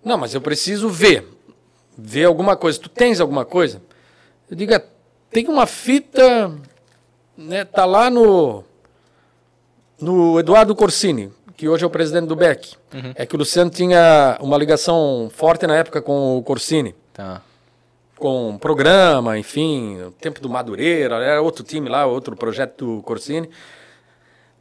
Não, 0.07 0.17
mas 0.17 0.33
eu 0.33 0.41
preciso 0.41 0.89
ver. 0.89 1.27
Ver 1.99 2.27
alguma 2.27 2.57
coisa. 2.57 2.79
Tu 2.79 2.89
tens 2.89 3.21
alguma 3.21 3.45
coisa? 3.45 3.83
Eu 4.49 4.57
digo, 4.57 4.73
é, 4.73 4.81
tem 5.33 5.49
uma 5.49 5.67
fita, 5.67 6.53
né, 7.37 7.65
tá 7.65 7.85
lá 7.85 8.09
no 8.09 8.63
no 9.99 10.39
Eduardo 10.39 10.77
Corsini, 10.77 11.33
que 11.57 11.69
hoje 11.69 11.83
é 11.83 11.87
o 11.87 11.91
presidente 11.91 12.27
do 12.27 12.37
BEC. 12.37 12.75
Uhum. 12.95 13.13
É 13.17 13.27
que 13.27 13.35
o 13.35 13.39
Luciano 13.39 13.69
tinha 13.69 14.39
uma 14.41 14.57
ligação 14.57 15.29
forte 15.35 15.67
na 15.67 15.75
época 15.75 16.01
com 16.01 16.37
o 16.37 16.43
Corsini. 16.43 16.95
Tá. 17.13 17.43
Com 18.17 18.57
programa, 18.59 19.37
enfim, 19.37 20.01
o 20.03 20.13
tempo 20.13 20.39
do 20.41 20.49
Madureira, 20.49 21.17
era 21.17 21.43
outro 21.43 21.65
time 21.65 21.89
lá, 21.89 22.07
outro 22.07 22.37
projeto 22.37 22.97
do 22.97 23.03
Corsini. 23.03 23.51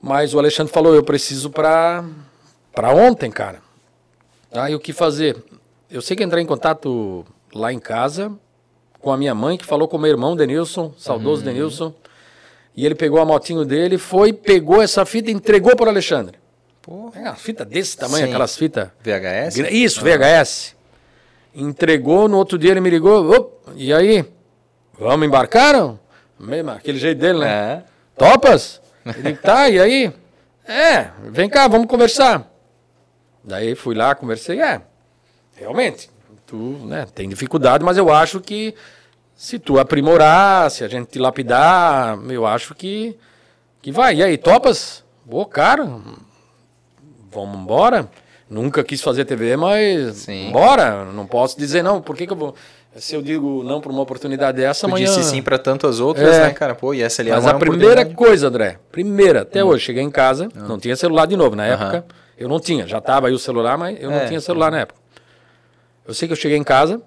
Mas 0.01 0.33
o 0.33 0.39
Alexandre 0.39 0.73
falou, 0.73 0.95
eu 0.95 1.03
preciso 1.03 1.51
para 1.51 2.03
para 2.73 2.91
ontem, 2.93 3.29
cara. 3.29 3.64
Aí 4.57 4.75
o 4.75 4.79
que 4.79 4.93
fazer? 4.93 5.37
Eu 5.89 6.01
sei 6.01 6.15
que 6.15 6.23
entrei 6.23 6.43
em 6.43 6.45
contato 6.45 7.25
lá 7.53 7.71
em 7.71 7.79
casa 7.79 8.31
com 8.99 9.11
a 9.11 9.17
minha 9.17 9.35
mãe, 9.35 9.57
que 9.57 9.65
falou 9.65 9.87
com 9.87 9.97
o 9.97 9.99
meu 9.99 10.09
irmão 10.09 10.35
Denilson, 10.35 10.93
saudoso 10.97 11.41
uhum. 11.41 11.53
Denilson. 11.53 11.93
E 12.75 12.85
ele 12.85 12.95
pegou 12.95 13.19
a 13.19 13.25
motinho 13.25 13.63
dele, 13.63 13.97
foi, 13.97 14.33
pegou 14.33 14.81
essa 14.81 15.05
fita 15.05 15.29
e 15.29 15.33
entregou 15.33 15.75
para 15.75 15.85
o 15.85 15.89
Alexandre. 15.89 16.37
Pô. 16.81 17.11
É 17.15 17.21
uma 17.21 17.35
fita 17.35 17.63
desse 17.63 17.95
tamanho, 17.97 18.25
Sim. 18.25 18.31
aquelas 18.31 18.57
fitas. 18.57 18.89
VHS? 19.01 19.57
Isso, 19.71 20.01
ah. 20.01 20.03
VHS. 20.03 20.75
Entregou, 21.53 22.27
no 22.27 22.37
outro 22.37 22.57
dia 22.57 22.71
ele 22.71 22.81
me 22.81 22.89
ligou. 22.89 23.61
e 23.75 23.93
aí? 23.93 24.25
Vamos 24.99 25.27
embarcar? 25.27 25.95
Mesmo, 26.39 26.71
aquele 26.71 26.97
jeito 26.97 27.19
dele, 27.19 27.39
né? 27.39 27.47
É. 27.47 27.83
Topas? 28.17 28.81
Ele 29.05 29.35
tá, 29.35 29.69
e 29.69 29.79
aí? 29.79 30.13
É, 30.67 31.11
vem 31.29 31.47
cá, 31.47 31.67
vamos 31.67 31.87
conversar. 31.87 32.54
Daí 33.45 33.75
fui 33.75 33.93
lá, 33.93 34.15
conversei, 34.15 34.59
é, 34.59 34.81
realmente, 35.55 36.09
tu 36.47 36.55
né, 36.85 37.05
tem 37.13 37.29
dificuldade, 37.29 37.83
mas 37.83 37.97
eu 37.97 38.11
acho 38.11 38.39
que 38.39 38.73
se 39.35 39.59
tu 39.59 39.77
aprimorar, 39.77 40.71
se 40.71 40.83
a 40.83 40.87
gente 40.87 41.07
te 41.07 41.19
lapidar, 41.19 42.17
eu 42.29 42.45
acho 42.45 42.73
que, 42.73 43.17
que 43.81 43.91
vai. 43.91 44.15
E 44.15 44.23
aí, 44.23 44.37
topas? 44.37 45.03
Boa, 45.25 45.45
cara, 45.45 45.85
vamos 47.31 47.59
embora. 47.59 48.09
Nunca 48.49 48.83
quis 48.83 49.01
fazer 49.01 49.25
TV, 49.25 49.57
mas 49.57 50.17
sim. 50.17 50.51
bora. 50.51 51.03
Não 51.05 51.25
posso 51.25 51.57
dizer 51.57 51.83
não. 51.83 51.99
Por 52.01 52.15
que, 52.15 52.27
que 52.27 52.33
eu 52.33 52.37
vou. 52.37 52.55
Se 52.95 53.13
eu 53.13 53.21
digo 53.21 53.61
não 53.63 53.81
para 53.81 53.91
uma 53.91 54.01
oportunidade 54.01 54.57
dessa, 54.57 54.85
amanhã... 54.85 55.05
disse 55.05 55.21
sim 55.23 55.41
para 55.41 55.57
tantas 55.57 55.99
outras, 55.99 56.33
é. 56.33 56.43
né, 56.43 56.53
cara? 56.53 56.73
Pô, 56.73 56.93
e 56.93 57.01
essa 57.01 57.21
ali 57.21 57.29
é 57.29 57.35
Mas 57.35 57.45
a 57.45 57.55
primeira 57.55 58.05
coisa, 58.05 58.47
André, 58.47 58.79
primeira, 58.89 59.41
até 59.41 59.61
hum. 59.61 59.67
hoje, 59.67 59.83
cheguei 59.83 60.01
em 60.01 60.11
casa, 60.11 60.45
hum. 60.45 60.67
não 60.67 60.79
tinha 60.79 60.95
celular 60.95 61.25
de 61.25 61.35
novo. 61.35 61.57
Na 61.57 61.65
época, 61.65 62.05
eu 62.37 62.49
não 62.49 62.59
tinha. 62.59 62.87
Já 62.87 62.99
tava 62.99 63.27
aí 63.27 63.33
o 63.33 63.39
celular, 63.39 63.77
mas 63.77 63.97
eu 63.99 64.11
é. 64.11 64.19
não 64.19 64.27
tinha 64.27 64.41
celular 64.41 64.71
na 64.71 64.79
época. 64.79 64.99
Eu 66.07 66.13
sei 66.13 66.27
que 66.27 66.33
eu 66.33 66.37
cheguei 66.37 66.57
em 66.57 66.63
casa, 66.63 67.01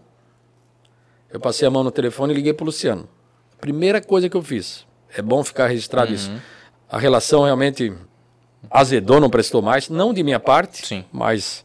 eu 1.31 1.39
passei 1.39 1.69
a 1.69 1.71
mão 1.71 1.85
no 1.85 1.91
telefone 1.91 2.33
e 2.33 2.37
liguei 2.37 2.53
pro 2.53 2.67
Luciano. 2.67 3.09
Primeira 3.61 4.01
coisa 4.01 4.29
que 4.29 4.37
eu 4.37 4.43
fiz. 4.43 4.87
É 5.15 5.23
bom 5.23 5.43
ficar 5.45 5.67
registrado 5.67 6.09
uhum. 6.09 6.15
isso. 6.15 6.33
A 6.91 6.99
relação 6.99 7.45
realmente 7.45 7.93
azedou, 8.71 9.21
não 9.21 9.31
prestou 9.31 9.61
mais. 9.63 9.89
Não 9.89 10.13
de 10.13 10.23
minha 10.23 10.41
parte, 10.41 10.87
Sim. 10.87 11.05
mas 11.13 11.65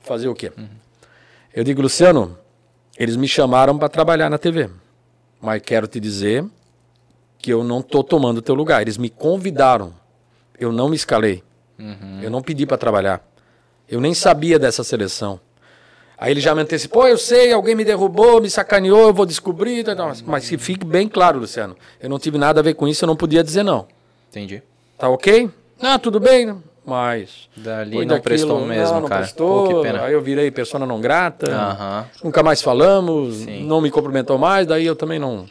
fazer 0.00 0.28
o 0.28 0.34
quê? 0.34 0.52
Uhum. 0.56 0.68
Eu 1.52 1.64
digo, 1.64 1.82
Luciano, 1.82 2.38
eles 2.98 3.16
me 3.16 3.28
chamaram 3.28 3.76
para 3.78 3.88
trabalhar 3.88 4.30
na 4.30 4.38
TV. 4.38 4.70
Mas 5.40 5.62
quero 5.62 5.86
te 5.86 6.00
dizer 6.00 6.44
que 7.38 7.52
eu 7.52 7.62
não 7.62 7.80
estou 7.80 8.02
tomando 8.02 8.38
o 8.38 8.42
teu 8.42 8.54
lugar. 8.54 8.82
Eles 8.82 8.96
me 8.96 9.08
convidaram. 9.08 9.94
Eu 10.58 10.72
não 10.72 10.88
me 10.88 10.96
escalei. 10.96 11.42
Uhum. 11.78 12.20
Eu 12.22 12.30
não 12.30 12.42
pedi 12.42 12.66
para 12.66 12.76
trabalhar. 12.76 13.22
Eu 13.88 14.00
nem 14.00 14.14
sabia 14.14 14.58
dessa 14.58 14.82
seleção. 14.84 15.40
Aí 16.16 16.32
ele 16.32 16.40
já 16.40 16.52
me 16.52 16.62
antecipou, 16.62 17.06
eu 17.06 17.16
sei, 17.16 17.52
alguém 17.52 17.76
me 17.76 17.84
derrubou, 17.84 18.40
me 18.40 18.50
sacaneou, 18.50 19.06
eu 19.06 19.14
vou 19.14 19.24
descobrir. 19.24 19.84
Mas 20.26 20.48
que 20.48 20.58
fique 20.58 20.84
bem 20.84 21.08
claro, 21.08 21.38
Luciano. 21.38 21.76
Eu 22.00 22.10
não 22.10 22.18
tive 22.18 22.36
nada 22.38 22.58
a 22.58 22.62
ver 22.62 22.74
com 22.74 22.88
isso, 22.88 23.04
eu 23.04 23.06
não 23.06 23.14
podia 23.14 23.42
dizer 23.42 23.62
não. 23.62 23.86
Entendi. 24.28 24.60
Tá 24.98 25.08
ok? 25.08 25.48
Ah, 25.80 25.96
tudo 25.96 26.18
bem, 26.18 26.60
mas. 26.84 27.48
Dali 27.56 27.98
não 27.98 28.06
daquilo, 28.06 28.22
prestou 28.22 28.66
mesmo, 28.66 28.94
não, 28.94 29.00
não 29.02 29.08
cara. 29.08 29.20
Prestou, 29.20 29.82
Pô, 29.82 29.82
Aí 29.82 30.12
eu 30.12 30.20
virei 30.20 30.50
persona 30.50 30.84
não 30.84 31.00
grata. 31.00 31.48
Uhum. 31.50 32.24
Nunca 32.24 32.42
mais 32.42 32.60
falamos, 32.60 33.36
Sim. 33.36 33.62
não 33.64 33.80
me 33.80 33.90
cumprimentou 33.90 34.36
mais, 34.36 34.66
daí 34.66 34.86
eu 34.86 34.96
também 34.96 35.20
não. 35.20 35.46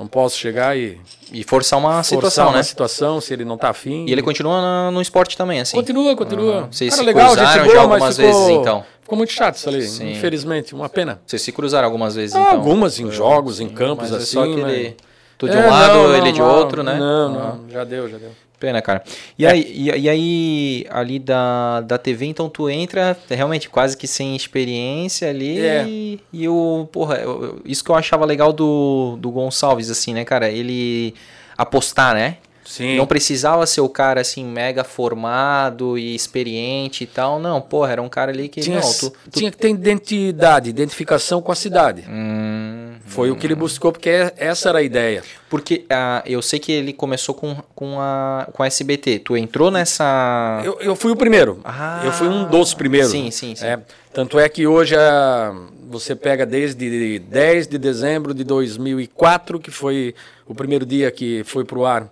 Não 0.00 0.06
posso 0.06 0.38
chegar 0.38 0.74
e. 0.78 0.98
E 1.30 1.44
forçar 1.44 1.78
uma 1.78 1.90
forçar 1.90 2.04
situação, 2.04 2.46
uma 2.46 2.56
né? 2.56 2.62
situação, 2.62 3.20
se 3.20 3.34
ele 3.34 3.44
não 3.44 3.58
tá 3.58 3.68
afim. 3.68 4.06
E 4.08 4.12
ele 4.12 4.22
continua 4.22 4.90
no 4.90 5.02
esporte 5.02 5.36
também, 5.36 5.60
assim? 5.60 5.76
Continua, 5.76 6.16
continua. 6.16 6.62
Uhum. 6.62 6.72
Vocês 6.72 6.90
Cara, 6.90 7.02
se 7.02 7.06
legal, 7.06 7.26
cruzaram 7.26 7.64
boa, 7.64 7.74
já 7.74 7.80
algumas 7.82 8.16
ficou, 8.16 8.32
vezes, 8.32 8.50
então? 8.60 8.84
Ficou 9.02 9.18
muito 9.18 9.32
chato 9.32 9.56
isso 9.56 9.68
ali, 9.68 9.82
Sim. 9.82 10.12
infelizmente, 10.12 10.74
uma 10.74 10.88
pena. 10.88 11.20
Vocês 11.26 11.42
se 11.42 11.52
cruzaram 11.52 11.84
algumas 11.84 12.14
vezes, 12.14 12.34
ah, 12.34 12.40
então? 12.40 12.52
Algumas, 12.52 12.98
em 12.98 13.10
jogos, 13.10 13.58
Sim, 13.58 13.64
em 13.64 13.68
campos, 13.68 14.10
assim. 14.10 14.38
É 14.38 14.40
só 14.40 14.44
que 14.44 14.58
ele... 14.58 14.96
Tu 15.36 15.48
de 15.48 15.56
é, 15.56 15.66
um 15.66 15.70
lado, 15.70 15.94
não, 15.94 16.16
ele 16.16 16.32
de 16.32 16.42
outro, 16.42 16.82
né? 16.82 16.98
Não, 16.98 17.28
não, 17.32 17.70
já 17.70 17.84
deu, 17.84 18.08
já 18.08 18.16
deu. 18.16 18.30
Pena, 18.60 18.82
cara. 18.82 19.02
E, 19.38 19.46
é. 19.46 19.50
aí, 19.50 19.72
e, 19.74 19.88
e, 19.88 20.08
aí, 20.08 20.86
ali 20.90 21.18
da, 21.18 21.80
da 21.80 21.96
TV, 21.96 22.26
então 22.26 22.50
tu 22.50 22.68
entra 22.68 23.16
realmente 23.30 23.70
quase 23.70 23.96
que 23.96 24.06
sem 24.06 24.36
experiência 24.36 25.30
ali. 25.30 25.58
É. 25.58 25.86
E, 25.88 26.20
e 26.30 26.46
o, 26.46 26.86
porra, 26.92 27.20
isso 27.64 27.82
que 27.82 27.90
eu 27.90 27.94
achava 27.94 28.26
legal 28.26 28.52
do, 28.52 29.16
do 29.18 29.30
Gonçalves, 29.30 29.90
assim, 29.90 30.12
né, 30.12 30.26
cara? 30.26 30.50
Ele 30.50 31.14
apostar, 31.56 32.14
né? 32.14 32.36
Sim. 32.70 32.96
Não 32.96 33.04
precisava 33.04 33.66
ser 33.66 33.80
o 33.80 33.88
cara 33.88 34.20
assim 34.20 34.44
mega 34.44 34.84
formado 34.84 35.98
e 35.98 36.14
experiente 36.14 37.02
e 37.02 37.06
tal. 37.06 37.40
Não, 37.40 37.60
porra, 37.60 37.90
era 37.90 38.00
um 38.00 38.08
cara 38.08 38.30
ali 38.30 38.48
que 38.48 38.60
tinha, 38.60 38.78
não, 38.78 38.92
tu, 38.92 39.10
tu... 39.10 39.40
tinha 39.40 39.50
que 39.50 39.56
ter 39.56 39.70
identidade, 39.70 40.70
identificação 40.70 41.42
com 41.42 41.50
a 41.50 41.56
cidade. 41.56 42.04
Hum, 42.08 42.92
Foi 43.06 43.28
hum. 43.28 43.32
o 43.32 43.36
que 43.36 43.44
ele 43.44 43.56
buscou 43.56 43.90
porque 43.90 44.08
é, 44.08 44.32
essa 44.36 44.68
era 44.68 44.78
a 44.78 44.82
ideia. 44.82 45.24
Porque 45.48 45.84
uh, 45.90 46.22
eu 46.24 46.40
sei 46.40 46.60
que 46.60 46.70
ele 46.70 46.92
começou 46.92 47.34
com, 47.34 47.56
com 47.74 47.98
a 47.98 48.46
com 48.52 48.62
a 48.62 48.68
SBT. 48.68 49.18
Tu 49.18 49.36
entrou 49.36 49.72
nessa 49.72 50.62
Eu, 50.64 50.78
eu 50.80 50.94
fui 50.94 51.10
o 51.10 51.16
primeiro. 51.16 51.60
Ah, 51.64 52.02
eu 52.04 52.12
fui 52.12 52.28
um 52.28 52.48
dos 52.48 52.72
primeiros. 52.72 53.10
Sim, 53.10 53.32
sim, 53.32 53.56
sim. 53.56 53.66
É, 53.66 53.80
tanto 54.12 54.38
é 54.38 54.48
que 54.48 54.64
hoje 54.64 54.94
a, 54.94 55.52
você 55.88 56.14
pega 56.14 56.46
desde 56.46 57.18
10 57.18 57.66
de 57.66 57.78
dezembro 57.78 58.32
de 58.32 58.44
2004, 58.44 59.58
que 59.58 59.72
foi 59.72 60.14
o 60.46 60.54
primeiro 60.54 60.86
dia 60.86 61.10
que 61.10 61.42
foi 61.42 61.64
pro 61.64 61.84
ar 61.84 62.08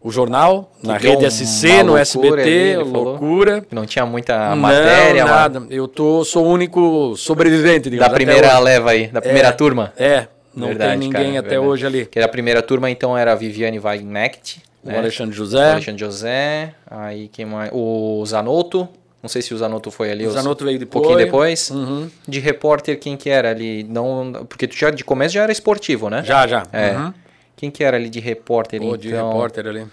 o 0.00 0.10
jornal, 0.10 0.70
que 0.80 0.86
na 0.86 0.96
rede 0.96 1.30
SC, 1.30 1.82
no 1.82 1.96
SBT, 1.96 2.40
ali, 2.40 2.76
loucura. 2.76 3.64
Não 3.70 3.84
tinha 3.84 4.06
muita 4.06 4.54
matéria. 4.54 5.24
Não, 5.24 5.30
nada. 5.30 5.66
Eu 5.70 5.88
tô, 5.88 6.24
sou 6.24 6.46
o 6.46 6.48
único 6.48 7.16
sobrevivente, 7.16 7.90
digamos, 7.90 8.08
Da 8.08 8.14
primeira 8.14 8.58
leva 8.58 8.90
aí, 8.90 9.08
da 9.08 9.20
primeira 9.20 9.48
é, 9.48 9.52
turma. 9.52 9.92
É, 9.96 10.28
não 10.54 10.68
verdade, 10.68 10.90
tem 10.90 10.98
ninguém 11.00 11.26
cara, 11.26 11.38
até 11.40 11.48
verdade. 11.50 11.68
hoje 11.68 11.86
ali. 11.86 12.06
Que 12.06 12.20
a 12.20 12.28
primeira 12.28 12.62
turma, 12.62 12.90
então, 12.90 13.16
era 13.16 13.32
a 13.32 13.34
Viviane 13.34 13.78
Weignecht. 13.78 14.62
O 14.84 14.88
né? 14.88 14.98
Alexandre 14.98 15.34
José. 15.34 15.58
O 15.58 15.72
Alexandre 15.72 16.00
José. 16.00 16.74
Aí 16.88 17.28
quem 17.28 17.44
mais? 17.44 17.70
O 17.72 18.24
Zanotto. 18.24 18.88
Não 19.20 19.28
sei 19.28 19.42
se 19.42 19.52
o 19.52 19.58
Zanotto 19.58 19.90
foi 19.90 20.12
ali. 20.12 20.26
O 20.26 20.30
Zanotto 20.30 20.64
veio 20.64 20.78
depois. 20.78 21.00
Um 21.00 21.08
pouquinho 21.08 21.26
depois. 21.26 21.70
Uhum. 21.70 22.08
De 22.26 22.38
repórter, 22.38 22.98
quem 23.00 23.16
que 23.16 23.28
era 23.28 23.50
ali? 23.50 23.82
Não, 23.82 24.46
porque 24.48 24.68
tu 24.68 24.76
já 24.76 24.90
de 24.90 25.02
começo 25.02 25.34
já 25.34 25.42
era 25.42 25.50
esportivo, 25.50 26.08
né? 26.08 26.22
Já, 26.24 26.46
já. 26.46 26.62
É. 26.72 26.92
Uhum. 26.92 27.12
Quem 27.58 27.72
que 27.72 27.82
era 27.82 27.96
ali 27.96 28.08
de 28.08 28.20
repórter, 28.20 28.78
Pô, 28.78 28.86
então? 28.86 28.98
de 28.98 29.08
repórter 29.10 29.66
ali. 29.66 29.84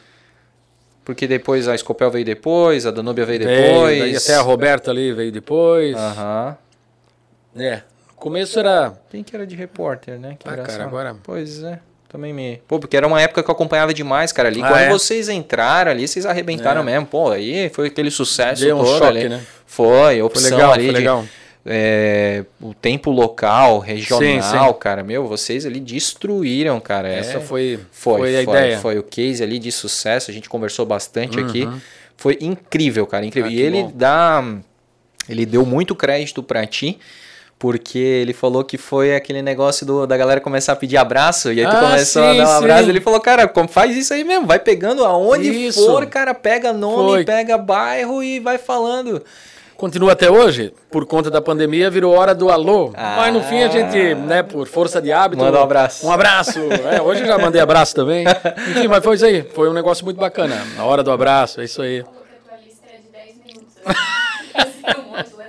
Porque 1.04 1.28
depois 1.28 1.68
a 1.68 1.76
Scopel 1.76 2.12
veio 2.12 2.24
depois, 2.24 2.86
a 2.86 2.92
Danúbia 2.92 3.26
veio 3.26 3.40
depois. 3.40 4.00
Veio, 4.00 4.18
até 4.18 4.36
a 4.36 4.42
Roberta 4.42 4.92
ali 4.92 5.12
veio 5.12 5.32
depois. 5.32 5.96
Aham. 5.96 6.56
É. 7.58 7.78
No 8.08 8.14
começo 8.18 8.60
era. 8.60 8.94
Quem 9.10 9.24
que 9.24 9.36
era 9.36 9.48
de 9.48 9.56
repórter, 9.56 10.20
né? 10.20 10.38
Que 10.38 10.48
ah, 10.48 10.58
cara, 10.58 10.84
agora. 10.84 11.16
Pois 11.24 11.64
é. 11.64 11.80
Também 12.08 12.32
me. 12.32 12.62
Pô, 12.68 12.80
porque 12.80 12.96
era 12.96 13.08
uma 13.08 13.20
época 13.20 13.42
que 13.42 13.50
eu 13.50 13.54
acompanhava 13.54 13.96
demais, 13.96 14.32
cara. 14.32 14.48
Ali, 14.48 14.62
ah, 14.62 14.68
quando 14.68 14.82
é? 14.82 14.90
vocês 14.90 15.28
entraram 15.28 15.90
ali, 15.90 16.08
vocês 16.08 16.28
arrebentaram 16.28 16.82
é. 16.82 16.84
mesmo. 16.84 17.08
Pô, 17.08 17.32
aí 17.32 17.68
foi 17.70 17.88
aquele 17.88 18.12
sucesso 18.12 18.62
Deu 18.62 18.78
todo 18.78 18.88
um 18.88 18.92
choque, 18.92 19.06
ali. 19.06 19.30
Né? 19.30 19.44
Foi, 19.66 20.22
opção 20.22 20.50
foi 20.50 20.52
legal, 20.52 20.72
ali. 20.72 20.92
Foi 20.92 21.02
de... 21.02 21.30
é, 21.66 22.46
o 22.62 22.74
tempo 22.74 23.10
local, 23.10 23.80
regional, 23.80 24.22
sim, 24.22 24.74
sim. 24.74 24.80
cara, 24.80 25.04
meu, 25.04 25.28
vocês 25.28 25.66
ali 25.66 25.80
destruíram, 25.80 26.80
cara. 26.80 27.10
Essa 27.10 27.38
é, 27.38 27.40
foi, 27.40 27.80
foi, 27.92 28.20
foi 28.20 28.40
a 28.40 28.44
foi, 28.44 28.54
ideia. 28.54 28.80
Foi 28.80 29.00
o 29.00 29.04
case 29.04 29.44
ali 29.44 29.58
de 29.58 29.72
sucesso, 29.72 30.30
a 30.30 30.34
gente 30.34 30.48
conversou 30.48 30.86
bastante 30.86 31.40
uhum. 31.40 31.48
aqui. 31.48 31.70
Foi 32.16 32.38
incrível, 32.40 33.08
cara, 33.08 33.26
incrível. 33.26 33.50
Ah, 33.50 33.54
e 33.54 33.60
ele 33.60 33.84
bom. 33.84 33.92
dá. 33.96 34.44
Ele 35.28 35.46
deu 35.46 35.66
muito 35.66 35.96
crédito 35.96 36.44
para 36.44 36.66
ti 36.68 37.00
porque 37.58 37.98
ele 37.98 38.34
falou 38.34 38.64
que 38.64 38.78
foi 38.78 39.16
aquele 39.16 39.42
negócio 39.42 39.86
do, 39.86 40.06
da 40.06 40.18
galera 40.18 40.42
começar 40.42 40.74
a 40.74 40.76
pedir 40.76 40.98
abraço, 40.98 41.52
e 41.54 41.62
aí 41.62 41.66
tu 41.66 41.76
ah, 41.76 41.80
começou 41.80 42.22
sim, 42.22 42.30
a 42.30 42.44
dar 42.44 42.50
um 42.50 42.58
abraço, 42.58 42.90
ele 42.90 43.00
falou, 43.00 43.20
cara, 43.20 43.52
faz 43.70 43.96
isso 43.96 44.14
aí 44.14 44.24
mesmo, 44.24 44.46
vai 44.46 44.60
pegando 44.60 45.06
aonde 45.06 45.50
isso. 45.50 45.86
for, 45.86 46.06
cara, 46.06 46.34
pega 46.34 46.74
nome, 46.74 47.12
foi. 47.12 47.24
pega 47.24 47.58
bairro 47.58 48.22
e 48.22 48.40
vai 48.40 48.58
falando. 48.58 49.24
Continua 49.78 50.14
até 50.14 50.32
hoje, 50.32 50.74
por 50.90 51.06
conta 51.06 51.30
da 51.30 51.42
pandemia, 51.42 51.90
virou 51.90 52.14
hora 52.14 52.34
do 52.34 52.50
alô. 52.50 52.92
Ah, 52.96 53.16
mas 53.18 53.34
no 53.34 53.44
fim 53.44 53.62
a 53.62 53.68
gente, 53.68 54.16
né, 54.16 54.42
por 54.42 54.68
força 54.68 55.02
de 55.02 55.12
hábito. 55.12 55.44
Manda 55.44 55.60
um 55.60 55.64
abraço. 55.64 56.08
Um 56.08 56.12
abraço. 56.12 56.60
É, 56.92 57.02
hoje 57.02 57.22
eu 57.22 57.28
já 57.28 57.38
mandei 57.38 57.60
abraço 57.60 57.94
também. 57.94 58.26
Enfim, 58.72 58.88
mas 58.88 59.04
foi 59.04 59.16
isso 59.16 59.26
aí. 59.26 59.44
Foi 59.54 59.70
um 59.70 59.74
negócio 59.74 60.06
muito 60.06 60.18
bacana. 60.18 60.56
A 60.78 60.84
hora 60.84 61.04
do 61.04 61.12
abraço, 61.12 61.60
é 61.60 61.66
isso 61.66 61.82
aí. 61.82 62.04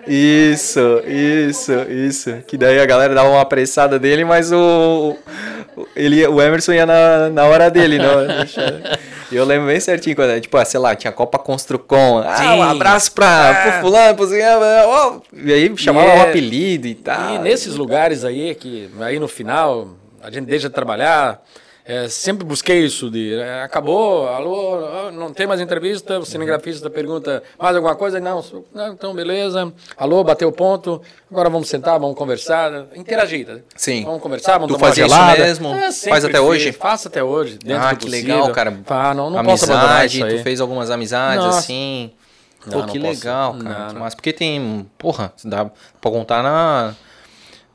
Isso, 0.08 1.02
isso, 1.04 1.72
isso. 1.90 2.36
Que 2.46 2.56
daí 2.56 2.78
a 2.78 2.86
galera 2.86 3.12
dava 3.12 3.28
uma 3.28 3.40
apressada 3.40 3.98
dele, 3.98 4.24
mas 4.24 4.52
o, 4.52 5.16
ele, 5.96 6.24
o 6.26 6.40
Emerson 6.40 6.72
ia 6.72 6.86
na, 6.86 7.28
na 7.28 7.44
hora 7.44 7.68
dele, 7.68 7.98
não. 7.98 8.06
Eu 9.30 9.44
lembro 9.44 9.66
bem 9.66 9.80
certinho 9.80 10.14
quando, 10.14 10.40
tipo, 10.40 10.56
ah, 10.56 10.64
sei 10.64 10.78
lá, 10.78 10.94
tinha 10.94 11.12
Copa 11.12 11.38
Construcom. 11.38 12.22
Ah, 12.24 12.54
um 12.54 12.62
abraço 12.62 13.12
pra, 13.12 13.78
ah. 13.78 13.80
fulano, 13.80 14.14
pro 14.14 14.26
oh, 14.26 15.20
E 15.32 15.52
aí 15.52 15.76
chamava 15.76 16.06
o 16.06 16.10
é, 16.10 16.14
um 16.14 16.22
apelido 16.22 16.86
e 16.86 16.94
tal. 16.94 17.34
E 17.34 17.38
nesses 17.38 17.74
lugares 17.74 18.24
aí, 18.24 18.54
que 18.54 18.90
aí 19.00 19.18
no 19.18 19.28
final, 19.28 19.88
a 20.22 20.30
gente 20.30 20.46
deixa 20.46 20.68
de 20.68 20.74
trabalhar, 20.74 21.42
é, 21.88 22.08
sempre 22.08 22.44
busquei 22.44 22.84
isso 22.84 23.08
de 23.08 23.34
é, 23.34 23.62
acabou, 23.62 24.26
alô, 24.28 25.10
não 25.12 25.32
tem 25.32 25.46
mais 25.46 25.60
entrevista, 25.60 26.18
o 26.18 26.26
cinegrafista 26.26 26.90
pergunta 26.90 27.44
mais 27.56 27.76
alguma 27.76 27.94
coisa? 27.94 28.18
Não, 28.18 28.44
não 28.74 28.92
então 28.92 29.14
beleza, 29.14 29.72
alô, 29.96 30.24
bateu 30.24 30.48
o 30.48 30.52
ponto, 30.52 31.00
agora 31.30 31.48
vamos 31.48 31.68
sentar, 31.68 32.00
vamos 32.00 32.16
conversar, 32.16 32.86
interagir. 32.96 33.46
Tá? 33.46 33.58
Sim. 33.76 34.02
Vamos 34.04 34.20
conversar, 34.20 34.58
vamos 34.58 34.74
tu 34.74 34.78
tomar 34.78 34.88
fazia 34.88 35.06
gelada. 35.06 35.48
isso 35.48 35.62
mesmo? 35.62 35.74
É, 35.74 35.92
Faz 35.92 36.24
até 36.24 36.40
hoje? 36.40 36.72
Faço 36.72 37.06
até 37.06 37.22
hoje, 37.22 37.56
dentro 37.64 37.84
ah, 37.84 37.92
do 37.92 37.98
que 37.98 38.06
possível. 38.06 38.34
legal, 38.34 38.52
cara. 38.52 38.80
Ah, 38.88 39.14
não, 39.14 39.30
não 39.30 39.38
Amizade, 39.38 40.24
tu 40.24 40.42
fez 40.42 40.60
algumas 40.60 40.90
amizades 40.90 41.44
Nossa. 41.44 41.58
assim... 41.60 42.10
Pô, 42.68 42.78
não, 42.78 42.86
que 42.86 42.98
não 42.98 43.10
legal, 43.10 43.54
cara. 43.54 43.92
Não, 43.92 44.00
Mas 44.00 44.12
porque 44.12 44.32
tem, 44.32 44.84
porra, 44.98 45.32
dá 45.44 45.66
pra 46.00 46.10
contar 46.10 46.42
na 46.42 46.96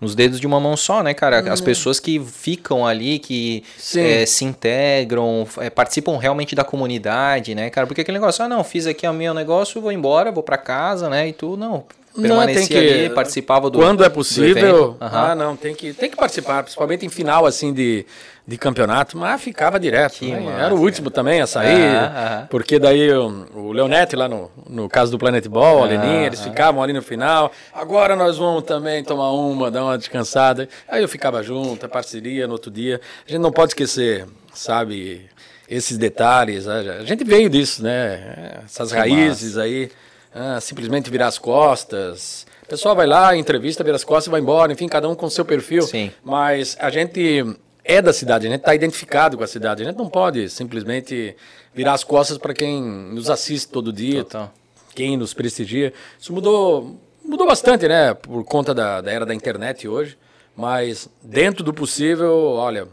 nos 0.02 0.16
dedos 0.16 0.40
de 0.40 0.48
uma 0.48 0.60
mão 0.60 0.76
só, 0.76 1.04
né, 1.04 1.14
cara? 1.14 1.40
As 1.52 1.60
uhum. 1.60 1.66
pessoas 1.66 2.00
que 2.00 2.20
ficam 2.20 2.86
ali, 2.86 3.20
que 3.20 3.64
é, 3.96 4.26
se 4.26 4.44
integram, 4.44 5.48
é, 5.60 5.70
participam 5.70 6.18
realmente 6.18 6.56
da 6.56 6.64
comunidade, 6.64 7.54
né, 7.54 7.70
cara? 7.70 7.86
Porque 7.86 8.02
aquele 8.02 8.18
negócio, 8.18 8.44
ah, 8.44 8.50
não, 8.50 8.64
fiz 8.64 8.88
aqui 8.88 9.08
o 9.08 9.14
meu 9.14 9.32
negócio, 9.34 9.80
vou 9.80 9.92
embora, 9.92 10.32
vou 10.32 10.42
para 10.42 10.58
casa, 10.58 11.08
né? 11.08 11.28
E 11.28 11.34
tu, 11.34 11.56
não, 11.56 11.86
permanecia 12.20 12.62
não, 12.62 12.68
que, 12.68 12.94
ali, 12.94 13.10
participava 13.12 13.70
do 13.70 13.78
Quando 13.78 14.04
é 14.04 14.10
possível, 14.10 14.90
uhum. 14.90 14.96
ah, 15.00 15.36
não, 15.36 15.56
tem 15.56 15.76
que, 15.76 15.94
tem 15.94 16.10
que 16.10 16.18
participar, 16.18 16.64
principalmente 16.64 17.06
em 17.06 17.10
final, 17.10 17.46
assim, 17.46 17.72
de, 17.72 18.04
de 18.46 18.58
campeonato, 18.58 19.18
mas 19.18 19.42
ficava 19.42 19.80
direto. 19.80 20.26
Né? 20.26 20.40
Massa, 20.40 20.58
Era 20.64 20.74
o 20.74 20.80
último 20.80 21.10
cara. 21.10 21.16
também 21.16 21.42
a 21.42 21.48
sair, 21.48 21.96
uhum. 21.96 22.48
porque 22.50 22.80
daí 22.80 23.12
o, 23.12 23.48
o 23.54 23.72
Leonete 23.72 24.16
lá 24.16 24.28
no, 24.28 24.52
no 24.68 24.90
caso 24.90 25.12
do 25.12 25.18
Planet 25.18 25.48
Ball, 25.48 25.78
uhum. 25.78 25.84
a 25.84 25.88
Leninha, 25.88 26.26
eles 26.28 26.42
ficavam 26.42 26.82
ali 26.82 26.94
no 26.94 27.02
final, 27.02 27.52
agora 27.74 28.16
nós 28.16 28.38
vamos 28.38 28.64
também 28.64 29.04
tomar 29.04 29.32
uma, 29.32 29.70
dar 29.70 29.84
uma 29.84 29.98
descansada. 29.98 30.68
Aí 30.88 31.02
eu 31.02 31.08
ficava 31.08 31.44
junto, 31.44 31.86
a 31.86 31.90
parceria 31.90 32.48
no 32.48 32.54
outro 32.54 32.72
dia. 32.72 33.00
A 33.26 33.32
gente 33.32 33.42
não 33.42 33.52
pode 33.52 33.72
esquecer, 33.72 34.26
sabe, 34.54 35.30
esses 35.70 35.98
detalhes. 35.98 36.68
A 36.68 37.04
gente 37.06 37.24
veio 37.24 37.50
disso, 37.50 37.84
né? 37.84 38.62
Essas 38.66 38.92
raízes 38.92 39.58
aí 39.58 39.92
ah, 40.34 40.60
simplesmente 40.60 41.10
virar 41.10 41.28
as 41.28 41.38
costas. 41.38 42.46
O 42.64 42.68
pessoal 42.68 42.96
vai 42.96 43.06
lá, 43.06 43.36
entrevista, 43.36 43.84
vira 43.84 43.96
as 43.96 44.04
costas 44.04 44.28
e 44.28 44.30
vai 44.30 44.40
embora, 44.40 44.72
enfim, 44.72 44.88
cada 44.88 45.08
um 45.08 45.16
com 45.16 45.30
seu 45.30 45.44
perfil. 45.44 45.84
Sim. 45.84 46.12
Mas 46.24 46.78
a 46.80 46.90
gente 46.90 47.46
é 47.84 48.02
da 48.02 48.14
cidade, 48.14 48.48
a 48.48 48.50
gente 48.50 48.60
está 48.60 48.76
identificado 48.76 49.38
com 49.38 49.44
a 49.44 49.48
cidade. 49.48 49.84
A 49.84 49.86
gente 49.86 49.98
não 49.98 50.10
pode 50.10 50.50
simplesmente 50.50 51.36
virar 51.74 51.94
as 51.94 52.04
costas 52.04 52.38
para 52.38 52.54
quem 52.54 52.82
nos 52.82 53.30
assiste 53.30 53.70
todo 53.70 53.92
dia, 53.92 54.24
Total. 54.24 54.54
quem 54.94 55.18
nos 55.18 55.34
prestigia. 55.34 55.94
Isso 56.20 56.32
mudou, 56.32 57.00
mudou 57.24 57.48
bastante, 57.48 57.88
né? 57.88 58.14
Por 58.14 58.44
conta 58.44 58.74
da, 58.74 59.02
da 59.02 59.12
era 59.12 59.26
da 59.26 59.34
internet 59.34 59.88
hoje. 59.88 60.18
Mas 60.56 61.10
dentro 61.24 61.64
do 61.64 61.74
possível, 61.74 62.32
olha, 62.54 62.88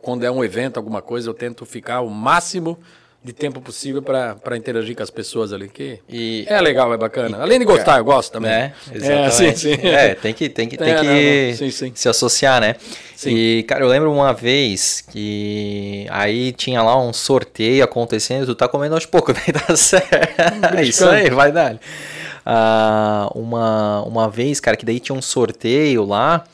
quando 0.00 0.24
é 0.24 0.30
um 0.30 0.42
evento, 0.42 0.76
alguma 0.76 1.02
coisa, 1.02 1.28
eu 1.28 1.34
tento 1.34 1.66
ficar 1.66 2.00
o 2.00 2.08
máximo 2.08 2.78
de 3.24 3.32
tempo 3.32 3.60
possível 3.60 4.02
para 4.02 4.56
interagir 4.56 4.96
com 4.96 5.02
as 5.02 5.10
pessoas 5.10 5.52
ali. 5.52 5.68
Que 5.68 6.00
e, 6.08 6.44
é 6.48 6.60
legal, 6.60 6.92
é 6.92 6.96
bacana. 6.96 7.38
E, 7.38 7.40
Além 7.40 7.58
de 7.58 7.64
gostar, 7.64 7.98
eu 7.98 8.04
gosto 8.04 8.32
também. 8.32 8.50
É, 8.50 8.72
exatamente. 8.92 9.26
É, 9.26 9.30
sim, 9.30 9.54
sim. 9.54 9.86
é 9.86 10.14
tem 10.14 10.34
que, 10.34 10.48
tem 10.48 10.68
que, 10.68 10.76
tem 10.76 10.92
é, 10.92 10.96
que 10.96 11.04
não, 11.04 11.12
não. 11.12 11.56
Sim, 11.56 11.70
sim. 11.70 11.92
se 11.94 12.08
associar, 12.08 12.60
né? 12.60 12.74
Sim. 13.14 13.34
E, 13.34 13.62
cara, 13.62 13.84
eu 13.84 13.88
lembro 13.88 14.12
uma 14.12 14.32
vez 14.32 15.00
que 15.00 16.06
aí 16.10 16.52
tinha 16.52 16.82
lá 16.82 17.00
um 17.00 17.12
sorteio 17.12 17.84
acontecendo, 17.84 18.46
tu 18.46 18.54
tá 18.54 18.66
comendo 18.66 18.94
aos 18.94 19.06
poucos, 19.06 19.34
daí 19.38 19.52
tá 19.52 19.76
certo. 19.76 20.76
É 20.76 20.82
isso 20.82 21.08
aí, 21.08 21.30
vai 21.30 21.52
dar. 21.52 21.78
Ah, 22.44 23.30
uma, 23.34 24.02
uma 24.02 24.28
vez, 24.28 24.58
cara, 24.58 24.76
que 24.76 24.84
daí 24.84 24.98
tinha 24.98 25.16
um 25.16 25.22
sorteio 25.22 26.04
lá. 26.04 26.44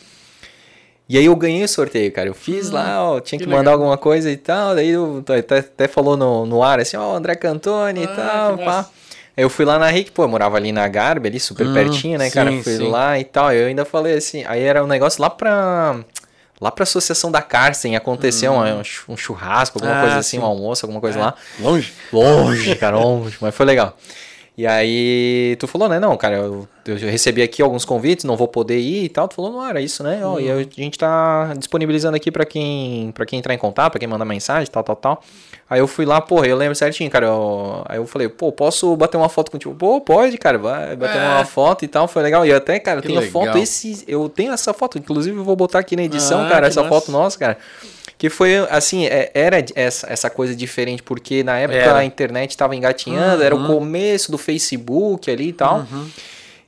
E 1.09 1.16
aí 1.16 1.24
eu 1.24 1.35
ganhei 1.35 1.64
o 1.64 1.68
sorteio, 1.68 2.12
cara. 2.12 2.28
Eu 2.28 2.35
fiz 2.35 2.68
hum, 2.68 2.74
lá, 2.74 3.02
ó, 3.02 3.20
tinha 3.20 3.39
que, 3.39 3.47
que 3.47 3.51
mandar 3.51 3.72
alguma 3.72 3.97
coisa 3.97 4.30
e 4.30 4.36
tal. 4.36 4.74
Daí 4.74 4.90
eu, 4.90 5.24
até, 5.26 5.59
até 5.59 5.89
falou 5.89 6.16
no, 6.16 6.44
no 6.44 6.62
ar 6.62 6.80
assim, 6.80 6.97
ó, 6.98 7.16
André 7.16 7.35
Cantoni 7.35 8.01
ah, 8.01 8.02
e 8.02 8.06
tal, 8.09 8.59
pá. 8.59 8.86
Aí 9.35 9.44
eu 9.44 9.48
fui 9.48 9.64
lá 9.64 9.78
na 9.78 9.89
RIC, 9.89 10.10
pô, 10.10 10.24
eu 10.24 10.28
morava 10.28 10.56
ali 10.56 10.72
na 10.72 10.86
Garbi, 10.89 11.28
ali 11.28 11.40
super 11.40 11.66
hum, 11.66 11.72
pertinho, 11.72 12.18
né, 12.18 12.28
sim, 12.28 12.35
cara? 12.35 12.51
Fui 12.60 12.76
sim. 12.76 12.89
lá 12.90 13.18
e 13.18 13.24
tal. 13.24 13.52
Eu 13.52 13.68
ainda 13.68 13.85
falei 13.85 14.16
assim, 14.16 14.44
aí 14.47 14.62
era 14.62 14.85
um 14.85 14.86
negócio 14.86 15.22
lá 15.22 15.30
pra. 15.30 15.97
Lá 16.60 16.72
pra 16.72 16.82
Associação 16.82 17.30
da 17.30 17.40
Carsten 17.40 17.94
aconteceu 17.94 18.52
hum. 18.52 18.82
um, 19.09 19.12
um, 19.12 19.16
churrasco, 19.16 19.78
alguma 19.78 19.97
ah, 19.97 20.01
coisa 20.01 20.16
assim, 20.18 20.39
sim. 20.39 20.43
um 20.43 20.44
almoço, 20.44 20.85
alguma 20.85 21.01
coisa 21.01 21.16
é. 21.16 21.22
lá. 21.22 21.35
Longe? 21.60 21.93
Longe, 22.12 22.74
cara, 22.76 22.98
longe, 22.98 23.39
mas 23.40 23.55
foi 23.55 23.64
legal. 23.64 23.97
E 24.59 24.66
aí 24.66 25.55
tu 25.60 25.68
falou, 25.68 25.89
né? 25.89 26.01
Não, 26.01 26.16
cara, 26.16 26.35
eu, 26.35 26.68
eu 26.85 26.97
recebi 26.97 27.43
aqui 27.43 27.62
alguns 27.62 27.85
convites, 27.85 28.24
não 28.24 28.36
vou 28.36 28.48
poder 28.48 28.80
ir 28.80 29.05
e 29.05 29.09
tal. 29.09 29.28
Tu 29.28 29.36
falou, 29.36 29.52
não 29.52 29.64
era 29.64 29.80
isso, 29.80 30.02
né? 30.02 30.20
Ó, 30.26 30.40
E 30.40 30.51
uhum. 30.51 30.59
a 30.59 30.62
gente 30.62 30.98
tá 30.98 31.55
disponibilizando 31.56 32.16
aqui 32.16 32.28
para 32.28 32.44
quem 32.44 33.12
para 33.12 33.24
quem 33.24 33.39
entrar 33.39 33.55
em 33.55 33.59
contato, 33.59 33.93
para 33.93 34.01
quem 34.01 34.09
mandar 34.09 34.24
mensagem, 34.24 34.68
tal, 34.68 34.82
tal, 34.82 34.97
tal. 34.97 35.22
Aí 35.70 35.78
eu 35.78 35.86
fui 35.86 36.05
lá, 36.05 36.20
porra, 36.20 36.48
eu 36.48 36.56
lembro 36.56 36.74
certinho, 36.74 37.09
cara. 37.09 37.26
Eu, 37.26 37.85
aí 37.89 37.98
eu 37.98 38.06
falei, 38.09 38.28
pô, 38.28 38.51
posso 38.51 38.97
bater 38.97 39.16
uma 39.16 39.28
foto 39.28 39.52
contigo? 39.52 39.76
Pô, 39.76 40.01
pode, 40.01 40.36
cara, 40.36 40.59
vai 40.59 40.97
bater 40.97 41.20
é. 41.20 41.28
uma 41.28 41.44
foto 41.44 41.85
e 41.85 41.89
tal. 41.89 42.09
Foi 42.09 42.20
legal. 42.20 42.44
E 42.44 42.52
até, 42.52 42.80
cara, 42.80 42.98
eu 42.98 43.02
tenho 43.02 43.20
legal. 43.20 43.30
foto, 43.30 43.59
esse, 43.59 44.02
eu 44.09 44.28
tenho 44.28 44.52
essa 44.52 44.74
foto, 44.74 44.98
inclusive 44.98 45.36
eu 45.36 45.44
vou 45.44 45.55
botar 45.55 45.78
aqui 45.78 45.94
na 45.94 46.02
edição, 46.02 46.44
ah, 46.44 46.48
cara, 46.48 46.66
essa 46.66 46.82
massa. 46.82 46.93
foto 46.93 47.12
nossa, 47.12 47.39
cara. 47.39 47.59
Que 48.19 48.28
foi, 48.28 48.57
assim, 48.69 49.07
é, 49.07 49.31
era 49.32 49.65
essa, 49.77 50.12
essa 50.12 50.28
coisa 50.28 50.55
diferente, 50.55 51.05
porque 51.05 51.45
na 51.45 51.57
época 51.57 51.78
era. 51.78 51.99
a 51.99 52.05
internet 52.05 52.51
estava 52.51 52.74
engatinhando, 52.74 53.39
uhum. 53.39 53.47
era 53.47 53.55
o 53.55 53.61
uhum. 53.61 53.66
começo 53.69 54.32
do 54.32 54.36
Facebook 54.36 55.31
ali 55.31 55.51
e 55.51 55.53
tal. 55.53 55.86
Uhum. 55.90 56.11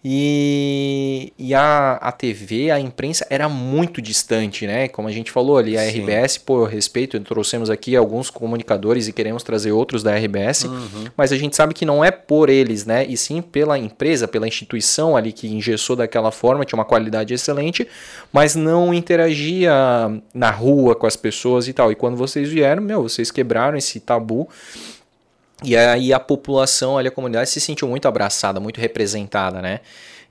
E, 0.02 1.30
e 1.38 1.54
a, 1.54 1.92
a 2.00 2.10
TV, 2.10 2.70
a 2.70 2.80
imprensa 2.80 3.26
era 3.28 3.50
muito 3.50 4.00
distante, 4.00 4.66
né? 4.66 4.88
Como 4.88 5.06
a 5.06 5.12
gente 5.12 5.30
falou 5.30 5.58
ali, 5.58 5.76
a 5.76 5.82
Sim. 5.82 6.00
RBS, 6.00 6.38
por 6.38 6.66
respeito, 6.68 7.20
trouxemos 7.20 7.68
aqui 7.68 7.94
alguns 7.94 8.30
comunicadores 8.30 9.08
e 9.08 9.12
queremos 9.12 9.42
trazer 9.42 9.72
outros 9.72 10.02
da 10.02 10.16
RBS, 10.16 10.64
uhum. 10.64 11.04
mas 11.14 11.32
a 11.32 11.36
gente 11.36 11.54
sabe 11.54 11.74
que 11.74 11.84
não 11.84 12.02
é 12.02 12.10
por 12.10 12.48
eles, 12.48 12.86
né? 12.86 13.04
E 13.04 13.14
sim 13.14 13.42
pela 13.42 13.78
empresa, 13.78 14.26
pela 14.26 14.48
instituição 14.48 15.16
ali 15.16 15.32
que 15.32 15.46
engessou 15.48 15.94
daquela 15.94 16.30
forma, 16.30 16.64
tinha 16.64 16.78
uma 16.78 16.84
qualidade 16.84 17.34
excelente, 17.34 17.86
mas 18.32 18.54
não 18.54 18.94
interagia 18.94 19.70
na 20.32 20.50
rua 20.50 20.94
com 20.94 21.06
as 21.06 21.16
pessoas 21.16 21.68
e 21.68 21.74
tal. 21.74 21.92
E 21.92 21.94
quando 21.94 22.16
vocês 22.16 22.48
vieram, 22.48 22.82
meu, 22.82 23.02
vocês 23.02 23.30
quebraram 23.30 23.76
esse 23.76 24.00
tabu 24.00 24.48
e 25.62 25.76
aí 25.76 26.12
a 26.12 26.20
população, 26.20 26.96
ali, 26.96 27.08
a 27.08 27.10
comunidade 27.10 27.50
se 27.50 27.60
sentiu 27.60 27.88
muito 27.88 28.06
abraçada, 28.08 28.58
muito 28.60 28.80
representada, 28.80 29.60
né? 29.60 29.80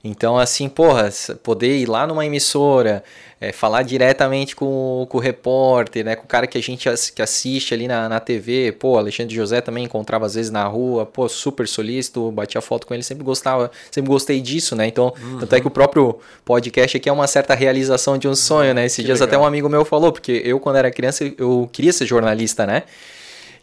Então, 0.02 0.38
assim, 0.38 0.66
porra, 0.66 1.10
poder 1.42 1.76
ir 1.76 1.86
lá 1.86 2.06
numa 2.06 2.24
emissora, 2.24 3.04
é, 3.38 3.52
falar 3.52 3.82
diretamente 3.82 4.56
com, 4.56 5.06
com, 5.10 5.18
o 5.18 5.20
repórter, 5.20 6.02
né? 6.02 6.16
Com 6.16 6.24
o 6.24 6.26
cara 6.26 6.46
que 6.46 6.56
a 6.56 6.62
gente 6.62 6.88
que 7.14 7.20
assiste 7.20 7.74
ali 7.74 7.86
na, 7.86 8.08
na 8.08 8.18
TV, 8.18 8.72
pô, 8.72 8.96
Alexandre 8.96 9.34
José 9.34 9.60
também 9.60 9.84
encontrava 9.84 10.24
às 10.24 10.34
vezes 10.34 10.50
na 10.50 10.64
rua, 10.64 11.04
pô, 11.04 11.28
super 11.28 11.68
solícito, 11.68 12.30
batia 12.30 12.62
foto 12.62 12.86
com 12.86 12.94
ele, 12.94 13.02
sempre 13.02 13.22
gostava, 13.22 13.70
sempre 13.90 14.10
gostei 14.10 14.40
disso, 14.40 14.74
né? 14.74 14.86
Então, 14.86 15.12
uhum. 15.22 15.40
tanto 15.40 15.54
é 15.54 15.60
que 15.60 15.66
o 15.66 15.70
próprio 15.70 16.18
podcast 16.46 16.96
aqui 16.96 17.08
é 17.08 17.12
uma 17.12 17.26
certa 17.26 17.54
realização 17.54 18.16
de 18.16 18.26
um 18.26 18.34
sonho, 18.34 18.72
né? 18.72 18.86
Esses 18.86 18.96
que 18.96 19.04
dias 19.04 19.20
legal. 19.20 19.28
até 19.28 19.44
um 19.44 19.46
amigo 19.46 19.68
meu 19.68 19.84
falou, 19.84 20.12
porque 20.12 20.40
eu, 20.44 20.58
quando 20.58 20.76
era 20.76 20.90
criança, 20.90 21.30
eu 21.36 21.68
queria 21.70 21.92
ser 21.92 22.06
jornalista, 22.06 22.66
né? 22.66 22.84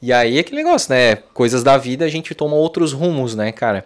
E 0.02 0.14
aí 0.14 0.38
é 0.38 0.40
aquele 0.42 0.64
negócio, 0.64 0.94
né? 0.94 1.16
Coisas 1.34 1.64
da 1.64 1.78
vida 1.78 2.06
a 2.06 2.10
gente 2.10 2.34
toma 2.36 2.56
outros 2.56 2.94
rumos, 2.94 3.36
né, 3.36 3.52
cara? 3.52 3.86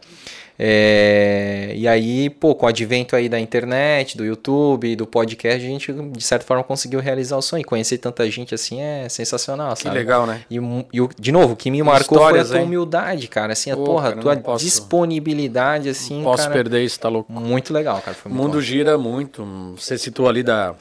É, 0.64 1.74
e 1.76 1.88
aí, 1.88 2.30
pô, 2.30 2.54
com 2.54 2.68
o 2.68 2.70
advento 2.70 3.16
aí 3.16 3.28
da 3.28 3.40
internet, 3.40 4.16
do 4.16 4.24
YouTube, 4.24 4.96
do 4.96 5.08
podcast, 5.08 5.58
a 5.58 5.68
gente 5.68 5.92
de 5.92 6.24
certa 6.24 6.46
forma 6.46 6.64
conseguiu 6.64 7.00
realizar 7.00 7.36
o 7.36 7.42
sonho. 7.42 7.66
Conhecer 7.66 7.98
tanta 7.98 8.30
gente 8.30 8.54
assim 8.54 8.80
é 8.80 9.10
sensacional, 9.10 9.76
sabe? 9.76 9.90
Que 9.90 9.98
legal, 9.98 10.28
né? 10.28 10.44
E, 10.52 10.58
e 10.58 11.10
de 11.20 11.32
novo, 11.32 11.54
o 11.54 11.56
que 11.56 11.72
me 11.72 11.82
marcou 11.82 12.20
Histórias, 12.20 12.50
foi 12.50 12.58
a 12.58 12.60
tua 12.60 12.68
humildade, 12.68 13.28
cara. 13.28 13.54
Assim, 13.54 13.72
a 13.72 13.76
pô, 13.76 13.86
porra, 13.86 14.10
cara, 14.10 14.22
tua 14.22 14.38
posso, 14.38 14.64
disponibilidade, 14.64 15.90
assim. 15.90 16.18
Não 16.18 16.26
posso 16.26 16.44
cara, 16.44 16.54
perder 16.54 16.84
isso, 16.84 17.00
tá 17.00 17.10
louco. 17.10 17.34
Muito 17.34 17.74
legal, 17.74 18.00
cara. 18.00 18.16
o 18.24 18.30
mundo 18.30 18.54
bom. 18.54 18.62
gira 18.62 19.00
muito. 19.00 19.44
Você 19.76 19.98
citou 19.98 20.30
ali 20.30 20.44
da, 20.44 20.76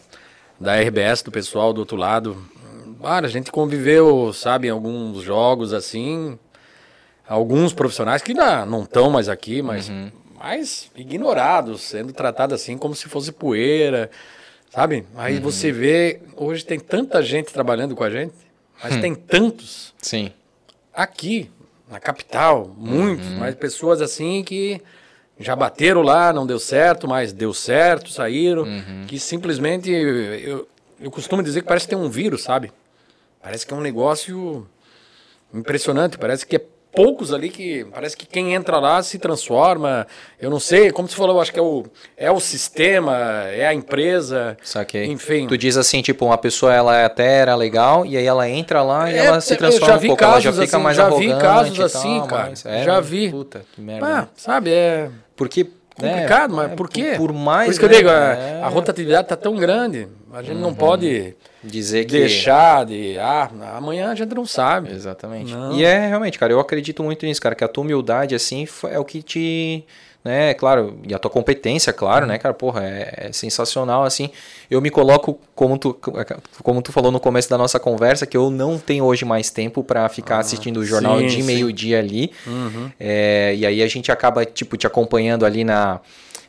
da 0.61 0.78
RBS, 0.78 1.23
do 1.23 1.31
pessoal 1.31 1.73
do 1.73 1.78
outro 1.78 1.97
lado. 1.97 2.36
Cara, 3.02 3.27
a 3.27 3.31
gente 3.31 3.51
conviveu, 3.51 4.32
sabe, 4.32 4.68
em 4.68 4.70
alguns 4.70 5.22
jogos 5.22 5.72
assim. 5.72 6.39
Alguns 7.28 7.72
profissionais 7.72 8.22
que 8.22 8.35
não 8.35 8.82
estão 8.82 9.09
mais 9.09 9.28
aqui, 9.28 9.62
mas 9.62 9.89
uhum. 9.89 10.10
mais 10.36 10.90
ignorados, 10.97 11.82
sendo 11.82 12.12
tratados 12.12 12.60
assim 12.60 12.77
como 12.77 12.94
se 12.94 13.09
fosse 13.09 13.31
poeira, 13.31 14.10
sabe? 14.68 15.06
Aí 15.16 15.36
uhum. 15.36 15.40
você 15.43 15.70
vê, 15.70 16.20
hoje 16.36 16.64
tem 16.64 16.81
tanta 16.81 17.22
gente 17.22 17.52
trabalhando 17.52 17.94
com 17.94 18.02
a 18.02 18.10
gente, 18.10 18.35
mas 18.82 18.97
hum. 18.97 19.01
tem 19.01 19.14
tantos. 19.14 19.94
Sim. 20.02 20.32
Aqui, 20.93 21.48
na 21.89 22.01
capital, 22.01 22.74
muitos, 22.77 23.27
uhum. 23.28 23.39
mas 23.39 23.55
pessoas 23.55 24.02
assim 24.02 24.43
que 24.43 24.82
já 25.39 25.55
bateram 25.55 26.02
lá, 26.02 26.32
não 26.32 26.47
deu 26.47 26.59
certo, 26.59 27.06
mas 27.06 27.32
deu 27.32 27.55
certo, 27.55 28.10
saíram. 28.10 28.62
Uhum. 28.62 29.05
Que 29.06 29.20
simplesmente, 29.20 29.89
eu, 29.89 30.68
eu 31.01 31.10
costumo 31.12 31.43
dizer 31.44 31.62
que 31.62 31.68
parece 31.68 31.86
que 31.86 31.94
tem 31.94 31.98
um 31.98 32.10
vírus, 32.10 32.43
sabe? 32.43 32.72
Parece 33.43 33.67
que 33.67 33.73
é 33.73 33.77
um 33.77 33.81
negócio 33.81 34.67
impressionante, 35.53 36.19
parece 36.19 36.47
que 36.47 36.57
é 36.57 36.61
poucos 36.93 37.33
ali 37.33 37.49
que 37.49 37.85
parece 37.93 38.17
que 38.17 38.27
quem 38.27 38.55
entra 38.55 38.79
lá 38.79 39.03
se 39.03 39.19
transforma. 39.19 40.07
Eu 40.41 40.51
não 40.51 40.61
sei, 40.61 40.91
como 40.91 41.09
você 41.09 41.17
falou, 41.17 41.41
acho 41.41 41.53
que 41.53 41.59
é 41.59 41.62
o, 41.62 41.85
é 42.17 42.31
o 42.31 42.41
sistema, 42.41 43.17
é 43.49 43.67
a 43.67 43.75
empresa. 43.75 44.57
Saquei. 44.62 45.07
Enfim. 45.07 45.47
Tu 45.47 45.57
diz 45.57 45.77
assim, 45.77 46.03
tipo, 46.03 46.27
uma 46.27 46.39
pessoa 46.39 46.75
ela 46.75 47.05
até 47.05 47.39
era 47.39 47.55
legal 47.55 48.05
e 48.05 48.17
aí 48.17 48.27
ela 48.27 48.49
entra 48.49 48.83
lá 48.83 49.11
e 49.11 49.15
é, 49.15 49.27
ela 49.27 49.41
se 49.41 49.57
transforma 49.57 49.97
um 49.97 50.01
pouco, 50.01 50.17
casos, 50.17 50.33
ela 50.33 50.41
já 50.41 50.53
fica 50.53 50.77
assim, 50.77 50.85
mais 50.85 50.97
já 50.97 51.11
vi 51.11 51.29
casos 51.29 51.81
assim, 51.81 52.27
cara. 52.27 52.53
É, 52.65 52.85
já 52.85 53.01
vi. 53.01 53.31
Puta, 53.31 53.65
que 53.73 53.81
merda. 53.81 54.07
Ah, 54.07 54.29
sabe, 54.37 54.71
é 54.71 55.11
porque 55.37 55.67
complicado, 56.01 56.57
né? 56.57 56.62
mas 56.69 56.73
por 56.75 56.89
quê? 56.89 57.15
Por, 57.17 57.33
mais. 57.33 57.67
Por 57.67 57.71
isso 57.71 57.81
que 57.81 57.87
eu 57.87 57.91
digo, 57.91 58.09
é... 58.09 58.61
a 58.62 58.69
rotatividade 58.69 59.25
está 59.25 59.37
tão 59.37 59.55
grande, 59.57 60.09
a 60.32 60.43
gente 60.43 60.57
uhum. 60.57 60.61
não 60.61 60.74
pode 60.74 61.35
dizer 61.62 62.05
que 62.05 62.12
deixar 62.12 62.86
de 62.86 63.19
ah, 63.19 63.51
amanhã 63.77 64.11
a 64.11 64.15
gente 64.15 64.35
não 64.35 64.47
sabe. 64.47 64.93
Exatamente. 64.93 65.52
Não. 65.52 65.77
E 65.77 65.85
é 65.85 66.09
realmente, 66.09 66.39
cara, 66.39 66.52
eu 66.52 66.61
acredito 66.61 67.02
muito 67.02 67.27
nisso, 67.27 67.40
cara, 67.40 67.55
que 67.55 67.65
a 67.65 67.69
tua 67.69 67.82
humildade 67.82 68.35
assim 68.35 68.66
é 68.90 68.98
o 68.98 69.05
que 69.05 69.23
te 69.23 69.85
né? 70.24 70.52
Claro, 70.55 70.98
e 71.07 71.15
a 71.15 71.19
tua 71.19 71.31
competência, 71.31 71.93
claro, 71.93 72.27
né, 72.27 72.39
cara? 72.39 72.55
Porra, 72.55 72.85
é, 72.85 73.28
é, 73.28 73.32
sensacional, 73.32 74.05
assim. 74.05 74.31
Eu 74.70 74.81
me 74.81 74.90
coloco, 74.90 75.39
como 75.55 75.78
tu, 75.78 75.98
como 76.62 76.82
tu 76.82 76.93
falou 76.93 77.11
no 77.11 77.19
começo 77.19 77.48
da 77.48 77.57
nossa 77.57 77.81
conversa, 77.81 78.27
que 78.27 78.36
eu 78.36 78.51
não 78.51 78.78
tenho 78.78 79.05
hoje 79.05 79.24
mais 79.24 79.51
tempo 79.51 79.82
para 79.82 80.09
ficar 80.09 80.36
ah, 80.36 80.40
assistindo 80.40 80.78
o 80.78 80.85
jornal 80.85 81.19
sim, 81.20 81.27
de 81.27 81.43
meio-dia 81.43 81.98
ali. 81.98 82.31
Uhum. 82.47 82.90
É, 83.01 83.55
e 83.57 83.65
aí 83.65 83.82
a 83.82 83.89
gente 83.89 84.12
acaba, 84.12 84.44
tipo, 84.44 84.77
te 84.77 84.86
acompanhando 84.86 85.47
ali 85.47 85.65
na 85.65 86.01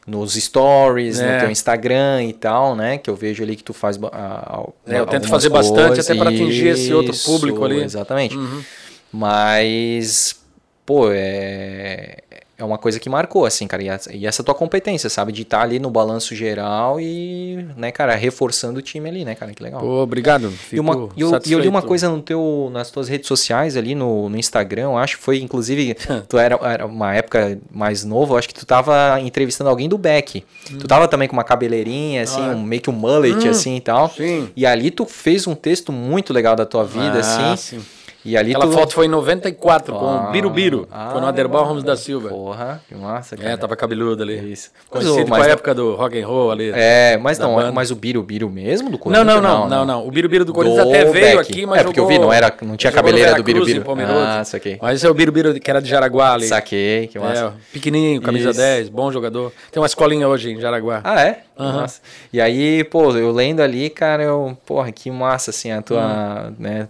nos 0.05 0.33
stories, 0.33 1.19
é. 1.19 1.33
no 1.33 1.39
teu 1.41 1.51
Instagram 1.51 2.23
e 2.23 2.33
tal, 2.33 2.75
né? 2.75 2.97
Que 2.97 3.09
eu 3.09 3.15
vejo 3.15 3.43
ali 3.43 3.55
que 3.55 3.63
tu 3.63 3.73
faz. 3.73 3.99
A, 4.03 4.07
a, 4.07 4.63
é, 4.87 4.99
eu 4.99 5.05
tento 5.05 5.27
fazer 5.27 5.49
coisas, 5.49 5.71
bastante 5.71 5.99
até 5.99 6.15
para 6.15 6.29
atingir 6.29 6.67
esse 6.69 6.93
outro 6.93 7.15
público 7.23 7.63
ali. 7.63 7.81
Exatamente. 7.81 8.35
Uhum. 8.35 8.63
Mas, 9.11 10.39
pô, 10.85 11.09
é, 11.11 12.17
é 12.61 12.63
uma 12.63 12.77
coisa 12.77 12.99
que 12.99 13.09
marcou, 13.09 13.45
assim, 13.45 13.65
cara. 13.65 13.81
E, 14.11 14.25
essa 14.27 14.43
tua 14.43 14.53
competência, 14.53 15.09
sabe? 15.09 15.31
De 15.31 15.41
estar 15.41 15.57
tá 15.57 15.63
ali 15.63 15.79
no 15.79 15.89
balanço 15.89 16.35
geral 16.35 17.01
e, 17.01 17.65
né, 17.75 17.91
cara, 17.91 18.13
reforçando 18.15 18.77
o 18.77 18.81
time 18.81 19.09
ali, 19.09 19.25
né, 19.25 19.33
cara? 19.33 19.51
Que 19.51 19.63
legal. 19.63 19.81
Pô, 19.81 20.03
obrigado. 20.03 20.53
e, 20.71 20.79
uma, 20.79 21.09
e 21.17 21.21
eu, 21.21 21.31
eu, 21.49 21.59
li 21.59 21.67
uma 21.67 21.81
coisa 21.81 22.07
no 22.07 22.21
teu, 22.21 22.69
nas 22.71 22.91
tuas 22.91 23.07
redes 23.07 23.27
sociais 23.27 23.75
ali, 23.75 23.95
no, 23.95 24.29
no 24.29 24.37
Instagram, 24.37 24.91
acho 24.91 25.17
que 25.17 25.23
foi, 25.23 25.41
inclusive, 25.41 25.95
tu 26.29 26.37
era, 26.37 26.55
era 26.61 26.85
uma 26.85 27.15
época 27.15 27.57
mais 27.71 28.03
nova, 28.03 28.37
acho 28.37 28.47
que 28.47 28.53
tu 28.53 28.65
tava 28.65 29.19
entrevistando 29.19 29.69
alguém 29.69 29.89
do 29.89 29.97
Beck. 29.97 30.43
Hum. 30.71 30.77
Tu 30.77 30.87
tava 30.87 31.07
também 31.07 31.27
com 31.27 31.33
uma 31.33 31.43
cabeleirinha, 31.43 32.21
assim, 32.21 32.41
ah. 32.41 32.51
um, 32.51 32.61
meio 32.61 32.81
que 32.81 32.91
um 32.91 32.93
mullet, 32.93 33.47
hum, 33.47 33.49
assim, 33.49 33.77
e 33.77 33.81
tal. 33.81 34.07
Sim. 34.09 34.49
E 34.55 34.67
ali 34.67 34.91
tu 34.91 35.05
fez 35.05 35.47
um 35.47 35.55
texto 35.55 35.91
muito 35.91 36.31
legal 36.31 36.55
da 36.55 36.65
tua 36.65 36.83
vida, 36.83 37.15
ah, 37.15 37.19
assim. 37.19 37.77
Sim 37.77 38.00
e 38.23 38.37
ali 38.37 38.51
Aquela 38.51 38.71
tu... 38.71 38.73
foto 38.73 38.93
foi 38.93 39.07
em 39.07 39.09
94 39.09 39.95
ah, 39.95 39.99
com 39.99 40.05
o 40.05 40.31
Birubiru. 40.31 40.87
Ah, 40.91 41.09
foi 41.11 41.21
no 41.21 41.27
Aderbal 41.27 41.65
Ramos 41.65 41.83
da 41.83 41.95
Silva. 41.95 42.29
Porra, 42.29 42.81
que 42.87 42.93
massa, 42.93 43.35
cara. 43.35 43.49
É, 43.49 43.57
tava 43.57 43.75
cabeludo 43.75 44.21
ali. 44.21 44.51
Isso. 44.51 44.69
Conhecido 44.89 45.25
com 45.25 45.35
a 45.35 45.47
época 45.47 45.73
do 45.73 45.95
rock 45.95 46.21
and 46.21 46.27
roll 46.27 46.51
ali. 46.51 46.71
É, 46.73 47.17
mas 47.17 47.39
não, 47.39 47.55
banda. 47.55 47.71
mas 47.71 47.89
o 47.89 47.95
Birubiru 47.95 48.49
mesmo 48.49 48.91
do 48.91 48.97
Corinthians? 48.97 49.25
Não, 49.25 49.41
não, 49.41 49.59
não, 49.59 49.69
não, 49.69 49.85
não. 49.85 50.07
O 50.07 50.11
Birubiru 50.11 50.45
do 50.45 50.53
Corinthians 50.53 50.87
até 50.87 51.05
veio 51.05 51.39
aqui, 51.39 51.65
mas 51.65 51.79
É, 51.79 51.83
porque 51.83 51.99
eu 51.99 52.07
vi, 52.07 52.19
não, 52.19 52.31
era, 52.31 52.53
não 52.61 52.77
tinha 52.77 52.91
cabeleira 52.91 53.33
do 53.33 53.43
Birubiru. 53.43 53.83
Ah, 54.07 54.43
saquei. 54.43 54.77
Mas 54.81 54.97
esse 54.97 55.07
é 55.07 55.09
o 55.09 55.13
Birubiru 55.13 55.59
que 55.59 55.69
era 55.69 55.81
de 55.81 55.89
Jaraguá 55.89 56.33
ali. 56.33 56.47
Saquei, 56.47 57.07
que 57.07 57.17
massa. 57.17 57.45
É, 57.45 57.51
pequenininho, 57.73 58.21
camisa 58.21 58.51
Isso. 58.51 58.59
10, 58.59 58.89
bom 58.89 59.11
jogador. 59.11 59.51
Tem 59.71 59.81
uma 59.81 59.87
escolinha 59.87 60.27
hoje 60.27 60.51
em 60.51 60.59
Jaraguá. 60.59 61.01
Ah, 61.03 61.21
é? 61.21 61.43
Uhum. 61.57 61.71
Nossa. 61.73 62.01
E 62.31 62.39
aí, 62.41 62.83
pô, 62.83 63.11
eu 63.15 63.31
lendo 63.31 63.61
ali, 63.61 63.89
cara, 63.89 64.23
eu, 64.23 64.57
porra, 64.65 64.91
que 64.91 65.11
massa, 65.11 65.51
assim, 65.51 65.71
a 65.71 65.81
tua, 65.81 66.01
uhum. 66.01 66.55
né, 66.57 66.87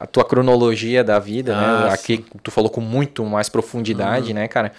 a 0.00 0.06
tua 0.06 0.24
cronologia 0.24 0.67
da 1.04 1.18
vida, 1.18 1.54
né? 1.54 1.66
ah, 1.66 1.84
né? 1.86 1.92
Aqui 1.92 2.24
tu 2.42 2.50
falou 2.50 2.70
com 2.70 2.80
muito 2.80 3.24
mais 3.24 3.48
profundidade, 3.48 4.28
uhum. 4.28 4.34
né, 4.34 4.48
cara? 4.48 4.72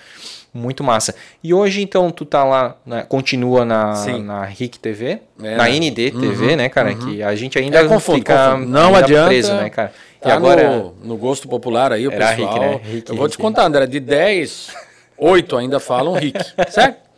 Muito 0.53 0.83
massa. 0.83 1.13
E 1.43 1.53
hoje, 1.53 1.81
então, 1.81 2.09
tu 2.09 2.25
tá 2.25 2.43
lá, 2.43 2.75
né, 2.83 3.05
continua 3.07 3.63
na, 3.63 3.93
na 4.17 4.45
RIC 4.45 4.77
TV, 4.79 5.19
é, 5.41 5.55
na 5.55 5.69
ND 5.69 6.11
TV, 6.11 6.47
uhum. 6.47 6.55
né, 6.55 6.69
cara? 6.69 6.91
Uhum. 6.91 6.97
Que 6.97 7.23
a 7.23 7.35
gente 7.35 7.57
ainda 7.59 7.79
é, 7.79 7.87
confundo, 7.87 8.17
fica 8.17 8.51
confundo. 8.51 8.71
Não 8.71 8.87
ainda 8.87 8.99
adianta, 8.99 9.27
preso, 9.27 9.53
né, 9.53 9.69
cara? 9.69 9.93
Tá 10.19 10.29
e 10.29 10.31
agora, 10.31 10.69
no, 10.69 10.95
no, 11.03 11.17
gosto 11.17 11.47
popular 11.47 11.93
aí, 11.93 12.07
o 12.07 12.11
pessoal... 12.11 12.35
Rick, 12.35 12.59
né? 12.59 12.81
Rick, 12.83 13.09
eu 13.11 13.15
vou 13.15 13.29
te 13.29 13.37
contar, 13.37 13.65
André, 13.65 13.85
de 13.85 13.99
10, 13.99 14.71
8 15.17 15.57
ainda 15.57 15.79
falam 15.79 16.13
RIC, 16.13 16.35
certo? 16.69 17.08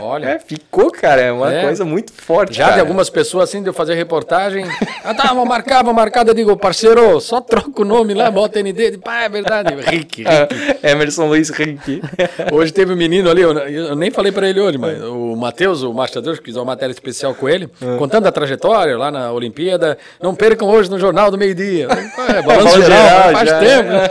Olha. 0.00 0.26
É, 0.26 0.38
ficou, 0.38 0.90
cara, 0.90 1.20
é 1.20 1.32
uma 1.32 1.52
é. 1.52 1.62
coisa 1.62 1.84
muito 1.84 2.12
forte. 2.12 2.56
Já 2.56 2.64
cara. 2.64 2.74
de 2.76 2.80
algumas 2.80 3.10
pessoas 3.10 3.48
assim, 3.48 3.62
de 3.62 3.68
eu 3.68 3.72
fazer 3.72 3.94
reportagem. 3.94 4.64
ah, 5.04 5.14
tá, 5.14 5.32
vou 5.34 5.44
marcar, 5.44 5.82
vou 5.82 5.94
marcar. 5.94 6.26
Eu 6.26 6.34
digo, 6.34 6.56
parceiro, 6.56 7.20
só 7.20 7.40
troca 7.40 7.82
o 7.82 7.84
nome 7.84 8.14
lá, 8.14 8.30
bota 8.30 8.62
ND. 8.62 8.98
Pá, 8.98 9.24
é 9.24 9.28
verdade. 9.28 9.74
Rick, 9.90 10.22
Rick. 10.22 10.24
É, 10.26 10.90
Emerson 10.90 11.26
Luiz 11.26 11.50
Rick. 11.50 12.02
hoje 12.52 12.72
teve 12.72 12.92
um 12.92 12.96
menino 12.96 13.30
ali, 13.30 13.42
eu, 13.42 13.52
eu 13.52 13.96
nem 13.96 14.10
falei 14.10 14.32
para 14.32 14.48
ele 14.48 14.60
hoje, 14.60 14.78
mas 14.78 15.00
o 15.02 15.36
Matheus, 15.36 15.82
o 15.82 15.92
Mastrador, 15.92 16.36
que 16.38 16.44
fiz 16.44 16.56
uma 16.56 16.64
matéria 16.64 16.92
especial 16.92 17.34
com 17.34 17.48
ele, 17.48 17.68
é. 17.80 17.96
contando 17.98 18.26
a 18.26 18.32
trajetória 18.32 18.96
lá 18.96 19.10
na 19.10 19.32
Olimpíada. 19.32 19.98
Não 20.20 20.34
percam 20.34 20.68
hoje 20.68 20.90
no 20.90 20.98
Jornal 20.98 21.30
do 21.30 21.38
Meio-Dia. 21.38 21.88
É, 22.28 22.42
balanço 22.42 22.80
geral, 22.80 23.08
geral, 23.08 23.32
faz 23.32 23.48
já. 23.48 23.58
tempo. 23.58 23.88
Né? 23.88 24.10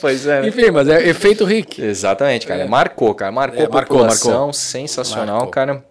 pois 0.00 0.26
é. 0.26 0.42
Né? 0.42 0.48
Enfim, 0.48 0.70
mas 0.70 0.88
é 0.88 1.08
efeito 1.08 1.44
Rick. 1.44 1.82
Exatamente, 1.82 2.46
cara. 2.46 2.62
É. 2.62 2.66
Marcou, 2.66 3.14
cara. 3.14 3.32
Marcou, 3.32 3.64
é, 3.64 3.68
marcou, 3.68 4.04
marcou 4.04 4.52
sensacional, 4.58 5.36
Marcou. 5.36 5.50
cara. 5.50 5.84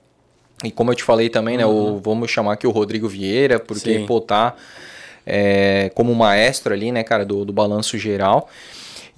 E 0.64 0.72
como 0.72 0.91
eu 0.91 0.95
te 0.95 1.03
falei 1.03 1.30
também, 1.30 1.57
né? 1.57 1.65
O, 1.65 1.69
uhum. 1.69 1.99
vamos 1.99 2.31
chamar 2.31 2.53
aqui 2.53 2.65
o 2.65 2.72
Rodrigo 2.72 3.07
Vieira, 3.07 3.60
porque, 3.60 3.99
Sim. 3.99 4.06
pô, 4.06 4.19
tá 4.19 4.56
é, 5.26 5.91
como 5.94 6.15
maestro 6.15 6.73
ali, 6.73 6.91
né, 6.91 7.03
cara, 7.03 7.26
do, 7.26 7.44
do 7.44 7.52
balanço 7.52 7.98
geral. 7.98 8.49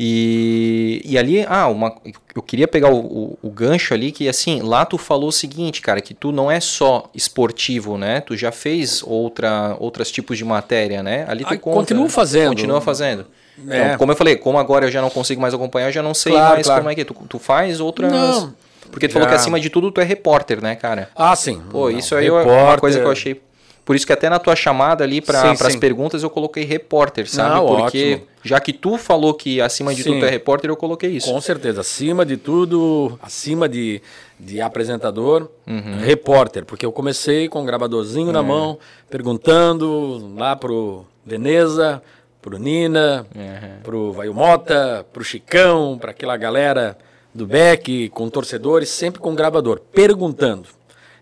E, 0.02 1.02
e 1.04 1.18
ali, 1.18 1.46
ah, 1.48 1.68
uma, 1.68 1.94
eu 2.34 2.42
queria 2.42 2.70
pegar 2.70 2.90
o, 2.90 3.00
o, 3.00 3.40
o, 3.42 3.50
gancho 3.50 3.94
ali, 3.94 4.14
que 4.14 4.30
assim, 4.30 4.62
lá 4.62 4.86
tu 4.86 4.98
falou 4.98 5.28
o 5.28 5.32
seguinte, 5.32 5.82
cara, 5.82 6.00
que 6.00 6.14
tu 6.14 6.32
não 6.32 6.50
é 6.50 6.62
só 6.62 7.10
esportivo, 7.14 7.98
né? 7.98 8.22
Tu 8.22 8.38
já 8.38 8.50
fez 8.50 9.04
outra, 9.04 9.76
outros 9.78 10.10
tipos 10.10 10.38
de 10.38 10.46
matéria, 10.46 11.04
né? 11.04 11.26
Ali 11.28 11.44
tu 11.44 11.54
ah, 11.54 11.58
conta, 11.58 11.80
Continuo 11.80 12.08
fazendo. 12.08 12.50
Continua 12.50 12.80
fazendo. 12.80 13.28
É. 13.68 13.88
Então, 13.88 13.98
como 13.98 14.14
eu 14.14 14.16
falei, 14.16 14.38
como 14.38 14.58
agora 14.58 14.86
eu 14.86 14.92
já 14.92 15.02
não 15.02 15.10
consigo 15.10 15.42
mais 15.42 15.54
acompanhar, 15.54 15.90
eu 15.90 15.92
já 15.92 16.02
não 16.02 16.14
sei 16.14 16.32
claro, 16.32 16.54
mais 16.54 16.66
claro. 16.66 16.82
como 16.82 16.92
é 16.92 16.96
que 16.96 17.02
é. 17.02 17.04
Tu, 17.04 17.14
tu 17.28 17.38
faz 17.38 17.82
outras... 17.82 18.10
Não. 18.10 18.54
Porque 18.92 19.08
tu 19.08 19.12
Já. 19.12 19.20
falou 19.20 19.30
que 19.30 19.36
acima 19.36 19.60
de 19.60 19.70
tudo 19.70 19.92
tu 19.92 20.02
é 20.02 20.04
repórter, 20.04 20.62
né, 20.62 20.76
cara? 20.76 21.10
Ah, 21.16 21.36
sim. 21.36 21.62
Pô, 21.70 21.90
isso 21.90 22.16
aí 22.16 22.26
repórter... 22.26 22.54
é 22.54 22.64
uma 22.64 22.78
coisa 22.78 23.00
que 23.00 23.06
eu 23.06 23.12
achei. 23.12 23.42
Por 23.90 23.96
isso 23.96 24.06
que 24.06 24.14
até 24.14 24.30
na 24.30 24.38
tua 24.38 24.56
chamada 24.56 25.04
ali 25.04 25.20
para 25.20 25.50
as 25.50 25.76
perguntas 25.76 26.22
eu 26.22 26.30
coloquei 26.30 26.64
repórter, 26.64 27.28
sabe? 27.28 27.56
Não, 27.56 27.66
Porque 27.66 28.14
ótimo. 28.14 28.28
já 28.44 28.60
que 28.60 28.72
tu 28.72 29.00
falou 29.00 29.34
que 29.34 29.60
acima 29.60 29.96
de 29.96 30.04
sim. 30.04 30.12
tudo 30.12 30.20
tu 30.20 30.26
é 30.28 30.30
repórter, 30.30 30.70
eu 30.70 30.78
coloquei 30.78 31.10
isso. 31.10 31.34
Com 31.34 31.42
certeza. 31.42 31.82
Acima 31.82 32.24
de 32.24 32.38
tudo, 32.38 33.18
acima 33.20 33.68
de, 33.68 34.00
de 34.40 34.62
apresentador, 34.62 35.50
uhum. 35.66 35.98
repórter. 36.04 36.66
Porque 36.66 36.86
eu 36.86 36.92
comecei 36.92 37.50
com 37.50 37.64
um 37.64 37.66
gravadorzinho 37.66 38.32
na 38.32 38.42
é. 38.42 38.44
mão, 38.44 38.78
perguntando 39.10 40.36
lá 40.38 40.56
pro 40.56 41.04
Veneza, 41.26 42.00
pro 42.44 42.60
Nina, 42.60 43.26
uhum. 43.36 43.82
pro 43.82 44.12
Vaio 44.14 44.36
Mota, 44.36 45.04
pro 45.12 45.24
Chicão, 45.24 45.98
para 46.00 46.12
aquela 46.12 46.38
galera 46.38 46.96
do 47.34 47.46
Beck, 47.46 48.10
com 48.10 48.30
torcedores, 48.30 48.90
sempre 48.90 49.20
com 49.20 49.36
gravador, 49.36 49.80
perguntando. 49.92 50.68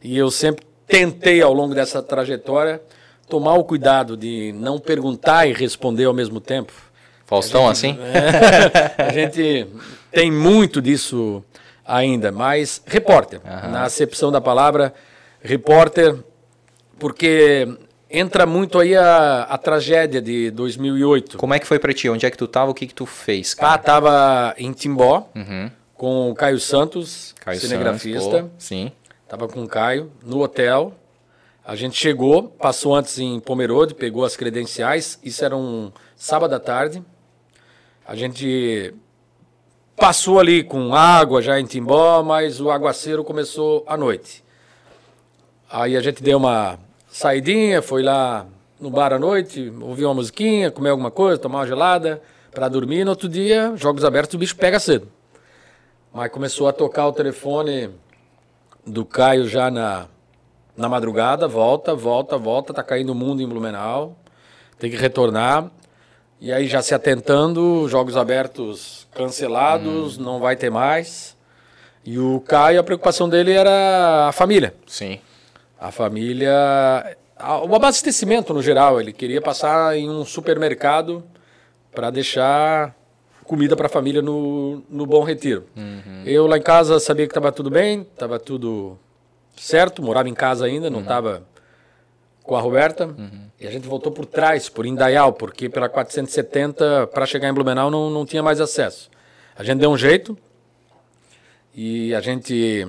E 0.02 0.18
eu 0.18 0.32
sempre 0.32 0.66
tentei, 0.88 1.42
ao 1.42 1.54
longo 1.54 1.76
dessa 1.76 2.02
trajetória, 2.02 2.82
tomar 3.28 3.54
o 3.54 3.64
cuidado 3.64 4.16
de 4.16 4.54
não 4.54 4.80
perguntar 4.80 5.46
e 5.48 5.54
responder 5.54 6.06
ao 6.06 6.14
mesmo 6.14 6.40
tempo. 6.40 6.72
Faustão, 7.26 7.64
gente, 7.64 7.72
assim? 7.72 7.98
É, 8.98 9.04
a 9.04 9.12
gente 9.12 9.68
tem 10.12 10.32
muito 10.32 10.82
disso 10.82 11.44
ainda, 11.86 12.32
mas 12.32 12.82
repórter, 12.86 13.42
uhum. 13.44 13.72
na 13.72 13.84
acepção 13.84 14.32
da 14.32 14.40
palavra, 14.40 14.94
repórter, 15.42 16.16
porque 16.98 17.68
entra 18.10 18.46
muito 18.46 18.80
aí 18.80 18.96
a, 18.96 19.44
a 19.44 19.58
tragédia 19.58 20.22
de 20.22 20.52
2008. 20.52 21.38
Como 21.38 21.54
é 21.54 21.60
que 21.60 21.68
foi 21.68 21.80
para 21.80 21.94
ti? 21.94 22.10
Onde 22.10 22.26
é 22.26 22.32
que 22.32 22.38
tu 22.38 22.46
estava? 22.46 22.72
O 22.72 22.74
que 22.74 22.88
que 22.88 22.94
tu 22.94 23.06
fez? 23.06 23.54
Cara? 23.54 23.74
Ah, 23.74 23.78
tava 23.78 24.56
em 24.58 24.72
Timbó. 24.72 25.30
Uhum 25.36 25.70
com 25.98 26.30
o 26.30 26.36
Caio 26.36 26.60
Santos, 26.60 27.34
Caio 27.40 27.60
cinegrafista. 27.60 28.38
Santos, 28.38 28.52
sim. 28.64 28.92
Tava 29.28 29.48
com 29.48 29.64
o 29.64 29.68
Caio 29.68 30.12
no 30.24 30.42
hotel. 30.42 30.94
A 31.66 31.76
gente 31.76 31.98
chegou, 31.98 32.44
passou 32.44 32.96
antes 32.96 33.20
em 33.20 33.40
Pomerode, 33.40 33.94
pegou 33.94 34.24
as 34.24 34.38
credenciais. 34.38 35.20
Isso 35.22 35.44
era 35.44 35.58
um 35.58 35.92
sábado 36.16 36.54
à 36.54 36.60
tarde. 36.60 37.04
A 38.08 38.16
gente 38.16 38.94
passou 39.98 40.40
ali 40.40 40.64
com 40.64 40.96
água 40.96 41.42
já 41.42 41.60
em 41.60 41.66
Timbó, 41.66 42.24
mas 42.24 42.62
o 42.62 42.72
aguaceiro 42.72 43.24
começou 43.24 43.84
à 43.86 43.98
noite. 43.98 44.44
Aí 45.70 45.98
a 45.98 46.02
gente 46.02 46.24
deu 46.24 46.38
uma 46.38 46.80
saidinha, 47.10 47.82
foi 47.82 48.02
lá 48.02 48.46
no 48.80 48.90
bar 48.90 49.12
à 49.12 49.20
noite, 49.20 49.74
ouviu 49.82 50.08
uma 50.08 50.14
musiquinha, 50.14 50.72
comer 50.72 50.92
alguma 50.92 51.12
coisa, 51.12 51.38
tomar 51.38 51.60
uma 51.60 51.68
gelada 51.68 52.22
para 52.52 52.70
dormir. 52.70 53.04
No 53.04 53.10
outro 53.10 53.28
dia, 53.28 53.74
jogos 53.76 54.06
abertos, 54.06 54.36
o 54.36 54.38
bicho 54.38 54.56
pega 54.56 54.80
cedo. 54.80 55.17
Mas 56.14 56.32
começou 56.32 56.68
a 56.68 56.74
tocar 56.74 57.08
o 57.08 57.14
telefone 57.14 57.90
do 58.86 59.06
Caio 59.06 59.48
já 59.48 59.70
na, 59.70 60.08
na 60.76 60.88
madrugada, 60.88 61.48
volta, 61.48 61.94
volta, 61.94 62.38
volta, 62.38 62.74
tá 62.74 62.84
caindo 62.84 63.12
o 63.12 63.16
mundo 63.16 63.42
em 63.42 63.48
Blumenau, 63.48 64.18
tem 64.80 64.90
que 64.90 64.98
retornar. 64.98 65.70
E 66.40 66.54
aí 66.54 66.68
já 66.68 66.82
se 66.82 66.94
atentando, 66.94 67.88
jogos 67.90 68.16
abertos 68.16 69.08
cancelados, 69.12 70.18
hum. 70.18 70.24
não 70.24 70.40
vai 70.40 70.56
ter 70.56 70.70
mais. 70.70 71.36
E 72.06 72.18
o 72.20 72.40
Caio, 72.42 72.80
a 72.80 72.84
preocupação 72.84 73.28
dele 73.28 73.52
era 73.52 74.30
a 74.30 74.32
família. 74.32 74.74
Sim. 74.86 75.20
A 75.80 75.92
família. 75.92 77.18
O 77.68 77.76
abastecimento 77.76 78.54
no 78.54 78.62
geral. 78.62 79.02
Ele 79.02 79.12
queria 79.12 79.42
passar 79.42 79.98
em 79.98 80.10
um 80.10 80.24
supermercado 80.24 81.24
para 81.92 82.10
deixar 82.10 82.96
comida 83.48 83.76
para 83.76 83.88
a 83.88 83.90
família 83.90 84.22
no, 84.22 84.84
no 84.90 85.06
Bom 85.06 85.24
Retiro. 85.24 85.66
Uhum. 85.76 86.24
Eu 86.26 86.46
lá 86.46 86.58
em 86.58 86.62
casa 86.62 87.00
sabia 87.00 87.26
que 87.26 87.32
estava 87.32 87.52
tudo 87.52 87.72
bem, 87.72 88.02
estava 88.02 88.38
tudo 88.38 89.00
certo, 89.56 90.04
morava 90.04 90.28
em 90.28 90.34
casa 90.34 90.66
ainda, 90.66 90.90
não 90.90 91.00
estava 91.00 91.38
uhum. 91.38 91.44
com 92.44 92.56
a 92.56 92.62
Roberta. 92.62 93.08
Uhum. 93.08 93.48
E 93.60 93.66
a 93.66 93.72
gente 93.72 93.88
voltou 93.88 94.12
por 94.12 94.26
trás, 94.26 94.70
por 94.70 94.86
Indaial, 94.86 95.34
porque 95.34 95.70
pela 95.70 95.90
470, 95.90 97.08
para 97.08 97.26
chegar 97.26 97.50
em 97.50 97.54
Blumenau, 97.54 97.90
não, 97.90 98.10
não 98.10 98.26
tinha 98.26 98.44
mais 98.44 98.60
acesso. 98.60 99.10
A 99.56 99.64
gente 99.64 99.80
deu 99.80 99.90
um 99.90 99.98
jeito 99.98 100.38
e 101.74 102.14
a 102.14 102.22
gente 102.22 102.86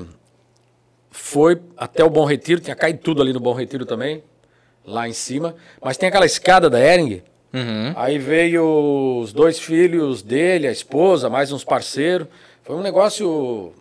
foi 1.10 1.60
até 1.76 2.04
o 2.04 2.10
Bom 2.10 2.24
Retiro, 2.24 2.60
tinha 2.60 2.76
caído 2.76 2.98
tudo 2.98 3.22
ali 3.22 3.32
no 3.32 3.40
Bom 3.40 3.54
Retiro 3.54 3.86
também, 3.86 4.22
lá 4.84 5.08
em 5.08 5.12
cima. 5.12 5.54
Mas 5.80 5.96
tem 5.96 6.08
aquela 6.08 6.26
escada 6.26 6.68
da 6.68 6.80
Ering, 6.80 7.22
Uhum. 7.52 7.92
Aí 7.96 8.18
veio 8.18 9.20
os 9.22 9.32
dois 9.32 9.58
filhos 9.58 10.22
dele, 10.22 10.66
a 10.66 10.72
esposa, 10.72 11.30
mais 11.30 11.50
uns 11.50 11.64
parceiros. 11.64 12.28
Foi 12.62 12.76
um 12.76 12.82
negócio, 12.82 13.72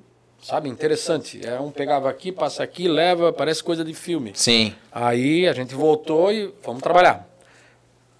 sabe, 0.41 0.69
interessante. 0.69 1.45
É 1.45 1.59
um 1.59 1.69
pegava 1.69 2.09
aqui, 2.09 2.31
passa 2.31 2.63
aqui, 2.63 2.87
leva, 2.87 3.33
parece 3.33 3.61
coisa 3.61 3.83
de 3.83 3.93
filme. 3.93 4.31
Sim. 4.33 4.73
Aí 4.91 5.47
a 5.47 5.53
gente 5.53 5.75
voltou 5.75 6.31
e 6.31 6.53
vamos 6.63 6.81
trabalhar. 6.81 7.26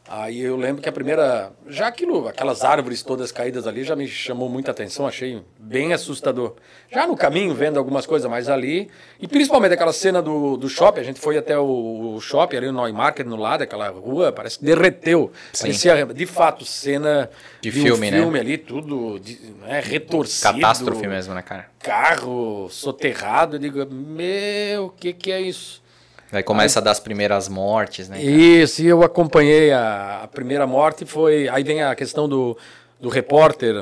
Aí 0.10 0.40
eu 0.40 0.56
lembro 0.56 0.82
que 0.82 0.88
a 0.88 0.92
primeira. 0.92 1.52
Já 1.68 1.88
aquilo, 1.88 2.30
aquelas 2.30 2.64
árvores 2.64 3.04
todas 3.04 3.30
caídas 3.30 3.68
ali 3.68 3.84
já 3.84 3.94
me 3.94 4.08
chamou 4.08 4.48
muita 4.48 4.72
atenção, 4.72 5.06
achei 5.06 5.44
bem 5.60 5.92
assustador. 5.92 6.56
Já 6.90 7.06
no 7.06 7.18
caminho, 7.18 7.54
vendo 7.54 7.78
algumas 7.78 8.06
coisas 8.06 8.30
mais 8.30 8.48
ali, 8.48 8.90
e 9.20 9.28
principalmente 9.28 9.74
aquela 9.74 9.92
cena 9.92 10.22
do, 10.22 10.56
do 10.56 10.70
shopping, 10.70 11.02
a 11.02 11.04
gente 11.04 11.20
foi 11.20 11.38
até 11.38 11.60
o, 11.60 12.18
shopping 12.22 12.56
ali 12.56 12.72
no 12.72 12.82
Neumarkt, 12.82 13.24
no 13.26 13.36
lado, 13.36 13.64
aquela 13.64 13.90
rua, 13.90 14.32
parece 14.32 14.60
que 14.60 14.66
derreteu. 14.66 15.32
Sim. 15.52 15.66
Parecia, 15.66 16.06
de 16.06 16.26
fato, 16.26 16.64
cena 16.64 17.30
de, 17.60 17.70
de 17.70 17.82
filme, 17.82 18.08
um 18.08 18.12
filme 18.12 18.34
né? 18.34 18.40
ali, 18.40 18.58
tudo 18.58 19.20
né, 19.60 19.82
retorcido. 19.84 20.54
Catástrofe 20.54 21.06
mesmo, 21.06 21.34
né, 21.34 21.42
cara? 21.42 21.68
Carro 21.80 22.70
soterrado, 22.70 23.58
eu 23.58 23.60
digo, 23.60 23.86
meu, 23.94 24.86
o 24.86 24.90
que, 24.90 25.12
que 25.12 25.34
é 25.34 25.42
isso? 25.42 25.86
Aí 26.32 26.44
começa 26.44 26.80
aí, 26.80 26.82
a 26.82 26.86
dar 26.86 26.92
as 26.92 27.00
primeiras 27.00 27.48
mortes, 27.48 28.10
né? 28.10 28.18
Cara? 28.18 28.30
Isso, 28.30 28.82
e 28.82 28.88
eu 28.88 29.02
acompanhei 29.04 29.72
a, 29.72 30.22
a, 30.24 30.28
primeira 30.28 30.68
morte, 30.68 31.06
foi. 31.06 31.48
Aí 31.48 31.64
vem 31.64 31.82
a 31.82 31.96
questão 31.96 32.28
do, 32.28 32.58
do 33.00 33.10
repórter. 33.10 33.76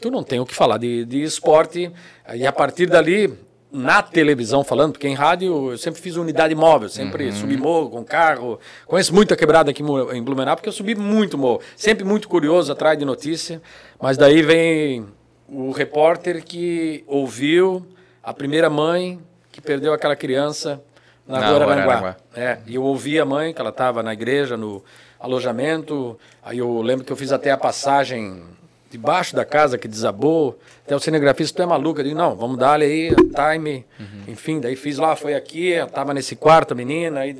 Tu 0.00 0.10
não 0.10 0.22
tem 0.22 0.40
o 0.40 0.46
que 0.46 0.54
falar 0.54 0.78
de, 0.78 1.04
de 1.04 1.22
esporte. 1.22 1.92
E 2.34 2.46
a 2.46 2.52
partir 2.52 2.86
dali, 2.86 3.38
na 3.70 4.02
televisão 4.02 4.64
falando, 4.64 4.92
porque 4.92 5.06
em 5.06 5.14
rádio 5.14 5.72
eu 5.72 5.78
sempre 5.78 6.00
fiz 6.00 6.16
unidade 6.16 6.54
móvel, 6.54 6.88
sempre 6.88 7.26
uhum. 7.26 7.32
subi 7.32 7.56
morro 7.56 7.90
com 7.90 8.04
carro. 8.04 8.58
Conheço 8.86 9.14
muita 9.14 9.36
quebrada 9.36 9.70
aqui 9.70 9.82
em 9.82 10.22
Blumenau, 10.22 10.56
porque 10.56 10.68
eu 10.68 10.72
subi 10.72 10.94
muito 10.94 11.36
morro. 11.36 11.60
Sempre 11.76 12.04
muito 12.04 12.28
curioso 12.28 12.72
atrás 12.72 12.98
de 12.98 13.04
notícia. 13.04 13.60
Mas 14.00 14.16
daí 14.16 14.42
vem 14.42 15.06
o 15.48 15.70
repórter 15.70 16.42
que 16.42 17.04
ouviu 17.06 17.86
a 18.22 18.32
primeira 18.32 18.70
mãe 18.70 19.20
que 19.52 19.60
perdeu 19.60 19.92
aquela 19.92 20.16
criança 20.16 20.82
na, 21.30 21.40
na 21.40 21.48
Rua 21.50 21.72
Aranguá. 21.72 22.16
É, 22.34 22.58
e 22.66 22.74
eu 22.74 22.82
ouvi 22.82 23.18
a 23.18 23.24
mãe, 23.24 23.54
que 23.54 23.60
ela 23.60 23.70
estava 23.70 24.02
na 24.02 24.12
igreja, 24.12 24.56
no 24.56 24.82
alojamento. 25.18 26.18
Aí 26.42 26.58
eu 26.58 26.82
lembro 26.82 27.04
que 27.04 27.12
eu 27.12 27.16
fiz 27.16 27.32
até 27.32 27.50
a 27.50 27.56
passagem 27.56 28.42
debaixo 28.90 29.36
da 29.36 29.44
casa 29.44 29.78
que 29.78 29.86
desabou. 29.86 30.58
Até 30.84 30.96
o 30.96 30.98
cinegrafista, 30.98 31.56
tu 31.56 31.62
é 31.62 31.66
maluco. 31.66 32.00
Eu 32.00 32.04
disse, 32.04 32.16
não, 32.16 32.34
vamos 32.34 32.58
dar 32.58 32.80
aí, 32.80 33.14
time. 33.14 33.86
Uhum. 33.98 34.24
Enfim, 34.28 34.60
daí 34.60 34.74
fiz 34.74 34.98
lá, 34.98 35.14
foi 35.14 35.34
aqui, 35.34 35.72
estava 35.72 36.12
nesse 36.12 36.34
quarto, 36.34 36.72
a 36.72 36.74
menina. 36.74 37.20
Aí, 37.20 37.32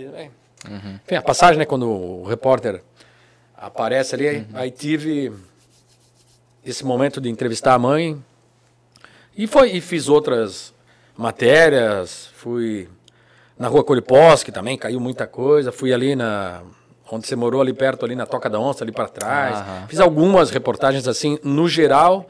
uhum. 0.69 0.99
Enfim, 1.05 1.17
a 1.17 1.23
passagem, 1.23 1.59
né, 1.59 1.65
quando 1.65 1.91
o 1.91 2.25
repórter 2.25 2.83
aparece 3.57 4.15
ali, 4.15 4.29
uhum. 4.29 4.45
aí 4.55 4.71
tive 4.71 5.33
esse 6.65 6.85
momento 6.85 7.21
de 7.21 7.29
entrevistar 7.29 7.75
a 7.75 7.79
mãe. 7.79 8.23
E, 9.37 9.47
foi, 9.47 9.71
e 9.71 9.81
fiz 9.81 10.09
outras 10.09 10.73
matérias, 11.17 12.31
fui 12.35 12.89
na 13.61 13.69
rua 13.69 13.85
Coliposki 13.85 14.51
também 14.51 14.79
caiu 14.79 14.99
muita 14.99 15.27
coisa. 15.27 15.71
Fui 15.71 15.93
ali 15.93 16.17
na. 16.17 16.63
Onde 17.13 17.27
você 17.27 17.37
morou, 17.37 17.61
ali 17.61 17.75
perto, 17.75 18.07
ali 18.07 18.15
na 18.15 18.25
Toca 18.25 18.49
da 18.49 18.59
Onça, 18.59 18.85
ali 18.85 18.93
para 18.93 19.07
trás. 19.07 19.59
Uhum. 19.59 19.89
Fiz 19.89 20.01
algumas 20.01 20.49
reportagens 20.49 21.07
assim, 21.07 21.39
no 21.45 21.69
geral. 21.69 22.27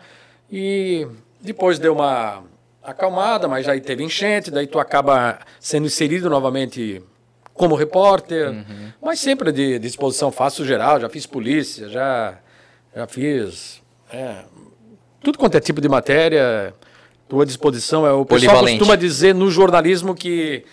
E 0.51 1.07
depois 1.41 1.79
deu 1.79 1.93
uma 1.93 2.43
acalmada, 2.83 3.47
mas 3.47 3.69
aí 3.69 3.81
teve 3.81 4.03
enchente, 4.03 4.51
daí 4.51 4.67
tu 4.67 4.81
acaba 4.81 5.39
sendo 5.61 5.87
inserido 5.87 6.29
novamente 6.29 7.01
como 7.55 7.77
repórter. 7.77 8.49
Uhum. 8.49 8.93
Mas 9.01 9.21
sempre 9.21 9.53
de, 9.53 9.75
de 9.75 9.79
disposição, 9.79 10.33
faço 10.33 10.65
geral, 10.65 10.99
já 10.99 11.09
fiz 11.09 11.27
polícia, 11.27 11.89
já, 11.89 12.39
já 12.97 13.07
fiz. 13.07 13.81
É, 14.13 14.45
tudo 15.23 15.39
quanto 15.39 15.57
é 15.57 15.61
tipo 15.61 15.81
de 15.81 15.89
matéria, 15.89 16.75
tua 17.29 17.47
disposição. 17.47 18.05
É, 18.05 18.13
o 18.13 18.25
pessoal 18.25 18.63
costuma 18.63 18.97
dizer 18.97 19.33
no 19.35 19.49
jornalismo 19.49 20.15
que 20.15 20.65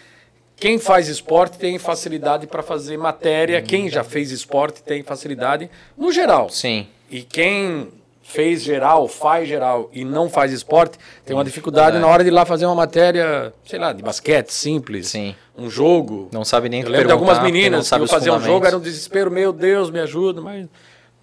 quem 0.60 0.80
faz 0.80 1.08
esporte 1.08 1.58
tem 1.58 1.78
facilidade 1.78 2.48
para 2.48 2.64
fazer 2.64 2.98
matéria. 2.98 3.62
Quem 3.62 3.90
já 3.90 4.04
fez 4.04 4.32
esporte 4.32 4.82
tem 4.82 5.04
facilidade 5.04 5.70
no 5.96 6.12
geral. 6.12 6.50
Sim. 6.50 6.88
E 7.10 7.22
quem 7.22 7.90
fez 8.28 8.62
geral, 8.62 9.08
faz 9.08 9.48
geral 9.48 9.90
e 9.94 10.04
não 10.04 10.30
faz 10.30 10.52
esporte, 10.52 10.98
tem 11.26 11.34
uma 11.34 11.46
dificuldade 11.46 11.98
na 11.98 12.08
hora 12.08 12.24
de 12.24 12.30
ir 12.30 12.34
lá 12.34 12.46
fazer 12.46 12.66
uma 12.66 12.76
matéria, 12.76 13.54
sei 13.66 13.80
lá, 13.80 13.94
de 13.94 14.04
basquete 14.04 14.50
simples. 14.50 15.08
Sim. 15.08 15.34
Um 15.58 15.70
jogo. 15.70 16.28
Não 16.34 16.44
sabe 16.44 16.68
nem 16.68 16.82
Eu 16.82 16.90
lembro 16.90 17.08
de 17.08 17.14
algumas 17.14 17.42
meninas 17.42 17.90
que 17.90 17.96
iam 17.96 18.08
fazer 18.08 18.32
um 18.32 18.42
jogo, 18.42 18.66
era 18.66 18.76
um 18.76 18.82
desespero, 18.82 19.32
meu 19.32 19.54
Deus, 19.54 19.90
me 19.90 20.00
ajuda, 20.00 20.42
mas 20.42 20.68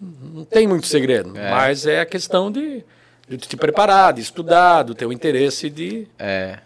não 0.01 0.45
tem 0.45 0.67
muito 0.67 0.87
segredo. 0.87 1.37
É. 1.37 1.51
Mas 1.51 1.87
é 1.87 2.01
a 2.01 2.07
questão 2.07 2.51
de, 2.51 2.83
de 3.29 3.37
te 3.37 3.57
preparar, 3.57 4.13
de 4.15 4.23
estudar, 4.23 4.83
do 4.85 4.95
teu 4.95 5.13
interesse 5.13 5.69
de. 5.69 6.09
É. 6.19 6.59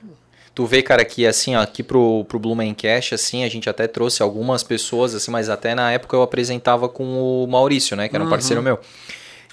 Tu 0.58 0.66
vê, 0.66 0.82
cara, 0.82 1.04
que 1.04 1.24
assim, 1.24 1.54
ó, 1.54 1.60
aqui 1.60 1.84
pro, 1.84 2.24
pro 2.24 2.36
Blumencast, 2.36 3.14
assim, 3.14 3.44
a 3.44 3.48
gente 3.48 3.70
até 3.70 3.86
trouxe 3.86 4.24
algumas 4.24 4.64
pessoas, 4.64 5.14
assim, 5.14 5.30
mas 5.30 5.48
até 5.48 5.72
na 5.72 5.92
época 5.92 6.16
eu 6.16 6.22
apresentava 6.22 6.88
com 6.88 7.44
o 7.44 7.46
Maurício, 7.46 7.96
né, 7.96 8.08
que 8.08 8.16
era 8.16 8.24
um 8.24 8.28
parceiro 8.28 8.60
uhum. 8.60 8.64
meu. 8.64 8.80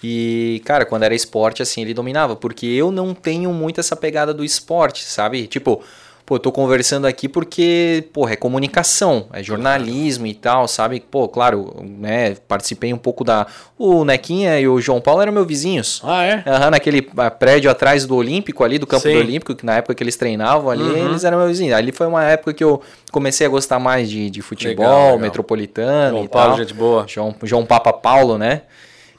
E, 0.03 0.63
cara, 0.65 0.83
quando 0.83 1.03
era 1.03 1.13
esporte, 1.13 1.61
assim, 1.61 1.83
ele 1.83 1.93
dominava, 1.93 2.35
porque 2.35 2.65
eu 2.65 2.91
não 2.91 3.13
tenho 3.13 3.53
muito 3.53 3.79
essa 3.79 3.95
pegada 3.95 4.33
do 4.33 4.43
esporte, 4.43 5.03
sabe? 5.03 5.45
Tipo, 5.45 5.83
pô, 6.25 6.35
eu 6.35 6.39
tô 6.39 6.51
conversando 6.51 7.05
aqui 7.05 7.29
porque, 7.29 8.05
pô, 8.11 8.27
é 8.27 8.35
comunicação, 8.35 9.27
é 9.31 9.43
jornalismo 9.43 10.25
e 10.25 10.33
tal, 10.33 10.67
sabe? 10.67 10.99
Pô, 10.99 11.27
claro, 11.27 11.75
né, 11.83 12.35
participei 12.47 12.91
um 12.91 12.97
pouco 12.97 13.23
da... 13.23 13.45
O 13.77 14.03
Nequinha 14.03 14.59
e 14.59 14.67
o 14.67 14.81
João 14.81 14.99
Paulo 14.99 15.21
eram 15.21 15.31
meus 15.31 15.45
vizinhos. 15.45 16.01
Ah, 16.03 16.23
é? 16.23 16.35
Uhum, 16.37 16.69
naquele 16.71 17.07
ah, 17.17 17.29
prédio 17.29 17.69
atrás 17.69 18.05
do 18.05 18.15
Olímpico 18.15 18.63
ali, 18.63 18.79
do 18.79 18.87
campo 18.87 19.03
Sim. 19.03 19.13
do 19.13 19.19
Olímpico, 19.19 19.53
que 19.53 19.65
na 19.65 19.75
época 19.75 19.93
que 19.93 20.01
eles 20.01 20.15
treinavam 20.15 20.71
ali, 20.71 20.81
uhum. 20.81 21.09
eles 21.09 21.23
eram 21.23 21.37
meus 21.37 21.49
vizinhos. 21.49 21.75
Ali 21.75 21.91
foi 21.91 22.07
uma 22.07 22.23
época 22.23 22.53
que 22.53 22.63
eu 22.63 22.81
comecei 23.11 23.45
a 23.45 23.49
gostar 23.49 23.77
mais 23.77 24.09
de, 24.09 24.29
de 24.29 24.41
futebol, 24.41 24.85
legal, 24.85 25.03
legal. 25.03 25.19
metropolitano 25.19 26.09
João 26.09 26.23
e 26.23 26.27
Paulo, 26.27 26.49
tal. 26.49 26.57
gente 26.57 26.73
boa. 26.73 27.05
João, 27.07 27.35
João 27.43 27.65
Papa 27.65 27.93
Paulo, 27.93 28.37
né? 28.37 28.61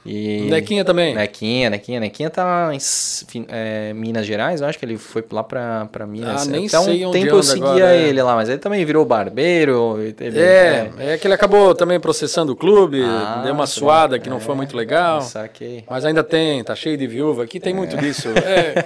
E... 0.06 0.48
Nequinha 0.48 0.84
também. 0.84 1.14
Nequinha, 1.14 1.68
Nequinha. 1.68 2.00
Nequinha 2.00 2.30
tá 2.30 2.70
em 2.72 3.46
é, 3.48 3.92
Minas 3.92 4.24
Gerais, 4.24 4.60
eu 4.60 4.66
acho 4.66 4.78
que 4.78 4.84
ele 4.84 4.96
foi 4.96 5.24
lá 5.30 5.42
pra, 5.42 5.86
pra 5.86 6.06
Minas. 6.06 6.46
Ah, 6.46 6.50
nem 6.50 6.66
então, 6.66 6.84
sei 6.84 7.04
um 7.04 7.10
tempo 7.10 7.34
eu 7.34 7.42
seguia 7.42 7.68
agora, 7.68 7.96
é. 7.96 8.08
ele 8.08 8.22
lá, 8.22 8.34
mas 8.34 8.48
ele 8.48 8.58
também 8.58 8.84
virou 8.84 9.04
barbeiro. 9.04 9.98
Ele, 10.00 10.38
é, 10.38 10.90
é, 10.98 11.12
é, 11.12 11.18
que 11.18 11.26
ele 11.26 11.34
acabou 11.34 11.74
também 11.74 11.98
processando 11.98 12.52
o 12.52 12.56
clube, 12.56 13.02
ah, 13.02 13.42
deu 13.44 13.52
uma 13.52 13.66
suada 13.66 14.18
que 14.18 14.30
não 14.30 14.40
foi 14.40 14.54
muito 14.54 14.76
legal. 14.76 15.20
Saquei. 15.22 15.84
Mas 15.88 16.04
ainda 16.04 16.22
tem, 16.22 16.62
tá 16.62 16.74
cheio 16.74 16.96
de 16.96 17.06
viúva. 17.06 17.44
Aqui 17.44 17.58
tem 17.58 17.74
muito 17.74 17.96
disso. 17.96 18.28
É. 18.46 18.84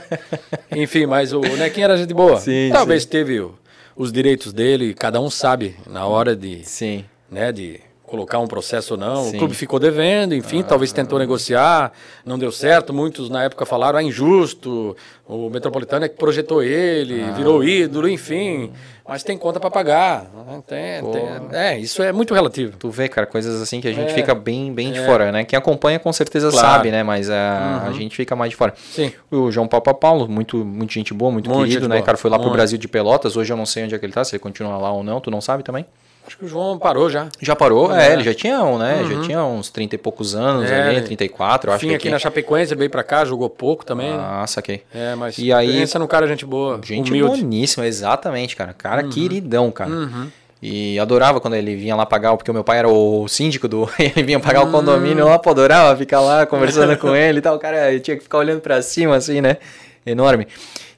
Enfim, 0.75 1.07
mas 1.07 1.33
o 1.33 1.41
Nequinha 1.41 1.85
era 1.85 1.97
gente 1.97 2.15
boa. 2.15 2.39
Sim, 2.39 2.71
Talvez 2.73 3.03
sim. 3.03 3.09
teve 3.09 3.47
os 3.95 4.11
direitos 4.11 4.53
dele, 4.53 4.95
cada 4.95 5.21
um 5.21 5.29
sabe 5.29 5.77
na 5.87 6.07
hora 6.07 6.35
de... 6.35 6.65
Sim. 6.65 7.05
Né, 7.31 7.53
de 7.53 7.81
colocar 8.11 8.41
um 8.41 8.47
processo 8.47 8.95
ou 8.95 9.01
não. 9.01 9.25
Sim. 9.25 9.37
O 9.37 9.39
clube 9.39 9.55
ficou 9.55 9.79
devendo, 9.79 10.35
enfim, 10.35 10.61
ah, 10.61 10.65
talvez 10.65 10.93
tentou 10.93 11.17
ah. 11.17 11.21
negociar, 11.21 11.93
não 12.27 12.39
deu 12.39 12.51
certo. 12.51 12.93
Muitos 12.93 13.31
na 13.31 13.45
época 13.45 13.65
falaram, 13.65 13.99
é 13.99 14.03
injusto, 14.03 14.97
o 15.27 15.49
Metropolitano 15.49 16.05
é 16.05 16.09
que 16.09 16.17
projetou 16.17 16.63
ele, 16.63 17.23
ah. 17.23 17.31
virou 17.31 17.63
ídolo, 17.63 18.09
enfim. 18.09 18.73
Mas 19.09 19.23
tem 19.23 19.37
conta 19.39 19.59
para 19.59 19.71
pagar. 19.71 20.27
Tem, 20.67 21.03
tem, 21.03 21.59
é, 21.59 21.79
isso 21.79 22.03
é 22.03 22.13
muito 22.13 22.33
relativo. 22.35 22.77
Tu 22.77 22.91
vê, 22.91 23.09
cara, 23.09 23.27
coisas 23.27 23.61
assim 23.61 23.81
que 23.81 23.89
a 23.89 23.93
gente 23.93 24.11
é, 24.11 24.15
fica 24.15 24.35
bem, 24.35 24.73
bem 24.73 24.93
de 24.93 25.01
é. 25.01 25.07
fora, 25.07 25.33
né? 25.33 25.45
Quem 25.45 25.57
acompanha 25.57 25.99
com 25.99 26.13
certeza 26.13 26.51
claro. 26.51 26.67
sabe, 26.67 26.91
né? 26.93 27.03
Mas 27.03 27.29
a, 27.29 27.83
uhum. 27.85 27.91
a 27.91 27.93
gente 27.93 28.15
fica 28.15 28.37
mais 28.37 28.51
de 28.51 28.57
fora. 28.57 28.73
Sim. 28.93 29.13
O 29.29 29.51
João 29.51 29.67
Paulo 29.67 29.95
Paulo, 29.95 30.29
muito, 30.29 30.65
muito 30.65 30.93
gente 30.93 31.13
boa, 31.13 31.31
muito, 31.31 31.51
muito 31.51 31.67
querido, 31.67 31.89
né? 31.89 31.97
Boa. 31.97 32.07
Cara, 32.07 32.19
foi 32.19 32.31
lá 32.31 32.37
muito. 32.37 32.49
pro 32.49 32.57
Brasil 32.57 32.79
de 32.79 32.87
Pelotas. 32.87 33.37
Hoje 33.37 33.53
eu 33.53 33.57
não 33.57 33.67
sei 33.67 33.85
onde 33.85 33.97
é 33.97 33.99
que 33.99 34.07
ele 34.07 34.13
tá, 34.13 34.23
se 34.23 34.37
ele 34.37 34.41
continua 34.41 34.77
lá 34.77 34.93
ou 34.93 35.03
não. 35.03 35.21
Tu 35.21 35.29
não 35.29 35.41
sabe 35.41 35.65
também? 35.65 35.85
Acho 36.27 36.37
que 36.39 36.45
o 36.45 36.49
João 36.49 36.79
parou 36.79 37.11
já. 37.11 37.29
Já 37.41 37.57
parou? 37.57 37.95
É, 37.95 38.09
é 38.09 38.13
ele 38.13 38.23
já 38.23 38.35
tinha, 38.35 38.63
um, 38.63 38.79
né? 38.79 39.01
Uhum. 39.03 39.09
Já 39.09 39.21
tinha 39.23 39.45
uns 39.45 39.71
30 39.71 39.95
e 39.95 39.99
poucos 39.99 40.35
anos 40.35 40.71
é, 40.71 40.89
ali, 40.89 41.03
34, 41.03 41.71
eu 41.71 41.75
acho 41.75 41.81
que 41.81 41.87
aqui, 41.87 41.95
aqui 41.97 42.11
na 42.11 42.19
Chapecoense, 42.19 42.73
ele 42.73 42.79
veio 42.79 42.91
pra 42.91 43.03
cá, 43.03 43.25
jogou 43.25 43.51
pouco 43.51 43.85
também. 43.85 44.13
Ah, 44.13 44.45
saquei. 44.47 44.83
É, 44.95 45.15
mas 45.15 45.39
e 45.39 45.53
aí, 45.53 45.81
pensa 45.81 45.99
no 45.99 46.07
cara 46.07 46.29
gente 46.29 46.47
boa, 46.47 46.81
Gente 46.85 47.11
humilde. 47.11 47.41
boníssima, 47.41 47.87
exatamente, 47.87 48.55
cara. 48.55 48.73
Cara 48.73 49.03
uhum. 49.03 49.11
queridão, 49.11 49.71
cara. 49.71 49.91
Uhum. 49.91 50.29
E 50.63 50.99
adorava 50.99 51.41
quando 51.41 51.55
ele 51.55 51.75
vinha 51.75 51.97
lá 51.97 52.05
pagar, 52.05 52.37
porque 52.37 52.51
o 52.51 52.55
meu 52.55 52.63
pai 52.63 52.79
era 52.79 52.89
o 52.89 53.27
síndico 53.27 53.67
do. 53.67 53.89
ele 53.99 54.23
vinha 54.23 54.39
pagar 54.39 54.63
o 54.63 54.71
condomínio 54.71 55.25
lá, 55.25 55.39
pô, 55.39 55.51
adorava 55.51 55.97
ficar 55.97 56.21
lá 56.21 56.45
conversando 56.45 56.97
com 56.99 57.17
ele 57.17 57.39
e 57.39 57.43
tal. 57.43 57.57
O 57.57 57.59
cara 57.59 57.99
tinha 57.99 58.17
que 58.17 58.23
ficar 58.23 58.39
olhando 58.39 58.61
para 58.61 58.83
cima, 58.83 59.17
assim, 59.17 59.41
né? 59.41 59.57
Enorme. 60.05 60.47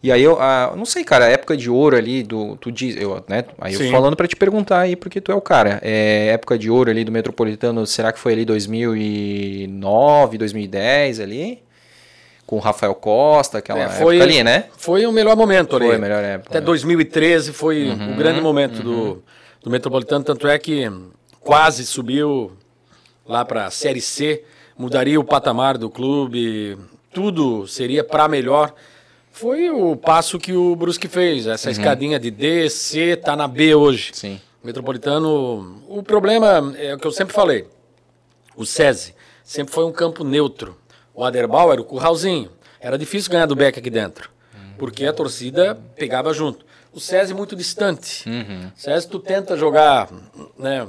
E 0.03 0.11
aí 0.11 0.23
eu, 0.23 0.39
não 0.77 0.85
sei, 0.85 1.05
cara, 1.05 1.27
a 1.27 1.29
época 1.29 1.57
de 1.57 1.71
ouro 1.71 1.97
ali 1.97 2.23
do. 2.23 2.57
Tu 2.57 2.73
diz, 2.73 2.97
eu, 2.97 3.25
né? 3.29 3.45
Aí 3.61 3.75
Sim. 3.75 3.85
eu 3.85 3.91
falando 3.91 4.17
para 4.17 4.27
te 4.27 4.35
perguntar 4.35 4.81
aí, 4.81 4.97
porque 4.97 5.21
tu 5.21 5.31
é 5.31 5.35
o 5.35 5.41
cara. 5.41 5.79
É, 5.83 6.29
época 6.29 6.59
de 6.59 6.69
ouro 6.69 6.91
ali 6.91 7.05
do 7.05 7.13
Metropolitano, 7.13 7.87
será 7.87 8.13
que 8.13 8.19
foi 8.19 8.33
ali 8.33 8.45
2009, 8.45 10.39
2010 10.39 11.21
ali? 11.21 11.63
Com 12.45 12.57
o 12.57 12.59
Rafael 12.59 12.95
Costa, 12.95 13.59
aquela 13.59 13.81
é, 13.81 13.89
foi, 13.89 14.17
época 14.17 14.31
ali, 14.31 14.43
né? 14.43 14.65
Foi 14.77 15.07
o 15.07 15.13
melhor 15.13 15.37
momento 15.37 15.77
ali. 15.77 15.87
Foi 15.87 15.95
a 15.97 15.99
melhor 15.99 16.23
época. 16.23 16.51
Até 16.51 16.61
2013 16.61 17.53
foi 17.53 17.89
uhum, 17.89 18.15
o 18.15 18.17
grande 18.17 18.41
momento 18.41 18.79
uhum. 18.79 18.83
do, 18.83 19.25
do 19.63 19.71
Metropolitano, 19.71 20.25
tanto 20.25 20.49
é 20.49 20.59
que 20.59 20.91
quase 21.41 21.87
subiu 21.87 22.53
lá 23.25 23.45
para 23.45 23.67
a 23.67 23.71
Série 23.71 24.01
C, 24.01 24.43
mudaria 24.77 25.19
o 25.19 25.25
patamar 25.25 25.79
do 25.79 25.89
clube, 25.89 26.77
tudo 27.13 27.69
seria 27.69 28.03
para 28.03 28.27
melhor. 28.27 28.75
Foi 29.33 29.71
o 29.71 29.97
passo 29.97 30.39
que 30.39 30.53
o 30.53 30.77
Brusque 30.77 31.09
fez, 31.09 31.47
essa 31.47 31.69
uhum. 31.69 31.73
escadinha 31.73 32.21
de 32.21 32.31
D, 32.31 32.69
C, 32.69 33.17
tá 33.17 33.35
na 33.35 33.49
B 33.49 33.75
hoje. 33.75 34.11
Sim. 34.13 34.41
Metropolitano, 34.63 35.83
o 35.89 36.03
problema 36.03 36.75
é 36.79 36.95
o 36.95 36.99
que 36.99 37.07
eu 37.07 37.11
sempre 37.11 37.35
falei. 37.35 37.67
O 38.55 38.65
SESI 38.65 39.15
sempre 39.43 39.73
foi 39.73 39.85
um 39.85 39.91
campo 39.91 40.23
neutro. 40.23 40.77
O 41.15 41.25
Aderbal 41.25 41.73
era 41.73 41.81
o 41.81 41.85
curralzinho. 41.85 42.51
Era 42.79 42.99
difícil 42.99 43.31
ganhar 43.31 43.47
do 43.47 43.57
Beck 43.57 43.79
aqui 43.79 43.91
dentro, 43.91 44.31
porque 44.79 45.07
a 45.07 45.13
torcida 45.13 45.81
pegava 45.97 46.33
junto. 46.35 46.65
O 46.93 47.01
SESI 47.01 47.33
muito 47.33 47.57
distante. 47.57 48.29
Uhum. 48.29 48.71
O 48.77 48.81
SESI 48.81 49.09
tu 49.09 49.19
tenta 49.19 49.57
jogar, 49.57 50.11
né, 50.59 50.87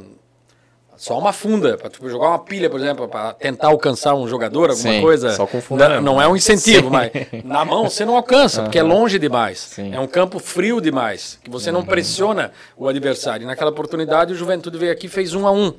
só 0.95 1.17
uma 1.17 1.33
funda, 1.33 1.77
para 1.77 1.89
tipo, 1.89 2.07
jogar 2.09 2.30
uma 2.30 2.39
pilha, 2.39 2.69
por 2.69 2.80
exemplo, 2.80 3.07
para 3.07 3.33
tentar 3.33 3.67
alcançar 3.67 4.13
um 4.13 4.27
jogador, 4.27 4.69
alguma 4.69 4.93
Sim, 4.93 5.01
coisa. 5.01 5.31
Só 5.33 5.47
com 5.47 5.61
funda. 5.61 5.89
Não, 5.89 6.01
não 6.01 6.22
é 6.22 6.27
um 6.27 6.35
incentivo, 6.35 6.85
Sim. 6.85 6.89
mas 6.89 7.11
na 7.43 7.65
mão 7.65 7.89
você 7.89 8.05
não 8.05 8.15
alcança, 8.15 8.59
uhum. 8.59 8.65
porque 8.65 8.80
é 8.80 8.83
longe 8.83 9.17
demais. 9.17 9.59
Sim. 9.59 9.93
É 9.93 9.99
um 9.99 10.07
campo 10.07 10.39
frio 10.39 10.80
demais, 10.80 11.39
que 11.43 11.49
você 11.49 11.72
não 11.72 11.81
uhum. 11.81 11.85
pressiona 11.85 12.51
o 12.77 12.88
adversário. 12.88 13.43
E 13.43 13.47
naquela 13.47 13.72
oportunidade 13.72 14.33
o 14.33 14.35
Juventude 14.35 14.77
veio 14.77 14.91
aqui 14.91 15.07
e 15.07 15.09
fez 15.09 15.33
um 15.33 15.47
a 15.47 15.51
um. 15.51 15.73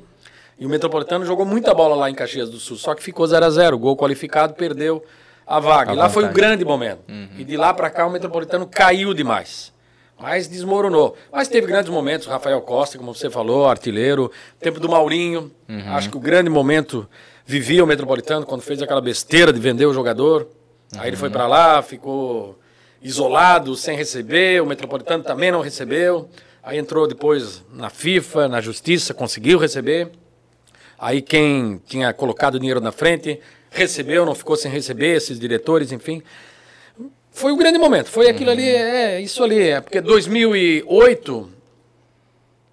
E 0.59 0.65
o 0.65 0.69
Metropolitano 0.69 1.25
jogou 1.25 1.45
muita 1.45 1.73
bola 1.73 1.95
lá 1.95 2.09
em 2.09 2.15
Caxias 2.15 2.49
do 2.49 2.57
Sul, 2.57 2.77
só 2.77 2.95
que 2.95 3.03
ficou 3.03 3.27
0 3.27 3.45
a 3.45 3.49
0 3.49 3.77
Gol 3.77 3.97
qualificado, 3.97 4.53
perdeu 4.53 5.03
a 5.45 5.59
vaga. 5.59 5.91
A 5.91 5.93
e 5.93 5.97
lá 5.97 6.09
foi 6.09 6.25
o 6.25 6.31
grande 6.31 6.63
momento. 6.63 7.01
Uhum. 7.09 7.29
E 7.37 7.43
de 7.43 7.57
lá 7.57 7.73
para 7.73 7.89
cá 7.89 8.05
o 8.05 8.11
Metropolitano 8.11 8.65
caiu 8.65 9.13
demais 9.13 9.74
mas 10.19 10.47
desmoronou. 10.47 11.15
Mas 11.31 11.47
teve 11.47 11.67
grandes 11.67 11.91
momentos, 11.91 12.27
Rafael 12.27 12.61
Costa, 12.61 12.97
como 12.97 13.13
você 13.13 13.29
falou, 13.29 13.67
artilheiro, 13.67 14.31
tempo 14.59 14.79
do 14.79 14.89
Maurinho, 14.89 15.51
uhum. 15.67 15.93
acho 15.93 16.09
que 16.09 16.17
o 16.17 16.19
grande 16.19 16.49
momento 16.49 17.07
vivia 17.45 17.83
o 17.83 17.87
Metropolitano 17.87 18.45
quando 18.45 18.61
fez 18.61 18.81
aquela 18.81 19.01
besteira 19.01 19.51
de 19.51 19.59
vender 19.59 19.85
o 19.85 19.93
jogador. 19.93 20.47
Uhum. 20.93 21.01
Aí 21.01 21.09
ele 21.09 21.17
foi 21.17 21.29
para 21.29 21.47
lá, 21.47 21.81
ficou 21.81 22.57
isolado, 23.01 23.75
sem 23.75 23.95
receber, 23.95 24.61
o 24.61 24.65
Metropolitano 24.65 25.23
também 25.23 25.51
não 25.51 25.61
recebeu. 25.61 26.29
Aí 26.63 26.79
entrou 26.79 27.07
depois 27.07 27.63
na 27.71 27.89
FIFA, 27.91 28.47
na 28.47 28.59
Justiça, 28.59 29.13
conseguiu 29.13 29.59
receber. 29.59 30.09
Aí 30.97 31.21
quem 31.21 31.79
tinha 31.85 32.11
colocado 32.13 32.57
dinheiro 32.57 32.81
na 32.81 32.91
frente 32.91 33.39
recebeu, 33.69 34.25
não 34.25 34.33
ficou 34.33 34.55
sem 34.55 34.71
receber, 34.71 35.15
esses 35.15 35.39
diretores, 35.39 35.91
enfim. 35.91 36.23
Foi 37.35 37.51
o 37.51 37.57
grande 37.57 37.77
momento. 37.77 38.09
Foi 38.09 38.29
aquilo 38.29 38.49
ali, 38.49 38.65
é 38.65 39.19
isso 39.19 39.43
ali. 39.43 39.59
É 39.59 39.81
porque 39.81 39.99
2008, 39.99 41.49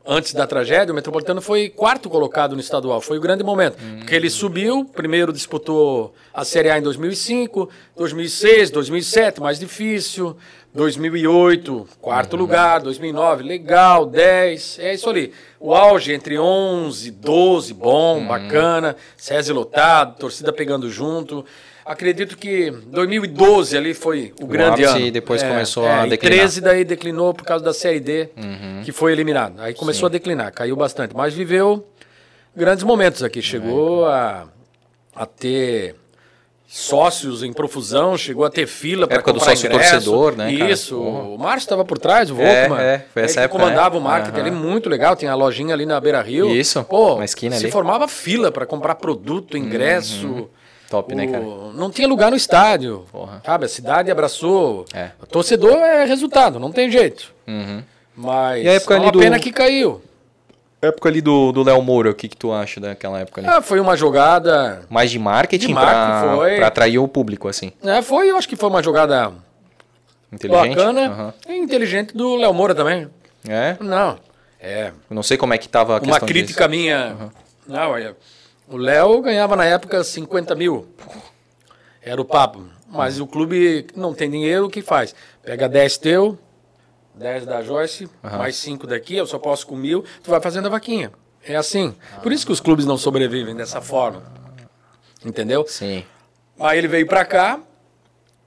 antes 0.07 0.32
da 0.32 0.47
tragédia, 0.47 0.92
o 0.92 0.94
Metropolitano 0.94 1.42
foi 1.42 1.68
quarto 1.68 2.08
colocado 2.08 2.55
no 2.55 2.60
estadual. 2.60 3.00
Foi 3.00 3.18
o 3.18 3.20
grande 3.20 3.42
momento. 3.42 3.76
Porque 3.99 4.15
ele 4.15 4.31
subiu, 4.31 4.84
primeiro 4.84 5.32
disputou 5.32 6.15
a 6.32 6.44
Série 6.44 6.70
A 6.70 6.78
em 6.78 6.82
2005, 6.82 7.68
2006, 7.97 8.70
2007, 8.70 9.41
mais 9.41 9.58
difícil. 9.58 10.36
2008, 10.73 11.89
quarto 12.00 12.36
lugar. 12.36 12.81
2009, 12.82 13.42
legal. 13.42 14.07
10, 14.07 14.78
é 14.78 14.94
isso 14.94 15.10
ali. 15.10 15.32
O 15.58 15.74
auge 15.74 16.12
entre 16.12 16.39
11, 16.39 17.10
12, 17.10 17.74
bom, 17.74 18.18
uhum. 18.18 18.28
bacana. 18.28 18.94
César 19.16 19.55
lotado, 19.55 20.18
torcida 20.18 20.52
pegando 20.52 20.89
junto. 20.89 21.44
Acredito 21.84 22.36
que 22.36 22.70
2012 22.70 23.76
ali 23.76 23.94
foi 23.94 24.32
o, 24.40 24.44
o 24.44 24.46
grande 24.46 24.84
ano. 24.84 25.00
E 25.00 25.10
depois 25.10 25.42
é, 25.42 25.48
começou 25.48 25.84
é, 25.84 25.90
a 25.90 26.06
declinar. 26.06 26.36
E 26.36 26.40
13 26.40 26.60
daí 26.60 26.84
declinou 26.84 27.34
por 27.34 27.44
causa 27.44 27.64
da 27.64 27.74
Série 27.74 28.00
D, 28.00 28.28
uhum. 28.36 28.82
que 28.84 28.92
foi 28.92 29.12
eliminado. 29.12 29.60
Aí 29.60 29.74
começou 29.74 30.08
Sim. 30.08 30.14
a 30.14 30.18
declinar, 30.18 30.52
caiu 30.52 30.76
bastante. 30.76 31.14
Mas 31.16 31.34
viveu 31.34 31.86
grandes 32.54 32.84
momentos 32.84 33.22
aqui. 33.22 33.42
Chegou 33.42 34.08
é. 34.08 34.12
a, 34.12 34.44
a 35.16 35.26
ter 35.26 35.96
sócios 36.72 37.42
em 37.42 37.52
profusão, 37.52 38.16
chegou 38.16 38.46
a 38.46 38.50
ter 38.50 38.66
fila 38.66 39.06
para 39.06 39.20
comprar 39.20 39.32
do 39.32 39.40
sócio 39.44 39.66
ingresso. 39.66 39.90
torcedor, 39.90 40.36
né? 40.36 40.50
Isso, 40.50 40.98
o 40.98 41.36
Márcio 41.36 41.66
estava 41.66 41.84
por 41.84 41.98
trás, 41.98 42.30
o 42.30 42.34
Volkman. 42.34 42.80
É, 42.80 42.94
é, 42.94 43.06
foi 43.12 43.22
essa 43.24 43.42
época, 43.42 43.60
comandava 43.60 43.96
né? 43.96 44.00
o 44.00 44.02
marketing 44.02 44.38
uhum. 44.38 44.46
ali, 44.46 44.50
muito 44.50 44.88
legal, 44.88 45.14
tinha 45.14 45.30
a 45.30 45.34
lojinha 45.34 45.74
ali 45.74 45.84
na 45.84 46.00
Beira 46.00 46.22
Rio. 46.22 46.48
Isso, 46.48 46.82
Pô, 46.84 47.18
na 47.18 47.26
esquina 47.26 47.56
se 47.56 47.64
ali. 47.64 47.72
formava 47.72 48.08
fila 48.08 48.50
para 48.50 48.64
comprar 48.64 48.94
produto, 48.94 49.54
ingresso. 49.54 50.26
Uhum. 50.26 50.48
Top, 50.92 51.14
né, 51.14 51.24
o... 51.24 51.26
né, 51.26 51.32
cara? 51.32 51.44
Não 51.72 51.90
tinha 51.90 52.06
lugar 52.06 52.30
no 52.30 52.36
estádio. 52.36 53.06
Porra. 53.10 53.40
Sabe, 53.42 53.64
a 53.64 53.68
cidade 53.68 54.10
abraçou. 54.10 54.84
É. 54.92 55.12
O 55.22 55.26
torcedor 55.26 55.78
é 55.78 56.04
resultado, 56.04 56.60
não 56.60 56.70
tem 56.70 56.90
jeito. 56.90 57.32
Uhum. 57.48 57.82
Mas 58.14 58.62
e 58.62 58.68
a 58.68 58.72
época 58.74 58.96
é 58.96 58.98
uma 58.98 59.10
do... 59.10 59.18
pena 59.18 59.40
que 59.40 59.50
caiu. 59.50 60.02
A 60.82 60.88
época 60.88 61.08
ali 61.08 61.22
do 61.22 61.62
Léo 61.62 61.80
Moura, 61.80 62.10
o 62.10 62.14
que, 62.14 62.28
que 62.28 62.36
tu 62.36 62.52
acha 62.52 62.78
daquela 62.78 63.20
época 63.20 63.40
ali? 63.40 63.48
Ah, 63.48 63.62
foi 63.62 63.80
uma 63.80 63.96
jogada. 63.96 64.82
Mais 64.90 65.10
de 65.10 65.18
marketing, 65.18 65.68
de 65.68 65.72
marketing 65.72 66.36
pra, 66.36 66.56
pra, 66.56 66.66
atrair 66.66 66.98
o 66.98 67.08
público, 67.08 67.48
assim. 67.48 67.72
É, 67.82 68.02
foi, 68.02 68.30
eu 68.30 68.36
acho 68.36 68.46
que 68.46 68.56
foi 68.56 68.68
uma 68.68 68.82
jogada. 68.82 69.32
Inteligente? 70.30 70.76
Bacana. 70.76 71.32
Uhum. 71.48 71.54
E 71.54 71.58
inteligente 71.58 72.14
do 72.14 72.36
Léo 72.36 72.52
Moura 72.52 72.74
também. 72.74 73.08
É? 73.48 73.76
Não. 73.80 74.18
É. 74.60 74.88
Eu 75.08 75.14
não 75.14 75.22
sei 75.22 75.38
como 75.38 75.54
é 75.54 75.58
que 75.58 75.68
tava 75.68 75.96
a 75.96 76.00
Uma 76.00 76.20
crítica 76.20 76.68
disso. 76.68 76.82
minha. 76.82 77.16
Uhum. 77.18 77.30
Não, 77.66 77.90
olha. 77.92 78.14
O 78.73 78.78
Léo 78.78 79.20
ganhava 79.20 79.55
na 79.55 79.67
época 79.67 80.02
50 80.02 80.55
mil. 80.55 80.89
Era 82.01 82.18
o 82.18 82.25
papo. 82.25 82.65
Mas 82.89 83.20
o 83.20 83.26
clube 83.26 83.86
não 83.94 84.15
tem 84.15 84.31
dinheiro, 84.31 84.65
o 84.67 84.70
que 84.70 84.81
faz? 84.81 85.15
Pega 85.42 85.68
10 85.68 85.99
teu, 85.99 86.39
10 87.15 87.44
da 87.44 87.62
Joyce, 87.62 88.05
uhum. 88.05 88.39
mais 88.39 88.57
5 88.57 88.86
daqui, 88.86 89.15
eu 89.17 89.26
só 89.26 89.39
posso 89.39 89.67
com 89.67 89.76
mil, 89.76 90.02
tu 90.23 90.31
vai 90.31 90.41
fazendo 90.41 90.67
a 90.67 90.68
vaquinha. 90.70 91.12
É 91.44 91.55
assim. 91.55 91.94
Por 92.23 92.33
isso 92.33 92.47
que 92.47 92.52
os 92.52 92.60
clubes 92.60 92.86
não 92.86 92.97
sobrevivem 92.97 93.55
dessa 93.55 93.83
forma. 93.83 94.23
Entendeu? 95.25 95.67
Sim. 95.68 96.05
Aí 96.59 96.78
ele 96.78 96.89
veio 96.89 97.07
para 97.07 97.26
cá, 97.26 97.60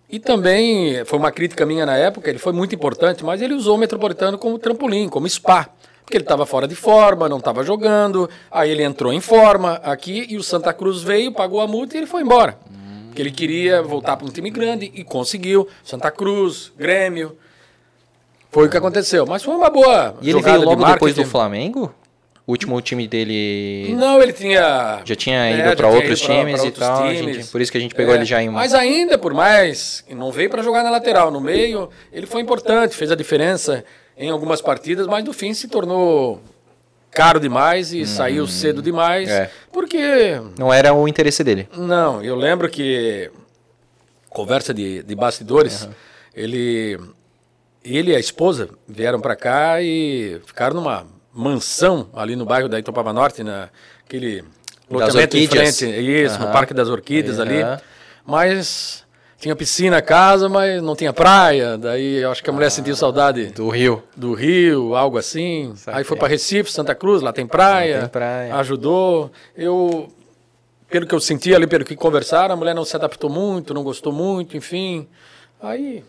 e 0.09 0.19
também 0.19 1.05
foi 1.05 1.19
uma 1.19 1.31
crítica 1.31 1.65
minha 1.65 1.85
na 1.85 1.97
época, 1.97 2.29
ele 2.29 2.39
foi 2.39 2.53
muito 2.53 2.73
importante, 2.73 3.23
mas 3.23 3.41
ele 3.41 3.53
usou 3.53 3.75
o 3.75 3.77
Metropolitano 3.77 4.37
como 4.39 4.57
trampolim, 4.57 5.07
como 5.07 5.27
spa 5.29 5.69
porque 6.05 6.17
ele 6.17 6.23
estava 6.23 6.45
fora 6.45 6.67
de 6.67 6.75
forma, 6.75 7.27
não 7.27 7.39
estava 7.39 7.63
jogando. 7.63 8.29
Aí 8.51 8.69
ele 8.69 8.83
entrou 8.83 9.11
em 9.11 9.19
forma 9.19 9.81
aqui 9.83 10.27
e 10.29 10.37
o 10.37 10.43
Santa 10.43 10.71
Cruz 10.71 11.01
veio, 11.01 11.31
pagou 11.31 11.59
a 11.59 11.67
multa 11.67 11.95
e 11.95 11.99
ele 11.99 12.05
foi 12.05 12.21
embora. 12.21 12.57
Hum. 12.69 13.05
Porque 13.07 13.21
ele 13.23 13.31
queria 13.31 13.81
voltar 13.81 14.15
para 14.15 14.27
um 14.27 14.29
time 14.29 14.51
grande 14.51 14.91
e 14.93 15.03
conseguiu. 15.03 15.67
Santa 15.83 16.11
Cruz, 16.11 16.71
Grêmio. 16.77 17.35
Foi 18.51 18.67
o 18.67 18.69
que 18.69 18.77
aconteceu. 18.77 19.25
Mas 19.25 19.43
foi 19.43 19.55
uma 19.55 19.69
boa. 19.69 20.15
E 20.21 20.29
ele 20.29 20.41
veio 20.41 20.61
logo 20.61 20.85
de 20.85 20.93
depois 20.93 21.15
do 21.15 21.25
Flamengo? 21.25 21.93
O 22.45 22.51
último 22.51 22.79
time 22.79 23.07
dele. 23.07 23.95
Não, 23.95 24.21
ele 24.21 24.31
tinha. 24.31 25.01
Já 25.03 25.15
tinha 25.15 25.49
ido 25.49 25.69
é, 25.69 25.75
para 25.75 25.87
outros 25.87 26.21
ido 26.21 26.31
times 26.31 26.61
pra, 26.61 26.61
pra 26.61 26.67
e 26.67 26.71
tal. 26.71 27.07
Times. 27.07 27.35
Gente, 27.35 27.47
por 27.47 27.59
isso 27.59 27.71
que 27.71 27.79
a 27.79 27.81
gente 27.81 27.95
pegou 27.95 28.13
é, 28.13 28.17
ele 28.17 28.25
já 28.25 28.43
em. 28.43 28.49
Mas 28.49 28.75
ainda, 28.75 29.17
por 29.17 29.33
mais. 29.33 30.05
Não 30.11 30.31
veio 30.31 30.51
para 30.51 30.61
jogar 30.61 30.83
na 30.83 30.91
lateral. 30.91 31.31
No 31.31 31.41
meio, 31.41 31.89
ele 32.13 32.27
foi 32.27 32.41
importante, 32.43 32.95
fez 32.95 33.11
a 33.11 33.15
diferença 33.15 33.83
em 34.17 34.29
algumas 34.29 34.61
partidas, 34.61 35.07
mas 35.07 35.23
no 35.23 35.33
fim 35.33 35.53
se 35.53 35.67
tornou 35.67 36.41
caro 37.11 37.39
demais 37.39 37.93
e 37.93 38.01
hum. 38.01 38.05
saiu 38.05 38.47
cedo 38.47 38.81
demais, 38.81 39.29
é. 39.29 39.49
porque... 39.71 40.39
Não 40.57 40.71
era 40.71 40.93
o 40.93 41.07
interesse 41.07 41.43
dele. 41.43 41.67
Não, 41.75 42.21
eu 42.21 42.35
lembro 42.35 42.69
que, 42.69 43.31
conversa 44.29 44.73
de, 44.73 45.01
de 45.01 45.15
bastidores, 45.15 45.83
uhum. 45.83 45.91
ele, 46.35 46.99
ele 47.83 48.11
e 48.11 48.15
a 48.15 48.19
esposa 48.19 48.69
vieram 48.87 49.21
para 49.21 49.35
cá 49.35 49.81
e 49.81 50.41
ficaram 50.45 50.75
numa 50.75 51.07
mansão 51.33 52.09
ali 52.13 52.35
no 52.35 52.45
bairro 52.45 52.67
da 52.67 52.77
Itopava 52.77 53.13
Norte, 53.13 53.43
naquele 53.43 54.43
loteamento 54.89 55.37
em 55.37 55.47
frente, 55.47 55.85
isso, 55.85 56.39
uhum. 56.39 56.47
no 56.47 56.51
Parque 56.51 56.73
das 56.73 56.89
Orquídeas 56.89 57.37
uhum. 57.37 57.43
ali, 57.43 57.81
mas 58.25 59.04
tinha 59.45 59.55
piscina 59.55 59.97
na 59.97 60.01
casa, 60.01 60.49
mas 60.49 60.81
não 60.81 60.95
tinha 60.95 61.13
praia. 61.13 61.77
Daí 61.77 62.15
eu 62.15 62.31
acho 62.31 62.43
que 62.43 62.49
a 62.49 62.53
mulher 62.53 62.65
ah, 62.65 62.71
sentiu 62.71 62.95
saudade 62.95 63.45
do 63.51 63.69
rio. 63.69 64.01
Do 64.17 64.33
rio, 64.33 64.95
algo 64.95 65.19
assim. 65.19 65.71
Sabe 65.75 65.99
Aí 65.99 66.03
foi 66.03 66.17
para 66.17 66.27
Recife, 66.27 66.71
Santa 66.71 66.95
Cruz, 66.95 67.21
lá 67.21 67.31
tem 67.31 67.45
praia. 67.45 67.99
Tem 67.99 68.09
praia. 68.09 68.55
Ajudou. 68.55 69.31
Eu 69.55 70.09
pelo 70.89 71.05
que 71.05 71.13
eu 71.13 71.19
senti 71.19 71.53
ali, 71.53 71.67
pelo 71.67 71.85
que 71.85 71.95
conversaram, 71.95 72.55
a 72.55 72.57
mulher 72.57 72.73
não 72.73 72.83
se 72.83 72.95
adaptou 72.95 73.29
muito, 73.29 73.71
não 73.71 73.83
gostou 73.83 74.11
muito, 74.11 74.57
enfim. 74.57 75.07
Aí 75.61 76.03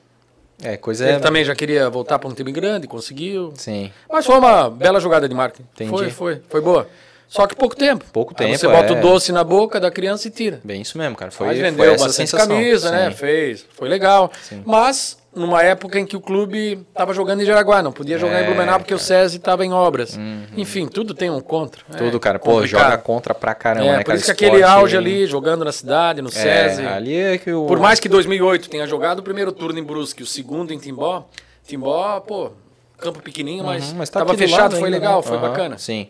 é, 0.63 0.79
coisa 0.79 1.05
Ele 1.07 1.19
é... 1.19 1.21
também 1.21 1.45
já 1.45 1.55
queria 1.55 1.91
voltar 1.91 2.19
para 2.19 2.31
um 2.31 2.33
time 2.33 2.51
grande, 2.51 2.87
conseguiu. 2.87 3.53
Sim. 3.55 3.93
Mas 4.11 4.25
foi 4.25 4.39
uma 4.39 4.71
bela 4.71 4.99
jogada 4.99 5.29
de 5.29 5.35
marketing. 5.35 5.69
Entendi. 5.75 5.91
Foi, 5.91 6.09
foi, 6.09 6.43
foi 6.49 6.61
boa. 6.63 6.89
Só 7.29 7.47
que 7.47 7.57
pouco 7.57 7.77
tempo. 7.77 8.05
Pouco 8.13 8.35
tempo. 8.35 8.51
Aí 8.51 8.59
você 8.59 8.69
bota 8.69 8.93
é... 8.93 8.99
o 8.99 9.01
doce 9.01 9.33
na 9.33 9.43
boca 9.43 9.81
da 9.81 9.91
criança 9.91 10.29
e 10.29 10.31
tira. 10.31 10.61
Bem 10.63 10.83
isso 10.83 10.97
mesmo, 10.97 11.17
cara. 11.17 11.31
Foi, 11.31 11.49
Mas 11.49 11.59
vendeu 11.59 11.85
foi 11.85 11.91
bastante 11.91 12.15
sensação. 12.15 12.49
camisa, 12.49 12.91
né? 12.91 12.99
Sim. 12.99 13.05
né? 13.05 13.11
Fez. 13.11 13.67
Foi 13.75 13.89
legal. 13.89 14.31
Sim. 14.43 14.63
Mas 14.65 15.19
numa 15.37 15.63
época 15.63 16.01
em 16.01 16.07
que 16.07 16.17
o 16.17 16.21
clube 16.21 16.87
estava 16.89 17.13
jogando 17.13 17.43
em 17.43 17.45
Jaraguá, 17.45 17.83
não 17.83 17.93
podia 17.93 18.19
jogar 18.19 18.41
é, 18.41 18.43
em 18.43 18.47
Blumenau 18.47 18.79
porque 18.79 18.95
cara. 18.95 19.03
o 19.03 19.05
SESI 19.05 19.37
estava 19.37 19.67
em 19.67 19.73
obras. 19.73 20.17
Uhum. 20.17 20.47
Enfim, 20.57 20.87
tudo 20.87 21.13
tem 21.13 21.29
um 21.29 21.41
contra. 21.41 21.83
Tudo, 21.97 22.17
é, 22.17 22.21
cara. 22.21 22.39
Pô, 22.39 22.53
complicado. 22.53 22.83
joga 22.83 22.99
contra 22.99 23.35
pra 23.35 23.55
caramba, 23.55 23.87
é, 23.87 23.97
né, 23.99 24.05
Por 24.05 24.15
isso 24.15 24.25
que 24.25 24.31
aquele 24.31 24.63
auge 24.63 24.97
ali, 24.97 25.27
jogando 25.27 25.65
na 25.65 25.73
cidade, 25.73 26.23
no 26.23 26.29
é, 26.29 26.33
SESI. 26.33 26.87
Ali 26.87 27.15
é 27.15 27.39
que 27.39 27.53
o... 27.53 27.67
Por 27.67 27.79
mais 27.79 28.01
que 28.01 28.09
2008 28.09 28.71
tenha 28.71 28.87
jogado 28.87 29.19
o 29.19 29.23
primeiro 29.23 29.53
turno 29.53 29.79
em 29.79 29.85
Brusque, 29.85 30.23
o 30.23 30.27
segundo 30.27 30.73
em 30.73 30.79
Timbó, 30.79 31.29
Timbó, 31.67 32.19
pô, 32.21 32.53
campo 32.97 33.21
pequenininho, 33.21 33.65
mas, 33.65 33.91
uhum, 33.91 33.99
mas 33.99 34.09
tá 34.09 34.25
fechado, 34.35 34.77
foi 34.77 34.89
legal, 34.89 35.17
né? 35.17 35.23
foi 35.23 35.37
uhum, 35.37 35.43
bacana. 35.43 35.77
Sim. 35.77 36.09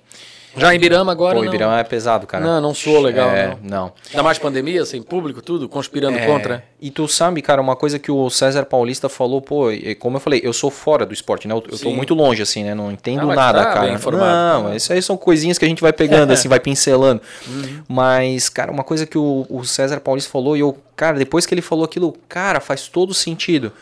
Já 0.57 0.73
em 0.73 0.77
Ibirama 0.77 1.13
agora. 1.13 1.39
Pô, 1.39 1.45
Ibirama 1.45 1.79
é 1.79 1.85
pesado, 1.85 2.27
cara. 2.27 2.45
Não, 2.45 2.61
não 2.61 2.75
sou 2.75 3.01
legal, 3.01 3.31
é, 3.31 3.49
não. 3.49 3.59
Não. 3.63 3.93
Ainda 4.11 4.23
mais 4.23 4.39
pandemia, 4.39 4.85
sem 4.85 5.03
público, 5.03 5.43
tudo, 5.43 5.69
conspirando 5.69 6.19
é, 6.19 6.27
contra. 6.27 6.65
E 6.81 6.91
tu 6.91 7.07
sabe, 7.07 7.43
cara, 7.43 7.61
uma 7.61 7.77
coisa 7.77 7.99
que 7.99 8.11
o 8.11 8.29
César 8.31 8.65
Paulista 8.65 9.09
falou, 9.09 9.41
pô, 9.41 9.69
como 9.99 10.17
eu 10.17 10.21
falei, 10.21 10.41
eu 10.43 10.53
sou 10.53 10.71
fora 10.71 11.05
do 11.05 11.13
esporte, 11.13 11.47
né? 11.47 11.55
Eu, 11.55 11.63
eu 11.71 11.79
tô 11.79 11.91
muito 11.91 12.15
longe, 12.15 12.43
assim, 12.43 12.65
né? 12.65 12.75
Não 12.75 12.91
entendo 12.91 13.31
ah, 13.31 13.35
nada, 13.35 13.65
tá 13.65 13.73
cara. 13.73 13.91
Informado, 13.91 14.65
não, 14.65 14.75
isso 14.75 14.93
aí 14.93 15.03
são 15.03 15.17
coisinhas 15.17 15.59
que 15.59 15.65
a 15.65 15.69
gente 15.69 15.83
vai 15.83 15.93
pegando, 15.93 16.33
assim, 16.35 16.49
vai 16.49 16.61
pincelando. 16.61 17.21
Uhum. 17.47 17.83
Mas, 17.89 18.49
cara, 18.49 18.71
uma 18.73 18.85
coisa 18.85 19.07
que 19.07 19.19
o, 19.19 19.47
o 19.49 19.65
César 19.65 20.01
Paulista 20.01 20.31
falou, 20.31 20.57
e 20.57 20.61
eu, 20.61 20.77
cara, 20.95 21.19
depois 21.19 21.47
que 21.47 21.55
ele 21.55 21.63
falou 21.63 21.85
aquilo, 21.85 22.15
cara, 22.29 22.61
faz 22.61 22.89
todo 22.89 23.13
sentido 23.13 23.73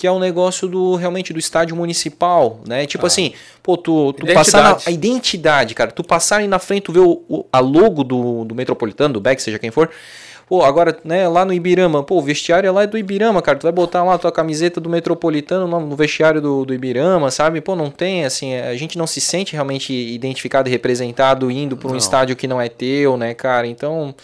que 0.00 0.06
é 0.06 0.10
o 0.10 0.14
um 0.14 0.18
negócio 0.18 0.66
do 0.66 0.94
realmente 0.94 1.30
do 1.30 1.38
estádio 1.38 1.76
municipal, 1.76 2.58
né? 2.66 2.86
Tipo 2.86 3.04
ah. 3.04 3.08
assim, 3.08 3.34
pô, 3.62 3.76
tu, 3.76 4.14
tu 4.14 4.24
passar 4.32 4.62
na, 4.62 4.78
a 4.86 4.90
identidade, 4.90 5.74
cara, 5.74 5.90
tu 5.90 6.02
passar 6.02 6.38
aí 6.38 6.48
na 6.48 6.58
frente, 6.58 6.84
tu 6.84 6.92
vê 6.92 7.00
o, 7.00 7.22
o, 7.28 7.44
a 7.52 7.60
logo 7.60 8.02
do, 8.02 8.46
do 8.46 8.54
Metropolitano, 8.54 9.12
do 9.12 9.20
Beck, 9.20 9.42
seja 9.42 9.58
quem 9.58 9.70
for. 9.70 9.90
Pô, 10.48 10.62
agora, 10.64 10.98
né, 11.04 11.28
lá 11.28 11.44
no 11.44 11.52
Ibirama, 11.52 12.02
pô, 12.02 12.16
o 12.16 12.22
vestiário 12.22 12.66
é 12.66 12.70
lá 12.70 12.86
do 12.86 12.96
Ibirama, 12.96 13.42
cara. 13.42 13.58
Tu 13.58 13.64
vai 13.64 13.72
botar 13.72 14.02
lá 14.02 14.14
a 14.14 14.18
tua 14.18 14.32
camiseta 14.32 14.80
do 14.80 14.88
Metropolitano 14.88 15.66
no, 15.66 15.80
no 15.80 15.94
vestiário 15.94 16.40
do, 16.40 16.64
do 16.64 16.72
Ibirama, 16.72 17.30
sabe? 17.30 17.60
Pô, 17.60 17.76
não 17.76 17.90
tem, 17.90 18.24
assim, 18.24 18.54
a 18.54 18.74
gente 18.76 18.96
não 18.96 19.06
se 19.06 19.20
sente 19.20 19.52
realmente 19.52 19.92
identificado 19.92 20.66
e 20.66 20.72
representado 20.72 21.50
indo 21.50 21.76
para 21.76 21.88
um 21.88 21.90
não. 21.90 21.98
estádio 21.98 22.34
que 22.36 22.46
não 22.46 22.58
é 22.58 22.70
teu, 22.70 23.18
né, 23.18 23.34
cara? 23.34 23.66
Então, 23.66 24.14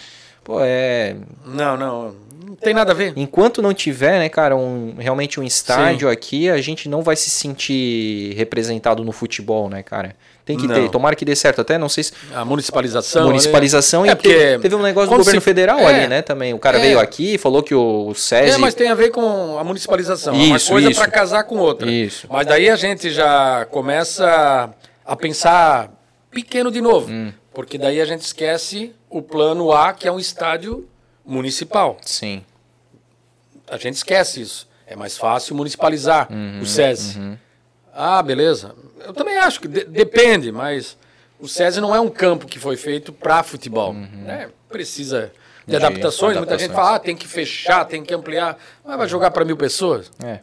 pô, 0.42 0.56
é. 0.62 1.16
Não, 1.44 1.76
não 1.76 2.25
tem 2.60 2.74
nada 2.74 2.92
a 2.92 2.94
ver. 2.94 3.12
Enquanto 3.16 3.60
não 3.60 3.74
tiver, 3.74 4.18
né, 4.18 4.28
cara, 4.28 4.56
um, 4.56 4.94
realmente 4.98 5.40
um 5.40 5.42
estádio 5.42 6.08
Sim. 6.08 6.12
aqui, 6.12 6.50
a 6.50 6.60
gente 6.60 6.88
não 6.88 7.02
vai 7.02 7.16
se 7.16 7.30
sentir 7.30 8.34
representado 8.36 9.04
no 9.04 9.12
futebol, 9.12 9.68
né, 9.68 9.82
cara? 9.82 10.14
Tem 10.44 10.56
que 10.56 10.68
não. 10.68 10.74
ter. 10.76 10.88
Tomara 10.90 11.16
que 11.16 11.24
dê 11.24 11.34
certo. 11.34 11.60
Até 11.60 11.76
não 11.76 11.88
sei 11.88 12.04
se. 12.04 12.12
A 12.32 12.44
municipalização. 12.44 13.26
Municipalização 13.26 14.02
ali. 14.02 14.10
e 14.10 14.12
é 14.12 14.14
porque 14.14 14.58
teve 14.62 14.74
um 14.76 14.82
negócio 14.82 15.10
do 15.10 15.16
governo 15.16 15.40
se... 15.40 15.44
federal 15.44 15.80
é, 15.80 15.86
ali, 15.86 16.06
né? 16.06 16.22
Também. 16.22 16.54
O 16.54 16.58
cara 16.58 16.78
é. 16.78 16.82
veio 16.82 17.00
aqui, 17.00 17.36
falou 17.36 17.64
que 17.64 17.74
o 17.74 18.14
SESI. 18.14 18.52
É, 18.52 18.58
mas 18.58 18.72
tem 18.72 18.88
a 18.88 18.94
ver 18.94 19.10
com 19.10 19.58
a 19.58 19.64
municipalização. 19.64 20.34
Isso, 20.36 20.72
uma 20.72 20.80
coisa 20.80 21.00
para 21.00 21.10
casar 21.10 21.42
com 21.44 21.56
outra. 21.56 21.90
Isso. 21.90 22.28
Mas 22.30 22.46
daí 22.46 22.70
a 22.70 22.76
gente 22.76 23.10
já 23.10 23.66
começa 23.72 24.70
a 25.04 25.16
pensar 25.16 25.90
pequeno 26.30 26.70
de 26.70 26.80
novo. 26.80 27.10
Hum. 27.10 27.32
Porque 27.52 27.76
daí 27.76 28.00
a 28.00 28.04
gente 28.04 28.20
esquece 28.20 28.94
o 29.10 29.20
plano 29.20 29.72
A, 29.72 29.92
que 29.92 30.06
é 30.06 30.12
um 30.12 30.18
estádio 30.20 30.86
municipal. 31.26 31.98
Sim 32.02 32.42
a 33.68 33.76
gente 33.76 33.94
esquece 33.94 34.40
isso. 34.40 34.68
É 34.86 34.94
mais 34.94 35.16
fácil 35.16 35.54
municipalizar 35.56 36.28
uhum, 36.30 36.60
o 36.60 36.66
SESI. 36.66 37.18
Uhum. 37.18 37.36
Ah, 37.92 38.22
beleza. 38.22 38.74
Eu 39.04 39.12
também 39.12 39.36
acho 39.36 39.60
que 39.60 39.66
de 39.66 39.84
depende, 39.84 40.52
mas 40.52 40.96
o 41.40 41.48
SESI 41.48 41.80
não 41.80 41.94
é 41.94 42.00
um 42.00 42.08
campo 42.08 42.46
que 42.46 42.58
foi 42.58 42.76
feito 42.76 43.12
para 43.12 43.42
futebol. 43.42 43.90
Uhum. 43.90 44.08
Né? 44.24 44.48
Precisa 44.68 45.32
de, 45.66 45.74
adaptações. 45.74 46.36
Muita 46.36 46.56
gente 46.56 46.72
fala, 46.72 46.96
ah, 46.96 46.98
tem 46.98 47.16
que 47.16 47.26
fechar, 47.26 47.84
tem 47.84 48.04
que 48.04 48.14
ampliar. 48.14 48.56
Mas 48.84 48.96
vai 48.96 49.08
jogar 49.08 49.32
para 49.32 49.44
mil 49.44 49.56
pessoas? 49.56 50.10
É. 50.22 50.38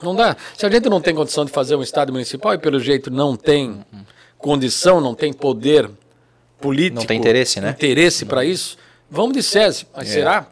Não 0.00 0.14
dá. 0.14 0.36
Se 0.56 0.64
a 0.64 0.70
gente 0.70 0.88
não 0.88 1.00
tem 1.00 1.12
condição 1.12 1.44
de 1.44 1.50
fazer 1.50 1.74
um 1.74 1.82
estádio 1.82 2.12
municipal 2.12 2.54
e 2.54 2.58
pelo 2.58 2.78
jeito 2.78 3.10
não 3.10 3.34
tem 3.34 3.70
uhum. 3.70 4.04
condição, 4.38 5.00
não 5.00 5.14
tem 5.14 5.32
poder 5.32 5.90
político, 6.60 7.00
não 7.00 7.06
tem 7.06 7.18
interesse, 7.18 7.60
né? 7.60 7.70
Interesse 7.70 8.24
para 8.24 8.44
isso, 8.44 8.78
vamos 9.10 9.32
de 9.34 9.42
SESI. 9.42 9.86
Mas 9.94 10.08
é. 10.10 10.12
será? 10.12 10.46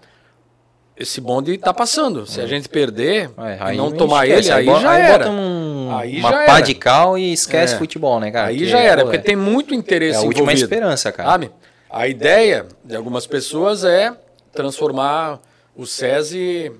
esse 0.97 1.21
bonde 1.21 1.55
está 1.55 1.75
passando. 1.75 2.27
Se 2.27 2.41
a 2.41 2.47
gente 2.47 2.69
perder 2.69 3.31
é, 3.37 3.75
e 3.75 3.77
não 3.77 3.93
tomar 3.93 4.27
ele, 4.27 4.51
aí, 4.51 4.69
aí 4.69 4.81
já 4.81 4.91
aí 4.91 5.03
era. 5.03 5.31
Um, 5.31 5.95
aí 5.95 6.19
uma 6.19 6.31
já 6.31 6.37
pá 6.47 6.57
era. 6.57 6.61
de 6.63 6.75
cal 6.75 7.19
e 7.19 7.33
esquece 7.33 7.75
é. 7.75 7.79
futebol, 7.79 8.19
né, 8.19 8.31
cara? 8.31 8.49
Aí 8.49 8.59
que, 8.59 8.67
já 8.67 8.81
era, 8.81 9.03
pô, 9.03 9.11
porque 9.11 9.19
tem 9.19 9.37
muito 9.37 9.75
interesse 9.75 10.19
É 10.19 10.23
a 10.23 10.25
última 10.25 10.53
envolvido. 10.53 10.65
esperança, 10.65 11.13
cara. 11.13 11.31
Sabe? 11.31 11.51
A 11.91 12.09
ideia 12.09 12.67
de 12.83 12.97
algumas 12.97 13.27
pessoas 13.27 13.85
é 13.85 14.13
transformar 14.53 15.39
o 15.77 15.87
SESI 15.87 16.73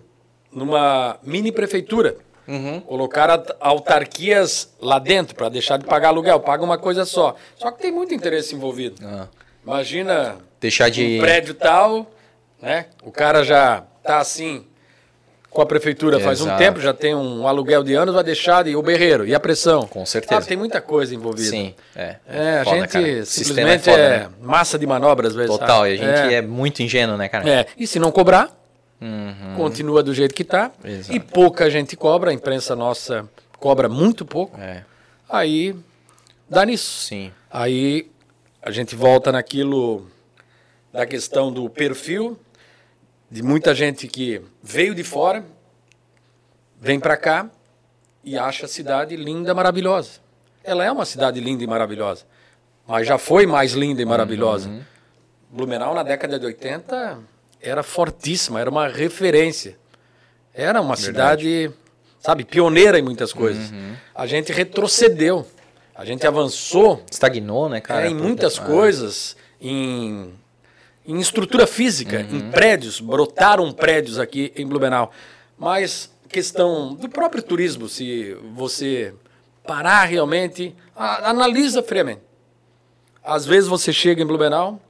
numa 0.51 1.19
mini 1.23 1.53
prefeitura. 1.53 2.17
Uhum. 2.49 2.81
Colocar 2.81 3.45
autarquias 3.61 4.73
lá 4.81 4.99
dentro 4.99 5.35
para 5.35 5.49
deixar 5.49 5.77
de 5.79 5.85
pagar 5.85 6.09
aluguel. 6.09 6.41
Paga 6.41 6.65
uma 6.65 6.79
coisa 6.79 7.05
só. 7.05 7.35
Só 7.57 7.71
que 7.71 7.83
tem 7.83 7.93
muito 7.93 8.15
interesse 8.15 8.55
envolvido. 8.55 9.05
Ah. 9.05 9.27
Imagina 9.65 10.37
deixar 10.61 10.91
de 10.91 11.19
um 11.19 11.21
prédio 11.21 11.55
tal, 11.55 12.11
né? 12.61 12.87
O 13.03 13.11
cara 13.11 13.45
já 13.45 13.85
está 14.03 14.19
assim 14.19 14.65
com 15.57 15.63
a 15.63 15.67
prefeitura 15.67 16.21
faz 16.21 16.41
Exato. 16.41 16.55
um 16.55 16.59
tempo, 16.59 16.81
já 16.81 16.93
tem 16.93 17.15
um 17.15 17.49
aluguel 17.49 17.83
de 17.83 17.95
anos, 17.95 18.15
vai 18.15 18.23
deixar 18.23 18.67
e 18.67 18.77
o 18.77 18.83
berreiro 18.83 19.27
e 19.27 19.35
a 19.35 19.41
pressão. 19.41 19.87
Com 19.87 20.05
certeza. 20.05 20.39
Ah, 20.39 20.45
tem 20.45 20.55
muita 20.55 20.83
coisa 20.83 21.15
envolvida. 21.15 21.49
Sim, 21.49 21.75
é. 21.95 22.17
É, 22.29 22.59
a 22.59 22.65
Foda, 22.65 22.77
gente 22.77 22.91
cara. 22.91 23.25
simplesmente 23.25 23.89
é, 23.89 23.93
foda, 23.93 24.03
é 24.03 24.19
né? 24.19 24.29
massa 24.43 24.79
de 24.79 24.87
manobra 24.87 25.29
às 25.29 25.35
vezes. 25.35 25.51
Total, 25.51 25.79
sabe? 25.79 25.91
e 25.91 25.95
a 25.95 25.97
gente 25.97 26.35
é. 26.35 26.37
é. 26.37 26.43
muito 26.43 26.83
ingênuo, 26.83 27.17
né, 27.17 27.27
cara? 27.27 27.49
É, 27.49 27.67
e 27.75 27.87
se 27.87 27.99
não 27.99 28.13
cobrar, 28.13 28.55
uhum. 29.01 29.55
continua 29.57 30.03
do 30.03 30.13
jeito 30.13 30.35
que 30.35 30.43
está. 30.43 30.71
E 31.09 31.19
pouca 31.19 31.71
gente 31.71 31.97
cobra, 31.97 32.31
a 32.31 32.35
imprensa 32.35 32.77
nossa 32.77 33.27
cobra 33.59 33.89
muito 33.89 34.27
pouco. 34.27 34.61
É. 34.61 34.83
Aí 35.27 35.75
dá 36.51 36.67
nisso. 36.67 37.07
Sim. 37.07 37.33
Aí 37.51 38.11
a 38.61 38.71
gente 38.71 38.95
volta 38.95 39.33
naquilo 39.33 40.07
da 40.97 41.05
questão 41.05 41.53
do 41.53 41.69
perfil 41.69 42.39
de 43.31 43.43
muita 43.43 43.75
gente 43.75 44.09
que 44.09 44.41
veio 44.63 44.95
de 44.95 45.05
fora, 45.05 45.45
vem 46.81 46.99
para 46.99 47.19
cá 47.19 47.51
e 48.25 48.39
acha 48.39 48.65
a 48.65 48.69
cidade 48.69 49.15
linda, 49.15 49.53
maravilhosa. 49.53 50.21
Ela 50.65 50.87
é 50.87 50.91
uma 50.91 51.05
cidade 51.05 51.39
linda 51.39 51.63
e 51.63 51.67
maravilhosa, 51.67 52.25
mas 52.89 53.07
já 53.07 53.19
foi 53.19 53.47
mais 53.47 53.73
linda 53.73 54.01
e 54.01 54.07
maravilhosa. 54.07 54.71
Uhum. 54.71 54.83
Blumenau, 55.51 55.95
na 55.95 56.03
década 56.03 56.39
de 56.39 56.47
80, 56.47 57.19
era 57.61 57.83
fortíssima, 57.83 58.59
era 58.59 58.71
uma 58.71 58.89
referência. 58.89 59.77
Era 60.55 60.81
uma 60.81 60.97
Verdade. 60.97 61.45
cidade, 61.45 61.75
sabe, 62.19 62.43
pioneira 62.43 62.99
em 62.99 63.03
muitas 63.03 63.35
coisas. 63.35 63.71
Uhum. 63.71 63.97
A 64.15 64.27
gente 64.27 64.51
retrocedeu, 64.51 65.47
a 65.95 66.07
gente 66.07 66.27
avançou. 66.27 67.05
Estagnou, 67.11 67.69
né, 67.69 67.83
cara? 67.83 68.07
É, 68.07 68.11
em 68.11 68.15
muitas 68.15 68.59
coisas, 68.59 69.37
em 69.61 70.33
em 71.07 71.19
estrutura 71.19 71.67
física, 71.67 72.27
uhum. 72.31 72.37
em 72.37 72.51
prédios, 72.51 73.01
brotaram 73.01 73.73
prédios 73.73 74.19
aqui 74.19 74.53
em 74.57 74.67
Blumenau. 74.67 75.13
Mas 75.59 76.11
questão 76.29 76.95
do 76.95 77.09
próprio 77.09 77.43
turismo, 77.43 77.89
se 77.89 78.37
você 78.55 79.15
parar 79.67 80.05
realmente, 80.05 80.75
a, 80.95 81.31
analisa 81.31 81.83
friamente. 81.83 82.21
Às 83.23 83.45
vezes 83.45 83.69
você 83.69 83.93
chega 83.93 84.23
em 84.23 84.27
Blumenau, 84.27 84.81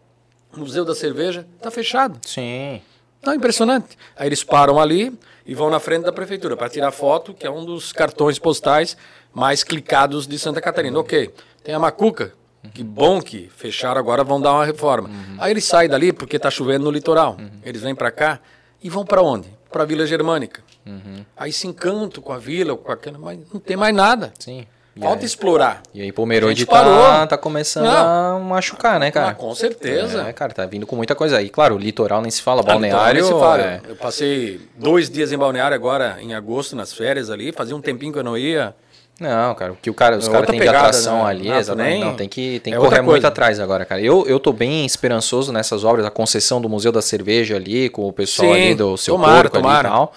Museu 0.57 0.85
da 0.85 0.95
Cerveja, 0.95 1.47
está 1.57 1.71
fechado. 1.71 2.19
Sim. 2.27 2.81
Não, 3.23 3.35
impressionante. 3.35 3.97
Aí 4.17 4.29
eles 4.29 4.45
param 4.45 4.81
ali 4.81 5.17
e 5.45 5.55
vão 5.55 5.71
na 5.71 5.81
frente 5.81 6.05
da 6.05 6.13
prefeitura 6.13 6.57
para 6.57 6.69
tirar 6.69 6.91
foto, 6.93 7.35
que 7.35 7.47
é 7.47 7.51
um 7.51 7.65
dos 7.65 7.93
cartões 7.93 8.39
postais 8.39 8.97
mais 9.33 9.65
clicados 9.65 10.27
de 10.27 10.39
Santa 10.39 10.61
Catarina. 10.61 10.99
Ok, 10.99 11.31
tem 11.63 11.75
a 11.75 11.79
Macuca, 11.79 12.33
Que 12.73 12.83
bom 12.83 13.21
que 13.21 13.51
fecharam 13.57 13.99
agora, 14.01 14.23
vão 14.25 14.41
dar 14.41 14.53
uma 14.53 14.65
reforma. 14.65 15.09
Uhum. 15.09 15.37
Aí 15.39 15.53
eles 15.53 15.65
saem 15.65 15.89
dali 15.89 16.13
porque 16.13 16.37
está 16.37 16.51
chovendo 16.51 16.85
no 16.85 16.91
litoral. 16.91 17.37
Uhum. 17.39 17.61
Eles 17.65 17.83
vêm 17.83 17.95
para 17.95 18.11
cá 18.11 18.41
e 18.83 18.89
vão 18.89 19.05
para 19.05 19.23
onde? 19.23 19.49
Para 19.71 19.83
a 19.83 19.87
Vila 19.87 20.07
Germânica. 20.07 20.63
Uhum. 20.87 21.25
Aí 21.37 21.53
se 21.53 21.67
encantam 21.67 22.23
com 22.23 22.33
a 22.33 22.39
vila, 22.39 22.77
com 22.77 22.93
aquela, 22.93 23.19
mas 23.19 23.39
não 23.53 23.61
tem 23.61 23.77
mais 23.77 23.95
nada. 23.95 24.33
Sim. 24.39 24.67
Falta 24.99 25.21
aí, 25.21 25.27
explorar. 25.27 25.83
E 25.93 26.01
aí 26.01 26.11
Pomerode 26.11 26.65
tá, 26.65 27.27
tá 27.27 27.37
começando 27.37 27.85
não. 27.85 28.37
a 28.37 28.41
machucar, 28.41 28.99
né, 28.99 29.11
cara? 29.11 29.29
Ah, 29.29 29.35
com 29.35 29.55
certeza. 29.55 30.23
É, 30.23 30.33
cara, 30.33 30.55
tá 30.55 30.65
vindo 30.65 30.87
com 30.87 30.97
muita 30.97 31.15
coisa 31.15 31.37
aí. 31.37 31.51
Claro, 31.51 31.75
o 31.75 31.79
litoral 31.79 32.23
nem 32.23 32.31
se 32.31 32.41
fala, 32.41 32.63
balneário... 32.63 33.23
Ah, 33.23 33.27
se 33.27 33.33
fala. 33.33 33.63
É... 33.63 33.81
Eu 33.89 33.97
passei 33.97 34.59
dois 34.75 35.11
dias 35.11 35.33
em 35.33 35.37
balneário 35.37 35.75
agora, 35.75 36.17
em 36.21 36.33
agosto, 36.33 36.75
nas 36.75 36.95
férias 36.95 37.29
ali. 37.29 37.53
Fazia 37.53 37.77
um 37.77 37.81
tempinho 37.81 38.11
que 38.11 38.19
eu 38.19 38.25
não 38.25 38.39
ia. 38.39 38.75
Não, 39.19 39.55
cara, 39.55 39.73
o 39.73 39.77
que 39.77 39.89
o 39.89 39.95
cara, 39.95 40.19
os 40.19 40.29
é 40.29 40.31
caras 40.31 40.47
têm 40.47 40.61
de 40.61 40.69
atração 40.69 41.25
né? 41.25 41.31
ali, 41.31 41.51
exatamente. 41.51 42.05
Não, 42.05 42.15
tem 42.15 42.29
que, 42.29 42.61
tem 42.61 42.73
que 42.73 42.79
é 42.79 42.81
correr 42.81 43.01
muito 43.01 43.27
atrás 43.27 43.59
agora, 43.59 43.85
cara. 43.87 44.01
Eu, 44.01 44.27
eu 44.27 44.39
tô 44.39 44.53
bem 44.53 44.85
esperançoso 44.85 45.51
nessas 45.53 45.85
obras, 45.85 46.05
a 46.05 46.11
concessão 46.11 46.61
do 46.61 46.69
Museu 46.69 46.93
da 46.93 47.01
Cerveja 47.01 47.57
ali, 47.57 47.89
com 47.89 48.07
o 48.07 48.13
pessoal 48.13 48.53
Sim, 48.53 48.63
ali 48.63 48.75
do 48.75 48.97
seu 48.99 49.15
tomara, 49.15 49.35
porco 49.35 49.57
tomara. 49.57 49.89
ali 49.89 49.97
e 49.97 49.99
tal. 49.99 50.13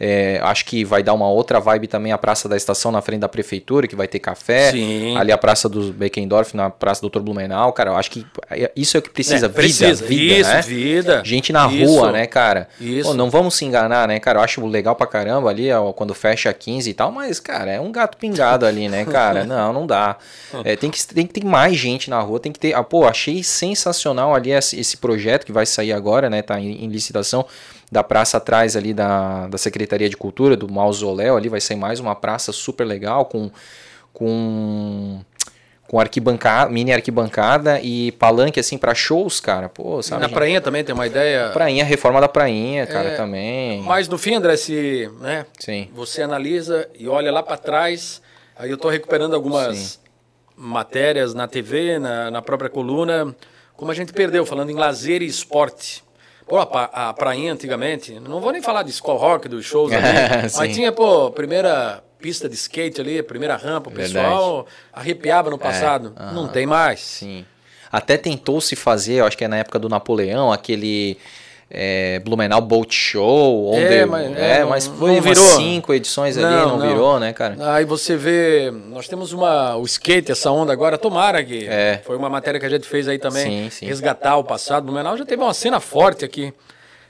É, 0.00 0.38
acho 0.42 0.64
que 0.64 0.84
vai 0.84 1.02
dar 1.02 1.12
uma 1.12 1.28
outra 1.28 1.58
vibe 1.58 1.88
também 1.88 2.12
a 2.12 2.18
Praça 2.18 2.48
da 2.48 2.56
Estação 2.56 2.92
na 2.92 3.02
frente 3.02 3.20
da 3.20 3.28
Prefeitura, 3.28 3.88
que 3.88 3.96
vai 3.96 4.06
ter 4.06 4.20
café. 4.20 4.70
Sim. 4.70 5.16
Ali 5.16 5.32
a 5.32 5.38
Praça 5.38 5.68
do 5.68 5.92
Beckendorf, 5.92 6.56
na 6.56 6.70
Praça 6.70 7.00
Doutor 7.00 7.22
Blumenau. 7.22 7.72
Cara, 7.72 7.90
eu 7.90 7.96
acho 7.96 8.10
que 8.10 8.24
isso 8.76 8.96
é 8.96 9.00
o 9.00 9.02
que 9.02 9.10
precisa. 9.10 9.46
É, 9.46 9.48
vida, 9.48 9.54
precisa. 9.54 10.06
vida, 10.06 10.34
isso, 10.34 10.50
né? 10.50 10.62
vida. 10.62 11.22
Gente 11.24 11.52
na 11.52 11.66
isso. 11.66 11.92
rua, 11.92 12.12
né, 12.12 12.26
cara? 12.26 12.68
Isso. 12.80 13.08
Pô, 13.08 13.14
não 13.14 13.28
vamos 13.28 13.54
se 13.56 13.64
enganar, 13.64 14.06
né, 14.06 14.20
cara? 14.20 14.38
Eu 14.38 14.44
acho 14.44 14.64
legal 14.66 14.94
pra 14.94 15.06
caramba 15.06 15.50
ali, 15.50 15.72
ó, 15.72 15.92
quando 15.92 16.14
fecha 16.14 16.52
15 16.52 16.90
e 16.90 16.94
tal, 16.94 17.10
mas, 17.10 17.40
cara, 17.40 17.72
é 17.72 17.80
um 17.80 17.90
gato 17.90 18.16
pingado 18.16 18.64
ali, 18.64 18.88
né, 18.88 19.04
cara? 19.04 19.44
Não, 19.48 19.72
não 19.72 19.86
dá. 19.86 20.16
É, 20.64 20.76
tem, 20.76 20.90
que, 20.90 21.06
tem 21.06 21.26
que 21.26 21.40
ter 21.40 21.44
mais 21.44 21.74
gente 21.74 22.10
na 22.10 22.20
rua, 22.20 22.38
tem 22.38 22.52
que 22.52 22.58
ter... 22.58 22.74
Ah, 22.74 22.82
pô, 22.82 23.06
achei 23.06 23.42
sensacional 23.42 24.34
ali 24.34 24.50
esse, 24.50 24.78
esse 24.78 24.96
projeto 24.96 25.46
que 25.46 25.52
vai 25.52 25.64
sair 25.64 25.92
agora, 25.92 26.28
né, 26.28 26.42
tá 26.42 26.60
em, 26.60 26.84
em 26.84 26.88
licitação 26.88 27.46
da 27.90 28.04
praça 28.04 28.36
atrás 28.36 28.76
ali 28.76 28.92
da, 28.92 29.46
da 29.48 29.58
Secretaria 29.58 30.08
de 30.08 30.16
Cultura, 30.16 30.56
do 30.56 30.70
Mausoléu, 30.70 31.36
ali 31.36 31.48
vai 31.48 31.60
sair 31.60 31.76
mais 31.76 32.00
uma 32.00 32.14
praça 32.14 32.52
super 32.52 32.84
legal 32.84 33.24
com 33.24 33.50
com 34.12 35.20
com 35.88 35.98
arquibancada, 35.98 36.70
mini 36.70 36.92
arquibancada 36.92 37.80
e 37.80 38.12
palanque 38.12 38.60
assim 38.60 38.76
para 38.76 38.94
shows, 38.94 39.40
cara. 39.40 39.70
Pô, 39.70 40.02
sabe? 40.02 40.20
Na 40.20 40.28
prainha 40.28 40.60
também 40.60 40.84
tem 40.84 40.94
uma 40.94 41.06
ideia. 41.06 41.48
Prainha, 41.48 41.82
reforma 41.82 42.20
da 42.20 42.28
prainha, 42.28 42.86
cara, 42.86 43.08
é, 43.08 43.16
também. 43.16 43.80
Mas 43.82 44.06
no 44.06 44.18
fim, 44.18 44.34
André, 44.34 44.58
se, 44.58 45.10
né? 45.18 45.46
Sim. 45.58 45.88
Você 45.94 46.20
analisa 46.20 46.86
e 46.94 47.08
olha 47.08 47.32
lá 47.32 47.42
para 47.42 47.56
trás, 47.56 48.20
aí 48.54 48.70
eu 48.70 48.76
tô 48.76 48.90
recuperando 48.90 49.34
algumas 49.34 49.78
Sim. 49.78 49.98
matérias 50.54 51.32
na 51.32 51.48
TV, 51.48 51.98
na, 51.98 52.30
na 52.30 52.42
própria 52.42 52.68
coluna, 52.68 53.34
como 53.74 53.90
a 53.90 53.94
gente 53.94 54.12
perdeu 54.12 54.44
falando 54.44 54.68
em 54.68 54.76
lazer 54.76 55.22
e 55.22 55.26
esporte. 55.26 56.04
Pô, 56.48 56.58
a, 56.58 57.08
a 57.10 57.12
prainha 57.12 57.52
antigamente, 57.52 58.18
não 58.18 58.40
vou 58.40 58.50
nem 58.52 58.62
falar 58.62 58.82
de 58.82 58.92
school 58.92 59.16
rock, 59.16 59.48
dos 59.48 59.64
shows 59.64 59.92
ali, 59.92 60.02
mas 60.56 60.74
tinha, 60.74 60.90
pô, 60.90 61.30
primeira 61.30 62.02
pista 62.18 62.48
de 62.48 62.54
skate 62.54 63.00
ali, 63.00 63.22
primeira 63.22 63.56
rampa, 63.56 63.90
o 63.90 63.92
pessoal 63.92 64.64
Verdade. 64.64 64.76
arrepiava 64.92 65.50
no 65.50 65.56
é, 65.56 65.58
passado. 65.58 66.14
É, 66.18 66.32
não 66.32 66.48
tem 66.48 66.66
mais. 66.66 67.00
Sim. 67.00 67.44
Até 67.90 68.16
tentou 68.16 68.60
se 68.60 68.76
fazer, 68.76 69.14
eu 69.14 69.26
acho 69.26 69.36
que 69.36 69.44
é 69.44 69.48
na 69.48 69.58
época 69.58 69.78
do 69.78 69.88
Napoleão, 69.88 70.52
aquele 70.52 71.18
é, 71.70 72.18
Blumenau 72.20 72.60
Boat 72.62 72.94
Show, 72.94 73.72
onde 73.72 73.84
é, 73.84 74.06
mas, 74.06 74.36
é, 74.36 74.58
é 74.60 74.64
mas 74.64 74.86
foi 74.86 75.14
não 75.14 75.20
virou. 75.20 75.44
cinco 75.44 75.92
edições 75.92 76.36
não, 76.36 76.48
ali, 76.48 76.56
não, 76.56 76.78
não, 76.78 76.88
virou, 76.88 77.20
né, 77.20 77.32
cara? 77.32 77.56
Aí 77.74 77.84
você 77.84 78.16
vê, 78.16 78.70
nós 78.70 79.06
temos 79.06 79.32
uma, 79.32 79.76
o 79.76 79.84
skate, 79.84 80.32
essa 80.32 80.50
onda 80.50 80.72
agora, 80.72 80.96
tomara 80.96 81.44
que 81.44 81.66
é. 81.66 82.00
foi 82.04 82.16
uma 82.16 82.30
matéria 82.30 82.58
que 82.58 82.64
a 82.64 82.70
gente 82.70 82.88
fez 82.88 83.06
aí 83.06 83.18
também, 83.18 83.64
sim, 83.64 83.70
sim. 83.70 83.86
resgatar 83.86 84.36
o 84.38 84.44
passado. 84.44 84.84
Blumenau 84.84 85.16
já 85.16 85.26
teve 85.26 85.42
uma 85.42 85.52
cena 85.52 85.78
forte 85.78 86.24
aqui, 86.24 86.54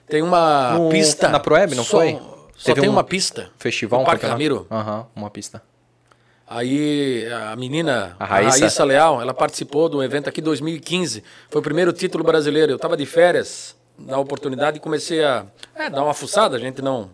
tem 0.09 0.23
uma 0.23 0.73
no, 0.73 0.89
pista... 0.89 1.29
Na 1.29 1.39
Proeb, 1.39 1.75
não 1.75 1.85
só, 1.85 1.99
foi? 1.99 2.19
Só 2.57 2.65
teve 2.67 2.81
tem 2.81 2.91
um 2.91 2.95
uma 2.95 3.05
pista. 3.05 3.51
Festival? 3.59 4.03
Parque 4.05 4.27
Ramiro. 4.27 4.67
Aham, 4.69 4.99
uhum, 4.99 5.05
uma 5.15 5.31
pista. 5.31 5.63
Aí 6.51 7.29
a 7.51 7.55
menina, 7.55 8.17
a 8.19 8.25
Raíssa. 8.25 8.57
a 8.57 8.61
Raíssa 8.63 8.85
Leal, 8.85 9.21
ela 9.21 9.35
participou 9.35 9.89
do 9.89 10.03
evento 10.03 10.29
aqui 10.29 10.41
em 10.41 10.45
2015. 10.45 11.23
Foi 11.51 11.61
o 11.61 11.63
primeiro 11.63 11.93
título 11.93 12.25
brasileiro. 12.25 12.73
Eu 12.73 12.77
estava 12.77 12.97
de 12.97 13.05
férias 13.05 13.77
na 13.99 14.19
oportunidade 14.19 14.79
e 14.79 14.81
comecei 14.81 15.25
a 15.25 15.45
é, 15.75 15.91
dar 15.91 16.05
uma 16.05 16.15
fuçada, 16.15 16.57
a 16.57 16.61
gente 16.61 16.81
não, 16.81 17.11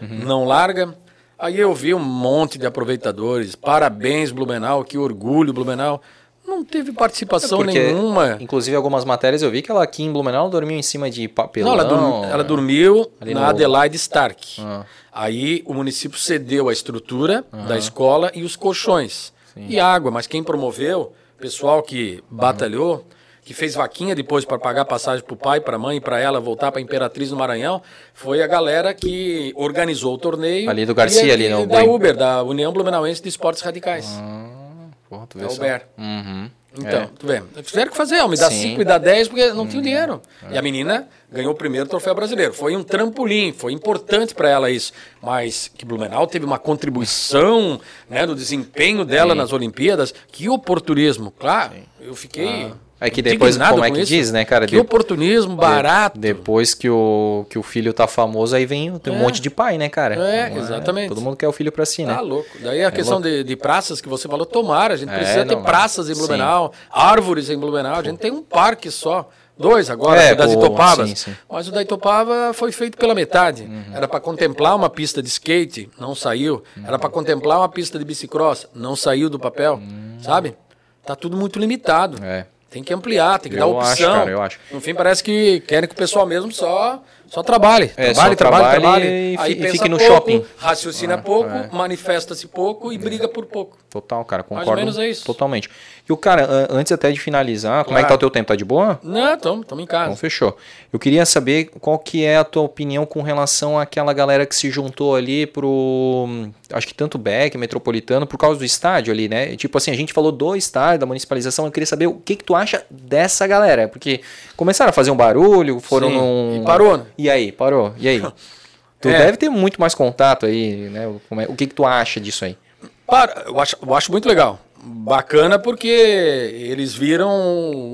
uhum. 0.00 0.24
não 0.24 0.44
larga. 0.44 0.94
Aí 1.38 1.58
eu 1.58 1.74
vi 1.74 1.94
um 1.94 1.98
monte 1.98 2.58
de 2.58 2.66
aproveitadores. 2.66 3.54
Parabéns, 3.54 4.30
Blumenau, 4.30 4.84
que 4.84 4.98
orgulho, 4.98 5.54
Blumenau. 5.54 6.02
Não 6.46 6.64
teve 6.64 6.92
participação 6.92 7.60
é 7.60 7.64
porque, 7.64 7.78
nenhuma. 7.78 8.36
Inclusive, 8.40 8.76
algumas 8.76 9.04
matérias 9.04 9.40
eu 9.40 9.50
vi 9.50 9.62
que 9.62 9.70
ela 9.70 9.82
aqui 9.82 10.02
em 10.02 10.12
Blumenau 10.12 10.50
dormiu 10.50 10.76
em 10.76 10.82
cima 10.82 11.08
de 11.08 11.28
papelão. 11.28 11.74
Não, 11.74 11.80
ela, 11.80 11.88
dormiu, 11.88 12.24
ela 12.24 12.44
dormiu 12.44 13.10
na 13.20 13.40
no... 13.40 13.44
Adelaide 13.46 13.96
Stark. 13.96 14.60
Ah. 14.60 14.84
Aí 15.12 15.62
o 15.64 15.72
município 15.72 16.18
cedeu 16.18 16.68
a 16.68 16.72
estrutura 16.72 17.44
da 17.66 17.78
escola 17.78 18.30
e 18.34 18.42
os 18.42 18.56
colchões. 18.56 19.32
Sim. 19.54 19.66
E 19.68 19.80
água, 19.80 20.10
mas 20.10 20.26
quem 20.26 20.42
promoveu, 20.42 21.12
pessoal 21.38 21.82
que 21.82 22.22
batalhou 22.30 23.04
que 23.50 23.54
fez 23.54 23.74
vaquinha 23.74 24.14
depois 24.14 24.44
para 24.44 24.60
pagar 24.60 24.84
passagem 24.84 25.24
para 25.24 25.34
o 25.34 25.36
pai, 25.36 25.60
para 25.60 25.74
a 25.74 25.78
mãe 25.78 25.96
e 25.96 26.00
para 26.00 26.20
ela 26.20 26.38
voltar 26.38 26.70
para 26.70 26.80
Imperatriz 26.80 27.30
do 27.30 27.36
Maranhão, 27.36 27.82
foi 28.14 28.44
a 28.44 28.46
galera 28.46 28.94
que 28.94 29.52
organizou 29.56 30.14
o 30.14 30.18
torneio. 30.18 30.70
Ali 30.70 30.86
do 30.86 30.94
Garcia, 30.94 31.32
ali, 31.32 31.48
no 31.48 31.66
Da 31.66 31.82
Uber, 31.82 32.16
da 32.16 32.44
União 32.44 32.72
Blumenauense 32.72 33.20
de 33.20 33.28
Esportes 33.28 33.60
Radicais. 33.64 34.06
Ah, 34.20 34.86
porra, 35.08 35.26
tu 35.26 35.36
vê 35.36 35.46
da 35.46 35.52
Uber. 35.52 35.86
Uhum. 35.98 36.50
Então, 36.78 37.00
é. 37.00 37.08
tu 37.18 37.26
vê, 37.26 37.42
tiveram 37.64 37.90
que 37.90 37.96
fazer, 37.96 38.20
ó, 38.20 38.28
me 38.28 38.36
dá 38.36 38.48
5 38.48 38.80
e 38.80 38.84
dá 38.84 38.98
10 38.98 39.26
porque 39.26 39.48
não 39.48 39.64
hum. 39.64 39.66
tinha 39.66 39.82
dinheiro. 39.82 40.22
É. 40.48 40.54
E 40.54 40.58
a 40.58 40.62
menina 40.62 41.08
ganhou 41.28 41.52
o 41.52 41.56
primeiro 41.56 41.88
troféu 41.88 42.14
brasileiro. 42.14 42.54
Foi 42.54 42.76
um 42.76 42.84
trampolim, 42.84 43.52
foi 43.52 43.72
importante 43.72 44.32
para 44.32 44.48
ela 44.48 44.70
isso. 44.70 44.92
Mas 45.20 45.66
que 45.76 45.84
Blumenau 45.84 46.24
teve 46.28 46.46
uma 46.46 46.60
contribuição 46.60 47.80
né, 48.08 48.24
no 48.24 48.36
desempenho 48.36 49.04
dela 49.04 49.32
Sim. 49.32 49.38
nas 49.38 49.52
Olimpíadas. 49.52 50.14
Que 50.30 50.48
oportunismo, 50.48 51.32
claro. 51.32 51.72
Sim. 51.72 51.82
Eu 52.00 52.14
fiquei. 52.14 52.70
Ah 52.70 52.89
é 53.00 53.08
que 53.08 53.22
depois, 53.22 53.56
como 53.56 53.82
é 53.82 53.90
que 53.90 54.00
isso? 54.00 54.12
diz, 54.12 54.30
né, 54.30 54.44
cara? 54.44 54.66
Que 54.66 54.72
de... 54.72 54.78
oportunismo 54.78 55.56
barato. 55.56 56.20
depois 56.20 56.74
que 56.74 56.90
o, 56.90 57.46
que 57.48 57.58
o 57.58 57.62
filho 57.62 57.94
tá 57.94 58.06
famoso, 58.06 58.54
aí 58.54 58.66
vem 58.66 58.98
tem 58.98 59.10
um 59.10 59.16
é. 59.16 59.18
monte 59.18 59.40
de 59.40 59.48
pai, 59.48 59.78
né, 59.78 59.88
cara? 59.88 60.16
É, 60.16 60.52
exatamente. 60.54 61.08
Todo 61.08 61.22
mundo 61.22 61.34
quer 61.34 61.48
o 61.48 61.52
filho 61.52 61.72
pra 61.72 61.86
si, 61.86 62.04
né? 62.04 62.14
Tá 62.14 62.20
louco. 62.20 62.50
Daí 62.60 62.84
a 62.84 62.88
é 62.88 62.90
questão 62.90 63.18
de, 63.18 63.42
de, 63.42 63.56
praças 63.56 64.02
que 64.02 64.08
você 64.08 64.28
falou, 64.28 64.44
tomara, 64.44 64.92
a 64.92 64.96
gente 64.98 65.10
é, 65.10 65.16
precisa 65.16 65.46
ter 65.46 65.56
praças 65.56 66.10
em 66.10 66.14
Blumenau, 66.14 66.72
sim. 66.74 66.88
árvores 66.92 67.48
em 67.48 67.56
Blumenau, 67.56 68.00
a 68.00 68.02
gente 68.02 68.18
tem 68.18 68.30
um 68.30 68.42
parque 68.42 68.90
só. 68.90 69.30
Dois 69.56 69.90
agora, 69.90 70.22
é, 70.22 70.32
o 70.32 70.36
das 70.36 70.52
Itopavas. 70.52 71.08
Sim, 71.10 71.14
sim. 71.14 71.36
Mas 71.50 71.68
o 71.68 71.72
da 71.72 71.82
Itopava 71.82 72.52
foi 72.54 72.72
feito 72.72 72.96
pela 72.96 73.14
metade. 73.14 73.64
Uhum. 73.64 73.94
Era 73.94 74.08
para 74.08 74.18
contemplar 74.18 74.74
uma 74.74 74.88
pista 74.88 75.22
de 75.22 75.28
skate, 75.28 75.90
não 75.98 76.14
saiu. 76.14 76.62
Uhum. 76.76 76.86
Era 76.86 76.98
para 76.98 77.10
contemplar 77.10 77.58
uma 77.58 77.68
pista 77.68 77.98
de 77.98 78.04
bicicross, 78.06 78.66
não 78.74 78.96
saiu 78.96 79.28
do 79.28 79.38
papel. 79.38 79.74
Uhum. 79.74 80.16
Sabe? 80.22 80.56
Tá 81.04 81.14
tudo 81.14 81.36
muito 81.36 81.58
limitado. 81.58 82.24
É. 82.24 82.46
Tem 82.70 82.84
que 82.84 82.94
ampliar, 82.94 83.40
tem 83.40 83.50
que 83.50 83.58
eu 83.58 83.60
dar 83.60 83.66
opção. 83.66 84.12
Acho, 84.12 84.18
cara, 84.20 84.30
eu 84.30 84.40
acho. 84.40 84.60
No 84.70 84.80
fim, 84.80 84.94
parece 84.94 85.24
que 85.24 85.58
querem 85.66 85.88
que 85.88 85.94
o 85.94 85.98
pessoal 85.98 86.24
mesmo 86.24 86.52
só, 86.52 87.02
só 87.26 87.42
trabalhe. 87.42 87.90
É, 87.96 88.12
trabalhe, 88.12 88.30
só 88.30 88.36
trabalhe, 88.36 88.80
trabalhe. 88.80 89.06
E, 89.06 89.36
Aí 89.38 89.52
e 89.52 89.70
fique 89.72 89.88
no 89.88 89.98
pouco, 89.98 90.12
shopping. 90.14 90.44
Raciocina 90.56 91.14
ah, 91.14 91.18
pouco, 91.18 91.50
é. 91.50 91.68
manifesta-se 91.72 92.46
pouco 92.46 92.92
e 92.92 92.98
briga 92.98 93.26
por 93.26 93.46
pouco. 93.46 93.76
Total, 93.90 94.24
cara, 94.24 94.44
concordo. 94.44 94.66
Mais 94.66 94.78
ou 94.78 94.84
menos 94.84 94.98
é 94.98 95.08
isso. 95.08 95.24
Totalmente. 95.24 95.68
E 96.10 96.12
o 96.12 96.16
cara, 96.16 96.66
antes 96.68 96.90
até 96.90 97.12
de 97.12 97.20
finalizar, 97.20 97.70
claro. 97.70 97.84
como 97.84 97.98
é 97.98 98.02
que 98.02 98.08
tá 98.08 98.14
o 98.16 98.18
teu 98.18 98.28
tempo? 98.28 98.48
Tá 98.48 98.56
de 98.56 98.64
boa? 98.64 98.98
Não, 99.00 99.34
estamos 99.34 99.64
em 99.78 99.86
casa. 99.86 100.06
Então 100.06 100.16
fechou. 100.16 100.56
Eu 100.92 100.98
queria 100.98 101.24
saber 101.24 101.70
qual 101.78 102.00
que 102.00 102.24
é 102.24 102.36
a 102.36 102.42
tua 102.42 102.64
opinião 102.64 103.06
com 103.06 103.22
relação 103.22 103.78
àquela 103.78 104.12
galera 104.12 104.44
que 104.44 104.56
se 104.56 104.72
juntou 104.72 105.14
ali 105.14 105.46
pro, 105.46 106.28
acho 106.72 106.88
que 106.88 106.94
tanto 106.94 107.16
Beck, 107.16 107.56
Metropolitano, 107.56 108.26
por 108.26 108.38
causa 108.38 108.58
do 108.58 108.64
estádio 108.64 109.12
ali, 109.12 109.28
né? 109.28 109.54
Tipo 109.54 109.78
assim, 109.78 109.92
a 109.92 109.94
gente 109.94 110.12
falou 110.12 110.32
do 110.32 110.56
estádio, 110.56 110.98
da 110.98 111.06
municipalização, 111.06 111.64
eu 111.64 111.70
queria 111.70 111.86
saber 111.86 112.08
o 112.08 112.14
que 112.14 112.34
que 112.34 112.42
tu 112.42 112.56
acha 112.56 112.84
dessa 112.90 113.46
galera, 113.46 113.86
porque 113.86 114.20
começaram 114.56 114.90
a 114.90 114.92
fazer 114.92 115.12
um 115.12 115.16
barulho, 115.16 115.78
foram 115.78 116.08
Sim. 116.08 116.16
num... 116.16 116.56
E 116.60 116.64
parou, 116.64 116.96
né? 116.96 117.04
E 117.16 117.30
aí, 117.30 117.52
parou. 117.52 117.94
E 117.96 118.08
aí? 118.08 118.20
tu 119.00 119.08
é. 119.08 119.16
deve 119.16 119.36
ter 119.36 119.48
muito 119.48 119.80
mais 119.80 119.94
contato 119.94 120.44
aí, 120.44 120.88
né? 120.88 121.06
O 121.48 121.54
que 121.54 121.68
que 121.68 121.74
tu 121.74 121.86
acha 121.86 122.18
disso 122.18 122.44
aí? 122.44 122.58
Para, 123.06 123.44
eu 123.46 123.60
acho, 123.60 123.76
eu 123.80 123.94
acho 123.94 124.10
muito 124.10 124.28
legal. 124.28 124.58
Bacana 124.82 125.58
porque 125.58 125.88
eles 125.88 126.94
viram 126.94 127.30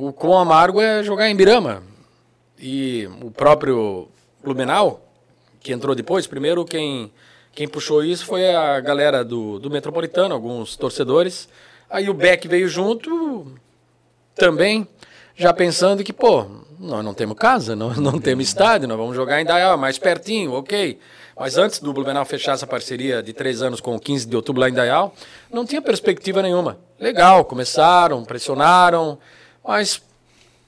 o 0.06 0.12
quão 0.12 0.38
amargo 0.38 0.80
é 0.80 1.02
jogar 1.02 1.28
em 1.28 1.34
Birama. 1.34 1.82
E 2.58 3.08
o 3.20 3.30
próprio 3.30 4.08
Blumenau, 4.42 5.04
que 5.60 5.72
entrou 5.72 5.96
depois, 5.96 6.28
primeiro 6.28 6.64
quem, 6.64 7.12
quem 7.52 7.66
puxou 7.66 8.04
isso 8.04 8.24
foi 8.24 8.54
a 8.54 8.78
galera 8.78 9.24
do, 9.24 9.58
do 9.58 9.68
Metropolitano, 9.68 10.32
alguns 10.32 10.76
torcedores. 10.76 11.48
Aí 11.90 12.08
o 12.08 12.14
Beck 12.14 12.46
veio 12.46 12.68
junto 12.68 13.52
também. 14.34 14.86
já 15.34 15.52
pensando 15.52 16.04
que, 16.04 16.12
pô, 16.12 16.46
nós 16.78 17.04
não 17.04 17.14
temos 17.14 17.36
casa, 17.36 17.74
não, 17.76 17.92
não 17.94 18.20
temos 18.20 18.46
estádio, 18.46 18.86
nós 18.86 18.96
vamos 18.96 19.16
jogar 19.16 19.40
em 19.40 19.44
Dayal, 19.44 19.76
mais 19.76 19.98
pertinho, 19.98 20.52
ok. 20.52 20.98
Mas 21.38 21.58
antes 21.58 21.80
do 21.80 21.92
Blumenau 21.92 22.24
fechar 22.24 22.52
essa 22.52 22.66
parceria 22.66 23.22
de 23.22 23.32
três 23.34 23.60
anos 23.60 23.78
com 23.78 23.94
o 23.94 24.00
15 24.00 24.26
de 24.26 24.34
outubro 24.34 24.62
lá 24.62 24.70
em 24.70 24.72
Dayal, 24.72 25.14
não 25.52 25.66
tinha 25.66 25.82
perspectiva 25.82 26.40
nenhuma. 26.40 26.78
Legal, 26.98 27.44
começaram, 27.44 28.24
pressionaram, 28.24 29.18
mas 29.62 30.00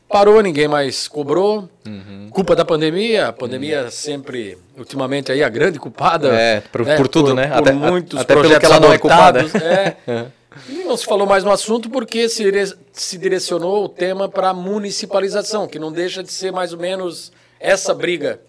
parou, 0.07 0.43
ninguém 0.43 0.69
mais 0.69 1.09
cobrou. 1.09 1.69
Uhum. 1.87 2.29
Culpa 2.31 2.55
da 2.55 2.67
pandemia, 2.67 3.29
a 3.29 3.33
pandemia 3.33 3.85
uhum. 3.85 3.91
sempre, 3.91 4.59
ultimamente, 4.77 5.33
aí 5.33 5.43
a 5.43 5.49
grande 5.49 5.79
culpada. 5.79 6.29
É, 6.35 6.61
por, 6.61 6.85
né, 6.85 6.97
por 6.97 7.09
tudo, 7.09 7.29
por, 7.29 7.35
né? 7.35 7.49
Por 7.49 7.57
até, 7.57 7.73
muitos 7.73 8.21
até 8.21 8.35
projetos 8.35 8.59
pelo 8.59 8.61
que 8.61 8.77
ela 8.77 8.87
não 8.87 8.93
é 8.93 8.99
culpada. 8.99 9.41
É. 9.65 9.97
é. 10.11 10.27
E 10.69 10.85
não 10.85 10.97
se 10.97 11.07
falou 11.07 11.27
mais 11.27 11.45
no 11.45 11.51
assunto 11.51 11.89
porque 11.89 12.29
se, 12.29 12.45
se 12.93 13.17
direcionou 13.17 13.85
o 13.85 13.89
tema 13.89 14.29
para 14.29 14.53
municipalização, 14.53 15.67
que 15.67 15.79
não 15.79 15.91
deixa 15.91 16.23
de 16.23 16.31
ser 16.31 16.53
mais 16.53 16.75
ou 16.75 16.79
menos 16.79 17.33
essa 17.59 17.95
briga 17.95 18.41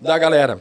da 0.00 0.18
galera. 0.18 0.60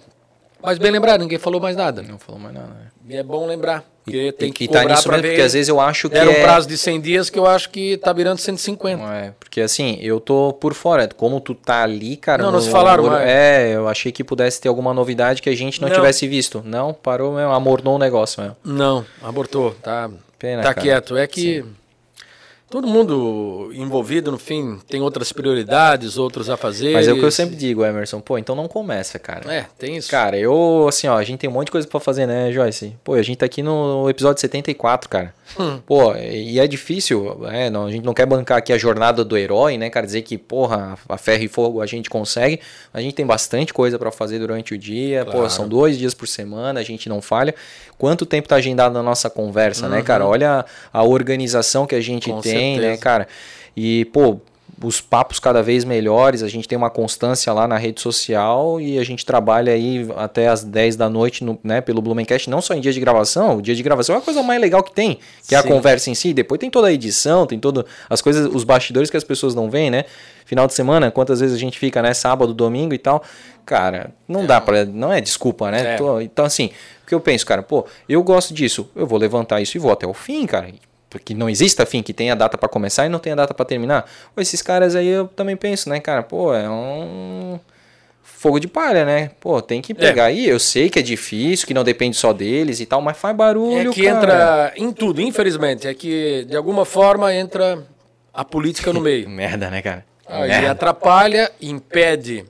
Mas 0.64 0.78
bem 0.78 0.92
lembrado, 0.92 1.22
ninguém 1.22 1.38
falou 1.38 1.60
mais 1.60 1.76
nada. 1.76 2.02
Não 2.02 2.20
falou 2.20 2.40
mais 2.40 2.54
nada. 2.54 2.68
Né? 2.68 2.88
E 3.10 3.18
é 3.18 3.24
bom 3.24 3.46
lembrar. 3.46 3.84
Porque 4.04 4.32
tem 4.32 4.52
que 4.52 4.64
e 4.64 4.68
tá 4.68 4.84
nisso 4.84 5.08
mesmo, 5.10 5.28
porque 5.28 5.42
às 5.42 5.54
vezes 5.54 5.70
eu 5.70 5.80
acho 5.80 6.10
que. 6.10 6.18
Era 6.18 6.30
um 6.30 6.34
é... 6.34 6.42
prazo 6.42 6.68
de 6.68 6.78
100 6.78 7.02
dias 7.02 7.30
que 7.30 7.38
eu 7.38 7.46
acho 7.46 7.70
que 7.70 7.98
tá 7.98 8.12
virando 8.12 8.40
150. 8.40 9.04
É, 9.14 9.34
porque 9.40 9.62
assim, 9.62 9.98
eu 10.02 10.20
tô 10.20 10.54
por 10.54 10.74
fora. 10.74 11.08
Como 11.16 11.40
tu 11.40 11.54
tá 11.54 11.84
ali, 11.84 12.18
cara. 12.18 12.42
Não, 12.42 12.52
não 12.52 12.62
se 12.62 12.70
falaram 12.70 13.06
mais. 13.06 13.28
É, 13.28 13.76
eu 13.76 13.88
achei 13.88 14.12
que 14.12 14.24
pudesse 14.24 14.60
ter 14.60 14.70
alguma 14.70 14.94
novidade 14.94 15.42
que 15.42 15.50
a 15.50 15.56
gente 15.56 15.82
não, 15.82 15.88
não. 15.88 15.96
tivesse 15.96 16.28
visto. 16.28 16.64
Não, 16.66 16.94
parou 16.94 17.34
mesmo, 17.34 17.52
amornou 17.52 17.96
o 17.96 18.00
negócio 18.00 18.42
mesmo. 18.42 18.58
Não, 18.64 19.06
abortou. 19.22 19.76
Tá, 19.84 20.10
Pena, 20.40 20.64
tá 20.64 20.74
cara. 20.74 20.82
quieto. 20.82 21.16
É 21.16 21.28
que. 21.28 21.62
Sim 21.62 21.81
todo 22.72 22.88
mundo 22.88 23.70
envolvido, 23.74 24.32
no 24.32 24.38
fim, 24.38 24.80
tem 24.88 25.02
outras 25.02 25.34
prioridades, 25.34 26.18
outros 26.18 26.50
a 26.50 26.56
fazer. 26.56 26.94
Mas 26.94 27.06
é 27.06 27.12
o 27.12 27.20
que 27.20 27.26
eu 27.26 27.30
sempre 27.30 27.58
digo, 27.58 27.84
Emerson, 27.84 28.22
pô, 28.22 28.38
então 28.38 28.56
não 28.56 28.68
começa, 28.68 29.20
cara. 29.20 29.54
É, 29.54 29.66
tem 29.78 29.98
isso. 29.98 30.10
Cara, 30.10 30.38
eu, 30.38 30.86
assim, 30.88 31.06
ó, 31.08 31.18
a 31.18 31.24
gente 31.24 31.40
tem 31.40 31.50
um 31.50 31.54
monte 31.54 31.66
de 31.66 31.74
coisa 31.74 31.86
para 31.86 32.00
fazer, 32.00 32.26
né, 32.26 32.50
Joyce? 32.50 32.96
Pô, 33.04 33.14
a 33.14 33.22
gente 33.22 33.40
tá 33.40 33.46
aqui 33.46 33.62
no 33.62 34.10
episódio 34.10 34.40
74, 34.40 35.10
cara. 35.10 35.34
Hum. 35.60 35.80
Pô, 35.86 36.16
e 36.16 36.60
é 36.60 36.66
difícil, 36.66 37.46
é, 37.52 37.70
não, 37.70 37.88
a 37.88 37.92
gente 37.92 38.06
não 38.06 38.14
quer 38.14 38.26
bancar 38.26 38.58
aqui 38.58 38.72
a 38.72 38.78
jornada 38.78 39.26
do 39.26 39.38
herói, 39.38 39.78
né, 39.78 39.90
cara, 39.90 40.06
dizer 40.06 40.22
que, 40.22 40.38
porra, 40.38 40.98
a 41.10 41.18
ferro 41.18 41.44
e 41.44 41.50
fogo 41.50 41.82
a 41.82 41.86
gente 41.86 42.10
consegue. 42.10 42.62
A 42.94 43.02
gente 43.02 43.14
tem 43.16 43.26
bastante 43.26 43.74
coisa 43.74 44.00
para 44.00 44.12
fazer 44.12 44.40
durante 44.40 44.74
o 44.74 44.78
dia, 44.78 45.26
claro. 45.26 45.42
pô, 45.42 45.50
são 45.50 45.68
dois 45.68 45.98
dias 45.98 46.14
por 46.14 46.26
semana, 46.26 46.80
a 46.80 46.84
gente 46.84 47.10
não 47.10 47.22
falha. 47.22 47.54
Quanto 48.02 48.26
tempo 48.26 48.48
tá 48.48 48.56
agendado 48.56 48.94
na 48.94 49.04
nossa 49.04 49.30
conversa, 49.30 49.86
uhum. 49.86 49.92
né, 49.92 50.02
cara? 50.02 50.26
Olha 50.26 50.66
a, 50.92 51.04
organização 51.04 51.86
que 51.86 51.94
a 51.94 52.02
gente 52.02 52.32
Com 52.32 52.42
tem, 52.42 52.54
né, 52.54 52.61
né, 52.80 52.98
cara? 52.98 53.28
E, 53.76 54.06
pô, 54.06 54.40
os 54.84 55.00
papos 55.00 55.40
cada 55.40 55.62
vez 55.62 55.84
melhores, 55.86 56.42
a 56.42 56.48
gente 56.48 56.68
tem 56.68 56.78
uma 56.78 56.90
constância 56.90 57.54
lá 57.54 57.68
na 57.68 57.78
rede 57.78 58.02
social 58.02 58.82
e 58.82 58.98
a 58.98 59.04
gente 59.04 59.26
trabalha 59.26 59.74
aí 59.74 60.08
até 60.18 60.48
as 60.48 60.64
10 60.64 60.96
da 60.96 61.10
noite 61.10 61.44
no, 61.44 61.58
né, 61.64 61.82
pelo 61.82 62.02
Blumencast, 62.02 62.50
não 62.50 62.62
só 62.62 62.74
em 62.74 62.82
dia 62.82 62.92
de 62.92 63.00
gravação, 63.00 63.58
o 63.58 63.62
dia 63.62 63.76
de 63.76 63.84
gravação 63.84 64.16
é 64.16 64.18
a 64.18 64.22
coisa 64.22 64.42
mais 64.42 64.60
legal 64.60 64.84
que 64.84 64.92
tem, 64.92 65.20
que 65.48 65.54
é 65.54 65.58
a 65.58 65.64
conversa 65.64 66.10
em 66.10 66.16
si, 66.16 66.34
depois 66.34 66.60
tem 66.60 66.70
toda 66.70 66.88
a 66.88 66.92
edição, 66.92 67.46
tem 67.46 67.60
todo 67.60 67.86
as 68.10 68.22
coisas, 68.22 68.50
os 68.54 68.64
bastidores 68.64 69.10
que 69.10 69.18
as 69.18 69.24
pessoas 69.24 69.54
não 69.54 69.70
veem, 69.70 69.92
né? 69.92 70.06
Final 70.46 70.68
de 70.68 70.74
semana, 70.74 71.12
quantas 71.12 71.40
vezes 71.40 71.56
a 71.56 71.60
gente 71.60 71.78
fica, 71.78 72.02
né, 72.02 72.14
sábado, 72.14 72.54
domingo 72.54 72.94
e 72.94 72.98
tal. 72.98 73.24
Cara, 73.66 74.12
não 74.28 74.42
é. 74.42 74.48
dá 74.48 74.60
para, 74.60 74.86
não 74.86 75.14
é 75.14 75.22
desculpa, 75.22 75.70
né? 75.70 75.94
É. 75.94 75.96
Tô, 75.96 76.20
então 76.20 76.44
assim, 76.44 76.72
o 77.04 77.08
que 77.08 77.14
eu 77.14 77.22
penso, 77.22 77.46
cara, 77.46 77.62
pô, 77.62 77.86
eu 78.10 78.22
gosto 78.24 78.54
disso, 78.54 78.90
eu 78.96 79.06
vou 79.06 79.20
levantar 79.20 79.62
isso 79.62 79.78
e 79.78 79.80
vou 79.80 79.92
até 79.92 80.08
o 80.08 80.14
fim, 80.14 80.46
cara 80.46 80.70
que 81.20 81.34
não 81.34 81.50
exista 81.50 81.86
fim, 81.86 82.02
que 82.02 82.14
tenha 82.14 82.36
data 82.36 82.58
para 82.58 82.70
começar 82.70 83.06
e 83.06 83.10
não 83.10 83.20
tenha 83.20 83.36
data 83.36 83.54
para 83.54 83.66
terminar. 83.66 84.10
Pô, 84.34 84.42
esses 84.42 84.62
caras 84.62 84.96
aí 84.96 85.08
eu 85.08 85.28
também 85.28 85.56
penso, 85.58 85.90
né, 85.90 86.00
cara? 86.00 86.24
Pô, 86.24 86.54
é 86.54 86.70
um 86.70 87.60
fogo 88.42 88.60
de 88.60 88.68
palha, 88.68 89.06
né? 89.06 89.32
Pô, 89.40 89.62
tem 89.62 89.82
que 89.82 89.94
pegar 89.94 90.24
é. 90.24 90.26
aí. 90.28 90.48
Eu 90.48 90.60
sei 90.60 90.90
que 90.90 90.98
é 90.98 91.02
difícil, 91.02 91.68
que 91.68 91.74
não 91.74 91.84
depende 91.84 92.18
só 92.18 92.34
deles 92.34 92.80
e 92.80 92.86
tal, 92.88 93.00
mas 93.02 93.18
faz 93.18 93.36
barulho, 93.36 93.92
É 93.92 93.94
que 93.94 94.04
cara. 94.04 94.18
entra 94.18 94.74
em 94.78 94.92
tudo, 94.92 95.22
infelizmente. 95.22 95.88
É 95.88 95.94
que 95.94 96.46
de 96.46 96.56
alguma 96.56 96.84
forma 96.84 97.34
entra 97.34 97.86
a 98.34 98.44
política 98.44 98.92
no 98.92 99.00
meio. 99.00 99.30
Merda, 99.30 99.70
né, 99.70 99.82
cara? 99.82 100.06
Aí 100.26 100.50
Merda. 100.50 100.72
atrapalha, 100.72 101.52
impede 101.62 102.46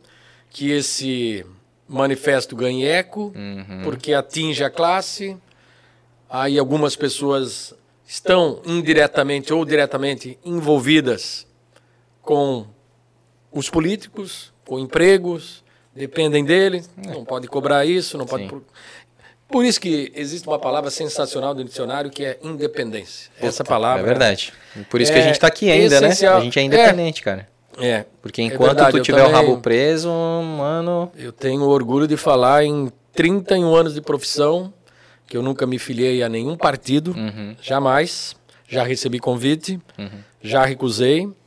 que 0.50 0.72
esse 0.72 1.46
manifesto 1.88 2.56
ganhe 2.56 2.88
eco, 2.88 3.34
uhum. 3.36 3.82
porque 3.84 4.14
atinge 4.14 4.64
a 4.64 4.70
classe. 4.70 5.36
Aí 6.30 6.58
algumas 6.58 6.96
pessoas 6.96 7.74
estão 8.12 8.62
indiretamente 8.66 9.54
ou 9.54 9.64
diretamente 9.64 10.38
envolvidas 10.44 11.48
com 12.22 12.68
os 13.50 13.70
políticos, 13.70 14.52
com 14.68 14.78
empregos, 14.78 15.64
dependem 15.96 16.44
dele, 16.44 16.84
não 16.98 17.24
pode 17.24 17.48
cobrar 17.48 17.86
isso, 17.86 18.18
não 18.18 18.26
pode. 18.26 18.50
Por... 18.50 18.64
por... 19.48 19.64
isso 19.64 19.80
que 19.80 20.12
existe 20.14 20.46
uma 20.46 20.60
palavra 20.60 20.92
sensacional 20.92 21.56
do 21.56 21.64
dicionário 21.64 22.12
que 22.12 22.26
é 22.26 22.38
independência. 22.44 23.32
Puta, 23.36 23.48
Essa 23.48 23.64
palavra. 23.64 24.02
É 24.02 24.06
verdade. 24.06 24.52
Por 24.90 25.00
isso 25.00 25.10
é 25.12 25.16
que 25.16 25.20
a 25.22 25.24
gente 25.24 25.36
está 25.36 25.48
aqui 25.48 25.72
ainda, 25.72 26.02
né? 26.02 26.08
essencial. 26.08 26.34
né? 26.34 26.42
A 26.42 26.44
gente 26.44 26.60
é 26.60 26.64
independente, 26.64 27.22
é. 27.22 27.24
cara. 27.24 27.48
É. 27.80 28.06
Porque 28.22 28.42
é 28.42 28.46
enquanto 28.46 28.84
é 28.84 28.92
tu 28.92 29.00
tiver 29.00 29.20
também, 29.20 29.32
o 29.32 29.36
rabo 29.36 29.62
preso, 29.62 30.10
mano. 30.10 31.10
Eu 31.18 31.32
tenho 31.32 31.64
orgulho 31.64 32.10
de 32.10 32.18
falar 32.18 32.66
em 32.66 32.92
31 33.14 33.74
anos 33.74 33.94
de 33.94 34.02
profissão 34.02 34.74
que 35.32 35.38
eu 35.38 35.42
nunca 35.42 35.66
me 35.66 35.80
filiei 35.80 36.22
a 36.22 36.28
nenhum 36.28 36.58
partido, 36.58 37.16
uhum. 37.16 37.56
jamais. 37.62 38.36
Já 38.68 38.84
recebi 38.84 39.18
convite, 39.18 39.80
uhum. 39.98 40.10
já 40.42 40.66
recusei. 40.66 41.20
Imagina. 41.20 41.40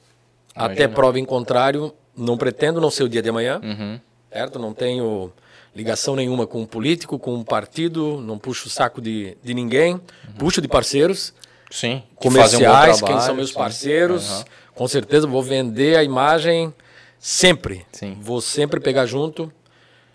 Até 0.55 0.89
prova 0.89 1.21
em 1.21 1.25
contrário, 1.25 1.93
não 2.17 2.39
pretendo 2.39 2.81
não 2.81 2.91
ser 2.91 3.03
o 3.03 3.09
dia 3.11 3.21
de 3.21 3.29
amanhã, 3.29 3.61
uhum. 3.63 4.01
certo? 4.33 4.59
Não 4.59 4.73
tenho 4.73 5.31
ligação 5.77 6.17
nenhuma 6.17 6.47
com 6.47 6.63
um 6.63 6.67
político, 6.67 7.19
com 7.19 7.35
um 7.35 7.45
partido, 7.45 8.23
não 8.23 8.39
puxo 8.39 8.69
o 8.69 8.71
saco 8.71 9.03
de, 9.03 9.37
de 9.43 9.53
ninguém, 9.53 9.97
uhum. 9.97 10.01
puxo 10.39 10.63
de 10.63 10.69
parceiros. 10.69 11.35
Sim, 11.71 12.03
comerciais, 12.15 13.03
um 13.03 13.07
quem 13.07 13.21
são 13.21 13.35
meus 13.35 13.53
parceiros. 13.53 14.47
Com 14.75 14.89
certeza 14.89 15.27
vou 15.27 15.43
vender 15.43 15.99
a 15.99 16.03
imagem 16.03 16.73
sempre. 17.19 17.85
Sim. 17.93 18.17
Vou 18.19 18.41
sempre 18.41 18.81
pegar 18.81 19.05
junto, 19.05 19.53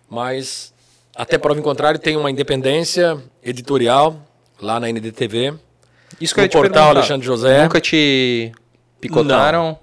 mas 0.09 0.73
até 1.19 1.37
prova 1.37 1.59
em 1.59 1.63
contrário, 1.63 1.99
tem 1.99 2.15
uma 2.15 2.31
independência 2.31 3.17
editorial 3.43 4.15
lá 4.61 4.79
na 4.79 4.87
NDTV. 4.87 5.53
Isso 6.19 6.33
que 6.33 6.39
eu 6.39 6.45
ia 6.45 6.47
te 6.47 6.53
portal 6.53 6.91
Alexandre 6.91 7.25
José. 7.25 7.63
Nunca 7.63 7.81
te 7.81 8.53
picotaram? 9.01 9.67
Não. 9.67 9.77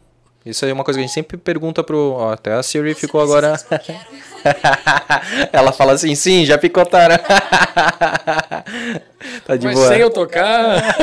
Isso 0.47 0.65
é 0.65 0.73
uma 0.73 0.83
coisa 0.83 0.99
que 0.99 1.05
a 1.05 1.07
gente 1.07 1.15
sempre 1.15 1.37
pergunta 1.37 1.85
pro. 1.85 2.13
Ó, 2.13 2.33
até 2.33 2.55
a 2.55 2.63
Siri 2.63 2.95
ficou 2.95 3.21
agora. 3.21 3.55
Ela 5.53 5.73
fala 5.73 5.93
assim, 5.93 6.15
sim, 6.15 6.47
já 6.47 6.57
picotaram. 6.57 7.19
tá 9.45 9.57
de 9.57 9.67
Mas 9.67 9.75
boa. 9.75 9.89
sem 9.89 9.99
eu 9.99 10.09
tocar, 10.09 10.97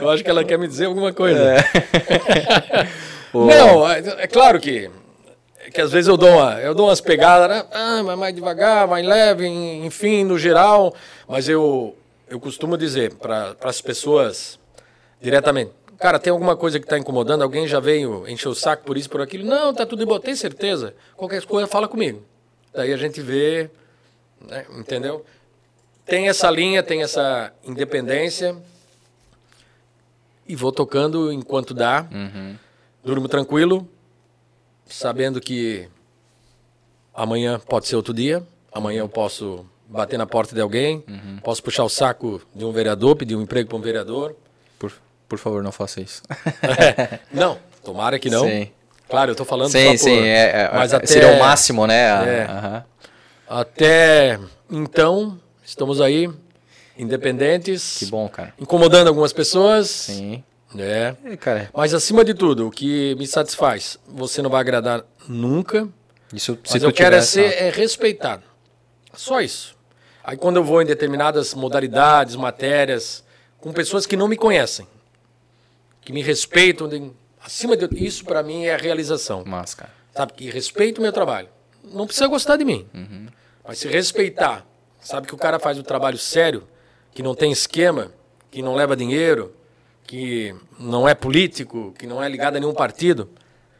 eu 0.00 0.08
acho 0.08 0.24
que 0.24 0.30
ela 0.30 0.42
quer 0.44 0.56
me 0.56 0.68
dizer 0.68 0.86
alguma 0.86 1.12
coisa. 1.12 1.42
É. 1.42 1.64
Não, 3.34 3.90
é, 3.90 3.98
é 4.20 4.26
claro 4.26 4.58
que 4.60 4.88
que 5.72 5.80
às 5.80 5.92
vezes 5.92 6.08
eu 6.08 6.16
dou, 6.16 6.30
uma, 6.30 6.60
eu 6.60 6.74
dou 6.74 6.86
umas 6.86 7.00
pegadas, 7.00 7.48
né? 7.48 7.64
Ah, 7.72 8.02
mas 8.02 8.18
mais 8.18 8.34
devagar, 8.34 8.86
mais 8.86 9.06
leve, 9.06 9.46
enfim, 9.46 10.24
no 10.24 10.38
geral. 10.38 10.94
Mas 11.26 11.48
eu, 11.48 11.96
eu 12.28 12.40
costumo 12.40 12.76
dizer 12.76 13.14
para 13.14 13.56
as 13.62 13.80
pessoas 13.80 14.58
diretamente: 15.20 15.72
Cara, 15.98 16.18
tem 16.18 16.30
alguma 16.30 16.56
coisa 16.56 16.78
que 16.78 16.86
está 16.86 16.98
incomodando? 16.98 17.42
Alguém 17.42 17.66
já 17.66 17.80
veio 17.80 18.26
encher 18.28 18.48
o 18.48 18.54
saco 18.54 18.84
por 18.84 18.96
isso, 18.96 19.10
por 19.10 19.20
aquilo? 19.20 19.44
Não, 19.44 19.74
tá 19.74 19.84
tudo 19.84 20.06
bom, 20.06 20.18
tem 20.18 20.34
certeza. 20.34 20.94
Qualquer 21.16 21.44
coisa, 21.44 21.66
fala 21.66 21.88
comigo. 21.88 22.22
Daí 22.72 22.92
a 22.92 22.96
gente 22.96 23.20
vê, 23.20 23.70
né? 24.40 24.64
entendeu? 24.78 25.24
Tem 26.06 26.28
essa 26.28 26.50
linha, 26.50 26.82
tem 26.82 27.02
essa 27.02 27.52
independência. 27.64 28.56
E 30.46 30.56
vou 30.56 30.72
tocando 30.72 31.32
enquanto 31.32 31.74
dá. 31.74 32.06
Uhum. 32.10 32.56
Durmo 33.04 33.28
tranquilo 33.28 33.86
sabendo 34.88 35.40
que 35.40 35.88
amanhã 37.14 37.58
pode 37.58 37.86
ser 37.86 37.96
outro 37.96 38.14
dia, 38.14 38.42
amanhã 38.72 39.00
eu 39.00 39.08
posso 39.08 39.64
bater 39.86 40.18
na 40.18 40.26
porta 40.26 40.54
de 40.54 40.60
alguém, 40.60 41.02
uhum. 41.08 41.38
posso 41.42 41.62
puxar 41.62 41.84
o 41.84 41.88
saco 41.88 42.40
de 42.54 42.64
um 42.64 42.72
vereador, 42.72 43.16
pedir 43.16 43.36
um 43.36 43.42
emprego 43.42 43.68
para 43.68 43.78
um 43.78 43.80
vereador. 43.80 44.36
Por, 44.78 44.92
por 45.28 45.38
favor, 45.38 45.62
não 45.62 45.72
faça 45.72 46.00
isso. 46.00 46.22
é, 46.62 47.20
não, 47.32 47.58
tomara 47.82 48.18
que 48.18 48.30
não. 48.30 48.44
Sim. 48.44 48.70
Claro, 49.08 49.30
eu 49.30 49.32
estou 49.32 49.46
falando 49.46 49.70
sim, 49.70 49.84
só 49.84 49.90
por... 49.90 49.98
Sim, 49.98 50.20
é, 50.20 50.64
é, 50.64 50.70
mas 50.72 50.92
até, 50.92 51.06
seria 51.06 51.32
o 51.32 51.38
máximo, 51.38 51.86
né? 51.86 51.96
É. 51.96 52.82
Até 53.48 54.38
então, 54.70 55.40
estamos 55.64 55.98
aí, 55.98 56.30
independentes. 56.98 57.96
Que 57.98 58.06
bom, 58.06 58.28
cara. 58.28 58.52
Incomodando 58.60 59.08
algumas 59.08 59.32
pessoas. 59.32 59.88
Sim. 59.88 60.44
É. 60.76 61.14
é. 61.24 61.36
cara. 61.36 61.70
Mas 61.74 61.94
acima 61.94 62.24
de 62.24 62.34
tudo, 62.34 62.68
o 62.68 62.70
que 62.70 63.14
me 63.16 63.26
satisfaz, 63.26 63.98
você 64.06 64.42
não 64.42 64.50
vai 64.50 64.60
agradar 64.60 65.04
nunca. 65.26 65.88
Isso, 66.32 66.58
mas 66.70 66.82
eu 66.82 66.92
quero 66.92 67.16
é 67.16 67.22
ser 67.22 67.54
é 67.54 67.70
respeitado. 67.70 68.42
Só 69.14 69.40
isso. 69.40 69.76
Aí 70.22 70.36
quando 70.36 70.56
eu 70.56 70.64
vou 70.64 70.82
em 70.82 70.86
determinadas 70.86 71.54
modalidades, 71.54 72.36
matérias, 72.36 73.24
com 73.58 73.72
pessoas 73.72 74.04
que 74.04 74.16
não 74.16 74.28
me 74.28 74.36
conhecem, 74.36 74.86
que 76.02 76.12
me 76.12 76.22
respeitam, 76.22 76.88
acima 77.42 77.76
de 77.76 77.88
isso 78.04 78.24
para 78.24 78.42
mim 78.42 78.64
é 78.64 78.74
a 78.74 78.78
realização. 78.78 79.42
Mas, 79.46 79.74
cara. 79.74 79.90
Sabe 80.14 80.32
que 80.34 80.50
respeito 80.50 80.98
o 80.98 81.02
meu 81.02 81.12
trabalho. 81.12 81.48
Não 81.82 82.06
precisa 82.06 82.26
gostar 82.26 82.56
de 82.56 82.64
mim. 82.64 82.86
Uhum. 82.92 83.26
Mas 83.66 83.78
se 83.78 83.88
respeitar, 83.88 84.66
sabe 85.00 85.26
que 85.26 85.34
o 85.34 85.38
cara 85.38 85.58
faz 85.58 85.78
um 85.78 85.82
trabalho 85.82 86.18
sério, 86.18 86.66
que 87.12 87.22
não 87.22 87.34
tem 87.34 87.52
esquema, 87.52 88.12
que 88.50 88.60
não 88.60 88.74
leva 88.74 88.96
dinheiro, 88.96 89.54
que 90.08 90.54
não 90.78 91.06
é 91.06 91.14
político, 91.14 91.94
que 91.98 92.06
não 92.06 92.22
é 92.22 92.28
ligado 92.28 92.56
a 92.56 92.60
nenhum 92.60 92.72
partido. 92.72 93.28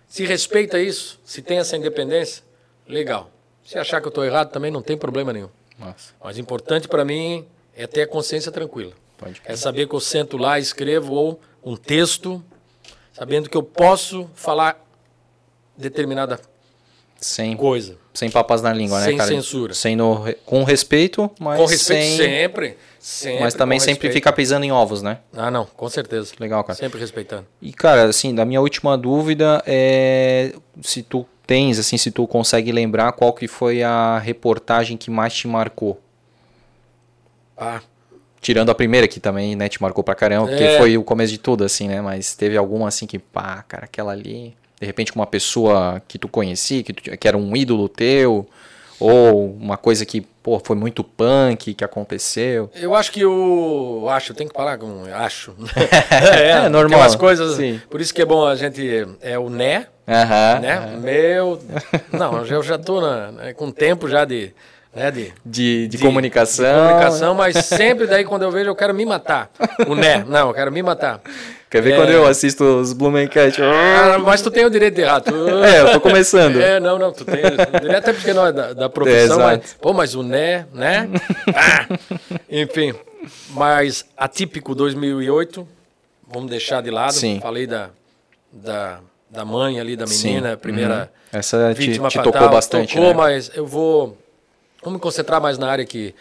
Se 0.07 0.27
respeita 0.27 0.79
isso, 0.79 1.19
se 1.25 1.41
tem 1.41 1.59
essa 1.59 1.75
independência, 1.75 2.45
legal. 2.87 3.31
Se 3.65 3.79
achar 3.79 3.99
que 4.01 4.07
eu 4.07 4.11
estou 4.11 4.25
errado 4.25 4.51
também 4.51 4.71
não 4.71 4.83
tem 4.83 4.97
problema 4.97 5.33
nenhum. 5.33 5.49
Nossa. 5.79 6.13
Mas 6.23 6.37
importante 6.37 6.87
para 6.87 7.03
mim 7.03 7.47
é 7.75 7.87
ter 7.87 8.03
a 8.03 8.07
consciência 8.07 8.53
tranquila. 8.53 8.93
é 9.45 9.57
saber 9.57 9.89
que 9.89 9.95
eu 9.95 10.01
sento 10.01 10.37
lá, 10.37 10.59
escrevo 10.59 11.15
ou 11.15 11.41
um 11.65 11.77
texto, 11.77 12.45
sabendo 13.11 13.49
que 13.49 13.57
eu 13.57 13.63
posso 13.63 14.29
falar 14.35 14.85
determinada 15.79 16.39
sem, 17.19 17.57
coisa. 17.57 17.97
Sem 18.13 18.31
papas 18.31 18.61
na 18.61 18.73
língua, 18.73 19.01
sem 19.01 19.13
né, 19.13 19.17
cara? 19.17 19.29
Sem 19.29 19.41
censura. 19.41 19.73
Sem 19.73 19.97
no, 19.97 20.25
com 20.45 20.63
respeito, 20.63 21.31
mas 21.41 21.59
Com 21.59 21.65
respeito 21.65 22.17
sem... 22.17 22.17
sempre, 22.19 22.77
sempre. 23.09 23.41
Mas 23.41 23.55
também 23.55 23.81
sempre 23.81 24.13
fica 24.13 24.33
pisando 24.33 24.65
em 24.65 24.73
ovos, 24.73 25.03
né? 25.03 25.19
Ah, 25.33 25.51
não, 25.51 25.65
com 25.65 25.89
certeza. 25.89 26.35
Legal, 26.39 26.63
cara. 26.63 26.79
Sempre 26.79 27.01
respeitando. 27.01 27.47
E, 27.61 27.73
cara, 27.73 28.05
assim, 28.05 28.35
da 28.35 28.45
minha 28.45 28.61
última 28.61 28.97
dúvida 28.99 29.63
é 29.67 30.53
se 30.83 31.03
tu 31.03 31.27
tens, 31.47 31.79
assim, 31.79 31.97
se 31.97 32.11
tu 32.11 32.27
consegue 32.27 32.71
lembrar 32.71 33.13
qual 33.13 33.33
que 33.33 33.49
foi 33.49 33.83
a 33.83 34.19
reportagem 34.19 34.97
que 34.97 35.11
mais 35.11 35.33
te 35.33 35.49
marcou. 35.49 36.01
Ah. 37.57 37.81
Tirando 38.41 38.71
a 38.71 38.75
primeira 38.75 39.09
que 39.09 39.19
também, 39.19 39.57
né, 39.57 39.69
te 39.69 39.83
marcou 39.83 40.05
pra 40.05 40.15
caramba, 40.15 40.47
porque 40.47 40.63
é. 40.63 40.79
foi 40.79 40.97
o 40.97 41.03
começo 41.03 41.33
de 41.33 41.39
tudo, 41.39 41.65
assim, 41.65 41.89
né? 41.89 42.01
Mas 42.01 42.37
teve 42.37 42.57
alguma, 42.57 42.89
assim, 42.89 43.07
que, 43.07 43.19
pá, 43.19 43.65
cara, 43.67 43.87
aquela 43.87 44.13
ali 44.13 44.55
de 44.81 44.87
repente 44.87 45.13
com 45.13 45.19
uma 45.19 45.27
pessoa 45.27 46.01
que 46.07 46.19
tu 46.19 46.29
conhecia, 46.29 46.83
que, 46.83 46.93
tu, 46.93 47.17
que 47.17 47.27
era 47.27 47.37
um 47.37 47.57
ídolo 47.57 47.89
teu, 47.89 48.47
ou 49.01 49.53
uma 49.55 49.77
coisa 49.77 50.05
que 50.05 50.21
pô, 50.21 50.59
foi 50.59 50.77
muito 50.77 51.05
punk 51.05 51.75
que 51.75 51.85
aconteceu? 51.85 52.71
Eu 52.75 52.95
acho 52.95 53.13
que 53.13 53.25
o 53.25 54.07
acho, 54.09 54.35
tem 54.35 54.49
que 54.49 54.55
falar 54.55 54.79
com 54.79 55.05
acho. 55.13 55.55
é, 56.37 56.51
é, 56.51 56.69
normal. 56.69 57.01
Aquelas 57.01 57.17
coisas, 57.17 57.57
Sim. 57.57 57.81
por 57.91 58.01
isso 58.01 58.13
que 58.13 58.23
é 58.23 58.25
bom 58.25 58.47
a 58.47 58.57
gente 58.57 59.07
é 59.21 59.39
o 59.39 59.49
né, 59.49 59.87
né? 60.61 60.97
Meu, 61.01 61.61
não, 62.13 62.45
eu 62.45 62.63
já 62.63 62.79
tô 62.79 63.01
na, 63.01 63.33
né, 63.33 63.53
com 63.53 63.71
tempo 63.71 64.09
já 64.09 64.25
de 64.25 64.55
né, 64.95 65.11
de, 65.11 65.33
de, 65.45 65.89
de, 65.89 65.99
comunicação. 65.99 66.65
De 66.65 66.89
comunicação, 66.89 67.35
mas 67.35 67.57
sempre 67.67 68.07
daí 68.07 68.25
quando 68.25 68.43
eu 68.43 68.51
vejo 68.51 68.71
eu 68.71 68.75
quero 68.75 68.95
me 68.95 69.05
matar. 69.05 69.51
O 69.87 69.95
né, 69.95 70.25
não, 70.27 70.49
eu 70.49 70.55
quero 70.55 70.73
me 70.73 70.83
matar. 70.83 71.21
Quer 71.71 71.83
ver 71.83 71.93
é... 71.93 71.97
quando 71.97 72.11
eu 72.11 72.27
assisto 72.27 72.65
os 72.65 72.93
Blumencat? 72.93 73.61
Ah, 73.61 74.19
mas 74.19 74.41
tu 74.41 74.51
tem 74.51 74.65
o 74.65 74.71
direito 74.71 74.95
de 74.95 75.03
errar. 75.03 75.21
Tu... 75.21 75.35
É, 75.65 75.83
eu 75.83 75.93
tô 75.93 76.01
começando. 76.01 76.61
É, 76.61 76.81
não, 76.81 76.99
não, 76.99 77.13
tu 77.13 77.25
tem. 77.25 77.43
Até 77.95 78.13
porque 78.13 78.33
não 78.33 78.47
é 78.47 78.53
da, 78.53 78.73
da 78.73 78.89
profissão, 78.89 79.41
é, 79.41 79.57
mas, 79.57 79.75
pô, 79.75 79.93
mas 79.93 80.15
o 80.15 80.23
né, 80.23 80.67
né? 80.73 81.09
Ah, 81.55 81.87
enfim, 82.49 82.95
mas 83.51 84.07
atípico 84.17 84.75
2008, 84.75 85.67
vamos 86.27 86.51
deixar 86.51 86.83
de 86.83 86.91
lado. 86.91 87.13
Sim. 87.13 87.39
Falei 87.41 87.67
da, 87.67 87.91
da, 88.53 89.01
da 89.29 89.45
mãe 89.45 89.79
ali, 89.81 89.97
da 89.97 90.07
menina, 90.07 90.53
Sim. 90.53 90.57
primeira 90.57 91.11
uhum. 91.13 91.19
Essa 91.39 91.73
vítima 91.75 92.09
te, 92.09 92.13
te 92.13 92.17
fatal, 92.17 92.33
tocou 92.33 92.49
bastante, 92.49 92.95
Tocou, 92.95 93.11
né? 93.11 93.15
mas 93.15 93.51
eu 93.55 93.67
vou, 93.67 94.17
vou 94.83 94.93
me 94.93 94.99
concentrar 94.99 95.41
mais 95.41 95.59
na 95.59 95.69
área 95.69 95.85
que, 95.85 96.15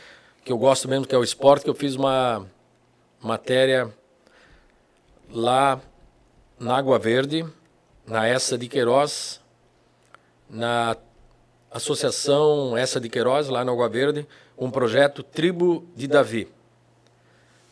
que 0.43 0.51
eu 0.51 0.57
gosto 0.57 0.87
mesmo, 0.89 1.05
que 1.05 1.15
é 1.15 1.17
o 1.17 1.23
esporte, 1.23 1.63
que 1.63 1.69
eu 1.69 1.75
fiz 1.75 1.95
uma 1.95 2.45
matéria 3.21 3.89
lá 5.29 5.81
na 6.59 6.77
Água 6.77 6.97
Verde, 6.97 7.45
na 8.05 8.25
Essa 8.25 8.57
de 8.57 8.67
Queiroz, 8.67 9.41
na 10.49 10.95
Associação 11.69 12.77
Essa 12.77 12.99
de 12.99 13.09
Queiroz, 13.09 13.49
lá 13.49 13.63
na 13.63 13.71
Água 13.71 13.89
Verde, 13.89 14.27
um 14.57 14.71
projeto 14.71 15.21
Tribo 15.21 15.85
de 15.95 16.07
Davi. 16.07 16.47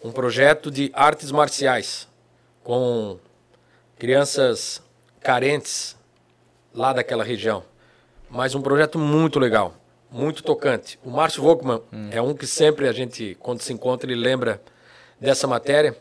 Um 0.03 0.11
projeto 0.11 0.69
de 0.69 0.92
artes 0.93 1.32
marciais 1.32 2.08
com 2.64 3.17
crianças 3.98 4.82
carentes 5.22 5.95
lá 6.74 6.93
daquela 6.93 7.24
região. 7.24 7.64
Mas 8.30 8.53
um 8.53 8.61
projeto 8.61 9.00
muito 9.00 9.40
legal, 9.40 9.74
muito 10.11 10.43
tocante. 10.43 11.00
O 11.03 11.09
Márcio 11.09 11.42
Volkmann 11.42 11.82
hum. 11.92 12.09
é 12.11 12.22
um 12.22 12.35
que 12.35 12.45
sempre 12.45 12.88
a 12.88 12.92
gente, 12.92 13.35
quando 13.40 13.61
se 13.61 13.74
encontra, 13.74 14.11
ele 14.11 14.22
lembra 14.22 14.61
dessa 15.19 15.48
matéria 15.48 15.98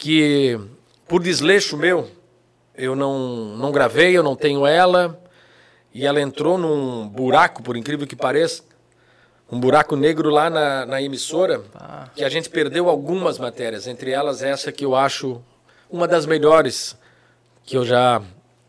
que 0.00 0.58
por 1.06 1.22
desleixo 1.22 1.76
meu, 1.76 2.10
eu 2.74 2.96
não, 2.96 3.56
não 3.56 3.70
gravei, 3.70 4.16
eu 4.16 4.22
não 4.22 4.34
tenho 4.34 4.66
ela, 4.66 5.22
e 5.92 6.06
ela 6.06 6.20
entrou 6.20 6.56
num 6.56 7.06
buraco, 7.06 7.62
por 7.62 7.76
incrível 7.76 8.06
que 8.06 8.16
pareça, 8.16 8.62
um 9.52 9.60
buraco 9.60 9.96
negro 9.96 10.30
lá 10.30 10.48
na, 10.48 10.86
na 10.86 11.02
emissora, 11.02 11.62
ah. 11.74 12.08
que 12.14 12.24
a 12.24 12.30
gente 12.30 12.48
perdeu 12.48 12.88
algumas 12.88 13.38
matérias, 13.38 13.86
entre 13.86 14.10
elas 14.10 14.42
essa 14.42 14.72
que 14.72 14.84
eu 14.84 14.96
acho 14.96 15.42
uma 15.90 16.08
das 16.08 16.24
melhores 16.24 16.96
que 17.62 17.76
eu 17.76 17.84
já 17.84 18.22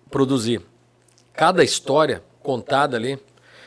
produzi. 0.09 0.59
Cada 1.31 1.63
história 1.63 2.21
contada 2.43 2.97
ali, 2.97 3.17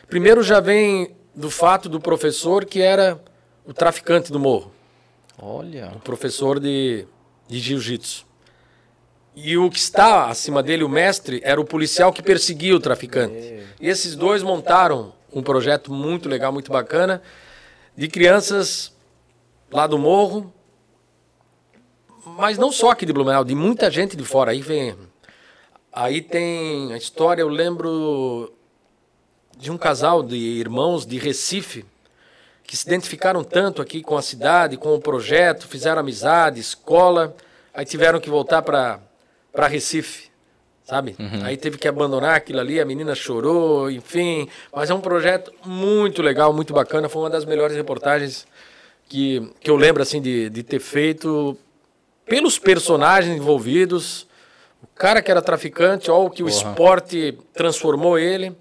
primeiro 0.07 0.43
já 0.43 0.61
vem 0.61 1.17
do 1.35 1.51
fato 1.51 1.89
do 1.89 1.99
professor 1.99 2.67
que 2.67 2.83
era 2.83 3.19
o 3.65 3.73
traficante 3.73 4.31
do 4.31 4.39
morro. 4.39 4.71
Olha. 5.41 5.93
O 5.97 6.01
professor 6.01 6.61
de 6.61 7.07
de 7.49 7.59
jiu-jitsu. 7.59 8.27
E 9.37 9.57
o 9.59 9.69
que 9.69 9.79
está 9.79 10.29
acima 10.29 10.63
dele, 10.63 10.85
o 10.85 10.89
mestre, 10.89 11.41
era 11.45 11.61
o 11.61 11.65
policial 11.65 12.13
que 12.13 12.23
perseguia 12.23 12.77
o 12.77 12.81
traficante. 12.81 13.65
E 13.81 13.89
esses 13.89 14.15
dois 14.15 14.43
montaram 14.43 15.13
um 15.33 15.43
projeto 15.43 15.93
muito 15.93 16.29
legal, 16.29 16.53
muito 16.53 16.71
bacana, 16.71 17.21
de 17.97 18.07
crianças 18.07 18.93
lá 19.71 19.87
do 19.87 19.99
morro, 19.99 20.53
mas 22.25 22.57
não 22.57 22.71
só 22.71 22.91
aqui 22.91 23.05
de 23.05 23.13
Blumenau, 23.13 23.45
de 23.45 23.55
muita 23.55 23.91
gente 23.91 24.17
de 24.17 24.25
fora. 24.25 24.53
Aí 24.53 24.63
vem. 24.63 24.97
Aí 25.93 26.21
tem 26.21 26.93
a 26.93 26.97
história, 26.97 27.43
eu 27.43 27.49
lembro 27.49 28.53
de 29.59 29.71
um 29.71 29.79
casal 29.79 30.23
de 30.23 30.37
irmãos 30.37 31.05
de 31.05 31.19
Recife 31.19 31.85
que 32.67 32.77
se 32.77 32.87
identificaram 32.87 33.45
tanto 33.45 33.83
aqui 33.83 34.03
com 34.03 34.17
a 34.17 34.23
cidade, 34.23 34.77
com 34.77 34.95
o 34.95 35.01
projeto, 35.01 35.69
fizeram 35.69 36.01
amizade, 36.01 36.59
escola, 36.59 37.37
aí 37.73 37.85
tiveram 37.85 38.19
que 38.19 38.31
voltar 38.31 38.63
para 38.63 39.01
Recife, 39.69 40.31
sabe? 40.85 41.15
Uhum. 41.19 41.45
Aí 41.45 41.57
teve 41.57 41.77
que 41.77 41.87
abandonar 41.87 42.37
aquilo 42.37 42.61
ali, 42.61 42.81
a 42.81 42.85
menina 42.85 43.15
chorou, 43.15 43.91
enfim. 43.91 44.49
Mas 44.73 44.91
é 44.91 44.95
um 44.95 45.01
projeto 45.01 45.53
muito 45.65 46.23
legal, 46.23 46.53
muito 46.53 46.73
bacana. 46.73 47.09
Foi 47.09 47.23
uma 47.23 47.31
das 47.31 47.45
melhores 47.45 47.77
reportagens 47.77 48.47
que, 49.09 49.53
que 49.61 49.71
eu 49.71 49.77
lembro 49.77 50.03
assim 50.03 50.21
de, 50.21 50.49
de 50.49 50.63
ter 50.63 50.81
feito 50.81 51.57
pelos 52.27 52.59
personagens 52.59 53.37
envolvidos. 53.37 54.27
O 54.83 54.87
cara 54.95 55.21
que 55.21 55.31
era 55.31 55.43
traficante, 55.43 56.11
ou 56.11 56.31
que 56.31 56.43
o 56.43 56.49
esporte 56.49 57.39
transformou 57.53 58.19
ele. 58.19 58.57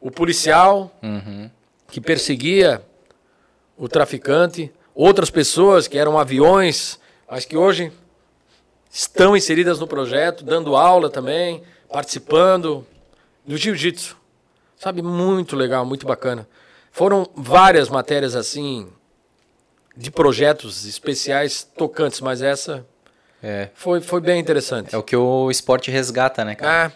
O 0.00 0.10
policial 0.10 0.92
uhum. 1.02 1.48
que 1.88 2.00
perseguia 2.00 2.82
o 3.76 3.88
traficante, 3.88 4.72
outras 4.94 5.30
pessoas 5.30 5.88
que 5.88 5.98
eram 5.98 6.18
aviões, 6.18 6.98
mas 7.28 7.44
que 7.44 7.56
hoje 7.56 7.92
estão 8.90 9.36
inseridas 9.36 9.80
no 9.80 9.86
projeto, 9.86 10.44
dando 10.44 10.76
aula 10.76 11.10
também, 11.10 11.62
participando 11.90 12.86
do 13.44 13.56
jiu-jitsu. 13.56 14.16
Sabe, 14.76 15.02
muito 15.02 15.56
legal, 15.56 15.84
muito 15.84 16.06
bacana. 16.06 16.46
Foram 16.92 17.28
várias 17.34 17.88
matérias 17.88 18.36
assim 18.36 18.88
de 19.96 20.10
projetos 20.10 20.84
especiais 20.84 21.62
tocantes, 21.62 22.20
mas 22.20 22.42
essa 22.42 22.86
é. 23.42 23.70
foi, 23.74 24.00
foi 24.00 24.20
bem 24.20 24.40
interessante. 24.40 24.94
É 24.94 24.98
o 24.98 25.02
que 25.02 25.16
o 25.16 25.50
esporte 25.50 25.90
resgata, 25.90 26.44
né, 26.44 26.54
cara? 26.54 26.92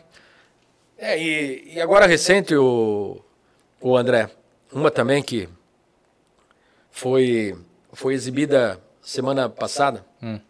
É, 0.96 1.14
é 1.14 1.22
e, 1.22 1.74
e 1.74 1.80
agora 1.80 2.06
recente 2.06 2.54
o, 2.54 3.20
o 3.80 3.96
André, 3.96 4.30
uma 4.72 4.90
também 4.90 5.22
que 5.22 5.48
foi, 6.98 7.56
foi 7.92 8.12
exibida 8.12 8.80
semana 9.00 9.48
passada 9.48 10.04
hum. 10.20 10.40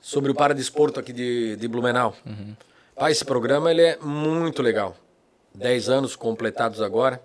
sobre 0.00 0.32
o 0.32 0.34
paradesporto 0.34 0.98
aqui 0.98 1.12
de, 1.12 1.54
de 1.54 1.68
Blumenau. 1.68 2.12
Uhum. 2.26 2.56
Ah, 2.96 3.08
esse 3.08 3.24
programa 3.24 3.70
ele 3.70 3.82
é 3.82 3.96
muito 3.98 4.60
legal. 4.60 4.96
Dez 5.54 5.88
anos 5.88 6.16
completados 6.16 6.82
agora. 6.82 7.22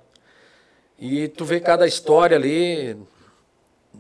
E 1.00 1.28
tu 1.28 1.44
vê 1.44 1.60
cada 1.60 1.88
história 1.88 2.38
ali 2.38 2.96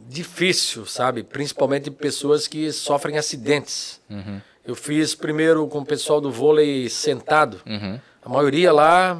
difícil, 0.08 0.86
sabe? 0.86 1.24
Principalmente 1.24 1.86
de 1.86 1.92
pessoas 1.92 2.48
que 2.48 2.72
sofrem 2.72 3.18
acidentes. 3.18 4.00
Uhum. 4.12 4.40
Eu 4.64 4.76
fiz 4.76 5.16
primeiro 5.16 5.68
com 5.68 5.80
o 5.80 5.86
pessoal 5.86 6.22
do 6.22 6.32
vôlei 6.32 6.88
sentado. 6.88 7.60
Uhum. 7.66 8.00
A 8.24 8.30
maioria 8.30 8.72
lá 8.72 9.20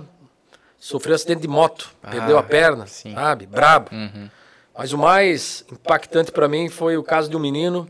sofreu 0.84 1.16
acidente 1.16 1.40
de 1.40 1.48
moto, 1.48 1.96
ah, 2.04 2.12
perdeu 2.12 2.38
a 2.38 2.44
perna, 2.44 2.86
sim. 2.88 3.14
sabe? 3.14 3.46
Brabo. 3.46 3.90
Uhum. 3.94 4.30
Mas 4.78 4.92
o 4.92 4.98
mais 4.98 5.64
impactante 5.72 6.30
para 6.30 6.46
mim 6.46 6.68
foi 6.68 6.98
o 6.98 7.04
caso 7.04 7.30
de 7.30 7.38
um 7.38 7.40
menino 7.40 7.88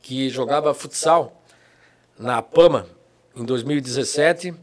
que 0.00 0.28
jogava 0.30 0.72
futsal 0.72 1.42
na 2.16 2.40
Pama 2.40 2.86
em 3.34 3.44
2017. 3.44 4.54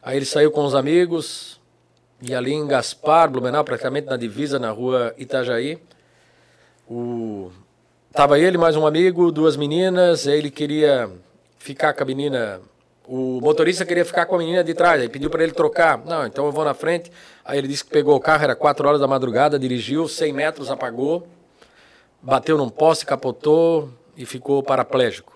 Aí 0.00 0.16
ele 0.16 0.24
saiu 0.24 0.52
com 0.52 0.64
os 0.64 0.76
amigos, 0.76 1.60
e 2.22 2.32
ali 2.32 2.52
em 2.52 2.64
Gaspar, 2.68 3.28
Blumenau, 3.28 3.64
praticamente 3.64 4.06
na 4.06 4.16
divisa, 4.16 4.56
na 4.60 4.70
rua 4.70 5.12
Itajaí. 5.18 5.82
O... 6.88 7.50
Tava 8.12 8.38
ele, 8.38 8.56
mais 8.56 8.76
um 8.76 8.86
amigo, 8.86 9.32
duas 9.32 9.56
meninas, 9.56 10.24
ele 10.28 10.52
queria 10.52 11.10
ficar 11.58 11.92
com 11.94 12.04
a 12.04 12.06
menina 12.06 12.60
o 13.08 13.40
motorista 13.40 13.84
queria 13.84 14.04
ficar 14.04 14.26
com 14.26 14.34
a 14.34 14.38
menina 14.38 14.64
de 14.64 14.74
trás, 14.74 15.00
aí 15.00 15.08
pediu 15.08 15.30
para 15.30 15.42
ele 15.42 15.52
trocar. 15.52 15.98
Não, 16.04 16.26
então 16.26 16.46
eu 16.46 16.52
vou 16.52 16.64
na 16.64 16.74
frente. 16.74 17.10
Aí 17.44 17.58
ele 17.58 17.68
disse 17.68 17.84
que 17.84 17.90
pegou 17.90 18.16
o 18.16 18.20
carro, 18.20 18.44
era 18.44 18.56
4 18.56 18.86
horas 18.86 19.00
da 19.00 19.06
madrugada, 19.06 19.58
dirigiu, 19.58 20.08
100 20.08 20.32
metros, 20.32 20.70
apagou, 20.70 21.26
bateu 22.20 22.58
num 22.58 22.68
poste, 22.68 23.06
capotou 23.06 23.90
e 24.16 24.26
ficou 24.26 24.62
paraplégico. 24.62 25.34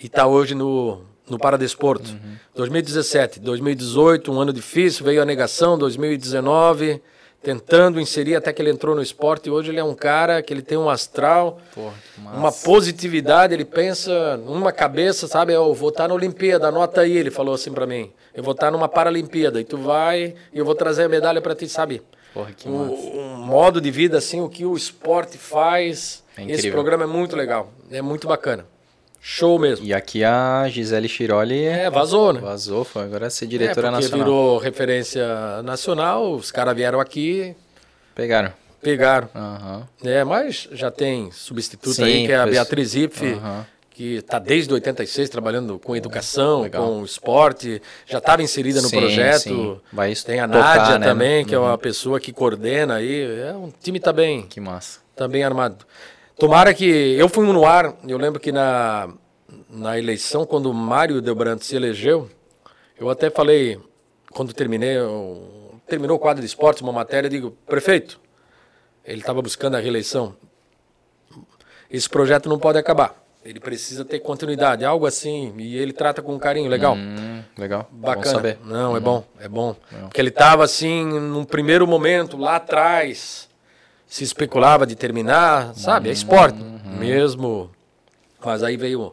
E 0.00 0.06
está 0.06 0.26
hoje 0.26 0.54
no, 0.54 1.02
no 1.28 1.38
Paradesporto. 1.38 2.10
Uhum. 2.10 2.36
2017, 2.54 3.40
2018, 3.40 4.30
um 4.30 4.40
ano 4.40 4.52
difícil, 4.52 5.04
veio 5.04 5.20
a 5.20 5.24
negação, 5.24 5.76
2019 5.76 7.02
tentando 7.42 8.00
inserir 8.00 8.34
até 8.34 8.52
que 8.52 8.60
ele 8.60 8.70
entrou 8.70 8.94
no 8.94 9.02
esporte. 9.02 9.48
E 9.48 9.50
hoje 9.50 9.70
ele 9.70 9.78
é 9.78 9.84
um 9.84 9.94
cara 9.94 10.42
que 10.42 10.52
ele 10.52 10.62
tem 10.62 10.76
um 10.76 10.90
astral, 10.90 11.58
Porra, 11.74 11.94
uma 12.34 12.52
positividade, 12.52 13.54
ele 13.54 13.64
pensa 13.64 14.36
numa 14.38 14.72
cabeça, 14.72 15.26
sabe, 15.26 15.52
eu 15.52 15.72
vou 15.74 15.90
estar 15.90 16.08
na 16.08 16.14
Olimpíada, 16.14 16.68
anota 16.68 17.02
aí, 17.02 17.16
ele 17.16 17.30
falou 17.30 17.54
assim 17.54 17.72
para 17.72 17.86
mim, 17.86 18.10
eu 18.34 18.42
vou 18.42 18.52
estar 18.52 18.70
numa 18.70 18.88
Paralimpíada 18.88 19.60
e 19.60 19.64
tu 19.64 19.78
vai 19.78 20.34
e 20.52 20.58
eu 20.58 20.64
vou 20.64 20.74
trazer 20.74 21.04
a 21.04 21.08
medalha 21.08 21.40
para 21.40 21.54
ti, 21.54 21.68
sabe? 21.68 22.02
Porra, 22.34 22.52
que 22.52 22.68
um, 22.68 22.92
um, 22.92 23.36
modo 23.36 23.80
de 23.80 23.90
vida 23.90 24.18
assim, 24.18 24.40
o 24.40 24.48
que 24.48 24.64
o 24.64 24.76
esporte 24.76 25.38
faz, 25.38 26.22
é 26.36 26.44
esse 26.44 26.70
programa 26.70 27.04
é 27.04 27.06
muito 27.06 27.34
legal, 27.34 27.72
é 27.90 28.02
muito 28.02 28.28
bacana. 28.28 28.66
Show 29.20 29.58
mesmo. 29.58 29.84
E 29.84 29.92
aqui 29.92 30.24
a 30.24 30.68
Gisele 30.68 31.08
Chiroli 31.08 31.64
é, 31.64 31.90
vazou, 31.90 32.32
né? 32.32 32.40
Vazou, 32.40 32.84
foi 32.84 33.02
agora 33.02 33.28
ser 33.28 33.46
diretora 33.46 33.88
é, 33.88 33.90
nacional. 33.90 34.24
virou 34.24 34.58
referência 34.58 35.62
nacional, 35.62 36.32
os 36.34 36.50
caras 36.50 36.74
vieram 36.74 37.00
aqui. 37.00 37.54
Pegaram. 38.14 38.52
Pegaram. 38.80 39.28
Uhum. 39.34 39.82
É, 40.04 40.22
mas 40.24 40.68
já 40.72 40.90
tem 40.90 41.30
substituto 41.32 41.94
Sim, 41.94 42.04
aí, 42.04 42.26
que 42.26 42.32
é 42.32 42.36
a 42.36 42.46
Beatriz 42.46 42.94
Ipf, 42.94 43.22
uhum. 43.22 43.64
que 43.90 44.14
está 44.16 44.38
desde 44.38 44.72
86 44.72 45.28
trabalhando 45.28 45.78
com 45.80 45.96
educação, 45.96 46.62
Legal. 46.62 46.86
com 46.86 47.04
esporte, 47.04 47.82
já 48.06 48.18
estava 48.18 48.40
inserida 48.40 48.80
no 48.80 48.88
sim, 48.88 48.98
projeto. 48.98 49.40
Sim. 49.40 49.80
Vai 49.92 50.14
tem 50.14 50.38
a 50.38 50.46
tocar, 50.46 50.76
Nádia 50.76 50.98
né? 50.98 51.06
também, 51.06 51.44
que 51.44 51.56
uhum. 51.56 51.62
é 51.62 51.66
uma 51.66 51.72
uhum. 51.72 51.78
pessoa 51.78 52.20
que 52.20 52.32
coordena 52.32 52.94
aí. 52.94 53.40
É, 53.40 53.52
um 53.52 53.70
time 53.82 53.98
tá 53.98 54.12
bem. 54.12 54.42
Que 54.42 54.60
massa. 54.60 55.00
Tá 55.16 55.26
bem 55.26 55.42
armado. 55.42 55.84
Tomara 56.38 56.72
que. 56.72 56.86
Eu 57.18 57.28
fui 57.28 57.44
no 57.44 57.66
ar, 57.66 57.96
eu 58.06 58.16
lembro 58.16 58.38
que 58.38 58.52
na, 58.52 59.12
na 59.68 59.98
eleição, 59.98 60.46
quando 60.46 60.70
o 60.70 60.74
Mário 60.74 61.20
Delbrante 61.20 61.66
se 61.66 61.74
elegeu, 61.74 62.30
eu 62.96 63.10
até 63.10 63.28
falei, 63.28 63.80
quando 64.30 64.52
terminei, 64.52 64.96
eu, 64.96 65.80
terminou 65.88 66.16
o 66.16 66.20
quadro 66.20 66.40
de 66.40 66.46
esportes, 66.46 66.80
uma 66.80 66.92
matéria, 66.92 67.26
eu 67.26 67.30
digo, 67.30 67.50
prefeito, 67.66 68.20
ele 69.04 69.18
estava 69.18 69.42
buscando 69.42 69.76
a 69.76 69.80
reeleição. 69.80 70.36
Esse 71.90 72.08
projeto 72.08 72.48
não 72.48 72.58
pode 72.58 72.78
acabar. 72.78 73.16
Ele 73.44 73.58
precisa 73.58 74.04
ter 74.04 74.20
continuidade, 74.20 74.84
algo 74.84 75.06
assim. 75.06 75.52
E 75.58 75.76
ele 75.76 75.92
trata 75.92 76.22
com 76.22 76.38
carinho, 76.38 76.68
legal. 76.68 76.94
Hum, 76.94 77.42
legal. 77.56 77.88
Bacana. 77.90 78.24
Bom 78.24 78.30
saber. 78.30 78.58
Não, 78.64 78.94
é 78.94 78.98
é 78.98 79.00
bom, 79.00 79.24
é 79.40 79.48
bom. 79.48 79.74
Porque 80.02 80.20
ele 80.20 80.28
estava 80.28 80.62
assim, 80.62 81.04
num 81.04 81.44
primeiro 81.44 81.86
momento, 81.86 82.36
lá 82.36 82.56
atrás 82.56 83.47
se 84.08 84.24
especulava 84.24 84.86
de 84.86 84.96
terminar, 84.96 85.74
sabe? 85.74 86.08
É 86.08 86.12
esporte 86.12 86.58
uhum. 86.58 86.96
mesmo. 86.98 87.70
Mas 88.44 88.62
aí 88.62 88.76
veio 88.76 89.12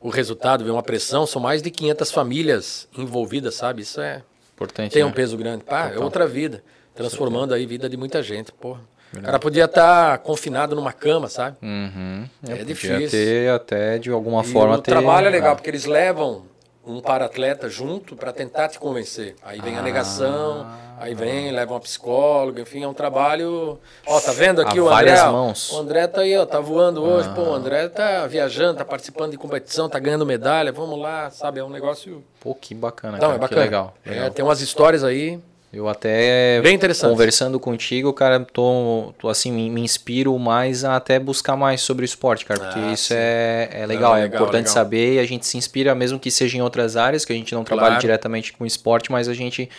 o 0.00 0.10
resultado, 0.10 0.64
veio 0.64 0.74
uma 0.74 0.82
pressão, 0.82 1.24
são 1.24 1.40
mais 1.40 1.62
de 1.62 1.70
500 1.70 2.10
famílias 2.10 2.88
envolvidas, 2.98 3.54
sabe? 3.54 3.82
Isso 3.82 4.00
é 4.00 4.22
importante. 4.54 4.92
Tem 4.92 5.02
né? 5.02 5.08
um 5.08 5.12
peso 5.12 5.36
grande. 5.36 5.62
Pá, 5.62 5.92
é 5.94 5.98
outra 5.98 6.26
vida, 6.26 6.62
transformando 6.94 7.54
aí 7.54 7.64
a 7.64 7.68
vida 7.68 7.88
de 7.88 7.96
muita 7.96 8.20
gente, 8.22 8.50
porra. 8.52 8.80
O 9.16 9.20
cara 9.20 9.38
podia 9.38 9.66
estar 9.66 10.12
tá 10.12 10.18
confinado 10.18 10.74
numa 10.74 10.92
cama, 10.92 11.28
sabe? 11.28 11.58
Uhum. 11.62 12.26
É, 12.48 12.52
é 12.52 12.64
difícil. 12.64 13.10
ter 13.10 13.50
até 13.50 13.98
de 13.98 14.10
alguma 14.10 14.42
e 14.42 14.46
forma. 14.46 14.76
O 14.76 14.82
ter... 14.82 14.90
trabalho 14.90 15.26
é 15.26 15.30
legal, 15.30 15.54
porque 15.54 15.68
eles 15.68 15.84
levam 15.84 16.46
um 16.84 17.00
para-atleta 17.00 17.68
junto 17.68 18.16
para 18.16 18.32
tentar 18.32 18.68
te 18.68 18.78
convencer. 18.78 19.36
Aí 19.42 19.60
vem 19.60 19.76
ah. 19.76 19.80
a 19.80 19.82
negação, 19.82 20.66
aí 20.98 21.14
vem, 21.14 21.52
leva 21.52 21.74
uma 21.74 21.80
psicóloga, 21.80 22.60
enfim, 22.60 22.82
é 22.82 22.88
um 22.88 22.94
trabalho. 22.94 23.78
Ó, 24.06 24.20
tá 24.20 24.32
vendo 24.32 24.60
aqui 24.60 24.80
o 24.80 24.88
André? 24.88 25.22
Mãos. 25.24 25.72
O 25.72 25.78
André 25.78 26.06
tá 26.06 26.22
aí, 26.22 26.36
ó, 26.36 26.44
tá 26.44 26.60
voando 26.60 27.02
hoje. 27.02 27.28
Ah. 27.30 27.34
Pô, 27.34 27.42
o 27.42 27.54
André 27.54 27.88
tá 27.88 28.26
viajando, 28.26 28.78
tá 28.78 28.84
participando 28.84 29.30
de 29.30 29.38
competição, 29.38 29.88
tá 29.88 29.98
ganhando 29.98 30.26
medalha. 30.26 30.72
Vamos 30.72 30.98
lá, 30.98 31.30
sabe? 31.30 31.60
É 31.60 31.64
um 31.64 31.70
negócio. 31.70 32.24
Pô, 32.40 32.54
que 32.54 32.74
bacana. 32.74 33.12
Não, 33.12 33.20
cara, 33.20 33.34
é 33.34 33.38
bacana. 33.38 33.60
Que 33.60 33.64
legal. 33.66 33.94
legal. 34.04 34.26
É, 34.26 34.30
tem 34.30 34.44
umas 34.44 34.60
histórias 34.60 35.04
aí. 35.04 35.40
Eu 35.72 35.88
até 35.88 36.60
Bem 36.60 36.74
interessante. 36.74 37.10
conversando 37.10 37.58
contigo, 37.58 38.12
cara, 38.12 38.40
tô, 38.40 39.14
tô 39.18 39.30
assim, 39.30 39.50
me, 39.50 39.70
me, 39.70 39.80
inspiro 39.80 40.38
mais 40.38 40.84
a 40.84 40.96
até 40.96 41.18
buscar 41.18 41.56
mais 41.56 41.80
sobre 41.80 42.04
o 42.04 42.06
esporte, 42.06 42.44
cara, 42.44 42.60
porque 42.60 42.78
ah, 42.78 42.92
isso 42.92 43.14
é, 43.14 43.70
é 43.72 43.86
legal, 43.86 44.14
é, 44.14 44.20
legal, 44.20 44.22
é 44.22 44.26
importante 44.26 44.66
legal. 44.66 44.74
saber 44.74 45.14
e 45.14 45.18
a 45.18 45.24
gente 45.24 45.46
se 45.46 45.56
inspira, 45.56 45.94
mesmo 45.94 46.18
que 46.18 46.30
seja 46.30 46.58
em 46.58 46.60
outras 46.60 46.94
áreas, 46.94 47.24
que 47.24 47.32
a 47.32 47.36
gente 47.36 47.54
não 47.54 47.64
claro. 47.64 47.80
trabalha 47.80 47.98
diretamente 47.98 48.52
com 48.52 48.66
esporte, 48.66 49.10
mas 49.10 49.28
a 49.28 49.34
gente 49.34 49.70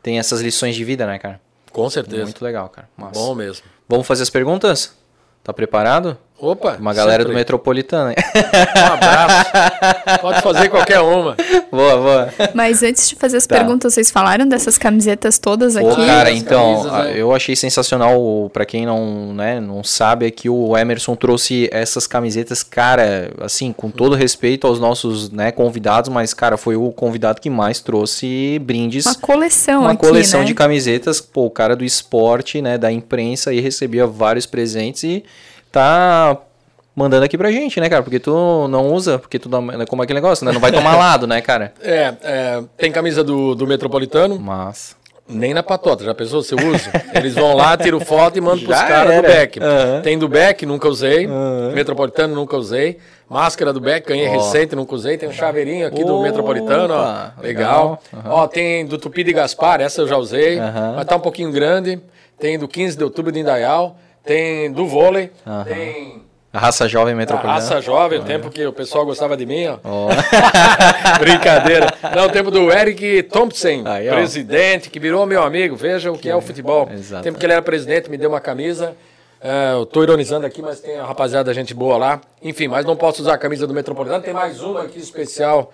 tem 0.00 0.20
essas 0.20 0.40
lições 0.40 0.76
de 0.76 0.84
vida, 0.84 1.04
né, 1.04 1.18
cara? 1.18 1.40
Com 1.72 1.90
certeza. 1.90 2.22
Muito 2.22 2.44
legal, 2.44 2.68
cara. 2.68 2.88
Massa. 2.96 3.18
Bom 3.18 3.34
mesmo. 3.34 3.66
Vamos 3.88 4.06
fazer 4.06 4.22
as 4.22 4.30
perguntas? 4.30 4.96
Tá 5.42 5.52
preparado? 5.52 6.16
Opa! 6.40 6.78
Uma 6.80 6.94
galera 6.94 7.22
sempre. 7.22 7.34
do 7.34 7.36
Metropolitano. 7.36 8.10
Um 8.10 8.92
abraço. 8.94 9.50
Pode 10.22 10.40
fazer 10.40 10.68
qualquer 10.70 11.00
uma. 11.00 11.36
Boa, 11.70 11.96
boa. 11.96 12.28
Mas 12.54 12.82
antes 12.82 13.10
de 13.10 13.14
fazer 13.14 13.36
as 13.36 13.46
tá. 13.46 13.56
perguntas, 13.56 13.92
vocês 13.92 14.10
falaram 14.10 14.48
dessas 14.48 14.78
camisetas 14.78 15.38
todas 15.38 15.76
aqui? 15.76 15.86
Pô, 15.86 15.96
cara, 15.96 16.32
então, 16.32 16.82
camisas, 16.82 16.92
né? 16.92 17.12
eu 17.14 17.34
achei 17.34 17.54
sensacional, 17.54 18.50
para 18.52 18.64
quem 18.64 18.86
não, 18.86 19.34
né, 19.34 19.60
não 19.60 19.84
sabe, 19.84 20.26
é 20.26 20.30
que 20.30 20.48
o 20.48 20.76
Emerson 20.76 21.14
trouxe 21.14 21.68
essas 21.70 22.06
camisetas, 22.06 22.62
cara, 22.62 23.30
assim, 23.40 23.72
com 23.72 23.90
todo 23.90 24.16
respeito 24.16 24.66
aos 24.66 24.80
nossos, 24.80 25.30
né, 25.30 25.52
convidados, 25.52 26.08
mas, 26.08 26.32
cara, 26.32 26.56
foi 26.56 26.74
o 26.74 26.90
convidado 26.90 27.40
que 27.40 27.50
mais 27.50 27.80
trouxe 27.80 28.58
brindes. 28.60 29.04
Uma 29.04 29.14
coleção 29.14 29.82
Uma 29.82 29.92
aqui, 29.92 30.06
coleção 30.06 30.40
né? 30.40 30.46
de 30.46 30.54
camisetas, 30.54 31.20
pô, 31.20 31.46
o 31.46 31.50
cara 31.50 31.76
do 31.76 31.84
esporte, 31.84 32.62
né, 32.62 32.78
da 32.78 32.90
imprensa, 32.90 33.52
e 33.52 33.60
recebia 33.60 34.06
vários 34.06 34.46
presentes 34.46 35.04
e 35.04 35.24
tá 35.70 36.36
mandando 36.94 37.24
aqui 37.24 37.38
pra 37.38 37.50
gente, 37.50 37.80
né, 37.80 37.88
cara? 37.88 38.02
Porque 38.02 38.18
tu 38.18 38.68
não 38.68 38.92
usa, 38.92 39.18
porque 39.18 39.38
tu 39.38 39.48
dá, 39.48 39.58
como 39.86 40.02
é 40.02 40.04
aquele 40.04 40.18
negócio, 40.18 40.44
né? 40.44 40.52
Não 40.52 40.60
vai 40.60 40.72
tomar 40.72 40.96
lado, 40.96 41.26
né, 41.26 41.40
cara? 41.40 41.72
É, 41.80 42.14
é 42.22 42.62
tem 42.76 42.92
camisa 42.92 43.24
do, 43.24 43.54
do 43.54 43.66
Metropolitano. 43.66 44.38
Mas. 44.38 44.98
Nem 45.32 45.54
na 45.54 45.62
patota, 45.62 46.02
já 46.02 46.12
pensou? 46.12 46.42
Você 46.42 46.56
usa? 46.56 46.90
Eles 47.14 47.36
vão 47.36 47.54
lá, 47.54 47.76
tiram 47.76 48.00
foto 48.00 48.36
e 48.36 48.40
mandam 48.40 48.64
pros 48.66 48.82
caras 48.82 49.14
do 49.14 49.22
Beck. 49.22 49.60
Uhum. 49.60 50.02
Tem 50.02 50.18
do 50.18 50.28
Beck, 50.28 50.66
nunca 50.66 50.88
usei. 50.88 51.28
Uhum. 51.28 51.70
Metropolitano, 51.72 52.34
nunca 52.34 52.56
usei. 52.56 52.98
Máscara 53.28 53.72
do 53.72 53.80
Beck, 53.80 54.08
ganhei 54.08 54.26
oh. 54.26 54.32
recente, 54.32 54.74
nunca 54.74 54.92
usei. 54.92 55.16
Tem 55.16 55.28
um 55.28 55.32
chaveirinho 55.32 55.86
aqui 55.86 56.02
Opa, 56.02 56.12
do 56.12 56.20
Metropolitano, 56.20 56.94
ó. 56.94 57.30
Legal. 57.40 57.40
legal. 57.40 58.02
Uhum. 58.12 58.20
Ó, 58.24 58.48
tem 58.48 58.84
do 58.84 58.98
Tupi 58.98 59.22
de 59.22 59.32
Gaspar, 59.32 59.80
essa 59.80 60.00
eu 60.00 60.08
já 60.08 60.16
usei. 60.16 60.58
Mas 60.96 61.06
tá 61.06 61.14
um 61.14 61.20
pouquinho 61.20 61.52
grande. 61.52 62.00
Tem 62.36 62.58
do 62.58 62.66
15 62.66 62.96
de 62.96 63.04
outubro 63.04 63.30
de 63.30 63.38
Indaial 63.38 63.96
tem 64.24 64.70
do 64.72 64.86
vôlei, 64.86 65.30
uhum. 65.46 65.64
tem 65.64 66.22
a 66.52 66.58
raça 66.58 66.88
jovem 66.88 67.14
metropolitana. 67.14 67.52
A 67.52 67.60
raça 67.60 67.80
jovem, 67.80 68.18
o 68.18 68.24
tempo 68.24 68.50
que 68.50 68.66
o 68.66 68.72
pessoal 68.72 69.06
gostava 69.06 69.36
de 69.36 69.46
mim, 69.46 69.66
ó. 69.68 69.78
Oh. 69.84 70.08
Brincadeira. 71.20 71.86
Não, 72.14 72.26
o 72.26 72.28
tempo 72.28 72.50
do 72.50 72.72
Eric 72.72 73.22
Thompson, 73.24 73.84
Aí, 73.84 74.08
presidente, 74.08 74.90
que 74.90 74.98
virou 74.98 75.24
meu 75.26 75.44
amigo. 75.44 75.76
Veja 75.76 76.10
o 76.10 76.14
que, 76.16 76.22
que 76.22 76.28
é 76.28 76.34
o 76.34 76.40
futebol. 76.40 76.90
Exato. 76.92 77.22
tempo 77.22 77.38
que 77.38 77.46
ele 77.46 77.52
era 77.52 77.62
presidente, 77.62 78.10
me 78.10 78.16
deu 78.16 78.30
uma 78.30 78.40
camisa. 78.40 78.96
Uh, 79.40 79.78
eu 79.78 79.86
tô 79.86 80.02
ironizando 80.02 80.44
aqui, 80.44 80.60
mas 80.60 80.80
tem 80.80 80.98
a 80.98 81.04
rapaziada, 81.04 81.54
gente 81.54 81.72
boa 81.72 81.96
lá. 81.96 82.20
Enfim, 82.42 82.66
mas 82.66 82.84
não 82.84 82.96
posso 82.96 83.22
usar 83.22 83.34
a 83.34 83.38
camisa 83.38 83.64
do 83.64 83.72
Metropolitano. 83.72 84.22
Tem 84.22 84.34
mais 84.34 84.60
uma 84.60 84.82
aqui 84.82 84.98
especial 84.98 85.72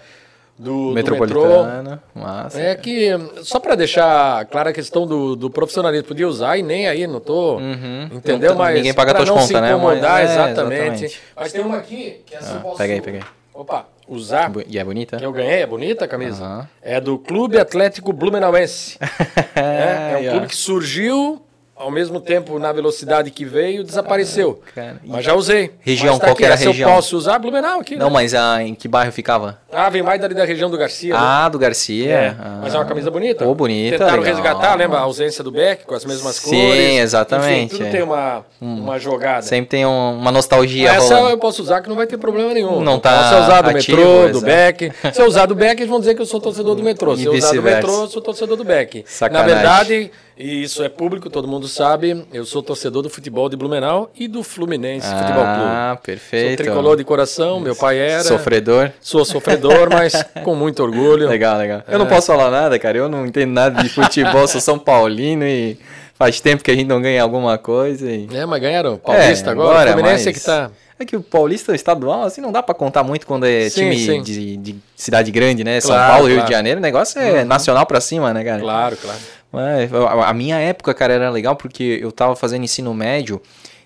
do, 0.59 0.93
Metropolitana, 0.93 2.03
do 2.15 2.21
massa. 2.21 2.61
É 2.61 2.75
que, 2.75 3.11
só 3.43 3.61
para 3.61 3.75
deixar 3.75 4.45
clara 4.47 4.71
a 4.71 4.73
questão 4.73 5.07
do, 5.07 5.37
do 5.37 5.51
profissionalismo, 5.51 6.09
podia 6.09 6.27
usar 6.27 6.57
e 6.57 6.63
nem 6.63 6.89
aí, 6.89 7.07
não 7.07 7.21
tô, 7.21 7.57
uhum. 7.57 8.09
entendeu? 8.13 8.51
Não, 8.51 8.59
Mas 8.59 8.77
ninguém 8.77 8.95
paga 8.95 9.15
tuas 9.15 9.29
contas, 9.29 9.51
né? 9.51 9.71
incomodar, 9.71 10.23
Mas, 10.23 10.31
é, 10.31 10.33
exatamente. 10.33 10.83
exatamente. 11.05 11.21
Mas 11.37 11.53
tem 11.53 11.61
uma 11.61 11.77
aqui, 11.77 12.23
que 12.25 12.35
essa 12.35 12.55
ah, 12.55 12.57
eu 12.57 12.61
posso... 12.61 12.77
Peguei, 12.79 13.01
peguei. 13.01 13.23
Opa, 13.53 13.87
usar. 14.09 14.53
E 14.67 14.79
é 14.79 14.85
bonita? 14.85 15.17
Que 15.17 15.25
eu 15.25 15.33
ganhei, 15.33 15.63
é 15.63 15.67
bonita 15.67 16.05
a 16.05 16.09
camisa. 16.09 16.45
Uhum. 16.45 16.67
É 16.83 17.01
do 17.01 17.19
Clube 17.19 17.59
Atlético 17.59 18.13
Blumenauense. 18.13 18.99
é, 19.55 20.13
é 20.13 20.19
um 20.19 20.31
clube 20.31 20.47
que 20.49 20.57
surgiu 20.57 21.43
ao 21.77 21.91
mesmo 21.91 22.21
tempo, 22.21 22.59
na 22.59 22.73
velocidade 22.73 23.31
que 23.31 23.45
veio, 23.45 23.85
desapareceu. 23.85 24.63
Cara, 24.75 24.97
mas 25.05 25.23
já 25.23 25.35
usei. 25.35 25.73
Região, 25.81 26.19
tá 26.19 26.27
qual 26.27 26.37
era 26.41 26.55
a 26.55 26.57
região? 26.57 26.75
Se 26.75 26.81
eu 26.81 26.89
posso 26.89 27.17
usar, 27.19 27.39
Blumenau 27.39 27.81
aqui. 27.81 27.97
Não, 27.97 28.07
né? 28.07 28.13
mas 28.15 28.35
ah, 28.35 28.63
em 28.63 28.75
que 28.75 28.89
bairro 28.89 29.13
ficava? 29.13 29.59
Ah, 29.71 29.91
vem 29.91 30.03
mais 30.03 30.19
dali 30.19 30.35
da 30.35 30.47
região 30.47 30.71
do 30.71 30.79
Garcia. 30.79 31.15
Ah, 31.15 31.45
né? 31.45 31.51
do 31.51 31.59
Garcia. 31.59 32.11
É. 32.11 32.29
Ah. 32.41 32.61
Mas 32.63 32.75
é 32.75 32.79
uma 32.79 32.87
camisa 32.87 33.11
bonita. 33.11 33.45
Pô, 33.45 33.55
bonita. 33.55 33.99
Tentaram 33.99 34.23
legal. 34.23 34.35
resgatar, 34.37 34.75
lembra? 34.75 34.99
A 34.99 35.03
ausência 35.03 35.45
do 35.45 35.51
Beck, 35.53 35.85
com 35.85 35.95
as 35.95 36.07
mesmas 36.07 36.37
Sim, 36.37 36.51
cores. 36.51 36.61
Sim, 36.61 36.99
exatamente. 36.99 37.75
Enfim, 37.75 37.85
tudo 37.85 37.93
tem 37.93 38.03
uma, 38.03 38.45
hum. 38.61 38.81
uma 38.81 38.99
jogada. 38.99 39.43
Sempre 39.43 39.69
tem 39.69 39.85
um, 39.85 40.19
uma 40.19 40.33
nostalgia 40.33 40.89
Essa 40.89 41.15
rolando. 41.15 41.35
eu 41.35 41.39
posso 41.39 41.61
usar 41.61 41.83
que 41.83 41.91
não 41.91 41.97
vai 41.97 42.07
ter 42.07 42.17
problema 42.17 42.55
nenhum. 42.55 42.81
Não 42.81 42.99
tá 42.99 43.29
Se 43.29 43.35
eu 43.35 43.41
usar 43.41 43.61
do 43.61 43.71
ativo, 43.71 43.99
metrô, 43.99 44.29
do 44.33 44.41
Beck. 44.41 44.93
Se 45.13 45.21
eu 45.21 45.27
usar 45.27 45.45
do 45.45 45.55
Beck, 45.55 45.79
eles 45.79 45.91
vão 45.91 46.01
dizer 46.01 46.15
que 46.15 46.23
eu 46.23 46.27
sou 46.27 46.41
torcedor 46.41 46.75
do 46.75 46.83
metrô. 46.83 47.15
Se 47.17 47.27
eu 47.27 47.35
usar 47.35 47.53
do 47.53 47.63
metrô, 47.63 48.03
eu 48.03 48.09
sou 48.09 48.23
torcedor 48.23 48.57
do 48.57 48.65
Beck. 48.65 49.05
Sacanagem. 49.07 49.49
Na 49.49 49.55
verdade 49.55 50.11
e 50.39 50.63
isso 50.63 50.83
é 50.83 50.89
público, 50.89 51.31
todo 51.31 51.49
mundo 51.49 51.67
sabe. 51.67 52.27
Eu 52.33 52.45
sou 52.45 52.63
torcedor 52.63 53.03
do 53.03 53.09
futebol 53.09 53.49
de 53.49 53.57
Blumenau 53.57 54.11
e 54.15 54.29
do 54.29 54.43
Fluminense 54.43 55.07
ah, 55.07 55.19
Futebol 55.19 55.45
Clube. 55.45 55.61
Ah, 55.63 55.99
perfeito. 56.03 56.49
Sou 56.49 56.57
tricolor 56.57 56.97
de 56.97 57.05
coração, 57.05 57.59
meu 57.59 57.75
pai 57.75 57.99
era. 57.99 58.23
Sofredor? 58.23 58.91
Sou 59.01 59.25
sofredor, 59.25 59.89
mas 59.91 60.23
com 60.45 60.55
muito 60.55 60.83
orgulho. 60.83 61.27
Legal, 61.27 61.57
legal. 61.57 61.83
Eu 61.89 61.95
é. 61.95 61.99
não 61.99 62.07
posso 62.07 62.27
falar 62.27 62.51
nada, 62.51 62.79
cara. 62.79 62.99
Eu 62.99 63.09
não 63.09 63.25
entendo 63.25 63.53
nada 63.53 63.83
de 63.83 63.89
futebol, 63.89 64.47
sou 64.47 64.61
São 64.61 64.79
Paulino 64.79 65.45
e 65.45 65.79
faz 66.19 66.39
tempo 66.39 66.63
que 66.63 66.71
a 66.71 66.75
gente 66.75 66.87
não 66.87 67.01
ganha 67.01 67.23
alguma 67.23 67.57
coisa. 67.57 68.11
E... 68.11 68.29
É, 68.35 68.45
mas 68.45 68.61
ganharam 68.61 68.99
Paulista 68.99 69.51
é, 69.51 69.53
agora. 69.53 69.71
agora. 69.71 69.91
O 69.91 69.93
Fluminense 69.95 70.27
mas... 70.27 70.37
é 70.37 70.39
que 70.39 70.45
tá. 70.45 70.71
É 70.99 71.05
que 71.05 71.15
o 71.15 71.21
Paulista 71.21 71.75
estadual, 71.75 72.23
assim, 72.23 72.41
não 72.41 72.51
dá 72.51 72.63
para 72.63 72.75
contar 72.75 73.03
muito 73.03 73.27
quando 73.27 73.45
é 73.45 73.69
sim, 73.69 73.83
time 73.91 73.99
sim. 73.99 74.23
De, 74.23 74.57
de, 74.57 74.77
cidade 74.97 75.31
grande, 75.31 75.63
né? 75.63 75.79
São 75.79 75.91
claro, 75.91 76.13
Paulo, 76.13 76.25
claro. 76.25 76.35
Rio 76.37 76.47
de 76.47 76.51
Janeiro, 76.51 76.79
o 76.79 76.83
negócio 76.83 77.21
é 77.21 77.41
uhum. 77.41 77.45
nacional 77.45 77.85
para 77.85 78.01
cima, 78.01 78.33
né, 78.33 78.43
cara? 78.43 78.61
Claro, 78.63 78.97
claro. 78.97 79.19
É, 79.59 79.89
a 80.25 80.33
minha 80.33 80.59
época, 80.59 80.93
cara, 80.95 81.15
era 81.15 81.31
legal 81.31 81.57
porque 81.57 81.99
eu 82.03 82.13
tava 82.13 82.37
fazendo 82.37 82.65
ensino 82.65 82.93
médio 82.95 83.41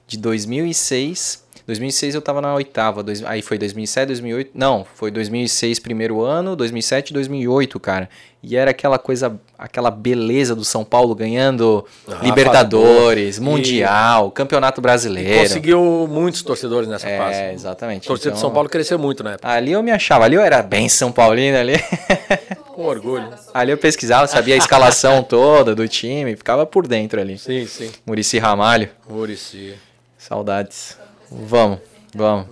de 0.07 0.19
2006. 0.19 1.49
2006 1.67 2.17
eu 2.17 2.23
tava 2.23 2.41
na 2.41 2.53
oitava, 2.55 3.03
dois, 3.03 3.25
aí 3.25 3.43
foi 3.43 3.57
2007, 3.57 4.09
2008. 4.09 4.51
Não, 4.55 4.85
foi 4.95 5.11
2006 5.11 5.79
primeiro 5.79 6.21
ano, 6.21 6.57
2007 6.57 7.13
2008, 7.13 7.79
cara. 7.79 8.09
E 8.43 8.57
era 8.57 8.71
aquela 8.71 8.99
coisa, 8.99 9.39
aquela 9.59 9.91
beleza 9.91 10.55
do 10.55 10.65
São 10.65 10.83
Paulo 10.85 11.15
ganhando 11.15 11.87
ah, 12.09 12.21
Libertadores, 12.23 13.39
Mundial, 13.39 14.29
e... 14.29 14.31
Campeonato 14.33 14.81
Brasileiro. 14.81 15.31
E 15.31 15.43
conseguiu 15.43 16.09
muitos 16.11 16.43
torcedores 16.43 16.89
nessa 16.89 17.09
é, 17.09 17.19
fase. 17.19 17.39
É, 17.39 17.53
exatamente. 17.53 18.05
A 18.05 18.09
torcida 18.09 18.31
então, 18.31 18.37
de 18.37 18.41
São 18.41 18.51
Paulo 18.51 18.69
cresceu 18.69 18.99
muito 18.99 19.23
né? 19.23 19.37
Ali 19.43 19.73
eu 19.73 19.83
me 19.83 19.91
achava, 19.91 20.25
ali 20.25 20.37
eu 20.37 20.43
era 20.43 20.63
bem 20.63 20.89
São 20.89 21.13
Paulino 21.13 21.59
ali. 21.59 21.75
Com 22.81 22.87
orgulho. 22.87 23.29
Ali 23.53 23.73
eu 23.73 23.77
pesquisava, 23.77 24.27
sabia 24.27 24.55
a 24.55 24.57
escalação 24.57 25.23
toda 25.29 25.75
do 25.75 25.87
time, 25.87 26.35
ficava 26.35 26.65
por 26.65 26.87
dentro 26.87 27.21
ali. 27.21 27.37
Sim, 27.37 27.67
sim. 27.67 27.91
Murici 28.07 28.39
Ramalho. 28.39 28.89
Murici. 29.07 29.75
Saudades. 30.17 30.97
Vamos, 31.31 31.79
vamos. 32.15 32.47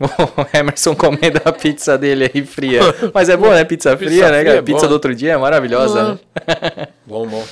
O 0.00 0.56
Emerson 0.56 0.94
comendo 0.94 1.40
a 1.44 1.52
pizza 1.52 1.98
dele 1.98 2.30
aí 2.32 2.44
fria. 2.44 2.80
Mas 3.12 3.28
é 3.28 3.36
boa, 3.36 3.54
né? 3.54 3.64
Pizza 3.64 3.96
fria, 3.96 4.10
pizza 4.10 4.30
né? 4.30 4.56
É 4.56 4.62
pizza 4.62 4.86
do 4.86 4.94
outro 4.94 5.14
dia 5.14 5.32
é 5.32 5.36
maravilhosa, 5.36 6.12
né? 6.12 6.88
Bom, 7.04 7.26
bom. 7.26 7.44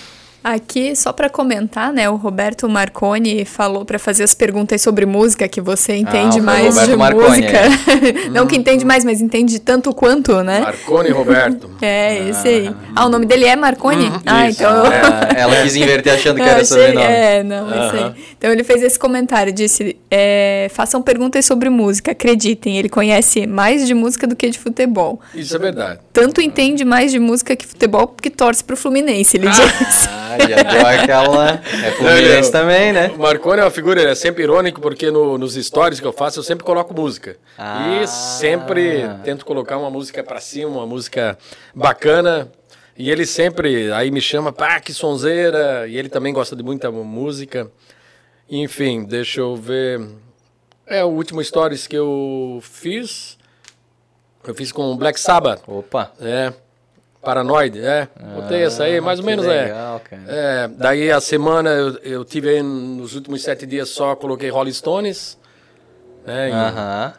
Aqui, 0.42 0.96
só 0.96 1.12
para 1.12 1.28
comentar, 1.28 1.92
né, 1.92 2.08
o 2.08 2.16
Roberto 2.16 2.66
Marconi 2.66 3.44
falou 3.44 3.84
para 3.84 3.98
fazer 3.98 4.24
as 4.24 4.32
perguntas 4.32 4.80
sobre 4.80 5.04
música, 5.04 5.46
que 5.46 5.60
você 5.60 5.96
entende 5.96 6.38
ah, 6.38 6.42
mais 6.42 6.66
Roberto 6.66 6.90
de 6.90 6.96
Marconi, 6.96 7.28
música. 7.28 7.58
É. 7.58 8.28
Não 8.32 8.46
que 8.46 8.56
entende 8.56 8.82
mais, 8.82 9.04
mas 9.04 9.20
entende 9.20 9.58
tanto 9.58 9.92
quanto, 9.92 10.42
né? 10.42 10.60
Marconi 10.60 11.10
Roberto. 11.10 11.70
É, 11.82 12.28
esse 12.28 12.46
aí. 12.46 12.74
Ah, 12.94 13.06
o 13.06 13.08
nome 13.08 13.24
dele 13.24 13.46
é 13.46 13.56
Marconi? 13.56 14.04
Uhum, 14.04 14.20
ah, 14.26 14.48
isso. 14.48 14.62
então... 14.62 14.86
É, 14.86 15.40
ela 15.40 15.62
quis 15.62 15.76
inverter 15.76 16.12
achando 16.12 16.36
que 16.36 16.42
era 16.42 16.64
sobrenome. 16.64 17.06
É, 17.06 17.42
não, 17.42 17.64
uhum. 17.64 17.86
esse 17.86 17.96
aí. 17.96 18.14
Então 18.36 18.52
ele 18.52 18.62
fez 18.62 18.82
esse 18.82 18.98
comentário, 18.98 19.50
disse, 19.52 19.96
é, 20.10 20.68
façam 20.72 21.00
perguntas 21.00 21.46
sobre 21.46 21.70
música, 21.70 22.12
acreditem, 22.12 22.78
ele 22.78 22.88
conhece 22.88 23.46
mais 23.46 23.86
de 23.86 23.94
música 23.94 24.26
do 24.26 24.36
que 24.36 24.50
de 24.50 24.58
futebol. 24.58 25.20
Isso 25.34 25.56
é 25.56 25.58
verdade. 25.58 26.00
Tanto 26.12 26.40
entende 26.40 26.84
mais 26.84 27.10
de 27.10 27.18
música 27.18 27.56
que 27.56 27.66
futebol, 27.66 28.06
porque 28.08 28.28
torce 28.28 28.62
pro 28.62 28.76
Fluminense, 28.76 29.36
ele 29.36 29.48
ah. 29.48 29.50
disse. 29.50 30.08
já 30.48 30.62
deu 30.62 30.86
aquela. 30.86 31.50
É 31.50 31.90
Fluminense 31.92 32.52
também, 32.52 32.92
né? 32.92 33.08
O 33.14 33.18
Marconi 33.18 33.60
é 33.60 33.64
uma 33.64 33.70
figura, 33.70 34.00
ele 34.00 34.10
é 34.10 34.14
sempre 34.14 34.42
irônico, 34.42 34.80
porque 34.80 35.10
no, 35.10 35.38
nos 35.38 35.54
stories 35.54 36.00
que 36.00 36.06
eu 36.06 36.12
faço, 36.12 36.38
eu 36.38 36.42
sempre 36.42 36.64
coloco 36.64 36.94
música. 36.94 37.36
Ah. 37.58 38.00
E 38.02 38.06
sempre 38.06 39.08
tento 39.24 39.44
colocar 39.44 39.78
uma 39.78 39.90
música 39.90 40.22
para 40.22 40.40
cima, 40.40 40.70
uma 40.70 40.86
música 40.86 41.38
bacana. 41.74 42.50
E 42.96 43.10
ele 43.10 43.24
sempre 43.24 43.90
aí 43.92 44.10
me 44.10 44.20
chama, 44.20 44.52
pá, 44.52 44.78
que 44.78 44.92
sonzeira. 44.92 45.88
E 45.88 45.96
ele 45.96 46.08
também 46.08 46.32
gosta 46.32 46.54
de 46.54 46.62
muita 46.62 46.90
música. 46.90 47.70
Enfim, 48.48 49.04
deixa 49.04 49.40
eu 49.40 49.56
ver. 49.56 50.06
É 50.86 51.04
o 51.04 51.08
último 51.08 51.42
stories 51.42 51.86
que 51.86 51.96
eu 51.96 52.60
fiz. 52.62 53.38
Eu 54.44 54.54
fiz 54.54 54.72
com 54.72 54.90
o 54.90 54.96
Black 54.96 55.20
Sabbath. 55.20 55.62
Opa! 55.66 56.12
É. 56.20 56.52
Paranoide, 57.22 57.80
é. 57.84 58.08
Botei 58.34 58.62
ah, 58.62 58.66
essa 58.66 58.84
aí, 58.84 58.98
mais 59.00 59.18
ou 59.18 59.26
menos 59.26 59.44
é. 59.44 59.64
legal, 59.64 60.00
é. 60.10 60.64
É. 60.64 60.68
Daí 60.68 61.10
a 61.10 61.20
semana 61.20 61.68
eu, 61.70 61.98
eu 62.02 62.24
tive 62.24 62.48
aí 62.48 62.62
nos 62.62 63.14
últimos 63.14 63.42
sete 63.42 63.66
dias 63.66 63.90
só, 63.90 64.16
coloquei 64.16 64.48
Rolling 64.48 64.72
Stones. 64.72 65.38
Né, 66.26 66.50
Aham. 66.50 67.12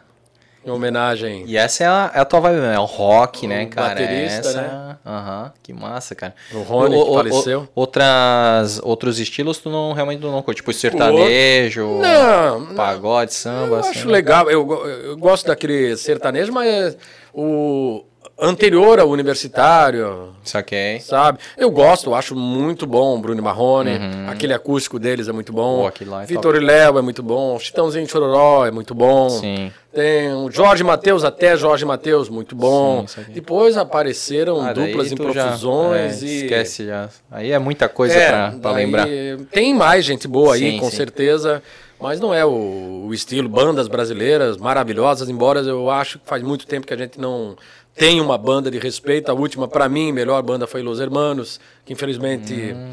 Em, 0.64 0.68
em 0.68 0.72
homenagem. 0.72 1.44
E 1.46 1.56
essa 1.56 1.84
é 1.84 1.86
a, 1.86 2.10
é 2.14 2.20
a 2.20 2.24
tua 2.24 2.40
vibe, 2.40 2.64
é 2.64 2.78
o 2.78 2.84
rock, 2.84 3.46
o 3.46 3.48
né, 3.48 3.66
cara? 3.66 3.90
Baterista, 3.90 4.48
essa, 4.48 4.60
né? 4.60 4.96
Aham, 5.06 5.42
uh 5.42 5.46
-huh, 5.46 5.52
que 5.62 5.72
massa, 5.72 6.16
cara. 6.16 6.34
O 6.52 6.62
Rony, 6.62 6.96
o, 6.96 7.04
que 7.04 7.14
faleceu. 7.14 7.60
O, 7.60 7.68
outras, 7.80 8.80
outros 8.82 9.20
estilos 9.20 9.58
tu 9.58 9.70
não 9.70 9.92
realmente 9.92 10.20
não 10.20 10.42
curte? 10.42 10.58
Tipo 10.62 10.72
sertanejo, 10.72 12.00
não, 12.00 12.74
pagode, 12.74 13.34
samba. 13.34 13.76
Eu 13.76 13.76
assim, 13.76 13.90
acho 13.90 14.06
né? 14.06 14.12
legal, 14.12 14.50
eu, 14.50 14.68
eu 14.86 15.16
gosto 15.16 15.46
daquele 15.46 15.96
sertanejo, 15.96 16.52
mas 16.52 16.96
o 17.32 18.04
anterior 18.42 18.98
ao 18.98 19.08
universitário. 19.08 20.30
Saquei. 20.44 21.00
Sabe? 21.00 21.38
Eu 21.56 21.70
gosto, 21.70 22.10
eu 22.10 22.14
acho 22.14 22.34
muito 22.34 22.86
bom 22.86 23.20
Bruno 23.20 23.42
Marrone. 23.42 23.92
Uhum. 23.92 24.28
Aquele 24.28 24.52
acústico 24.52 24.98
deles 24.98 25.28
é 25.28 25.32
muito 25.32 25.52
bom. 25.52 25.84
Oh, 25.84 26.16
é 26.16 26.26
Vitor 26.26 26.56
e 26.56 26.60
Léo 26.60 26.98
é 26.98 27.02
muito 27.02 27.22
bom. 27.22 27.58
Chitãozinho 27.58 28.08
Chororó 28.08 28.66
é 28.66 28.70
muito 28.70 28.94
bom. 28.94 29.30
Sim. 29.30 29.70
Tem 29.94 30.32
o 30.32 30.50
Jorge 30.50 30.82
Matheus, 30.82 31.22
até 31.22 31.54
Jorge 31.54 31.84
Matheus, 31.84 32.30
muito 32.30 32.56
bom. 32.56 33.06
Sim, 33.06 33.24
Depois 33.28 33.76
apareceram 33.76 34.60
ah, 34.62 34.72
duplas 34.72 35.12
em 35.12 35.16
profusões. 35.16 36.20
Já, 36.20 36.26
é, 36.26 36.30
e... 36.30 36.42
Esquece 36.42 36.86
já. 36.86 37.08
Aí 37.30 37.52
é 37.52 37.58
muita 37.58 37.88
coisa 37.88 38.14
é, 38.14 38.50
para 38.50 38.70
lembrar. 38.72 39.06
Tem 39.50 39.74
mais 39.74 40.04
gente 40.04 40.26
boa 40.26 40.56
sim, 40.56 40.64
aí, 40.64 40.80
com 40.80 40.90
sim. 40.90 40.96
certeza. 40.96 41.62
Mas 42.02 42.18
não 42.18 42.34
é 42.34 42.44
o, 42.44 43.04
o, 43.06 43.14
estilo 43.14 43.48
bandas 43.48 43.86
brasileiras 43.86 44.56
maravilhosas, 44.56 45.28
embora 45.28 45.60
eu 45.60 45.88
acho 45.88 46.18
que 46.18 46.26
faz 46.26 46.42
muito 46.42 46.66
tempo 46.66 46.84
que 46.84 46.92
a 46.92 46.96
gente 46.96 47.20
não 47.20 47.56
tem 47.94 48.20
uma 48.20 48.38
banda 48.38 48.70
de 48.70 48.78
respeito. 48.78 49.30
A 49.30 49.34
última, 49.34 49.68
para 49.68 49.88
mim, 49.88 50.12
melhor 50.12 50.42
banda 50.42 50.66
foi 50.66 50.82
Los 50.82 51.00
Hermanos, 51.00 51.60
que 51.84 51.92
infelizmente 51.92 52.54
hum. 52.74 52.92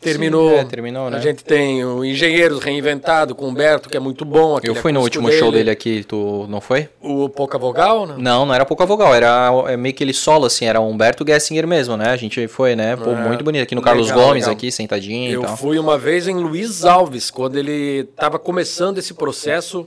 terminou. 0.00 0.50
Sim, 0.50 0.56
é, 0.56 0.64
terminou, 0.64 1.10
né? 1.10 1.18
A 1.18 1.20
gente 1.20 1.44
tem 1.44 1.84
o 1.84 2.04
Engenheiros 2.04 2.60
Reinventado 2.60 3.34
com 3.34 3.44
o 3.44 3.48
Humberto, 3.48 3.88
que 3.88 3.96
é 3.96 4.00
muito 4.00 4.24
bom. 4.24 4.58
Eu 4.62 4.74
fui 4.74 4.90
no 4.90 5.00
último 5.00 5.28
dele. 5.28 5.38
show 5.38 5.52
dele 5.52 5.70
aqui, 5.70 6.02
tu 6.02 6.46
não 6.48 6.60
foi? 6.60 6.88
O 7.00 7.28
Pouca 7.28 7.58
Vogal, 7.58 8.06
né? 8.06 8.14
Não, 8.16 8.46
não 8.46 8.54
era 8.54 8.64
Pouca 8.64 8.86
Vogal, 8.86 9.14
era 9.14 9.50
é 9.68 9.76
meio 9.76 9.94
que 9.94 10.02
ele 10.02 10.14
solo, 10.14 10.46
assim, 10.46 10.64
era 10.64 10.80
o 10.80 10.88
Humberto 10.88 11.24
Gessinger 11.26 11.66
mesmo, 11.66 11.96
né? 11.96 12.08
A 12.08 12.16
gente 12.16 12.48
foi, 12.48 12.74
né? 12.74 12.96
Pô, 12.96 13.10
é, 13.10 13.28
muito 13.28 13.44
bonito. 13.44 13.62
Aqui 13.62 13.74
no 13.74 13.82
Carlos 13.82 14.10
Gomes, 14.10 14.44
legal. 14.44 14.52
aqui, 14.52 14.72
sentadinho 14.72 15.30
Eu 15.30 15.56
fui 15.56 15.78
uma 15.78 15.98
vez 15.98 16.26
em 16.26 16.36
Luiz 16.36 16.84
Alves, 16.84 17.30
quando 17.30 17.56
ele 17.56 18.08
estava 18.10 18.38
começando 18.38 18.98
esse 18.98 19.12
processo 19.12 19.86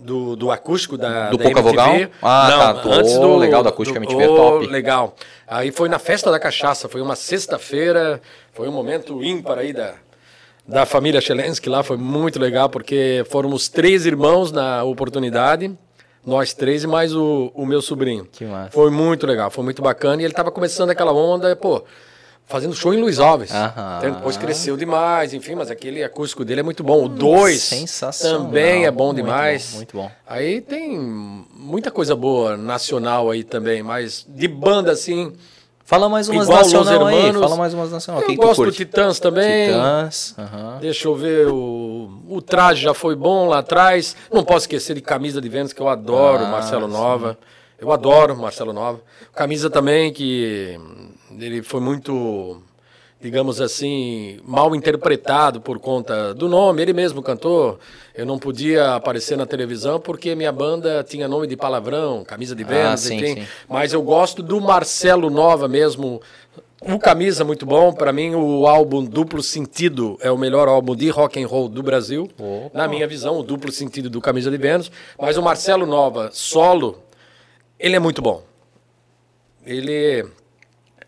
do, 0.00 0.34
do 0.36 0.50
acústico 0.50 0.96
da 0.96 1.30
Do 1.30 1.36
da 1.36 1.44
Pouca 1.44 1.60
MTV. 1.60 1.62
Vogal? 1.62 2.10
Ah, 2.22 2.48
Não, 2.50 2.58
tá. 2.58 2.74
Tô, 2.82 2.92
antes 2.92 3.18
do 3.18 3.36
legal 3.36 3.62
da 3.62 3.70
acústica 3.70 4.00
do, 4.00 4.04
MTV, 4.04 4.26
oh, 4.28 4.36
top. 4.36 4.66
Legal. 4.66 5.14
Aí 5.46 5.70
foi 5.70 5.88
na 5.88 5.98
festa 5.98 6.30
da 6.30 6.38
cachaça, 6.38 6.88
foi 6.88 7.00
uma 7.00 7.16
sexta-feira, 7.16 8.20
foi 8.52 8.68
um 8.68 8.72
momento 8.72 9.22
ímpar 9.22 9.58
aí 9.58 9.72
da, 9.72 9.94
da 10.66 10.86
família 10.86 11.20
Chelensky 11.20 11.68
lá, 11.68 11.82
foi 11.82 11.96
muito 11.96 12.38
legal, 12.38 12.68
porque 12.68 13.24
fomos 13.28 13.68
três 13.68 14.06
irmãos 14.06 14.52
na 14.52 14.82
oportunidade, 14.84 15.76
nós 16.24 16.54
três 16.54 16.84
e 16.84 16.86
mais 16.86 17.14
o, 17.14 17.50
o 17.54 17.66
meu 17.66 17.82
sobrinho. 17.82 18.26
Que 18.30 18.44
massa. 18.44 18.70
Foi 18.70 18.90
muito 18.90 19.26
legal, 19.26 19.50
foi 19.50 19.64
muito 19.64 19.82
bacana, 19.82 20.22
e 20.22 20.24
ele 20.24 20.32
estava 20.32 20.50
começando 20.50 20.90
aquela 20.90 21.12
onda, 21.12 21.54
pô, 21.56 21.82
fazendo 22.50 22.74
show 22.74 22.92
em 22.92 23.00
Luiz 23.00 23.18
Alves. 23.20 23.50
Então, 23.50 24.12
depois 24.12 24.36
cresceu 24.36 24.76
demais, 24.76 25.32
enfim, 25.32 25.54
mas 25.54 25.70
aquele 25.70 26.02
acústico 26.02 26.44
dele 26.44 26.60
é 26.60 26.62
muito 26.62 26.82
bom. 26.82 27.04
O 27.04 27.08
2 27.08 27.86
também 28.20 28.84
é 28.84 28.90
bom 28.90 29.14
demais. 29.14 29.74
Muito 29.74 29.96
bom, 29.96 30.02
muito 30.02 30.10
bom. 30.10 30.20
Aí 30.26 30.60
tem 30.60 30.98
muita 31.54 31.90
coisa 31.90 32.14
boa 32.16 32.56
nacional 32.56 33.30
aí 33.30 33.44
também, 33.44 33.82
mas 33.82 34.26
de 34.28 34.48
banda 34.48 34.92
assim. 34.92 35.32
Fala 35.84 36.08
mais 36.08 36.28
umas 36.28 36.48
nacional 36.48 37.06
aí, 37.06 37.32
fala 37.32 37.56
mais 37.56 37.74
umas 37.74 37.90
nacional. 37.90 38.22
Eu 38.22 38.26
Quem 38.28 38.36
gosto 38.36 38.64
do 38.64 38.70
Titãs 38.70 39.18
também. 39.18 39.68
Titãs, 39.72 40.36
Deixa 40.80 41.08
eu 41.08 41.16
ver, 41.16 41.48
o, 41.48 42.08
o 42.28 42.40
traje 42.40 42.82
já 42.82 42.94
foi 42.94 43.16
bom 43.16 43.48
lá 43.48 43.58
atrás. 43.58 44.14
Não 44.32 44.44
posso 44.44 44.64
esquecer 44.64 44.94
de 44.94 45.00
Camisa 45.00 45.40
de 45.40 45.48
Vênus, 45.48 45.72
que 45.72 45.82
eu 45.82 45.88
adoro, 45.88 46.44
ah, 46.44 46.48
Marcelo 46.48 46.86
Nova. 46.86 47.36
Eu 47.76 47.90
adoro 47.90 48.36
Marcelo 48.36 48.72
Nova. 48.72 49.00
Camisa 49.34 49.68
também 49.68 50.12
que 50.12 50.78
ele 51.38 51.62
foi 51.62 51.80
muito 51.80 52.62
digamos 53.20 53.60
assim, 53.60 54.40
mal 54.44 54.74
interpretado 54.74 55.60
por 55.60 55.78
conta 55.78 56.32
do 56.32 56.48
nome. 56.48 56.80
Ele 56.80 56.92
mesmo 56.92 57.22
cantou. 57.22 57.78
Eu 58.14 58.24
não 58.24 58.38
podia 58.38 58.94
aparecer 58.94 59.36
na 59.36 59.44
televisão 59.44 60.00
porque 60.00 60.34
minha 60.34 60.50
banda 60.50 61.04
tinha 61.06 61.28
nome 61.28 61.46
de 61.46 61.56
palavrão, 61.56 62.24
camisa 62.24 62.56
de 62.56 62.64
Vênus, 62.64 62.92
ah, 62.92 62.96
sim, 62.96 63.16
enfim. 63.16 63.40
Sim. 63.42 63.46
Mas 63.68 63.92
eu 63.92 64.02
gosto 64.02 64.42
do 64.42 64.60
Marcelo 64.60 65.28
Nova 65.28 65.68
mesmo. 65.68 66.20
O 66.82 66.98
Camisa 66.98 67.44
muito 67.44 67.66
bom, 67.66 67.92
para 67.92 68.10
mim 68.10 68.34
o 68.34 68.66
álbum 68.66 69.04
Duplo 69.04 69.42
Sentido 69.42 70.16
é 70.22 70.30
o 70.30 70.38
melhor 70.38 70.66
álbum 70.66 70.96
de 70.96 71.10
rock 71.10 71.42
and 71.42 71.46
roll 71.46 71.68
do 71.68 71.82
Brasil, 71.82 72.26
Opa. 72.38 72.70
na 72.72 72.88
minha 72.88 73.06
visão, 73.06 73.38
o 73.38 73.42
Duplo 73.42 73.70
Sentido 73.70 74.08
do 74.08 74.18
Camisa 74.18 74.50
de 74.50 74.56
Vênus, 74.56 74.90
mas 75.20 75.36
o 75.36 75.42
Marcelo 75.42 75.84
Nova 75.84 76.30
solo, 76.32 77.02
ele 77.78 77.96
é 77.96 77.98
muito 77.98 78.22
bom. 78.22 78.42
Ele 79.66 80.24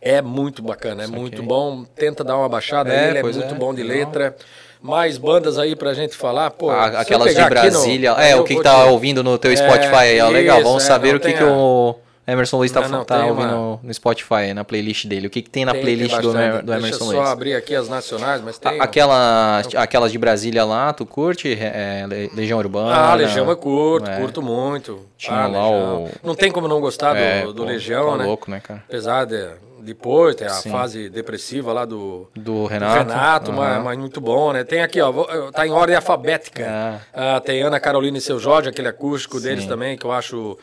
é 0.03 0.21
muito 0.21 0.63
bacana, 0.63 1.03
é 1.03 1.05
Isso 1.05 1.15
muito 1.15 1.43
bom. 1.45 1.85
Tenta 1.85 2.25
dar 2.25 2.37
uma 2.37 2.49
baixada 2.49 2.93
é, 2.93 3.11
ele 3.11 3.19
é 3.19 3.23
muito 3.23 3.55
é, 3.55 3.55
bom 3.55 3.73
de 3.73 3.85
letra. 3.85 4.35
Mais 4.81 5.17
bandas 5.17 5.59
aí 5.59 5.77
pra 5.77 5.95
gente 5.95 6.17
falar, 6.17 6.51
pô. 6.51 6.69
Ah, 6.69 6.87
aquelas 6.87 7.33
de 7.33 7.45
Brasília. 7.45 8.13
No, 8.13 8.21
é, 8.21 8.35
o 8.35 8.43
que, 8.43 8.57
que 8.57 8.63
tá 8.63 8.83
te... 8.83 8.91
ouvindo 8.91 9.23
no 9.23 9.39
teu 9.39 9.57
Spotify 9.57 9.95
aí, 9.95 10.21
ó. 10.21 10.29
Legal, 10.29 10.61
vamos 10.61 10.83
é, 10.83 10.87
saber 10.89 11.15
o 11.15 11.21
que, 11.21 11.33
que 11.33 11.45
o 11.45 11.95
Emerson 12.33 12.57
Luiz 12.57 12.73
tá, 12.73 12.89
não, 12.89 13.05
tá 13.05 13.27
ouvindo 13.27 13.55
uma... 13.55 13.81
no 13.83 13.95
Spotify, 13.95 14.55
na 14.55 14.65
playlist 14.65 15.07
dele. 15.07 15.27
O 15.27 15.31
que, 15.31 15.43
que 15.43 15.51
tem 15.51 15.65
na 15.65 15.73
tem, 15.73 15.83
playlist 15.83 16.13
tem 16.13 16.21
do, 16.23 16.33
do, 16.33 16.39
Emerson 16.39 16.81
Deixa 16.81 17.05
Luiz? 17.05 17.19
só 17.19 17.25
abrir 17.25 17.55
aqui 17.55 17.75
as 17.75 17.89
nacionais, 17.89 18.41
mas 18.43 18.59
tem. 18.59 18.81
Aquela, 18.81 19.63
aquelas 19.77 20.11
de 20.11 20.19
Brasília 20.19 20.65
lá, 20.65 20.93
tu 20.93 21.05
curte? 21.07 21.57
É, 21.61 22.07
Legião 22.35 22.59
Urbana? 22.59 22.95
Ah, 22.95 23.15
Legião 23.15 23.49
eu 23.49 23.57
curto, 23.57 24.11
é. 24.11 24.19
curto 24.19 24.43
muito. 24.43 25.07
Tinha 25.17 25.37
ah, 25.37 25.47
lá 25.47 25.71
Legião. 25.71 26.05
o. 26.05 26.11
Não 26.23 26.35
tem 26.35 26.51
como 26.51 26.67
não 26.67 26.81
gostar 26.81 27.13
do, 27.13 27.19
é, 27.19 27.43
do 27.45 27.55
pô, 27.55 27.65
Legião, 27.65 28.13
tá 28.13 28.17
né? 28.19 28.25
louco, 28.25 28.51
né, 28.51 28.61
cara? 28.61 28.83
Apesar 28.89 29.25
de 29.27 29.49
depois, 29.83 30.37
tem 30.37 30.47
a 30.47 30.51
Sim. 30.51 30.71
fase 30.71 31.11
depressiva 31.11 31.73
lá 31.73 31.85
do, 31.85 32.31
do 32.37 32.67
Renato, 32.67 33.05
do 33.05 33.11
Renato 33.11 33.51
uhum. 33.51 33.57
mas, 33.57 33.83
mas, 33.83 33.99
muito 33.99 34.21
bom, 34.21 34.53
né? 34.53 34.63
Tem 34.63 34.81
aqui, 34.81 35.01
ó, 35.01 35.51
tá 35.51 35.67
em 35.67 35.73
ordem 35.73 35.97
alfabética. 35.97 36.63
É. 36.63 37.01
Ah, 37.13 37.41
tem 37.41 37.63
Ana 37.63 37.81
Carolina 37.81 38.17
e 38.17 38.21
seu 38.21 38.39
Jorge, 38.39 38.69
aquele 38.69 38.89
acústico 38.89 39.39
Sim. 39.39 39.49
deles 39.49 39.67
também, 39.67 39.99
que 39.99 40.07
eu 40.07 40.13
acho 40.13 40.57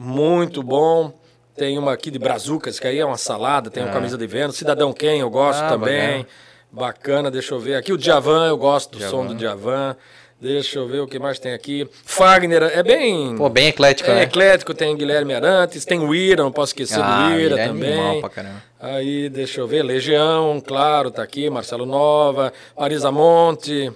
muito 0.00 0.62
bom. 0.62 1.12
Tem 1.54 1.76
uma 1.76 1.92
aqui 1.92 2.10
de 2.10 2.18
Brazucas, 2.18 2.80
que 2.80 2.86
aí 2.86 2.98
é 2.98 3.04
uma 3.04 3.18
salada, 3.18 3.70
tem 3.70 3.82
uma 3.82 3.90
é. 3.90 3.92
camisa 3.92 4.16
de 4.16 4.26
Vênus. 4.26 4.56
Cidadão 4.56 4.94
Quem 4.94 5.20
eu 5.20 5.28
gosto 5.28 5.62
ah, 5.62 5.68
também. 5.68 6.20
Bacana. 6.20 6.26
bacana. 6.72 7.30
deixa 7.30 7.52
eu 7.52 7.60
ver. 7.60 7.74
Aqui 7.74 7.92
o 7.92 7.98
Djavan, 7.98 8.48
eu 8.48 8.56
gosto 8.56 8.92
do 8.92 8.98
Djavan. 8.98 9.10
som 9.10 9.26
do 9.26 9.34
Djavan. 9.34 9.94
Deixa 10.40 10.78
eu 10.78 10.88
ver 10.88 11.00
o 11.00 11.06
que 11.06 11.18
mais 11.18 11.38
tem 11.38 11.52
aqui. 11.52 11.86
Fagner 12.02 12.62
é 12.62 12.82
bem. 12.82 13.36
Pô, 13.36 13.50
bem 13.50 13.68
eclético, 13.68 14.10
é 14.10 14.14
né? 14.14 14.22
eclético, 14.22 14.72
tem 14.72 14.96
Guilherme 14.96 15.34
Arantes, 15.34 15.84
tem 15.84 15.98
o 15.98 16.14
Ira, 16.14 16.42
não 16.42 16.50
posso 16.50 16.70
esquecer 16.70 16.98
ah, 16.98 17.28
do 17.28 17.38
Ira 17.38 17.56
também. 17.58 18.20
Pra 18.20 18.30
caramba. 18.30 18.62
Aí, 18.80 19.28
deixa 19.28 19.60
eu 19.60 19.66
ver, 19.66 19.82
Legião, 19.82 20.58
claro, 20.66 21.10
tá 21.10 21.22
aqui, 21.22 21.50
Marcelo 21.50 21.84
Nova, 21.84 22.54
Marisa 22.74 23.12
Monte. 23.12 23.92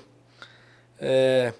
É, 1.00 1.54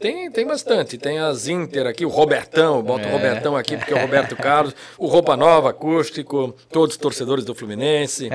tem, 0.00 0.30
tem 0.30 0.46
bastante. 0.46 0.96
Tem 0.96 1.18
as 1.18 1.46
Inter 1.46 1.86
aqui, 1.86 2.06
o 2.06 2.08
Robertão, 2.08 2.76
eu 2.76 2.82
boto 2.82 3.04
é. 3.04 3.08
o 3.08 3.12
Robertão 3.12 3.56
aqui 3.56 3.76
porque 3.76 3.92
é 3.92 3.96
o 3.96 4.00
Roberto 4.00 4.34
Carlos, 4.34 4.74
o 4.96 5.06
Roupa 5.06 5.36
Nova, 5.36 5.70
acústico, 5.70 6.54
todos 6.72 6.94
os 6.94 7.00
torcedores 7.00 7.44
do 7.44 7.54
Fluminense. 7.54 8.30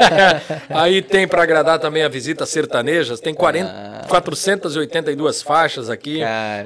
Aí 0.70 1.02
tem 1.02 1.28
para 1.28 1.42
agradar 1.42 1.78
também 1.78 2.02
a 2.02 2.08
visita 2.08 2.46
sertanejas, 2.46 3.20
tem 3.20 3.34
40, 3.34 3.70
ah. 3.70 4.06
482 4.08 5.42
faixas 5.42 5.90
aqui 5.90 6.20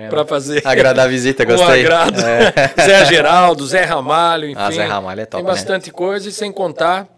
para 0.09 0.25
fazer. 0.25 0.63
Agradar 0.65 1.07
a 1.07 1.09
visita, 1.09 1.43
gostei. 1.47 1.67
Um 1.67 1.87
agrado. 1.87 2.21
É. 2.21 2.53
Zé 2.81 3.05
Geraldo, 3.07 3.67
Zé 3.67 3.85
Ramalho, 3.85 4.49
enfim. 4.49 4.61
Ah, 4.61 4.71
Zé 4.71 4.85
Ramalho 4.85 5.21
é 5.21 5.27
top, 5.27 5.43
Tem 5.43 5.53
bastante 5.53 5.89
né? 5.89 5.93
coisa 5.93 6.29
e 6.29 6.33
sem 6.33 6.53
contar 6.53 7.09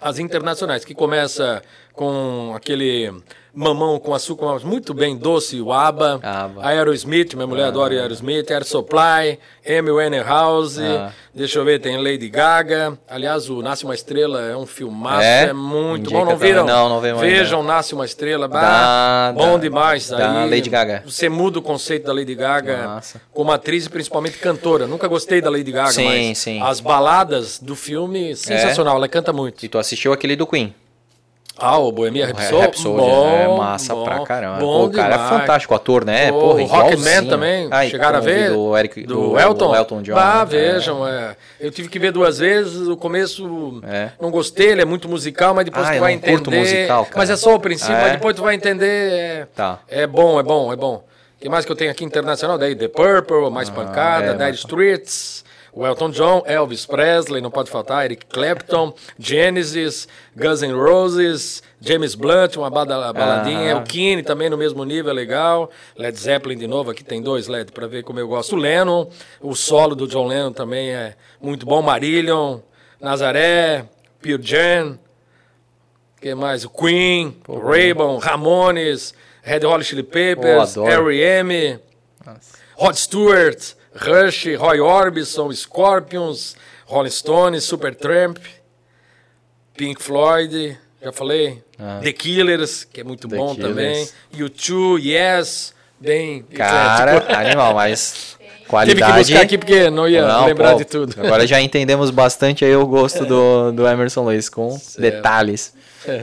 as 0.00 0.18
internacionais, 0.18 0.84
que 0.84 0.94
começa 0.94 1.62
com 1.92 2.52
aquele 2.54 3.12
mamão 3.56 3.98
com 3.98 4.12
açúcar 4.12 4.60
muito 4.62 4.92
bem 4.92 5.16
doce, 5.16 5.58
o 5.62 5.72
ABBA, 5.72 6.20
ABBA. 6.22 6.66
Aerosmith, 6.66 7.34
minha 7.34 7.46
mulher 7.46 7.64
ah. 7.64 7.68
adora 7.68 7.94
Aerosmith, 7.94 8.50
Air 8.50 8.64
Supply, 8.64 9.38
Amy 9.66 9.90
Winehouse, 9.90 10.82
ah. 10.82 11.10
deixa 11.34 11.58
eu 11.58 11.64
ver, 11.64 11.80
tem 11.80 11.96
Lady 11.96 12.28
Gaga, 12.28 12.98
aliás, 13.08 13.48
o 13.48 13.62
Nasce 13.62 13.84
Uma 13.84 13.94
Estrela 13.94 14.42
é 14.42 14.54
um 14.54 14.66
filmaço, 14.66 15.22
é, 15.22 15.44
é 15.44 15.52
muito 15.54 16.10
Indica 16.10 16.18
bom, 16.18 16.24
não 16.26 16.36
viram? 16.36 16.66
Não, 16.66 16.88
não 17.00 17.18
Vejam 17.18 17.62
Nasce 17.62 17.94
Uma 17.94 18.04
Estrela, 18.04 18.46
bah, 18.46 19.32
bom 19.34 19.52
da, 19.52 19.58
demais. 19.58 20.10
Da 20.10 20.42
Aí, 20.42 20.50
Lady 20.50 20.68
Gaga. 20.68 21.02
Você 21.06 21.30
muda 21.30 21.58
o 21.58 21.62
conceito 21.62 22.06
da 22.06 22.12
Lady 22.12 22.34
Gaga 22.34 22.86
Nossa. 22.86 23.22
como 23.32 23.50
atriz 23.52 23.86
e 23.86 23.90
principalmente 23.90 24.36
cantora, 24.36 24.86
nunca 24.86 25.08
gostei 25.08 25.40
da 25.40 25.48
Lady 25.48 25.72
Gaga, 25.72 25.92
sim, 25.92 26.04
mas 26.04 26.38
sim. 26.38 26.60
as 26.62 26.78
baladas 26.80 27.58
do 27.58 27.74
filme, 27.74 28.36
sensacional, 28.36 28.94
é. 28.94 28.96
ela 28.98 29.08
canta 29.08 29.32
muito. 29.32 29.64
E 29.64 29.68
tu 29.68 29.78
assistiu 29.78 30.12
aquele 30.12 30.36
do 30.36 30.46
Queen? 30.46 30.74
Ah, 31.58 31.78
o 31.78 31.90
Bohemia 31.90 32.26
Rhapsody? 32.26 32.60
Rhapsody 32.60 32.96
bom, 32.96 33.28
é 33.28 33.48
massa 33.56 33.94
bom, 33.94 34.04
pra 34.04 34.20
caramba. 34.24 34.58
Bom 34.58 34.80
Pô, 34.80 34.84
o 34.86 34.90
cara 34.90 35.16
demais. 35.16 35.32
é 35.32 35.38
fantástico, 35.38 35.72
o 35.72 35.76
ator, 35.76 36.04
né? 36.04 36.30
O 36.30 36.38
Porra, 36.38 36.62
Rockman 36.64 37.26
também, 37.26 37.68
Ai, 37.70 37.88
chegaram 37.88 38.18
a 38.18 38.20
ver? 38.20 38.50
Do, 38.50 38.76
Eric, 38.76 39.02
do, 39.06 39.30
do 39.30 39.38
Elton? 39.38 39.68
Do 39.68 39.76
Elton 39.76 40.02
John. 40.02 40.16
Ah, 40.16 40.44
vejam, 40.44 41.06
é. 41.08 41.34
Eu 41.58 41.70
tive 41.70 41.88
que 41.88 41.98
ver 41.98 42.12
duas 42.12 42.38
vezes, 42.38 42.86
o 42.88 42.96
começo 42.96 43.80
é. 43.84 44.10
não 44.20 44.30
gostei, 44.30 44.68
ele 44.68 44.82
é 44.82 44.84
muito 44.84 45.08
musical, 45.08 45.54
mas 45.54 45.64
depois 45.64 45.86
ah, 45.88 45.94
tu 45.94 46.00
vai 46.00 46.12
entender. 46.12 46.32
Curto 46.32 46.50
musical, 46.50 47.04
cara. 47.04 47.16
Mas 47.16 47.30
é 47.30 47.36
só 47.36 47.54
o 47.54 47.60
princípio, 47.60 47.96
é? 47.96 48.02
mas 48.02 48.12
depois 48.12 48.36
tu 48.36 48.42
vai 48.42 48.54
entender. 48.54 49.12
É, 49.12 49.46
tá. 49.54 49.80
é 49.88 50.06
bom, 50.06 50.38
é 50.38 50.42
bom, 50.42 50.72
é 50.72 50.76
bom. 50.76 51.04
O 51.36 51.40
que 51.40 51.48
mais 51.48 51.64
que 51.64 51.72
eu 51.72 51.76
tenho 51.76 51.90
aqui 51.90 52.04
internacional? 52.04 52.58
Daí 52.58 52.74
The 52.74 52.88
Purple, 52.88 53.50
Mais 53.50 53.68
ah, 53.68 53.72
Pancada, 53.72 54.26
é, 54.26 54.34
Dire 54.34 54.56
Streets... 54.56 55.45
O 55.76 55.86
Elton 55.86 56.08
John, 56.08 56.42
Elvis 56.46 56.86
Presley, 56.86 57.42
não 57.42 57.50
pode 57.50 57.70
faltar, 57.70 58.06
Eric 58.06 58.24
Clapton, 58.24 58.94
Genesis, 59.18 60.08
Guns 60.34 60.62
N' 60.62 60.72
Roses, 60.72 61.62
James 61.82 62.14
Blunt, 62.14 62.56
uma 62.56 62.70
baladinha, 62.70 63.76
o 63.76 63.82
Kine 63.82 64.22
também 64.22 64.48
no 64.48 64.56
mesmo 64.56 64.82
nível, 64.86 65.10
é 65.10 65.14
legal. 65.14 65.70
Led 65.94 66.18
Zeppelin 66.18 66.56
de 66.56 66.66
novo, 66.66 66.92
aqui 66.92 67.04
tem 67.04 67.20
dois 67.20 67.46
LED 67.46 67.72
para 67.72 67.86
ver 67.86 68.04
como 68.04 68.18
eu 68.18 68.26
gosto. 68.26 68.56
O 68.56 68.58
Lennon, 68.58 69.10
o 69.38 69.54
solo 69.54 69.94
do 69.94 70.08
John 70.08 70.26
Lennon 70.26 70.50
também 70.50 70.94
é 70.94 71.14
muito 71.42 71.66
bom. 71.66 71.82
Marillion, 71.82 72.60
Nazaré, 72.98 73.84
Pearl 74.22 74.40
Jam, 74.40 74.98
que 76.22 76.34
mais? 76.34 76.64
O 76.64 76.70
Queen, 76.70 77.32
Pô, 77.44 77.52
o 77.52 77.60
Raybon, 77.60 78.16
Ramones, 78.16 79.12
Red 79.42 79.66
Hot 79.66 79.84
Chili 79.84 80.02
Peppers, 80.02 80.74
R.E.M., 80.78 81.78
Rod 82.76 82.94
Stewart, 82.94 83.75
Rush, 83.98 84.46
Roy 84.58 84.80
Orbison, 84.80 85.52
Scorpions, 85.52 86.56
Rolling 86.86 87.10
Stones, 87.10 87.64
Supertramp, 87.64 88.38
Pink 89.76 90.02
Floyd, 90.02 90.78
já 91.02 91.12
falei. 91.12 91.62
Ah. 91.78 92.00
The 92.02 92.12
Killers, 92.12 92.84
que 92.84 93.00
é 93.00 93.04
muito 93.04 93.28
The 93.28 93.36
bom 93.36 93.54
Killers. 93.54 93.68
também. 93.70 94.08
U2, 94.34 95.00
Yes, 95.04 95.74
bem. 96.00 96.42
Cara, 96.54 97.24
animal, 97.38 97.74
mas 97.74 98.36
qualidade. 98.66 98.98
Tive 98.98 99.12
que 99.12 99.18
buscar 99.18 99.42
aqui 99.42 99.58
porque 99.58 99.90
não 99.90 100.08
ia 100.08 100.26
não, 100.26 100.46
lembrar 100.46 100.72
pô, 100.72 100.78
de 100.78 100.84
tudo. 100.84 101.14
Agora 101.18 101.46
já 101.46 101.60
entendemos 101.60 102.10
bastante 102.10 102.64
aí 102.64 102.74
o 102.74 102.86
gosto 102.86 103.24
do, 103.24 103.72
do 103.72 103.86
Emerson 103.86 104.22
Luiz 104.22 104.48
com 104.48 104.70
certo. 104.78 105.00
detalhes. 105.00 105.74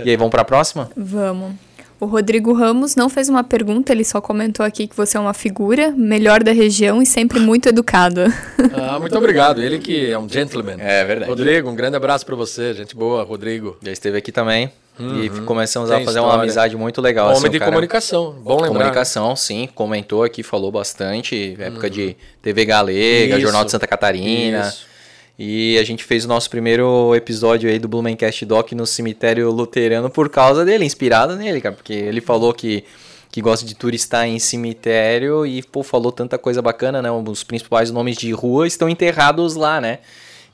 E 0.06 0.10
aí, 0.10 0.16
vamos 0.16 0.32
para 0.32 0.44
a 0.44 0.46
próxima? 0.46 0.90
Vamos. 0.96 1.56
O 2.04 2.06
Rodrigo 2.06 2.52
Ramos 2.52 2.98
não 2.98 3.08
fez 3.08 3.30
uma 3.30 3.46
pergunta, 3.46 3.94
ele 3.94 4.04
só 4.04 4.20
comentou 4.20 4.66
aqui 4.66 4.88
que 4.88 4.96
você 4.96 5.16
é 5.16 5.20
uma 5.22 5.34
figura 5.34 5.92
melhor 5.92 6.44
da 6.44 6.52
região 6.52 7.02
e 7.02 7.06
sempre 7.06 7.40
muito 7.40 7.70
educado. 7.70 8.24
Ah, 8.74 9.00
muito 9.00 9.18
obrigado. 9.18 9.64
Ele 9.64 9.80
que 9.80 10.12
é 10.12 10.20
um 10.20 10.28
gentleman. 10.28 10.76
É 10.80 11.06
verdade. 11.06 11.30
Rodrigo, 11.30 11.70
um 11.70 11.76
grande 11.76 11.96
abraço 11.96 12.26
para 12.26 12.36
você. 12.36 12.74
Gente 12.74 12.94
boa, 12.94 13.24
Rodrigo. 13.24 13.78
Já 13.82 13.94
esteve 13.94 14.18
aqui 14.18 14.34
também. 14.34 14.70
Uhum. 15.00 15.24
E 15.24 15.30
começamos 15.46 15.90
Tem 15.90 16.02
a 16.02 16.04
fazer 16.04 16.20
história. 16.20 16.36
uma 16.36 16.44
amizade 16.44 16.76
muito 16.76 17.00
legal. 17.00 17.28
Homem 17.28 17.38
assim, 17.38 17.50
de 17.50 17.60
cara... 17.60 17.72
comunicação, 17.72 18.36
bom 18.44 18.56
lembrar. 18.56 18.68
Comunicação, 18.68 19.34
sim. 19.38 19.70
Comentou 19.74 20.24
aqui, 20.24 20.44
falou 20.44 20.74
bastante. 20.74 21.56
Época 21.58 21.88
uhum. 21.88 21.94
de 21.94 22.18
TV 22.42 22.66
Galega, 22.66 23.36
Isso. 23.36 23.40
Jornal 23.40 23.64
de 23.64 23.72
Santa 23.72 23.88
Catarina. 23.88 24.68
Isso. 24.68 24.93
E 25.38 25.78
a 25.80 25.84
gente 25.84 26.04
fez 26.04 26.26
o 26.26 26.28
nosso 26.28 26.50
primeiro 26.50 27.16
episódio 27.16 27.70
aí 27.70 27.80
do 27.80 27.88
Blumencast 27.88 28.46
Doc 28.46 28.72
no 28.74 28.86
cemitério 28.86 29.50
luterano 29.50 30.10
por 30.10 30.30
causa 30.30 30.64
dele, 30.64 30.86
inspirado 30.86 31.36
nele, 31.36 31.60
cara. 31.60 31.74
Porque 31.74 31.94
ele 31.94 32.22
falou 32.22 32.54
que, 32.54 32.84
que 33.32 33.42
gosta 33.42 33.66
de 33.66 33.74
turistar 33.74 34.28
em 34.28 34.38
cemitério 34.38 35.46
e, 35.46 35.64
pô, 35.64 35.82
falou 35.82 36.12
tanta 36.12 36.38
coisa 36.38 36.62
bacana, 36.62 37.02
né? 37.02 37.10
Os 37.12 37.44
principais 37.44 37.90
nomes 37.90 38.16
de 38.16 38.32
rua 38.32 38.68
estão 38.68 38.88
enterrados 38.88 39.56
lá, 39.56 39.82
né? 39.82 40.00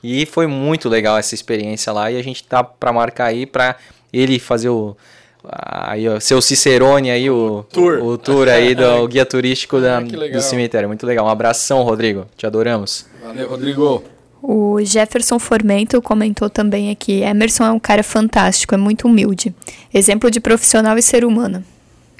E 0.02 0.24
foi 0.24 0.46
muito 0.46 0.88
legal 0.88 1.18
essa 1.18 1.34
experiência 1.34 1.92
lá 1.92 2.10
e 2.10 2.16
a 2.16 2.22
gente 2.22 2.42
tá 2.42 2.64
para 2.64 2.90
marcar 2.90 3.26
aí 3.26 3.44
para 3.44 3.76
ele 4.10 4.38
fazer 4.38 4.70
o 4.70 4.96
aí 5.42 6.06
o 6.08 6.20
seu 6.20 6.40
Cicerone 6.42 7.10
aí 7.10 7.30
o, 7.30 7.58
o 7.58 7.62
tour, 7.64 8.02
o 8.02 8.18
tour 8.18 8.48
aí 8.48 8.74
do 8.74 9.08
guia 9.08 9.24
turístico 9.24 9.78
da, 9.78 9.98
ah, 9.98 10.00
do 10.02 10.40
cemitério. 10.40 10.88
Muito 10.88 11.06
legal. 11.06 11.26
Um 11.26 11.30
abração, 11.30 11.82
Rodrigo. 11.82 12.26
Te 12.34 12.46
adoramos. 12.46 13.06
Valeu, 13.22 13.48
Rodrigo. 13.48 14.02
O 14.42 14.82
Jefferson 14.82 15.38
Formento 15.38 16.00
comentou 16.00 16.48
também 16.48 16.90
aqui: 16.90 17.22
Emerson 17.22 17.64
é 17.64 17.70
um 17.70 17.80
cara 17.80 18.02
fantástico, 18.02 18.74
é 18.74 18.78
muito 18.78 19.06
humilde. 19.06 19.54
Exemplo 19.92 20.30
de 20.30 20.40
profissional 20.40 20.96
e 20.96 21.02
ser 21.02 21.24
humano. 21.24 21.64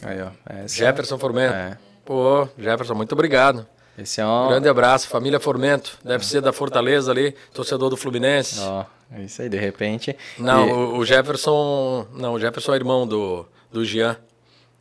Aí, 0.02 0.20
ó. 0.20 0.28
Essa... 0.46 0.76
Jefferson 0.76 1.18
Formento. 1.18 1.54
É. 1.54 1.78
Pô, 2.04 2.48
Jefferson, 2.58 2.94
muito 2.94 3.12
obrigado. 3.12 3.66
Esse 3.96 4.20
é 4.20 4.26
um... 4.26 4.48
Grande 4.48 4.68
abraço, 4.68 5.08
família 5.08 5.38
Formento. 5.38 5.98
Deve 6.02 6.24
ser 6.24 6.40
da 6.40 6.52
Fortaleza 6.52 7.10
ali, 7.10 7.34
torcedor 7.52 7.90
do 7.90 7.96
Fluminense. 7.96 8.58
Ó, 8.60 8.84
oh, 9.12 9.20
isso 9.20 9.42
aí, 9.42 9.48
de 9.48 9.58
repente. 9.58 10.16
Não, 10.38 10.68
e... 10.68 10.72
o, 10.98 11.04
Jefferson. 11.04 12.06
Não, 12.14 12.34
o 12.34 12.40
Jefferson 12.40 12.72
é 12.72 12.76
irmão 12.76 13.06
do, 13.06 13.46
do 13.70 13.84
Jean. 13.84 14.16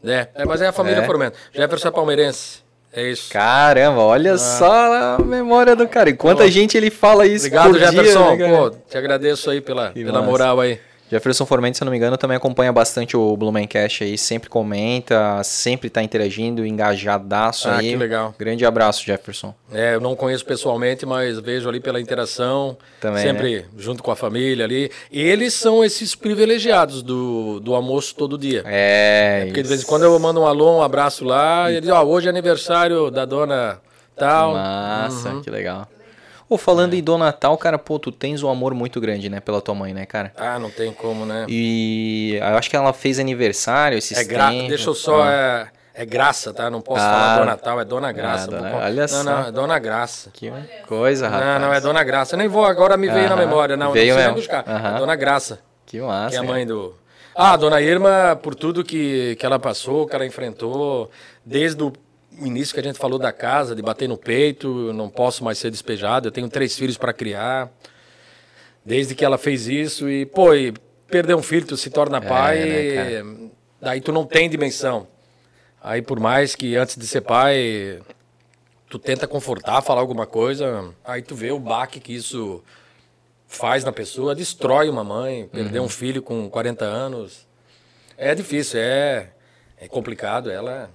É, 0.04 0.30
é 0.34 0.46
mas 0.46 0.62
é 0.62 0.68
a 0.68 0.72
família 0.72 1.02
é. 1.02 1.06
Formento. 1.06 1.38
Jefferson 1.54 1.90
é 1.90 1.92
palmeirense. 1.92 2.60
É 2.92 3.10
isso. 3.10 3.32
Caramba, 3.32 4.02
olha 4.02 4.34
ah. 4.34 4.38
só 4.38 5.16
a 5.16 5.20
memória 5.20 5.76
do 5.76 5.88
cara. 5.88 6.10
E 6.10 6.14
quanta 6.14 6.44
Pô. 6.44 6.50
gente 6.50 6.76
ele 6.76 6.90
fala 6.90 7.26
isso. 7.28 7.46
Obrigado, 7.46 7.78
Jefferson. 7.78 8.36
Dia, 8.36 8.48
né, 8.48 8.58
Pô, 8.58 8.70
te 8.72 8.98
agradeço 8.98 9.50
aí 9.50 9.62
pela, 9.62 9.92
pela 9.92 10.22
moral 10.22 10.60
aí. 10.60 10.80
Jefferson 11.10 11.46
Formento, 11.46 11.78
se 11.78 11.84
não 11.84 11.92
me 11.92 11.98
engano, 11.98 12.18
também 12.18 12.38
acompanha 12.38 12.72
bastante 12.72 13.18
o 13.18 13.36
Blumencast 13.36 14.04
aí, 14.04 14.18
sempre 14.18 14.48
comenta, 14.48 15.42
sempre 15.44 15.90
tá 15.90 16.04
interagindo, 16.04 16.66
engajadaço 16.66 17.68
ah, 17.68 17.78
aí. 17.78 17.92
que 17.92 17.96
legal. 17.96 18.36
Grande 18.38 18.64
abraço, 18.66 19.04
Jefferson. 19.04 19.54
É, 19.72 19.96
eu 19.96 20.00
não 20.00 20.16
conheço 20.16 20.46
pessoalmente, 20.46 21.06
mas 21.06 21.40
vejo 21.40 21.68
ali 21.68 21.80
pela 21.80 22.00
interação, 22.00 22.78
também, 23.02 23.24
sempre 23.24 23.62
né? 23.62 23.66
junto 23.78 24.04
com 24.04 24.12
a 24.12 24.16
família 24.16 24.66
ali. 24.66 24.92
E 25.12 25.20
eles 25.20 25.56
são 25.56 25.84
esses 25.84 26.14
privilegiados 26.14 27.02
do, 27.02 27.60
do 27.60 27.74
almoço 27.74 28.14
todo 28.14 28.38
dia. 28.38 28.64
É, 28.66 29.40
é 29.42 29.46
Porque 29.46 29.64
de 29.64 29.68
vez 29.68 29.82
em 29.82 29.86
quando 29.86 30.04
eu 30.04 30.20
mando 30.20 30.42
um 30.42 30.46
alô, 30.46 30.78
um 30.78 30.84
abraço 30.84 31.26
lá, 31.26 31.72
e 31.72 31.78
eles, 31.78 31.90
ó, 31.90 32.04
hoje 32.04 32.28
é 32.28 32.30
aniversário 32.30 33.10
da 33.10 33.26
dona 33.26 33.82
tal. 34.16 34.54
Massa, 34.54 35.30
uhum. 35.30 35.42
que 35.42 35.50
legal. 35.50 35.88
Pô, 36.50 36.58
falando 36.58 36.96
é. 36.96 36.98
em 36.98 37.04
Dona 37.04 37.26
Natal, 37.26 37.56
cara, 37.60 37.78
pô, 37.78 38.00
tu 38.00 38.12
tens 38.12 38.42
um 38.42 38.50
amor 38.50 38.74
muito 38.74 39.00
grande, 39.00 39.30
né, 39.30 39.40
pela 39.40 39.62
tua 39.62 39.76
mãe, 39.76 39.94
né, 39.94 40.08
cara? 40.08 40.34
Ah, 40.36 40.58
não 40.58 40.72
tem 40.72 40.92
como, 40.92 41.24
né? 41.24 41.46
E 41.48 42.40
eu 42.42 42.58
acho 42.58 42.68
que 42.68 42.76
ela 42.76 42.92
fez 42.92 43.20
aniversário 43.20 44.00
esses 44.00 44.18
é 44.18 44.24
gra... 44.24 44.50
tempos. 44.50 44.68
Deixa 44.70 44.90
eu 44.90 44.96
só... 44.96 45.22
Ah. 45.22 45.70
É... 45.76 45.80
É 45.92 46.06
graça, 46.06 46.54
tá? 46.54 46.70
Não 46.70 46.80
posso 46.80 47.04
ah, 47.04 47.10
falar 47.10 47.34
Dona 47.34 47.46
Natal, 47.46 47.82
é 47.82 47.84
Dona 47.84 48.12
Graça. 48.14 48.46
Ah, 48.46 48.58
dona... 48.58 48.76
Olha 48.78 49.08
só. 49.10 49.22
Não, 49.22 49.42
não, 49.42 49.48
é 49.50 49.52
Dona 49.52 49.80
Graça. 49.80 50.30
Que 50.32 50.50
coisa, 50.88 51.28
rapaz. 51.28 51.46
Não, 51.46 51.60
não, 51.60 51.74
é 51.74 51.82
Dona 51.82 52.04
Graça. 52.06 52.36
Eu 52.36 52.38
nem 52.38 52.48
vou, 52.48 52.64
agora 52.64 52.96
me 52.96 53.10
veio 53.10 53.20
uh 53.20 53.26
-huh. 53.26 53.30
na 53.32 53.36
memória. 53.36 53.76
Não, 53.76 53.92
veio 53.92 54.16
não 54.16 54.34
buscar. 54.34 54.64
Uh 54.64 54.70
-huh. 54.70 54.96
É 54.96 54.98
Dona 54.98 55.16
Graça. 55.18 55.60
Que 55.86 56.00
massa. 56.00 56.30
Que 56.30 56.36
é 56.38 56.40
a 56.40 56.44
mãe 56.44 56.66
do... 56.66 56.96
Ah, 57.36 57.58
Dona 57.58 57.82
Irma, 57.82 58.40
por 58.42 58.56
tudo 58.56 58.82
que, 58.82 59.36
que 59.36 59.46
ela 59.46 59.60
passou, 59.60 60.08
que 60.08 60.16
ela 60.16 60.26
enfrentou, 60.26 61.12
desde 61.46 61.84
o 61.84 61.92
o 62.40 62.46
início 62.46 62.74
que 62.74 62.80
a 62.80 62.84
gente 62.84 62.98
falou 62.98 63.20
da 63.20 63.32
casa, 63.32 63.76
de 63.76 63.82
bater 63.82 64.08
no 64.08 64.18
peito, 64.18 64.88
eu 64.88 64.94
não 64.94 65.10
posso 65.10 65.44
mais 65.44 65.58
ser 65.58 65.70
despejado, 65.72 66.28
eu 66.28 66.32
tenho 66.32 66.50
três 66.50 66.76
filhos 66.78 66.98
para 66.98 67.14
criar. 67.14 67.72
Desde 68.84 69.14
que 69.14 69.26
ela 69.26 69.38
fez 69.38 69.68
isso 69.68 70.10
e, 70.10 70.26
pô, 70.26 70.54
e 70.54 70.74
perder 71.08 71.36
um 71.36 71.44
filho, 71.44 71.66
tu 71.66 71.78
se 71.78 71.90
torna 71.90 72.18
é, 72.18 72.22
pai, 72.22 72.66
né, 72.66 73.50
daí 73.82 74.02
tu 74.02 74.12
não 74.12 74.26
tem 74.26 74.50
dimensão. 74.50 75.08
Aí 75.82 76.02
por 76.02 76.20
mais 76.20 76.56
que 76.56 76.76
antes 76.76 76.96
de 76.98 77.06
ser 77.06 77.22
pai, 77.22 78.02
tu 78.90 78.98
tenta 78.98 79.28
confortar, 79.28 79.82
falar 79.82 80.02
alguma 80.02 80.26
coisa, 80.26 80.94
aí 81.04 81.22
tu 81.22 81.36
vê 81.36 81.52
o 81.52 81.60
baque 81.60 82.00
que 82.00 82.14
isso 82.14 82.64
faz 83.48 83.84
na 83.84 83.92
pessoa, 83.92 84.36
destrói 84.36 84.90
uma 84.90 85.04
mãe, 85.04 85.48
perder 85.48 85.80
uhum. 85.80 85.86
um 85.86 85.90
filho 85.90 86.22
com 86.22 86.50
40 86.50 86.86
anos. 86.86 87.48
É 88.18 88.36
difícil, 88.36 88.80
é, 88.80 89.30
é 89.78 89.88
complicado, 89.88 90.52
ela 90.52 90.90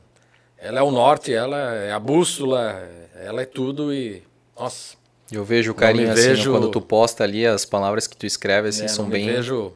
ela 0.64 0.80
é 0.80 0.82
o 0.82 0.90
norte, 0.90 1.32
ela 1.32 1.74
é 1.74 1.92
a 1.92 2.00
bússola, 2.00 2.88
ela 3.22 3.42
é 3.42 3.44
tudo 3.44 3.92
e. 3.92 4.22
Nossa. 4.58 4.96
Eu 5.30 5.44
vejo 5.44 5.72
o 5.72 5.74
carinho 5.74 6.10
assim, 6.10 6.28
vejo... 6.28 6.52
quando 6.52 6.70
tu 6.70 6.80
posta 6.80 7.24
ali 7.24 7.46
as 7.46 7.64
palavras 7.64 8.06
que 8.06 8.16
tu 8.16 8.24
escreve, 8.24 8.68
assim, 8.68 8.84
é, 8.84 8.88
são 8.88 9.08
bem. 9.08 9.28
Eu 9.28 9.36
vejo 9.36 9.72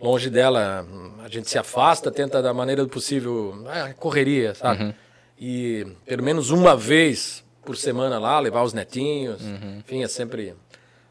longe 0.00 0.28
dela, 0.28 0.84
a 1.24 1.28
gente 1.28 1.48
se 1.48 1.58
afasta, 1.58 2.10
tenta 2.10 2.42
da 2.42 2.52
maneira 2.52 2.82
do 2.82 2.88
possível, 2.88 3.64
é, 3.68 3.92
correria, 3.92 4.54
sabe? 4.54 4.84
Uhum. 4.84 4.94
E 5.38 5.86
pelo 6.06 6.24
menos 6.24 6.50
uma 6.50 6.76
vez 6.76 7.44
por 7.64 7.76
semana 7.76 8.18
lá, 8.18 8.40
levar 8.40 8.62
os 8.62 8.72
netinhos, 8.72 9.40
uhum. 9.42 9.78
enfim, 9.78 10.02
é 10.02 10.08
sempre 10.08 10.54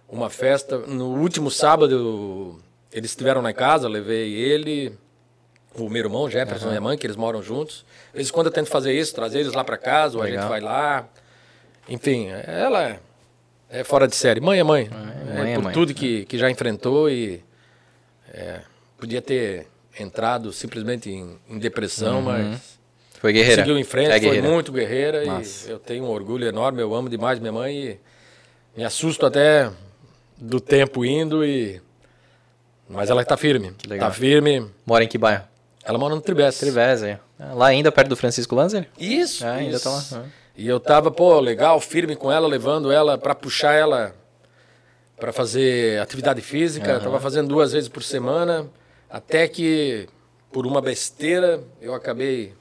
uma 0.09 0.29
festa. 0.29 0.77
No 0.79 1.15
último 1.15 1.49
sábado, 1.49 2.59
eles 2.91 3.11
estiveram 3.11 3.41
na 3.41 3.53
casa, 3.53 3.87
levei 3.87 4.33
ele, 4.33 4.97
o 5.75 5.89
meu 5.89 6.03
irmão, 6.03 6.29
Jefferson, 6.29 6.67
uhum. 6.67 6.73
e 6.73 6.77
a 6.77 6.81
mãe, 6.81 6.97
que 6.97 7.05
eles 7.05 7.15
moram 7.15 7.41
juntos. 7.41 7.85
Às 8.09 8.17
vezes, 8.17 8.31
quando 8.31 8.47
eu 8.47 8.51
tento 8.51 8.67
fazer 8.67 8.93
isso, 8.93 9.13
trazer 9.15 9.39
eles 9.39 9.53
lá 9.53 9.63
para 9.63 9.77
casa, 9.77 10.17
ou 10.17 10.23
a 10.23 10.29
gente 10.29 10.45
vai 10.45 10.59
lá. 10.59 11.07
Enfim, 11.87 12.27
ela 12.29 12.89
é, 12.89 12.99
é 13.69 13.83
fora 13.83 14.07
de 14.07 14.15
série. 14.15 14.39
Mãe 14.39 14.59
é 14.59 14.63
mãe. 14.63 14.89
É, 14.91 15.39
mãe 15.39 15.51
é, 15.51 15.55
por 15.55 15.63
mãe. 15.63 15.73
tudo 15.73 15.93
que, 15.93 16.25
que 16.25 16.37
já 16.37 16.49
enfrentou 16.49 17.09
e 17.09 17.43
é, 18.33 18.61
podia 18.97 19.21
ter 19.21 19.67
entrado 19.99 20.53
simplesmente 20.53 21.09
em, 21.09 21.37
em 21.49 21.57
depressão, 21.57 22.17
uhum. 22.17 22.23
mas 22.23 22.79
foi 23.19 23.33
guerreira. 23.33 23.61
Seguiu 23.61 23.77
em 23.77 23.83
frente, 23.83 24.11
é 24.11 24.19
foi 24.19 24.41
muito 24.41 24.71
guerreira 24.71 25.25
Nossa. 25.25 25.67
e 25.67 25.71
eu 25.71 25.79
tenho 25.79 26.05
um 26.05 26.09
orgulho 26.09 26.47
enorme, 26.47 26.81
eu 26.81 26.93
amo 26.93 27.09
demais 27.09 27.39
minha 27.39 27.51
mãe 27.51 27.75
e 27.75 27.99
me 28.75 28.83
assusto 28.83 29.25
até 29.25 29.69
do 30.37 30.59
tempo 30.59 31.05
indo 31.05 31.45
e 31.45 31.81
mas 32.89 33.09
ela 33.09 33.21
está 33.21 33.37
firme. 33.37 33.73
Está 33.89 34.11
firme. 34.11 34.69
Mora 34.85 35.03
em 35.03 35.07
que 35.07 35.17
bairro? 35.17 35.50
Ela 35.83 35.97
mora 35.97 36.15
no 36.15 36.21
Tribés. 36.21 36.59
Tribés, 36.59 37.03
é. 37.03 37.19
Lá 37.53 37.67
ainda, 37.67 37.91
perto 37.91 38.09
do 38.09 38.15
Francisco 38.15 38.55
Lanzer? 38.55 38.87
Isso. 38.99 39.45
É, 39.45 39.49
ainda 39.49 39.77
isso. 39.77 39.83
tá 39.83 40.17
lá. 40.17 40.25
E 40.55 40.67
eu 40.67 40.79
tava, 40.79 41.09
pô, 41.09 41.39
legal, 41.39 41.79
firme 41.79 42.15
com 42.15 42.31
ela, 42.31 42.47
levando 42.47 42.91
ela 42.91 43.17
para 43.17 43.33
puxar 43.33 43.73
ela 43.73 44.13
para 45.19 45.31
fazer 45.31 45.99
atividade 46.01 46.41
física. 46.41 46.95
Uhum. 46.95 46.99
Tava 46.99 47.19
fazendo 47.19 47.47
duas 47.47 47.71
vezes 47.71 47.87
por 47.87 48.03
semana, 48.03 48.67
até 49.09 49.47
que 49.47 50.07
por 50.51 50.65
uma 50.65 50.81
besteira 50.81 51.63
eu 51.79 51.93
acabei 51.93 52.53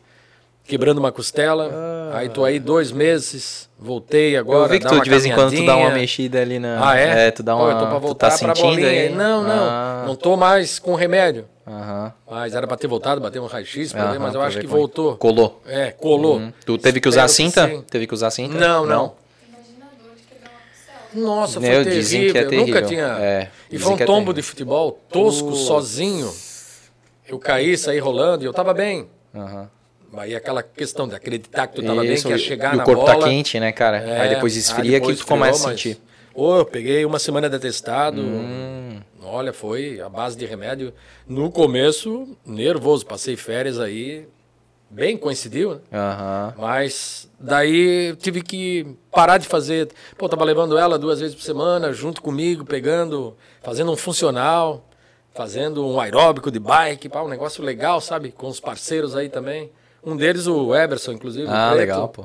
quebrando 0.71 0.99
uma 0.99 1.11
costela. 1.11 1.71
Ah. 1.73 2.19
Aí 2.19 2.29
tô 2.29 2.45
aí 2.45 2.61
dois 2.61 2.93
meses, 2.93 3.69
voltei 3.79 4.37
agora. 4.37 4.67
Eu 4.67 4.69
vi 4.69 4.79
que 4.79 4.87
tu 4.87 5.01
de 5.01 5.11
vez 5.11 5.25
em 5.25 5.35
quando 5.35 5.55
tu 5.55 5.67
dá 5.67 5.77
uma 5.77 5.91
mexida 5.91 6.41
ali 6.41 6.59
na. 6.59 6.91
Ah, 6.91 6.99
é? 6.99 7.27
É, 7.27 7.31
tu 7.31 7.43
dá 7.43 7.57
uma. 7.57 7.65
Pô, 7.65 7.71
eu 7.73 7.79
tô 7.79 7.87
pra 7.87 7.99
voltar 7.99 8.31
tu 8.31 8.47
tá 8.47 8.55
sentindo 8.55 8.87
aí? 8.87 9.11
Não, 9.11 9.43
não. 9.43 9.69
Ah. 9.69 10.05
Não 10.07 10.15
tô 10.15 10.37
mais 10.37 10.79
com 10.79 10.95
remédio. 10.95 11.47
Uhum. 11.67 12.11
Mas 12.29 12.55
era 12.55 12.67
pra 12.67 12.77
ter 12.77 12.87
voltado, 12.87 13.21
bater 13.21 13.41
um 13.41 13.47
raio-x, 13.47 13.93
mas 13.93 14.35
eu 14.35 14.43
acho 14.43 14.59
que 14.59 14.67
voltou. 14.67 15.17
Colou. 15.17 15.61
É, 15.67 15.91
colou. 15.91 16.37
Uhum. 16.37 16.53
Tu 16.65 16.79
teve 16.79 17.01
que 17.01 17.09
usar 17.09 17.29
cinta? 17.29 17.69
Que 17.69 17.83
teve 17.83 18.07
que 18.07 18.15
usar 18.15 18.31
cinta? 18.31 18.57
Não, 18.57 18.87
não. 18.87 19.15
Nossa, 21.13 21.61
foi 21.61 21.69
Eu, 21.69 21.85
terrível. 21.85 22.31
É 22.31 22.33
terrível. 22.33 22.53
Eu 22.53 22.67
nunca 22.67 22.83
tinha. 22.83 23.07
É, 23.21 23.49
e 23.71 23.79
foi 23.79 23.93
um 23.95 23.99
é 23.99 24.05
tombo 24.05 24.33
de 24.33 24.43
futebol 24.43 25.01
tosco, 25.11 25.55
sozinho. 25.57 26.33
Eu 27.27 27.39
caí, 27.39 27.77
saí 27.77 27.99
rolando 27.99 28.45
e 28.45 28.47
eu 28.47 28.53
tava 28.53 28.73
bem. 28.73 29.09
Uhum. 29.35 29.67
Aí 30.17 30.35
aquela 30.35 30.63
questão 30.63 31.07
de 31.07 31.15
acreditar 31.15 31.67
que 31.67 31.77
tu 31.77 31.83
tava 31.83 32.05
Isso, 32.05 32.29
bem, 32.29 32.37
que 32.37 32.41
ia 32.41 32.49
chegar 32.49 32.75
e 32.75 32.79
na 32.79 32.85
bola. 32.85 32.99
o 32.99 33.01
corpo 33.05 33.21
tá 33.21 33.29
quente, 33.29 33.61
né, 33.61 33.71
cara? 33.73 33.99
É, 33.99 34.23
aí 34.23 34.29
depois 34.31 34.57
esfria 34.57 34.83
aí 34.85 35.01
depois 35.01 35.19
que 35.19 35.25
tu 35.25 35.29
começa 35.29 35.69
a 35.69 35.71
sentir. 35.71 35.99
Ô, 36.35 36.57
eu 36.57 36.65
peguei 36.65 37.05
uma 37.05 37.19
semana 37.19 37.49
de 37.49 37.57
atestado. 37.57 38.21
Hum. 38.21 39.01
Olha, 39.23 39.53
foi 39.53 40.01
a 40.01 40.09
base 40.09 40.37
de 40.37 40.47
remédio. 40.47 40.93
No 41.29 41.51
começo, 41.51 42.37
nervoso. 42.45 43.07
Passei 43.07 43.37
férias 43.37 43.79
aí. 43.79 44.27
Bem 44.89 45.17
coincidiu, 45.17 45.75
né? 45.75 45.81
Uhum. 45.93 46.63
Mas 46.63 47.29
daí 47.39 48.17
tive 48.17 48.43
que 48.43 48.97
parar 49.13 49.39
de 49.39 49.47
fazer. 49.47 49.89
Pô, 50.19 50.29
tava 50.29 50.45
levando 50.45 50.77
ela 50.77 50.99
duas 50.99 51.21
vezes 51.21 51.37
por 51.37 51.43
semana, 51.43 51.93
junto 51.93 52.21
comigo, 52.21 52.65
pegando, 52.65 53.37
fazendo 53.63 53.93
um 53.93 53.97
funcional, 53.97 54.85
fazendo 55.33 55.87
um 55.87 56.01
aeróbico 56.01 56.51
de 56.51 56.59
bike, 56.59 57.09
pá, 57.09 57.23
um 57.23 57.29
negócio 57.29 57.63
legal, 57.63 58.01
sabe? 58.01 58.33
Com 58.33 58.49
os 58.49 58.59
parceiros 58.59 59.15
aí 59.15 59.29
também. 59.29 59.71
Um 60.05 60.17
deles, 60.17 60.47
o 60.47 60.75
Eberson, 60.75 61.13
inclusive. 61.13 61.47
Ah, 61.49 61.73
legal, 61.73 62.09
pô. 62.09 62.25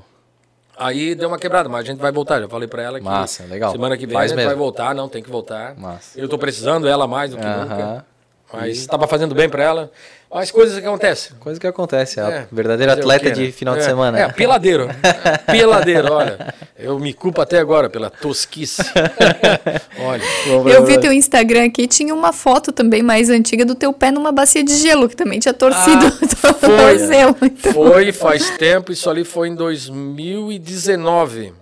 Aí 0.78 1.16
deu 1.16 1.30
uma 1.30 1.38
quebrada, 1.40 1.70
mas 1.70 1.82
a 1.82 1.88
gente 1.88 2.00
vai 2.00 2.12
voltar. 2.12 2.42
Já 2.42 2.50
falei 2.50 2.68
para 2.68 2.84
ela 2.84 3.00
que 3.00 3.06
Massa, 3.06 3.44
legal. 3.46 3.72
semana 3.72 3.98
que 3.98 4.06
vem 4.06 4.14
Faz 4.14 4.26
a 4.26 4.36
gente 4.36 4.38
mesmo. 4.38 4.50
vai 4.50 4.58
voltar. 4.58 4.94
Não, 4.94 5.08
tem 5.08 5.24
que 5.24 5.30
voltar. 5.30 5.76
Massa. 5.78 6.20
Eu 6.20 6.28
tô 6.28 6.38
precisando 6.38 6.84
dela 6.84 7.08
mais 7.08 7.32
do 7.32 7.38
que 7.38 7.44
uh 7.46 7.48
-huh. 7.48 7.60
nunca. 7.62 8.06
Mas 8.56 8.78
estava 8.78 9.08
fazendo 9.08 9.36
bem 9.36 9.50
para 9.50 9.64
ela. 9.64 9.92
Mas 10.36 10.52
coisas 10.52 10.78
que 10.80 10.86
acontecem. 10.86 11.38
Coisa 11.40 11.60
que 11.60 11.66
acontece. 11.66 12.20
É, 12.20 12.24
é 12.24 12.48
verdadeiro 12.52 12.92
atleta 12.92 13.32
de 13.32 13.52
final 13.52 13.76
é, 13.76 13.78
de 13.78 13.86
semana. 13.86 14.20
É, 14.20 14.28
peladeiro. 14.30 14.90
peladeiro, 15.48 16.12
olha. 16.12 16.54
Eu 16.78 17.00
me 17.00 17.14
culpo 17.14 17.40
até 17.40 17.58
agora 17.58 17.90
pela 17.90 18.10
tosquice. 18.10 18.82
olha. 20.00 20.24
Eu 20.74 20.86
vi 20.86 21.00
teu 21.00 21.14
Instagram 21.14 21.66
aqui, 21.68 21.88
tinha 21.88 22.14
uma 22.14 22.34
foto 22.34 22.74
também 22.74 23.02
mais 23.02 23.30
antiga 23.30 23.64
do 23.64 23.76
teu 23.76 23.94
pé 23.94 24.12
numa 24.12 24.32
bacia 24.32 24.64
de 24.64 24.76
gelo, 24.76 25.08
que 25.08 25.16
também 25.16 25.40
tinha 25.40 25.54
torcido. 25.54 26.06
Ah, 26.08 26.54
foi, 26.60 27.48
então. 27.48 27.74
foi, 27.74 28.12
faz 28.12 28.50
tempo. 28.58 28.92
Isso 28.92 29.10
ali 29.10 29.24
foi 29.24 29.48
em 29.48 29.56
2019. 29.56 31.54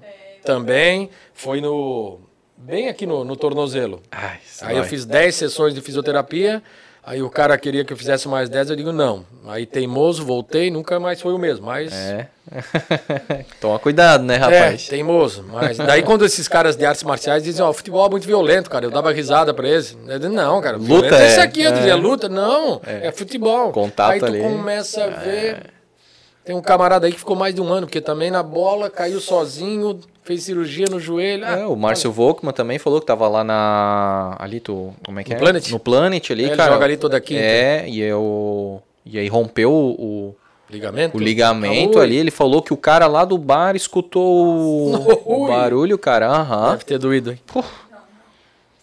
Também 0.44 1.12
foi 1.34 1.62
no 1.62 2.20
bem 2.64 2.88
aqui 2.88 3.06
no, 3.06 3.24
no 3.24 3.36
tornozelo. 3.36 4.02
Ai, 4.12 4.40
aí 4.62 4.74
vai. 4.74 4.80
eu 4.80 4.84
fiz 4.86 5.06
10 5.06 5.36
sessões 5.36 5.74
de 5.74 5.82
fisioterapia, 5.82 6.64
aí 7.04 7.22
o 7.22 7.30
cara 7.30 7.58
queria 7.58 7.84
que 7.84 7.92
eu 7.92 7.98
fizesse 7.98 8.28
mais 8.28 8.48
10, 8.50 8.70
eu 8.70 8.76
digo 8.76 8.92
não. 8.94 9.26
Aí 9.48 9.66
teimoso, 9.66 10.26
voltei, 10.26 10.72
nunca 10.72 11.00
mais 11.00 11.22
foi 11.22 11.34
o 11.34 11.38
mesmo, 11.38 11.66
mas... 11.66 11.92
É. 11.94 12.28
Toma 13.60 13.78
cuidado, 13.80 14.24
né, 14.24 14.38
rapaz? 14.38 14.88
É, 14.88 14.90
teimoso. 14.90 15.44
Mas 15.52 15.78
daí 15.78 16.04
quando 16.04 16.24
esses 16.26 16.48
caras 16.48 16.78
de 16.78 16.86
artes 16.86 17.04
marciais 17.04 17.44
dizem, 17.44 17.64
ó, 17.64 17.70
oh, 17.70 17.74
futebol 17.74 18.06
é 18.08 18.10
muito 18.10 18.26
violento, 18.26 18.70
cara, 18.70 18.86
eu 18.86 18.92
dava 18.92 19.12
risada 19.12 19.54
pra 19.54 19.68
eles. 19.68 19.98
Eu 20.08 20.20
digo, 20.20 20.34
não, 20.34 20.62
cara, 20.62 20.78
luta 20.78 21.16
é... 21.16 21.28
esse 21.28 21.42
aqui, 21.42 21.64
eu 21.64 21.74
dizia, 21.74 21.92
é. 21.92 21.96
luta, 21.96 22.30
não, 22.30 22.82
é, 22.86 23.08
é 23.08 23.12
futebol. 23.12 23.72
Contato 23.72 24.14
aí 24.14 24.20
tu 24.20 24.26
ali. 24.26 24.42
começa 24.42 25.04
a 25.04 25.10
ver... 25.10 25.74
Tem 26.46 26.54
um 26.54 26.62
camarada 26.62 27.06
aí 27.06 27.14
que 27.14 27.20
ficou 27.20 27.38
mais 27.38 27.56
de 27.56 27.62
um 27.62 27.72
ano, 27.72 27.88
porque 27.88 28.02
também 28.02 28.30
na 28.30 28.44
bola 28.44 28.90
caiu 28.90 29.22
sozinho, 29.22 29.98
fez 30.24 30.44
cirurgia 30.44 30.86
no 30.90 31.00
joelho. 31.00 31.46
É, 31.46 31.66
o 31.66 31.76
Márcio 31.76 32.12
Volkman 32.12 32.54
também 32.54 32.80
falou 32.80 33.00
que 33.00 33.06
tava 33.08 33.28
lá 33.28 33.44
na. 33.44 34.36
Ali, 34.40 34.60
tu. 34.60 34.94
Como 35.06 35.20
é 35.20 35.24
que 35.24 35.30
No 35.32 35.36
é? 35.36 35.40
Planet? 35.40 35.70
No 35.72 35.80
Planet 35.80 36.32
ali, 36.32 36.44
Ele 36.46 36.56
cara. 36.56 36.74
joga 36.74 36.86
ali 36.86 36.98
toda 36.98 37.20
quinta. 37.22 37.42
É, 37.42 37.86
e 37.88 38.00
eu. 38.02 38.82
E 39.06 39.20
aí 39.20 39.28
rompeu 39.28 39.72
o, 39.72 40.36
Ligamento? 40.70 41.18
o 41.18 41.20
ligamento 41.20 41.98
Ui, 42.00 42.04
ali. 42.04 42.16
Ele 42.16 42.32
falou 42.32 42.62
que 42.62 42.74
o 42.74 42.78
cara 42.78 43.06
lá 43.06 43.26
do 43.26 43.38
bar 43.38 43.76
escutou 43.76 44.46
o, 44.48 45.44
o 45.44 45.48
barulho, 45.52 45.98
cara. 45.98 46.28
Aham. 46.30 46.72
Deve 46.72 46.86
ter 46.86 46.98
doído, 46.98 47.32
hein? 47.32 47.40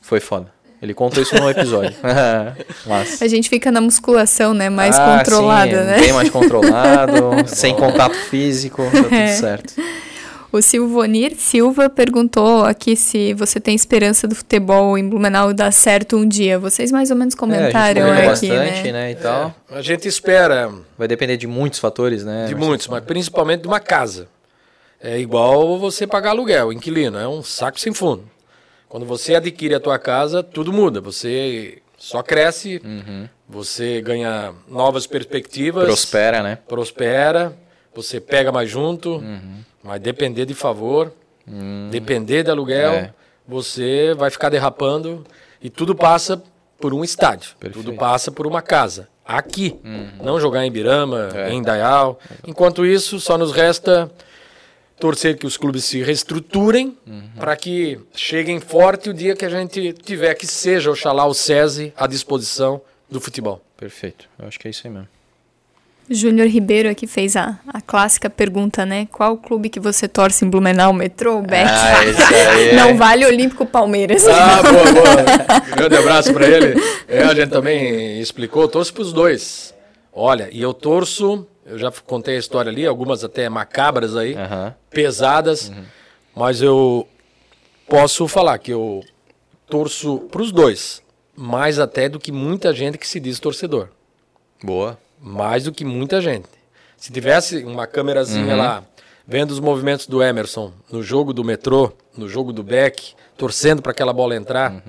Foi 0.00 0.20
foda. 0.20 0.52
Ele 0.82 0.94
contou 0.94 1.22
isso 1.22 1.34
no 1.34 1.48
episódio. 1.50 1.94
Mas. 2.86 3.20
A 3.20 3.28
gente 3.28 3.48
fica 3.48 3.70
na 3.70 3.80
musculação, 3.80 4.54
né? 4.54 4.70
Mais 4.70 4.98
Ah, 4.98 5.18
controlada, 5.18 5.78
sim, 5.80 5.84
né? 5.86 5.98
Bem 6.00 6.12
mais 6.12 6.30
controlado, 6.30 7.12
sem 7.46 7.74
contato 7.74 8.14
físico, 8.14 8.82
tá 8.84 9.02
tudo 9.02 9.14
É. 9.14 9.26
certo. 9.28 9.74
O 10.52 10.60
Silvonir 10.60 11.36
Silva 11.36 11.88
perguntou 11.88 12.64
aqui 12.64 12.96
se 12.96 13.32
você 13.34 13.60
tem 13.60 13.74
esperança 13.74 14.26
do 14.26 14.34
futebol 14.34 14.98
em 14.98 15.08
Blumenau 15.08 15.54
dar 15.54 15.72
certo 15.72 16.16
um 16.16 16.26
dia. 16.26 16.58
Vocês 16.58 16.90
mais 16.90 17.10
ou 17.10 17.16
menos 17.16 17.36
comentaram 17.36 18.02
é, 18.02 18.10
a 18.10 18.34
gente 18.34 18.46
aqui, 18.46 18.58
bastante, 18.58 18.82
né? 18.84 18.92
né, 18.92 19.10
e 19.12 19.14
tal. 19.14 19.54
A 19.70 19.80
gente 19.80 20.08
espera 20.08 20.72
Vai 20.98 21.06
depender 21.06 21.36
de 21.36 21.46
muitos 21.46 21.78
fatores, 21.78 22.24
né? 22.24 22.46
de 22.48 22.56
muitos, 22.56 22.88
mas 22.88 23.04
principalmente 23.04 23.62
de 23.62 23.68
uma 23.68 23.78
casa. 23.78 24.26
É 25.00 25.18
igual 25.20 25.78
você 25.78 26.04
pagar 26.04 26.30
aluguel, 26.30 26.72
inquilino, 26.72 27.16
é 27.16 27.28
um 27.28 27.42
saco 27.42 27.78
sem 27.78 27.94
fundo. 27.94 28.24
Quando 28.88 29.06
você 29.06 29.36
adquire 29.36 29.74
a 29.74 29.80
tua 29.80 30.00
casa, 30.00 30.42
tudo 30.42 30.72
muda. 30.72 31.00
Você 31.00 31.78
só 31.96 32.24
cresce, 32.24 32.82
você 33.48 34.00
ganha 34.02 34.52
novas 34.68 35.06
perspectivas, 35.06 35.84
Prospera, 35.84 36.42
né? 36.42 36.58
prospera, 36.66 37.56
você 37.94 38.20
pega 38.20 38.50
mais 38.50 38.68
junto, 38.68 39.22
vai 39.82 39.98
depender 39.98 40.44
de 40.46 40.54
favor, 40.54 41.12
depender 41.90 42.42
de 42.44 42.50
aluguel, 42.50 42.92
É. 42.92 43.14
você 43.46 44.14
vai 44.16 44.30
ficar 44.30 44.48
derrapando 44.48 45.24
e 45.62 45.68
tudo 45.70 45.94
passa 45.94 46.42
por 46.78 46.94
um 46.94 47.02
estádio, 47.04 47.54
Perfeito. 47.58 47.84
tudo 47.84 47.96
passa 47.96 48.30
por 48.30 48.46
uma 48.46 48.62
casa. 48.62 49.08
Aqui, 49.24 49.78
não 50.22 50.40
jogar 50.40 50.64
em 50.66 50.70
Birama, 50.72 51.28
É. 51.34 51.52
em 51.52 51.62
Dayal. 51.62 52.18
Enquanto 52.46 52.84
isso, 52.84 53.20
só 53.20 53.38
nos 53.38 53.52
resta 53.52 54.10
torcer 54.98 55.36
que 55.38 55.46
os 55.46 55.56
clubes 55.56 55.84
se 55.84 56.02
reestruturem 56.02 56.96
para 57.38 57.56
que 57.56 57.98
cheguem 58.14 58.60
forte 58.60 59.08
o 59.08 59.14
dia 59.14 59.34
que 59.36 59.44
a 59.44 59.48
gente 59.48 59.92
tiver 59.94 60.34
que 60.34 60.46
seja, 60.46 60.90
oxalá, 60.90 61.26
o 61.26 61.32
SESI 61.34 61.92
à 61.96 62.06
disposição 62.06 62.80
do 63.10 63.20
futebol. 63.20 63.62
Perfeito. 63.76 64.28
Eu 64.38 64.46
acho 64.48 64.58
que 64.58 64.68
é 64.68 64.70
isso 64.70 64.86
aí 64.86 64.92
mesmo. 64.92 65.08
Júnior 66.12 66.48
Ribeiro 66.48 66.90
aqui 66.90 67.06
fez 67.06 67.36
a, 67.36 67.60
a 67.68 67.80
clássica 67.80 68.28
pergunta, 68.28 68.84
né? 68.84 69.06
Qual 69.12 69.36
clube 69.36 69.68
que 69.68 69.78
você 69.78 70.08
torce 70.08 70.44
em 70.44 70.50
Blumenau, 70.50 70.92
Metrô 70.92 71.36
ou 71.36 71.42
Beck? 71.42 71.70
Ah, 71.70 71.98
aí. 72.00 72.74
Não 72.74 72.96
vale 72.96 73.24
Olímpico 73.24 73.64
Palmeiras. 73.64 74.26
Ah, 74.26 74.60
boa, 74.60 74.92
boa. 74.92 75.60
Grande 75.76 75.96
abraço 75.96 76.32
para 76.32 76.48
ele. 76.48 76.82
É, 77.06 77.22
a 77.22 77.32
gente 77.32 77.50
também 77.50 78.20
explicou, 78.20 78.66
torço 78.66 78.92
para 78.92 79.02
os 79.02 79.12
dois. 79.12 79.72
Olha, 80.12 80.48
e 80.50 80.60
eu 80.60 80.74
torço, 80.74 81.46
eu 81.64 81.78
já 81.78 81.92
contei 82.04 82.34
a 82.34 82.40
história 82.40 82.72
ali, 82.72 82.84
algumas 82.84 83.22
até 83.22 83.48
macabras 83.48 84.16
aí, 84.16 84.34
pesadas, 84.90 85.70
mas 86.34 86.60
eu 86.60 87.06
posso 87.88 88.26
falar 88.26 88.58
que 88.58 88.72
eu 88.72 89.04
torço 89.68 90.18
para 90.32 90.42
os 90.42 90.50
dois, 90.50 91.00
mais 91.36 91.78
até 91.78 92.08
do 92.08 92.18
que 92.18 92.32
muita 92.32 92.74
gente 92.74 92.98
que 92.98 93.06
se 93.06 93.20
diz 93.20 93.38
torcedor. 93.38 93.90
Boa. 94.60 94.98
Mais 95.20 95.64
do 95.64 95.72
que 95.72 95.84
muita 95.84 96.20
gente. 96.20 96.48
Se 96.96 97.12
tivesse 97.12 97.64
uma 97.64 97.86
câmerazinha 97.86 98.56
lá, 98.56 98.82
vendo 99.26 99.50
os 99.50 99.60
movimentos 99.60 100.06
do 100.06 100.22
Emerson 100.22 100.72
no 100.90 101.02
jogo 101.02 101.32
do 101.32 101.44
metrô, 101.44 101.92
no 102.16 102.28
jogo 102.28 102.52
do 102.52 102.62
Beck, 102.62 103.14
torcendo 103.36 103.80
para 103.82 103.92
aquela 103.92 104.12
bola 104.12 104.34
entrar, 104.36 104.82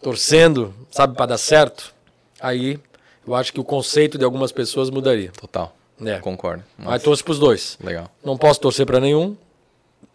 torcendo, 0.00 0.74
sabe, 0.90 1.14
para 1.16 1.26
dar 1.26 1.38
certo, 1.38 1.94
aí 2.40 2.78
eu 3.26 3.34
acho 3.34 3.52
que 3.52 3.60
o 3.60 3.64
conceito 3.64 4.18
de 4.18 4.24
algumas 4.24 4.50
pessoas 4.52 4.90
mudaria. 4.90 5.30
Total. 5.38 5.74
É. 6.04 6.18
Concordo. 6.18 6.64
Aí 6.84 6.98
torço 6.98 7.22
para 7.22 7.32
os 7.32 7.38
dois. 7.38 7.78
Legal. 7.82 8.10
Não 8.24 8.36
posso 8.36 8.60
torcer 8.60 8.84
para 8.86 8.98
nenhum. 8.98 9.36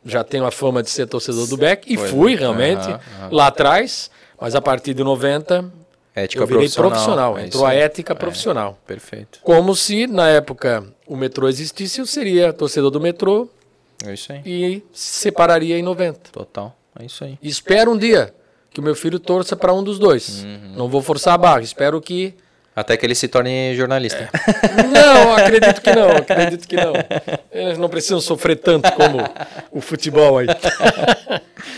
Já 0.06 0.24
tenho 0.24 0.46
a 0.46 0.52
fama 0.52 0.82
de 0.84 0.90
ser 0.90 1.08
torcedor 1.08 1.48
do 1.48 1.58
Beck 1.58 1.92
e 1.92 1.98
Foi, 1.98 2.10
fui 2.10 2.34
né? 2.34 2.40
realmente 2.42 2.88
Aham, 2.88 3.00
aham. 3.20 3.30
lá 3.32 3.48
atrás, 3.48 4.10
mas 4.40 4.56
a 4.56 4.62
partir 4.62 4.94
de 4.94 5.04
90 5.04 5.72
Ética 6.20 6.42
eu 6.44 6.48
virei 6.48 6.62
profissional. 6.70 6.92
profissional, 6.92 7.38
É 7.38 7.46
entrou 7.46 7.66
a 7.66 7.74
ética 7.74 8.16
profissional. 8.16 8.80
Perfeito. 8.88 9.40
Como 9.44 9.76
se 9.76 10.08
na 10.08 10.28
época 10.30 10.84
o 11.06 11.16
metrô 11.16 11.48
existisse, 11.48 12.00
eu 12.00 12.06
seria 12.06 12.52
torcedor 12.52 12.90
do 12.90 13.00
metrô 13.00 13.48
É 14.06 14.14
isso 14.14 14.32
aí. 14.34 14.42
e 14.46 14.84
se 14.92 15.20
separaria 15.22 15.78
em 15.78 15.84
90. 15.84 16.32
Total. 16.32 16.76
É 17.00 17.06
isso 17.06 17.24
aí. 17.24 17.38
Espero 17.42 17.92
um 17.92 17.98
dia 17.98 18.34
que 18.72 18.80
o 18.80 18.84
meu 18.84 18.96
filho 18.96 19.20
torça 19.20 19.56
para 19.56 19.74
um 19.74 19.84
dos 19.84 20.00
dois. 20.00 20.44
Uhum. 20.44 20.74
Não 20.76 20.88
vou 20.90 21.02
forçar 21.02 21.34
a 21.36 21.38
barra, 21.38 21.62
espero 21.62 22.02
que. 22.02 22.34
Até 22.76 22.96
que 22.96 23.06
ele 23.06 23.16
se 23.16 23.28
torne 23.28 23.76
jornalista. 23.76 24.30
Não, 24.94 25.36
acredito 25.36 25.82
que 25.82 25.92
não, 25.96 26.10
acredito 26.12 26.68
que 26.68 26.76
não. 26.76 26.94
Eles 27.52 27.78
não 27.78 27.90
precisam 27.90 28.20
sofrer 28.22 28.56
tanto 28.58 28.92
como 28.94 29.18
o 29.72 29.82
futebol 29.82 30.38
aí. 30.38 30.48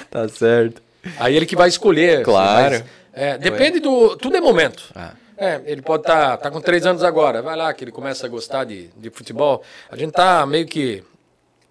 tá 0.10 0.28
certo. 0.28 0.82
Aí 1.18 1.36
ele 1.36 1.46
que 1.46 1.56
vai 1.56 1.70
escolher. 1.70 2.24
Claro. 2.24 2.72
mas, 2.72 2.84
é, 3.20 3.38
depende 3.38 3.80
do. 3.80 4.16
Tudo 4.16 4.38
é 4.38 4.42
momento. 4.42 4.92
Ah. 4.96 5.12
É, 5.38 5.62
ele 5.66 5.82
pode 5.82 6.04
estar 6.04 6.38
tá, 6.38 6.52
com 6.52 6.60
três 6.60 6.86
anos 6.86 7.04
agora. 7.04 7.42
Vai 7.42 7.56
lá 7.56 7.74
que 7.74 7.84
ele 7.84 7.92
começa 7.92 8.26
a 8.26 8.30
gostar 8.30 8.66
de, 8.66 8.90
de 8.98 9.10
futebol. 9.10 9.64
A 9.90 9.96
gente 9.96 10.12
tá 10.12 10.46
meio 10.46 10.66
que 10.66 11.04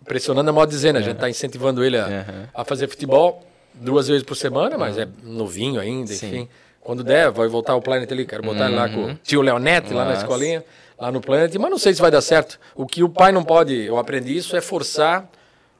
pressionando 0.04 0.48
a 0.48 0.52
modo 0.52 0.70
dizendo, 0.70 0.96
a 0.96 1.02
gente 1.02 1.18
tá 1.18 1.28
incentivando 1.28 1.84
ele 1.84 1.98
a, 1.98 2.06
Uhum. 2.06 2.46
a 2.54 2.64
fazer 2.64 2.88
futebol 2.88 3.44
duas 3.74 4.08
vezes 4.08 4.22
por 4.22 4.34
semana, 4.36 4.78
mas 4.78 4.96
é 4.96 5.06
novinho 5.22 5.78
ainda, 5.78 6.12
Sim. 6.12 6.26
enfim. 6.26 6.48
Quando 6.80 7.04
der, 7.04 7.30
vai 7.30 7.46
voltar 7.48 7.76
o 7.76 7.82
Planet 7.82 8.10
ali. 8.10 8.24
Quero 8.26 8.42
botar 8.42 8.66
ele 8.66 8.76
lá 8.76 8.88
com 8.88 9.12
o 9.12 9.14
tio 9.16 9.42
Leonete, 9.42 9.92
lá 9.92 10.06
na 10.06 10.14
escolinha, 10.14 10.64
lá 10.98 11.12
no 11.12 11.20
Planet. 11.20 11.54
Mas 11.56 11.70
não 11.70 11.78
sei 11.78 11.92
se 11.92 12.00
vai 12.00 12.10
dar 12.10 12.22
certo. 12.22 12.58
O 12.74 12.86
que 12.86 13.02
o 13.02 13.08
pai 13.10 13.32
não 13.32 13.44
pode, 13.44 13.74
eu 13.74 13.98
aprendi 13.98 14.34
isso, 14.34 14.56
é 14.56 14.62
forçar 14.62 15.28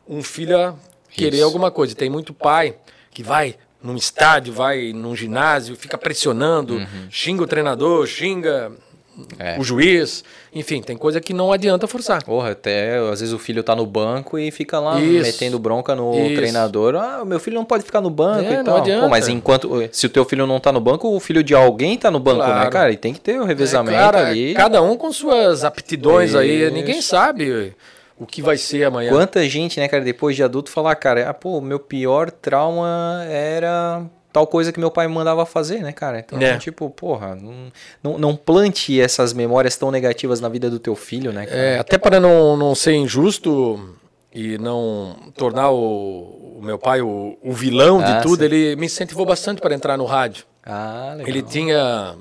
um 0.07 0.23
filho 0.23 0.59
a 0.59 0.75
querer 1.11 1.39
Isso. 1.39 1.45
alguma 1.47 1.71
coisa. 1.71 1.95
Tem 1.95 2.11
muito 2.11 2.35
pai 2.35 2.77
que 3.11 3.23
vai 3.23 3.57
num 3.83 3.97
estádio, 3.97 4.53
vai 4.53 4.93
num 4.93 5.15
ginásio, 5.15 5.77
fica 5.77 5.97
pressionando, 5.97 6.81
xinga 7.11 7.43
o 7.43 7.47
treinador, 7.47 8.07
xinga 8.07 8.73
Uhum. 9.19 9.25
É. 9.37 9.59
o 9.59 9.65
juiz. 9.65 10.23
Enfim, 10.55 10.81
tem 10.81 10.97
coisa 10.97 11.21
que 11.21 11.35
não 11.35 11.53
adianta 11.53 11.89
forçar. 11.89 12.23
Porra, 12.23 12.53
até 12.53 12.99
às 12.99 13.19
vezes 13.19 13.33
o 13.35 13.39
filho 13.39 13.65
tá 13.65 13.75
no 13.75 13.85
banco 13.85 14.39
e 14.39 14.49
fica 14.53 14.79
lá 14.79 15.01
Isso. 15.01 15.23
metendo 15.25 15.59
bronca 15.59 15.93
no 15.97 16.15
Isso. 16.27 16.37
treinador. 16.37 16.95
Ah, 16.95 17.25
meu 17.25 17.41
filho 17.41 17.57
não 17.57 17.65
pode 17.65 17.83
ficar 17.83 18.01
no 18.01 18.11
banco 18.11 18.45
É, 18.49 18.53
e 18.53 18.57
não 18.59 18.65
tal. 18.65 18.77
adianta. 18.77 19.03
Pô, 19.03 19.09
mas 19.09 19.27
enquanto. 19.27 19.89
Se 19.91 20.07
o 20.07 20.09
teu 20.09 20.25
filho 20.25 20.47
não 20.47 20.61
tá 20.61 20.71
no 20.71 20.79
banco, 20.81 21.09
o 21.09 21.19
filho 21.19 21.43
de 21.43 21.53
alguém 21.53 21.99
tá 21.99 22.13
no 22.13 22.21
banco, 22.21 22.39
né, 22.43 22.47
Claro. 22.47 22.71
cara? 22.71 22.93
E 22.93 22.97
tem 22.97 23.13
que 23.13 23.21
ter 23.21 23.41
o 23.41 23.45
revezamento 23.45 23.97
É, 23.99 24.01
cara, 24.01 24.29
ali. 24.29 24.55
Cada 24.55 24.81
um 24.83 24.97
com 24.97 25.13
suas 25.13 25.65
aptidões 25.65 26.37
aí. 26.37 26.63
Isso. 26.67 26.73
Ninguém 26.75 27.03
sabe 27.03 27.75
o 28.19 28.27
que 28.27 28.43
vai 28.43 28.57
ser 28.57 28.85
amanhã. 28.85 29.11
Quanta 29.11 29.49
gente, 29.49 29.79
né, 29.81 29.89
cara, 29.89 30.03
depois 30.05 30.35
de 30.37 30.43
adulto 30.43 30.71
falar, 30.71 30.95
cara, 30.97 31.29
ah, 31.31 31.35
pô, 31.35 31.61
meu 31.61 31.79
pior 31.79 32.31
trauma 32.31 33.25
era 33.29 34.03
tal 34.33 34.47
coisa 34.47 34.73
que 34.73 34.79
meu 34.79 34.91
pai 34.91 35.09
mandava 35.09 35.45
fazer, 35.47 35.79
né, 35.83 35.93
cara? 35.93 36.19
Então, 36.21 36.39
É. 36.41 36.59
tipo, 36.59 36.91
porra, 36.91 37.35
não, 37.35 37.73
não, 38.03 38.19
não 38.19 38.37
plante 38.37 39.01
essas 39.01 39.33
memórias 39.33 39.77
tão 39.77 39.91
negativas 39.91 40.41
na 40.41 40.49
vida 40.49 40.69
do 40.71 40.79
teu 40.79 40.95
filho, 40.95 41.33
né, 41.33 41.47
cara? 41.47 41.59
É, 41.61 41.79
até 41.79 41.97
para 41.99 42.21
não, 42.21 42.57
não 42.57 42.75
ser 42.75 42.95
injusto 42.95 43.97
e 44.35 44.59
não 44.59 45.17
tornar 45.35 45.71
o, 45.71 46.57
o 46.59 46.61
meu 46.63 46.79
pai 46.79 47.01
o, 47.01 47.37
o 47.43 47.53
vilão 47.53 48.01
Ah, 48.01 48.13
de 48.19 48.23
tudo, 48.23 48.41
sim. 48.41 48.45
ele 48.45 48.77
me 48.77 48.87
incentivou 48.87 49.25
bastante 49.25 49.61
para 49.61 49.75
entrar 49.75 49.97
no 49.97 50.05
rádio. 50.05 50.45
Ah, 50.65 51.15
legal. 51.17 51.29
Ele 51.29 51.43
tinha. 51.43 52.15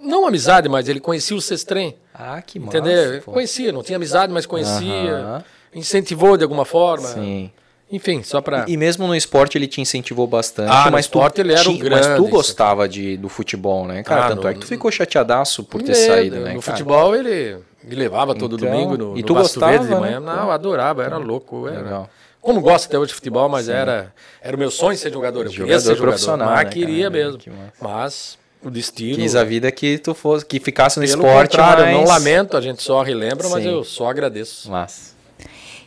Não 0.00 0.26
amizade, 0.26 0.68
mas 0.68 0.88
ele 0.88 1.00
conhecia 1.00 1.36
o 1.36 1.40
Sestrem. 1.40 1.96
Ah, 2.14 2.40
que 2.42 2.58
massa. 2.58 2.78
Entendeu? 2.78 3.22
pô. 3.22 3.32
Conhecia, 3.32 3.72
não 3.72 3.82
tinha 3.82 3.96
amizade, 3.96 4.32
mas 4.32 4.46
conhecia. 4.46 5.14
Aham. 5.16 5.44
Incentivou 5.74 6.36
de 6.36 6.42
alguma 6.44 6.64
forma. 6.64 7.06
Sim. 7.08 7.50
Enfim, 7.90 8.22
só 8.22 8.40
para. 8.42 8.64
E 8.68 8.76
mesmo 8.76 9.06
no 9.06 9.14
esporte 9.14 9.56
ele 9.56 9.66
te 9.66 9.80
incentivou 9.80 10.26
bastante, 10.26 10.70
Ah, 10.70 10.86
no 10.86 10.92
mas 10.92 11.06
esporte 11.06 11.36
tu 11.36 11.40
ele 11.40 11.52
era 11.54 11.68
o 11.68 11.72
ti- 11.72 11.78
mas 11.88 12.06
tu 12.06 12.12
grande 12.12 12.30
gostava 12.30 12.86
de, 12.88 13.16
do 13.16 13.28
futebol, 13.30 13.86
né, 13.86 14.02
cara? 14.02 14.26
Ah, 14.26 14.28
Tanto 14.28 14.42
no- 14.42 14.48
é 14.48 14.54
que 14.54 14.60
tu 14.60 14.66
ficou 14.66 14.90
chateadaço 14.90 15.64
por 15.64 15.80
ter 15.82 15.92
É, 15.92 15.94
saído, 15.94 16.36
no 16.36 16.42
né, 16.42 16.50
cara? 16.50 16.62
futebol 16.62 17.14
ele 17.16 17.58
me 17.82 17.94
levava 17.94 18.34
todo 18.34 18.56
Então, 18.56 18.68
domingo 18.68 18.96
no, 18.98 19.16
e 19.16 19.22
no 19.22 19.26
tu 19.26 19.32
Pasto 19.34 19.54
gostava, 19.58 19.72
Verde 19.72 19.86
de 19.88 19.94
né? 19.94 20.00
manhã. 20.00 20.20
Não, 20.20 20.44
eu 20.44 20.50
adorava, 20.50 21.02
era 21.02 21.16
louco. 21.16 21.66
Era... 21.66 21.80
Legal. 21.82 22.10
Como 22.42 22.60
gosto 22.60 22.86
até 22.86 22.98
hoje 22.98 23.08
de 23.08 23.14
futebol, 23.14 23.48
mas 23.48 23.68
era, 23.70 24.12
era 24.40 24.54
o 24.54 24.58
meu 24.58 24.70
sonho 24.70 24.96
ser 24.96 25.10
jogador. 25.12 25.46
Eu 25.46 25.50
queria 25.50 25.64
Jogador 25.66 25.80
ser 25.80 25.86
jogador, 25.96 26.02
profissional, 26.10 26.48
mas 26.50 26.64
né, 26.64 26.70
queria 26.70 27.10
cara? 27.10 27.24
mesmo. 27.24 27.40
Mas 27.80 28.37
o 28.64 28.70
destino... 28.70 29.16
Quis 29.16 29.34
a 29.36 29.44
vida 29.44 29.70
que 29.70 29.98
tu 29.98 30.14
fosse, 30.14 30.44
que 30.44 30.58
ficasse 30.60 30.98
no 31.00 31.06
Pelo 31.06 31.22
esporte, 31.26 31.50
contrário, 31.56 31.84
mas... 31.84 31.92
eu 31.94 32.00
não 32.00 32.06
lamento, 32.06 32.56
a 32.56 32.60
gente 32.60 32.82
só 32.82 33.02
relembra, 33.02 33.48
mas 33.48 33.62
Sim. 33.62 33.70
eu 33.70 33.84
só 33.84 34.08
agradeço. 34.08 34.70
Mas, 34.70 35.14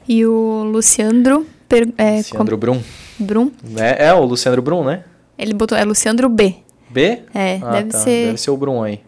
E 0.07 0.25
o 0.25 0.63
Luciandro, 0.63 1.45
per- 1.69 1.89
é, 1.97 2.17
Luciandro 2.17 2.57
Brum. 2.57 2.77
com- 2.79 3.23
Brum, 3.25 3.51
É, 3.77 4.07
é 4.07 4.13
o 4.13 4.23
Luciandro 4.25 4.61
Brum, 4.61 4.83
né? 4.83 5.03
ele 5.37 5.53
botou, 5.53 5.77
é 5.77 5.83
Luciandro 5.83 6.27
B. 6.29 6.55
B? 6.89 7.19
É, 7.33 7.59
Ah, 7.61 7.71
deve 7.73 7.89
tá. 7.91 7.99
ser. 7.99 8.25
Deve 8.27 8.37
ser 8.37 8.51
o 8.51 8.57
Brum 8.57 8.83
aí. 8.83 9.01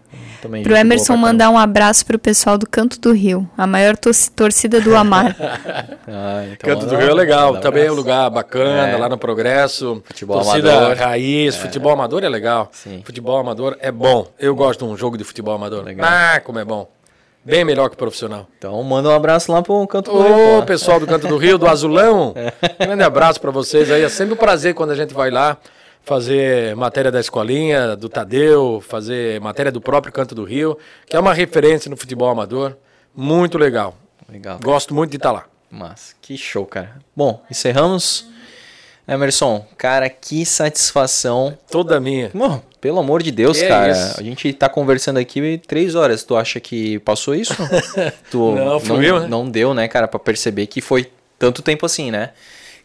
Também 0.43 0.61
pro 0.61 0.75
Emerson 0.75 1.15
mandar 1.15 1.49
um 1.49 1.57
abraço 1.57 2.05
pro 2.05 2.19
pessoal 2.19 2.57
do 2.57 2.67
Canto 2.67 2.99
do 2.99 3.13
Rio, 3.13 3.49
a 3.57 3.65
maior 3.65 3.95
torcida 3.95 4.81
do 4.81 4.93
Amar. 4.93 5.33
ah, 6.05 6.43
então 6.51 6.69
Canto 6.69 6.85
do 6.85 6.97
Rio 6.97 7.11
é 7.11 7.13
legal, 7.13 7.61
também 7.61 7.85
é 7.85 7.91
um 7.91 7.95
lugar 7.95 8.29
bacana, 8.29 8.89
é. 8.89 8.97
lá 8.97 9.07
no 9.07 9.17
Progresso. 9.17 10.03
Futebol 10.05 10.41
torcida 10.41 10.77
amador. 10.77 10.97
raiz, 10.97 11.55
é. 11.55 11.59
futebol 11.59 11.93
amador 11.93 12.25
é 12.25 12.29
legal. 12.29 12.67
Sim. 12.73 13.01
Futebol 13.05 13.37
amador 13.37 13.77
é 13.79 13.89
bom. 13.89 14.27
Eu 14.37 14.53
gosto 14.53 14.85
de 14.85 14.91
um 14.91 14.97
jogo 14.97 15.17
de 15.17 15.23
futebol 15.23 15.55
amador. 15.55 15.81
Legal. 15.85 16.05
Ah, 16.05 16.41
como 16.41 16.59
é 16.59 16.65
bom. 16.65 16.89
Bem 17.45 17.63
melhor 17.63 17.89
que 17.89 17.95
profissional. 17.95 18.45
Então 18.57 18.83
manda 18.83 19.07
um 19.07 19.15
abraço 19.15 19.49
lá 19.49 19.61
pro 19.61 19.87
Canto 19.87 20.11
do 20.11 20.17
Ô, 20.17 20.23
Rio. 20.23 20.57
Ô, 20.59 20.63
pessoal 20.63 20.99
do 20.99 21.07
Canto 21.07 21.25
do 21.25 21.37
Rio, 21.37 21.57
do 21.57 21.67
Azulão. 21.71 22.33
É. 22.35 22.85
Grande 22.85 23.03
abraço 23.03 23.39
para 23.39 23.51
vocês 23.51 23.89
aí. 23.89 24.03
É 24.03 24.09
sempre 24.09 24.33
um 24.33 24.37
prazer 24.37 24.73
quando 24.73 24.91
a 24.91 24.95
gente 24.95 25.13
vai 25.13 25.31
lá 25.31 25.57
fazer 26.03 26.75
matéria 26.75 27.11
da 27.11 27.19
escolinha, 27.19 27.95
do 27.95 28.09
Tadeu, 28.09 28.83
fazer 28.87 29.39
matéria 29.41 29.71
do 29.71 29.81
próprio 29.81 30.13
Canto 30.13 30.35
do 30.35 30.43
Rio, 30.43 30.77
que 31.07 31.15
é 31.15 31.19
uma 31.19 31.33
referência 31.33 31.89
no 31.89 31.97
futebol 31.97 32.29
amador. 32.29 32.77
Muito 33.15 33.57
legal. 33.57 33.95
Legal. 34.29 34.59
Gosto 34.61 34.93
muito 34.93 35.11
de 35.11 35.17
estar 35.17 35.29
tá 35.29 35.35
lá. 35.35 35.45
Mas 35.69 36.15
que 36.21 36.37
show, 36.37 36.65
cara. 36.65 36.99
Bom, 37.15 37.41
encerramos. 37.49 38.27
Emerson, 39.07 39.65
cara, 39.77 40.09
que 40.09 40.45
satisfação. 40.45 41.57
Toda 41.69 41.99
minha. 41.99 42.31
Bom, 42.33 42.61
pelo 42.79 42.99
amor 42.99 43.21
de 43.21 43.31
Deus, 43.31 43.59
que 43.59 43.67
cara. 43.67 43.91
É 43.91 44.13
a 44.17 44.23
gente 44.23 44.51
tá 44.53 44.69
conversando 44.69 45.17
aqui 45.17 45.61
três 45.67 45.93
horas. 45.93 46.23
Tu 46.23 46.35
acha 46.35 46.59
que 46.59 46.99
passou 46.99 47.35
isso? 47.35 47.55
tu 48.31 48.55
não, 48.55 48.79
fluiu, 48.79 49.15
não, 49.15 49.21
né? 49.21 49.27
não 49.27 49.49
deu, 49.49 49.73
né, 49.73 49.87
cara, 49.87 50.07
para 50.07 50.19
perceber 50.19 50.67
que 50.67 50.79
foi 50.79 51.11
tanto 51.37 51.61
tempo 51.61 51.85
assim, 51.85 52.11
né? 52.11 52.31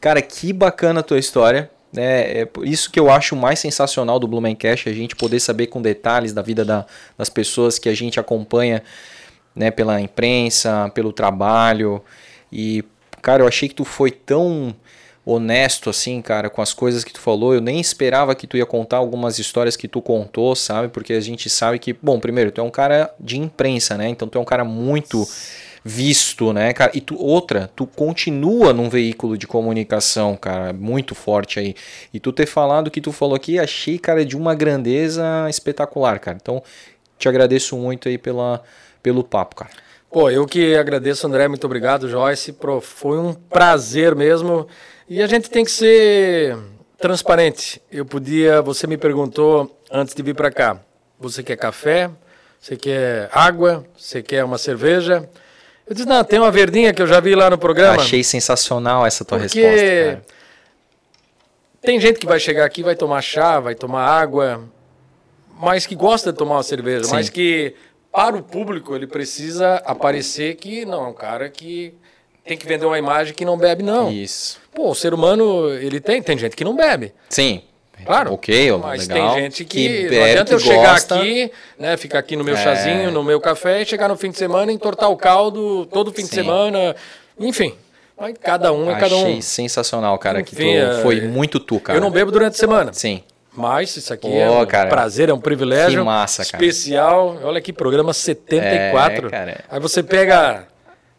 Cara, 0.01 0.21
que 0.21 0.53
bacana 0.53 1.01
a 1.01 1.03
tua 1.03 1.19
história. 1.19 1.71
É, 1.97 2.43
é 2.43 2.49
isso 2.65 2.91
que 2.91 3.01
eu 3.01 3.11
acho 3.11 3.35
mais 3.35 3.59
sensacional 3.59 4.19
do 4.19 4.29
Blumencast, 4.29 4.89
a 4.89 4.93
gente 4.93 5.17
poder 5.17 5.41
saber 5.41 5.69
com 5.69 5.81
detalhes 5.81 6.33
da 6.33 6.43
vida 6.43 6.65
da, 6.65 6.87
das 7.17 7.29
pessoas 7.29 7.79
que 7.79 7.89
a 7.89 7.95
gente 7.95 8.21
acompanha 8.21 8.83
né, 9.55 9.71
pela 9.71 10.01
imprensa, 10.01 10.91
pelo 10.95 11.13
trabalho. 11.13 12.03
E, 12.53 12.85
cara, 13.23 13.43
eu 13.43 13.49
achei 13.49 13.69
que 13.69 13.75
tu 13.75 13.85
foi 13.85 14.11
tão 14.11 14.75
honesto 15.25 15.91
assim, 15.91 16.23
cara, 16.23 16.49
com 16.49 16.63
as 16.63 16.73
coisas 16.73 17.05
que 17.05 17.13
tu 17.13 17.21
falou. 17.21 17.53
Eu 17.53 17.61
nem 17.61 17.79
esperava 17.79 18.35
que 18.35 18.47
tu 18.47 18.57
ia 18.57 18.65
contar 18.65 18.97
algumas 18.97 19.39
histórias 19.39 19.77
que 19.77 19.87
tu 19.87 20.01
contou, 20.01 20.55
sabe? 20.57 20.89
Porque 20.89 21.13
a 21.13 21.21
gente 21.21 21.51
sabe 21.51 21.79
que, 21.79 21.93
bom, 21.93 22.19
primeiro, 22.19 22.51
tu 22.51 22.61
é 22.61 22.65
um 22.65 22.71
cara 22.71 23.13
de 23.21 23.39
imprensa, 23.39 23.97
né? 23.99 24.09
Então 24.09 24.27
tu 24.27 24.39
é 24.39 24.41
um 24.41 24.45
cara 24.45 24.65
muito 24.65 25.27
visto, 25.89 26.53
né, 26.53 26.73
cara? 26.75 26.93
E 26.95 27.01
tu, 27.01 27.17
outra, 27.19 27.71
tu 27.75 27.87
continua 27.87 28.75
num 28.75 28.91
veículo 28.91 29.39
de 29.39 29.47
comunicação, 29.47 30.37
cara, 30.37 30.73
muito 30.73 31.15
forte 31.15 31.59
aí. 31.59 31.75
E 32.13 32.21
tu 32.21 32.31
ter 32.31 32.45
falado 32.45 32.89
o 32.89 32.91
que 32.91 33.01
tu 33.01 33.11
falou 33.11 33.35
aqui, 33.35 33.59
achei, 33.59 33.99
cara, 33.99 34.25
de 34.25 34.37
uma 34.37 34.55
grandeza 34.55 35.25
espetacular, 35.49 36.21
cara. 36.21 36.37
Então, 36.41 36.63
te 37.19 37.27
agradeço 37.27 37.75
muito 37.77 38.07
aí 38.07 38.19
pela, 38.19 38.63
pelo 39.03 39.25
papo, 39.25 39.57
cara. 39.57 39.71
Pô, 40.11 40.31
eu 40.31 40.47
que 40.47 40.77
agradeço, 40.77 41.27
André, 41.27 41.49
muito 41.49 41.65
obrigado, 41.65 42.09
Joyce. 42.09 42.55
Foi 42.83 43.19
um 43.19 43.33
prazer 43.33 44.15
mesmo. 44.15 44.69
E 45.09 45.23
a 45.23 45.27
gente 45.27 45.49
tem 45.49 45.65
que 45.65 45.71
ser 45.71 46.57
transparente. 46.99 47.81
Eu 47.91 48.05
podia, 48.05 48.61
você 48.61 48.87
me 48.87 48.99
perguntou 48.99 49.75
antes 49.91 50.15
de 50.15 50.23
vir 50.23 50.35
para 50.35 50.51
cá, 50.51 50.81
você 51.19 51.43
quer 51.43 51.57
café? 51.57 52.11
Você 52.61 52.77
quer 52.77 53.31
água? 53.33 53.85
Você 53.97 54.23
quer 54.23 54.45
uma 54.45 54.59
cerveja? 54.59 55.29
Eu 55.89 55.95
disse, 55.95 56.07
não, 56.07 56.23
tem 56.23 56.39
uma 56.39 56.51
verdinha 56.51 56.93
que 56.93 57.01
eu 57.01 57.07
já 57.07 57.19
vi 57.19 57.35
lá 57.35 57.49
no 57.49 57.57
programa. 57.57 58.03
Achei 58.03 58.23
sensacional 58.23 59.07
essa 59.07 59.25
tua 59.25 59.39
porque 59.39 59.61
resposta. 59.61 59.87
Cara. 59.87 60.39
Tem 61.81 61.99
gente 61.99 62.19
que 62.19 62.27
vai 62.27 62.39
chegar 62.39 62.65
aqui, 62.65 62.83
vai 62.83 62.95
tomar 62.95 63.23
chá, 63.23 63.59
vai 63.59 63.75
tomar 63.75 64.05
água, 64.05 64.63
mas 65.59 65.87
que 65.87 65.95
gosta 65.95 66.31
de 66.33 66.39
tomar 66.39 66.57
uma 66.57 66.63
cerveja, 66.63 67.05
Sim. 67.05 67.15
mas 67.15 67.31
que 67.31 67.75
para 68.13 68.37
o 68.37 68.43
público 68.43 68.95
ele 68.95 69.07
precisa 69.07 69.77
aparecer 69.77 70.57
que 70.57 70.85
não 70.85 71.07
é 71.07 71.09
um 71.09 71.15
cara 71.15 71.49
que 71.49 71.95
tem 72.45 72.59
que 72.59 72.67
vender 72.67 72.85
uma 72.85 72.99
imagem 72.99 73.33
que 73.33 73.45
não 73.45 73.57
bebe, 73.57 73.83
não. 73.83 74.11
Isso. 74.11 74.61
Pô, 74.75 74.91
o 74.91 74.95
ser 74.95 75.15
humano, 75.15 75.69
ele 75.71 76.01
tem, 76.01 76.21
tem 76.21 76.37
gente 76.37 76.57
que 76.57 76.65
não 76.65 76.75
bebe. 76.75 77.15
Sim. 77.29 77.63
Claro. 78.05 78.33
Ok, 78.33 78.73
mas 78.83 79.09
legal. 79.09 79.35
tem 79.35 79.45
gente 79.45 79.65
que, 79.65 80.09
que 80.09 80.17
não 80.17 80.25
adianta 80.25 80.53
eu 80.53 80.59
chegar 80.59 80.93
gosta. 80.93 81.17
aqui, 81.17 81.53
né, 81.79 81.97
ficar 81.97 82.19
aqui 82.19 82.37
no 82.37 82.45
meu 82.45 82.57
é. 82.57 82.63
chazinho, 82.63 83.11
no 83.11 83.23
meu 83.23 83.41
café, 83.41 83.83
e 83.83 83.87
chegar 83.87 84.09
no 84.09 84.17
fim 84.17 84.31
de 84.31 84.39
semana, 84.39 84.73
entortar 84.73 85.11
o 85.11 85.17
caldo 85.17 85.87
todo 85.87 86.13
fim 86.13 86.23
Sim. 86.23 86.29
de 86.29 86.35
semana, 86.35 86.97
enfim. 87.39 87.75
Mas 88.19 88.35
cada 88.43 88.73
um 88.73 88.91
é 88.91 88.95
Achei 88.95 89.09
cada 89.09 89.17
um. 89.17 89.23
Achei 89.23 89.43
sensacional, 89.43 90.19
cara, 90.19 90.41
enfim, 90.41 90.57
que 90.57 90.57
tu, 90.57 90.63
é... 90.63 91.03
foi 91.03 91.21
muito 91.21 91.61
tu, 91.61 91.79
cara. 91.79 91.97
Eu 91.97 92.03
não 92.03 92.11
bebo 92.11 92.31
durante 92.31 92.55
a 92.55 92.59
semana. 92.59 92.93
Sim. 92.93 93.23
Mas 93.59 93.97
isso 93.97 94.13
aqui 94.13 94.33
é 94.33 94.49
um 94.49 94.65
cara, 94.67 94.89
prazer, 94.89 95.29
é 95.29 95.35
um 95.35 95.41
privilégio. 95.41 95.99
Que 95.99 96.07
massa, 96.07 96.45
cara. 96.45 96.65
Especial. 96.65 97.39
Olha 97.43 97.59
aqui, 97.59 97.73
programa 97.73 98.13
74. 98.13 99.27
É, 99.27 99.31
cara. 99.31 99.65
Aí 99.69 99.81
você 99.81 100.01
pega 100.01 100.65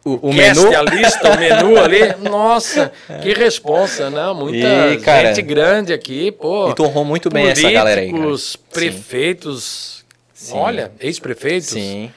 o, 0.04 0.30
o 0.30 0.34
cast, 0.34 0.64
menu? 0.64 0.78
a 0.78 0.82
lista, 0.82 1.30
o 1.30 1.38
menu 1.38 1.78
ali. 1.80 2.28
Nossa, 2.28 2.90
que 3.22 3.34
responsa, 3.34 4.08
né? 4.10 4.32
Muita 4.32 4.94
e, 4.94 5.00
cara, 5.00 5.34
gente 5.34 5.42
grande 5.42 5.92
aqui, 5.92 6.32
pô. 6.32 6.70
E 6.70 6.74
tu 6.74 6.84
honrou 6.84 7.04
muito 7.04 7.28
bem 7.28 7.48
essa 7.48 7.70
galera 7.70 8.00
aí. 8.00 8.12
Os 8.12 8.56
prefeitos, 8.56 10.04
Sim. 10.32 10.56
olha, 10.56 10.92
ex-prefeitos. 11.00 11.70
Sim. 11.70 12.10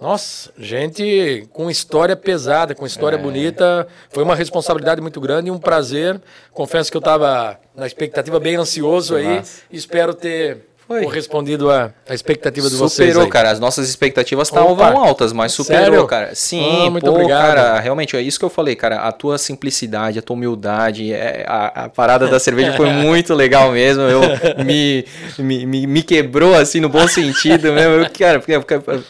Nossa, 0.00 0.52
gente 0.58 1.48
com 1.52 1.70
história 1.70 2.14
pesada, 2.14 2.74
com 2.74 2.84
história 2.84 3.16
é. 3.16 3.18
bonita. 3.18 3.86
Foi 4.10 4.22
uma 4.22 4.34
responsabilidade 4.34 5.00
muito 5.00 5.20
grande 5.20 5.48
e 5.48 5.50
um 5.50 5.58
prazer. 5.58 6.20
Confesso 6.52 6.90
que 6.90 6.96
eu 6.96 7.00
estava 7.00 7.58
na 7.74 7.86
expectativa 7.86 8.38
bem 8.38 8.56
ansioso 8.56 9.16
aí. 9.16 9.42
Espero 9.70 10.12
ter 10.12 10.66
foi. 10.86 11.02
correspondido 11.02 11.70
à, 11.70 11.92
à 12.08 12.14
expectativa 12.14 12.68
de 12.68 12.76
vocês. 12.76 13.10
Superou, 13.10 13.28
cara. 13.28 13.50
As 13.50 13.58
nossas 13.58 13.88
expectativas 13.88 14.48
estavam 14.48 14.76
altas, 14.98 15.32
mas 15.32 15.52
superou, 15.52 15.84
Sério? 15.84 16.06
cara. 16.06 16.34
Sim, 16.34 16.86
ah, 16.86 16.90
muito 16.90 17.04
pô, 17.04 17.12
obrigado. 17.12 17.56
cara. 17.56 17.80
Realmente, 17.80 18.16
é 18.16 18.22
isso 18.22 18.38
que 18.38 18.44
eu 18.44 18.50
falei, 18.50 18.76
cara. 18.76 19.00
A 19.00 19.12
tua 19.12 19.38
simplicidade, 19.38 20.18
a 20.18 20.22
tua 20.22 20.34
humildade, 20.34 21.12
é, 21.12 21.44
a, 21.48 21.84
a 21.84 21.88
parada 21.88 22.28
da 22.28 22.38
cerveja 22.38 22.72
foi 22.74 22.90
muito 22.94 23.34
legal 23.34 23.72
mesmo. 23.72 24.02
Eu 24.02 24.20
me, 24.64 25.04
me, 25.38 25.66
me, 25.66 25.86
me, 25.86 26.02
quebrou 26.02 26.54
assim 26.54 26.80
no 26.80 26.88
bom 26.88 27.06
sentido 27.08 27.72
mesmo. 27.72 27.94
Eu, 27.94 28.10
cara, 28.10 28.42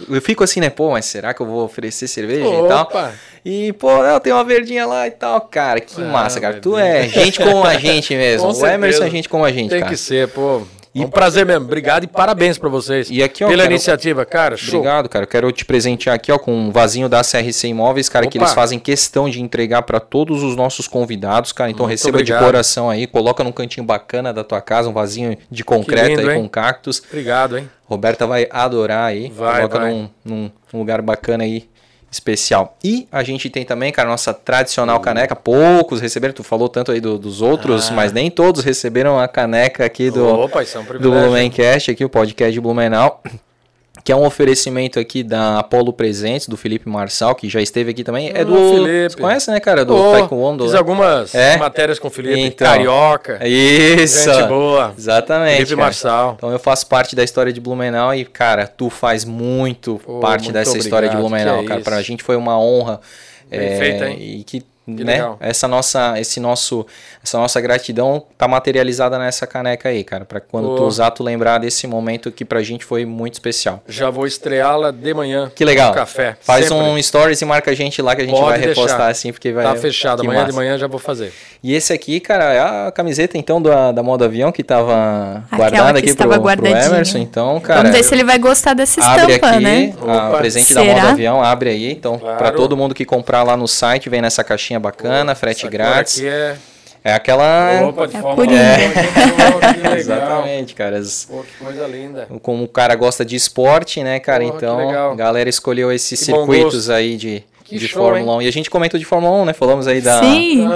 eu 0.09 0.23
fico 0.23 0.43
assim, 0.45 0.61
né? 0.61 0.71
Pô, 0.71 0.91
mas 0.91 1.05
será 1.05 1.35
que 1.35 1.43
eu 1.43 1.47
vou 1.47 1.65
oferecer 1.65 2.09
cerveja 2.09 2.49
Opa. 2.49 2.65
e 2.65 2.69
tal? 2.69 3.13
E, 3.45 3.73
pô, 3.75 4.05
eu 4.05 4.19
tenho 4.19 4.35
uma 4.35 4.43
verdinha 4.43 4.87
lá 4.87 5.07
e 5.07 5.11
tal, 5.13 5.41
cara. 5.43 5.81
Que 5.81 6.03
ah, 6.03 6.05
massa, 6.07 6.41
cara. 6.41 6.59
Tu 6.61 6.77
é 6.77 7.09
gente 7.09 7.39
como 7.39 7.65
a 7.65 7.75
gente 7.75 8.13
mesmo. 8.17 8.51
o 8.51 8.67
Emerson 8.67 9.05
é 9.05 9.11
gente 9.11 9.29
como 9.29 9.45
a 9.45 9.53
gente, 9.53 9.71
Tem 9.71 9.79
cara. 9.79 9.93
que 9.93 9.97
ser, 9.97 10.27
pô. 10.29 10.63
E 10.97 11.05
um 11.05 11.11
prazer 11.11 11.45
mesmo. 11.45 11.67
Obrigado 11.67 12.05
e 12.05 12.07
parabéns 12.07 12.57
para 12.57 12.71
vocês. 12.71 13.11
E 13.11 13.23
aqui, 13.23 13.45
ó, 13.45 13.49
pela 13.49 13.63
quero... 13.63 13.75
iniciativa, 13.75 14.25
cara. 14.25 14.57
Show. 14.57 14.81
Obrigado, 14.81 15.09
cara. 15.11 15.25
Eu 15.25 15.29
quero 15.29 15.53
te 15.53 15.63
presentear 15.65 16.17
aqui, 16.17 16.33
ó, 16.33 16.39
com 16.39 16.55
um 16.55 16.71
vasinho 16.71 17.07
da 17.07 17.21
CRC 17.21 17.69
Imóveis, 17.69 18.09
cara, 18.09 18.25
Opa. 18.25 18.33
que 18.33 18.39
eles 18.39 18.55
fazem 18.55 18.79
questão 18.79 19.29
de 19.29 19.43
entregar 19.43 19.83
para 19.83 20.01
todos 20.01 20.43
os 20.43 20.57
nossos 20.57 20.89
convidados, 20.89 21.53
cara. 21.53 21.71
Então 21.71 21.85
Muito 21.85 21.93
receba 21.93 22.17
obrigado. 22.17 22.39
de 22.39 22.45
coração 22.47 22.89
aí, 22.89 23.07
coloca 23.07 23.45
num 23.45 23.53
cantinho 23.53 23.85
bacana 23.85 24.33
da 24.33 24.43
tua 24.43 24.63
casa, 24.63 24.89
um 24.89 24.93
vasinho 24.93 25.37
de 25.51 25.63
concreto 25.63 26.09
lindo, 26.09 26.31
aí 26.31 26.37
hein? 26.37 26.43
com 26.43 26.49
cactos. 26.49 27.03
Obrigado, 27.07 27.59
hein? 27.59 27.69
Roberta 27.85 28.27
vai 28.27 28.49
adorar 28.51 29.05
aí. 29.05 29.29
Vai, 29.29 29.57
coloca 29.57 29.79
vai. 29.79 29.93
Num, 30.25 30.51
num 30.73 30.79
lugar 30.79 31.03
bacana 31.03 31.45
aí 31.45 31.69
especial. 32.11 32.77
E 32.83 33.07
a 33.11 33.23
gente 33.23 33.51
tem 33.51 33.65
também, 33.65 33.93
cara, 33.93 34.09
a 34.09 34.13
nossa 34.13 34.33
tradicional 34.33 35.01
caneca. 35.01 35.37
Poucos 35.37 36.01
receberam, 36.01 36.35
tu 36.35 36.43
falou 36.43 36.69
tanto 36.69 36.93
aí 36.93 37.01
do, 37.01 37.19
dos 37.19 37.43
outros, 37.43 37.91
ah. 37.91 37.95
mas 37.95 38.13
nem 38.13 38.31
todos 38.31 38.65
receberam 38.65 39.19
a 39.19 39.29
caneca 39.29 39.85
aqui 39.85 40.11
do, 40.11 40.27
Opa, 40.27 40.63
é 40.63 40.79
um 40.79 40.99
do 40.99 41.11
Blumencast, 41.11 41.91
aqui, 41.91 42.05
o 42.05 42.09
podcast 42.09 42.53
de 42.53 42.61
Blumenau 42.61 43.23
que 44.07 44.13
é 44.13 44.17
um 44.17 44.25
oferecimento 44.25 45.01
aqui 45.01 45.25
da 45.25 45.59
Apolo 45.59 45.93
Presentes, 45.93 46.47
do 46.47 46.57
Felipe 46.57 46.89
Marçal, 46.89 47.35
que 47.35 47.49
já 47.49 47.61
esteve 47.61 47.91
aqui 47.91 48.05
também. 48.05 48.31
É 48.33 48.45
do. 48.45 48.55
Felipe. 48.55 49.11
Você 49.11 49.21
conhece, 49.21 49.51
né, 49.51 49.59
cara? 49.59 49.85
Do 49.85 49.97
oh, 49.97 50.13
Taekwondo. 50.13 50.63
Fiz 50.63 50.75
né? 50.75 50.79
algumas 50.79 51.35
é? 51.35 51.57
matérias 51.57 51.99
com 51.99 52.07
o 52.07 52.11
Felipe. 52.11 52.39
Então, 52.39 52.69
Carioca. 52.69 53.45
Isso. 53.45 54.33
Gente 54.33 54.47
boa. 54.47 54.95
Exatamente. 54.97 55.57
Felipe 55.57 55.71
cara. 55.71 55.83
Marçal. 55.83 56.35
Então 56.37 56.53
eu 56.53 56.59
faço 56.61 56.87
parte 56.87 57.17
da 57.17 57.25
história 57.25 57.53
de 57.53 57.61
Blumenau 57.61 58.15
e, 58.15 58.25
cara, 58.25 58.69
tu 58.69 58.89
faz 58.89 59.25
muito 59.25 60.01
oh, 60.07 60.21
parte 60.21 60.45
muito 60.45 60.55
dessa 60.55 60.71
obrigado, 60.71 60.85
história 60.85 61.09
de 61.09 61.17
Blumenau, 61.17 61.63
é 61.63 61.65
cara. 61.65 61.81
Isso. 61.81 61.91
Pra 61.91 62.01
gente 62.01 62.23
foi 62.23 62.37
uma 62.37 62.57
honra. 62.61 63.01
Bem 63.51 63.59
é, 63.59 63.77
feita, 63.77 64.09
hein? 64.09 64.19
E 64.21 64.45
que 64.45 64.63
que 64.87 65.03
né? 65.03 65.15
Legal. 65.15 65.37
Essa 65.41 65.67
nossa, 65.67 66.19
esse 66.21 66.39
nosso, 66.39 66.87
essa 67.23 67.39
nossa 67.39 67.61
gratidão 67.61 68.23
tá 68.39 68.47
materializada 68.47 69.19
nessa 69.19 69.47
caneca 69.47 69.89
aí, 69.89 70.05
cara, 70.05 70.25
para 70.25 70.41
quando 70.41 70.71
oh. 70.71 70.77
tu 70.77 70.85
usar 70.85 71.11
tu 71.11 71.25
lembrar 71.25 71.59
desse 71.59 71.87
momento 71.89 72.31
que 72.31 72.45
pra 72.45 72.63
gente 72.63 72.85
foi 72.85 73.05
muito 73.05 73.35
especial. 73.35 73.83
Já 73.89 74.11
vou 74.11 74.27
estreá-la 74.27 74.93
de 74.93 75.13
manhã. 75.13 75.51
Que 75.53 75.65
legal. 75.65 75.93
café. 75.93 76.37
Faz 76.41 76.67
sempre. 76.67 76.85
um 76.85 77.03
stories 77.03 77.43
e 77.43 77.45
marca 77.45 77.71
a 77.71 77.75
gente 77.75 78.01
lá 78.01 78.15
que 78.15 78.23
a 78.23 78.25
gente 78.25 78.35
Pode 78.35 78.47
vai 78.47 78.59
deixar. 78.59 78.81
repostar 78.81 79.11
assim 79.11 79.33
porque 79.33 79.53
vai 79.53 79.65
Tá 79.65 79.75
fechado, 79.75 80.23
amanhã 80.23 80.41
massa. 80.41 80.53
de 80.53 80.57
manhã 80.57 80.79
já 80.79 80.87
vou 80.87 81.01
fazer. 81.01 81.33
E 81.63 81.75
esse 81.75 81.93
aqui, 81.93 82.21
cara, 82.21 82.53
é 82.53 82.61
a 82.87 82.93
camiseta 82.93 83.37
então 83.37 83.61
da, 83.61 83.91
da 83.91 84.03
moda 84.03 84.27
avião 84.27 84.53
que 84.53 84.63
tava 84.63 85.45
Aquela 85.51 85.71
guardada 85.71 86.01
que 86.01 86.11
aqui 86.11 86.17
pro, 86.17 86.29
pro 86.29 86.67
Emerson, 86.67 87.19
então, 87.19 87.59
cara. 87.59 87.81
Vamos 87.83 87.97
ver 87.97 88.05
se 88.05 88.15
ele 88.15 88.23
vai 88.23 88.39
gostar 88.39 88.75
dessa 88.75 89.01
estampa, 89.01 89.49
aqui, 89.49 89.65
né? 89.65 89.95
O 90.01 90.37
presente 90.39 90.67
Será? 90.67 90.85
da 90.85 90.95
moda 90.95 91.09
avião, 91.11 91.43
abre 91.43 91.71
aí, 91.71 91.91
então, 91.91 92.19
claro. 92.19 92.39
para 92.39 92.53
todo 92.53 92.77
mundo 92.77 92.95
que 92.95 93.05
comprar 93.05 93.43
lá 93.43 93.57
no 93.57 93.67
site, 93.67 94.09
vem 94.09 94.23
nessa 94.23 94.45
caixinha 94.45 94.76
bacana, 94.81 95.35
frete 95.35 95.61
frete 95.61 95.73
grátis. 95.73 96.23
É... 96.23 96.57
É 97.05 97.15
aquela. 97.15 97.83
Opa, 97.89 98.09
de 98.09 98.17
É 98.17 98.19
a 98.19 98.23
Fórmula 98.23 98.47
Coringa. 98.49 98.63
1, 98.65 99.75
que 99.75 99.79
legal. 99.79 99.97
Exatamente, 99.97 100.75
cara. 100.75 100.99
As- 100.99 101.25
Pô, 101.31 101.45
que 101.45 101.65
coisa 101.65 101.87
linda. 101.87 102.27
Como 102.43 102.65
o 102.65 102.69
cara 102.69 102.97
gosta 102.97 103.25
de 103.25 103.37
esporte, 103.37 104.03
né, 104.03 104.19
cara? 104.19 104.43
Porra, 104.43 104.57
então, 104.57 105.13
a 105.13 105.15
galera 105.15 105.49
escolheu 105.49 105.93
esses 105.93 106.19
Que 106.19 106.25
circuitos 106.25 106.91
aí 106.91 107.17
de, 107.17 107.45
Que 107.63 107.79
de 107.79 107.87
show, 107.87 108.03
Fórmula 108.03 108.39
1. 108.39 108.43
E 108.43 108.49
a 108.49 108.51
gente 108.51 108.69
comentou 108.69 108.99
de 108.99 109.07
Fórmula 109.07 109.41
1, 109.43 109.45
né? 109.45 109.53
Falamos 109.53 109.87
aí 109.87 110.01
da, 110.01 110.19
Sim. 110.21 110.67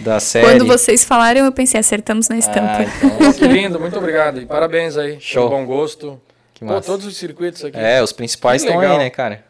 Da 0.00 0.20
série. 0.20 0.46
Quando 0.46 0.66
vocês 0.66 1.04
falaram, 1.04 1.46
eu 1.46 1.52
pensei, 1.52 1.80
acertamos 1.80 2.28
na 2.28 2.36
estampa. 2.36 2.80
Ah, 2.80 2.82
então, 2.82 3.08
Pô, 3.16 3.32
que 3.32 3.46
lindo, 3.46 3.80
muito 3.80 3.96
obrigado. 3.96 4.42
E 4.42 4.44
parabéns 4.44 4.94
aí. 4.98 5.16
Show. 5.18 5.48
Pelo 5.48 5.58
bom 5.62 5.66
gosto. 5.66 6.20
que 6.52 6.66
Pô, 6.66 6.72
massa. 6.74 6.86
todos 6.86 7.06
os 7.06 7.16
circuitos 7.16 7.64
aqui. 7.64 7.78
É, 7.78 8.02
os 8.02 8.12
principais 8.12 8.62
estão 8.62 8.78
aí, 8.78 8.98
né, 8.98 9.08
cara? 9.08 9.42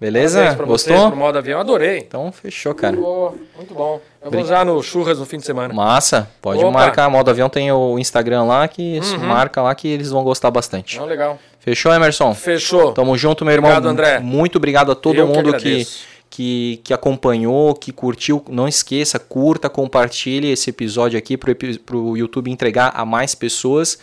Beleza? 0.00 0.38
Parabéns 0.38 0.56
pra 0.56 0.66
Gostou? 0.66 0.96
Vocês, 0.96 1.08
pro 1.10 1.16
modo 1.18 1.36
avião, 1.38 1.60
adorei. 1.60 1.98
Então, 1.98 2.32
fechou, 2.32 2.74
cara. 2.74 2.96
Pô, 2.96 3.34
muito 3.54 3.74
bom. 3.74 4.00
Eu 4.24 4.30
vou 4.30 4.40
usar 4.40 4.64
no 4.64 4.82
churras 4.82 5.18
no 5.18 5.26
fim 5.26 5.36
de 5.36 5.44
semana. 5.44 5.74
Massa. 5.74 6.30
Pode 6.40 6.60
Opa. 6.64 6.70
marcar. 6.70 7.10
Modo 7.10 7.28
avião 7.30 7.50
tem 7.50 7.70
o 7.70 7.98
Instagram 7.98 8.44
lá, 8.44 8.66
que 8.66 8.98
Uhum. 8.98 9.18
marca 9.18 9.60
lá 9.60 9.74
que 9.74 9.86
eles 9.88 10.10
vão 10.10 10.24
gostar 10.24 10.50
bastante. 10.50 10.98
Não, 10.98 11.04
legal. 11.04 11.38
Fechou, 11.58 11.92
Emerson? 11.92 12.32
Fechou. 12.34 12.92
Tamo 12.92 13.16
junto, 13.18 13.44
meu 13.44 13.52
irmão. 13.52 13.70
Obrigado, 13.70 13.92
André. 13.92 14.18
Muito 14.20 14.56
obrigado 14.56 14.90
a 14.90 14.94
todo 14.94 15.16
Eu 15.18 15.26
mundo 15.26 15.52
que, 15.58 15.86
que, 16.30 16.80
que 16.82 16.94
acompanhou, 16.94 17.74
que 17.74 17.92
curtiu. 17.92 18.42
Não 18.48 18.66
esqueça, 18.66 19.18
curta, 19.18 19.68
compartilhe 19.68 20.50
esse 20.50 20.70
episódio 20.70 21.18
aqui 21.18 21.36
pro, 21.36 21.50
epi- 21.50 21.78
pro 21.78 22.16
YouTube 22.16 22.50
entregar 22.50 22.92
a 22.96 23.04
mais 23.04 23.34
pessoas. 23.34 23.98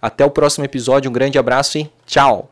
Até 0.00 0.24
o 0.24 0.30
próximo 0.30 0.64
episódio. 0.64 1.08
Um 1.10 1.12
grande 1.12 1.36
abraço 1.38 1.78
e 1.78 1.90
tchau! 2.06 2.48